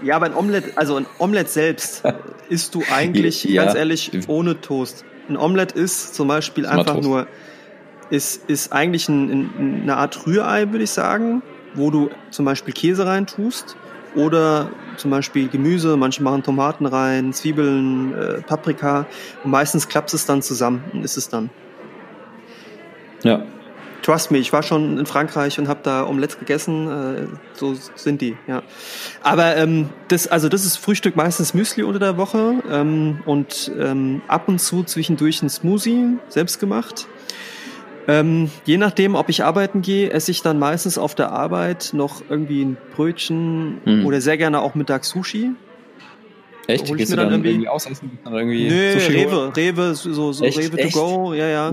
Ja, 0.03 0.15
aber 0.17 0.25
ein 0.25 0.35
Omelette, 0.35 0.71
also 0.75 0.95
ein 0.97 1.05
Omelette 1.19 1.49
selbst 1.49 2.03
isst 2.49 2.75
du 2.75 2.83
eigentlich, 2.93 3.43
Ja. 3.45 3.63
ganz 3.65 3.75
ehrlich, 3.75 4.11
ohne 4.27 4.59
Toast. 4.59 5.05
Ein 5.29 5.37
Omelette 5.37 5.77
ist 5.79 6.15
zum 6.15 6.27
Beispiel 6.27 6.65
Ist 6.65 6.69
einfach 6.71 6.95
Toast. 6.95 7.07
nur, 7.07 7.27
ist, 8.09 8.49
ist 8.49 8.73
eigentlich 8.73 9.07
ein, 9.07 9.29
ein, 9.57 9.79
eine 9.83 9.95
Art 9.97 10.25
Rührei, 10.27 10.69
würde 10.71 10.83
ich 10.83 10.91
sagen, 10.91 11.41
wo 11.75 11.89
du 11.89 12.09
zum 12.31 12.45
Beispiel 12.45 12.73
Käse 12.73 13.05
rein 13.05 13.25
tust 13.27 13.77
oder 14.15 14.69
zum 14.97 15.09
Beispiel 15.09 15.47
Gemüse, 15.47 15.95
manche 15.97 16.21
machen 16.21 16.43
Tomaten 16.43 16.85
rein, 16.85 17.31
Zwiebeln, 17.33 18.13
äh, 18.13 18.41
Paprika 18.41 19.05
und 19.43 19.51
meistens 19.51 19.87
klappt 19.87 20.13
es 20.13 20.25
dann 20.25 20.41
zusammen 20.41 20.83
und 20.93 21.03
ist 21.05 21.17
es 21.17 21.29
dann. 21.29 21.49
Ja. 23.23 23.43
Trust 24.03 24.31
me, 24.31 24.37
ich 24.37 24.51
war 24.53 24.61
schon 24.63 24.97
in 24.99 25.05
Frankreich 25.05 25.57
und 25.59 25.67
habe 25.69 25.79
da 25.81 26.05
Omelettes 26.05 26.37
gegessen. 26.37 26.87
Äh, 26.91 27.27
so 27.53 27.73
sind 27.95 28.21
die, 28.21 28.35
ja. 28.47 28.61
Aber 29.21 29.55
ähm, 29.55 29.89
das, 30.09 30.27
also 30.27 30.49
das 30.49 30.65
ist 30.65 30.77
Frühstück 30.77 31.15
meistens 31.15 31.53
Müsli 31.53 31.83
unter 31.83 31.99
der 31.99 32.17
Woche 32.17 32.55
ähm, 32.69 33.19
und 33.25 33.71
ähm, 33.79 34.21
ab 34.27 34.49
und 34.49 34.59
zu 34.59 34.83
zwischendurch 34.83 35.41
ein 35.41 35.49
Smoothie 35.49 36.17
selbst 36.27 36.59
gemacht. 36.59 37.07
Ähm, 38.09 38.51
je 38.65 38.75
nachdem, 38.77 39.15
ob 39.15 39.29
ich 39.29 39.45
arbeiten 39.45 39.81
gehe, 39.81 40.09
esse 40.11 40.31
ich 40.31 40.41
dann 40.41 40.59
meistens 40.59 40.97
auf 40.97 41.15
der 41.15 41.31
Arbeit 41.31 41.91
noch 41.93 42.21
irgendwie 42.29 42.63
ein 42.65 42.77
Brötchen 42.95 43.79
Mhm. 43.85 44.05
oder 44.05 44.19
sehr 44.19 44.37
gerne 44.37 44.59
auch 44.61 44.75
Mittag 44.75 45.05
Sushi. 45.05 45.51
Echt? 46.67 46.83
Hol 46.89 46.91
ich 46.91 46.97
Gehst 46.97 47.11
mir 47.11 47.15
dann 47.17 47.25
dann 47.27 47.33
irgendwie- 47.35 47.49
irgendwie 47.51 47.69
ausessen? 47.69 48.19
Dann 48.25 48.33
irgendwie 48.33 48.67
Nö, 48.67 48.93
Sushi? 48.99 49.11
Rewe, 49.23 49.53
Rewe, 49.55 49.95
so, 49.95 50.33
so 50.33 50.43
Echt? 50.43 50.57
Rewe 50.57 50.77
Echt? 50.77 50.93
to 50.93 50.99
go, 50.99 51.33
ja, 51.33 51.47
ja 51.47 51.71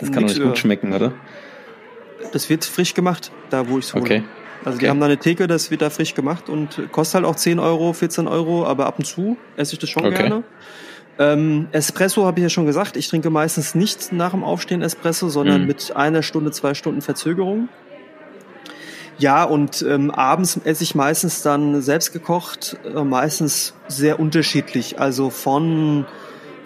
Das 0.00 0.10
kann 0.12 0.22
doch 0.22 0.28
nix 0.28 0.32
nicht 0.34 0.40
über. 0.40 0.48
gut 0.50 0.58
schmecken, 0.58 0.92
oder? 0.92 1.12
Das 2.32 2.48
wird 2.48 2.64
frisch 2.64 2.94
gemacht, 2.94 3.32
da 3.48 3.68
wo 3.68 3.78
ich 3.78 3.86
es 3.86 3.94
hole. 3.94 4.02
Okay. 4.02 4.22
Also 4.64 4.78
die 4.78 4.84
Okay. 4.84 4.90
haben 4.90 5.00
da 5.00 5.06
eine 5.06 5.18
Theke, 5.18 5.46
das 5.46 5.70
wird 5.70 5.82
da 5.82 5.90
frisch 5.90 6.14
gemacht 6.14 6.48
und 6.48 6.88
kostet 6.92 7.14
halt 7.16 7.24
auch 7.24 7.36
10 7.36 7.58
Euro, 7.58 7.92
14 7.92 8.28
Euro, 8.28 8.66
aber 8.66 8.86
ab 8.86 8.98
und 8.98 9.04
zu 9.04 9.38
esse 9.56 9.72
ich 9.72 9.78
das 9.78 9.88
schon 9.90 10.04
Okay. 10.04 10.16
gerne. 10.18 10.44
Ähm, 11.18 11.68
Espresso 11.72 12.24
habe 12.26 12.40
ich 12.40 12.42
ja 12.44 12.48
schon 12.50 12.66
gesagt. 12.66 12.96
Ich 12.96 13.08
trinke 13.08 13.30
meistens 13.30 13.74
nicht 13.74 14.12
nach 14.12 14.30
dem 14.32 14.44
Aufstehen 14.44 14.82
Espresso, 14.82 15.28
sondern 15.28 15.62
Mhm. 15.62 15.66
mit 15.66 15.96
einer 15.96 16.22
Stunde, 16.22 16.50
zwei 16.50 16.74
Stunden 16.74 17.00
Verzögerung. 17.02 17.68
Ja, 19.16 19.44
und 19.44 19.82
ähm, 19.82 20.10
abends 20.10 20.56
esse 20.64 20.82
ich 20.82 20.94
meistens 20.94 21.42
dann 21.42 21.82
selbst 21.82 22.12
gekocht, 22.12 22.78
äh, 22.84 23.04
meistens 23.04 23.74
sehr 23.86 24.18
unterschiedlich. 24.18 24.98
Also 24.98 25.28
von 25.30 26.06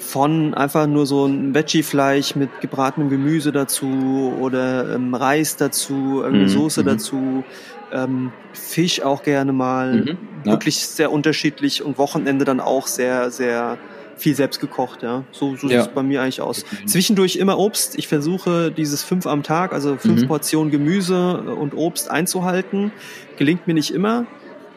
von 0.06 0.52
einfach 0.54 0.86
nur 0.86 1.06
so 1.06 1.24
ein 1.26 1.54
Veggie-Fleisch 1.54 2.36
mit 2.36 2.60
gebratenem 2.60 3.08
Gemüse 3.08 3.52
dazu 3.52 4.34
oder 4.38 4.94
ähm, 4.94 5.14
Reis 5.14 5.56
dazu, 5.56 6.16
irgendeine 6.22 6.44
Mhm, 6.44 6.48
Soße 6.48 6.82
mhm. 6.82 6.86
dazu, 6.86 7.44
ähm, 7.92 8.32
Fisch 8.52 9.02
auch 9.02 9.22
gerne 9.22 9.52
mal, 9.52 9.94
Mhm, 10.02 10.18
ja. 10.44 10.52
wirklich 10.52 10.78
sehr 10.86 11.10
unterschiedlich 11.10 11.82
und 11.82 11.96
Wochenende 11.98 12.44
dann 12.44 12.60
auch 12.60 12.86
sehr, 12.86 13.30
sehr 13.30 13.78
viel 14.16 14.34
selbst 14.36 14.60
gekocht, 14.60 15.02
ja. 15.02 15.24
So, 15.32 15.56
so 15.56 15.68
Ja. 15.68 15.80
sieht 15.80 15.88
es 15.90 15.94
bei 15.94 16.02
mir 16.02 16.22
eigentlich 16.22 16.40
aus. 16.40 16.64
Mhm. 16.82 16.86
Zwischendurch 16.86 17.36
immer 17.36 17.58
Obst. 17.58 17.98
Ich 17.98 18.06
versuche 18.06 18.70
dieses 18.70 19.02
fünf 19.02 19.26
am 19.26 19.42
Tag, 19.42 19.72
also 19.72 19.96
fünf 19.96 20.22
Mhm. 20.22 20.28
Portionen 20.28 20.70
Gemüse 20.70 21.38
und 21.40 21.74
Obst 21.74 22.10
einzuhalten. 22.10 22.92
Gelingt 23.38 23.66
mir 23.66 23.74
nicht 23.74 23.92
immer, 23.92 24.26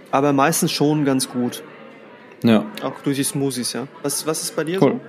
aber 0.10 0.32
meistens 0.34 0.72
schon 0.72 1.06
ganz 1.06 1.30
gut. 1.30 1.64
Ja. 2.44 2.66
Auch 2.84 2.94
durch 3.04 3.18
die 3.18 3.24
Smoothies, 3.24 3.74
ja. 3.74 3.88
Was, 4.04 4.26
was 4.26 4.42
ist 4.44 4.56
bei 4.56 4.64
dir 4.64 4.82
Cool. 4.82 5.00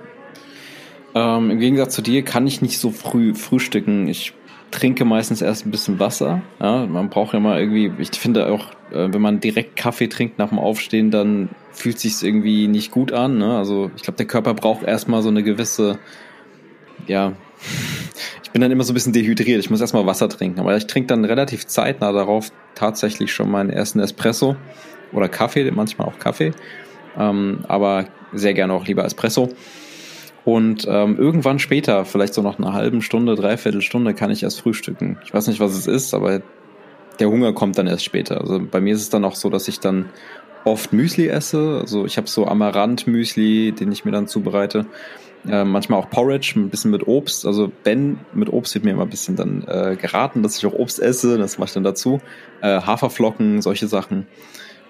Ähm, 1.15 1.51
Im 1.51 1.59
Gegensatz 1.59 1.95
zu 1.95 2.01
dir 2.01 2.23
kann 2.23 2.45
ich 2.47 2.61
nicht 2.61 2.79
so 2.79 2.91
früh 2.91 3.33
frühstücken. 3.33 4.07
Ich 4.07 4.33
trinke 4.71 5.05
meistens 5.05 5.41
erst 5.41 5.65
ein 5.65 5.71
bisschen 5.71 5.99
Wasser. 5.99 6.41
Ja, 6.59 6.85
man 6.85 7.09
braucht 7.09 7.33
ja 7.33 7.39
mal 7.39 7.59
irgendwie, 7.59 7.91
ich 7.97 8.11
finde 8.11 8.47
auch, 8.51 8.71
äh, 8.91 9.11
wenn 9.11 9.21
man 9.21 9.39
direkt 9.39 9.75
Kaffee 9.75 10.07
trinkt 10.07 10.37
nach 10.37 10.49
dem 10.49 10.59
Aufstehen, 10.59 11.11
dann 11.11 11.49
fühlt 11.71 11.99
sich's 11.99 12.21
irgendwie 12.21 12.67
nicht 12.67 12.91
gut 12.91 13.11
an. 13.11 13.37
Ne? 13.37 13.57
Also 13.57 13.91
ich 13.95 14.03
glaube, 14.03 14.17
der 14.17 14.27
Körper 14.27 14.53
braucht 14.53 14.83
erstmal 14.83 15.21
so 15.21 15.29
eine 15.29 15.43
gewisse, 15.43 15.97
ja, 17.07 17.33
ich 18.43 18.51
bin 18.51 18.61
dann 18.61 18.71
immer 18.71 18.83
so 18.83 18.93
ein 18.93 18.95
bisschen 18.95 19.13
dehydriert. 19.13 19.59
Ich 19.59 19.69
muss 19.69 19.81
erstmal 19.81 20.05
Wasser 20.05 20.29
trinken. 20.29 20.59
Aber 20.59 20.75
ich 20.75 20.87
trinke 20.87 21.07
dann 21.07 21.25
relativ 21.25 21.65
zeitnah 21.65 22.11
darauf 22.11 22.51
tatsächlich 22.75 23.33
schon 23.33 23.49
meinen 23.49 23.69
ersten 23.69 23.99
Espresso 23.99 24.55
oder 25.11 25.27
Kaffee, 25.27 25.69
manchmal 25.71 26.07
auch 26.07 26.19
Kaffee. 26.19 26.51
Ähm, 27.17 27.59
aber 27.67 28.05
sehr 28.33 28.53
gerne 28.53 28.73
auch 28.73 28.85
lieber 28.85 29.03
Espresso. 29.03 29.49
Und 30.49 30.87
ähm, 30.89 31.15
irgendwann 31.19 31.59
später, 31.59 32.05
vielleicht 32.05 32.33
so 32.33 32.41
nach 32.41 32.57
einer 32.57 32.73
halben 32.73 33.03
Stunde, 33.03 33.35
dreiviertel 33.35 33.83
Stunde, 33.83 34.15
kann 34.15 34.31
ich 34.31 34.41
erst 34.41 34.61
frühstücken. 34.61 35.19
Ich 35.23 35.31
weiß 35.31 35.45
nicht, 35.45 35.59
was 35.59 35.75
es 35.75 35.85
ist, 35.85 36.15
aber 36.15 36.41
der 37.19 37.29
Hunger 37.29 37.53
kommt 37.53 37.77
dann 37.77 37.85
erst 37.85 38.03
später. 38.03 38.41
Also 38.41 38.59
bei 38.59 38.81
mir 38.81 38.95
ist 38.95 39.01
es 39.01 39.09
dann 39.11 39.25
auch 39.25 39.35
so, 39.35 39.51
dass 39.51 39.67
ich 39.67 39.79
dann 39.79 40.09
oft 40.65 40.91
Müsli 40.91 41.27
esse. 41.27 41.77
Also 41.79 42.03
ich 42.07 42.17
habe 42.17 42.27
so 42.27 42.47
Amaranth-Müsli, 42.47 43.73
den 43.73 43.91
ich 43.91 44.05
mir 44.05 44.11
dann 44.11 44.25
zubereite. 44.25 44.87
Äh, 45.47 45.65
manchmal 45.65 45.99
auch 45.99 46.09
Porridge, 46.09 46.53
ein 46.55 46.71
bisschen 46.71 46.89
mit 46.89 47.07
Obst. 47.07 47.45
Also 47.45 47.71
wenn 47.83 48.17
mit 48.33 48.51
Obst 48.51 48.73
wird 48.73 48.85
mir 48.85 48.91
immer 48.91 49.03
ein 49.03 49.09
bisschen 49.11 49.35
dann 49.35 49.63
äh, 49.67 49.97
geraten, 50.01 50.41
dass 50.41 50.57
ich 50.57 50.65
auch 50.65 50.73
Obst 50.73 50.99
esse. 50.99 51.37
Das 51.37 51.59
mache 51.59 51.67
ich 51.67 51.73
dann 51.73 51.83
dazu. 51.83 52.21
Äh, 52.61 52.81
Haferflocken, 52.81 53.61
solche 53.61 53.87
Sachen. 53.87 54.25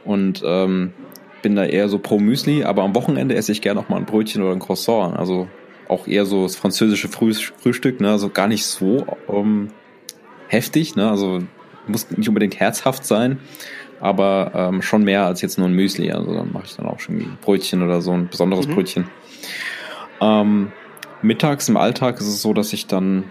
Und 0.06 0.42
ähm, 0.46 0.94
bin 1.42 1.56
da 1.56 1.66
eher 1.66 1.90
so 1.90 2.00
pro 2.00 2.20
Müsli, 2.20 2.64
aber 2.64 2.84
am 2.84 2.96
Wochenende 2.96 3.36
esse 3.36 3.52
ich 3.52 3.62
gerne 3.62 3.80
auch 3.80 3.90
mal 3.90 3.98
ein 3.98 4.06
Brötchen 4.06 4.42
oder 4.42 4.54
ein 4.54 4.60
Croissant. 4.60 5.18
Also 5.18 5.48
auch 5.88 6.08
eher 6.08 6.26
so 6.26 6.44
das 6.44 6.56
französische 6.56 7.08
Früh 7.08 7.34
Frühstück, 7.34 8.00
ne? 8.00 8.12
Also 8.12 8.30
gar 8.30 8.48
nicht 8.48 8.66
so 8.66 9.06
ähm, 9.28 9.70
heftig, 10.48 10.96
ne? 10.96 11.10
Also 11.10 11.40
muss 11.88 12.10
nicht 12.12 12.28
unbedingt 12.30 12.60
herzhaft 12.60 13.06
sein, 13.06 13.40
aber 14.00 14.52
ähm, 14.54 14.82
schon 14.82 15.04
mehr 15.04 15.26
als 15.26 15.42
jetzt 15.42 15.58
nur 15.58 15.68
ein 15.68 15.74
Müsli. 15.74 16.12
Also 16.12 16.34
dann 16.34 16.52
mache 16.52 16.66
ich 16.66 16.76
dann 16.76 16.86
auch 16.86 17.00
schon 17.00 17.18
ein 17.18 17.38
Brötchen 17.42 17.82
oder 17.82 18.02
so 18.02 18.12
ein 18.12 18.28
besonderes 18.28 18.68
Mhm. 18.68 18.76
Brötchen. 18.76 19.08
Ähm, 20.22 20.72
mittags 21.22 21.70
im 21.70 21.78
Alltag 21.78 22.20
ist 22.20 22.28
es 22.28 22.42
so, 22.42 22.54
dass 22.54 22.74
ich 22.74 22.88
dann 22.88 23.26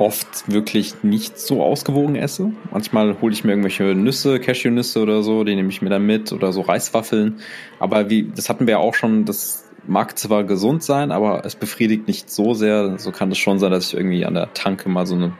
oft 0.00 0.50
wirklich 0.50 1.02
nicht 1.02 1.38
so 1.38 1.62
ausgewogen 1.62 2.16
esse. 2.16 2.52
Manchmal 2.72 3.20
hole 3.20 3.32
ich 3.32 3.44
mir 3.44 3.52
irgendwelche 3.52 3.94
Nüsse, 3.94 4.40
Cashewnüsse 4.40 5.00
oder 5.00 5.22
so, 5.22 5.44
die 5.44 5.54
nehme 5.54 5.68
ich 5.68 5.82
mir 5.82 5.90
dann 5.90 6.06
mit 6.06 6.32
oder 6.32 6.52
so 6.52 6.62
Reiswaffeln. 6.62 7.40
Aber 7.78 8.10
wie, 8.10 8.30
das 8.34 8.48
hatten 8.48 8.66
wir 8.66 8.72
ja 8.72 8.78
auch 8.78 8.94
schon, 8.94 9.24
das 9.24 9.64
mag 9.86 10.18
zwar 10.18 10.44
gesund 10.44 10.82
sein, 10.82 11.12
aber 11.12 11.44
es 11.44 11.54
befriedigt 11.54 12.06
nicht 12.06 12.30
so 12.30 12.54
sehr. 12.54 12.98
So 12.98 13.12
kann 13.12 13.30
es 13.30 13.38
schon 13.38 13.58
sein, 13.58 13.70
dass 13.70 13.88
ich 13.88 13.94
irgendwie 13.94 14.24
an 14.24 14.34
der 14.34 14.52
Tanke 14.54 14.88
mal 14.88 15.06
so 15.06 15.14
eine, 15.14 15.32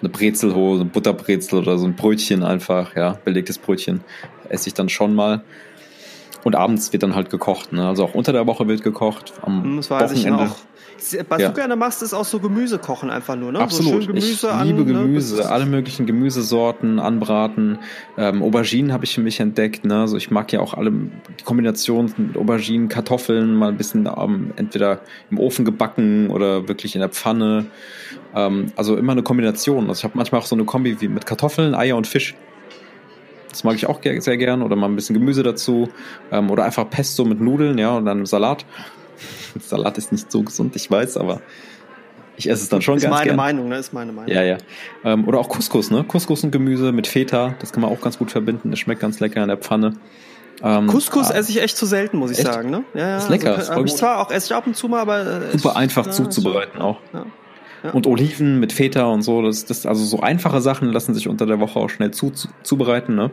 eine 0.00 0.08
Brezel 0.08 0.54
hole, 0.54 0.80
eine 0.80 0.90
Butterbrezel 0.90 1.58
oder 1.58 1.78
so 1.78 1.86
ein 1.86 1.94
Brötchen 1.94 2.42
einfach, 2.42 2.96
ja, 2.96 3.18
belegtes 3.24 3.58
Brötchen 3.58 4.02
esse 4.48 4.68
ich 4.68 4.74
dann 4.74 4.88
schon 4.88 5.14
mal. 5.14 5.44
Und 6.42 6.56
abends 6.56 6.92
wird 6.92 7.02
dann 7.02 7.14
halt 7.14 7.30
gekocht, 7.30 7.72
ne? 7.72 7.86
Also 7.86 8.04
auch 8.04 8.14
unter 8.14 8.32
der 8.32 8.46
Woche 8.46 8.66
wird 8.66 8.82
gekocht. 8.82 9.34
Am 9.42 9.76
Das 9.76 9.90
weiß 9.90 10.12
ich 10.12 10.24
Wochenende. 10.24 10.54
Was 11.28 11.40
Ja. 11.40 11.48
du 11.48 11.54
gerne 11.54 11.76
machst, 11.76 12.02
ist 12.02 12.12
auch 12.12 12.24
so 12.24 12.38
Gemüse 12.40 12.78
kochen 12.78 13.10
einfach 13.10 13.34
nur, 13.36 13.52
ne? 13.52 13.58
Absolut. 13.60 13.92
So 13.92 13.98
schön 14.00 14.06
Gemüse 14.08 14.46
ich 14.48 14.52
an, 14.52 14.66
liebe 14.66 14.80
ne? 14.84 14.92
Gemüse, 14.92 15.40
ist- 15.40 15.46
alle 15.46 15.64
möglichen 15.66 16.04
Gemüsesorten 16.06 16.98
anbraten. 16.98 17.78
Ähm, 18.18 18.42
Auberginen 18.42 18.92
habe 18.92 19.04
ich 19.04 19.14
für 19.14 19.20
mich 19.22 19.40
entdeckt. 19.40 19.84
Ne? 19.84 20.00
Also 20.00 20.16
ich 20.16 20.30
mag 20.30 20.52
ja 20.52 20.60
auch 20.60 20.74
alle 20.74 20.90
die 20.90 21.44
Kombination 21.44 22.12
mit 22.16 22.36
Auberginen, 22.36 22.88
Kartoffeln, 22.88 23.54
mal 23.54 23.68
ein 23.68 23.76
bisschen 23.76 24.06
ähm, 24.14 24.52
entweder 24.56 25.00
im 25.30 25.38
Ofen 25.38 25.64
gebacken 25.64 26.30
oder 26.30 26.68
wirklich 26.68 26.94
in 26.94 27.00
der 27.00 27.08
Pfanne. 27.10 27.66
Ähm, 28.34 28.66
also 28.76 28.96
immer 28.96 29.12
eine 29.12 29.22
Kombination. 29.22 29.88
Also 29.88 30.00
ich 30.00 30.04
habe 30.04 30.14
manchmal 30.16 30.40
auch 30.42 30.46
so 30.46 30.54
eine 30.54 30.64
Kombi 30.64 31.00
wie 31.00 31.08
mit 31.08 31.24
Kartoffeln, 31.26 31.74
Eier 31.74 31.96
und 31.96 32.06
Fisch. 32.06 32.34
Das 33.48 33.64
mag 33.64 33.74
ich 33.74 33.86
auch 33.86 34.00
sehr 34.02 34.36
gern. 34.36 34.62
Oder 34.62 34.76
mal 34.76 34.86
ein 34.86 34.94
bisschen 34.96 35.14
Gemüse 35.14 35.42
dazu. 35.42 35.88
Ähm, 36.30 36.50
oder 36.50 36.64
einfach 36.64 36.88
Pesto 36.88 37.24
mit 37.24 37.40
Nudeln, 37.40 37.78
ja, 37.78 37.96
und 37.96 38.04
dann 38.04 38.18
einem 38.18 38.26
Salat. 38.26 38.64
Salat 39.58 39.98
ist 39.98 40.12
nicht 40.12 40.30
so 40.30 40.42
gesund, 40.42 40.76
ich 40.76 40.90
weiß, 40.90 41.16
aber 41.16 41.40
ich 42.36 42.48
esse 42.48 42.62
es 42.62 42.68
dann 42.68 42.80
schon 42.80 42.96
ist 42.96 43.02
ganz 43.02 43.14
meine 43.14 43.26
gern. 43.26 43.36
Meinung, 43.36 43.68
ne? 43.68 43.76
Ist 43.78 43.92
meine 43.92 44.12
Meinung. 44.12 44.30
Ja, 44.32 44.42
ja. 44.42 44.56
Ähm, 45.04 45.26
oder 45.28 45.38
auch 45.40 45.48
Couscous, 45.48 45.90
ne? 45.90 46.04
Couscous 46.06 46.44
und 46.44 46.50
Gemüse 46.52 46.92
mit 46.92 47.06
Feta, 47.06 47.54
das 47.58 47.72
kann 47.72 47.82
man 47.82 47.90
auch 47.90 48.00
ganz 48.00 48.16
gut 48.18 48.30
verbinden. 48.30 48.70
Das 48.70 48.78
schmeckt 48.78 49.00
ganz 49.00 49.20
lecker 49.20 49.42
in 49.42 49.48
der 49.48 49.58
Pfanne. 49.58 49.94
Ähm, 50.62 50.86
Couscous 50.86 51.30
ah, 51.30 51.34
esse 51.34 51.50
ich 51.50 51.62
echt 51.62 51.76
zu 51.76 51.86
selten, 51.86 52.18
muss 52.18 52.30
ich 52.30 52.38
Echt? 52.38 52.46
sagen, 52.46 52.70
ne? 52.70 52.84
Ja, 52.94 53.08
ja. 53.08 53.16
Ist 53.18 53.28
lecker, 53.30 53.56
Also, 53.56 53.72
ist 53.72 53.78
ich 53.78 53.90
gut. 53.92 53.98
zwar 53.98 54.20
auch 54.20 54.30
esse 54.30 54.46
ich 54.46 54.54
ab 54.54 54.66
und 54.66 54.76
zu 54.76 54.88
mal, 54.88 55.00
aber 55.00 55.20
äh, 55.20 55.40
super 55.52 55.70
ist- 55.70 55.76
einfach 55.76 56.06
ja, 56.06 56.12
zuzubereiten 56.12 56.80
auch. 56.80 56.98
Ja. 57.12 57.26
Ja. 57.82 57.90
Und 57.92 58.06
Oliven 58.06 58.60
mit 58.60 58.74
Feta 58.74 59.04
und 59.06 59.22
so, 59.22 59.40
das, 59.40 59.64
das, 59.64 59.86
also 59.86 60.04
so 60.04 60.20
einfache 60.20 60.60
Sachen 60.60 60.92
lassen 60.92 61.14
sich 61.14 61.28
unter 61.28 61.46
der 61.46 61.60
Woche 61.60 61.78
auch 61.78 61.88
schnell 61.88 62.10
zu, 62.10 62.28
zu, 62.30 62.48
zubereiten, 62.62 63.14
ne? 63.14 63.30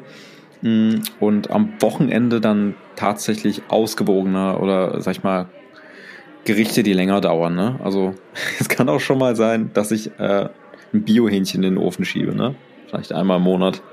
Mm, 0.61 1.01
Und 1.19 1.51
am 1.51 1.73
Wochenende 1.81 2.39
dann 2.39 2.75
tatsächlich 2.95 3.63
ausgewogener 3.67 4.61
oder 4.61 5.01
sag 5.01 5.11
ich 5.17 5.23
mal 5.23 5.47
Gerichte, 6.47 6.81
die 6.81 6.93
länger 6.93 7.19
dauern, 7.21 7.55
ne? 7.55 7.79
Also 7.83 8.15
es 8.59 8.69
kann 8.69 8.89
auch 8.89 8.99
schon 8.99 9.19
mal 9.19 9.35
sein, 9.35 9.69
dass 9.73 9.91
ich 9.91 10.17
äh, 10.17 10.49
ein 10.93 11.03
Biohähnchen 11.03 11.61
in 11.63 11.75
den 11.75 11.77
Ofen 11.77 12.05
schiebe, 12.05 12.33
ne? 12.33 12.55
Vielleicht 12.87 13.11
einmal 13.11 13.37
im 13.37 13.43
Monat. 13.43 13.83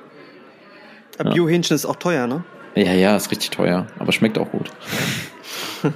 Aber 1.18 1.32
Biohähnchen 1.32 1.74
ist 1.74 1.84
auch 1.84 1.96
teuer, 1.96 2.26
ne? 2.26 2.44
Ja, 2.76 2.92
ja, 2.92 3.16
ist 3.16 3.30
richtig 3.30 3.50
teuer, 3.50 3.88
aber 3.98 4.12
schmeckt 4.12 4.38
auch 4.38 4.50
gut. 4.50 4.70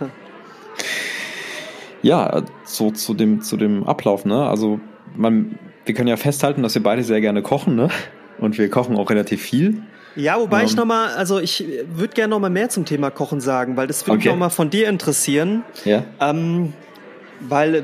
ja, 2.02 2.42
so 2.64 2.90
zu 2.90 3.14
dem, 3.14 3.40
zu 3.40 3.56
dem 3.56 3.84
Ablauf, 3.84 4.24
ne? 4.24 4.48
Also, 4.48 4.80
man, 5.16 5.58
wir 5.86 5.94
können 5.94 6.08
ja 6.08 6.16
festhalten, 6.16 6.62
dass 6.62 6.74
wir 6.74 6.82
beide 6.82 7.04
sehr 7.04 7.20
gerne 7.20 7.42
kochen, 7.42 7.76
ne? 7.76 7.88
Und 8.38 8.58
wir 8.58 8.68
kochen 8.68 8.96
auch 8.96 9.10
relativ 9.10 9.42
viel. 9.42 9.82
Ja, 10.18 10.38
wobei 10.38 10.64
ich 10.64 10.70
Ähm. 10.72 10.76
nochmal, 10.78 11.10
also 11.14 11.38
ich 11.38 11.64
würde 11.94 12.12
gerne 12.14 12.30
nochmal 12.32 12.50
mehr 12.50 12.68
zum 12.68 12.84
Thema 12.84 13.10
Kochen 13.10 13.40
sagen, 13.40 13.76
weil 13.76 13.86
das 13.86 14.06
würde 14.06 14.16
mich 14.18 14.26
Okay. 14.26 14.34
auch 14.34 14.38
mal 14.38 14.50
von 14.50 14.68
dir 14.68 14.88
interessieren. 14.88 15.62
Ja. 15.84 16.04
Ähm, 16.20 16.72
weil 17.40 17.74
äh, 17.76 17.82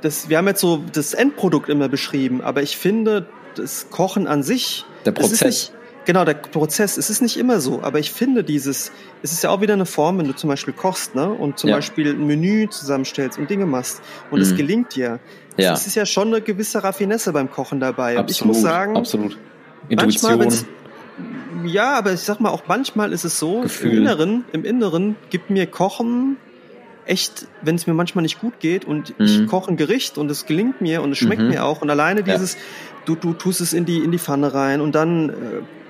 das, 0.00 0.28
wir 0.28 0.38
haben 0.38 0.48
jetzt 0.48 0.60
so 0.60 0.82
das 0.92 1.14
Endprodukt 1.14 1.68
immer 1.68 1.88
beschrieben, 1.88 2.40
aber 2.42 2.60
ich 2.62 2.76
finde, 2.76 3.26
das 3.54 3.86
Kochen 3.90 4.26
an 4.26 4.42
sich. 4.42 4.84
Der 5.04 5.12
Prozess. 5.12 5.42
Nicht, 5.44 5.72
genau, 6.06 6.24
der 6.24 6.34
Prozess, 6.34 6.96
es 6.96 7.08
ist 7.08 7.22
nicht 7.22 7.36
immer 7.36 7.60
so, 7.60 7.82
aber 7.82 8.00
ich 8.00 8.10
finde 8.10 8.42
dieses, 8.42 8.90
es 9.22 9.30
ist 9.32 9.44
ja 9.44 9.50
auch 9.50 9.60
wieder 9.60 9.74
eine 9.74 9.86
Form, 9.86 10.18
wenn 10.18 10.26
du 10.26 10.34
zum 10.34 10.48
Beispiel 10.50 10.74
kochst, 10.74 11.14
ne? 11.14 11.28
Und 11.30 11.58
zum 11.58 11.70
Ja. 11.70 11.76
Beispiel 11.76 12.10
ein 12.10 12.26
Menü 12.26 12.68
zusammenstellst 12.68 13.38
und 13.38 13.48
Dinge 13.48 13.66
machst 13.66 14.02
und 14.32 14.40
es 14.40 14.50
Mhm. 14.52 14.56
gelingt 14.56 14.96
dir. 14.96 15.20
Ja. 15.56 15.72
Es 15.72 15.86
ist 15.86 15.94
ja 15.94 16.04
schon 16.06 16.28
eine 16.28 16.40
gewisse 16.40 16.82
Raffinesse 16.82 17.32
beim 17.32 17.48
Kochen 17.50 17.78
dabei. 17.78 18.14
Und 18.14 18.20
Absolut. 18.22 18.56
ich 18.56 18.62
muss 18.62 18.62
sagen, 18.62 18.96
absolut. 18.96 19.38
manchmal, 19.88 20.32
Intuition. 20.34 20.40
wenn's- 20.40 20.64
ja, 21.64 21.96
aber 21.98 22.12
ich 22.12 22.20
sag 22.20 22.40
mal, 22.40 22.50
auch 22.50 22.62
manchmal 22.68 23.12
ist 23.12 23.24
es 23.24 23.38
so, 23.38 23.62
Gefühl. 23.62 23.92
im 23.92 23.98
Inneren, 23.98 24.44
im 24.52 24.64
Inneren 24.64 25.16
gibt 25.30 25.50
mir 25.50 25.66
Kochen 25.66 26.36
echt, 27.06 27.46
wenn 27.62 27.74
es 27.74 27.86
mir 27.86 27.94
manchmal 27.94 28.22
nicht 28.22 28.40
gut 28.40 28.60
geht 28.60 28.84
und 28.84 29.14
ich 29.18 29.40
Mhm. 29.40 29.46
koche 29.46 29.70
ein 29.72 29.76
Gericht 29.76 30.16
und 30.18 30.30
es 30.30 30.46
gelingt 30.46 30.80
mir 30.80 31.02
und 31.02 31.12
es 31.12 31.18
schmeckt 31.18 31.42
Mhm. 31.42 31.48
mir 31.48 31.64
auch 31.64 31.82
und 31.82 31.90
alleine 31.90 32.20
Ja. 32.20 32.34
dieses, 32.34 32.56
du, 33.04 33.14
du 33.16 33.32
tust 33.32 33.60
es 33.60 33.72
in 33.72 33.84
die, 33.84 33.98
in 33.98 34.12
die 34.12 34.18
Pfanne 34.18 34.52
rein 34.54 34.80
und 34.80 34.94
dann 34.94 35.30
äh, 35.30 35.34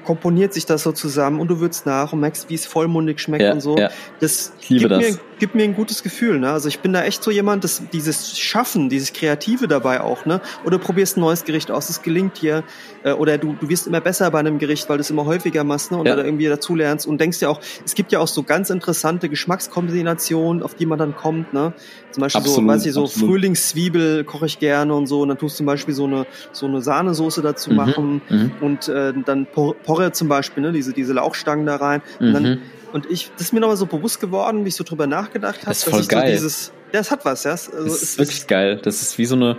komponiert 0.04 0.54
sich 0.54 0.64
das 0.66 0.82
so 0.82 0.92
zusammen 0.92 1.38
und 1.40 1.48
du 1.48 1.60
würzt 1.60 1.84
nach 1.84 2.12
und 2.12 2.20
merkst, 2.20 2.48
wie 2.48 2.54
es 2.54 2.64
vollmundig 2.64 3.20
schmeckt 3.20 3.42
Ja, 3.44 3.52
und 3.52 3.60
so. 3.60 3.76
ja. 3.78 3.90
Das, 4.20 4.52
Ich 4.60 4.70
liebe 4.70 4.88
gibt, 4.88 4.92
das. 4.92 5.12
Mir, 5.12 5.18
gibt 5.40 5.56
mir 5.56 5.64
ein 5.64 5.74
gutes 5.74 6.04
Gefühl. 6.04 6.38
Ne? 6.38 6.50
Also 6.52 6.68
ich 6.68 6.78
bin 6.78 6.92
da 6.92 7.02
echt 7.02 7.24
so 7.24 7.32
jemand, 7.32 7.64
das, 7.64 7.82
dieses 7.92 8.38
Schaffen, 8.38 8.88
dieses 8.88 9.12
Kreative 9.12 9.66
dabei 9.66 10.00
auch. 10.00 10.24
Ne? 10.26 10.40
Oder 10.64 10.78
du 10.78 10.84
probierst 10.84 11.16
ein 11.16 11.20
neues 11.20 11.44
Gericht 11.44 11.70
aus, 11.72 11.90
es 11.90 12.02
gelingt 12.02 12.40
dir. 12.40 12.62
Äh, 13.02 13.12
oder 13.12 13.36
du, 13.38 13.54
du 13.58 13.68
wirst 13.68 13.88
immer 13.88 14.00
besser 14.00 14.30
bei 14.30 14.38
einem 14.38 14.58
Gericht, 14.58 14.88
weil 14.88 14.98
du 14.98 15.00
es 15.00 15.10
immer 15.10 15.24
häufiger 15.24 15.64
machst 15.64 15.90
ne? 15.90 15.98
und 15.98 16.06
Ja. 16.06 16.14
da 16.14 16.22
irgendwie 16.24 16.46
dazulernst 16.46 17.06
und 17.08 17.20
denkst 17.20 17.40
ja 17.40 17.48
auch, 17.48 17.60
es 17.84 17.94
gibt 17.96 18.12
ja 18.12 18.20
auch 18.20 18.28
so 18.28 18.42
ganz 18.44 18.70
interessante 18.70 19.28
Geschmackskombinationen, 19.28 20.62
auf 20.62 20.74
die 20.74 20.86
man 20.86 20.98
dann 20.98 21.16
kommt. 21.16 21.52
Ne? 21.52 21.72
Zum 22.12 22.20
Beispiel 22.20 22.42
so, 22.42 22.50
Absolut, 22.50 22.70
weiß 22.70 22.86
ich, 22.86 22.92
so 22.92 23.04
absolut. 23.04 23.30
Frühlingszwiebel 23.30 24.24
koche 24.24 24.46
ich 24.46 24.58
gerne 24.58 24.94
und 24.94 25.06
so. 25.06 25.22
Und 25.22 25.28
dann 25.28 25.38
tust 25.38 25.56
du 25.56 25.58
zum 25.58 25.66
Beispiel 25.66 25.94
so 25.94 26.04
eine, 26.04 26.26
so 26.52 26.66
eine 26.66 26.80
Sahnesoße 26.82 27.42
dazu 27.42 27.70
Mhm, 27.70 27.76
machen. 27.76 28.22
mhm. 28.28 28.52
Und 28.60 28.88
äh, 28.88 29.12
dann 29.24 29.46
Por- 29.46 29.74
Porre 29.76 30.12
zum 30.12 30.28
Beispiel, 30.28 30.62
ne? 30.62 30.72
diese, 30.72 30.92
diese 30.92 31.12
Lauchstangen 31.12 31.66
da 31.66 31.76
rein. 31.76 32.02
Und 32.18 32.32
dann 32.32 32.42
Mhm. 32.42 32.58
Und 32.92 33.06
ich, 33.10 33.30
das 33.36 33.48
ist 33.48 33.52
mir 33.52 33.60
nochmal 33.60 33.76
so 33.76 33.86
bewusst 33.86 34.20
geworden, 34.20 34.64
wie 34.64 34.68
ich 34.68 34.74
so 34.76 34.84
drüber 34.84 35.06
nachgedacht 35.06 35.58
habe, 35.60 35.66
Das 35.66 35.78
ist 35.78 35.90
voll 35.90 36.04
geil. 36.06 36.26
so 36.26 36.32
dieses, 36.32 36.72
Das 36.92 37.10
hat 37.10 37.24
was, 37.24 37.44
ja. 37.44 37.52
Also, 37.52 37.70
das 37.84 38.02
ist 38.02 38.18
wirklich 38.18 38.46
geil. 38.46 38.80
Das 38.82 39.02
ist 39.02 39.18
wie 39.18 39.24
so 39.26 39.36
eine, 39.36 39.56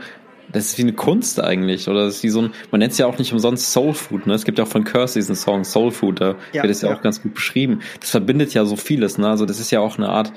das 0.52 0.66
ist 0.66 0.78
wie 0.78 0.82
eine 0.84 0.94
Kunst 0.94 1.40
eigentlich. 1.40 1.88
Oder 1.88 2.06
das 2.06 2.16
ist 2.18 2.24
wie 2.24 2.30
so 2.30 2.42
ein, 2.42 2.54
man 2.72 2.80
nennt 2.80 2.92
es 2.92 2.98
ja 2.98 3.06
auch 3.06 3.18
nicht 3.18 3.32
umsonst 3.32 3.72
Soul 3.72 3.94
Food, 3.94 4.28
ne? 4.28 4.34
Es 4.34 4.44
gibt 4.44 4.58
ja 4.58 4.66
auch 4.66 4.70
von 4.70 4.84
Curse 4.84 5.16
diesen 5.20 5.36
Song 5.36 5.64
Soul 5.64 5.92
Food, 5.92 6.20
da 6.22 6.36
ja, 6.52 6.64
wird 6.64 6.72
es 6.72 6.82
ja, 6.82 6.90
ja, 6.90 6.96
auch 6.96 7.02
ganz 7.02 7.22
gut 7.22 7.34
beschrieben. 7.36 7.82
Das 8.00 8.10
verbindet 8.10 8.54
ja 8.54 8.66
so 8.66 8.76
vieles, 8.76 9.18
ne? 9.18 9.30
Also 9.30 9.46
das 9.46 9.60
ist 9.60 9.72
ja 9.72 9.80
auch 9.80 9.98
eine 9.98 10.10
Art, 10.10 10.34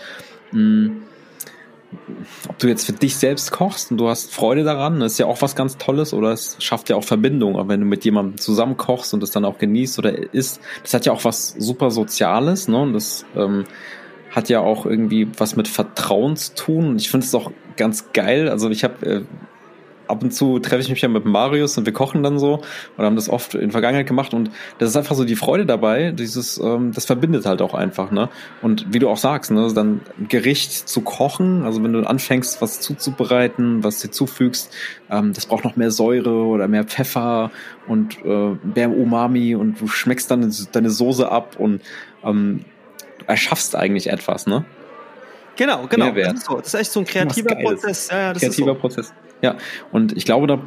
mh, 0.53 0.93
ob 2.49 2.53
du 2.65 2.69
jetzt 2.70 2.85
für 2.86 2.93
dich 2.93 3.16
selbst 3.16 3.53
kochst 3.53 3.91
und 3.91 3.99
du 3.99 4.09
hast 4.09 4.32
Freude 4.32 4.65
daran, 4.65 5.01
ist 5.03 5.19
ja 5.19 5.27
auch 5.27 5.43
was 5.43 5.55
ganz 5.55 5.77
Tolles 5.77 6.12
oder 6.12 6.32
es 6.32 6.57
schafft 6.59 6.89
ja 6.89 6.97
auch 6.97 7.05
Verbindung. 7.05 7.57
Aber 7.57 7.69
wenn 7.69 7.81
du 7.81 7.86
mit 7.86 8.05
jemandem 8.05 8.39
zusammen 8.39 8.77
kochst 8.77 9.15
und 9.15 9.23
das 9.23 9.31
dann 9.31 9.45
auch 9.45 9.59
genießt 9.59 9.99
oder 9.99 10.35
isst, 10.35 10.61
das 10.82 10.95
hat 10.95 11.07
ja 11.07 11.12
auch 11.12 11.24
was 11.24 11.55
super 11.59 11.91
Soziales, 11.91 12.69
ne? 12.69 12.81
Und 12.81 12.95
das 12.95 13.24
ähm, 13.36 13.65
hat 14.31 14.49
ja 14.49 14.61
auch 14.61 14.86
irgendwie 14.86 15.28
was 15.39 15.57
mit 15.57 15.69
Vertrauen 15.69 16.36
zu 16.36 16.55
tun. 16.55 16.89
Und 16.89 17.01
ich 17.01 17.11
finde 17.11 17.27
es 17.27 17.35
auch 17.35 17.53
ganz 17.77 18.12
geil. 18.12 18.49
Also 18.49 18.70
ich 18.70 18.82
habe 18.82 19.07
äh, 19.07 19.23
ab 20.06 20.22
und 20.22 20.32
zu 20.32 20.59
treffe 20.59 20.82
ich 20.82 20.89
mich 20.89 21.01
ja 21.01 21.09
mit 21.09 21.24
Marius 21.24 21.78
und 21.78 21.86
wir 21.86 21.93
kochen 21.93 22.22
dann 22.22 22.39
so 22.39 22.62
und 22.97 23.05
haben 23.05 23.16
das 23.16 23.28
oft 23.28 23.55
in 23.55 23.70
Vergangenheit 23.70 24.06
gemacht 24.06 24.35
und 24.35 24.51
das 24.78 24.90
ist 24.90 24.97
einfach 24.97 25.14
so 25.14 25.24
die 25.24 25.36
Freude 25.36 25.66
dabei, 25.66 26.12
dieses, 26.12 26.59
ähm, 26.59 26.93
das 26.93 27.05
verbindet 27.05 27.47
halt 27.47 27.62
auch 27.62 27.74
einfach, 27.74 28.10
ne? 28.10 28.28
Und 28.62 28.93
wie 28.93 28.98
du 28.98 29.09
auch 29.09 29.16
sagst, 29.16 29.51
ne, 29.51 29.70
dann 29.74 30.01
Gericht 30.28 30.72
zu 30.72 31.01
kochen, 31.01 31.64
also 31.64 31.82
wenn 31.82 31.93
du 31.93 32.01
anfängst, 32.01 32.60
was 32.60 32.81
zuzubereiten, 32.81 33.82
was 33.82 34.01
dir 34.01 34.10
zufügst, 34.10 34.72
ähm, 35.10 35.32
das 35.32 35.47
braucht 35.47 35.64
noch 35.64 35.76
mehr 35.76 35.90
Säure 35.90 36.44
oder 36.44 36.68
mehr 36.68 36.85
Pfeffer 36.85 37.51
und 37.86 38.18
äh, 38.24 38.56
mehr 38.74 38.90
Umami 38.90 39.55
und 39.55 39.81
du 39.81 39.89
schmeckst 39.89 40.31
dann 40.31 40.52
deine 40.72 40.90
Soße 40.90 41.31
ab 41.31 41.56
und 41.59 41.82
ähm, 42.22 42.64
erschaffst 43.26 43.76
eigentlich 43.76 44.09
etwas, 44.09 44.47
ne? 44.47 44.64
Genau, 45.56 45.86
genau. 45.86 46.10
Das 46.10 46.35
ist, 46.35 46.47
so. 46.47 46.56
das 46.56 46.68
ist 46.68 46.81
echt 46.81 46.93
so 46.93 47.01
ein 47.01 47.06
kreativer 47.06 47.55
Prozess. 47.55 48.09
Ja, 48.10 48.18
ja, 48.18 48.32
das 48.32 48.43
kreativer 48.43 48.72
ist 48.72 48.76
so. 48.76 48.81
Prozess. 48.81 49.14
Ja, 49.43 49.56
und 49.93 50.16
ich 50.16 50.24
glaube, 50.24 50.47
da, 50.47 50.60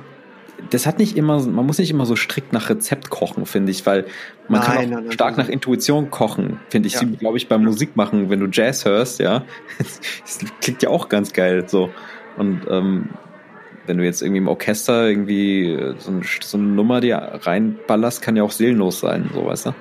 das 0.69 0.85
hat 0.85 0.99
nicht 0.99 1.17
immer, 1.17 1.41
man 1.45 1.65
muss 1.65 1.77
nicht 1.77 1.91
immer 1.91 2.05
so 2.05 2.15
strikt 2.15 2.53
nach 2.53 2.69
Rezept 2.69 3.09
kochen, 3.09 3.45
finde 3.45 3.71
ich, 3.71 3.85
weil 3.85 4.05
man 4.47 4.61
nein, 4.61 4.69
kann 4.69 4.85
auch 4.85 5.01
nein, 5.01 5.11
stark 5.11 5.37
nein. 5.37 5.45
nach 5.45 5.51
Intuition 5.51 6.09
kochen, 6.09 6.59
finde 6.69 6.87
ich, 6.87 6.95
ja. 6.95 7.01
glaube 7.03 7.37
ich, 7.37 7.47
beim 7.47 7.63
Musik 7.63 7.95
machen, 7.95 8.29
wenn 8.29 8.39
du 8.39 8.47
Jazz 8.47 8.85
hörst, 8.85 9.19
ja, 9.19 9.43
das 9.77 10.39
klingt 10.61 10.83
ja 10.83 10.89
auch 10.89 11.09
ganz 11.09 11.33
geil, 11.33 11.67
so. 11.67 11.89
Und 12.37 12.61
ähm, 12.69 13.09
wenn 13.87 13.97
du 13.97 14.03
jetzt 14.03 14.21
irgendwie 14.21 14.39
im 14.39 14.47
Orchester 14.47 15.07
irgendwie 15.07 15.77
so, 15.97 16.11
ein, 16.11 16.21
so 16.41 16.57
eine 16.57 16.67
Nummer 16.67 17.01
dir 17.01 17.17
reinballerst, 17.17 18.21
kann 18.21 18.35
ja 18.35 18.43
auch 18.43 18.51
seelenlos 18.51 18.99
sein, 18.99 19.29
so, 19.33 19.45
weißt 19.45 19.67
du? 19.67 19.73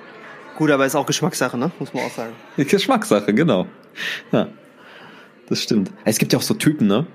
Gut, 0.56 0.70
aber 0.70 0.86
ist 0.86 0.94
auch 0.94 1.04
Geschmackssache, 1.04 1.58
ne? 1.58 1.70
Muss 1.78 1.92
man 1.92 2.04
auch 2.04 2.10
sagen. 2.10 2.32
Geschmackssache, 2.56 3.34
genau. 3.34 3.66
Ja. 4.32 4.48
Das 5.48 5.62
stimmt. 5.62 5.92
Es 6.04 6.18
gibt 6.18 6.32
ja 6.32 6.38
auch 6.38 6.42
so 6.42 6.54
Typen, 6.54 6.86
ne? 6.86 7.06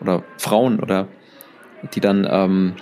Oder 0.00 0.22
Frauen 0.36 0.80
oder 0.80 1.08
die 1.94 2.00
dann, 2.00 2.26
ähm, 2.30 2.74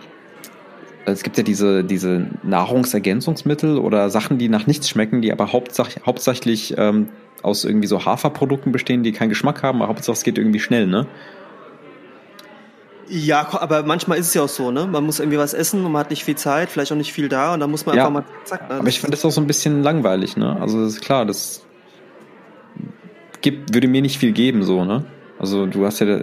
es 1.05 1.23
gibt 1.23 1.37
ja 1.37 1.43
diese, 1.43 1.85
diese 1.85 2.27
Nahrungsergänzungsmittel 2.43 3.79
oder 3.79 4.11
Sachen, 4.11 4.39
die 4.39 4.49
nach 4.49 4.67
nichts 4.67 4.89
schmecken, 4.89 5.23
die 5.23 5.33
aber 5.33 5.53
hauptsächlich, 5.53 6.05
hauptsächlich 6.05 6.75
ähm, 6.77 7.09
aus 7.43 7.65
irgendwie 7.65 7.87
so 7.87 8.05
Haferprodukten 8.05 8.73
bestehen, 8.73 9.03
die 9.03 9.13
keinen 9.13 9.29
Geschmack 9.29 9.63
haben, 9.63 9.83
aber 9.83 9.89
Hauptsache 9.89 10.15
es 10.15 10.25
geht 10.25 10.39
irgendwie 10.39 10.61
schnell, 10.61 10.87
ne? 10.87 11.07
Ja, 13.09 13.47
aber 13.53 13.85
manchmal 13.85 14.19
ist 14.19 14.29
es 14.29 14.35
ja 14.35 14.43
auch 14.43 14.49
so, 14.49 14.73
ne? 14.73 14.87
Man 14.87 15.05
muss 15.05 15.21
irgendwie 15.21 15.39
was 15.39 15.55
essen 15.55 15.85
und 15.85 15.93
man 15.93 16.01
hat 16.01 16.11
nicht 16.11 16.25
viel 16.25 16.35
Zeit, 16.35 16.71
vielleicht 16.71 16.91
auch 16.91 16.97
nicht 16.97 17.13
viel 17.13 17.29
da 17.29 17.55
und 17.55 17.61
dann 17.61 17.71
muss 17.71 17.87
man 17.87 17.97
ja, 17.97 18.03
einfach 18.03 18.23
mal 18.23 18.25
zack. 18.45 18.69
Ne? 18.69 18.77
Aber 18.77 18.89
ich 18.89 18.99
finde 19.01 19.13
das 19.17 19.25
auch 19.25 19.31
so 19.31 19.41
ein 19.41 19.47
bisschen 19.47 19.85
langweilig, 19.85 20.37
ne? 20.37 20.61
Also 20.61 20.83
das 20.83 20.95
ist 20.95 21.03
klar, 21.03 21.25
das 21.25 21.66
gibt, 23.47 23.75
würde 23.75 23.87
mir 23.87 24.03
nicht 24.03 24.19
viel 24.19 24.33
geben, 24.33 24.65
so, 24.65 24.85
ne? 24.85 25.05
Also 25.39 25.67
du 25.67 25.87
hast 25.87 26.01
ja 26.01 26.23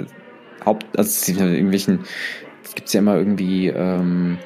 Haupt, 0.65 0.85
also 0.97 1.31
irgendwelchen 1.31 1.99
das 2.63 2.75
gibt's 2.75 2.91
ja 2.91 2.99
immer 2.99 3.15
irgendwie, 3.15 3.67
ähm, 3.67 4.39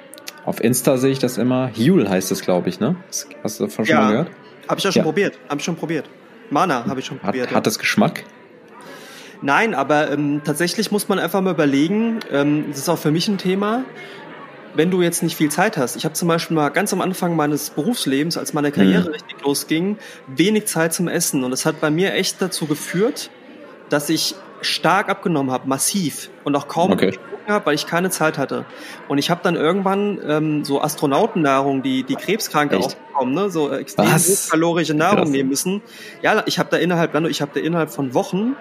auf 0.46 0.64
Insta 0.64 0.98
sehe 0.98 1.12
ich 1.12 1.18
das 1.18 1.40
immer. 1.40 1.72
Huel 1.76 2.08
heißt 2.08 2.32
es, 2.32 2.42
glaube 2.42 2.70
ich, 2.70 2.80
ne? 2.80 2.96
Hast 3.42 3.60
du 3.60 3.66
davon 3.66 3.86
ja, 3.86 3.96
schon 3.96 4.04
mal 4.04 4.12
gehört? 4.12 4.32
Habe 4.68 4.78
ich 4.78 4.84
ja 4.84 4.92
schon 4.92 5.02
probiert. 5.02 5.40
Habe 5.50 5.60
ich 5.60 5.66
schon 5.66 5.76
probiert. 5.76 6.08
Mana 6.52 6.86
habe 6.86 7.00
ich 7.00 7.06
schon 7.08 7.18
probiert. 7.18 7.48
Hat, 7.48 7.52
ja. 7.52 7.58
hat 7.58 7.66
das 7.66 7.80
Geschmack? 7.80 8.26
Nein, 9.42 9.74
aber 9.74 10.12
ähm, 10.12 10.42
tatsächlich 10.44 10.92
muss 10.92 11.10
man 11.10 11.18
einfach 11.18 11.42
mal 11.42 11.54
überlegen, 11.54 12.20
ähm, 12.32 12.66
das 12.70 12.78
ist 12.78 12.90
auch 12.90 13.00
für 13.00 13.12
mich 13.12 13.28
ein 13.28 13.40
Thema, 13.40 13.86
wenn 14.78 14.92
du 14.92 15.02
jetzt 15.02 15.24
nicht 15.24 15.36
viel 15.36 15.50
Zeit 15.50 15.76
hast. 15.76 15.96
Ich 15.96 16.06
habe 16.06 16.14
zum 16.14 16.28
Beispiel 16.28 16.56
mal 16.56 16.70
ganz 16.70 16.94
am 16.94 17.02
Anfang 17.02 17.36
meines 17.36 17.72
Berufslebens, 17.72 18.38
als 18.38 18.54
meine 18.54 18.72
Karriere 18.72 19.10
mhm. 19.10 19.14
richtig 19.14 19.42
losging, 19.44 19.98
wenig 20.28 20.68
Zeit 20.68 20.94
zum 20.94 21.08
Essen. 21.08 21.44
Und 21.44 21.52
das 21.52 21.66
hat 21.66 21.82
bei 21.82 21.90
mir 21.90 22.14
echt 22.14 22.42
dazu 22.42 22.68
geführt, 22.68 23.32
dass 23.90 24.10
ich 24.10 24.36
stark 24.62 25.10
abgenommen 25.10 25.52
habe, 25.52 25.68
massiv 25.68 26.30
und 26.44 26.56
auch 26.56 26.68
kaum 26.68 26.92
okay. 26.92 27.18
habe, 27.48 27.66
weil 27.66 27.76
ich 27.76 27.88
keine 27.88 28.10
Zeit 28.10 28.38
hatte. 28.38 28.66
Und 29.08 29.18
ich 29.18 29.30
habe 29.30 29.42
dann 29.44 29.56
irgendwann 29.56 30.20
ähm, 30.24 30.66
so 30.66 30.82
Astronautennahrung, 30.82 31.82
die 31.82 32.04
die 32.04 32.16
Krebskranke 32.16 32.78
auch 32.78 32.94
bekommen, 32.94 33.34
ne? 33.34 33.50
so 33.50 33.72
extrem 33.72 34.14
hochkalorische 34.14 34.94
Nahrung 34.94 35.24
Krass. 35.24 35.30
nehmen 35.30 35.50
müssen. 35.50 35.82
Ja, 36.22 36.44
ich 36.46 36.60
habe 36.60 36.70
da 36.70 36.78
innerhalb, 36.78 37.16
ich 37.28 37.42
habe 37.42 37.52
da 37.54 37.60
innerhalb 37.60 37.90
von 37.90 38.14
Wochen 38.14 38.56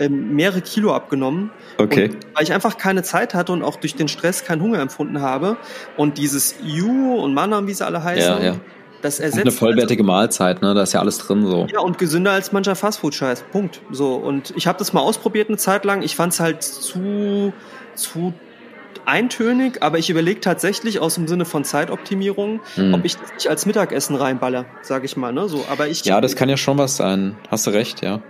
ähm, 0.00 0.34
mehrere 0.34 0.60
Kilo 0.60 0.94
abgenommen. 0.94 1.50
Okay. 1.78 2.04
Und, 2.04 2.26
weil 2.34 2.44
ich 2.44 2.52
einfach 2.52 2.78
keine 2.78 3.02
Zeit 3.02 3.34
hatte 3.34 3.52
und 3.52 3.62
auch 3.62 3.76
durch 3.76 3.94
den 3.94 4.08
Stress 4.08 4.44
keinen 4.44 4.62
Hunger 4.62 4.80
empfunden 4.80 5.20
habe. 5.20 5.56
Und 5.96 6.18
dieses 6.18 6.56
Yu 6.62 7.16
und 7.16 7.34
Manam, 7.34 7.66
wie 7.66 7.74
sie 7.74 7.84
alle 7.84 8.02
heißen, 8.02 8.42
ja, 8.42 8.52
ja. 8.52 8.56
Das 9.02 9.18
ersetzt 9.18 9.40
eine 9.40 9.50
vollwertige 9.50 10.02
also, 10.02 10.12
Mahlzeit, 10.12 10.60
ne? 10.60 10.74
Da 10.74 10.82
ist 10.82 10.92
ja 10.92 11.00
alles 11.00 11.18
drin 11.18 11.46
so. 11.46 11.66
Ja, 11.72 11.80
und 11.80 11.96
gesünder 11.96 12.32
als 12.32 12.52
mancher 12.52 12.76
Fastfood-Scheiß. 12.76 13.44
Punkt. 13.50 13.80
So. 13.90 14.14
Und 14.14 14.52
ich 14.56 14.66
habe 14.66 14.78
das 14.78 14.92
mal 14.92 15.00
ausprobiert 15.00 15.48
eine 15.48 15.56
Zeit 15.56 15.84
lang. 15.84 16.02
Ich 16.02 16.16
fand 16.16 16.34
es 16.34 16.40
halt 16.40 16.62
zu, 16.62 17.52
zu 17.94 18.34
eintönig, 19.06 19.82
aber 19.82 19.98
ich 19.98 20.10
überlege 20.10 20.40
tatsächlich 20.40 21.00
aus 21.00 21.14
dem 21.14 21.26
Sinne 21.28 21.44
von 21.44 21.64
Zeitoptimierung, 21.64 22.60
hm. 22.74 22.94
ob 22.94 23.04
ich 23.04 23.16
das 23.16 23.32
nicht 23.32 23.48
als 23.48 23.66
Mittagessen 23.66 24.16
reinballer, 24.16 24.66
sage 24.82 25.06
ich 25.06 25.16
mal. 25.16 25.32
Ne? 25.32 25.48
So, 25.48 25.64
aber 25.70 25.88
ich, 25.88 26.04
ja, 26.04 26.20
das 26.20 26.36
kann 26.36 26.48
ja 26.48 26.56
schon 26.56 26.76
was 26.78 26.96
sein. 26.96 27.36
Hast 27.50 27.66
du 27.66 27.70
recht, 27.70 28.02
ja. 28.02 28.20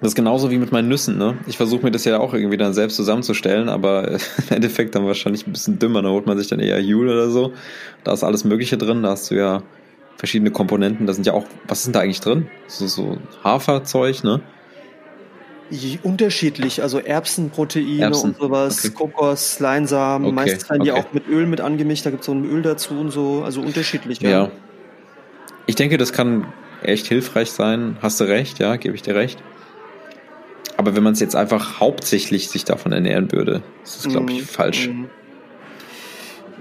Das 0.00 0.08
ist 0.10 0.14
genauso 0.14 0.50
wie 0.50 0.58
mit 0.58 0.72
meinen 0.72 0.88
Nüssen, 0.88 1.16
ne? 1.16 1.38
Ich 1.46 1.56
versuche 1.56 1.82
mir 1.82 1.90
das 1.90 2.04
ja 2.04 2.18
auch 2.18 2.34
irgendwie 2.34 2.58
dann 2.58 2.74
selbst 2.74 2.96
zusammenzustellen, 2.96 3.68
aber 3.68 4.10
im 4.10 4.18
Endeffekt 4.50 4.94
dann 4.94 5.06
wahrscheinlich 5.06 5.46
ein 5.46 5.52
bisschen 5.52 5.78
dümmer. 5.78 6.02
Da 6.02 6.10
holt 6.10 6.26
man 6.26 6.36
sich 6.36 6.48
dann 6.48 6.60
eher 6.60 6.80
Jule 6.80 7.12
oder 7.12 7.30
so. 7.30 7.52
Da 8.04 8.12
ist 8.12 8.22
alles 8.22 8.44
Mögliche 8.44 8.76
drin. 8.76 9.02
Da 9.02 9.10
hast 9.10 9.30
du 9.30 9.36
ja 9.36 9.62
verschiedene 10.16 10.50
Komponenten. 10.50 11.06
Da 11.06 11.12
sind 11.12 11.26
ja 11.26 11.32
auch, 11.32 11.44
was 11.66 11.78
ist 11.78 11.86
denn 11.86 11.92
da 11.94 12.00
eigentlich 12.00 12.20
drin? 12.20 12.48
So, 12.66 12.86
so 12.86 13.18
Haferzeug, 13.42 14.22
ne? 14.22 14.40
Unterschiedlich, 16.04 16.82
also 16.82 17.00
Erbsenproteine 17.00 18.02
Erbsen. 18.02 18.30
und 18.30 18.38
sowas, 18.38 18.84
okay. 18.84 18.94
Kokos, 18.94 19.58
Leinsamen, 19.58 20.28
okay. 20.28 20.34
meistens 20.34 20.70
werden 20.70 20.84
die 20.84 20.92
okay. 20.92 21.00
auch 21.00 21.12
mit 21.12 21.26
Öl 21.26 21.46
mit 21.46 21.60
angemischt, 21.60 22.06
da 22.06 22.10
gibt 22.10 22.20
es 22.20 22.26
so 22.26 22.32
ein 22.32 22.44
Öl 22.44 22.62
dazu 22.62 22.94
und 22.94 23.10
so, 23.10 23.42
also 23.44 23.62
unterschiedlich. 23.62 24.20
Ja. 24.20 24.30
ja. 24.30 24.50
Ich 25.66 25.74
denke, 25.74 25.98
das 25.98 26.12
kann 26.12 26.46
echt 26.84 27.08
hilfreich 27.08 27.50
sein. 27.50 27.96
Hast 28.00 28.20
du 28.20 28.24
recht, 28.24 28.60
ja, 28.60 28.76
gebe 28.76 28.94
ich 28.94 29.02
dir 29.02 29.16
recht. 29.16 29.42
Aber 30.76 30.94
wenn 30.94 31.02
man 31.02 31.14
es 31.14 31.20
jetzt 31.20 31.34
einfach 31.34 31.80
hauptsächlich 31.80 32.48
sich 32.48 32.64
davon 32.64 32.92
ernähren 32.92 33.32
würde, 33.32 33.62
ist 33.82 34.04
das, 34.04 34.12
glaube 34.12 34.32
ich, 34.32 34.42
mm, 34.42 34.44
falsch. 34.44 34.90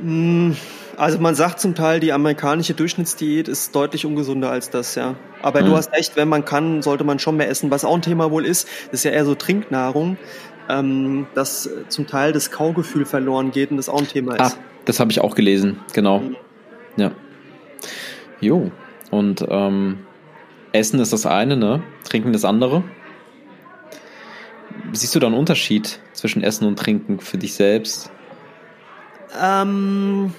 Mm. 0.01 0.51
Also 0.97 1.19
man 1.19 1.35
sagt 1.35 1.59
zum 1.59 1.75
Teil, 1.75 1.99
die 1.99 2.13
amerikanische 2.13 2.73
Durchschnittsdiät 2.73 3.49
ist 3.49 3.75
deutlich 3.75 4.05
ungesunder 4.05 4.49
als 4.49 4.69
das, 4.69 4.95
ja. 4.95 5.15
Aber 5.41 5.61
mhm. 5.61 5.65
du 5.65 5.75
hast 5.75 5.91
recht, 5.91 6.15
wenn 6.15 6.29
man 6.29 6.45
kann, 6.45 6.81
sollte 6.81 7.03
man 7.03 7.19
schon 7.19 7.35
mehr 7.35 7.49
essen. 7.49 7.69
Was 7.69 7.83
auch 7.83 7.95
ein 7.95 8.01
Thema 8.01 8.31
wohl 8.31 8.45
ist, 8.45 8.69
das 8.91 9.01
ist 9.01 9.03
ja 9.03 9.11
eher 9.11 9.25
so 9.25 9.35
Trinknahrung, 9.35 10.17
ähm, 10.69 11.27
dass 11.35 11.69
zum 11.89 12.07
Teil 12.07 12.31
das 12.31 12.49
Kaugefühl 12.49 13.05
verloren 13.05 13.51
geht 13.51 13.71
und 13.71 13.77
das 13.77 13.89
auch 13.89 13.99
ein 13.99 14.07
Thema 14.07 14.35
ist. 14.35 14.55
Ah, 14.55 14.59
das 14.85 15.01
habe 15.01 15.11
ich 15.11 15.19
auch 15.19 15.35
gelesen, 15.35 15.79
genau. 15.91 16.19
Mhm. 16.19 16.35
Ja. 16.95 17.11
Jo. 18.39 18.71
Und 19.11 19.45
ähm, 19.49 19.99
Essen 20.71 21.01
ist 21.01 21.11
das 21.11 21.25
eine, 21.25 21.57
ne? 21.57 21.83
Trinken 22.05 22.31
das 22.31 22.45
andere 22.45 22.83
siehst 24.93 25.15
du 25.15 25.19
da 25.19 25.27
einen 25.27 25.35
Unterschied 25.35 25.99
zwischen 26.13 26.43
Essen 26.43 26.65
und 26.67 26.77
Trinken 26.77 27.19
für 27.19 27.37
dich 27.37 27.53
selbst? 27.53 28.11
Ähm, 29.41 30.33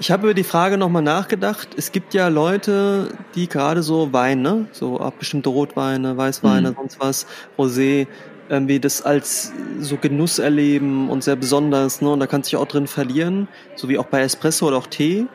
ich 0.00 0.10
habe 0.10 0.28
über 0.28 0.34
die 0.34 0.44
Frage 0.44 0.78
nochmal 0.78 1.02
nachgedacht. 1.02 1.68
Es 1.76 1.92
gibt 1.92 2.14
ja 2.14 2.28
Leute, 2.28 3.08
die 3.34 3.48
gerade 3.48 3.82
so 3.82 4.12
Wein, 4.12 4.42
ne? 4.42 4.68
so 4.72 5.00
auch 5.00 5.12
bestimmte 5.12 5.48
Rotweine, 5.48 6.16
Weißweine, 6.16 6.70
mhm. 6.70 6.74
sonst 6.76 7.00
was, 7.00 7.26
Rosé, 7.58 8.06
irgendwie 8.48 8.80
das 8.80 9.02
als 9.02 9.52
so 9.80 9.96
Genuss 9.96 10.38
erleben 10.38 11.10
und 11.10 11.24
sehr 11.24 11.36
besonders. 11.36 12.00
Ne? 12.00 12.10
Und 12.10 12.20
da 12.20 12.26
kann 12.26 12.42
sich 12.42 12.56
auch 12.56 12.66
drin 12.66 12.86
verlieren, 12.86 13.48
so 13.76 13.88
wie 13.88 13.98
auch 13.98 14.06
bei 14.06 14.20
Espresso 14.20 14.68
oder 14.68 14.76
auch 14.76 14.86
Tee. 14.86 15.26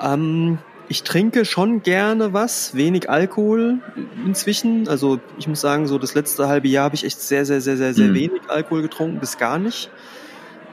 Ähm, 0.00 0.58
ich 0.88 1.02
trinke 1.02 1.44
schon 1.44 1.82
gerne 1.82 2.32
was, 2.32 2.74
wenig 2.74 3.10
Alkohol 3.10 3.78
inzwischen. 4.24 4.88
Also 4.88 5.18
ich 5.38 5.48
muss 5.48 5.60
sagen, 5.60 5.86
so 5.86 5.98
das 5.98 6.14
letzte 6.14 6.48
halbe 6.48 6.68
Jahr 6.68 6.84
habe 6.84 6.94
ich 6.94 7.04
echt 7.04 7.20
sehr, 7.20 7.44
sehr, 7.44 7.60
sehr, 7.60 7.76
sehr, 7.76 7.94
sehr 7.94 8.08
mhm. 8.08 8.14
wenig 8.14 8.42
Alkohol 8.48 8.82
getrunken, 8.82 9.18
bis 9.18 9.38
gar 9.38 9.58
nicht. 9.58 9.90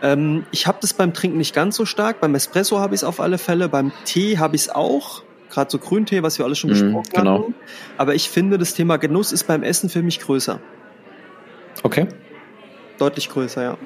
Ähm, 0.01 0.45
ich 0.51 0.67
habe 0.67 0.77
das 0.81 0.93
beim 0.93 1.13
Trinken 1.13 1.37
nicht 1.37 1.55
ganz 1.55 1.75
so 1.75 1.85
stark. 1.85 2.19
Beim 2.19 2.35
Espresso 2.35 2.79
habe 2.79 2.93
ich 2.93 2.99
es 2.99 3.03
auf 3.03 3.19
alle 3.19 3.37
Fälle. 3.37 3.69
Beim 3.69 3.91
Tee 4.05 4.37
habe 4.37 4.55
ich 4.55 4.63
es 4.63 4.69
auch. 4.69 5.23
gerade 5.49 5.69
so 5.69 5.77
Grüntee, 5.77 6.23
was 6.23 6.39
wir 6.39 6.45
alle 6.45 6.55
schon 6.55 6.71
Mhm, 6.71 6.73
besprochen 6.73 7.09
genau. 7.13 7.43
haben. 7.43 7.55
Aber 7.97 8.15
ich 8.15 8.27
finde, 8.29 8.57
das 8.57 8.73
Thema 8.73 8.97
Genuss 8.97 9.31
ist 9.31 9.45
beim 9.45 9.61
Essen 9.61 9.87
für 9.87 10.01
mich 10.01 10.19
größer. 10.19 10.59
Okay. 11.83 12.07
Deutlich 12.97 13.29
größer, 13.29 13.61
ja. 13.61 13.77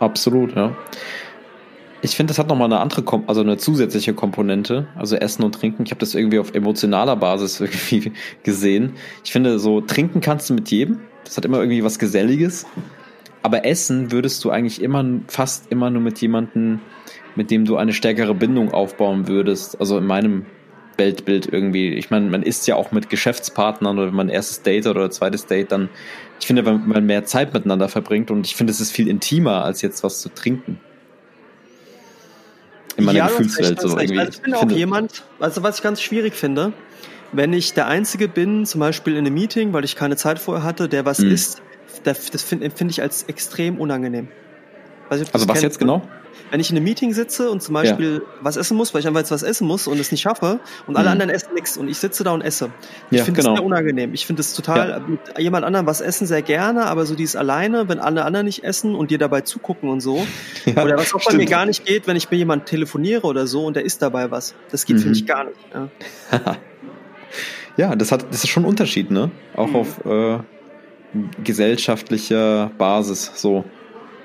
Absolut, 0.00 0.54
ja. 0.54 0.76
Ich 2.04 2.16
finde, 2.16 2.32
das 2.32 2.40
hat 2.40 2.48
nochmal 2.48 2.66
eine 2.66 2.80
andere, 2.80 3.02
Kom 3.02 3.24
also 3.28 3.42
eine 3.42 3.58
zusätzliche 3.58 4.12
Komponente, 4.12 4.88
also 4.96 5.14
Essen 5.14 5.44
und 5.44 5.54
Trinken. 5.54 5.84
Ich 5.84 5.92
habe 5.92 6.00
das 6.00 6.16
irgendwie 6.16 6.40
auf 6.40 6.52
emotionaler 6.52 7.14
Basis 7.14 7.60
irgendwie 7.60 8.12
gesehen. 8.42 8.94
Ich 9.24 9.30
finde, 9.30 9.60
so 9.60 9.80
trinken 9.80 10.20
kannst 10.20 10.50
du 10.50 10.54
mit 10.54 10.68
jedem. 10.72 11.00
Das 11.24 11.36
hat 11.36 11.44
immer 11.44 11.60
irgendwie 11.60 11.84
was 11.84 12.00
Geselliges. 12.00 12.66
Aber 13.44 13.64
essen 13.64 14.10
würdest 14.10 14.42
du 14.44 14.50
eigentlich 14.50 14.82
immer, 14.82 15.04
fast 15.28 15.70
immer 15.70 15.90
nur 15.90 16.02
mit 16.02 16.20
jemandem, 16.20 16.80
mit 17.36 17.52
dem 17.52 17.64
du 17.64 17.76
eine 17.76 17.92
stärkere 17.92 18.34
Bindung 18.34 18.72
aufbauen 18.72 19.28
würdest. 19.28 19.78
Also 19.78 19.98
in 19.98 20.06
meinem 20.06 20.46
Weltbild 20.96 21.52
irgendwie. 21.52 21.94
Ich 21.94 22.10
meine, 22.10 22.28
man 22.28 22.42
isst 22.42 22.66
ja 22.66 22.74
auch 22.74 22.90
mit 22.90 23.10
Geschäftspartnern 23.10 23.96
oder 23.96 24.08
wenn 24.08 24.16
man 24.16 24.28
erstes 24.28 24.62
Date 24.62 24.88
oder 24.88 25.08
zweites 25.12 25.46
Date, 25.46 25.70
dann, 25.70 25.88
ich 26.40 26.48
finde, 26.48 26.66
wenn 26.66 26.84
man 26.86 27.06
mehr 27.06 27.24
Zeit 27.24 27.54
miteinander 27.54 27.88
verbringt 27.88 28.32
und 28.32 28.44
ich 28.44 28.56
finde, 28.56 28.72
es 28.72 28.80
ist 28.80 28.90
viel 28.90 29.06
intimer, 29.06 29.62
als 29.64 29.82
jetzt 29.82 30.02
was 30.02 30.20
zu 30.20 30.28
trinken. 30.28 30.80
In 32.96 33.04
meiner 33.04 33.18
Ja, 33.18 33.26
Gefühlswelt 33.28 33.80
so 33.80 33.98
irgendwie. 33.98 34.18
Also 34.18 34.32
ich 34.32 34.42
bin 34.42 34.54
auch 34.54 34.70
jemand, 34.70 35.24
also 35.40 35.62
was 35.62 35.76
ich 35.78 35.82
ganz 35.82 36.00
schwierig 36.02 36.34
finde, 36.34 36.72
wenn 37.32 37.52
ich 37.52 37.72
der 37.72 37.86
Einzige 37.86 38.28
bin, 38.28 38.66
zum 38.66 38.80
Beispiel 38.80 39.14
in 39.14 39.20
einem 39.26 39.34
Meeting, 39.34 39.72
weil 39.72 39.84
ich 39.84 39.96
keine 39.96 40.16
Zeit 40.16 40.38
vorher 40.38 40.64
hatte, 40.64 40.88
der 40.88 41.04
was 41.04 41.20
Mhm. 41.20 41.30
isst, 41.30 41.62
das, 42.04 42.30
das 42.30 42.42
finde 42.42 42.66
empfinde 42.66 42.92
ich 42.92 43.00
als 43.02 43.22
extrem 43.24 43.78
unangenehm. 43.78 44.24
Nicht, 44.24 44.32
Also 45.10 45.24
was 45.32 45.46
kennst, 45.46 45.62
jetzt 45.62 45.78
genau? 45.78 46.02
Wenn 46.52 46.60
ich 46.60 46.68
in 46.70 46.76
einem 46.76 46.84
Meeting 46.84 47.14
sitze 47.14 47.50
und 47.50 47.62
zum 47.62 47.72
Beispiel 47.72 48.22
was 48.42 48.56
essen 48.58 48.76
muss, 48.76 48.92
weil 48.92 49.00
ich 49.00 49.06
einfach 49.06 49.20
jetzt 49.20 49.30
was 49.30 49.42
essen 49.42 49.66
muss 49.66 49.86
und 49.86 49.98
es 49.98 50.12
nicht 50.12 50.20
schaffe 50.20 50.60
und 50.86 50.96
alle 50.96 51.06
Mhm. 51.06 51.12
anderen 51.12 51.30
essen 51.30 51.54
nichts 51.54 51.78
und 51.78 51.88
ich 51.88 51.96
sitze 51.96 52.24
da 52.24 52.32
und 52.32 52.42
esse. 52.42 52.70
Ich 53.10 53.18
Ja, 53.18 53.24
finde 53.24 53.40
genau. 53.40 53.52
das 53.52 53.58
sehr 53.60 53.64
unangenehm. 53.66 54.12
Ich 54.12 54.26
finde 54.26 54.40
es 54.40 54.52
total, 54.52 54.90
Ja. 54.90 54.98
mit 55.00 55.20
jemand 55.38 55.64
anderem 55.64 55.86
was 55.86 56.02
essen 56.02 56.26
sehr 56.26 56.42
gerne, 56.42 56.84
aber 56.86 57.06
so 57.06 57.14
dieses 57.14 57.36
alleine, 57.36 57.88
wenn 57.88 57.98
alle 58.00 58.26
anderen 58.26 58.44
nicht 58.44 58.64
essen 58.64 58.94
und 58.94 59.10
dir 59.10 59.16
dabei 59.16 59.40
zugucken 59.40 59.88
und 59.88 60.00
so. 60.02 60.26
Ja, 60.66 60.84
oder 60.84 60.98
was 60.98 61.08
auch 61.14 61.20
bei 61.20 61.22
stimmt. 61.22 61.38
mir 61.38 61.46
gar 61.46 61.64
nicht 61.64 61.86
geht, 61.86 62.06
wenn 62.06 62.16
ich 62.16 62.30
mit 62.30 62.38
jemandem 62.38 62.66
telefoniere 62.66 63.26
oder 63.26 63.46
so 63.46 63.64
und 63.64 63.74
der 63.74 63.84
isst 63.86 64.02
dabei 64.02 64.30
was. 64.30 64.54
Das 64.70 64.84
geht 64.84 64.98
für 65.00 65.06
Mhm. 65.06 65.10
mich 65.12 65.26
gar 65.26 65.44
nicht. 65.44 65.56
Ja. 65.72 65.88
Ja, 67.78 67.96
das 67.96 68.12
hat, 68.12 68.26
das 68.30 68.44
ist 68.44 68.50
schon 68.50 68.64
ein 68.64 68.68
Unterschied, 68.68 69.10
ne? 69.10 69.30
Auch 69.56 69.68
Mhm. 69.68 69.76
auf 69.76 70.04
äh, 70.04 70.38
gesellschaftlicher 71.42 72.70
Basis, 72.76 73.32
so 73.34 73.64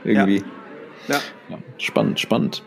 irgendwie. 0.04 0.44
Ja. 1.08 1.20
Ja, 1.50 1.58
spannend, 1.78 2.20
spannend. 2.20 2.64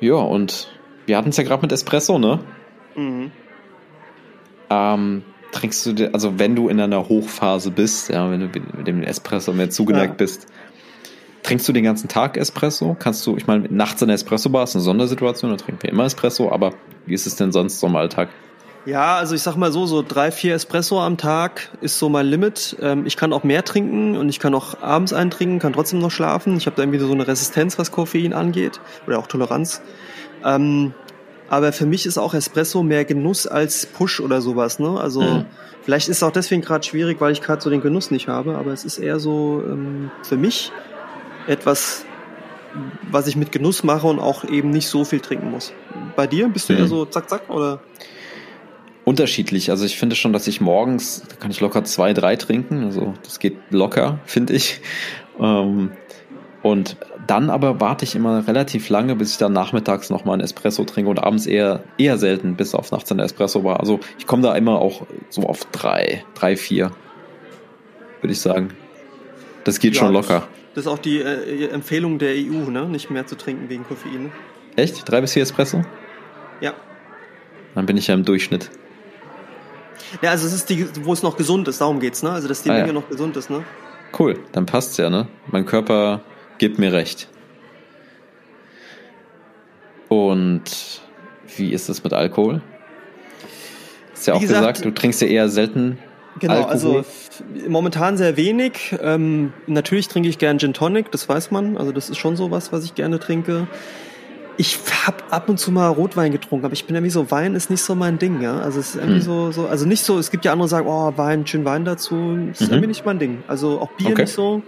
Ja, 0.00 0.14
und 0.14 0.68
wir 1.06 1.16
hatten 1.16 1.30
es 1.30 1.36
ja 1.36 1.42
gerade 1.44 1.62
mit 1.62 1.72
Espresso, 1.72 2.18
ne? 2.18 2.40
Mhm. 2.94 3.30
Ähm, 4.70 5.22
trinkst 5.52 5.86
du, 5.86 5.92
dir- 5.94 6.10
also 6.14 6.38
wenn 6.38 6.54
du 6.54 6.68
in 6.68 6.78
einer 6.80 7.08
Hochphase 7.08 7.70
bist, 7.70 8.10
ja, 8.10 8.30
wenn 8.30 8.40
du 8.40 8.60
mit 8.76 8.86
dem 8.86 9.02
Espresso 9.02 9.52
mehr 9.52 9.70
zugeneigt 9.70 10.12
Ja. 10.12 10.16
bist, 10.18 10.46
trinkst 11.42 11.66
du 11.68 11.72
den 11.72 11.84
ganzen 11.84 12.08
Tag 12.08 12.36
Espresso? 12.36 12.94
Kannst 12.98 13.26
du, 13.26 13.36
ich 13.36 13.46
meine, 13.46 13.66
nachts 13.70 14.02
in 14.02 14.08
der 14.08 14.16
Espresso-Bar 14.16 14.64
ist 14.64 14.74
eine 14.76 14.82
Sondersituation, 14.82 15.50
da 15.50 15.56
trinken 15.56 15.82
wir 15.82 15.90
immer 15.90 16.04
Espresso, 16.04 16.50
aber 16.52 16.74
wie 17.06 17.14
ist 17.14 17.26
es 17.26 17.36
denn 17.36 17.52
sonst 17.52 17.80
so 17.80 17.86
im 17.86 17.96
Alltag? 17.96 18.28
Ja, 18.84 19.16
also 19.16 19.34
ich 19.34 19.42
sag 19.42 19.56
mal 19.56 19.70
so, 19.70 19.84
so 19.86 20.02
drei, 20.02 20.30
vier 20.30 20.54
Espresso 20.54 21.00
am 21.00 21.18
Tag 21.18 21.76
ist 21.80 21.98
so 21.98 22.08
mein 22.08 22.26
Limit. 22.26 22.76
Ähm, 22.80 23.04
ich 23.04 23.16
kann 23.16 23.32
auch 23.34 23.44
mehr 23.44 23.64
trinken 23.64 24.16
und 24.16 24.28
ich 24.30 24.38
kann 24.38 24.54
auch 24.54 24.80
abends 24.80 25.12
eintrinken, 25.12 25.58
kann 25.58 25.74
trotzdem 25.74 25.98
noch 25.98 26.10
schlafen. 26.10 26.56
Ich 26.56 26.66
habe 26.66 26.76
da 26.76 26.82
irgendwie 26.82 26.98
so 27.00 27.12
eine 27.12 27.26
Resistenz, 27.26 27.78
was 27.78 27.90
Koffein 27.90 28.32
angeht 28.32 28.80
oder 29.06 29.18
auch 29.18 29.26
Toleranz. 29.26 29.82
Ähm, 30.42 30.94
aber 31.46 31.72
für 31.72 31.86
mich 31.86 32.06
ist 32.06 32.18
auch 32.18 32.32
Espresso 32.34 32.82
mehr 32.82 33.04
Genuss 33.04 33.46
als 33.46 33.86
Push 33.86 34.20
oder 34.20 34.40
sowas. 34.40 34.78
Ne? 34.78 34.98
Also 34.98 35.22
Mhm. 35.22 35.50
vielleicht 35.82 36.08
ist 36.08 36.18
es 36.18 36.22
auch 36.22 36.30
deswegen 36.32 36.62
gerade 36.62 36.86
schwierig, 36.86 37.20
weil 37.20 37.32
ich 37.32 37.42
gerade 37.42 37.60
so 37.62 37.68
den 37.70 37.80
Genuss 37.82 38.10
nicht 38.10 38.28
habe. 38.28 38.56
Aber 38.56 38.72
es 38.72 38.84
ist 38.84 38.98
eher 38.98 39.18
so 39.18 39.62
ähm, 39.66 40.12
für 40.22 40.36
mich 40.38 40.72
etwas, 41.46 42.04
was 43.10 43.26
ich 43.26 43.36
mit 43.36 43.52
Genuss 43.52 43.82
mache 43.82 44.06
und 44.06 44.18
auch 44.18 44.44
eben 44.44 44.70
nicht 44.70 44.88
so 44.88 45.04
viel 45.04 45.20
trinken 45.20 45.50
muss. 45.50 45.72
Bei 46.16 46.26
dir 46.26 46.48
bist 46.48 46.68
du 46.68 46.74
Mhm. 46.74 46.78
eher 46.80 46.86
so 46.86 47.04
zack 47.06 47.28
zack 47.28 47.48
oder? 47.50 47.82
Unterschiedlich. 49.08 49.70
Also 49.70 49.86
ich 49.86 49.96
finde 49.96 50.16
schon, 50.16 50.34
dass 50.34 50.46
ich 50.46 50.60
morgens, 50.60 51.22
da 51.26 51.36
kann 51.36 51.50
ich 51.50 51.60
locker 51.60 51.82
zwei, 51.82 52.12
drei 52.12 52.36
trinken. 52.36 52.84
Also 52.84 53.14
das 53.22 53.38
geht 53.38 53.56
locker, 53.70 54.18
finde 54.26 54.52
ich. 54.52 54.82
Ähm, 55.40 55.92
und 56.62 56.98
dann 57.26 57.48
aber 57.48 57.80
warte 57.80 58.04
ich 58.04 58.14
immer 58.14 58.46
relativ 58.46 58.90
lange, 58.90 59.16
bis 59.16 59.30
ich 59.30 59.38
dann 59.38 59.54
nachmittags 59.54 60.10
nochmal 60.10 60.34
einen 60.34 60.42
Espresso 60.42 60.84
trinke 60.84 61.08
und 61.08 61.20
abends 61.24 61.46
eher, 61.46 61.84
eher 61.96 62.18
selten, 62.18 62.54
bis 62.54 62.74
auf 62.74 62.92
nachts 62.92 63.10
in 63.10 63.16
der 63.16 63.24
Espresso 63.24 63.64
war. 63.64 63.80
Also 63.80 63.98
ich 64.18 64.26
komme 64.26 64.42
da 64.42 64.54
immer 64.54 64.78
auch 64.78 65.06
so 65.30 65.44
auf 65.44 65.64
drei, 65.72 66.22
drei, 66.34 66.58
vier, 66.58 66.90
würde 68.20 68.32
ich 68.32 68.40
sagen. 68.40 68.74
Das 69.64 69.80
geht 69.80 69.94
Ja, 69.94 70.00
schon 70.00 70.12
locker. 70.12 70.46
Das 70.74 70.84
ist 70.84 70.92
auch 70.92 70.98
die 70.98 71.20
äh, 71.20 71.70
Empfehlung 71.70 72.18
der 72.18 72.34
EU, 72.34 72.68
ne? 72.70 72.84
Nicht 72.84 73.10
mehr 73.10 73.26
zu 73.26 73.38
trinken 73.38 73.70
wegen 73.70 73.84
Koffein. 73.84 74.30
Echt? 74.76 75.10
Drei 75.10 75.22
bis 75.22 75.32
vier 75.32 75.44
Espresso? 75.44 75.82
Ja. 76.60 76.74
Dann 77.74 77.86
bin 77.86 77.96
ich 77.96 78.08
ja 78.08 78.14
im 78.14 78.26
Durchschnitt. 78.26 78.70
Ja, 80.22 80.30
also 80.30 80.46
es 80.46 80.52
ist 80.52 80.70
die, 80.70 80.86
wo 81.04 81.12
es 81.12 81.22
noch 81.22 81.36
gesund 81.36 81.68
ist, 81.68 81.80
darum 81.80 82.00
geht's, 82.00 82.22
ne? 82.22 82.30
Also 82.30 82.48
dass 82.48 82.62
die 82.62 82.70
Ah, 82.70 82.74
ja. 82.74 82.80
Menge 82.82 82.92
noch 82.94 83.08
gesund 83.08 83.36
ist, 83.36 83.50
ne? 83.50 83.64
Cool, 84.18 84.38
dann 84.52 84.66
passt's 84.66 84.96
ja, 84.96 85.10
ne? 85.10 85.28
Mein 85.50 85.66
Körper 85.66 86.22
gibt 86.58 86.78
mir 86.78 86.92
recht. 86.92 87.28
Und 90.08 90.62
wie 91.56 91.72
ist 91.72 91.88
es 91.88 92.02
mit 92.04 92.12
Alkohol? 92.12 92.62
Ist 94.14 94.26
ja 94.26 94.34
auch 94.34 94.40
gesagt- 94.40 94.60
gesagt, 94.78 94.84
du 94.84 94.90
trinkst 94.92 95.20
ja 95.20 95.28
eher 95.28 95.48
selten 95.48 95.98
Genau, 96.40 96.54
Alkohol. 96.54 96.70
also 96.72 97.04
momentan 97.68 98.16
sehr 98.16 98.36
wenig. 98.36 98.94
Ähm, 99.02 99.52
natürlich 99.66 100.08
trinke 100.08 100.28
ich 100.28 100.38
gern 100.38 100.58
Gin 100.58 100.72
Tonic, 100.72 101.10
das 101.10 101.28
weiß 101.28 101.50
man. 101.50 101.76
Also 101.76 101.90
das 101.92 102.08
ist 102.10 102.16
schon 102.18 102.36
so 102.36 102.50
was, 102.50 102.72
was 102.72 102.84
ich 102.84 102.94
gerne 102.94 103.18
trinke. 103.18 103.66
Ich 104.60 104.76
hab 105.06 105.22
ab 105.32 105.48
und 105.48 105.58
zu 105.58 105.70
mal 105.70 105.86
Rotwein 105.86 106.32
getrunken, 106.32 106.64
aber 106.66 106.74
ich 106.74 106.84
bin 106.84 106.96
irgendwie 106.96 107.12
so, 107.12 107.30
Wein 107.30 107.54
ist 107.54 107.70
nicht 107.70 107.82
so 107.82 107.94
mein 107.94 108.18
Ding, 108.18 108.40
ja. 108.40 108.58
Also 108.58 108.80
es 108.80 108.88
ist 108.90 108.94
irgendwie 108.96 109.14
Hm. 109.20 109.22
so, 109.22 109.52
so, 109.52 109.66
also 109.68 109.86
nicht 109.86 110.02
so, 110.02 110.18
es 110.18 110.32
gibt 110.32 110.44
ja 110.44 110.50
andere, 110.52 110.66
die 110.66 110.70
sagen, 110.70 110.88
oh, 110.88 111.12
Wein, 111.16 111.46
schön 111.46 111.64
Wein 111.64 111.84
dazu. 111.84 112.36
Das 112.48 112.60
ist 112.60 112.66
Mhm. 112.66 112.72
irgendwie 112.74 112.88
nicht 112.88 113.04
mein 113.04 113.20
Ding. 113.20 113.44
Also 113.46 113.80
auch 113.80 113.92
Bier 113.96 114.10
Okay. 114.10 114.22
nicht 114.22 114.32
so. 114.34 114.64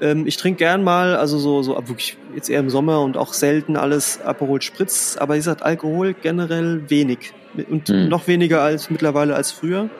Ähm, 0.00 0.24
ich 0.28 0.36
trinke 0.36 0.58
gern 0.58 0.84
mal, 0.84 1.16
also 1.16 1.36
so, 1.38 1.62
so 1.62 1.76
ab 1.76 1.88
wirklich 1.88 2.16
jetzt 2.32 2.48
eher 2.48 2.60
im 2.60 2.70
Sommer 2.70 3.00
und 3.02 3.16
auch 3.16 3.32
selten 3.32 3.76
alles 3.76 4.20
Aperol 4.20 4.62
Spritz, 4.62 5.16
aber 5.18 5.34
wie 5.34 5.38
gesagt, 5.38 5.64
Alkohol 5.64 6.14
generell 6.14 6.88
wenig. 6.88 7.32
Und 7.68 7.88
Hm. 7.88 8.08
noch 8.08 8.28
weniger 8.28 8.62
als 8.62 8.88
mittlerweile 8.88 9.34
als 9.34 9.50
früher. 9.50 9.90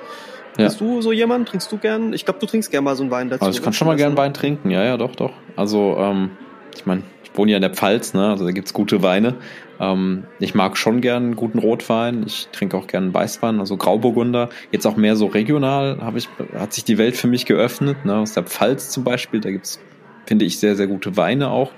Ja. 0.57 0.66
Bist 0.66 0.81
du 0.81 1.03
so 1.03 1.11
jemand? 1.11 1.49
Trinkst 1.49 1.70
du 1.73 1.78
gern? 1.78 2.12
Ich 2.12 2.24
glaube, 2.24 2.39
du 2.39 2.47
trinkst 2.47 2.70
gern 2.70 2.85
mal 2.85 2.95
so 2.95 3.03
einen 3.03 3.11
Wein 3.11 3.31
dazu. 3.31 3.45
Also 3.45 3.59
ich 3.59 3.65
kann 3.65 3.73
schon 3.73 3.89
mal 3.89 3.97
gern 3.97 4.16
Wein 4.16 4.32
trinken, 4.32 4.70
ja, 4.70 4.85
ja, 4.85 4.97
doch, 4.97 5.16
doch. 5.16 5.32
Also, 5.57 5.97
ähm, 5.99 6.31
ich 6.78 6.86
meine, 6.86 7.02
ich 7.24 7.36
wohne 7.36 7.50
ja 7.50 7.56
in 7.56 7.62
der 7.62 7.74
Pfalz, 7.74 8.14
ne? 8.14 8.28
Also 8.28 8.44
da 8.44 8.52
gibt's 8.52 8.72
gute 8.72 9.02
Weine. 9.02 9.36
Ähm, 9.80 10.24
ich 10.38 10.55
mag 10.55 10.76
schon 10.76 11.00
gern 11.00 11.24
einen 11.24 11.36
guten 11.36 11.59
Rotwein. 11.59 12.24
Ich 12.26 12.48
trinke 12.52 12.76
auch 12.76 12.86
gern 12.86 13.12
Weißwein, 13.12 13.60
also 13.60 13.76
Grauburgunder. 13.76 14.48
Jetzt 14.70 14.86
auch 14.86 14.96
mehr 14.96 15.16
so 15.16 15.26
regional 15.26 15.98
ich, 16.16 16.28
hat 16.55 16.72
sich 16.72 16.84
die 16.84 16.98
Welt 16.98 17.16
für 17.16 17.26
mich 17.26 17.46
geöffnet, 17.46 18.05
ne? 18.05 18.16
Aus 18.16 18.34
der 18.34 18.44
Pfalz 18.44 18.90
zum 18.90 19.05
Beispiel, 19.05 19.40
da 19.40 19.50
gibt's 19.50 19.80
finde 20.26 20.44
ich, 20.44 20.59
sehr, 20.59 20.76
sehr 20.76 20.86
gute 20.86 21.16
Weine 21.16 21.48
auch. 21.48 21.72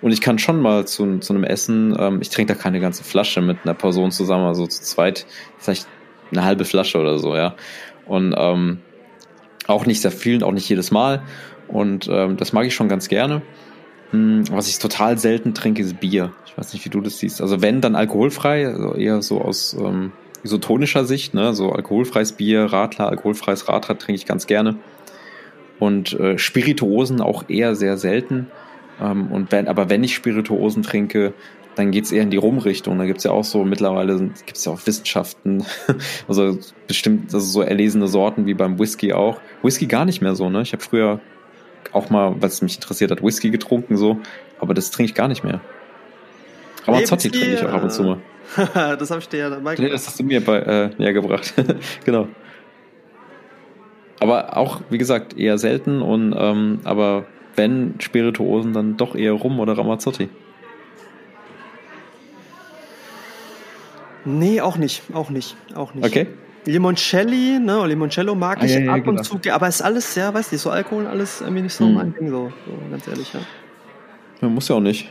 Und 0.00 0.10
ich 0.10 0.20
kann 0.20 0.40
schon 0.40 0.60
mal 0.60 0.86
zu, 0.88 1.18
zu 1.18 1.32
einem 1.32 1.44
Essen, 1.44 1.96
ähm, 1.96 2.18
ich 2.20 2.30
trinke 2.30 2.52
da 2.52 2.60
keine 2.60 2.80
ganze 2.80 3.04
Flasche 3.04 3.40
mit 3.40 3.58
einer 3.62 3.74
Person 3.74 4.10
zusammen, 4.10 4.44
also 4.44 4.66
zu 4.66 4.82
zweit, 4.82 5.24
vielleicht 5.58 5.86
eine 6.32 6.42
halbe 6.42 6.64
Flasche 6.64 6.98
oder 6.98 7.20
so, 7.20 7.36
ja. 7.36 7.54
Und 8.04 8.34
ähm, 8.36 8.80
auch 9.68 9.86
nicht 9.86 10.00
sehr 10.00 10.10
viel 10.10 10.34
und 10.34 10.42
auch 10.42 10.52
nicht 10.52 10.68
jedes 10.68 10.90
Mal. 10.90 11.22
Und 11.68 12.08
ähm, 12.10 12.36
das 12.36 12.52
mag 12.52 12.66
ich 12.66 12.74
schon 12.74 12.88
ganz 12.88 13.08
gerne. 13.08 13.42
Hm, 14.12 14.44
was 14.50 14.68
ich 14.68 14.78
total 14.78 15.18
selten 15.18 15.54
trinke, 15.54 15.82
ist 15.82 15.98
Bier. 16.00 16.32
Ich 16.46 16.56
weiß 16.56 16.72
nicht, 16.74 16.84
wie 16.84 16.90
du 16.90 17.00
das 17.00 17.18
siehst. 17.18 17.40
Also 17.40 17.62
wenn, 17.62 17.80
dann 17.80 17.96
alkoholfrei, 17.96 18.68
also 18.68 18.94
eher 18.94 19.22
so 19.22 19.40
aus 19.40 19.74
ähm, 19.78 20.12
isotonischer 20.44 21.04
Sicht, 21.04 21.34
ne? 21.34 21.54
So 21.54 21.72
alkoholfreies 21.72 22.32
Bier, 22.32 22.64
Radler, 22.66 23.08
alkoholfreies 23.08 23.68
Radler 23.68 23.98
trinke 23.98 24.16
ich 24.16 24.26
ganz 24.26 24.46
gerne. 24.46 24.76
Und 25.78 26.12
äh, 26.20 26.38
Spirituosen 26.38 27.20
auch 27.20 27.48
eher 27.48 27.74
sehr 27.74 27.96
selten. 27.96 28.48
Ähm, 29.00 29.32
und 29.32 29.50
wenn, 29.50 29.66
aber 29.66 29.88
wenn 29.88 30.04
ich 30.04 30.14
Spirituosen 30.14 30.82
trinke, 30.82 31.32
dann 31.74 31.90
geht's 31.90 32.12
eher 32.12 32.22
in 32.22 32.30
die 32.30 32.36
Rumrichtung. 32.36 32.98
Da 32.98 33.06
gibt's 33.06 33.24
ja 33.24 33.30
auch 33.30 33.44
so, 33.44 33.64
mittlerweile 33.64 34.30
gibt's 34.44 34.66
ja 34.66 34.72
auch 34.72 34.86
Wissenschaften, 34.86 35.64
also 36.28 36.58
bestimmt, 36.86 37.32
also 37.32 37.46
so 37.46 37.62
erlesene 37.62 38.08
Sorten 38.08 38.44
wie 38.44 38.52
beim 38.52 38.78
Whisky 38.78 39.14
auch. 39.14 39.40
Whisky 39.62 39.86
gar 39.86 40.04
nicht 40.04 40.20
mehr 40.20 40.34
so, 40.34 40.50
ne? 40.50 40.60
Ich 40.60 40.74
habe 40.74 40.82
früher 40.82 41.20
auch 41.92 42.10
mal, 42.10 42.34
was 42.40 42.62
mich 42.62 42.76
interessiert 42.76 43.10
hat, 43.10 43.22
Whisky 43.22 43.50
getrunken, 43.50 43.96
so, 43.96 44.18
aber 44.60 44.74
das 44.74 44.90
trinke 44.90 45.10
ich 45.10 45.14
gar 45.14 45.28
nicht 45.28 45.44
mehr. 45.44 45.60
Ramazzotti 46.86 47.30
trinke 47.30 47.54
ich 47.54 47.64
auch 47.64 47.72
ab 47.72 47.82
und 47.82 47.90
zu 47.90 48.02
mal. 48.02 48.18
das 48.74 49.10
habe 49.10 49.20
ich 49.20 49.28
dir 49.28 49.38
ja 49.38 49.50
dabei 49.50 49.76
Nee, 49.78 49.88
das 49.88 50.06
hast 50.06 50.18
du 50.18 50.24
mir 50.24 50.44
bei, 50.44 50.58
äh, 50.58 50.90
näher 50.98 51.12
gebracht. 51.12 51.54
genau. 52.04 52.28
Aber 54.20 54.56
auch, 54.56 54.80
wie 54.90 54.98
gesagt, 54.98 55.36
eher 55.36 55.58
selten 55.58 56.00
und 56.00 56.34
ähm, 56.36 56.80
aber 56.84 57.26
wenn 57.56 57.94
Spirituosen, 57.98 58.72
dann 58.72 58.96
doch 58.96 59.14
eher 59.14 59.32
Rum 59.32 59.60
oder 59.60 59.76
Ramazzotti. 59.76 60.28
Nee, 64.24 64.60
auch 64.60 64.76
nicht, 64.76 65.02
auch 65.12 65.30
nicht, 65.30 65.56
auch 65.74 65.94
nicht. 65.94 66.06
Okay. 66.06 66.28
Limoncelli, 66.64 67.58
ne, 67.58 67.86
Limoncello 67.86 68.34
mag 68.34 68.58
Ah, 68.60 68.64
ich 68.64 68.72
ja, 68.74 68.80
ja, 68.80 68.92
ab 68.92 69.04
genau. 69.04 69.18
und 69.18 69.24
zu, 69.24 69.38
aber 69.52 69.68
ist 69.68 69.82
alles, 69.82 70.14
ja, 70.14 70.32
weiß 70.32 70.52
nicht, 70.52 70.60
so 70.60 70.70
Alkohol, 70.70 71.06
alles 71.06 71.40
irgendwie 71.40 71.62
nicht 71.62 71.74
so 71.74 71.86
Hm. 71.86 71.94
mein 71.94 72.14
Ding, 72.14 72.30
so, 72.30 72.52
so 72.66 72.90
ganz 72.90 73.08
ehrlich, 73.08 73.32
ja. 73.32 73.40
Man 74.40 74.54
muss 74.54 74.68
ja 74.68 74.76
auch 74.76 74.80
nicht. 74.80 75.10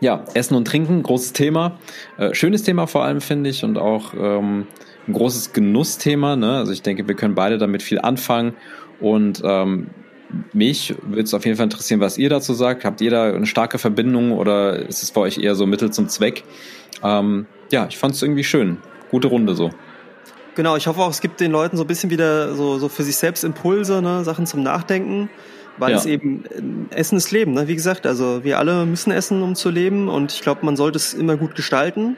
Ja, 0.00 0.24
Essen 0.34 0.54
und 0.54 0.66
Trinken, 0.66 1.02
großes 1.02 1.32
Thema. 1.34 1.78
Äh, 2.16 2.34
schönes 2.34 2.62
Thema 2.62 2.86
vor 2.86 3.04
allem, 3.04 3.20
finde 3.20 3.50
ich, 3.50 3.64
und 3.64 3.76
auch 3.76 4.14
ähm, 4.14 4.66
ein 5.06 5.12
großes 5.12 5.52
Genussthema. 5.52 6.36
Ne? 6.36 6.56
Also 6.56 6.72
ich 6.72 6.82
denke, 6.82 7.06
wir 7.06 7.14
können 7.14 7.34
beide 7.34 7.58
damit 7.58 7.82
viel 7.82 7.98
anfangen. 8.00 8.54
Und 8.98 9.42
ähm, 9.44 9.88
mich 10.54 10.94
würde 11.02 11.22
es 11.24 11.34
auf 11.34 11.44
jeden 11.44 11.58
Fall 11.58 11.64
interessieren, 11.64 12.00
was 12.00 12.16
ihr 12.16 12.30
dazu 12.30 12.54
sagt. 12.54 12.84
Habt 12.86 13.02
ihr 13.02 13.10
da 13.10 13.24
eine 13.24 13.44
starke 13.46 13.76
Verbindung 13.78 14.32
oder 14.32 14.76
ist 14.76 15.02
es 15.02 15.10
bei 15.10 15.20
euch 15.20 15.36
eher 15.38 15.54
so 15.54 15.66
Mittel 15.66 15.90
zum 15.90 16.08
Zweck? 16.08 16.44
Ähm, 17.04 17.46
ja, 17.70 17.86
ich 17.88 17.98
fand 17.98 18.14
es 18.14 18.22
irgendwie 18.22 18.44
schön. 18.44 18.78
Gute 19.10 19.28
Runde 19.28 19.54
so. 19.54 19.70
Genau, 20.54 20.76
ich 20.76 20.86
hoffe 20.86 21.00
auch, 21.00 21.10
es 21.10 21.20
gibt 21.20 21.40
den 21.40 21.52
Leuten 21.52 21.76
so 21.76 21.84
ein 21.84 21.86
bisschen 21.86 22.10
wieder 22.10 22.54
so, 22.54 22.78
so 22.78 22.88
für 22.88 23.02
sich 23.02 23.16
selbst 23.16 23.44
Impulse, 23.44 24.02
ne, 24.02 24.24
Sachen 24.24 24.46
zum 24.46 24.62
Nachdenken, 24.62 25.30
weil 25.78 25.92
Ja. 25.92 25.96
es 25.96 26.06
eben 26.06 26.44
äh, 26.90 26.94
Essen 26.96 27.16
ist 27.16 27.30
Leben, 27.30 27.52
ne? 27.52 27.68
Wie 27.68 27.76
gesagt, 27.76 28.06
also 28.06 28.42
wir 28.44 28.58
alle 28.58 28.84
müssen 28.84 29.12
essen, 29.12 29.42
um 29.42 29.54
zu 29.54 29.70
leben 29.70 30.08
und 30.08 30.32
ich 30.32 30.42
glaube, 30.42 30.66
man 30.66 30.76
sollte 30.76 30.96
es 30.98 31.14
immer 31.14 31.36
gut 31.36 31.54
gestalten. 31.54 32.16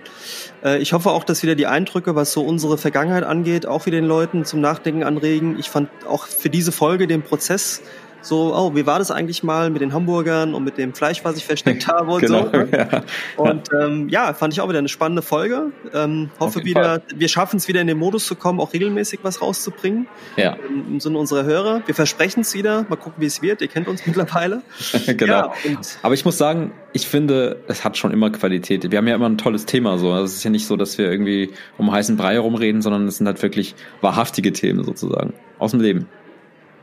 Äh, 0.64 0.78
ich 0.78 0.92
hoffe 0.94 1.10
auch, 1.10 1.24
dass 1.24 1.42
wieder 1.42 1.54
die 1.54 1.66
Eindrücke, 1.66 2.16
was 2.16 2.32
so 2.32 2.42
unsere 2.42 2.78
Vergangenheit 2.78 3.22
angeht, 3.24 3.66
auch 3.66 3.86
wieder 3.86 3.98
den 4.00 4.06
Leuten 4.08 4.44
zum 4.44 4.60
Nachdenken 4.60 5.04
anregen. 5.04 5.56
Ich 5.58 5.68
fand 5.70 5.90
auch 6.08 6.26
für 6.26 6.48
diese 6.50 6.72
Folge 6.72 7.06
den 7.06 7.22
Prozess 7.22 7.82
so, 8.22 8.54
oh, 8.54 8.74
wie 8.74 8.86
war 8.86 8.98
das 8.98 9.10
eigentlich 9.10 9.42
mal 9.42 9.70
mit 9.70 9.82
den 9.82 9.92
Hamburgern 9.92 10.54
und 10.54 10.64
mit 10.64 10.78
dem 10.78 10.94
Fleisch, 10.94 11.24
was 11.24 11.36
ich 11.36 11.44
versteckt 11.44 11.86
habe 11.88 12.12
und 12.12 12.20
Genau. 12.20 12.44
so. 12.44 12.56
Ne? 12.56 12.68
ja. 12.72 13.02
Und 13.36 13.68
ähm, 13.78 14.08
ja, 14.08 14.32
fand 14.34 14.52
ich 14.52 14.60
auch 14.60 14.68
wieder 14.68 14.78
eine 14.78 14.88
spannende 14.88 15.22
Folge. 15.22 15.72
Ähm, 15.92 16.30
hoffe 16.38 16.64
wieder, 16.64 17.02
wir 17.14 17.28
schaffen 17.28 17.56
es 17.56 17.68
wieder 17.68 17.80
in 17.80 17.86
den 17.86 17.98
Modus 17.98 18.26
zu 18.26 18.34
kommen, 18.36 18.60
auch 18.60 18.72
regelmäßig 18.72 19.20
was 19.22 19.42
rauszubringen 19.42 20.06
ja, 20.36 20.56
im, 20.68 20.94
im 20.94 21.00
Sinne 21.00 21.18
unserer 21.18 21.44
Hörer. 21.44 21.82
Wir 21.86 21.94
versprechen 21.94 22.40
es 22.40 22.54
wieder. 22.54 22.86
Mal 22.88 22.96
gucken, 22.96 23.20
wie 23.20 23.26
es 23.26 23.42
wird. 23.42 23.60
Ihr 23.60 23.68
kennt 23.68 23.88
uns 23.88 24.06
mittlerweile. 24.06 24.62
genau. 25.06 25.52
Ja, 25.64 25.80
Aber 26.02 26.14
ich 26.14 26.24
muss 26.24 26.38
sagen, 26.38 26.72
ich 26.92 27.06
finde, 27.06 27.62
es 27.68 27.84
hat 27.84 27.96
schon 27.96 28.12
immer 28.12 28.30
Qualität. 28.30 28.90
Wir 28.90 28.98
haben 28.98 29.08
ja 29.08 29.14
immer 29.14 29.28
ein 29.28 29.38
tolles 29.38 29.66
Thema 29.66 29.98
so. 29.98 30.12
Also 30.12 30.24
es 30.24 30.34
ist 30.34 30.44
ja 30.44 30.50
nicht 30.50 30.66
so, 30.66 30.76
dass 30.76 30.98
wir 30.98 31.10
irgendwie 31.10 31.50
um 31.78 31.90
heißen 31.90 32.16
Brei 32.16 32.34
herumreden, 32.34 32.82
sondern 32.82 33.06
es 33.06 33.16
sind 33.18 33.26
halt 33.26 33.42
wirklich 33.42 33.74
wahrhaftige 34.00 34.52
Themen 34.52 34.84
sozusagen. 34.84 35.34
Aus 35.58 35.70
dem 35.70 35.80
Leben. 35.80 36.08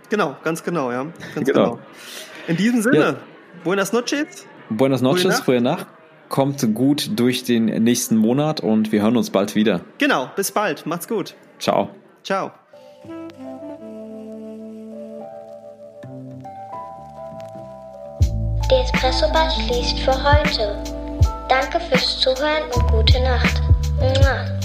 Genau, 0.10 0.36
ganz 0.44 0.64
genau, 0.64 0.91
ja. 0.91 1.06
Ganz 1.36 1.48
Genau. 1.48 1.64
genau. 1.72 1.80
In 2.48 2.57
diesem 2.57 2.81
Sinne, 2.81 2.98
Ja. 2.99 3.15
buenas 3.64 3.94
noches. 3.94 4.45
Buenas 4.69 5.02
noches, 5.02 5.40
frühe 5.41 5.61
Nacht. 5.61 5.88
Kommt 6.30 6.76
gut 6.76 7.19
durch 7.19 7.44
den 7.44 7.65
nächsten 7.65 8.15
Monat 8.15 8.61
und 8.61 8.91
wir 8.91 9.02
hören 9.02 9.18
uns 9.18 9.31
bald 9.31 9.56
wieder. 9.56 9.81
Genau, 9.98 10.30
bis 10.36 10.52
bald. 10.52 10.86
Macht's 10.86 11.07
gut. 11.07 11.36
Ciao. 11.60 11.90
Ciao. 12.23 12.52
Der 18.69 18.84
Espresso 18.84 19.31
Bar 19.34 19.49
schließt 19.49 19.99
für 19.99 20.14
heute. 20.23 20.77
Danke 21.48 21.80
fürs 21.80 22.19
Zuhören 22.19 22.64
und 22.76 22.91
gute 22.91 23.19
Nacht. 23.23 24.59